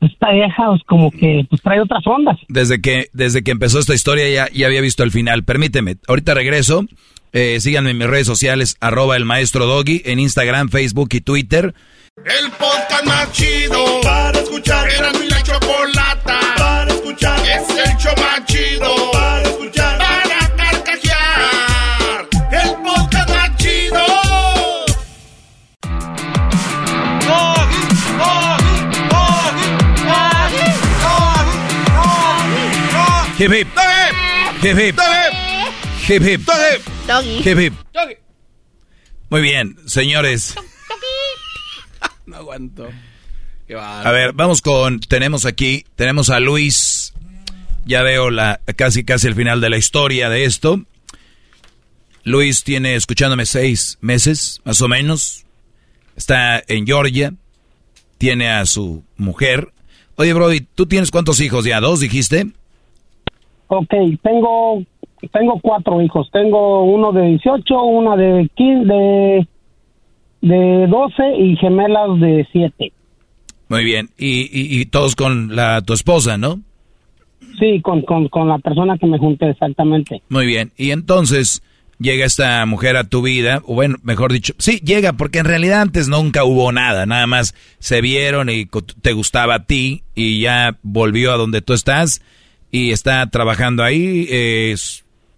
esta 0.00 0.32
vieja 0.32 0.66
pues 0.66 0.82
como 0.84 1.10
que 1.10 1.46
pues, 1.48 1.62
trae 1.62 1.80
otras 1.80 2.04
ondas. 2.06 2.38
Desde 2.48 2.80
que, 2.80 3.06
desde 3.12 3.44
que 3.44 3.52
empezó 3.52 3.78
esta 3.78 3.94
historia 3.94 4.28
ya, 4.28 4.48
ya 4.52 4.66
había 4.66 4.80
visto 4.80 5.04
el 5.04 5.12
final. 5.12 5.44
Permíteme, 5.44 5.96
ahorita 6.08 6.34
regreso. 6.34 6.86
Eh, 7.32 7.60
síganme 7.60 7.90
en 7.90 7.98
mis 7.98 8.08
redes 8.08 8.26
sociales, 8.26 8.76
arroba 8.80 9.16
el 9.16 9.24
maestro 9.24 9.66
Doggy, 9.66 10.02
en 10.04 10.18
Instagram, 10.18 10.68
Facebook 10.68 11.10
y 11.12 11.20
Twitter. 11.20 11.74
El 12.16 12.50
podcast 12.50 13.06
más 13.06 13.32
chido 13.32 13.84
para 14.02 14.39
escuchar. 14.50 14.90
Era 14.90 15.12
mi 15.12 15.28
la 15.28 15.42
chocolata 15.42 16.40
para 16.56 16.92
escuchar. 16.92 17.38
Es 17.46 17.68
el 17.70 17.96
show 17.98 18.14
más 18.18 18.44
chido 18.46 19.10
para 19.12 19.42
escuchar. 19.42 19.98
Para 19.98 20.56
carcajear. 20.56 22.28
El 22.50 22.70
podcast 22.82 23.30
más 23.30 23.56
chido. 23.56 24.04
Hip 33.38 33.52
hip. 33.52 33.68
Hip 34.62 34.78
hip. 34.78 35.00
Hip 36.08 36.22
hip. 36.22 36.40
Hip 37.46 37.58
hip. 37.58 37.74
Muy 39.30 39.40
bien, 39.42 39.76
señores. 39.86 40.54
No 42.26 42.36
aguanto. 42.36 42.88
A 43.78 44.10
ver, 44.10 44.32
vamos 44.32 44.62
con, 44.62 45.00
tenemos 45.00 45.46
aquí, 45.46 45.84
tenemos 45.96 46.30
a 46.30 46.40
Luis. 46.40 47.14
Ya 47.86 48.02
veo 48.02 48.30
la 48.30 48.60
casi 48.76 49.04
casi 49.04 49.28
el 49.28 49.34
final 49.34 49.60
de 49.60 49.70
la 49.70 49.78
historia 49.78 50.28
de 50.28 50.44
esto. 50.44 50.80
Luis 52.24 52.64
tiene 52.64 52.94
escuchándome 52.94 53.46
seis 53.46 53.98
meses, 54.00 54.60
más 54.64 54.82
o 54.82 54.88
menos. 54.88 55.46
Está 56.16 56.62
en 56.68 56.86
Georgia. 56.86 57.32
Tiene 58.18 58.50
a 58.50 58.66
su 58.66 59.02
mujer. 59.16 59.68
Oye, 60.16 60.34
Brody, 60.34 60.60
¿tú 60.60 60.86
tienes 60.86 61.10
cuántos 61.10 61.40
hijos 61.40 61.64
ya? 61.64 61.80
¿Dos 61.80 62.00
dijiste? 62.00 62.46
Ok, 63.68 63.94
tengo, 64.22 64.82
tengo 65.32 65.58
cuatro 65.62 66.02
hijos. 66.02 66.28
Tengo 66.30 66.84
uno 66.84 67.12
de 67.12 67.22
18, 67.22 67.82
una 67.82 68.16
de 68.16 68.50
15, 68.54 68.84
de 68.84 69.46
de 70.40 70.86
12 70.86 71.36
y 71.38 71.56
gemelas 71.56 72.18
de 72.20 72.46
7. 72.52 72.92
Muy 73.70 73.84
bien. 73.84 74.10
Y, 74.18 74.50
y, 74.52 74.84
todos 74.86 75.14
con 75.14 75.54
la 75.54 75.80
tu 75.82 75.92
esposa, 75.92 76.36
¿no? 76.36 76.60
Sí, 77.58 77.80
con, 77.82 78.02
con, 78.02 78.28
con, 78.28 78.48
la 78.48 78.58
persona 78.58 78.98
que 78.98 79.06
me 79.06 79.16
junté, 79.16 79.48
exactamente. 79.48 80.22
Muy 80.28 80.44
bien. 80.44 80.72
Y 80.76 80.90
entonces 80.90 81.62
llega 82.00 82.26
esta 82.26 82.66
mujer 82.66 82.96
a 82.96 83.04
tu 83.04 83.22
vida, 83.22 83.62
o 83.64 83.74
bueno, 83.74 83.96
mejor 84.02 84.32
dicho, 84.32 84.54
sí, 84.58 84.80
llega 84.84 85.12
porque 85.12 85.38
en 85.38 85.44
realidad 85.44 85.82
antes 85.82 86.08
nunca 86.08 86.42
hubo 86.44 86.72
nada, 86.72 87.06
nada 87.06 87.28
más 87.28 87.54
se 87.78 88.00
vieron 88.00 88.48
y 88.48 88.66
te 89.02 89.12
gustaba 89.12 89.54
a 89.54 89.64
ti 89.66 90.02
y 90.16 90.40
ya 90.40 90.76
volvió 90.82 91.32
a 91.32 91.36
donde 91.36 91.62
tú 91.62 91.72
estás 91.72 92.22
y 92.72 92.90
está 92.90 93.24
trabajando 93.28 93.84
ahí, 93.84 94.74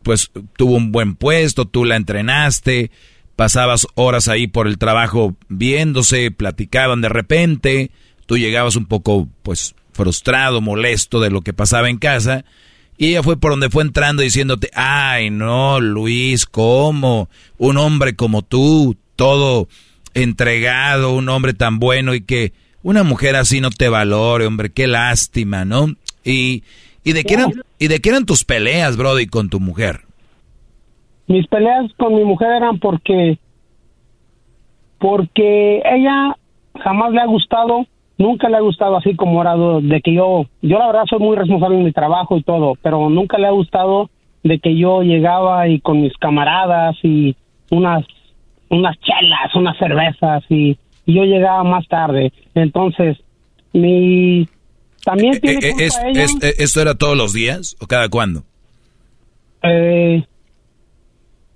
pues 0.02 0.30
tuvo 0.56 0.76
un 0.76 0.90
buen 0.90 1.16
puesto, 1.16 1.66
tú 1.66 1.84
la 1.84 1.96
entrenaste, 1.96 2.90
pasabas 3.36 3.86
horas 3.94 4.28
ahí 4.28 4.46
por 4.46 4.68
el 4.68 4.78
trabajo 4.78 5.36
viéndose, 5.48 6.30
platicaban 6.30 7.02
de 7.02 7.08
repente, 7.10 7.90
tú 8.32 8.38
llegabas 8.38 8.76
un 8.76 8.86
poco 8.86 9.28
pues 9.42 9.74
frustrado, 9.92 10.62
molesto 10.62 11.20
de 11.20 11.28
lo 11.28 11.42
que 11.42 11.52
pasaba 11.52 11.90
en 11.90 11.98
casa, 11.98 12.46
y 12.96 13.08
ella 13.08 13.22
fue 13.22 13.36
por 13.36 13.50
donde 13.50 13.68
fue 13.68 13.82
entrando 13.82 14.22
diciéndote, 14.22 14.70
ay 14.72 15.28
no, 15.28 15.80
Luis, 15.80 16.46
¿cómo? 16.46 17.28
Un 17.58 17.76
hombre 17.76 18.16
como 18.16 18.40
tú, 18.40 18.96
todo 19.16 19.68
entregado, 20.14 21.12
un 21.12 21.28
hombre 21.28 21.52
tan 21.52 21.78
bueno 21.78 22.14
y 22.14 22.22
que 22.22 22.54
una 22.82 23.02
mujer 23.02 23.36
así 23.36 23.60
no 23.60 23.68
te 23.68 23.90
valore, 23.90 24.46
hombre, 24.46 24.72
qué 24.72 24.86
lástima, 24.86 25.66
¿no? 25.66 25.88
Y, 26.24 26.62
y 27.04 27.12
de 27.12 27.24
qué 27.24 27.34
eran, 27.34 27.52
y 27.78 27.88
de 27.88 28.00
qué 28.00 28.08
eran 28.08 28.24
tus 28.24 28.46
peleas, 28.46 28.96
Brody, 28.96 29.26
con 29.26 29.50
tu 29.50 29.60
mujer. 29.60 30.06
Mis 31.26 31.46
peleas 31.48 31.92
con 31.98 32.14
mi 32.14 32.24
mujer 32.24 32.48
eran 32.56 32.78
porque 32.78 33.38
porque 34.98 35.82
ella 35.84 36.34
jamás 36.82 37.12
le 37.12 37.20
ha 37.20 37.26
gustado, 37.26 37.86
nunca 38.22 38.48
le 38.48 38.56
ha 38.56 38.60
gustado 38.60 38.96
así 38.96 39.14
como 39.14 39.42
era 39.42 39.54
de 39.56 40.00
que 40.00 40.14
yo, 40.14 40.46
yo 40.62 40.78
la 40.78 40.86
verdad 40.86 41.04
soy 41.08 41.18
muy 41.18 41.36
responsable 41.36 41.76
en 41.76 41.84
mi 41.84 41.92
trabajo 41.92 42.36
y 42.38 42.42
todo, 42.42 42.74
pero 42.80 43.10
nunca 43.10 43.36
le 43.38 43.48
ha 43.48 43.50
gustado 43.50 44.08
de 44.42 44.58
que 44.58 44.76
yo 44.76 45.02
llegaba 45.02 45.68
y 45.68 45.80
con 45.80 46.00
mis 46.00 46.16
camaradas 46.16 46.96
y 47.02 47.36
unas 47.70 48.04
unas 48.68 48.96
chelas, 49.00 49.54
unas 49.54 49.76
cervezas 49.76 50.42
y, 50.48 50.78
yo 51.04 51.24
llegaba 51.24 51.64
más 51.64 51.86
tarde. 51.88 52.32
Entonces, 52.54 53.18
mi 53.72 54.48
también 55.04 55.40
tiene 55.40 55.58
eh, 55.66 55.74
eh, 55.76 55.86
es, 55.86 55.98
eh, 56.40 56.54
¿Esto 56.58 56.80
era 56.80 56.94
todos 56.94 57.16
los 57.16 57.32
días 57.32 57.74
o 57.80 57.88
cada 57.88 58.08
cuándo? 58.08 58.44
Eh, 59.64 60.22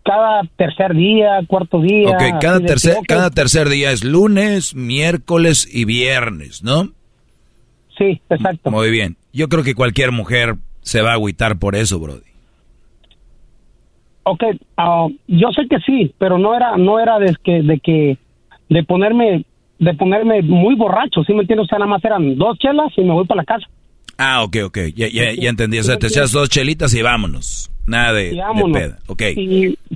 cada 0.07 0.43
tercer 0.57 0.95
día, 0.95 1.41
cuarto 1.49 1.81
día. 1.81 2.11
Ok, 2.11 2.41
cada 2.41 2.61
tercer, 2.61 2.97
cada 3.07 3.31
tercer 3.31 3.69
día 3.69 3.91
es 3.91 4.05
lunes, 4.05 4.75
miércoles 4.75 5.69
y 5.71 5.85
viernes, 5.85 6.63
¿no? 6.63 6.91
Sí, 7.99 8.21
exacto. 8.31 8.71
Muy 8.71 8.91
bien. 8.91 9.17
Yo 9.33 9.49
creo 9.49 9.65
que 9.65 9.75
cualquier 9.75 10.13
mujer 10.13 10.55
se 10.83 11.03
va 11.03 11.11
a 11.11 11.15
agüitar 11.15 11.59
por 11.59 11.75
eso, 11.75 11.99
Brody. 11.99 12.21
Ok, 14.23 14.43
ah, 14.77 15.09
yo 15.27 15.49
sé 15.51 15.67
que 15.69 15.79
sí, 15.81 16.15
pero 16.19 16.39
no 16.39 16.55
era, 16.55 16.77
no 16.77 16.99
era 17.01 17.19
de 17.19 17.35
que, 17.43 17.63
de 17.63 17.79
que, 17.81 18.19
de 18.69 18.83
ponerme, 18.85 19.45
de 19.79 19.95
ponerme 19.95 20.43
muy 20.43 20.75
borracho, 20.75 21.23
¿sí 21.25 21.33
me 21.33 21.41
entiendes? 21.41 21.65
O 21.65 21.69
sea, 21.69 21.79
nada 21.79 21.91
más 21.91 22.05
eran 22.05 22.37
dos 22.37 22.59
chelas 22.59 22.93
y 22.97 23.03
me 23.03 23.13
voy 23.13 23.27
para 23.27 23.43
la 23.43 23.45
casa. 23.45 23.67
Ah, 24.19 24.43
ok, 24.43 24.57
ok, 24.67 24.79
ya, 24.95 25.09
ya, 25.09 25.33
ya 25.33 25.49
entendí. 25.51 25.79
O 25.79 25.83
sea, 25.83 25.99
te 25.99 26.07
echas 26.07 26.33
dos 26.33 26.49
chelitas 26.49 26.95
y 26.95 27.03
vámonos. 27.03 27.71
Nada 27.87 28.13
de, 28.15 28.31
de 28.31 28.73
peda, 28.73 28.99
ok. 29.07 29.23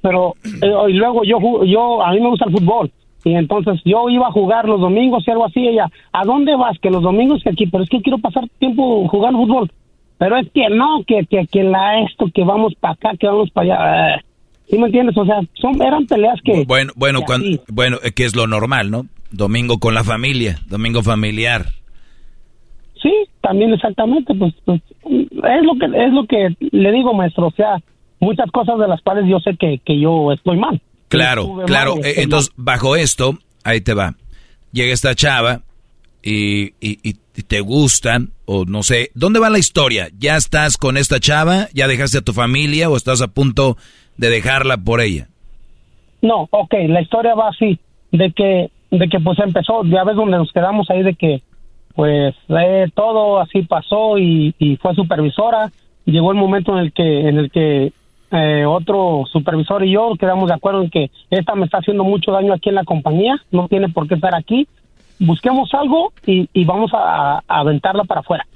pero, 0.00 0.36
eh, 0.44 0.90
y 0.90 0.92
luego 0.92 1.24
yo, 1.24 1.64
yo, 1.64 2.02
a 2.04 2.12
mí 2.12 2.20
me 2.20 2.28
gusta 2.28 2.44
el 2.46 2.52
fútbol. 2.52 2.90
Y 3.24 3.34
entonces 3.34 3.80
yo 3.84 4.08
iba 4.08 4.28
a 4.28 4.32
jugar 4.32 4.66
los 4.66 4.80
domingos 4.80 5.24
y 5.26 5.30
algo 5.30 5.44
así. 5.44 5.66
Ella, 5.66 5.90
¿a 6.12 6.24
dónde 6.24 6.54
vas? 6.56 6.78
Que 6.78 6.90
los 6.90 7.02
domingos 7.02 7.42
que 7.42 7.50
aquí, 7.50 7.66
pero 7.66 7.82
es 7.82 7.90
que 7.90 8.00
quiero 8.00 8.18
pasar 8.18 8.48
tiempo 8.58 9.06
jugando 9.08 9.40
fútbol. 9.40 9.70
Pero 10.18 10.36
es 10.36 10.48
que 10.52 10.68
no, 10.70 11.02
que, 11.06 11.26
que, 11.28 11.46
que 11.46 11.62
la 11.64 12.02
esto, 12.02 12.26
que 12.32 12.44
vamos 12.44 12.74
para 12.78 12.94
acá, 12.94 13.10
que 13.18 13.26
vamos 13.26 13.50
para 13.50 13.74
allá. 13.74 14.14
Eh, 14.14 14.20
¿Sí 14.68 14.78
me 14.78 14.86
entiendes? 14.86 15.16
O 15.16 15.24
sea, 15.24 15.40
son, 15.54 15.82
eran 15.82 16.06
peleas 16.06 16.38
que... 16.44 16.64
Bueno, 16.64 16.92
bueno, 16.94 17.22
cuando, 17.22 17.60
bueno, 17.68 17.98
eh, 18.04 18.12
que 18.12 18.24
es 18.24 18.36
lo 18.36 18.46
normal, 18.46 18.90
¿no? 18.90 19.06
Domingo 19.32 19.78
con 19.78 19.94
la 19.94 20.04
familia, 20.04 20.60
domingo 20.68 21.02
familiar. 21.02 21.66
Sí, 23.02 23.12
también 23.40 23.72
exactamente, 23.72 24.34
pues, 24.34 24.54
pues, 24.64 24.82
es 25.04 25.64
lo 25.64 25.74
que 25.78 25.86
es 25.86 26.12
lo 26.12 26.26
que 26.26 26.54
le 26.70 26.92
digo, 26.92 27.14
maestro, 27.14 27.46
o 27.46 27.52
sea, 27.52 27.78
muchas 28.20 28.50
cosas 28.50 28.78
de 28.78 28.88
las 28.88 29.00
cuales 29.00 29.24
yo 29.26 29.40
sé 29.40 29.56
que, 29.56 29.80
que 29.84 29.98
yo 29.98 30.32
estoy 30.32 30.58
mal. 30.58 30.80
Claro, 31.08 31.62
claro, 31.66 31.96
eh, 32.04 32.14
entonces 32.18 32.52
bajo 32.56 32.94
esto, 32.96 33.38
ahí 33.64 33.80
te 33.80 33.94
va. 33.94 34.14
Llega 34.72 34.92
esta 34.92 35.14
chava 35.14 35.62
y, 36.22 36.74
y, 36.80 36.98
y, 37.02 37.14
te 37.48 37.60
gustan, 37.60 38.32
o 38.44 38.66
no 38.66 38.82
sé, 38.82 39.10
¿dónde 39.14 39.40
va 39.40 39.48
la 39.48 39.58
historia? 39.58 40.08
¿Ya 40.18 40.36
estás 40.36 40.76
con 40.76 40.98
esta 40.98 41.18
chava? 41.18 41.68
¿Ya 41.72 41.88
dejaste 41.88 42.18
a 42.18 42.22
tu 42.22 42.34
familia 42.34 42.90
o 42.90 42.96
estás 42.96 43.22
a 43.22 43.28
punto 43.28 43.78
de 44.18 44.28
dejarla 44.28 44.76
por 44.76 45.00
ella? 45.00 45.28
No, 46.20 46.46
ok, 46.50 46.74
la 46.88 47.00
historia 47.00 47.34
va 47.34 47.48
así, 47.48 47.78
de 48.12 48.30
que, 48.32 48.70
de 48.90 49.08
que 49.08 49.20
pues 49.20 49.38
empezó, 49.38 49.84
ya 49.84 50.04
ves 50.04 50.16
donde 50.16 50.36
nos 50.36 50.52
quedamos 50.52 50.90
ahí 50.90 51.02
de 51.02 51.14
que 51.14 51.42
pues 51.94 52.34
eh, 52.48 52.86
todo 52.94 53.40
así 53.40 53.62
pasó 53.62 54.18
y, 54.18 54.54
fue 54.80 54.94
supervisora. 54.94 55.70
Llegó 56.04 56.32
el 56.32 56.38
momento 56.38 56.72
en 56.72 56.78
el 56.78 56.92
que, 56.92 57.28
en 57.28 57.38
el 57.38 57.50
que 57.50 57.92
eh, 58.30 58.64
otro 58.64 59.24
supervisor 59.30 59.84
y 59.84 59.92
yo 59.92 60.14
quedamos 60.18 60.48
de 60.48 60.54
acuerdo 60.54 60.82
en 60.82 60.90
que 60.90 61.10
esta 61.30 61.54
me 61.54 61.64
está 61.64 61.78
haciendo 61.78 62.04
mucho 62.04 62.32
daño 62.32 62.52
aquí 62.52 62.68
en 62.68 62.76
la 62.76 62.84
compañía, 62.84 63.40
no 63.50 63.68
tiene 63.68 63.88
por 63.88 64.08
qué 64.08 64.14
estar 64.14 64.34
aquí. 64.34 64.66
Busquemos 65.18 65.68
algo 65.74 66.12
y, 66.24 66.64
vamos 66.64 66.90
a, 66.94 67.42
aventarla 67.46 68.04
para 68.04 68.20
afuera. 68.20 68.46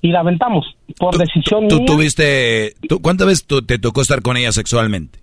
Y 0.00 0.08
la 0.08 0.20
aventamos 0.20 0.76
por 0.98 1.16
decisión 1.16 1.66
¿Tú 1.66 1.84
tuviste, 1.86 2.74
tú, 2.88 3.00
cuántas 3.00 3.26
veces 3.26 3.46
te 3.66 3.78
tocó 3.78 4.02
estar 4.02 4.20
con 4.20 4.36
ella 4.36 4.52
sexualmente? 4.52 5.18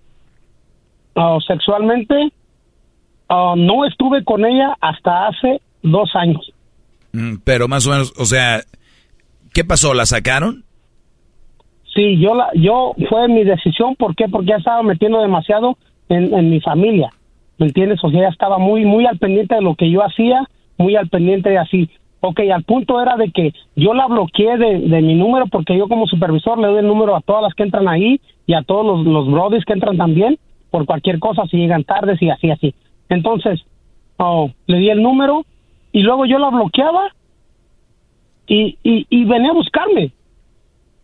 Ah, 1.14 1.38
sexualmente, 1.46 2.32
ah, 3.28 3.54
no 3.56 3.84
estuve 3.84 4.24
con 4.24 4.44
ella 4.44 4.76
hasta 4.80 5.28
hace 5.28 5.60
dos 5.82 6.10
años. 6.14 6.52
Mm, 7.12 7.36
pero 7.44 7.68
más 7.68 7.86
o 7.86 7.90
menos, 7.90 8.12
o 8.18 8.24
sea, 8.24 8.60
¿qué 9.52 9.64
pasó? 9.64 9.94
¿La 9.94 10.06
sacaron? 10.06 10.64
Sí, 11.94 12.18
yo 12.18 12.34
la, 12.34 12.48
yo 12.54 12.94
fue 13.08 13.28
mi 13.28 13.44
decisión, 13.44 13.96
¿por 13.96 14.14
qué? 14.14 14.28
Porque 14.28 14.48
ya 14.48 14.56
estaba 14.56 14.82
metiendo 14.82 15.20
demasiado 15.20 15.76
en, 16.08 16.50
mi 16.50 16.60
familia, 16.60 17.10
¿me 17.58 17.66
entiendes? 17.66 18.00
O 18.02 18.10
sea, 18.10 18.22
ya 18.22 18.28
estaba 18.28 18.58
muy, 18.58 18.84
muy 18.84 19.06
al 19.06 19.18
pendiente 19.18 19.54
de 19.54 19.62
lo 19.62 19.74
que 19.74 19.90
yo 19.90 20.02
hacía, 20.02 20.46
muy 20.78 20.96
al 20.96 21.08
pendiente 21.08 21.50
de 21.50 21.58
así. 21.58 21.90
Ok, 22.20 22.40
al 22.54 22.62
punto 22.64 23.00
era 23.00 23.16
de 23.16 23.30
que 23.30 23.52
yo 23.76 23.94
la 23.94 24.06
bloqueé 24.06 24.56
de, 24.56 24.78
de 24.80 25.02
mi 25.02 25.14
número 25.14 25.46
porque 25.48 25.76
yo 25.76 25.88
como 25.88 26.06
supervisor 26.06 26.58
le 26.58 26.68
doy 26.68 26.78
el 26.78 26.86
número 26.86 27.16
a 27.16 27.20
todas 27.20 27.42
las 27.42 27.54
que 27.54 27.64
entran 27.64 27.88
ahí 27.88 28.20
y 28.46 28.54
a 28.54 28.62
todos 28.62 28.86
los, 28.86 29.06
los 29.06 29.30
brodis 29.30 29.64
que 29.64 29.72
entran 29.72 29.96
también 29.96 30.38
por 30.70 30.86
cualquier 30.86 31.18
cosa 31.18 31.46
si 31.50 31.56
llegan 31.56 31.84
tardes 31.84 32.20
y 32.22 32.30
así, 32.30 32.50
así. 32.50 32.74
Entonces, 33.08 33.60
oh, 34.18 34.50
le 34.66 34.78
di 34.78 34.90
el 34.90 35.02
número 35.02 35.44
y 35.92 36.00
luego 36.00 36.24
yo 36.26 36.38
la 36.38 36.48
bloqueaba 36.48 37.12
y, 38.46 38.76
y, 38.82 39.24
venía 39.24 39.50
a 39.50 39.54
buscarme. 39.54 40.12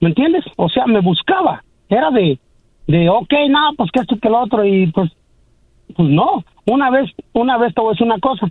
¿Me 0.00 0.08
entiendes? 0.08 0.44
O 0.56 0.68
sea, 0.68 0.86
me 0.86 1.00
buscaba. 1.00 1.62
Era 1.88 2.10
de, 2.10 2.38
de 2.86 3.08
ok, 3.08 3.32
nada, 3.48 3.70
pues 3.76 3.90
que 3.90 4.00
esto 4.00 4.16
que 4.20 4.28
lo 4.28 4.40
otro. 4.40 4.64
Y 4.64 4.88
pues, 4.88 5.10
pues 5.96 6.08
no. 6.08 6.44
Una 6.66 6.90
vez, 6.90 7.10
una 7.32 7.56
vez 7.56 7.74
te 7.74 7.80
voy 7.80 7.90
a 7.90 7.92
decir 7.92 8.06
una 8.06 8.18
cosa. 8.18 8.50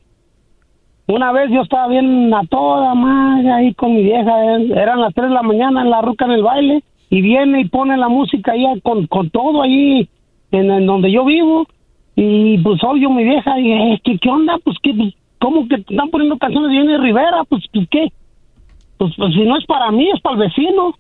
Una 1.08 1.32
vez 1.32 1.52
yo 1.52 1.62
estaba 1.62 1.88
bien 1.88 2.34
a 2.34 2.44
toda 2.46 2.94
madre 2.96 3.52
ahí 3.52 3.74
con 3.76 3.94
mi 3.94 4.04
vieja. 4.04 4.58
Eh, 4.58 4.72
eran 4.76 5.02
las 5.02 5.14
3 5.14 5.30
de 5.30 5.36
la 5.36 5.44
mañana 5.44 5.82
en 5.82 5.90
la 5.90 6.02
ruca 6.02 6.26
en 6.26 6.32
el 6.32 6.44
baile. 6.44 6.84
Y 7.10 7.22
viene 7.22 7.62
y 7.62 7.70
pone 7.70 7.96
la 7.98 8.10
música 8.10 8.54
ahí 8.54 8.66
con, 8.82 9.08
con 9.08 9.30
todo 9.30 9.62
ahí 9.62 10.10
en, 10.52 10.72
en 10.72 10.86
donde 10.86 11.12
yo 11.12 11.24
vivo. 11.24 11.68
Y 12.16 12.58
pues 12.60 12.84
oye 12.84 13.08
mi 13.10 13.24
vieja. 13.24 13.60
Y 13.60 13.94
es 13.94 14.02
que, 14.02 14.18
¿qué 14.18 14.30
onda? 14.30 14.58
Pues 14.64 14.78
que, 14.82 15.14
¿Cómo 15.40 15.68
que 15.68 15.76
están 15.76 16.10
poniendo 16.10 16.38
canciones 16.38 16.72
de 16.72 16.78
Jenny 16.78 16.98
Rivera? 16.98 17.44
Pues, 17.48 17.64
¿qué? 17.90 18.12
Pues, 18.98 19.14
pues, 19.16 19.34
si 19.34 19.42
no 19.42 19.58
es 19.58 19.66
para 19.66 19.92
mí, 19.92 20.10
es 20.14 20.20
para 20.22 20.36
el 20.36 20.42
vecino. 20.42 20.96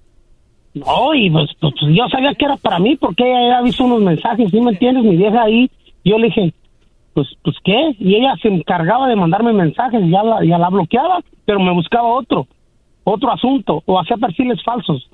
No, 0.73 1.13
y 1.15 1.29
pues, 1.29 1.49
pues, 1.59 1.73
pues, 1.79 1.95
yo 1.95 2.07
sabía 2.09 2.33
que 2.35 2.45
era 2.45 2.57
para 2.57 2.79
mí 2.79 2.95
porque 2.97 3.23
ella 3.23 3.39
había 3.39 3.61
visto 3.61 3.83
unos 3.83 4.01
mensajes, 4.01 4.51
¿sí 4.51 4.61
me 4.61 4.71
entiendes? 4.71 5.03
Mi 5.03 5.17
vieja 5.17 5.41
ahí, 5.41 5.69
yo 6.03 6.17
le 6.19 6.27
dije, 6.27 6.53
pues, 7.13 7.27
pues 7.43 7.55
¿qué? 7.63 7.95
Y 7.97 8.15
ella 8.15 8.35
se 8.41 8.47
encargaba 8.47 9.07
de 9.07 9.15
mandarme 9.15 9.53
mensajes, 9.53 10.01
ya 10.09 10.21
la, 10.21 10.45
ya 10.45 10.59
la 10.59 10.69
bloqueaba, 10.69 11.21
pero 11.45 11.59
me 11.59 11.73
buscaba 11.73 12.07
otro, 12.07 12.45
otro 13.03 13.31
asunto, 13.31 13.81
o 13.85 13.99
hacía 13.99 14.17
perfiles 14.17 14.61
falsos, 14.63 15.09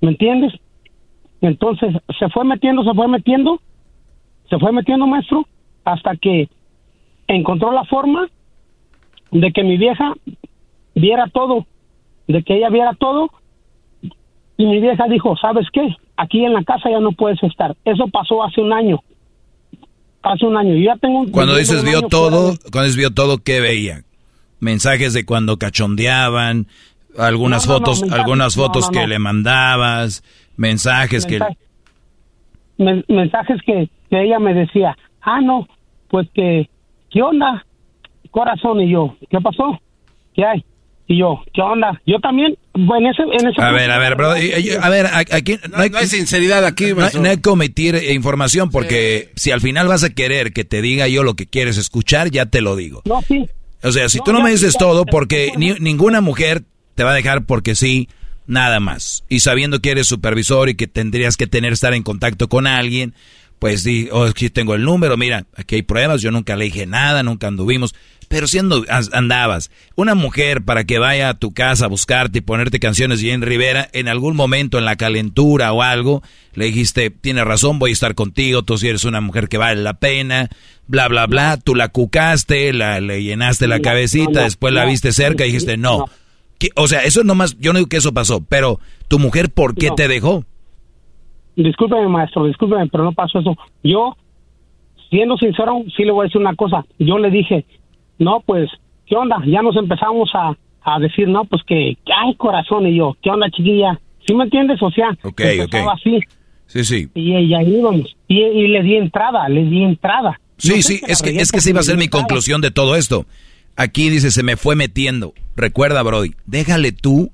¿me 0.00 0.12
entiendes? 0.12 0.54
Entonces 1.42 1.94
se 2.18 2.28
fue 2.30 2.44
metiendo, 2.44 2.84
se 2.84 2.94
fue 2.94 3.06
metiendo, 3.06 3.60
se 4.48 4.58
fue 4.58 4.72
metiendo, 4.72 5.06
maestro, 5.06 5.46
hasta 5.84 6.16
que 6.16 6.48
encontró 7.36 7.72
la 7.72 7.84
forma 7.84 8.28
de 9.30 9.52
que 9.52 9.62
mi 9.62 9.76
vieja 9.76 10.14
viera 10.94 11.28
todo, 11.32 11.66
de 12.26 12.42
que 12.42 12.56
ella 12.56 12.68
viera 12.70 12.94
todo. 12.94 13.30
Y 14.56 14.66
mi 14.66 14.80
vieja 14.80 15.06
dijo, 15.08 15.36
¿sabes 15.36 15.66
qué? 15.72 15.96
Aquí 16.16 16.44
en 16.44 16.52
la 16.52 16.62
casa 16.64 16.90
ya 16.90 17.00
no 17.00 17.12
puedes 17.12 17.42
estar. 17.42 17.74
Eso 17.84 18.08
pasó 18.08 18.44
hace 18.44 18.60
un 18.60 18.72
año. 18.72 19.00
Hace 20.22 20.44
un 20.44 20.56
año. 20.56 20.74
Yo 20.74 20.84
ya 20.84 20.96
tengo 20.96 21.24
Cuando 21.30 21.56
dices 21.56 21.82
vio 21.82 22.02
todo, 22.02 22.54
cuando 22.70 22.82
dices 22.82 22.96
vio 22.96 23.10
todo, 23.10 23.38
¿qué 23.38 23.60
veía? 23.60 24.02
Mensajes 24.58 25.14
de 25.14 25.24
cuando 25.24 25.56
cachondeaban, 25.56 26.66
algunas 27.16 27.66
fotos, 27.66 28.02
algunas 28.12 28.54
fotos 28.54 28.90
que 28.90 29.06
le 29.06 29.18
mandabas, 29.18 30.22
mensajes 30.56 31.24
que... 31.24 31.40
mensajes 32.76 33.62
que, 33.64 33.88
que 34.10 34.22
ella 34.22 34.38
me 34.38 34.52
decía, 34.52 34.98
ah, 35.22 35.40
no, 35.40 35.66
pues 36.08 36.28
que 36.34 36.68
¿qué 37.10 37.22
onda? 37.22 37.64
Corazón 38.30 38.80
y 38.80 38.90
yo, 38.92 39.16
¿qué 39.30 39.38
pasó? 39.40 39.80
¿Qué 40.34 40.44
hay? 40.44 40.64
Y 41.08 41.18
yo, 41.18 41.42
¿qué 41.52 41.60
onda? 41.60 42.00
Yo 42.06 42.18
también, 42.20 42.56
en 42.74 43.06
ese, 43.06 43.22
en 43.22 43.48
ese 43.48 43.60
A 43.60 43.72
ver, 43.72 43.90
a 43.90 43.98
ver, 43.98 44.14
bro, 44.14 44.36
y- 44.40 44.52
y- 44.60 44.70
a 44.80 44.88
ver, 44.88 45.06
aquí 45.32 45.58
no 45.70 45.78
hay, 45.78 45.90
No 45.90 45.98
hay 45.98 46.06
sinceridad 46.06 46.64
aquí, 46.64 46.92
no 46.94 47.08
no 47.20 47.28
hay 47.28 47.38
que 47.38 47.50
omitir 47.50 47.96
eh, 47.96 48.12
información 48.14 48.70
porque 48.70 49.30
si 49.34 49.50
al 49.50 49.60
final 49.60 49.88
vas 49.88 50.04
a 50.04 50.10
querer 50.10 50.52
que 50.52 50.64
te 50.64 50.80
diga 50.82 51.08
yo 51.08 51.24
lo 51.24 51.34
que 51.34 51.46
quieres 51.46 51.78
escuchar, 51.78 52.30
ya 52.30 52.46
te 52.46 52.60
lo 52.60 52.76
digo. 52.76 53.02
No, 53.06 53.20
sí. 53.22 53.44
O 53.82 53.90
sea, 53.90 54.08
si 54.08 54.18
No, 54.18 54.24
tú 54.24 54.32
no 54.32 54.38
ya- 54.38 54.44
me 54.44 54.50
dices 54.52 54.74
ya- 54.74 54.78
todo, 54.78 55.04
porque 55.04 55.50
ni- 55.56 55.74
ninguna 55.80 56.20
mujer 56.20 56.62
te 56.94 57.02
va 57.02 57.10
a 57.10 57.14
dejar 57.14 57.44
porque 57.44 57.74
sí, 57.74 58.08
nada 58.46 58.78
más. 58.78 59.24
Y 59.28 59.40
sabiendo 59.40 59.80
que 59.80 59.90
eres 59.90 60.06
supervisor 60.06 60.68
y 60.68 60.76
que 60.76 60.86
tendrías 60.86 61.36
que 61.36 61.48
tener, 61.48 61.72
estar 61.72 61.92
en 61.92 62.04
contacto 62.04 62.48
con 62.48 62.68
alguien, 62.68 63.14
pues 63.60 63.84
di, 63.84 64.08
oh, 64.10 64.24
aquí 64.24 64.50
tengo 64.50 64.74
el 64.74 64.82
número, 64.82 65.16
mira, 65.16 65.46
aquí 65.54 65.76
hay 65.76 65.82
pruebas, 65.82 66.20
yo 66.22 66.32
nunca 66.32 66.56
le 66.56 66.64
dije 66.64 66.86
nada, 66.86 67.22
nunca 67.22 67.46
anduvimos. 67.46 67.94
Pero 68.28 68.46
si 68.46 68.58
andu- 68.58 68.86
andabas, 69.12 69.70
una 69.96 70.14
mujer 70.14 70.62
para 70.62 70.84
que 70.84 70.98
vaya 71.00 71.30
a 71.30 71.34
tu 71.34 71.52
casa 71.52 71.86
a 71.86 71.88
buscarte 71.88 72.38
y 72.38 72.42
ponerte 72.42 72.78
canciones 72.78 73.20
de 73.20 73.30
Jane 73.30 73.44
Rivera, 73.44 73.88
en 73.92 74.06
algún 74.08 74.36
momento 74.36 74.78
en 74.78 74.84
la 74.84 74.94
calentura 74.96 75.72
o 75.72 75.82
algo, 75.82 76.22
le 76.54 76.66
dijiste, 76.66 77.10
tienes 77.10 77.44
razón, 77.44 77.78
voy 77.80 77.90
a 77.90 77.92
estar 77.92 78.14
contigo, 78.14 78.62
tú 78.62 78.78
si 78.78 78.88
eres 78.88 79.04
una 79.04 79.20
mujer 79.20 79.48
que 79.48 79.58
vale 79.58 79.82
la 79.82 79.94
pena, 79.94 80.48
bla, 80.86 81.08
bla, 81.08 81.26
bla, 81.26 81.56
tú 81.56 81.74
la 81.74 81.88
cucaste, 81.88 82.72
la, 82.72 83.00
le 83.00 83.22
llenaste 83.24 83.66
la 83.66 83.76
cabecita, 83.82 84.30
después 84.44 84.72
la 84.72 84.82
viste 84.92 85.12
cerca 85.12 85.44
y 85.44 85.48
dijiste, 85.48 85.76
no. 85.76 86.06
O 86.76 86.88
sea, 86.88 87.02
eso 87.04 87.24
nomás, 87.24 87.56
yo 87.58 87.72
no 87.72 87.78
digo 87.80 87.88
que 87.88 87.96
eso 87.96 88.14
pasó, 88.14 88.42
pero 88.42 88.78
tu 89.08 89.18
mujer, 89.18 89.50
¿por 89.50 89.74
qué 89.74 89.88
te 89.96 90.06
dejó? 90.08 90.44
Discúlpeme, 91.56 92.08
maestro, 92.08 92.46
discúlpeme, 92.46 92.86
pero 92.88 93.04
no 93.04 93.12
pasó 93.12 93.38
eso. 93.40 93.56
Yo, 93.82 94.16
siendo 95.10 95.36
sincero, 95.36 95.82
sí 95.96 96.04
le 96.04 96.12
voy 96.12 96.24
a 96.24 96.28
decir 96.28 96.40
una 96.40 96.54
cosa. 96.54 96.84
Yo 96.98 97.18
le 97.18 97.30
dije, 97.30 97.64
no, 98.18 98.40
pues, 98.46 98.70
¿qué 99.06 99.16
onda? 99.16 99.36
Ya 99.46 99.62
nos 99.62 99.76
empezamos 99.76 100.30
a, 100.34 100.56
a 100.82 100.98
decir, 101.00 101.28
no, 101.28 101.44
pues 101.44 101.62
que, 101.66 101.96
hay 102.16 102.34
corazón. 102.36 102.86
Y 102.86 102.96
yo, 102.96 103.16
¿qué 103.22 103.30
onda, 103.30 103.50
chiquilla? 103.50 103.98
¿Sí 104.26 104.34
me 104.34 104.44
entiendes? 104.44 104.80
O 104.82 104.90
sea, 104.90 105.10
Ok, 105.22 105.40
empezaba 105.40 105.92
ok. 105.94 105.98
así. 106.00 106.20
Sí, 106.66 106.84
sí. 106.84 107.08
Y, 107.14 107.32
y 107.36 107.54
ahí 107.54 107.66
íbamos. 107.78 108.16
Y, 108.28 108.38
y 108.40 108.68
le 108.68 108.82
di 108.82 108.94
entrada, 108.96 109.48
le 109.48 109.64
di 109.64 109.82
entrada. 109.82 110.38
Sí, 110.56 110.82
sí, 110.82 111.00
es 111.08 111.20
que, 111.22 111.30
es 111.30 111.50
que 111.50 111.60
se 111.60 111.70
iba 111.70 111.80
a 111.80 111.82
ser 111.82 111.96
mi 111.96 112.04
entrada. 112.04 112.24
conclusión 112.26 112.60
de 112.60 112.70
todo 112.70 112.94
esto. 112.94 113.26
Aquí 113.76 114.08
dice, 114.10 114.30
se 114.30 114.42
me 114.42 114.56
fue 114.56 114.76
metiendo. 114.76 115.32
Recuerda, 115.56 116.02
Brody, 116.02 116.32
déjale 116.46 116.92
tú 116.92 117.30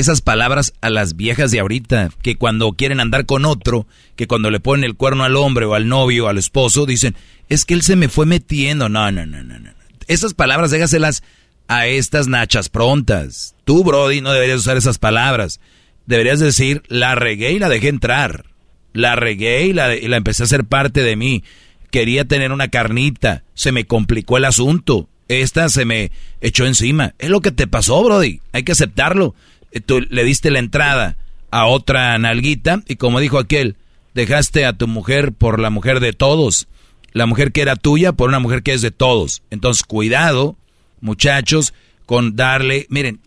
esas 0.00 0.20
palabras 0.22 0.72
a 0.80 0.90
las 0.90 1.16
viejas 1.16 1.50
de 1.50 1.58
ahorita, 1.58 2.10
que 2.22 2.36
cuando 2.36 2.72
quieren 2.72 3.00
andar 3.00 3.26
con 3.26 3.44
otro, 3.44 3.86
que 4.14 4.28
cuando 4.28 4.50
le 4.50 4.60
ponen 4.60 4.84
el 4.84 4.94
cuerno 4.94 5.24
al 5.24 5.36
hombre 5.36 5.66
o 5.66 5.74
al 5.74 5.88
novio 5.88 6.26
o 6.26 6.28
al 6.28 6.38
esposo, 6.38 6.86
dicen, 6.86 7.16
es 7.48 7.64
que 7.64 7.74
él 7.74 7.82
se 7.82 7.96
me 7.96 8.08
fue 8.08 8.24
metiendo. 8.24 8.88
No, 8.88 9.10
no, 9.10 9.26
no, 9.26 9.42
no, 9.42 9.58
no. 9.58 9.70
Esas 10.06 10.34
palabras 10.34 10.70
déjaselas 10.70 11.24
a 11.66 11.86
estas 11.86 12.28
nachas 12.28 12.68
prontas. 12.68 13.56
Tú, 13.64 13.82
Brody, 13.82 14.20
no 14.20 14.32
deberías 14.32 14.60
usar 14.60 14.76
esas 14.76 14.98
palabras. 14.98 15.60
Deberías 16.06 16.38
decir, 16.38 16.82
la 16.86 17.16
regué 17.16 17.52
y 17.52 17.58
la 17.58 17.68
dejé 17.68 17.88
entrar. 17.88 18.44
La 18.92 19.16
regué 19.16 19.66
y 19.66 19.72
la, 19.72 19.96
y 19.96 20.06
la 20.06 20.16
empecé 20.16 20.44
a 20.44 20.46
hacer 20.46 20.64
parte 20.64 21.02
de 21.02 21.16
mí. 21.16 21.42
Quería 21.90 22.24
tener 22.24 22.52
una 22.52 22.68
carnita. 22.68 23.42
Se 23.54 23.72
me 23.72 23.84
complicó 23.84 24.36
el 24.36 24.44
asunto. 24.44 25.08
Esta 25.26 25.68
se 25.68 25.84
me 25.84 26.10
echó 26.40 26.66
encima. 26.66 27.14
Es 27.18 27.30
lo 27.30 27.40
que 27.40 27.50
te 27.50 27.66
pasó, 27.66 28.02
Brody. 28.02 28.40
Hay 28.52 28.62
que 28.62 28.72
aceptarlo. 28.72 29.34
Eh, 29.72 29.80
Tú 29.80 30.00
le 30.00 30.24
diste 30.24 30.50
la 30.50 30.58
entrada 30.58 31.16
a 31.50 31.66
otra 31.66 32.16
nalguita 32.18 32.82
y 32.86 32.96
como 32.96 33.20
dijo 33.20 33.38
aquel, 33.38 33.76
dejaste 34.14 34.64
a 34.64 34.72
tu 34.72 34.88
mujer 34.88 35.32
por 35.32 35.60
la 35.60 35.70
mujer 35.70 36.00
de 36.00 36.12
todos. 36.12 36.68
La 37.12 37.26
mujer 37.26 37.52
que 37.52 37.62
era 37.62 37.76
tuya 37.76 38.12
por 38.12 38.28
una 38.28 38.38
mujer 38.38 38.62
que 38.62 38.72
es 38.72 38.82
de 38.82 38.90
todos. 38.90 39.42
Entonces, 39.50 39.82
cuidado, 39.82 40.56
muchachos, 41.00 41.72
con 42.06 42.36
darle... 42.36 42.86
Miren, 42.90 43.20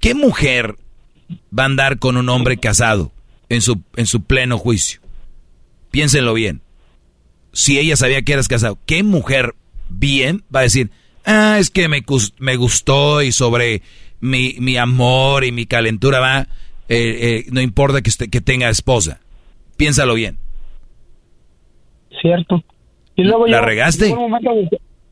¿qué 0.00 0.14
mujer 0.14 0.76
va 1.56 1.64
a 1.64 1.66
andar 1.66 1.98
con 1.98 2.16
un 2.16 2.28
hombre 2.28 2.58
casado 2.58 3.12
en 3.48 3.62
su, 3.62 3.80
en 3.96 4.06
su 4.06 4.22
pleno 4.22 4.58
juicio? 4.58 5.00
Piénsenlo 5.90 6.34
bien. 6.34 6.62
Si 7.52 7.78
ella 7.78 7.96
sabía 7.96 8.22
que 8.22 8.32
eras 8.32 8.48
casado, 8.48 8.78
¿qué 8.86 9.02
mujer 9.02 9.54
bien 9.88 10.44
va 10.54 10.60
a 10.60 10.64
decir, 10.64 10.90
ah, 11.24 11.56
es 11.58 11.70
que 11.70 11.88
me, 11.88 12.04
me 12.38 12.56
gustó 12.56 13.22
y 13.22 13.32
sobre 13.32 13.82
mi, 14.22 14.54
mi 14.58 14.78
amor 14.78 15.44
y 15.44 15.52
mi 15.52 15.66
calentura 15.66 16.18
va, 16.20 16.40
eh, 16.40 16.46
eh, 16.88 17.44
no 17.52 17.60
importa 17.60 18.00
que, 18.00 18.08
esté- 18.10 18.30
que 18.30 18.40
tenga 18.40 18.70
esposa? 18.70 19.20
Piénsalo 19.76 20.14
bien. 20.14 20.38
Cierto. 22.20 22.62
Y 23.16 23.24
luego 23.24 23.46
¿La 23.46 23.58
yo- 23.58 23.64
regaste? 23.64 24.14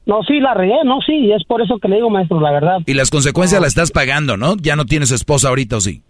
No, 0.06 0.22
sí, 0.26 0.40
la 0.40 0.54
regué, 0.54 0.74
no, 0.84 0.98
sí, 1.06 1.12
y 1.12 1.32
es 1.32 1.44
por 1.44 1.60
eso 1.62 1.78
que 1.78 1.86
le 1.88 1.96
digo, 1.96 2.10
maestro, 2.10 2.40
la 2.40 2.50
verdad. 2.50 2.78
Y 2.86 2.94
las 2.94 3.10
consecuencias 3.10 3.60
las 3.60 3.68
estás 3.68 3.92
pagando, 3.92 4.36
¿no? 4.36 4.56
Ya 4.56 4.74
no 4.74 4.84
tienes 4.86 5.12
esposa 5.12 5.48
ahorita 5.50 5.76
o 5.76 5.80
sí. 5.80 6.02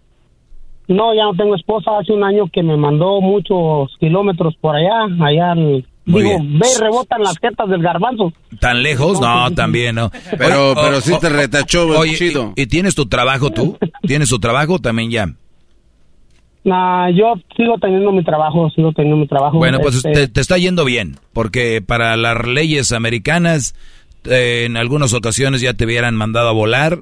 No, 0.87 1.13
ya 1.13 1.23
no 1.23 1.33
tengo 1.35 1.55
esposa. 1.55 1.91
Hace 1.99 2.11
un 2.13 2.23
año 2.23 2.49
que 2.51 2.63
me 2.63 2.77
mandó 2.77 3.21
muchos 3.21 3.95
kilómetros 3.99 4.55
por 4.59 4.75
allá, 4.75 5.03
allá. 5.23 5.51
al- 5.51 5.85
Muy 6.05 6.23
digo, 6.23 6.39
bien. 6.39 6.59
ve 6.59 6.67
y 6.75 6.79
rebotan 6.81 7.21
las 7.21 7.37
jetas 7.37 7.69
del 7.69 7.81
garbanzo. 7.81 8.33
¿Tan 8.59 8.81
lejos? 8.81 9.21
No, 9.21 9.51
también 9.51 9.95
no. 9.95 10.11
Pero- 10.37 10.71
Oye, 10.71 10.81
pero 10.83 10.97
o- 10.97 11.01
sí 11.01 11.13
te 11.21 11.29
retachó, 11.29 11.87
Oye, 11.97 12.15
chido. 12.17 12.53
¿y, 12.55 12.63
y 12.63 12.67
tienes 12.67 12.95
tu 12.95 13.05
trabajo 13.07 13.51
tú? 13.51 13.77
¿Tienes 14.07 14.29
tu 14.29 14.39
trabajo 14.39 14.79
también 14.79 15.11
ya? 15.11 15.27
Nah, 16.63 17.09
yo 17.09 17.33
sigo 17.57 17.77
teniendo 17.79 18.11
mi 18.11 18.23
trabajo, 18.23 18.69
sigo 18.75 18.91
teniendo 18.93 19.17
mi 19.17 19.27
trabajo. 19.27 19.57
Bueno, 19.57 19.79
pues 19.79 19.95
Este, 19.95 20.11
te, 20.13 20.27
te 20.27 20.41
está 20.41 20.57
yendo 20.59 20.85
bien, 20.85 21.17
porque 21.33 21.81
para 21.81 22.15
las 22.17 22.45
leyes 22.45 22.91
americanas, 22.91 23.73
eh, 24.25 24.63
en 24.67 24.77
algunas 24.77 25.13
ocasiones 25.13 25.61
ya 25.61 25.73
te 25.73 25.85
hubieran 25.85 26.15
mandado 26.15 26.49
a 26.49 26.53
volar 26.53 26.99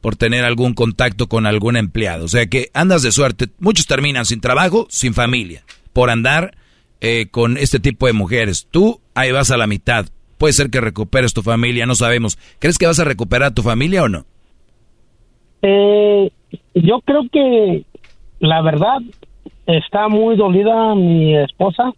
por 0.00 0.14
tener 0.16 0.44
algún 0.44 0.74
contacto 0.74 1.26
con 1.28 1.46
algún 1.46 1.76
empleado. 1.76 2.24
O 2.24 2.28
sea 2.28 2.46
que 2.46 2.70
andas 2.72 3.02
de 3.02 3.10
suerte. 3.10 3.48
Muchos 3.58 3.86
terminan 3.86 4.26
sin 4.26 4.40
trabajo, 4.40 4.86
sin 4.90 5.12
familia, 5.12 5.64
por 5.92 6.08
andar 6.08 6.54
eh, 7.00 7.28
con 7.30 7.56
este 7.56 7.80
tipo 7.80 8.06
de 8.06 8.12
mujeres. 8.12 8.66
Tú 8.70 9.00
ahí 9.14 9.32
vas 9.32 9.50
a 9.50 9.56
la 9.56 9.66
mitad. 9.66 10.06
Puede 10.38 10.52
ser 10.54 10.70
que 10.70 10.80
recuperes 10.80 11.34
tu 11.34 11.42
familia, 11.42 11.84
no 11.86 11.94
sabemos. 11.94 12.38
¿Crees 12.58 12.78
que 12.78 12.86
vas 12.86 12.98
a 13.00 13.04
recuperar 13.04 13.52
tu 13.52 13.62
familia 13.62 14.02
o 14.04 14.08
no? 14.08 14.24
Eh, 15.62 16.30
yo 16.74 17.00
creo 17.04 17.22
que 17.30 17.84
la 18.38 18.62
verdad 18.62 18.98
está 19.66 20.08
muy 20.08 20.36
dolida 20.36 20.94
mi 20.94 21.36
esposa, 21.36 21.92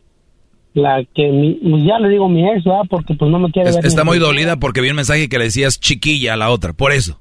la 0.74 1.04
que 1.14 1.28
mi, 1.30 1.86
ya 1.86 1.98
le 2.00 2.08
digo 2.08 2.28
mi 2.28 2.48
ex, 2.50 2.64
¿verdad? 2.64 2.82
Porque 2.90 3.14
pues 3.14 3.30
no 3.30 3.38
me 3.38 3.50
quiere 3.52 3.70
Es- 3.70 3.76
ver. 3.76 3.86
está 3.86 4.04
muy 4.04 4.18
dolida 4.18 4.56
porque 4.56 4.80
vi 4.80 4.90
un 4.90 4.96
mensaje 4.96 5.28
que 5.28 5.38
le 5.38 5.44
decías 5.44 5.78
chiquilla 5.78 6.34
a 6.34 6.36
la 6.36 6.50
otra, 6.50 6.72
por 6.72 6.92
eso. 6.92 7.20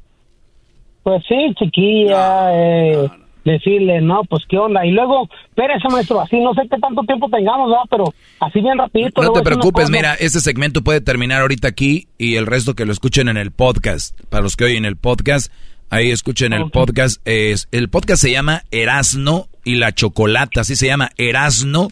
Pues 1.03 1.23
sí, 1.27 1.35
chiquilla, 1.57 2.49
eh, 2.53 3.09
decirle, 3.43 4.01
no, 4.01 4.23
pues 4.23 4.43
qué 4.47 4.57
onda. 4.57 4.85
Y 4.85 4.91
luego, 4.91 5.29
espérese 5.49 5.87
maestro, 5.89 6.21
así 6.21 6.39
no 6.39 6.53
sé 6.53 6.61
qué 6.69 6.77
tanto 6.77 7.01
tiempo 7.03 7.29
tengamos, 7.29 7.69
¿verdad? 7.69 7.85
Pero 7.89 8.13
así 8.39 8.61
bien 8.61 8.77
rapidito. 8.77 9.21
No 9.21 9.33
te 9.33 9.41
preocupes, 9.41 9.89
mira, 9.89 10.13
este 10.15 10.39
segmento 10.39 10.81
puede 10.83 11.01
terminar 11.01 11.41
ahorita 11.41 11.67
aquí 11.67 12.07
y 12.17 12.35
el 12.35 12.45
resto 12.45 12.75
que 12.75 12.85
lo 12.85 12.91
escuchen 12.91 13.27
en 13.27 13.37
el 13.37 13.51
podcast. 13.51 14.19
Para 14.29 14.43
los 14.43 14.55
que 14.55 14.65
oyen 14.65 14.85
el 14.85 14.97
podcast, 14.97 15.51
ahí 15.89 16.11
escuchen 16.11 16.53
el 16.53 16.69
podcast. 16.69 17.21
Es, 17.25 17.67
el 17.71 17.89
podcast 17.89 18.21
se 18.21 18.31
llama 18.31 18.63
Erasno 18.71 19.47
y 19.63 19.75
la 19.75 19.93
Chocolata, 19.93 20.61
así 20.61 20.75
se 20.75 20.87
llama 20.87 21.09
Erasno 21.17 21.89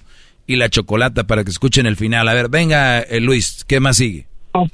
y 0.48 0.56
la 0.56 0.70
Chocolata 0.70 1.26
para 1.26 1.44
que 1.44 1.52
escuchen 1.52 1.86
el 1.86 1.96
final. 1.96 2.28
A 2.28 2.34
ver, 2.34 2.50
venga 2.50 3.02
eh, 3.02 3.20
Luis, 3.20 3.64
¿qué 3.66 3.80
más 3.80 3.98
sigue? 3.98 4.28
Ok. 4.54 4.74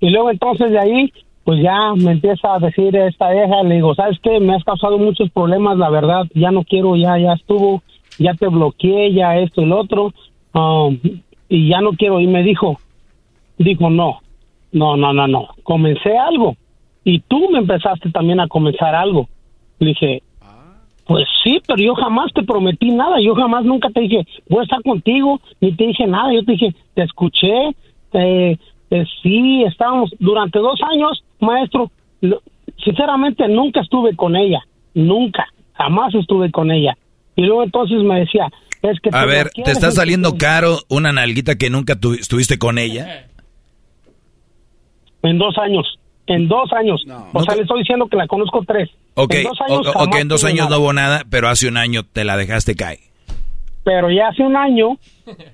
Y 0.00 0.08
luego 0.08 0.30
entonces 0.30 0.70
de 0.70 0.78
ahí, 0.78 1.12
pues 1.44 1.62
ya 1.62 1.94
me 1.96 2.12
empieza 2.12 2.54
a 2.54 2.58
decir 2.58 2.94
esta 2.96 3.30
vieja, 3.30 3.62
le 3.62 3.76
digo, 3.76 3.94
¿sabes 3.94 4.18
qué? 4.22 4.40
Me 4.40 4.54
has 4.54 4.64
causado 4.64 4.98
muchos 4.98 5.30
problemas, 5.30 5.78
la 5.78 5.90
verdad, 5.90 6.26
ya 6.34 6.50
no 6.50 6.64
quiero, 6.64 6.96
ya, 6.96 7.18
ya 7.18 7.32
estuvo, 7.32 7.82
ya 8.18 8.34
te 8.34 8.48
bloqueé, 8.48 9.12
ya 9.12 9.36
esto 9.38 9.62
y 9.62 9.66
lo 9.66 9.80
otro, 9.80 10.12
um, 10.54 10.98
y 11.48 11.68
ya 11.68 11.80
no 11.80 11.92
quiero. 11.92 12.20
Y 12.20 12.26
me 12.26 12.42
dijo, 12.42 12.78
dijo, 13.58 13.90
no, 13.90 14.20
no, 14.72 14.96
no, 14.96 15.12
no, 15.12 15.26
no, 15.26 15.48
comencé 15.62 16.16
algo. 16.16 16.56
Y 17.04 17.20
tú 17.20 17.48
me 17.50 17.60
empezaste 17.60 18.10
también 18.10 18.40
a 18.40 18.48
comenzar 18.48 18.94
algo. 18.94 19.28
Le 19.78 19.88
dije, 19.88 20.22
pues 21.06 21.26
sí, 21.42 21.60
pero 21.66 21.82
yo 21.82 21.94
jamás 21.94 22.32
te 22.32 22.42
prometí 22.42 22.90
nada. 22.90 23.16
Yo 23.20 23.34
jamás 23.34 23.64
nunca 23.64 23.88
te 23.90 24.02
dije, 24.02 24.24
voy 24.48 24.60
a 24.60 24.62
estar 24.62 24.82
contigo, 24.82 25.40
ni 25.60 25.72
te 25.72 25.86
dije 25.86 26.06
nada. 26.06 26.32
Yo 26.32 26.44
te 26.44 26.52
dije, 26.52 26.74
te 26.94 27.02
escuché, 27.02 27.74
eh, 28.12 28.56
eh, 28.90 29.04
sí, 29.22 29.62
estábamos 29.64 30.10
durante 30.18 30.58
dos 30.58 30.78
años, 30.92 31.22
maestro. 31.40 31.90
lo- 32.20 32.42
sinceramente, 32.84 33.46
nunca 33.48 33.80
estuve 33.80 34.14
con 34.16 34.36
ella, 34.36 34.60
nunca, 34.94 35.46
jamás 35.74 36.14
estuve 36.14 36.50
con 36.50 36.70
ella. 36.70 36.96
Y 37.36 37.42
luego 37.42 37.62
entonces 37.62 38.02
me 38.02 38.20
decía, 38.20 38.48
es 38.82 38.98
que 39.00 39.10
A 39.12 39.24
ver, 39.24 39.50
¿te 39.50 39.70
está 39.70 39.90
saliendo 39.90 40.36
caro 40.38 40.78
una 40.88 41.12
nalguita 41.12 41.56
que 41.56 41.70
nunca 41.70 41.96
tu- 41.96 42.14
estuviste 42.14 42.58
con 42.58 42.78
ella? 42.78 43.26
En 45.22 45.38
dos 45.38 45.56
años, 45.58 45.98
en 46.26 46.48
dos 46.48 46.72
años. 46.72 47.02
o 47.32 47.42
sea, 47.42 47.54
le 47.54 47.62
estoy 47.62 47.80
diciendo 47.80 48.06
que 48.08 48.16
la 48.16 48.26
conozco 48.26 48.62
tres. 48.66 48.88
Ok, 49.14 49.34
En 49.34 49.42
dos 49.44 49.60
años 49.60 49.86
o- 49.86 49.90
ok, 49.90 49.96
jamás 49.98 50.20
en 50.20 50.28
dos 50.28 50.44
años 50.44 50.70
no 50.70 50.78
hubo 50.78 50.92
nada, 50.92 51.22
pero 51.30 51.48
hace 51.48 51.68
un 51.68 51.76
año 51.76 52.02
te 52.04 52.24
la 52.24 52.36
dejaste 52.36 52.74
caer. 52.74 52.98
pero 53.82 54.10
ya 54.10 54.28
hace 54.28 54.42
un 54.42 54.56
año, 54.56 54.98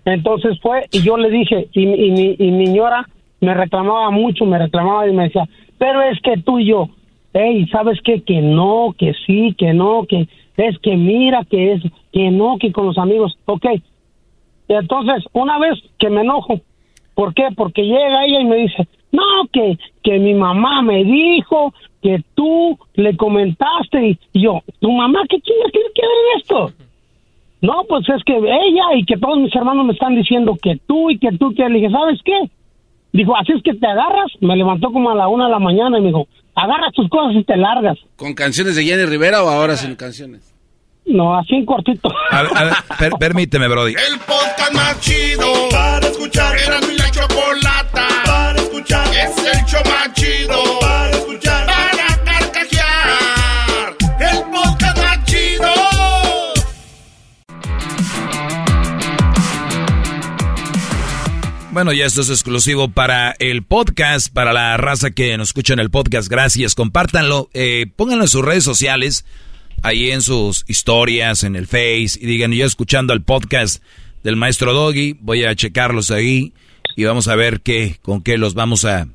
entonces 0.04 0.58
fue 0.60 0.86
y 0.90 1.00
yo 1.02 1.16
le 1.16 1.30
dije, 1.30 1.68
y, 1.72 1.82
y 1.82 2.10
mi, 2.10 2.36
y 2.38 2.50
mi 2.50 2.66
señora 2.66 3.08
me 3.40 3.54
reclamaba 3.54 4.10
mucho, 4.10 4.44
me 4.46 4.58
reclamaba 4.58 5.08
y 5.08 5.12
me 5.12 5.24
decía, 5.24 5.48
pero 5.78 6.02
es 6.02 6.20
que 6.20 6.38
tú 6.38 6.58
y 6.58 6.66
yo, 6.66 6.88
hey, 7.32 7.66
¿sabes 7.70 8.00
qué? 8.02 8.22
Que 8.22 8.40
no, 8.40 8.94
que 8.98 9.12
sí, 9.26 9.54
que 9.58 9.72
no, 9.72 10.06
que 10.08 10.28
es 10.56 10.78
que 10.78 10.96
mira, 10.96 11.44
que 11.44 11.74
es, 11.74 11.82
que 12.12 12.30
no, 12.30 12.58
que 12.58 12.72
con 12.72 12.86
los 12.86 12.98
amigos, 12.98 13.38
ok. 13.44 13.66
Entonces, 14.68 15.24
una 15.32 15.58
vez 15.58 15.78
que 15.98 16.10
me 16.10 16.22
enojo, 16.22 16.60
¿por 17.14 17.34
qué? 17.34 17.48
Porque 17.54 17.82
llega 17.82 18.24
ella 18.24 18.40
y 18.40 18.44
me 18.46 18.56
dice, 18.56 18.88
no, 19.12 19.22
que, 19.52 19.78
que 20.02 20.18
mi 20.18 20.34
mamá 20.34 20.82
me 20.82 21.04
dijo 21.04 21.72
que 22.02 22.22
tú 22.34 22.78
le 22.94 23.16
comentaste 23.16 24.18
y 24.32 24.40
yo, 24.40 24.60
¿tu 24.80 24.90
mamá 24.90 25.20
qué 25.28 25.40
chingas 25.40 25.72
tiene 25.72 25.88
que 25.94 26.02
ver 26.02 26.10
en 26.10 26.40
esto? 26.40 26.72
No, 27.62 27.84
pues 27.88 28.08
es 28.08 28.22
que 28.24 28.36
ella 28.36 28.94
y 28.94 29.04
que 29.04 29.16
todos 29.16 29.38
mis 29.38 29.54
hermanos 29.54 29.86
me 29.86 29.92
están 29.92 30.14
diciendo 30.14 30.56
que 30.60 30.78
tú 30.86 31.10
y 31.10 31.18
que 31.18 31.32
tú, 31.32 31.54
que 31.54 31.68
le 31.68 31.80
dije, 31.80 31.90
¿sabes 31.90 32.20
qué? 32.24 32.50
Dijo, 33.16 33.36
así 33.36 33.52
es 33.56 33.62
que 33.62 33.74
te 33.74 33.86
agarras. 33.86 34.30
Me 34.40 34.54
levantó 34.56 34.92
como 34.92 35.10
a 35.10 35.14
la 35.14 35.28
una 35.28 35.46
de 35.46 35.50
la 35.52 35.58
mañana 35.58 35.98
y 35.98 36.02
me 36.02 36.08
dijo, 36.08 36.28
agarras 36.54 36.92
tus 36.92 37.08
cosas 37.08 37.34
y 37.34 37.44
te 37.44 37.56
largas. 37.56 37.96
¿Con 38.16 38.34
canciones 38.34 38.76
de 38.76 38.84
Jenny 38.84 39.04
Rivera 39.06 39.42
o 39.42 39.48
ahora 39.48 39.76
sin 39.76 39.94
canciones? 39.96 40.52
No, 41.06 41.36
así 41.38 41.54
en 41.54 41.64
cortito. 41.66 42.08
A 42.32 42.42
ver, 42.42 42.50
a 42.56 42.64
ver, 42.64 42.74
per- 42.98 43.12
permíteme, 43.18 43.68
Brody. 43.68 43.92
El 43.92 44.18
podcast 44.20 44.72
más 44.74 45.00
chido 45.00 45.46
para 45.70 46.06
escuchar. 46.06 46.56
Era 46.58 46.80
mi 46.80 46.96
la 46.96 47.08
chocolata 47.10 48.06
para 48.24 48.58
escuchar. 48.58 49.06
Es 49.08 49.38
el 49.38 49.64
show 49.66 49.80
más 49.84 50.12
chido 50.14 50.56
para 50.80 51.10
escuchar. 51.10 51.65
Bueno, 61.76 61.92
ya 61.92 62.06
esto 62.06 62.22
es 62.22 62.30
exclusivo 62.30 62.88
para 62.88 63.36
el 63.38 63.62
podcast, 63.62 64.32
para 64.32 64.54
la 64.54 64.78
raza 64.78 65.10
que 65.10 65.36
nos 65.36 65.50
escucha 65.50 65.74
en 65.74 65.78
el 65.78 65.90
podcast. 65.90 66.26
Gracias, 66.26 66.74
compártanlo, 66.74 67.50
eh, 67.52 67.84
pónganlo 67.94 68.24
en 68.24 68.30
sus 68.30 68.42
redes 68.42 68.64
sociales, 68.64 69.26
ahí 69.82 70.10
en 70.10 70.22
sus 70.22 70.64
historias, 70.68 71.44
en 71.44 71.54
el 71.54 71.66
Face, 71.66 72.12
y 72.18 72.24
digan, 72.24 72.52
yo 72.52 72.64
escuchando 72.64 73.12
el 73.12 73.20
podcast 73.20 73.82
del 74.24 74.36
maestro 74.36 74.72
Doggy, 74.72 75.18
voy 75.20 75.44
a 75.44 75.54
checarlos 75.54 76.10
ahí 76.10 76.54
y 76.96 77.04
vamos 77.04 77.28
a 77.28 77.36
ver 77.36 77.60
qué, 77.60 77.98
con 78.00 78.22
qué 78.22 78.38
los 78.38 78.54
vamos 78.54 78.86
a, 78.86 79.06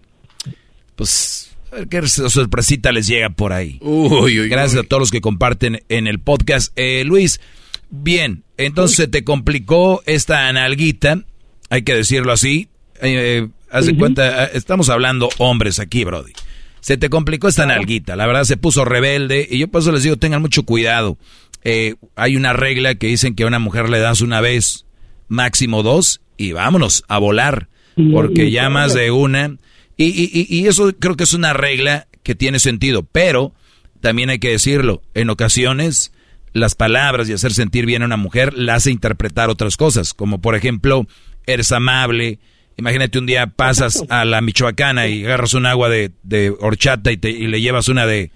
pues, 0.95 1.57
a 1.71 1.77
ver 1.77 1.87
qué 1.87 2.07
sorpresita 2.07 2.91
les 2.91 3.07
llega 3.07 3.31
por 3.31 3.53
ahí. 3.53 3.79
Uy, 3.81 4.39
uy, 4.39 4.49
Gracias 4.49 4.79
a 4.79 4.87
todos 4.87 5.01
los 5.01 5.11
que 5.11 5.19
comparten 5.19 5.81
en 5.89 6.05
el 6.05 6.19
podcast. 6.19 6.71
Eh, 6.75 7.05
Luis, 7.05 7.41
bien, 7.89 8.43
entonces 8.57 8.97
se 8.97 9.07
te 9.07 9.23
complicó 9.23 10.03
esta 10.05 10.53
nalguita, 10.53 11.23
hay 11.71 11.81
que 11.81 11.95
decirlo 11.95 12.31
así. 12.31 12.67
Eh, 13.01 13.47
haz 13.71 13.87
de 13.87 13.95
cuenta, 13.97 14.45
eh, 14.45 14.49
estamos 14.53 14.89
hablando 14.89 15.29
hombres 15.39 15.79
aquí, 15.79 16.03
Brody. 16.03 16.33
Se 16.81 16.97
te 16.97 17.09
complicó 17.09 17.47
esta 17.47 17.65
nalguita, 17.65 18.15
la 18.15 18.27
verdad 18.27 18.43
se 18.43 18.57
puso 18.57 18.85
rebelde 18.85 19.47
y 19.49 19.57
yo 19.59 19.67
por 19.67 19.81
eso 19.81 19.91
les 19.91 20.03
digo, 20.03 20.17
tengan 20.17 20.41
mucho 20.41 20.63
cuidado. 20.63 21.17
Eh, 21.63 21.95
hay 22.15 22.35
una 22.35 22.53
regla 22.53 22.95
que 22.95 23.07
dicen 23.07 23.35
que 23.35 23.43
a 23.43 23.47
una 23.47 23.59
mujer 23.59 23.89
le 23.89 23.99
das 23.99 24.21
una 24.21 24.41
vez, 24.41 24.85
máximo 25.27 25.83
dos, 25.83 26.21
y 26.37 26.51
vámonos 26.53 27.03
a 27.07 27.17
volar, 27.19 27.67
porque 28.11 28.49
ya 28.51 28.69
más 28.69 28.93
de 28.95 29.11
una. 29.11 29.57
Y, 29.95 30.05
y, 30.05 30.31
y- 30.33 30.47
y 30.61 30.67
eso 30.67 30.91
creo 30.97 31.15
que 31.15 31.23
es 31.25 31.33
una 31.33 31.53
regla 31.53 32.07
que 32.23 32.33
tiene 32.35 32.57
sentido, 32.59 33.03
pero 33.11 33.53
también 33.99 34.29
hay 34.31 34.39
que 34.39 34.49
decirlo, 34.49 35.03
en 35.13 35.29
ocasiones 35.29 36.11
las 36.53 36.73
palabras 36.75 37.29
y 37.29 37.33
hacer 37.33 37.53
sentir 37.53 37.85
bien 37.85 38.01
a 38.01 38.05
una 38.05 38.17
mujer 38.17 38.53
la 38.57 38.75
hace 38.75 38.89
interpretar 38.91 39.49
otras 39.51 39.77
cosas, 39.77 40.13
como 40.15 40.41
por 40.41 40.55
ejemplo, 40.55 41.05
eres 41.45 41.71
amable. 41.71 42.39
Imagínate 42.77 43.19
un 43.19 43.25
día 43.25 43.47
pasas 43.47 44.03
a 44.09 44.25
la 44.25 44.41
Michoacana 44.41 45.07
y 45.07 45.23
agarras 45.25 45.53
un 45.53 45.65
agua 45.65 45.89
de, 45.89 46.11
de 46.23 46.49
horchata 46.59 47.11
y, 47.11 47.17
te- 47.17 47.29
y 47.29 47.47
le 47.47 47.61
llevas 47.61 47.87
una 47.89 48.05
de, 48.05 48.31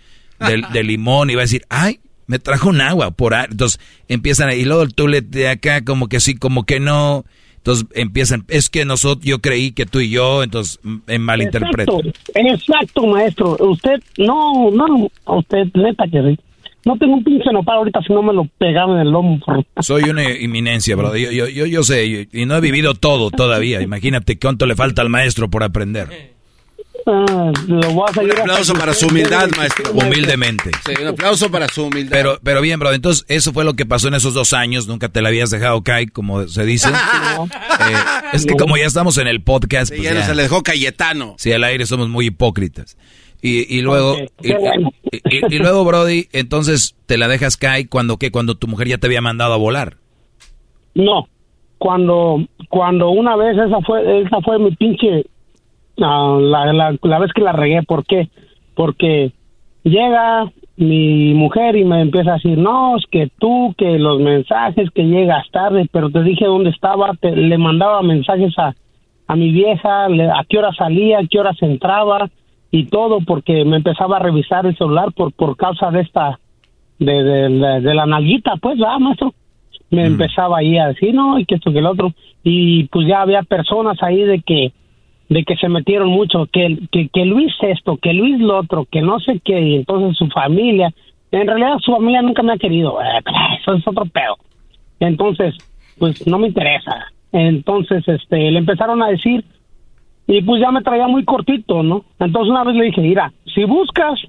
de, 0.71 0.83
limón 0.83 1.29
y 1.29 1.35
va 1.35 1.41
a 1.41 1.45
decir, 1.45 1.63
ay, 1.69 1.99
me 2.27 2.37
trajo 2.39 2.69
un 2.69 2.81
agua 2.81 3.11
por 3.11 3.33
ahí. 3.33 3.47
Entonces 3.49 3.79
empiezan, 4.07 4.49
a- 4.49 4.55
y 4.55 4.65
luego 4.65 4.87
tú 4.87 5.07
le 5.07 5.21
de 5.21 5.47
acá 5.49 5.83
como 5.83 6.07
que 6.07 6.19
sí, 6.19 6.35
como 6.35 6.63
que 6.65 6.79
no. 6.79 7.25
Entonces 7.57 7.87
empiezan, 7.95 8.45
es 8.47 8.69
que 8.69 8.85
nosotros, 8.85 9.25
yo 9.25 9.39
creí 9.39 9.71
que 9.71 9.87
tú 9.87 9.99
y 9.99 10.09
yo, 10.11 10.43
entonces 10.43 10.79
en 11.07 11.21
malinterpreto. 11.23 11.99
Exacto, 12.01 12.21
exacto, 12.35 13.07
maestro. 13.07 13.57
Usted, 13.59 13.99
no, 14.19 14.69
no, 14.69 15.09
usted, 15.25 15.65
neta 15.73 16.03
que. 16.11 16.37
No 16.85 16.95
tengo 16.97 17.15
un 17.15 17.23
pinche 17.23 17.51
nopal 17.51 17.77
ahorita 17.77 17.99
si 18.05 18.13
no 18.13 18.21
me 18.21 18.31
lo 18.33 18.47
pegaba 18.59 18.93
en 18.93 19.07
el 19.07 19.11
lomo. 19.11 19.39
por- 19.43 19.65
Soy 19.83 20.03
una 20.03 20.29
inminencia, 20.31 20.95
bro. 20.95 21.15
Yo, 21.17 21.31
yo, 21.31 21.47
yo, 21.47 21.65
yo 21.65 21.83
sé, 21.83 22.09
yo- 22.09 22.19
y 22.31 22.45
no 22.45 22.55
he 22.55 22.61
vivido 22.61 22.93
todo 22.93 23.31
todavía. 23.31 23.81
Imagínate 23.81 24.37
cuánto 24.37 24.65
le 24.67 24.75
falta 24.75 25.01
al 25.01 25.09
maestro 25.09 25.49
por 25.49 25.63
aprender. 25.63 26.35
Ah, 27.07 27.51
lo 27.67 27.91
voy 27.91 28.05
a 28.15 28.19
Un 28.21 28.31
aplauso 28.39 28.73
para 28.73 28.93
su 28.95 29.05
humildad, 29.07 29.47
maestro. 29.55 29.91
Humildemente. 29.93 30.71
Sí, 30.85 30.93
un 30.99 31.07
aplauso 31.09 31.51
para 31.51 31.67
su 31.67 31.83
humildad. 31.83 32.11
Pero, 32.11 32.39
pero 32.43 32.61
bien, 32.61 32.79
bro. 32.79 32.93
Entonces, 32.93 33.25
eso 33.27 33.53
fue 33.53 33.63
lo 33.63 33.73
que 33.75 33.85
pasó 33.85 34.07
en 34.07 34.15
esos 34.15 34.33
dos 34.33 34.53
años. 34.53 34.87
Nunca 34.87 35.09
te 35.09 35.21
la 35.21 35.29
habías 35.29 35.51
dejado 35.51 35.83
caer, 35.83 36.11
como 36.11 36.47
se 36.47 36.65
dice. 36.65 36.89
Eh, 37.87 37.93
es 38.33 38.45
que 38.45 38.55
como 38.55 38.77
ya 38.77 38.85
estamos 38.85 39.17
en 39.19 39.27
el 39.27 39.41
podcast, 39.43 39.89
Sí, 39.91 39.97
pues 39.97 40.03
ya 40.09 40.13
no 40.15 40.21
ya- 40.21 40.25
se 40.25 40.33
le 40.35 40.43
dejó 40.43 40.63
Cayetano. 40.63 41.35
Sí, 41.37 41.51
al 41.51 41.63
aire 41.63 41.85
somos 41.85 42.09
muy 42.09 42.27
hipócritas. 42.27 42.97
Y, 43.47 43.77
y 43.77 43.81
luego, 43.81 44.13
Ok, 44.13 44.19
y, 44.41 44.47
qué 44.47 44.57
bueno. 44.57 44.89
y- 45.11 45.17
y- 45.37 45.55
y 45.55 45.59
luego, 45.59 45.85
Brody, 45.85 46.25
entonces 46.33 46.95
te 47.05 47.17
la 47.17 47.27
dejas 47.27 47.57
caer 47.57 47.87
cuando 47.89 48.17
que 48.17 48.31
cuando 48.31 48.55
tu 48.55 48.67
mujer 48.67 48.87
ya 48.87 48.97
te 48.97 49.05
había 49.05 49.21
mandado 49.21 49.53
a 49.53 49.57
volar. 49.57 49.97
No, 50.95 51.27
cuando, 51.77 52.43
cuando 52.69 53.09
una 53.11 53.35
vez 53.35 53.55
esa 53.57 53.81
fue, 53.81 54.21
esa 54.21 54.41
fue 54.41 54.57
mi 54.57 54.71
pinche, 54.75 55.25
ah, 56.01 56.37
la, 56.41 56.73
la, 56.73 56.95
la 57.03 57.19
vez 57.19 57.31
que 57.33 57.41
la 57.41 57.51
regué, 57.51 57.83
¿por 57.83 58.03
qué? 58.05 58.29
Porque 58.73 59.31
llega 59.83 60.51
mi 60.77 61.33
mujer 61.35 61.75
y 61.75 61.83
me 61.85 62.01
empieza 62.01 62.31
a 62.31 62.35
decir, 62.35 62.57
no, 62.57 62.97
es 62.97 63.03
que 63.11 63.29
tú, 63.39 63.75
que 63.77 63.99
los 63.99 64.19
mensajes, 64.19 64.89
que 64.89 65.03
llegas 65.03 65.45
tarde, 65.51 65.87
pero 65.91 66.09
te 66.09 66.23
dije 66.23 66.45
dónde 66.45 66.71
estaba, 66.71 67.13
te, 67.21 67.35
le 67.35 67.57
mandaba 67.57 68.01
mensajes 68.01 68.57
a, 68.57 68.73
a 69.27 69.35
mi 69.35 69.51
vieja, 69.51 70.09
le- 70.09 70.31
a 70.31 70.43
qué 70.49 70.57
hora 70.57 70.73
salía, 70.73 71.19
a 71.19 71.27
qué 71.29 71.39
horas 71.39 71.57
entraba 71.61 72.29
y 72.71 72.85
todo, 72.85 73.19
porque 73.21 73.63
me 73.65 73.77
empezaba 73.77 74.17
a 74.17 74.23
revisar 74.23 74.65
el 74.65 74.77
celular 74.77 75.11
por, 75.13 75.31
por 75.33 75.55
causa 75.55 75.91
de 75.91 76.01
esta, 76.01 76.39
de, 76.99 77.23
de, 77.23 77.49
de, 77.49 77.81
de 77.81 77.93
la 77.93 78.05
nalguita, 78.05 78.55
pues, 78.57 78.77
¿verdad, 78.77 78.99
maestro? 78.99 79.33
me 79.89 80.05
empezaba 80.05 80.59
ahí 80.59 80.77
a 80.77 80.87
decir 80.87 81.13
no 81.13 81.39
y 81.39 81.45
que 81.45 81.55
esto 81.55 81.71
que 81.71 81.79
el 81.79 81.85
otro 81.85 82.13
y 82.43 82.85
pues 82.85 83.07
ya 83.07 83.21
había 83.21 83.43
personas 83.43 84.01
ahí 84.01 84.23
de 84.23 84.41
que 84.41 84.73
de 85.29 85.43
que 85.43 85.55
se 85.55 85.69
metieron 85.69 86.09
mucho 86.09 86.47
que 86.51 86.79
que, 86.91 87.09
que 87.09 87.25
Luis 87.25 87.53
esto 87.61 87.97
que 87.97 88.13
Luis 88.13 88.39
lo 88.39 88.57
otro 88.57 88.85
que 88.91 89.01
no 89.01 89.19
sé 89.19 89.39
qué 89.43 89.59
y 89.59 89.75
entonces 89.75 90.17
su 90.17 90.27
familia 90.27 90.93
en 91.31 91.47
realidad 91.47 91.77
su 91.79 91.91
familia 91.91 92.21
nunca 92.21 92.43
me 92.43 92.53
ha 92.53 92.57
querido 92.57 93.01
eh, 93.01 93.21
eso 93.59 93.73
es 93.73 93.87
otro 93.87 94.05
pedo. 94.05 94.37
Entonces 94.99 95.55
pues 95.97 96.25
no 96.27 96.37
me 96.37 96.47
interesa. 96.47 97.05
Entonces 97.31 98.07
este 98.07 98.51
le 98.51 98.59
empezaron 98.59 99.01
a 99.01 99.07
decir 99.07 99.43
y 100.27 100.41
pues 100.41 100.61
ya 100.61 100.71
me 100.71 100.81
traía 100.81 101.07
muy 101.07 101.23
cortito 101.23 101.83
no 101.83 102.03
entonces 102.19 102.49
una 102.51 102.63
vez 102.63 102.75
le 102.75 102.85
dije 102.85 103.01
mira 103.01 103.31
si 103.53 103.63
buscas 103.63 104.19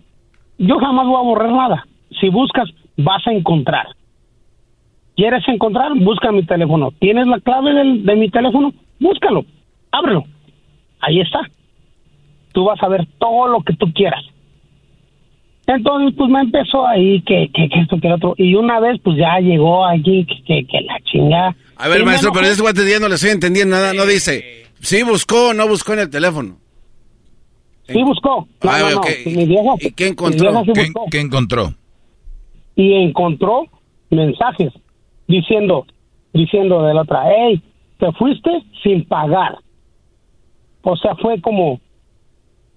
yo 0.59 0.79
jamás 0.79 1.07
voy 1.07 1.17
a 1.17 1.23
borrar 1.25 1.53
nada 1.53 1.87
si 2.21 2.29
buscas 2.29 2.69
vas 2.97 3.27
a 3.27 3.33
encontrar 3.33 3.87
¿Quieres 5.19 5.49
encontrar? 5.49 5.93
Busca 5.95 6.31
mi 6.31 6.43
teléfono. 6.43 6.91
¿Tienes 6.99 7.27
la 7.27 7.41
clave 7.41 7.73
del- 7.73 8.05
de 8.05 8.17
mi 8.17 8.29
teléfono? 8.29 8.75
Búscalo. 9.01 9.47
Ábrelo. 9.91 10.25
Ahí 11.01 11.21
está. 11.21 11.41
Tú 12.53 12.65
vas 12.65 12.83
a 12.83 12.89
ver 12.89 13.07
todo 13.19 13.49
lo 13.49 13.63
que 13.63 13.73
tú 13.73 13.91
quieras. 13.95 14.23
Entonces, 15.67 16.15
pues 16.19 16.29
me 16.31 16.41
empezó 16.41 16.87
ahí 16.87 17.23
que, 17.23 17.49
que, 17.53 17.67
que 17.71 17.81
esto, 17.81 17.99
que 17.99 18.13
otro. 18.13 18.35
Y 18.37 18.57
una 18.57 18.79
vez, 18.79 19.01
pues 19.03 19.17
ya 19.17 19.39
llegó 19.41 19.87
allí 19.87 20.27
que, 20.27 20.43
que, 20.43 20.67
que 20.67 20.81
la 20.83 21.01
chingada. 21.01 21.57
A 21.77 21.89
ver, 21.89 21.99
Y 21.99 22.01
me 22.01 22.07
maestro, 22.07 22.33
pero 22.33 22.47
este 22.47 22.63
guate 22.63 22.89
ya 22.91 22.99
no 22.99 23.09
le 23.09 23.17
estoy 23.17 23.31
entendiendo 23.31 23.77
nada. 23.77 23.93
No 23.93 24.07
dice, 24.07 24.65
sí 24.81 25.03
buscó 25.03 25.49
o 25.49 25.55
no 25.55 25.69
buscó 25.69 25.93
en 25.93 26.01
el 26.01 26.11
teléfono. 26.11 26.59
Sí 27.89 28.03
buscó. 28.03 28.49
No, 28.63 28.71
Ah, 28.71 28.79
no, 28.81 28.91
no. 28.91 28.97
ok. 28.99 29.07
Mi 29.27 29.47
vieja- 29.47 29.75
¿Y 29.81 29.93
qué 29.93 30.05
mi 30.05 30.11
encontró? 30.11 30.51
vieja 30.51 30.65
sí 30.65 30.73
¿Qué, 30.75 30.81
buscó. 30.85 31.05
qué 31.11 31.21
encontró? 31.21 31.75
y 32.79 32.93
encontró 32.93 33.63
mensajes 34.11 34.71
diciendo, 35.29 35.87
diciendo 36.35 36.83
de 36.83 36.93
la 36.95 37.03
otra, 37.03 37.23
hey, 37.31 37.63
te 37.99 38.13
fuiste 38.13 38.51
sin 38.83 39.07
pagar. 39.09 39.57
O 40.83 40.95
sea, 40.97 41.15
fue 41.17 41.41
como, 41.41 41.81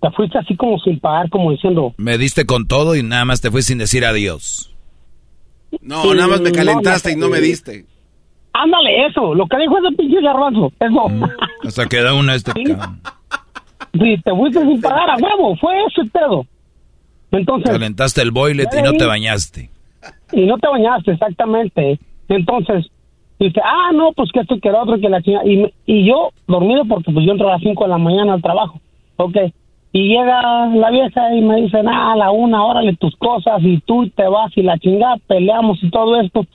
te 0.01 0.09
fuiste 0.11 0.37
así 0.37 0.55
como 0.55 0.79
sin 0.79 0.99
pagar, 0.99 1.29
como 1.29 1.51
diciendo, 1.51 1.93
Me 1.97 2.17
diste 2.17 2.45
con 2.45 2.65
todo 2.67 2.95
y 2.95 3.03
nada 3.03 3.25
más 3.25 3.41
te 3.41 3.51
fui 3.51 3.61
sin 3.61 3.77
decir 3.77 4.05
adiós. 4.05 4.73
No, 5.81 6.13
nada 6.15 6.27
más 6.29 6.41
me 6.41 6.49
no, 6.51 6.55
calentaste 6.55 7.11
no, 7.11 7.17
y 7.17 7.19
no 7.19 7.29
me 7.29 7.41
diste. 7.41 7.85
Ándale 8.63 9.05
eso, 9.07 9.33
lo 9.35 9.47
que 9.47 9.57
dijo 9.57 9.77
ese 9.77 9.95
pinche 9.95 10.21
garbanzo, 10.21 10.71
eso. 10.79 11.09
Mm. 11.09 11.23
Hasta 11.67 11.85
queda 11.87 12.13
una 12.13 12.35
este 12.35 12.51
Sí. 12.53 12.65
sí, 13.93 14.17
te 14.23 14.31
fuiste 14.35 14.59
sin 14.61 14.81
pagar 14.81 15.09
a 15.09 15.15
huevo, 15.15 15.55
fue 15.57 15.73
eso 15.85 16.01
el 16.01 16.11
pedo. 16.11 16.45
Entonces, 17.31 17.69
Calentaste 17.71 18.21
el 18.21 18.31
boilet 18.31 18.69
y 18.77 18.81
no 18.81 18.93
te 18.93 19.05
bañaste. 19.05 19.69
y 20.33 20.41
no 20.45 20.57
te 20.57 20.67
bañaste 20.67 21.11
exactamente. 21.11 21.99
Entonces, 22.27 22.87
dice, 23.39 23.61
ah, 23.63 23.91
no, 23.93 24.11
pues 24.13 24.31
que 24.31 24.39
esto 24.41 24.57
que 24.61 24.69
el 24.69 24.75
otro, 24.75 24.99
que 24.99 25.09
la 25.09 25.21
chingada. 25.21 25.45
Y, 25.47 25.71
y 25.85 26.05
yo, 26.07 26.29
dormido, 26.47 26.85
porque 26.85 27.11
pues 27.11 27.25
yo 27.25 27.31
entro 27.31 27.47
a 27.49 27.53
las 27.53 27.61
5 27.61 27.83
de 27.83 27.89
la 27.89 27.97
mañana 27.97 28.33
al 28.33 28.41
trabajo. 28.41 28.79
Ok. 29.17 29.35
Y 29.91 30.07
llega 30.09 30.67
la 30.67 30.91
vieja 30.91 31.33
y 31.35 31.41
me 31.41 31.61
dice, 31.61 31.81
nada, 31.81 32.13
a 32.13 32.15
la 32.15 32.31
una, 32.31 32.63
órale 32.63 32.95
tus 32.95 33.15
cosas 33.15 33.59
y 33.63 33.79
tú 33.81 34.07
te 34.09 34.27
vas 34.27 34.51
y 34.55 34.61
la 34.61 34.77
chingada, 34.77 35.17
peleamos 35.27 35.83
y 35.83 35.89
todo 35.89 36.19
esto. 36.21 36.45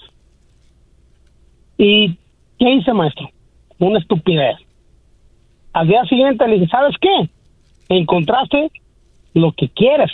¿Y 1.84 2.16
qué 2.58 2.70
hice, 2.70 2.94
maestro? 2.94 3.28
Una 3.78 3.98
estupidez. 3.98 4.56
Al 5.74 5.86
día 5.86 6.02
siguiente 6.04 6.48
le 6.48 6.54
dije, 6.54 6.68
¿sabes 6.68 6.96
qué? 6.98 7.28
Encontraste 7.90 8.70
lo 9.34 9.52
que 9.52 9.68
quieres. 9.68 10.10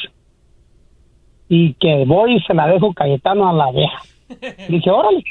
Y 1.49 1.75
que 1.75 2.05
voy 2.07 2.37
y 2.37 2.41
se 2.41 2.55
la 2.55 2.67
dejo 2.67 2.93
Cayetano 2.93 3.49
a 3.49 3.53
la 3.53 3.71
vieja. 3.71 4.03
Dije, 4.69 4.91
órale. 4.91 5.23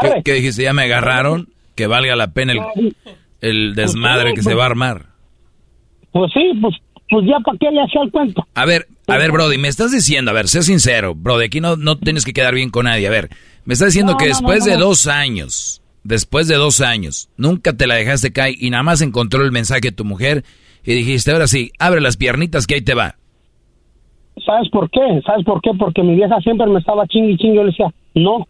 ¿Qué, 0.00 0.22
¿Qué, 0.24 0.32
dijiste? 0.34 0.62
¿Ya 0.62 0.72
me 0.72 0.84
agarraron? 0.84 1.48
Que 1.74 1.86
valga 1.86 2.16
la 2.16 2.32
pena 2.32 2.54
el, 2.54 2.94
el 3.42 3.74
desmadre 3.74 4.32
que 4.32 4.42
se 4.42 4.54
va 4.54 4.62
a 4.62 4.66
armar. 4.66 5.02
Pues 6.12 6.32
sí, 6.32 6.50
pues, 6.62 6.76
pues 7.10 7.26
ya 7.26 7.38
para 7.40 7.58
qué 7.58 7.70
le 7.70 7.80
hacía 7.82 8.02
el 8.02 8.10
cuento. 8.10 8.46
A 8.54 8.64
ver, 8.64 8.86
a 9.06 9.16
ver, 9.16 9.32
Brody, 9.32 9.58
me 9.58 9.68
estás 9.68 9.92
diciendo, 9.92 10.30
a 10.30 10.34
ver, 10.34 10.48
sé 10.48 10.62
sincero, 10.62 11.14
Brody, 11.14 11.46
aquí 11.46 11.60
no, 11.60 11.76
no 11.76 11.98
tienes 11.98 12.24
que 12.24 12.32
quedar 12.32 12.54
bien 12.54 12.70
con 12.70 12.84
nadie. 12.84 13.06
A 13.06 13.10
ver, 13.10 13.30
me 13.64 13.74
estás 13.74 13.88
diciendo 13.88 14.12
No, 14.12 14.18
que 14.18 14.26
no, 14.26 14.28
después 14.30 14.66
no, 14.66 14.72
de 14.72 14.76
dos 14.78 15.06
años, 15.06 15.82
después 16.04 16.48
de 16.48 16.56
dos 16.56 16.80
años, 16.80 17.30
nunca 17.36 17.72
te 17.72 17.86
la 17.86 17.94
dejaste 17.94 18.32
caer 18.32 18.54
y 18.58 18.70
nada 18.70 18.82
más 18.82 19.00
encontró 19.00 19.42
el 19.44 19.52
mensaje 19.52 19.80
de 19.82 19.92
tu 19.92 20.04
mujer 20.04 20.44
y 20.84 20.94
dijiste, 20.94 21.32
ahora 21.32 21.46
sí, 21.46 21.70
abre 21.78 22.00
las 22.00 22.16
piernitas 22.16 22.66
que 22.66 22.74
ahí 22.76 22.82
te 22.82 22.94
va. 22.94 23.16
¿Sabes 24.44 24.68
por 24.70 24.88
qué? 24.90 25.00
¿Sabes 25.26 25.44
por 25.44 25.60
qué? 25.60 25.70
Porque 25.78 26.02
mi 26.02 26.14
vieja 26.14 26.38
siempre 26.40 26.66
me 26.66 26.78
estaba 26.78 27.06
chingui 27.06 27.36
chingui. 27.36 27.56
Yo 27.56 27.64
le 27.64 27.70
decía, 27.70 27.92
no, 28.14 28.46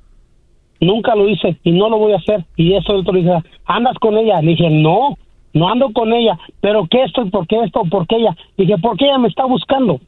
nunca 0.80 1.14
lo 1.14 1.28
hice 1.28 1.58
y 1.64 1.72
no 1.72 1.88
lo 1.88 1.98
voy 1.98 2.12
a 2.12 2.16
hacer. 2.16 2.44
Y 2.56 2.74
eso 2.74 2.92
el 2.92 3.00
otro 3.00 3.14
le 3.14 3.20
dice, 3.22 3.34
¿andas 3.66 3.96
con 4.00 4.16
ella? 4.16 4.40
Le 4.42 4.50
dije, 4.50 4.68
no, 4.70 5.16
no 5.52 5.68
ando 5.68 5.93
con 5.93 6.12
ella. 6.12 6.39
¿Pero 6.60 6.86
qué 6.91 7.05
esto? 7.05 7.27
¿Por 7.31 7.47
qué 7.47 7.60
esto? 7.65 7.83
¿Por 7.91 8.07
qué 8.07 8.17
ella? 8.17 8.36
Dije, 8.57 8.77
porque 8.78 9.07
ella 9.07 9.18
me 9.18 9.28
está 9.28 9.44
buscando. 9.44 10.01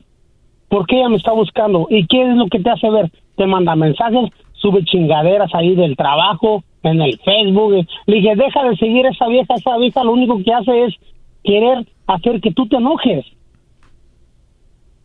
¿Por 0.69 0.87
qué 0.87 0.99
ella 0.99 1.09
me 1.09 1.17
está 1.17 1.33
buscando? 1.33 1.87
¿Y 1.91 2.07
qué 2.07 2.23
es 2.23 2.37
lo 2.37 2.47
que 2.47 2.61
te 2.61 2.71
hace 2.71 2.91
ver? 2.91 3.11
Te 3.37 3.47
manda 3.47 3.75
mensajes, 3.75 4.31
sube 4.53 4.85
chingaderas 4.85 5.55
ahí 5.55 5.75
del 5.75 5.97
trabajo, 5.97 6.63
en 6.83 7.01
el 7.03 7.19
Facebook. 7.19 7.87
Le 8.07 8.17
dije, 8.17 8.37
deja 8.37 8.65
de 8.65 8.77
seguir 8.77 9.07
a 9.07 9.11
esa 9.11 9.29
vieja. 9.29 9.55
Esa 9.55 9.77
vieja 9.79 10.05
lo 10.05 10.13
único 10.13 10.43
que 10.43 10.53
hace 10.53 10.85
es 10.85 10.95
querer 11.43 11.87
hacer 12.07 12.41
que 12.41 12.53
tú 12.53 12.67
te 12.67 12.77
enojes. 12.77 13.27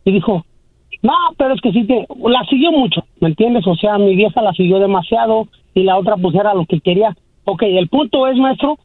Y 0.04 0.12
dijo, 0.12 0.44
no, 1.02 1.12
pero 1.36 1.54
es 1.54 1.60
que 1.60 1.72
sí 1.72 1.84
te... 1.84 2.06
La 2.28 2.44
siguió 2.48 2.72
mucho, 2.72 3.04
¿me 3.20 3.28
entiendes? 3.28 3.66
O 3.66 3.74
sea, 3.74 3.98
mi 3.98 4.14
vieja 4.14 4.40
la 4.42 4.52
siguió 4.52 4.78
demasiado 4.78 5.48
y 5.74 5.82
la 5.82 5.98
otra 5.98 6.16
pues 6.16 6.34
era 6.34 6.54
lo 6.54 6.64
que 6.66 6.80
quería. 6.80 7.16
Ok, 7.44 7.62
el 7.62 7.88
punto 7.88 8.26
es, 8.26 8.36
maestro, 8.36 8.78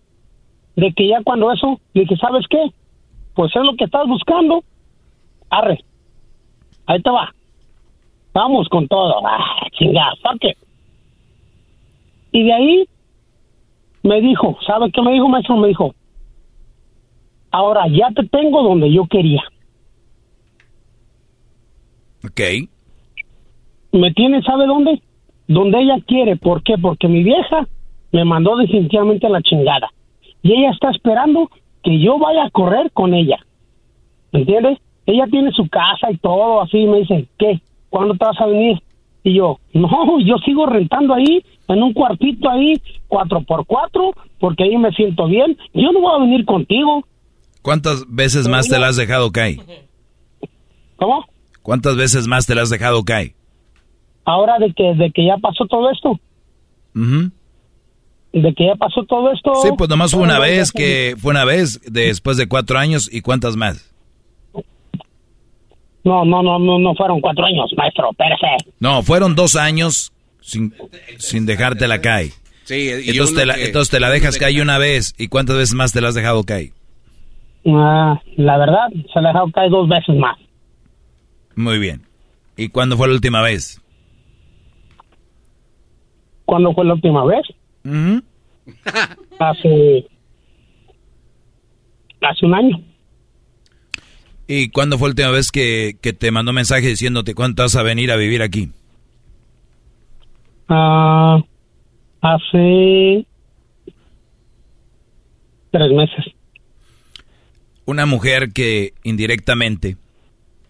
de 0.82 0.92
que 0.94 1.08
ya 1.08 1.22
cuando 1.24 1.52
eso, 1.52 1.80
le 1.94 2.02
dije, 2.02 2.18
¿sabes 2.18 2.44
qué? 2.50 2.72
Pues 3.36 3.56
es 3.56 3.62
lo 3.62 3.76
que 3.76 3.84
estás 3.84 4.08
buscando. 4.08 4.64
Arre. 5.48 5.78
Ahí 6.88 7.00
te 7.04 7.12
va. 7.12 7.32
Vamos 8.34 8.68
con 8.68 8.88
todo. 8.88 9.22
Ah, 9.24 9.68
chingada, 9.74 10.14
it. 10.42 10.58
Y 12.32 12.44
de 12.46 12.54
ahí 12.54 12.90
me 14.02 14.22
dijo, 14.22 14.58
¿sabe 14.66 14.92
qué 14.92 15.04
me 15.04 15.12
dijo, 15.14 15.28
maestro? 15.28 15.56
Me 15.58 15.68
dijo, 15.68 15.94
ahora 17.52 17.86
ya 17.88 18.10
te 18.16 18.28
tengo 18.28 18.64
donde 18.64 18.92
yo 18.92 19.06
quería. 19.06 19.44
Ok. 22.26 22.42
me 23.92 24.12
tiene, 24.14 24.42
¿sabe 24.42 24.66
dónde? 24.66 25.00
Donde 25.48 25.80
ella 25.80 25.98
quiere. 26.08 26.38
¿Por 26.38 26.64
qué? 26.64 26.76
Porque 26.80 27.08
mi 27.08 27.24
vieja 27.24 27.68
me 28.12 28.26
mandó 28.26 28.56
definitivamente 28.56 29.28
a 29.28 29.30
la 29.30 29.44
chingada. 29.44 29.92
Y 30.44 30.54
ella 30.54 30.72
está 30.72 30.90
esperando 30.90 31.50
que 31.84 32.00
yo 32.00 32.18
vaya 32.18 32.46
a 32.46 32.50
correr 32.50 32.92
con 32.92 33.14
ella. 33.14 33.38
¿Me 34.32 34.42
entiendes? 34.42 34.80
Ella 35.06 35.26
tiene 35.30 35.52
su 35.52 35.68
casa 35.70 36.12
y 36.12 36.18
todo 36.18 36.62
así. 36.62 36.86
Me 36.86 37.00
dice, 37.00 37.28
¿qué? 37.38 37.62
¿Cuándo 37.90 38.16
te 38.16 38.26
vas 38.26 38.40
a 38.40 38.46
venir? 38.46 38.82
Y 39.24 39.36
yo, 39.36 39.60
no, 39.74 39.90
yo 40.26 40.38
sigo 40.46 40.66
rentando 40.66 41.14
ahí, 41.14 41.44
en 41.68 41.84
un 41.84 41.94
cuartito 41.94 42.50
ahí, 42.50 42.82
cuatro 43.08 43.42
por 43.42 43.66
cuatro, 43.66 44.12
porque 44.40 44.64
ahí 44.64 44.78
me 44.78 44.92
siento 44.92 45.28
bien. 45.28 45.58
Yo 45.74 45.92
no 45.92 46.02
voy 46.02 46.16
a 46.16 46.24
venir 46.24 46.46
contigo. 46.46 47.06
¿Cuántas 47.62 48.06
veces 48.08 48.48
más 48.48 48.68
te 48.68 48.80
la 48.80 48.88
has 48.88 48.96
dejado 48.96 49.32
caer? 49.32 49.58
¿Cómo? 50.96 51.26
¿Cuántas 51.62 51.96
veces 51.96 52.28
más 52.28 52.48
te 52.48 52.56
la 52.56 52.64
has 52.64 52.70
dejado 52.70 53.04
caer? 53.04 53.34
Ahora 54.26 54.58
de 54.60 54.74
que, 54.74 54.96
de 54.96 55.12
que 55.12 55.26
ya 55.26 55.38
pasó 55.38 55.66
todo 55.66 55.92
esto. 55.92 56.20
De 58.34 58.54
que 58.54 58.66
ya 58.68 58.76
pasó 58.76 59.04
todo 59.06 59.32
esto. 59.32 59.52
Sí, 59.64 59.70
pues 59.78 59.90
nomás 59.90 60.12
fue 60.12 60.22
una 60.22 60.36
Ahora 60.38 60.48
vez 60.48 60.72
que 60.72 61.16
fue 61.18 61.32
una 61.32 61.46
vez 61.46 61.80
después 61.92 62.38
de 62.38 62.48
cuatro 62.48 62.78
años 62.80 63.10
y 63.12 63.22
cuántas 63.22 63.56
más. 63.56 63.88
No, 66.04 66.26
no, 66.26 66.42
no, 66.42 66.58
no, 66.58 66.80
no 66.80 66.96
fueron 66.96 67.22
cuatro 67.22 67.46
años, 67.46 67.72
maestro, 67.78 68.10
espérese. 68.12 68.72
No, 68.80 69.04
fueron 69.04 69.36
dos 69.36 69.56
años 69.56 70.12
sin, 70.42 70.74
sin 71.20 71.46
dejarte 71.46 71.88
la 71.88 72.02
caer. 72.02 72.32
Sí, 72.64 72.90
y 73.06 73.10
Entonces 73.12 73.36
te, 73.36 73.46
la, 73.46 73.56
que- 73.56 73.66
entonces 73.66 73.92
te 73.92 74.00
la 74.00 74.10
dejas 74.10 74.38
caer 74.38 74.62
una 74.62 74.78
vez 74.78 75.14
y 75.18 75.28
cuántas 75.28 75.58
veces 75.58 75.76
más 75.76 75.92
te 75.94 76.02
la 76.02 76.08
has 76.10 76.16
dejado 76.16 76.44
caer. 76.44 76.70
Ah, 77.68 78.20
la 78.38 78.58
verdad, 78.58 78.88
se 79.14 79.22
le 79.22 79.28
ha 79.28 79.32
dejado 79.32 79.52
caer 79.52 79.70
dos 79.70 79.88
veces 79.88 80.16
más. 80.16 80.38
Muy 81.56 81.78
bien. 81.78 82.02
¿Y 82.58 82.70
cuándo 82.70 82.98
fue 82.98 83.08
la 83.08 83.14
última 83.14 83.42
vez? 83.42 83.80
¿Cuándo 86.46 86.74
fue 86.74 86.86
la 86.86 86.94
última 86.94 87.24
vez? 87.26 87.42
Hace. 89.40 90.08
Hace 92.22 92.46
un 92.46 92.54
año. 92.54 92.84
¿Y 94.48 94.70
cuándo 94.70 94.98
fue 94.98 95.08
la 95.08 95.12
última 95.12 95.32
vez 95.32 95.52
que, 95.52 95.98
que 96.02 96.14
te 96.14 96.30
mandó 96.30 96.54
mensaje 96.54 96.88
diciéndote 96.88 97.34
cuánto 97.34 97.64
vas 97.64 97.76
a 97.76 97.84
venir 97.84 98.12
a 98.12 98.18
vivir 98.18 98.42
aquí? 98.42 98.70
Ah, 100.68 101.42
hace. 102.22 103.26
Tres 105.72 105.92
meses. 105.92 106.26
Una 107.86 108.06
mujer 108.06 108.52
que 108.52 108.94
indirectamente, 109.04 109.98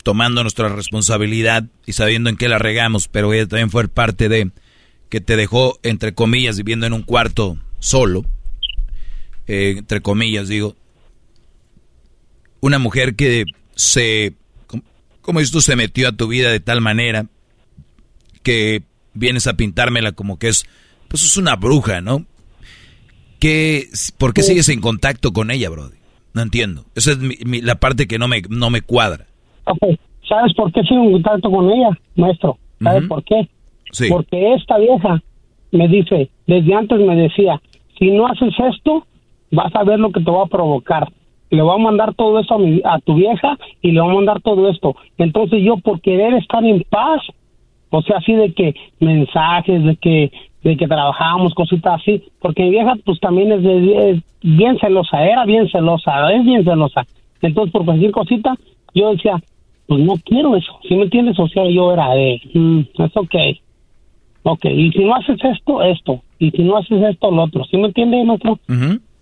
tomando 0.03 0.43
nuestra 0.43 0.69
responsabilidad 0.69 1.65
y 1.85 1.93
sabiendo 1.93 2.29
en 2.29 2.37
qué 2.37 2.49
la 2.49 2.57
regamos, 2.59 3.07
pero 3.07 3.33
ella 3.33 3.47
también 3.47 3.69
fue 3.69 3.87
parte 3.87 4.29
de 4.29 4.51
que 5.11 5.21
te 5.21 5.35
dejó, 5.35 5.77
entre 5.83 6.13
comillas, 6.15 6.57
viviendo 6.57 6.87
en 6.87 6.93
un 6.93 7.03
cuarto 7.03 7.57
solo, 7.79 8.23
eh, 9.45 9.75
entre 9.77 10.01
comillas 10.01 10.47
digo, 10.47 10.75
una 12.61 12.79
mujer 12.79 13.15
que 13.15 13.45
se, 13.75 14.33
com- 14.67 14.81
como 15.21 15.39
tú, 15.51 15.61
se 15.61 15.75
metió 15.75 16.07
a 16.07 16.11
tu 16.13 16.27
vida 16.27 16.49
de 16.49 16.59
tal 16.61 16.81
manera 16.81 17.25
que 18.41 18.83
vienes 19.13 19.47
a 19.47 19.55
pintármela 19.55 20.13
como 20.13 20.39
que 20.39 20.47
es, 20.47 20.65
pues 21.07 21.23
es 21.23 21.37
una 21.37 21.55
bruja, 21.57 22.01
¿no? 22.01 22.25
¿Qué, 23.39 23.87
¿Por 24.17 24.33
qué 24.33 24.43
sigues 24.43 24.69
en 24.69 24.79
contacto 24.81 25.33
con 25.33 25.51
ella, 25.51 25.69
Brody? 25.69 25.97
No 26.33 26.41
entiendo. 26.43 26.85
Esa 26.95 27.11
es 27.11 27.17
mi- 27.17 27.37
mi- 27.43 27.61
la 27.61 27.75
parte 27.75 28.07
que 28.07 28.17
no 28.17 28.27
me, 28.27 28.41
no 28.49 28.69
me 28.69 28.81
cuadra. 28.81 29.25
Ok, 29.65 29.79
¿sabes 30.29 30.53
por 30.55 30.71
qué 30.71 30.81
sigo 30.83 31.03
en 31.03 31.11
contacto 31.13 31.49
con 31.51 31.69
ella, 31.69 31.89
maestro? 32.15 32.57
¿Sabes 32.81 33.07
por 33.07 33.23
qué? 33.25 33.49
Porque 34.09 34.53
esta 34.53 34.77
vieja 34.77 35.21
me 35.71 35.87
dice, 35.87 36.29
desde 36.47 36.73
antes 36.73 36.99
me 36.99 37.15
decía, 37.15 37.61
si 37.97 38.11
no 38.11 38.27
haces 38.27 38.53
esto, 38.73 39.05
vas 39.51 39.73
a 39.75 39.83
ver 39.83 39.99
lo 39.99 40.11
que 40.11 40.21
te 40.21 40.31
va 40.31 40.43
a 40.43 40.47
provocar. 40.47 41.07
Le 41.49 41.61
voy 41.61 41.75
a 41.75 41.83
mandar 41.83 42.13
todo 42.13 42.39
eso 42.39 42.53
a, 42.55 42.57
mi- 42.59 42.81
a 42.83 42.99
tu 42.99 43.15
vieja 43.15 43.57
y 43.81 43.91
le 43.91 44.01
voy 44.01 44.11
a 44.11 44.15
mandar 44.15 44.41
todo 44.41 44.69
esto. 44.69 44.95
Entonces 45.17 45.61
yo 45.63 45.77
por 45.77 45.99
querer 46.01 46.33
estar 46.35 46.63
en 46.63 46.83
paz, 46.89 47.21
o 47.89 48.01
sea, 48.01 48.17
así 48.17 48.33
de 48.33 48.53
que 48.53 48.73
mensajes, 48.99 49.83
de 49.83 49.95
que 49.97 50.31
de 50.63 50.77
que 50.77 50.87
trabajábamos, 50.87 51.55
cositas 51.55 51.99
así, 51.99 52.21
porque 52.39 52.61
mi 52.61 52.69
vieja 52.69 52.93
pues 53.03 53.19
también 53.19 53.51
es, 53.51 53.63
de- 53.63 54.11
es 54.11 54.23
bien 54.43 54.77
celosa, 54.77 55.25
era 55.25 55.43
bien 55.45 55.67
celosa, 55.69 56.31
es 56.33 56.45
bien 56.45 56.63
celosa. 56.63 57.03
Entonces 57.41 57.71
por 57.71 57.83
cualquier 57.83 58.11
cosita, 58.11 58.55
yo 58.93 59.11
decía, 59.11 59.41
pues 59.87 59.99
no 60.01 60.13
quiero 60.23 60.55
eso, 60.55 60.77
¿sí 60.87 60.95
me 60.95 61.03
entiendes? 61.03 61.39
O 61.39 61.47
sea, 61.47 61.65
yo 61.67 61.91
era 61.91 62.13
de, 62.13 62.39
mm, 62.53 62.79
es 63.01 63.17
ok, 63.17 63.35
ok, 64.43 64.65
y 64.65 64.91
si 64.91 64.99
no 65.03 65.15
haces 65.15 65.37
esto, 65.43 65.81
esto, 65.83 66.21
y 66.39 66.51
si 66.51 66.63
no 66.63 66.77
haces 66.77 67.01
esto, 67.03 67.29
lo 67.31 67.43
otro, 67.43 67.63
¿sí 67.65 67.77
me 67.77 67.87
entiendes, 67.87 68.25
maestro? 68.25 68.59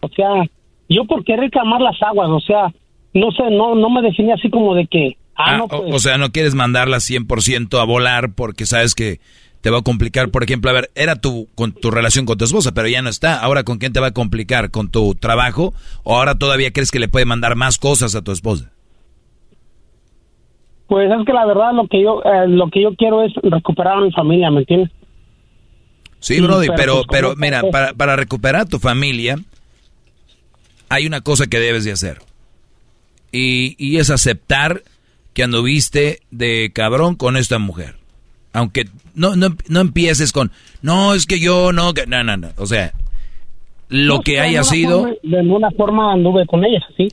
O 0.02 0.10
sea, 0.10 0.44
yo 0.90 1.06
por 1.06 1.24
querer 1.24 1.50
calmar 1.52 1.82
las 1.82 2.02
aguas, 2.02 2.30
o 2.30 2.40
sea, 2.40 2.74
no 3.14 3.32
sé, 3.32 3.44
no 3.52 3.76
no 3.76 3.90
me 3.90 4.02
definía 4.02 4.36
así 4.36 4.50
como 4.50 4.74
de 4.76 4.88
que, 4.88 5.18
ah, 5.36 5.56
Ah, 5.56 5.58
no, 5.58 5.64
o- 5.66 5.68
pues, 5.84 5.96
o, 5.96 6.00
sea, 6.00 6.18
no 6.18 6.30
quieres 6.30 6.56
mandarla 6.56 7.00
100% 7.00 7.80
a 7.80 7.84
volar 7.86 8.34
porque 8.36 8.66
sabes 8.66 8.96
que 8.96 9.20
te 9.62 9.70
va 9.72 9.80
a 9.80 9.82
complicar. 9.82 10.30
Por 10.30 10.44
ejemplo, 10.44 10.70
a 10.70 10.74
ver, 10.74 10.90
era 10.96 11.16
tu, 11.18 11.48
con 11.56 11.74
tu 11.74 11.92
relación 11.92 12.26
con 12.26 12.38
tu 12.38 12.46
esposa, 12.46 12.72
pero 12.74 12.88
ya 12.88 13.02
no 13.02 13.10
está. 13.10 13.42
Ahora, 13.42 13.64
¿con 13.66 13.78
quién 13.78 13.92
te 13.92 14.00
va 14.00 14.08
a 14.08 14.12
complicar? 14.14 14.72
¿Con 14.72 14.90
tu 14.90 15.16
trabajo? 15.16 15.74
¿O 16.04 16.16
ahora 16.18 16.36
todavía 16.36 16.72
crees 16.72 16.92
que 16.92 17.00
le 17.00 17.10
puede 17.10 17.26
mandar 17.26 17.58
más 17.58 17.78
cosas 17.78 18.16
a 18.16 18.22
tu 18.22 18.32
esposa? 18.32 18.72
Pues 20.88 21.12
es 21.12 21.26
que 21.26 21.34
la 21.34 21.46
verdad 21.46 21.74
lo 21.74 21.88
que 21.88 22.02
yo 22.02 22.22
eh, 22.24 22.48
lo 22.48 22.70
que 22.70 22.82
yo 22.82 22.96
quiero 22.96 23.22
es 23.22 23.32
recuperar 23.44 23.98
a 23.98 24.02
mi 24.02 24.12
familia, 24.12 24.50
¿me 24.50 24.62
entiendes? 24.62 24.90
Sí, 26.20 26.36
Sí, 26.36 26.42
Brody, 26.42 26.68
pero 26.68 26.78
pero, 26.78 26.94
pues, 26.96 27.08
pero 27.12 27.30
¿cómo 27.30 27.42
mira, 27.42 27.62
pasó? 27.62 27.72
para, 27.72 27.94
para 27.94 28.16
recuperar 28.16 28.62
a 28.62 28.66
tu 28.66 28.80
familia, 28.80 29.38
hay 30.90 31.06
una 31.08 31.22
cosa 31.22 31.48
que 31.48 31.60
debes 31.60 31.84
de 31.86 31.92
hacer. 31.92 32.20
Y, 33.32 33.76
y 33.78 33.98
es 33.98 34.10
aceptar 34.10 34.84
que 35.34 35.44
anduviste 35.44 36.20
de 36.32 36.72
cabrón 36.74 37.16
con 37.16 37.38
esta 37.38 37.60
mujer. 37.60 37.96
Aunque 38.54 38.90
no, 39.14 39.36
no, 39.36 39.56
no 39.68 39.80
empieces 39.82 40.32
con, 40.32 40.52
no, 40.82 41.14
es 41.14 41.26
que 41.28 41.40
yo 41.40 41.72
no, 41.72 41.94
que, 41.94 42.08
no, 42.08 42.24
no, 42.24 42.36
no. 42.38 42.50
O 42.58 42.66
sea, 42.66 42.94
lo 43.88 44.16
No, 44.16 44.22
que 44.22 44.40
haya 44.40 44.64
sido... 44.64 45.02
forma- 45.02 45.16
de 45.22 45.40
alguna 45.40 45.72
forma 45.72 46.14
anduve 46.14 46.46
con 46.48 46.66
ella, 46.66 46.80
sí. 46.98 47.08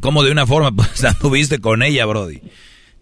¿Cómo 0.00 0.22
de 0.22 0.30
una 0.30 0.46
forma? 0.46 0.70
Pues 0.76 1.04
anduviste 1.04 1.58
con 1.58 1.82
ella, 1.82 2.06
Brody. 2.06 2.40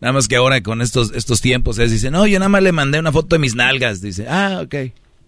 Nada 0.01 0.13
más 0.15 0.27
que 0.29 0.37
ahora 0.37 0.63
con 0.63 0.81
estos, 0.83 1.13
estos 1.15 1.41
tiempos, 1.43 1.79
es 1.79 1.91
dice, 1.91 2.11
no, 2.11 2.27
yo 2.27 2.39
nada 2.39 2.49
más 2.49 2.63
le 2.63 2.73
mandé 2.73 2.99
una 2.99 3.13
foto 3.13 3.37
de 3.37 3.41
mis 3.41 3.55
nalgas. 3.55 4.01
Dice, 4.01 4.27
ah, 4.29 4.61
ok, 4.65 4.75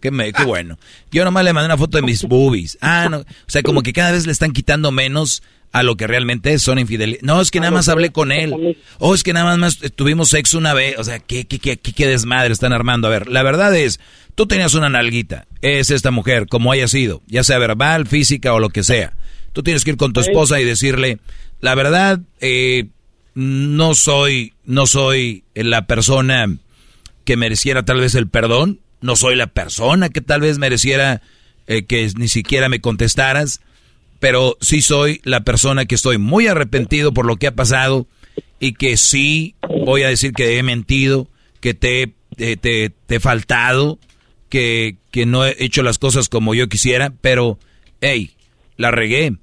qué, 0.07 0.11
me, 0.13 0.33
qué 0.33 0.45
bueno. 0.45 0.79
Yo 1.11 1.23
nada 1.23 1.31
más 1.33 1.45
le 1.45 1.53
mandé 1.53 1.67
una 1.67 1.77
foto 1.77 1.99
de 1.99 2.03
mis 2.03 2.23
boobies. 2.23 2.79
Ah, 2.81 3.09
no. 3.11 3.19
O 3.19 3.25
sea, 3.49 3.63
como 3.63 3.83
que 3.83 3.93
cada 3.93 4.13
vez 4.13 4.27
le 4.27 4.33
están 4.33 4.53
quitando 4.53 4.93
menos 4.93 5.43
a 5.73 5.83
lo 5.83 5.97
que 5.97 6.07
realmente 6.07 6.53
es, 6.53 6.63
son 6.63 6.79
infidelidades. 6.79 7.25
No, 7.25 7.41
es 7.41 7.51
que 7.51 7.61
nada 7.61 7.73
más 7.73 7.89
hablé 7.89 8.11
con 8.11 8.31
él. 8.31 8.79
O 8.99 9.15
es 9.15 9.23
que 9.23 9.33
nada 9.33 9.57
más 9.57 9.79
tuvimos 9.97 10.29
sexo 10.29 10.59
una 10.59 10.75
vez. 10.75 10.97
O 10.99 11.05
sea, 11.05 11.19
¿qué, 11.19 11.47
qué, 11.47 11.59
qué, 11.59 11.77
qué, 11.77 11.93
qué 11.93 12.07
desmadre 12.07 12.53
están 12.53 12.73
armando? 12.73 13.09
A 13.09 13.11
ver, 13.11 13.29
la 13.29 13.43
verdad 13.43 13.75
es, 13.75 14.01
tú 14.35 14.47
tenías 14.47 14.75
una 14.75 14.89
nalguita. 14.89 15.47
Es 15.61 15.91
esta 15.91 16.13
mujer, 16.13 16.47
como 16.47 16.71
haya 16.71 16.87
sido, 16.87 17.23
ya 17.27 17.43
sea 17.43 17.59
verbal, 17.59 18.07
física 18.07 18.55
o 18.55 18.61
lo 18.61 18.71
que 18.71 18.85
sea. 18.85 19.15
Tú 19.53 19.63
tienes 19.63 19.85
que 19.85 19.91
ir 19.91 19.97
con 19.97 20.13
tu 20.13 20.21
esposa 20.21 20.61
y 20.61 20.65
decirle, 20.65 21.19
la 21.61 21.75
verdad, 21.75 22.21
eh, 22.41 22.87
no 23.35 23.95
soy, 23.95 24.53
no 24.65 24.87
soy 24.87 25.45
la 25.55 25.87
persona 25.87 26.47
que 27.25 27.37
mereciera 27.37 27.85
tal 27.85 28.01
vez 28.01 28.15
el 28.15 28.29
perdón, 28.29 28.81
no 29.01 29.17
soy 29.17 29.37
la 29.37 29.47
persona 29.49 30.09
que 30.09 30.21
tal 30.21 30.41
vez 30.41 30.59
mereciera 30.59 31.23
eh, 31.67 31.85
que 31.85 32.09
ni 32.17 32.29
siquiera 32.29 32.69
me 32.69 32.81
contestaras, 32.81 33.61
pero 34.21 34.57
sí 34.61 34.81
soy 34.83 35.21
la 35.25 35.41
persona 35.41 35.85
que 35.87 35.95
estoy 35.95 36.19
muy 36.19 36.47
arrepentido 36.47 37.13
por 37.13 37.27
lo 37.27 37.37
que 37.37 37.47
ha 37.49 37.55
pasado 37.55 38.07
y 38.61 38.73
que 38.75 38.97
sí 38.97 39.55
voy 39.85 40.03
a 40.03 40.09
decir 40.09 40.33
que 40.33 40.59
he 40.59 40.63
mentido, 40.63 41.29
que 41.61 41.75
te, 41.75 42.15
te, 42.37 42.57
te- 42.57 42.91
te 43.07 43.15
he 43.17 43.21
faltado, 43.21 43.99
que, 44.49 44.97
que 45.11 45.27
no 45.27 45.45
he 45.45 45.55
hecho 45.59 45.83
las 45.83 45.99
cosas 45.99 46.29
como 46.29 46.55
yo 46.55 46.69
quisiera, 46.69 47.13
pero, 47.21 47.59
hey, 48.01 48.31
la 48.77 48.91
regué. 48.91 49.35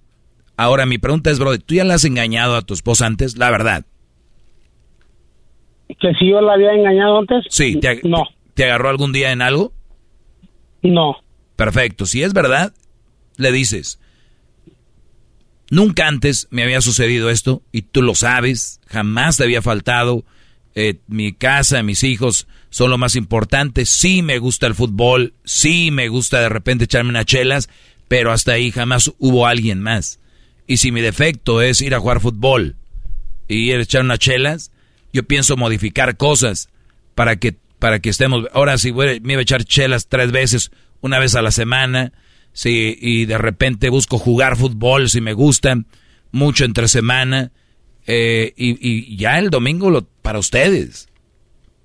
Ahora 0.57 0.85
mi 0.85 0.98
pregunta 0.98 1.30
es, 1.32 1.40
bro, 1.40 1.57
¿tú 1.59 1.75
ya 1.75 1.83
la 1.83 1.95
has 1.95 2.06
engañado 2.06 2.56
a 2.56 2.61
tu 2.61 2.73
esposa 2.73 3.06
antes? 3.06 3.38
La 3.38 3.51
verdad. 3.51 3.85
Que 5.99 6.14
si 6.19 6.30
yo 6.30 6.41
la 6.41 6.53
había 6.53 6.73
engañado 6.73 7.19
antes. 7.19 7.45
Sí, 7.49 7.80
te, 7.80 8.01
No. 8.03 8.23
¿Te 8.53 8.65
agarró 8.65 8.90
algún 8.90 9.11
día 9.11 9.32
en 9.32 9.41
algo? 9.41 9.73
No. 10.82 11.17
Perfecto, 11.56 12.06
si 12.06 12.23
es 12.23 12.33
verdad, 12.33 12.73
le 13.38 13.51
dices, 13.51 13.99
nunca 15.69 16.07
antes 16.07 16.48
me 16.51 16.64
había 16.64 16.82
sucedido 16.82 17.30
esto 17.30 17.61
y 17.72 17.83
tú 17.83 18.01
lo 18.01 18.15
sabes, 18.15 18.80
jamás 18.88 19.38
te 19.38 19.43
había 19.43 19.61
faltado, 19.61 20.25
eh, 20.75 20.99
mi 21.07 21.33
casa, 21.33 21.83
mis 21.83 22.03
hijos 22.03 22.48
son 22.69 22.90
lo 22.90 22.98
más 22.98 23.15
importante, 23.15 23.85
sí 23.85 24.23
me 24.23 24.40
gusta 24.40 24.65
el 24.65 24.73
fútbol, 24.73 25.33
sí 25.43 25.91
me 25.91 26.07
gusta 26.07 26.41
de 26.41 26.49
repente 26.49 26.85
echarme 26.85 27.11
unas 27.11 27.25
chelas, 27.25 27.69
pero 28.07 28.32
hasta 28.32 28.53
ahí 28.53 28.72
jamás 28.72 29.11
hubo 29.19 29.45
alguien 29.45 29.82
más. 29.82 30.19
Y 30.65 30.77
si 30.77 30.91
mi 30.91 31.01
defecto 31.01 31.61
es 31.61 31.82
ir 31.82 31.93
a 31.93 31.99
jugar 31.99 32.19
fútbol 32.19 32.75
y 33.48 33.69
ir 33.69 33.77
a 33.77 33.83
echar 33.83 34.01
unas 34.01 34.19
chelas, 34.19 34.72
yo 35.11 35.23
pienso 35.23 35.57
modificar 35.57 36.17
cosas 36.17 36.69
para 37.14 37.35
que 37.35 37.56
para 37.83 37.99
que 37.99 38.09
estemos 38.09 38.45
ahora 38.53 38.77
si 38.77 38.91
voy- 38.91 39.19
me 39.19 39.33
iba 39.33 39.41
a 39.41 39.43
echar 39.43 39.65
chelas 39.65 40.07
tres 40.07 40.31
veces 40.31 40.71
una 41.01 41.19
vez 41.19 41.35
a 41.35 41.41
la 41.41 41.51
semana 41.51 42.13
si 42.53 42.97
y 43.01 43.25
de 43.25 43.37
repente 43.37 43.89
busco 43.89 44.17
jugar 44.17 44.55
fútbol 44.55 45.09
si 45.09 45.19
me 45.19 45.33
gusta 45.33 45.75
mucho 46.31 46.63
entre 46.63 46.87
semana 46.87 47.51
eh, 48.07 48.53
y, 48.55 48.77
y 48.79 49.17
ya 49.17 49.37
el 49.37 49.49
domingo 49.49 49.89
lo, 49.89 50.05
para 50.21 50.39
ustedes. 50.39 51.09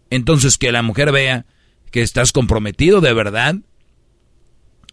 Entonces 0.09 0.57
que 0.57 0.71
la 0.71 0.83
mujer 0.83 1.11
vea 1.11 1.47
que 1.91 2.03
estás 2.03 2.31
comprometido 2.31 3.01
de 3.01 3.13
verdad 3.13 3.57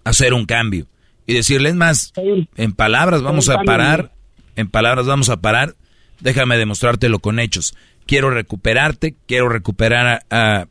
a 0.03 0.09
hacer 0.09 0.33
un 0.33 0.45
cambio 0.47 0.87
y 1.27 1.35
decirle 1.35 1.69
es 1.69 1.75
más 1.75 2.13
en 2.55 2.73
palabras 2.73 3.21
vamos 3.21 3.49
a 3.49 3.57
parar 3.65 4.11
en 4.55 4.69
palabras 4.69 5.05
vamos 5.05 5.29
a 5.29 5.37
parar 5.37 5.75
déjame 6.19 6.57
demostrártelo 6.57 7.19
con 7.19 7.37
hechos. 7.39 7.75
Quiero 8.07 8.31
recuperarte 8.31 9.15
quiero 9.27 9.49
recuperar 9.49 10.23
a, 10.31 10.61
a, 10.61 10.67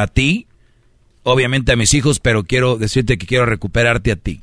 a 0.00 0.06
ti 0.06 0.46
obviamente 1.22 1.72
a 1.72 1.76
mis 1.76 1.94
hijos 1.94 2.20
pero 2.20 2.44
quiero 2.44 2.76
decirte 2.76 3.18
que 3.18 3.26
quiero 3.26 3.46
recuperarte 3.46 4.12
a 4.12 4.16
ti 4.16 4.42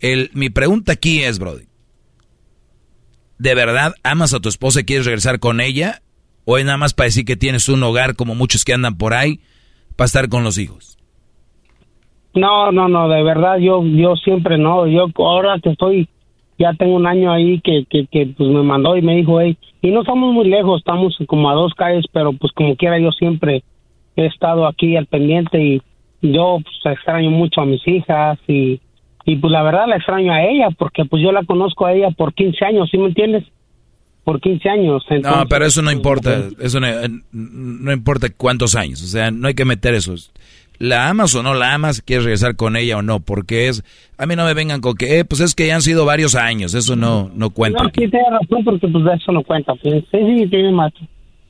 el, 0.00 0.30
mi 0.32 0.50
pregunta 0.50 0.92
aquí 0.92 1.22
es 1.22 1.38
Brody 1.38 1.70
¿de 3.40 3.54
verdad 3.54 3.94
amas 4.04 4.34
a 4.34 4.40
tu 4.40 4.50
esposa 4.50 4.80
y 4.80 4.84
quieres 4.84 5.06
regresar 5.06 5.40
con 5.40 5.60
ella? 5.60 6.02
¿O 6.44 6.58
es 6.58 6.64
nada 6.64 6.76
más 6.76 6.92
para 6.92 7.06
decir 7.06 7.24
que 7.24 7.36
tienes 7.36 7.68
un 7.70 7.82
hogar 7.82 8.14
como 8.14 8.34
muchos 8.34 8.64
que 8.64 8.74
andan 8.74 8.98
por 8.98 9.14
ahí 9.14 9.40
para 9.96 10.06
estar 10.06 10.28
con 10.28 10.44
los 10.44 10.58
hijos? 10.58 10.98
No, 12.34 12.70
no, 12.70 12.88
no, 12.88 13.08
de 13.08 13.22
verdad, 13.22 13.56
yo 13.58 13.82
yo 13.84 14.14
siempre 14.16 14.58
no. 14.58 14.86
Yo 14.86 15.06
ahora 15.16 15.58
que 15.62 15.70
estoy, 15.70 16.08
ya 16.58 16.74
tengo 16.74 16.96
un 16.96 17.06
año 17.06 17.32
ahí 17.32 17.60
que, 17.60 17.86
que, 17.88 18.06
que 18.06 18.26
pues 18.36 18.50
me 18.50 18.62
mandó 18.62 18.96
y 18.96 19.02
me 19.02 19.16
dijo, 19.16 19.40
hey, 19.40 19.56
y 19.80 19.90
no 19.90 20.00
estamos 20.00 20.34
muy 20.34 20.46
lejos, 20.46 20.80
estamos 20.80 21.16
como 21.26 21.50
a 21.50 21.54
dos 21.54 21.72
calles, 21.74 22.04
pero 22.12 22.34
pues 22.34 22.52
como 22.52 22.76
quiera 22.76 23.00
yo 23.00 23.10
siempre 23.12 23.64
he 24.16 24.26
estado 24.26 24.66
aquí 24.66 24.96
al 24.96 25.06
pendiente 25.06 25.58
y 25.62 25.82
yo 26.22 26.58
pues 26.62 26.96
extraño 26.96 27.30
mucho 27.30 27.60
a 27.60 27.66
mis 27.66 27.86
hijas 27.86 28.38
y, 28.46 28.80
y 29.24 29.36
pues 29.36 29.50
la 29.50 29.62
verdad 29.62 29.86
la 29.88 29.96
extraño 29.96 30.32
a 30.32 30.42
ella 30.42 30.68
porque 30.76 31.04
pues 31.04 31.22
yo 31.22 31.32
la 31.32 31.44
conozco 31.44 31.86
a 31.86 31.92
ella 31.92 32.10
por 32.10 32.34
15 32.34 32.64
años, 32.64 32.88
¿sí 32.90 32.98
me 32.98 33.06
entiendes? 33.06 33.44
Por 34.24 34.40
15 34.40 34.68
años. 34.68 35.04
No, 35.22 35.46
pero 35.48 35.64
eso 35.64 35.80
no 35.82 35.90
importa, 35.90 36.48
eso 36.60 36.78
no, 36.78 36.86
no 37.32 37.92
importa 37.92 38.28
cuántos 38.36 38.76
años, 38.76 39.02
o 39.02 39.06
sea, 39.06 39.30
no 39.30 39.48
hay 39.48 39.54
que 39.54 39.64
meter 39.64 39.94
eso. 39.94 40.14
La 40.78 41.10
amas 41.10 41.34
o 41.34 41.42
no 41.42 41.52
la 41.52 41.74
amas, 41.74 42.00
quieres 42.00 42.24
regresar 42.24 42.56
con 42.56 42.74
ella 42.74 42.96
o 42.96 43.02
no, 43.02 43.20
porque 43.20 43.68
es, 43.68 43.84
a 44.16 44.24
mí 44.24 44.34
no 44.34 44.46
me 44.46 44.54
vengan 44.54 44.80
con 44.80 44.94
que, 44.94 45.18
eh, 45.18 45.24
pues 45.26 45.42
es 45.42 45.54
que 45.54 45.66
ya 45.66 45.74
han 45.74 45.82
sido 45.82 46.06
varios 46.06 46.34
años, 46.34 46.72
eso 46.72 46.96
no, 46.96 47.30
no 47.34 47.50
cuenta. 47.50 47.82
No, 47.82 47.90
sí, 47.90 48.08
tiene 48.08 48.30
razón, 48.30 48.64
porque 48.64 48.88
pues 48.88 49.04
eso 49.20 49.32
no 49.32 49.42
cuenta. 49.42 49.74
Sí, 49.82 49.90
sí, 50.10 50.18
sí, 50.38 50.46
tiene 50.48 50.72
más 50.72 50.90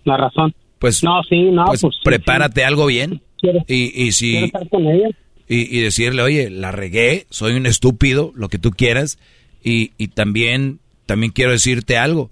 la 0.04 0.16
razón. 0.16 0.52
Pues, 0.80 1.04
no, 1.04 1.22
sí, 1.28 1.42
no, 1.52 1.66
pues, 1.66 1.82
pues, 1.82 1.94
sí, 1.94 2.00
prepárate 2.02 2.64
algo 2.64 2.86
bien 2.86 3.22
Quiero- 3.38 3.60
y, 3.68 4.02
y 4.02 4.10
si 4.12 4.36
estar 4.38 4.68
con 4.68 4.86
ella. 4.88 5.08
y, 5.48 5.78
y 5.78 5.80
decirle, 5.82 6.22
oye, 6.22 6.50
la 6.50 6.72
regué, 6.72 7.26
soy 7.30 7.52
un 7.52 7.66
estúpido, 7.66 8.32
lo 8.34 8.48
que 8.48 8.58
tú 8.58 8.70
quieras, 8.72 9.18
y, 9.62 9.92
y 9.98 10.08
también, 10.08 10.80
también 11.06 11.30
quiero 11.32 11.52
decirte 11.52 11.96
algo, 11.98 12.22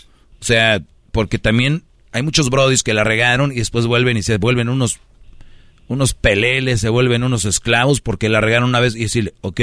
o 0.41 0.45
sea, 0.45 0.83
porque 1.13 1.39
también 1.39 1.83
hay 2.11 2.23
muchos 2.23 2.49
brodis 2.51 2.83
que 2.83 2.95
la 2.95 3.05
regaron 3.05 3.53
y 3.53 3.57
después 3.57 3.87
vuelven 3.87 4.17
y 4.17 4.23
se 4.23 4.39
vuelven 4.39 4.69
unos, 4.71 4.99
unos 5.89 6.15
peleles, 6.15 6.81
se 6.81 6.89
vuelven 6.89 7.23
unos 7.25 7.45
esclavos 7.45 8.01
porque 8.01 8.29
la 8.31 8.41
regaron 8.41 8.71
una 8.71 8.81
vez 8.81 8.97
y 8.97 9.01
decirle, 9.01 9.35
ok, 9.43 9.61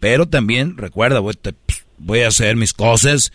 pero 0.00 0.26
también 0.26 0.78
recuerda, 0.78 1.20
voy, 1.20 1.34
te- 1.34 1.54
voy 1.98 2.20
a 2.20 2.28
hacer 2.28 2.56
mis 2.56 2.72
cosas, 2.72 3.30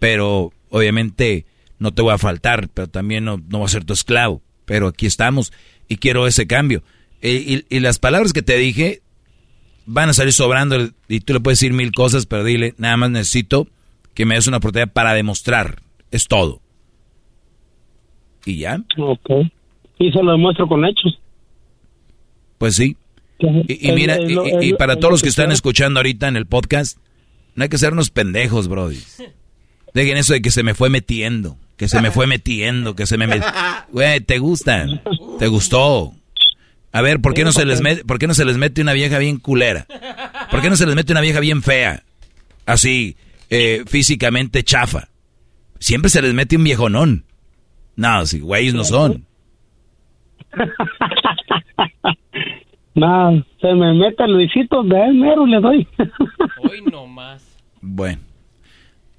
pero 0.00 0.52
obviamente 0.70 1.46
no 1.80 1.92
te 1.92 2.02
voy 2.02 2.12
a 2.14 2.18
faltar, 2.18 2.68
pero 2.72 2.86
también 2.88 3.24
no, 3.24 3.38
no 3.48 3.58
voy 3.58 3.64
a 3.64 3.68
ser 3.68 3.84
tu 3.84 3.92
esclavo, 3.92 4.40
pero 4.64 4.86
aquí 4.86 5.06
estamos 5.06 5.52
y 5.88 5.96
quiero 5.96 6.26
ese 6.28 6.46
cambio. 6.46 6.84
Y, 7.20 7.54
y- 7.56 7.64
y 7.68 7.80
las 7.80 7.98
palabras 7.98 8.32
que 8.32 8.42
te 8.42 8.56
dije 8.56 9.02
van 9.86 10.08
a 10.08 10.12
salir 10.12 10.32
sobrando 10.32 10.90
y 11.08 11.20
tú 11.20 11.32
le 11.32 11.40
puedes 11.40 11.58
decir 11.58 11.72
mil 11.72 11.90
cosas, 11.90 12.26
pero 12.26 12.44
dile, 12.44 12.74
nada 12.78 12.96
más 12.96 13.10
necesito 13.10 13.66
que 14.14 14.24
me 14.24 14.36
des 14.36 14.46
una 14.46 14.58
oportunidad 14.58 14.92
para 14.92 15.14
demostrar, 15.14 15.82
es 16.12 16.28
todo. 16.28 16.60
Y 18.44 18.58
ya, 18.58 18.82
Ok. 18.96 19.30
Y 19.98 20.10
se 20.12 20.22
lo 20.22 20.32
demuestro 20.32 20.66
con 20.66 20.84
hechos. 20.84 21.18
pues 22.58 22.76
sí. 22.76 22.96
Y, 23.38 23.92
mira, 23.92 24.18
y, 24.60 24.74
para 24.74 24.96
todos 24.96 25.04
lo 25.04 25.10
los 25.12 25.22
que 25.22 25.30
están 25.30 25.50
escuchando 25.50 26.00
ahorita 26.00 26.28
en 26.28 26.36
el 26.36 26.44
podcast, 26.46 26.98
no 27.54 27.62
hay 27.62 27.68
que 27.70 27.78
ser 27.78 27.92
unos 27.94 28.10
pendejos, 28.10 28.68
brody. 28.68 28.98
Dejen 29.94 30.18
eso 30.18 30.34
de 30.34 30.42
que 30.42 30.50
se 30.50 30.62
me 30.62 30.74
fue 30.74 30.90
metiendo, 30.90 31.56
que 31.80 31.88
se 31.88 32.02
me 32.02 32.10
fue 32.10 32.26
metiendo, 32.26 32.94
que 32.94 33.06
se 33.06 33.16
me... 33.16 33.26
met- 33.26 33.84
Güey, 33.90 34.20
¿te 34.20 34.38
gusta? 34.38 34.84
¿Te 35.38 35.46
gustó? 35.46 36.12
A 36.92 37.00
ver, 37.00 37.20
¿por 37.22 37.32
qué, 37.32 37.42
no 37.42 37.52
se 37.52 37.64
les 37.64 37.80
mete, 37.80 38.04
¿por 38.04 38.18
qué 38.18 38.26
no 38.26 38.34
se 38.34 38.44
les 38.44 38.58
mete 38.58 38.82
una 38.82 38.92
vieja 38.92 39.16
bien 39.18 39.38
culera? 39.38 39.86
¿Por 40.50 40.60
qué 40.60 40.68
no 40.68 40.76
se 40.76 40.84
les 40.84 40.94
mete 40.94 41.12
una 41.12 41.22
vieja 41.22 41.40
bien 41.40 41.62
fea? 41.62 42.02
Así, 42.66 43.16
eh, 43.48 43.82
físicamente 43.86 44.62
chafa. 44.62 45.08
Siempre 45.78 46.10
se 46.10 46.20
les 46.20 46.34
mete 46.34 46.58
un 46.58 46.64
viejonón. 46.64 47.24
No, 47.96 48.26
si 48.26 48.40
güeyes 48.40 48.74
no 48.74 48.84
son. 48.84 49.24
No, 52.92 53.42
se 53.60 53.72
me 53.72 53.94
mete 53.94 54.26
Luisito, 54.26 54.82
de 54.82 55.00
él 55.06 55.14
mero 55.14 55.46
le 55.46 55.60
doy. 55.60 55.88
Hoy 56.68 56.82
no 56.90 57.06
más. 57.06 57.56
Bueno, 57.80 58.20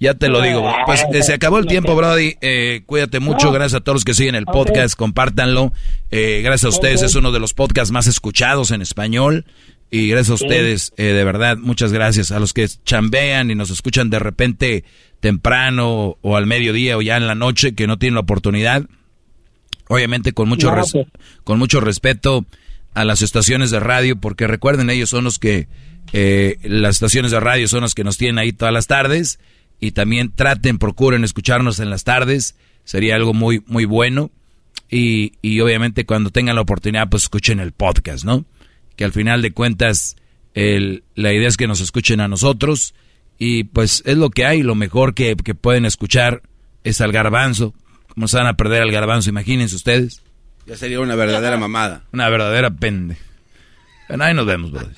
ya 0.02 0.16
te 0.16 0.28
lo 0.28 0.42
digo. 0.42 0.70
Pues 0.86 1.06
eh, 1.14 1.24
se 1.24 1.34
acabó 1.34 1.60
el 1.60 1.68
tiempo, 1.68 1.96
Brody. 1.96 2.36
Eh, 2.42 2.82
cuídate 2.86 3.22
mucho. 3.22 3.52
Gracias 3.54 3.80
a 3.80 3.84
todos 3.84 3.98
los 3.98 4.04
que 4.04 4.14
siguen 4.14 4.36
el 4.36 4.46
podcast. 4.46 4.96
Compártanlo. 4.96 5.72
Eh, 6.10 6.42
gracias 6.44 6.66
a 6.66 6.76
ustedes. 6.76 7.02
Es 7.04 7.16
uno 7.16 7.32
de 7.32 7.40
los 7.40 7.54
podcasts 7.54 7.92
más 7.94 8.08
escuchados 8.08 8.72
en 8.72 8.82
español. 8.82 9.46
Y 9.92 10.08
gracias 10.08 10.30
a 10.42 10.44
ustedes, 10.46 10.94
eh, 10.98 11.04
de 11.04 11.24
verdad, 11.24 11.58
muchas 11.58 11.94
gracias. 11.94 12.32
A 12.32 12.40
los 12.40 12.54
que 12.54 12.68
chambean 12.86 13.52
y 13.52 13.56
nos 13.56 13.70
escuchan 13.70 14.10
de 14.10 14.20
repente 14.20 14.84
temprano 15.20 16.18
o 16.22 16.36
al 16.36 16.48
mediodía 16.48 16.98
o 16.98 17.02
ya 17.02 17.18
en 17.18 17.28
la 17.28 17.36
noche 17.36 17.76
que 17.76 17.88
no 17.88 18.00
tienen 18.00 18.16
la 18.16 18.22
oportunidad. 18.22 18.86
Obviamente 19.88 20.32
con 20.34 20.48
mucho, 20.48 20.74
res- 20.74 20.94
con 21.44 21.60
mucho 21.60 21.82
respeto 21.82 22.46
a 22.94 23.04
las 23.06 23.22
estaciones 23.22 23.70
de 23.72 23.80
radio, 23.82 24.16
porque 24.16 24.48
recuerden, 24.48 24.90
ellos 24.90 25.10
son 25.10 25.26
los 25.26 25.38
que, 25.40 25.68
eh, 26.14 26.58
las 26.64 26.96
estaciones 26.96 27.32
de 27.32 27.40
radio 27.40 27.68
son 27.68 27.82
los 27.82 27.94
que 27.94 28.04
nos 28.04 28.18
tienen 28.18 28.38
ahí 28.40 28.54
todas 28.54 28.74
las 28.74 28.88
tardes 28.88 29.40
y 29.82 29.92
también 29.92 30.32
traten, 30.34 30.78
procuren 30.78 31.26
escucharnos 31.26 31.80
en 31.80 31.90
las 31.90 32.06
tardes, 32.06 32.56
sería 32.86 33.16
algo 33.16 33.34
muy, 33.34 33.62
muy 33.66 33.84
bueno. 33.84 34.32
Y, 34.90 35.34
y 35.42 35.60
obviamente 35.60 36.06
cuando 36.06 36.30
tengan 36.30 36.56
la 36.56 36.62
oportunidad, 36.62 37.10
pues 37.10 37.24
escuchen 37.24 37.60
el 37.60 37.72
podcast, 37.72 38.24
¿no? 38.24 38.46
Que 38.96 39.04
al 39.04 39.12
final 39.12 39.42
de 39.42 39.52
cuentas, 39.52 40.16
el, 40.54 41.04
la 41.16 41.34
idea 41.34 41.48
es 41.48 41.58
que 41.58 41.68
nos 41.68 41.82
escuchen 41.82 42.22
a 42.22 42.28
nosotros 42.28 42.94
y 43.40 43.64
pues 43.64 44.04
es 44.06 44.18
lo 44.18 44.30
que 44.30 44.46
hay, 44.46 44.62
lo 44.62 44.76
mejor 44.76 45.16
que, 45.16 45.36
que 45.36 45.56
pueden 45.56 45.86
escuchar 45.86 46.44
es 46.84 47.02
al 47.02 47.12
garbanzo. 47.12 47.74
¿Cómo 48.14 48.28
se 48.28 48.38
van 48.38 48.48
a 48.48 48.58
perder 48.58 48.84
al 48.84 48.92
garbanzo? 48.92 49.30
Imagínense 49.30 49.76
ustedes. 49.76 50.22
Ya 50.68 50.78
sería 50.78 51.00
una 51.00 51.16
verdadera 51.16 51.58
mamada. 51.58 52.04
Una 52.12 52.30
verdadera 52.30 52.70
pende. 52.70 53.18
Bueno, 54.10 54.26
ahí 54.26 54.34
nos 54.36 54.46
vemos, 54.46 54.72
brothers. 54.72 54.98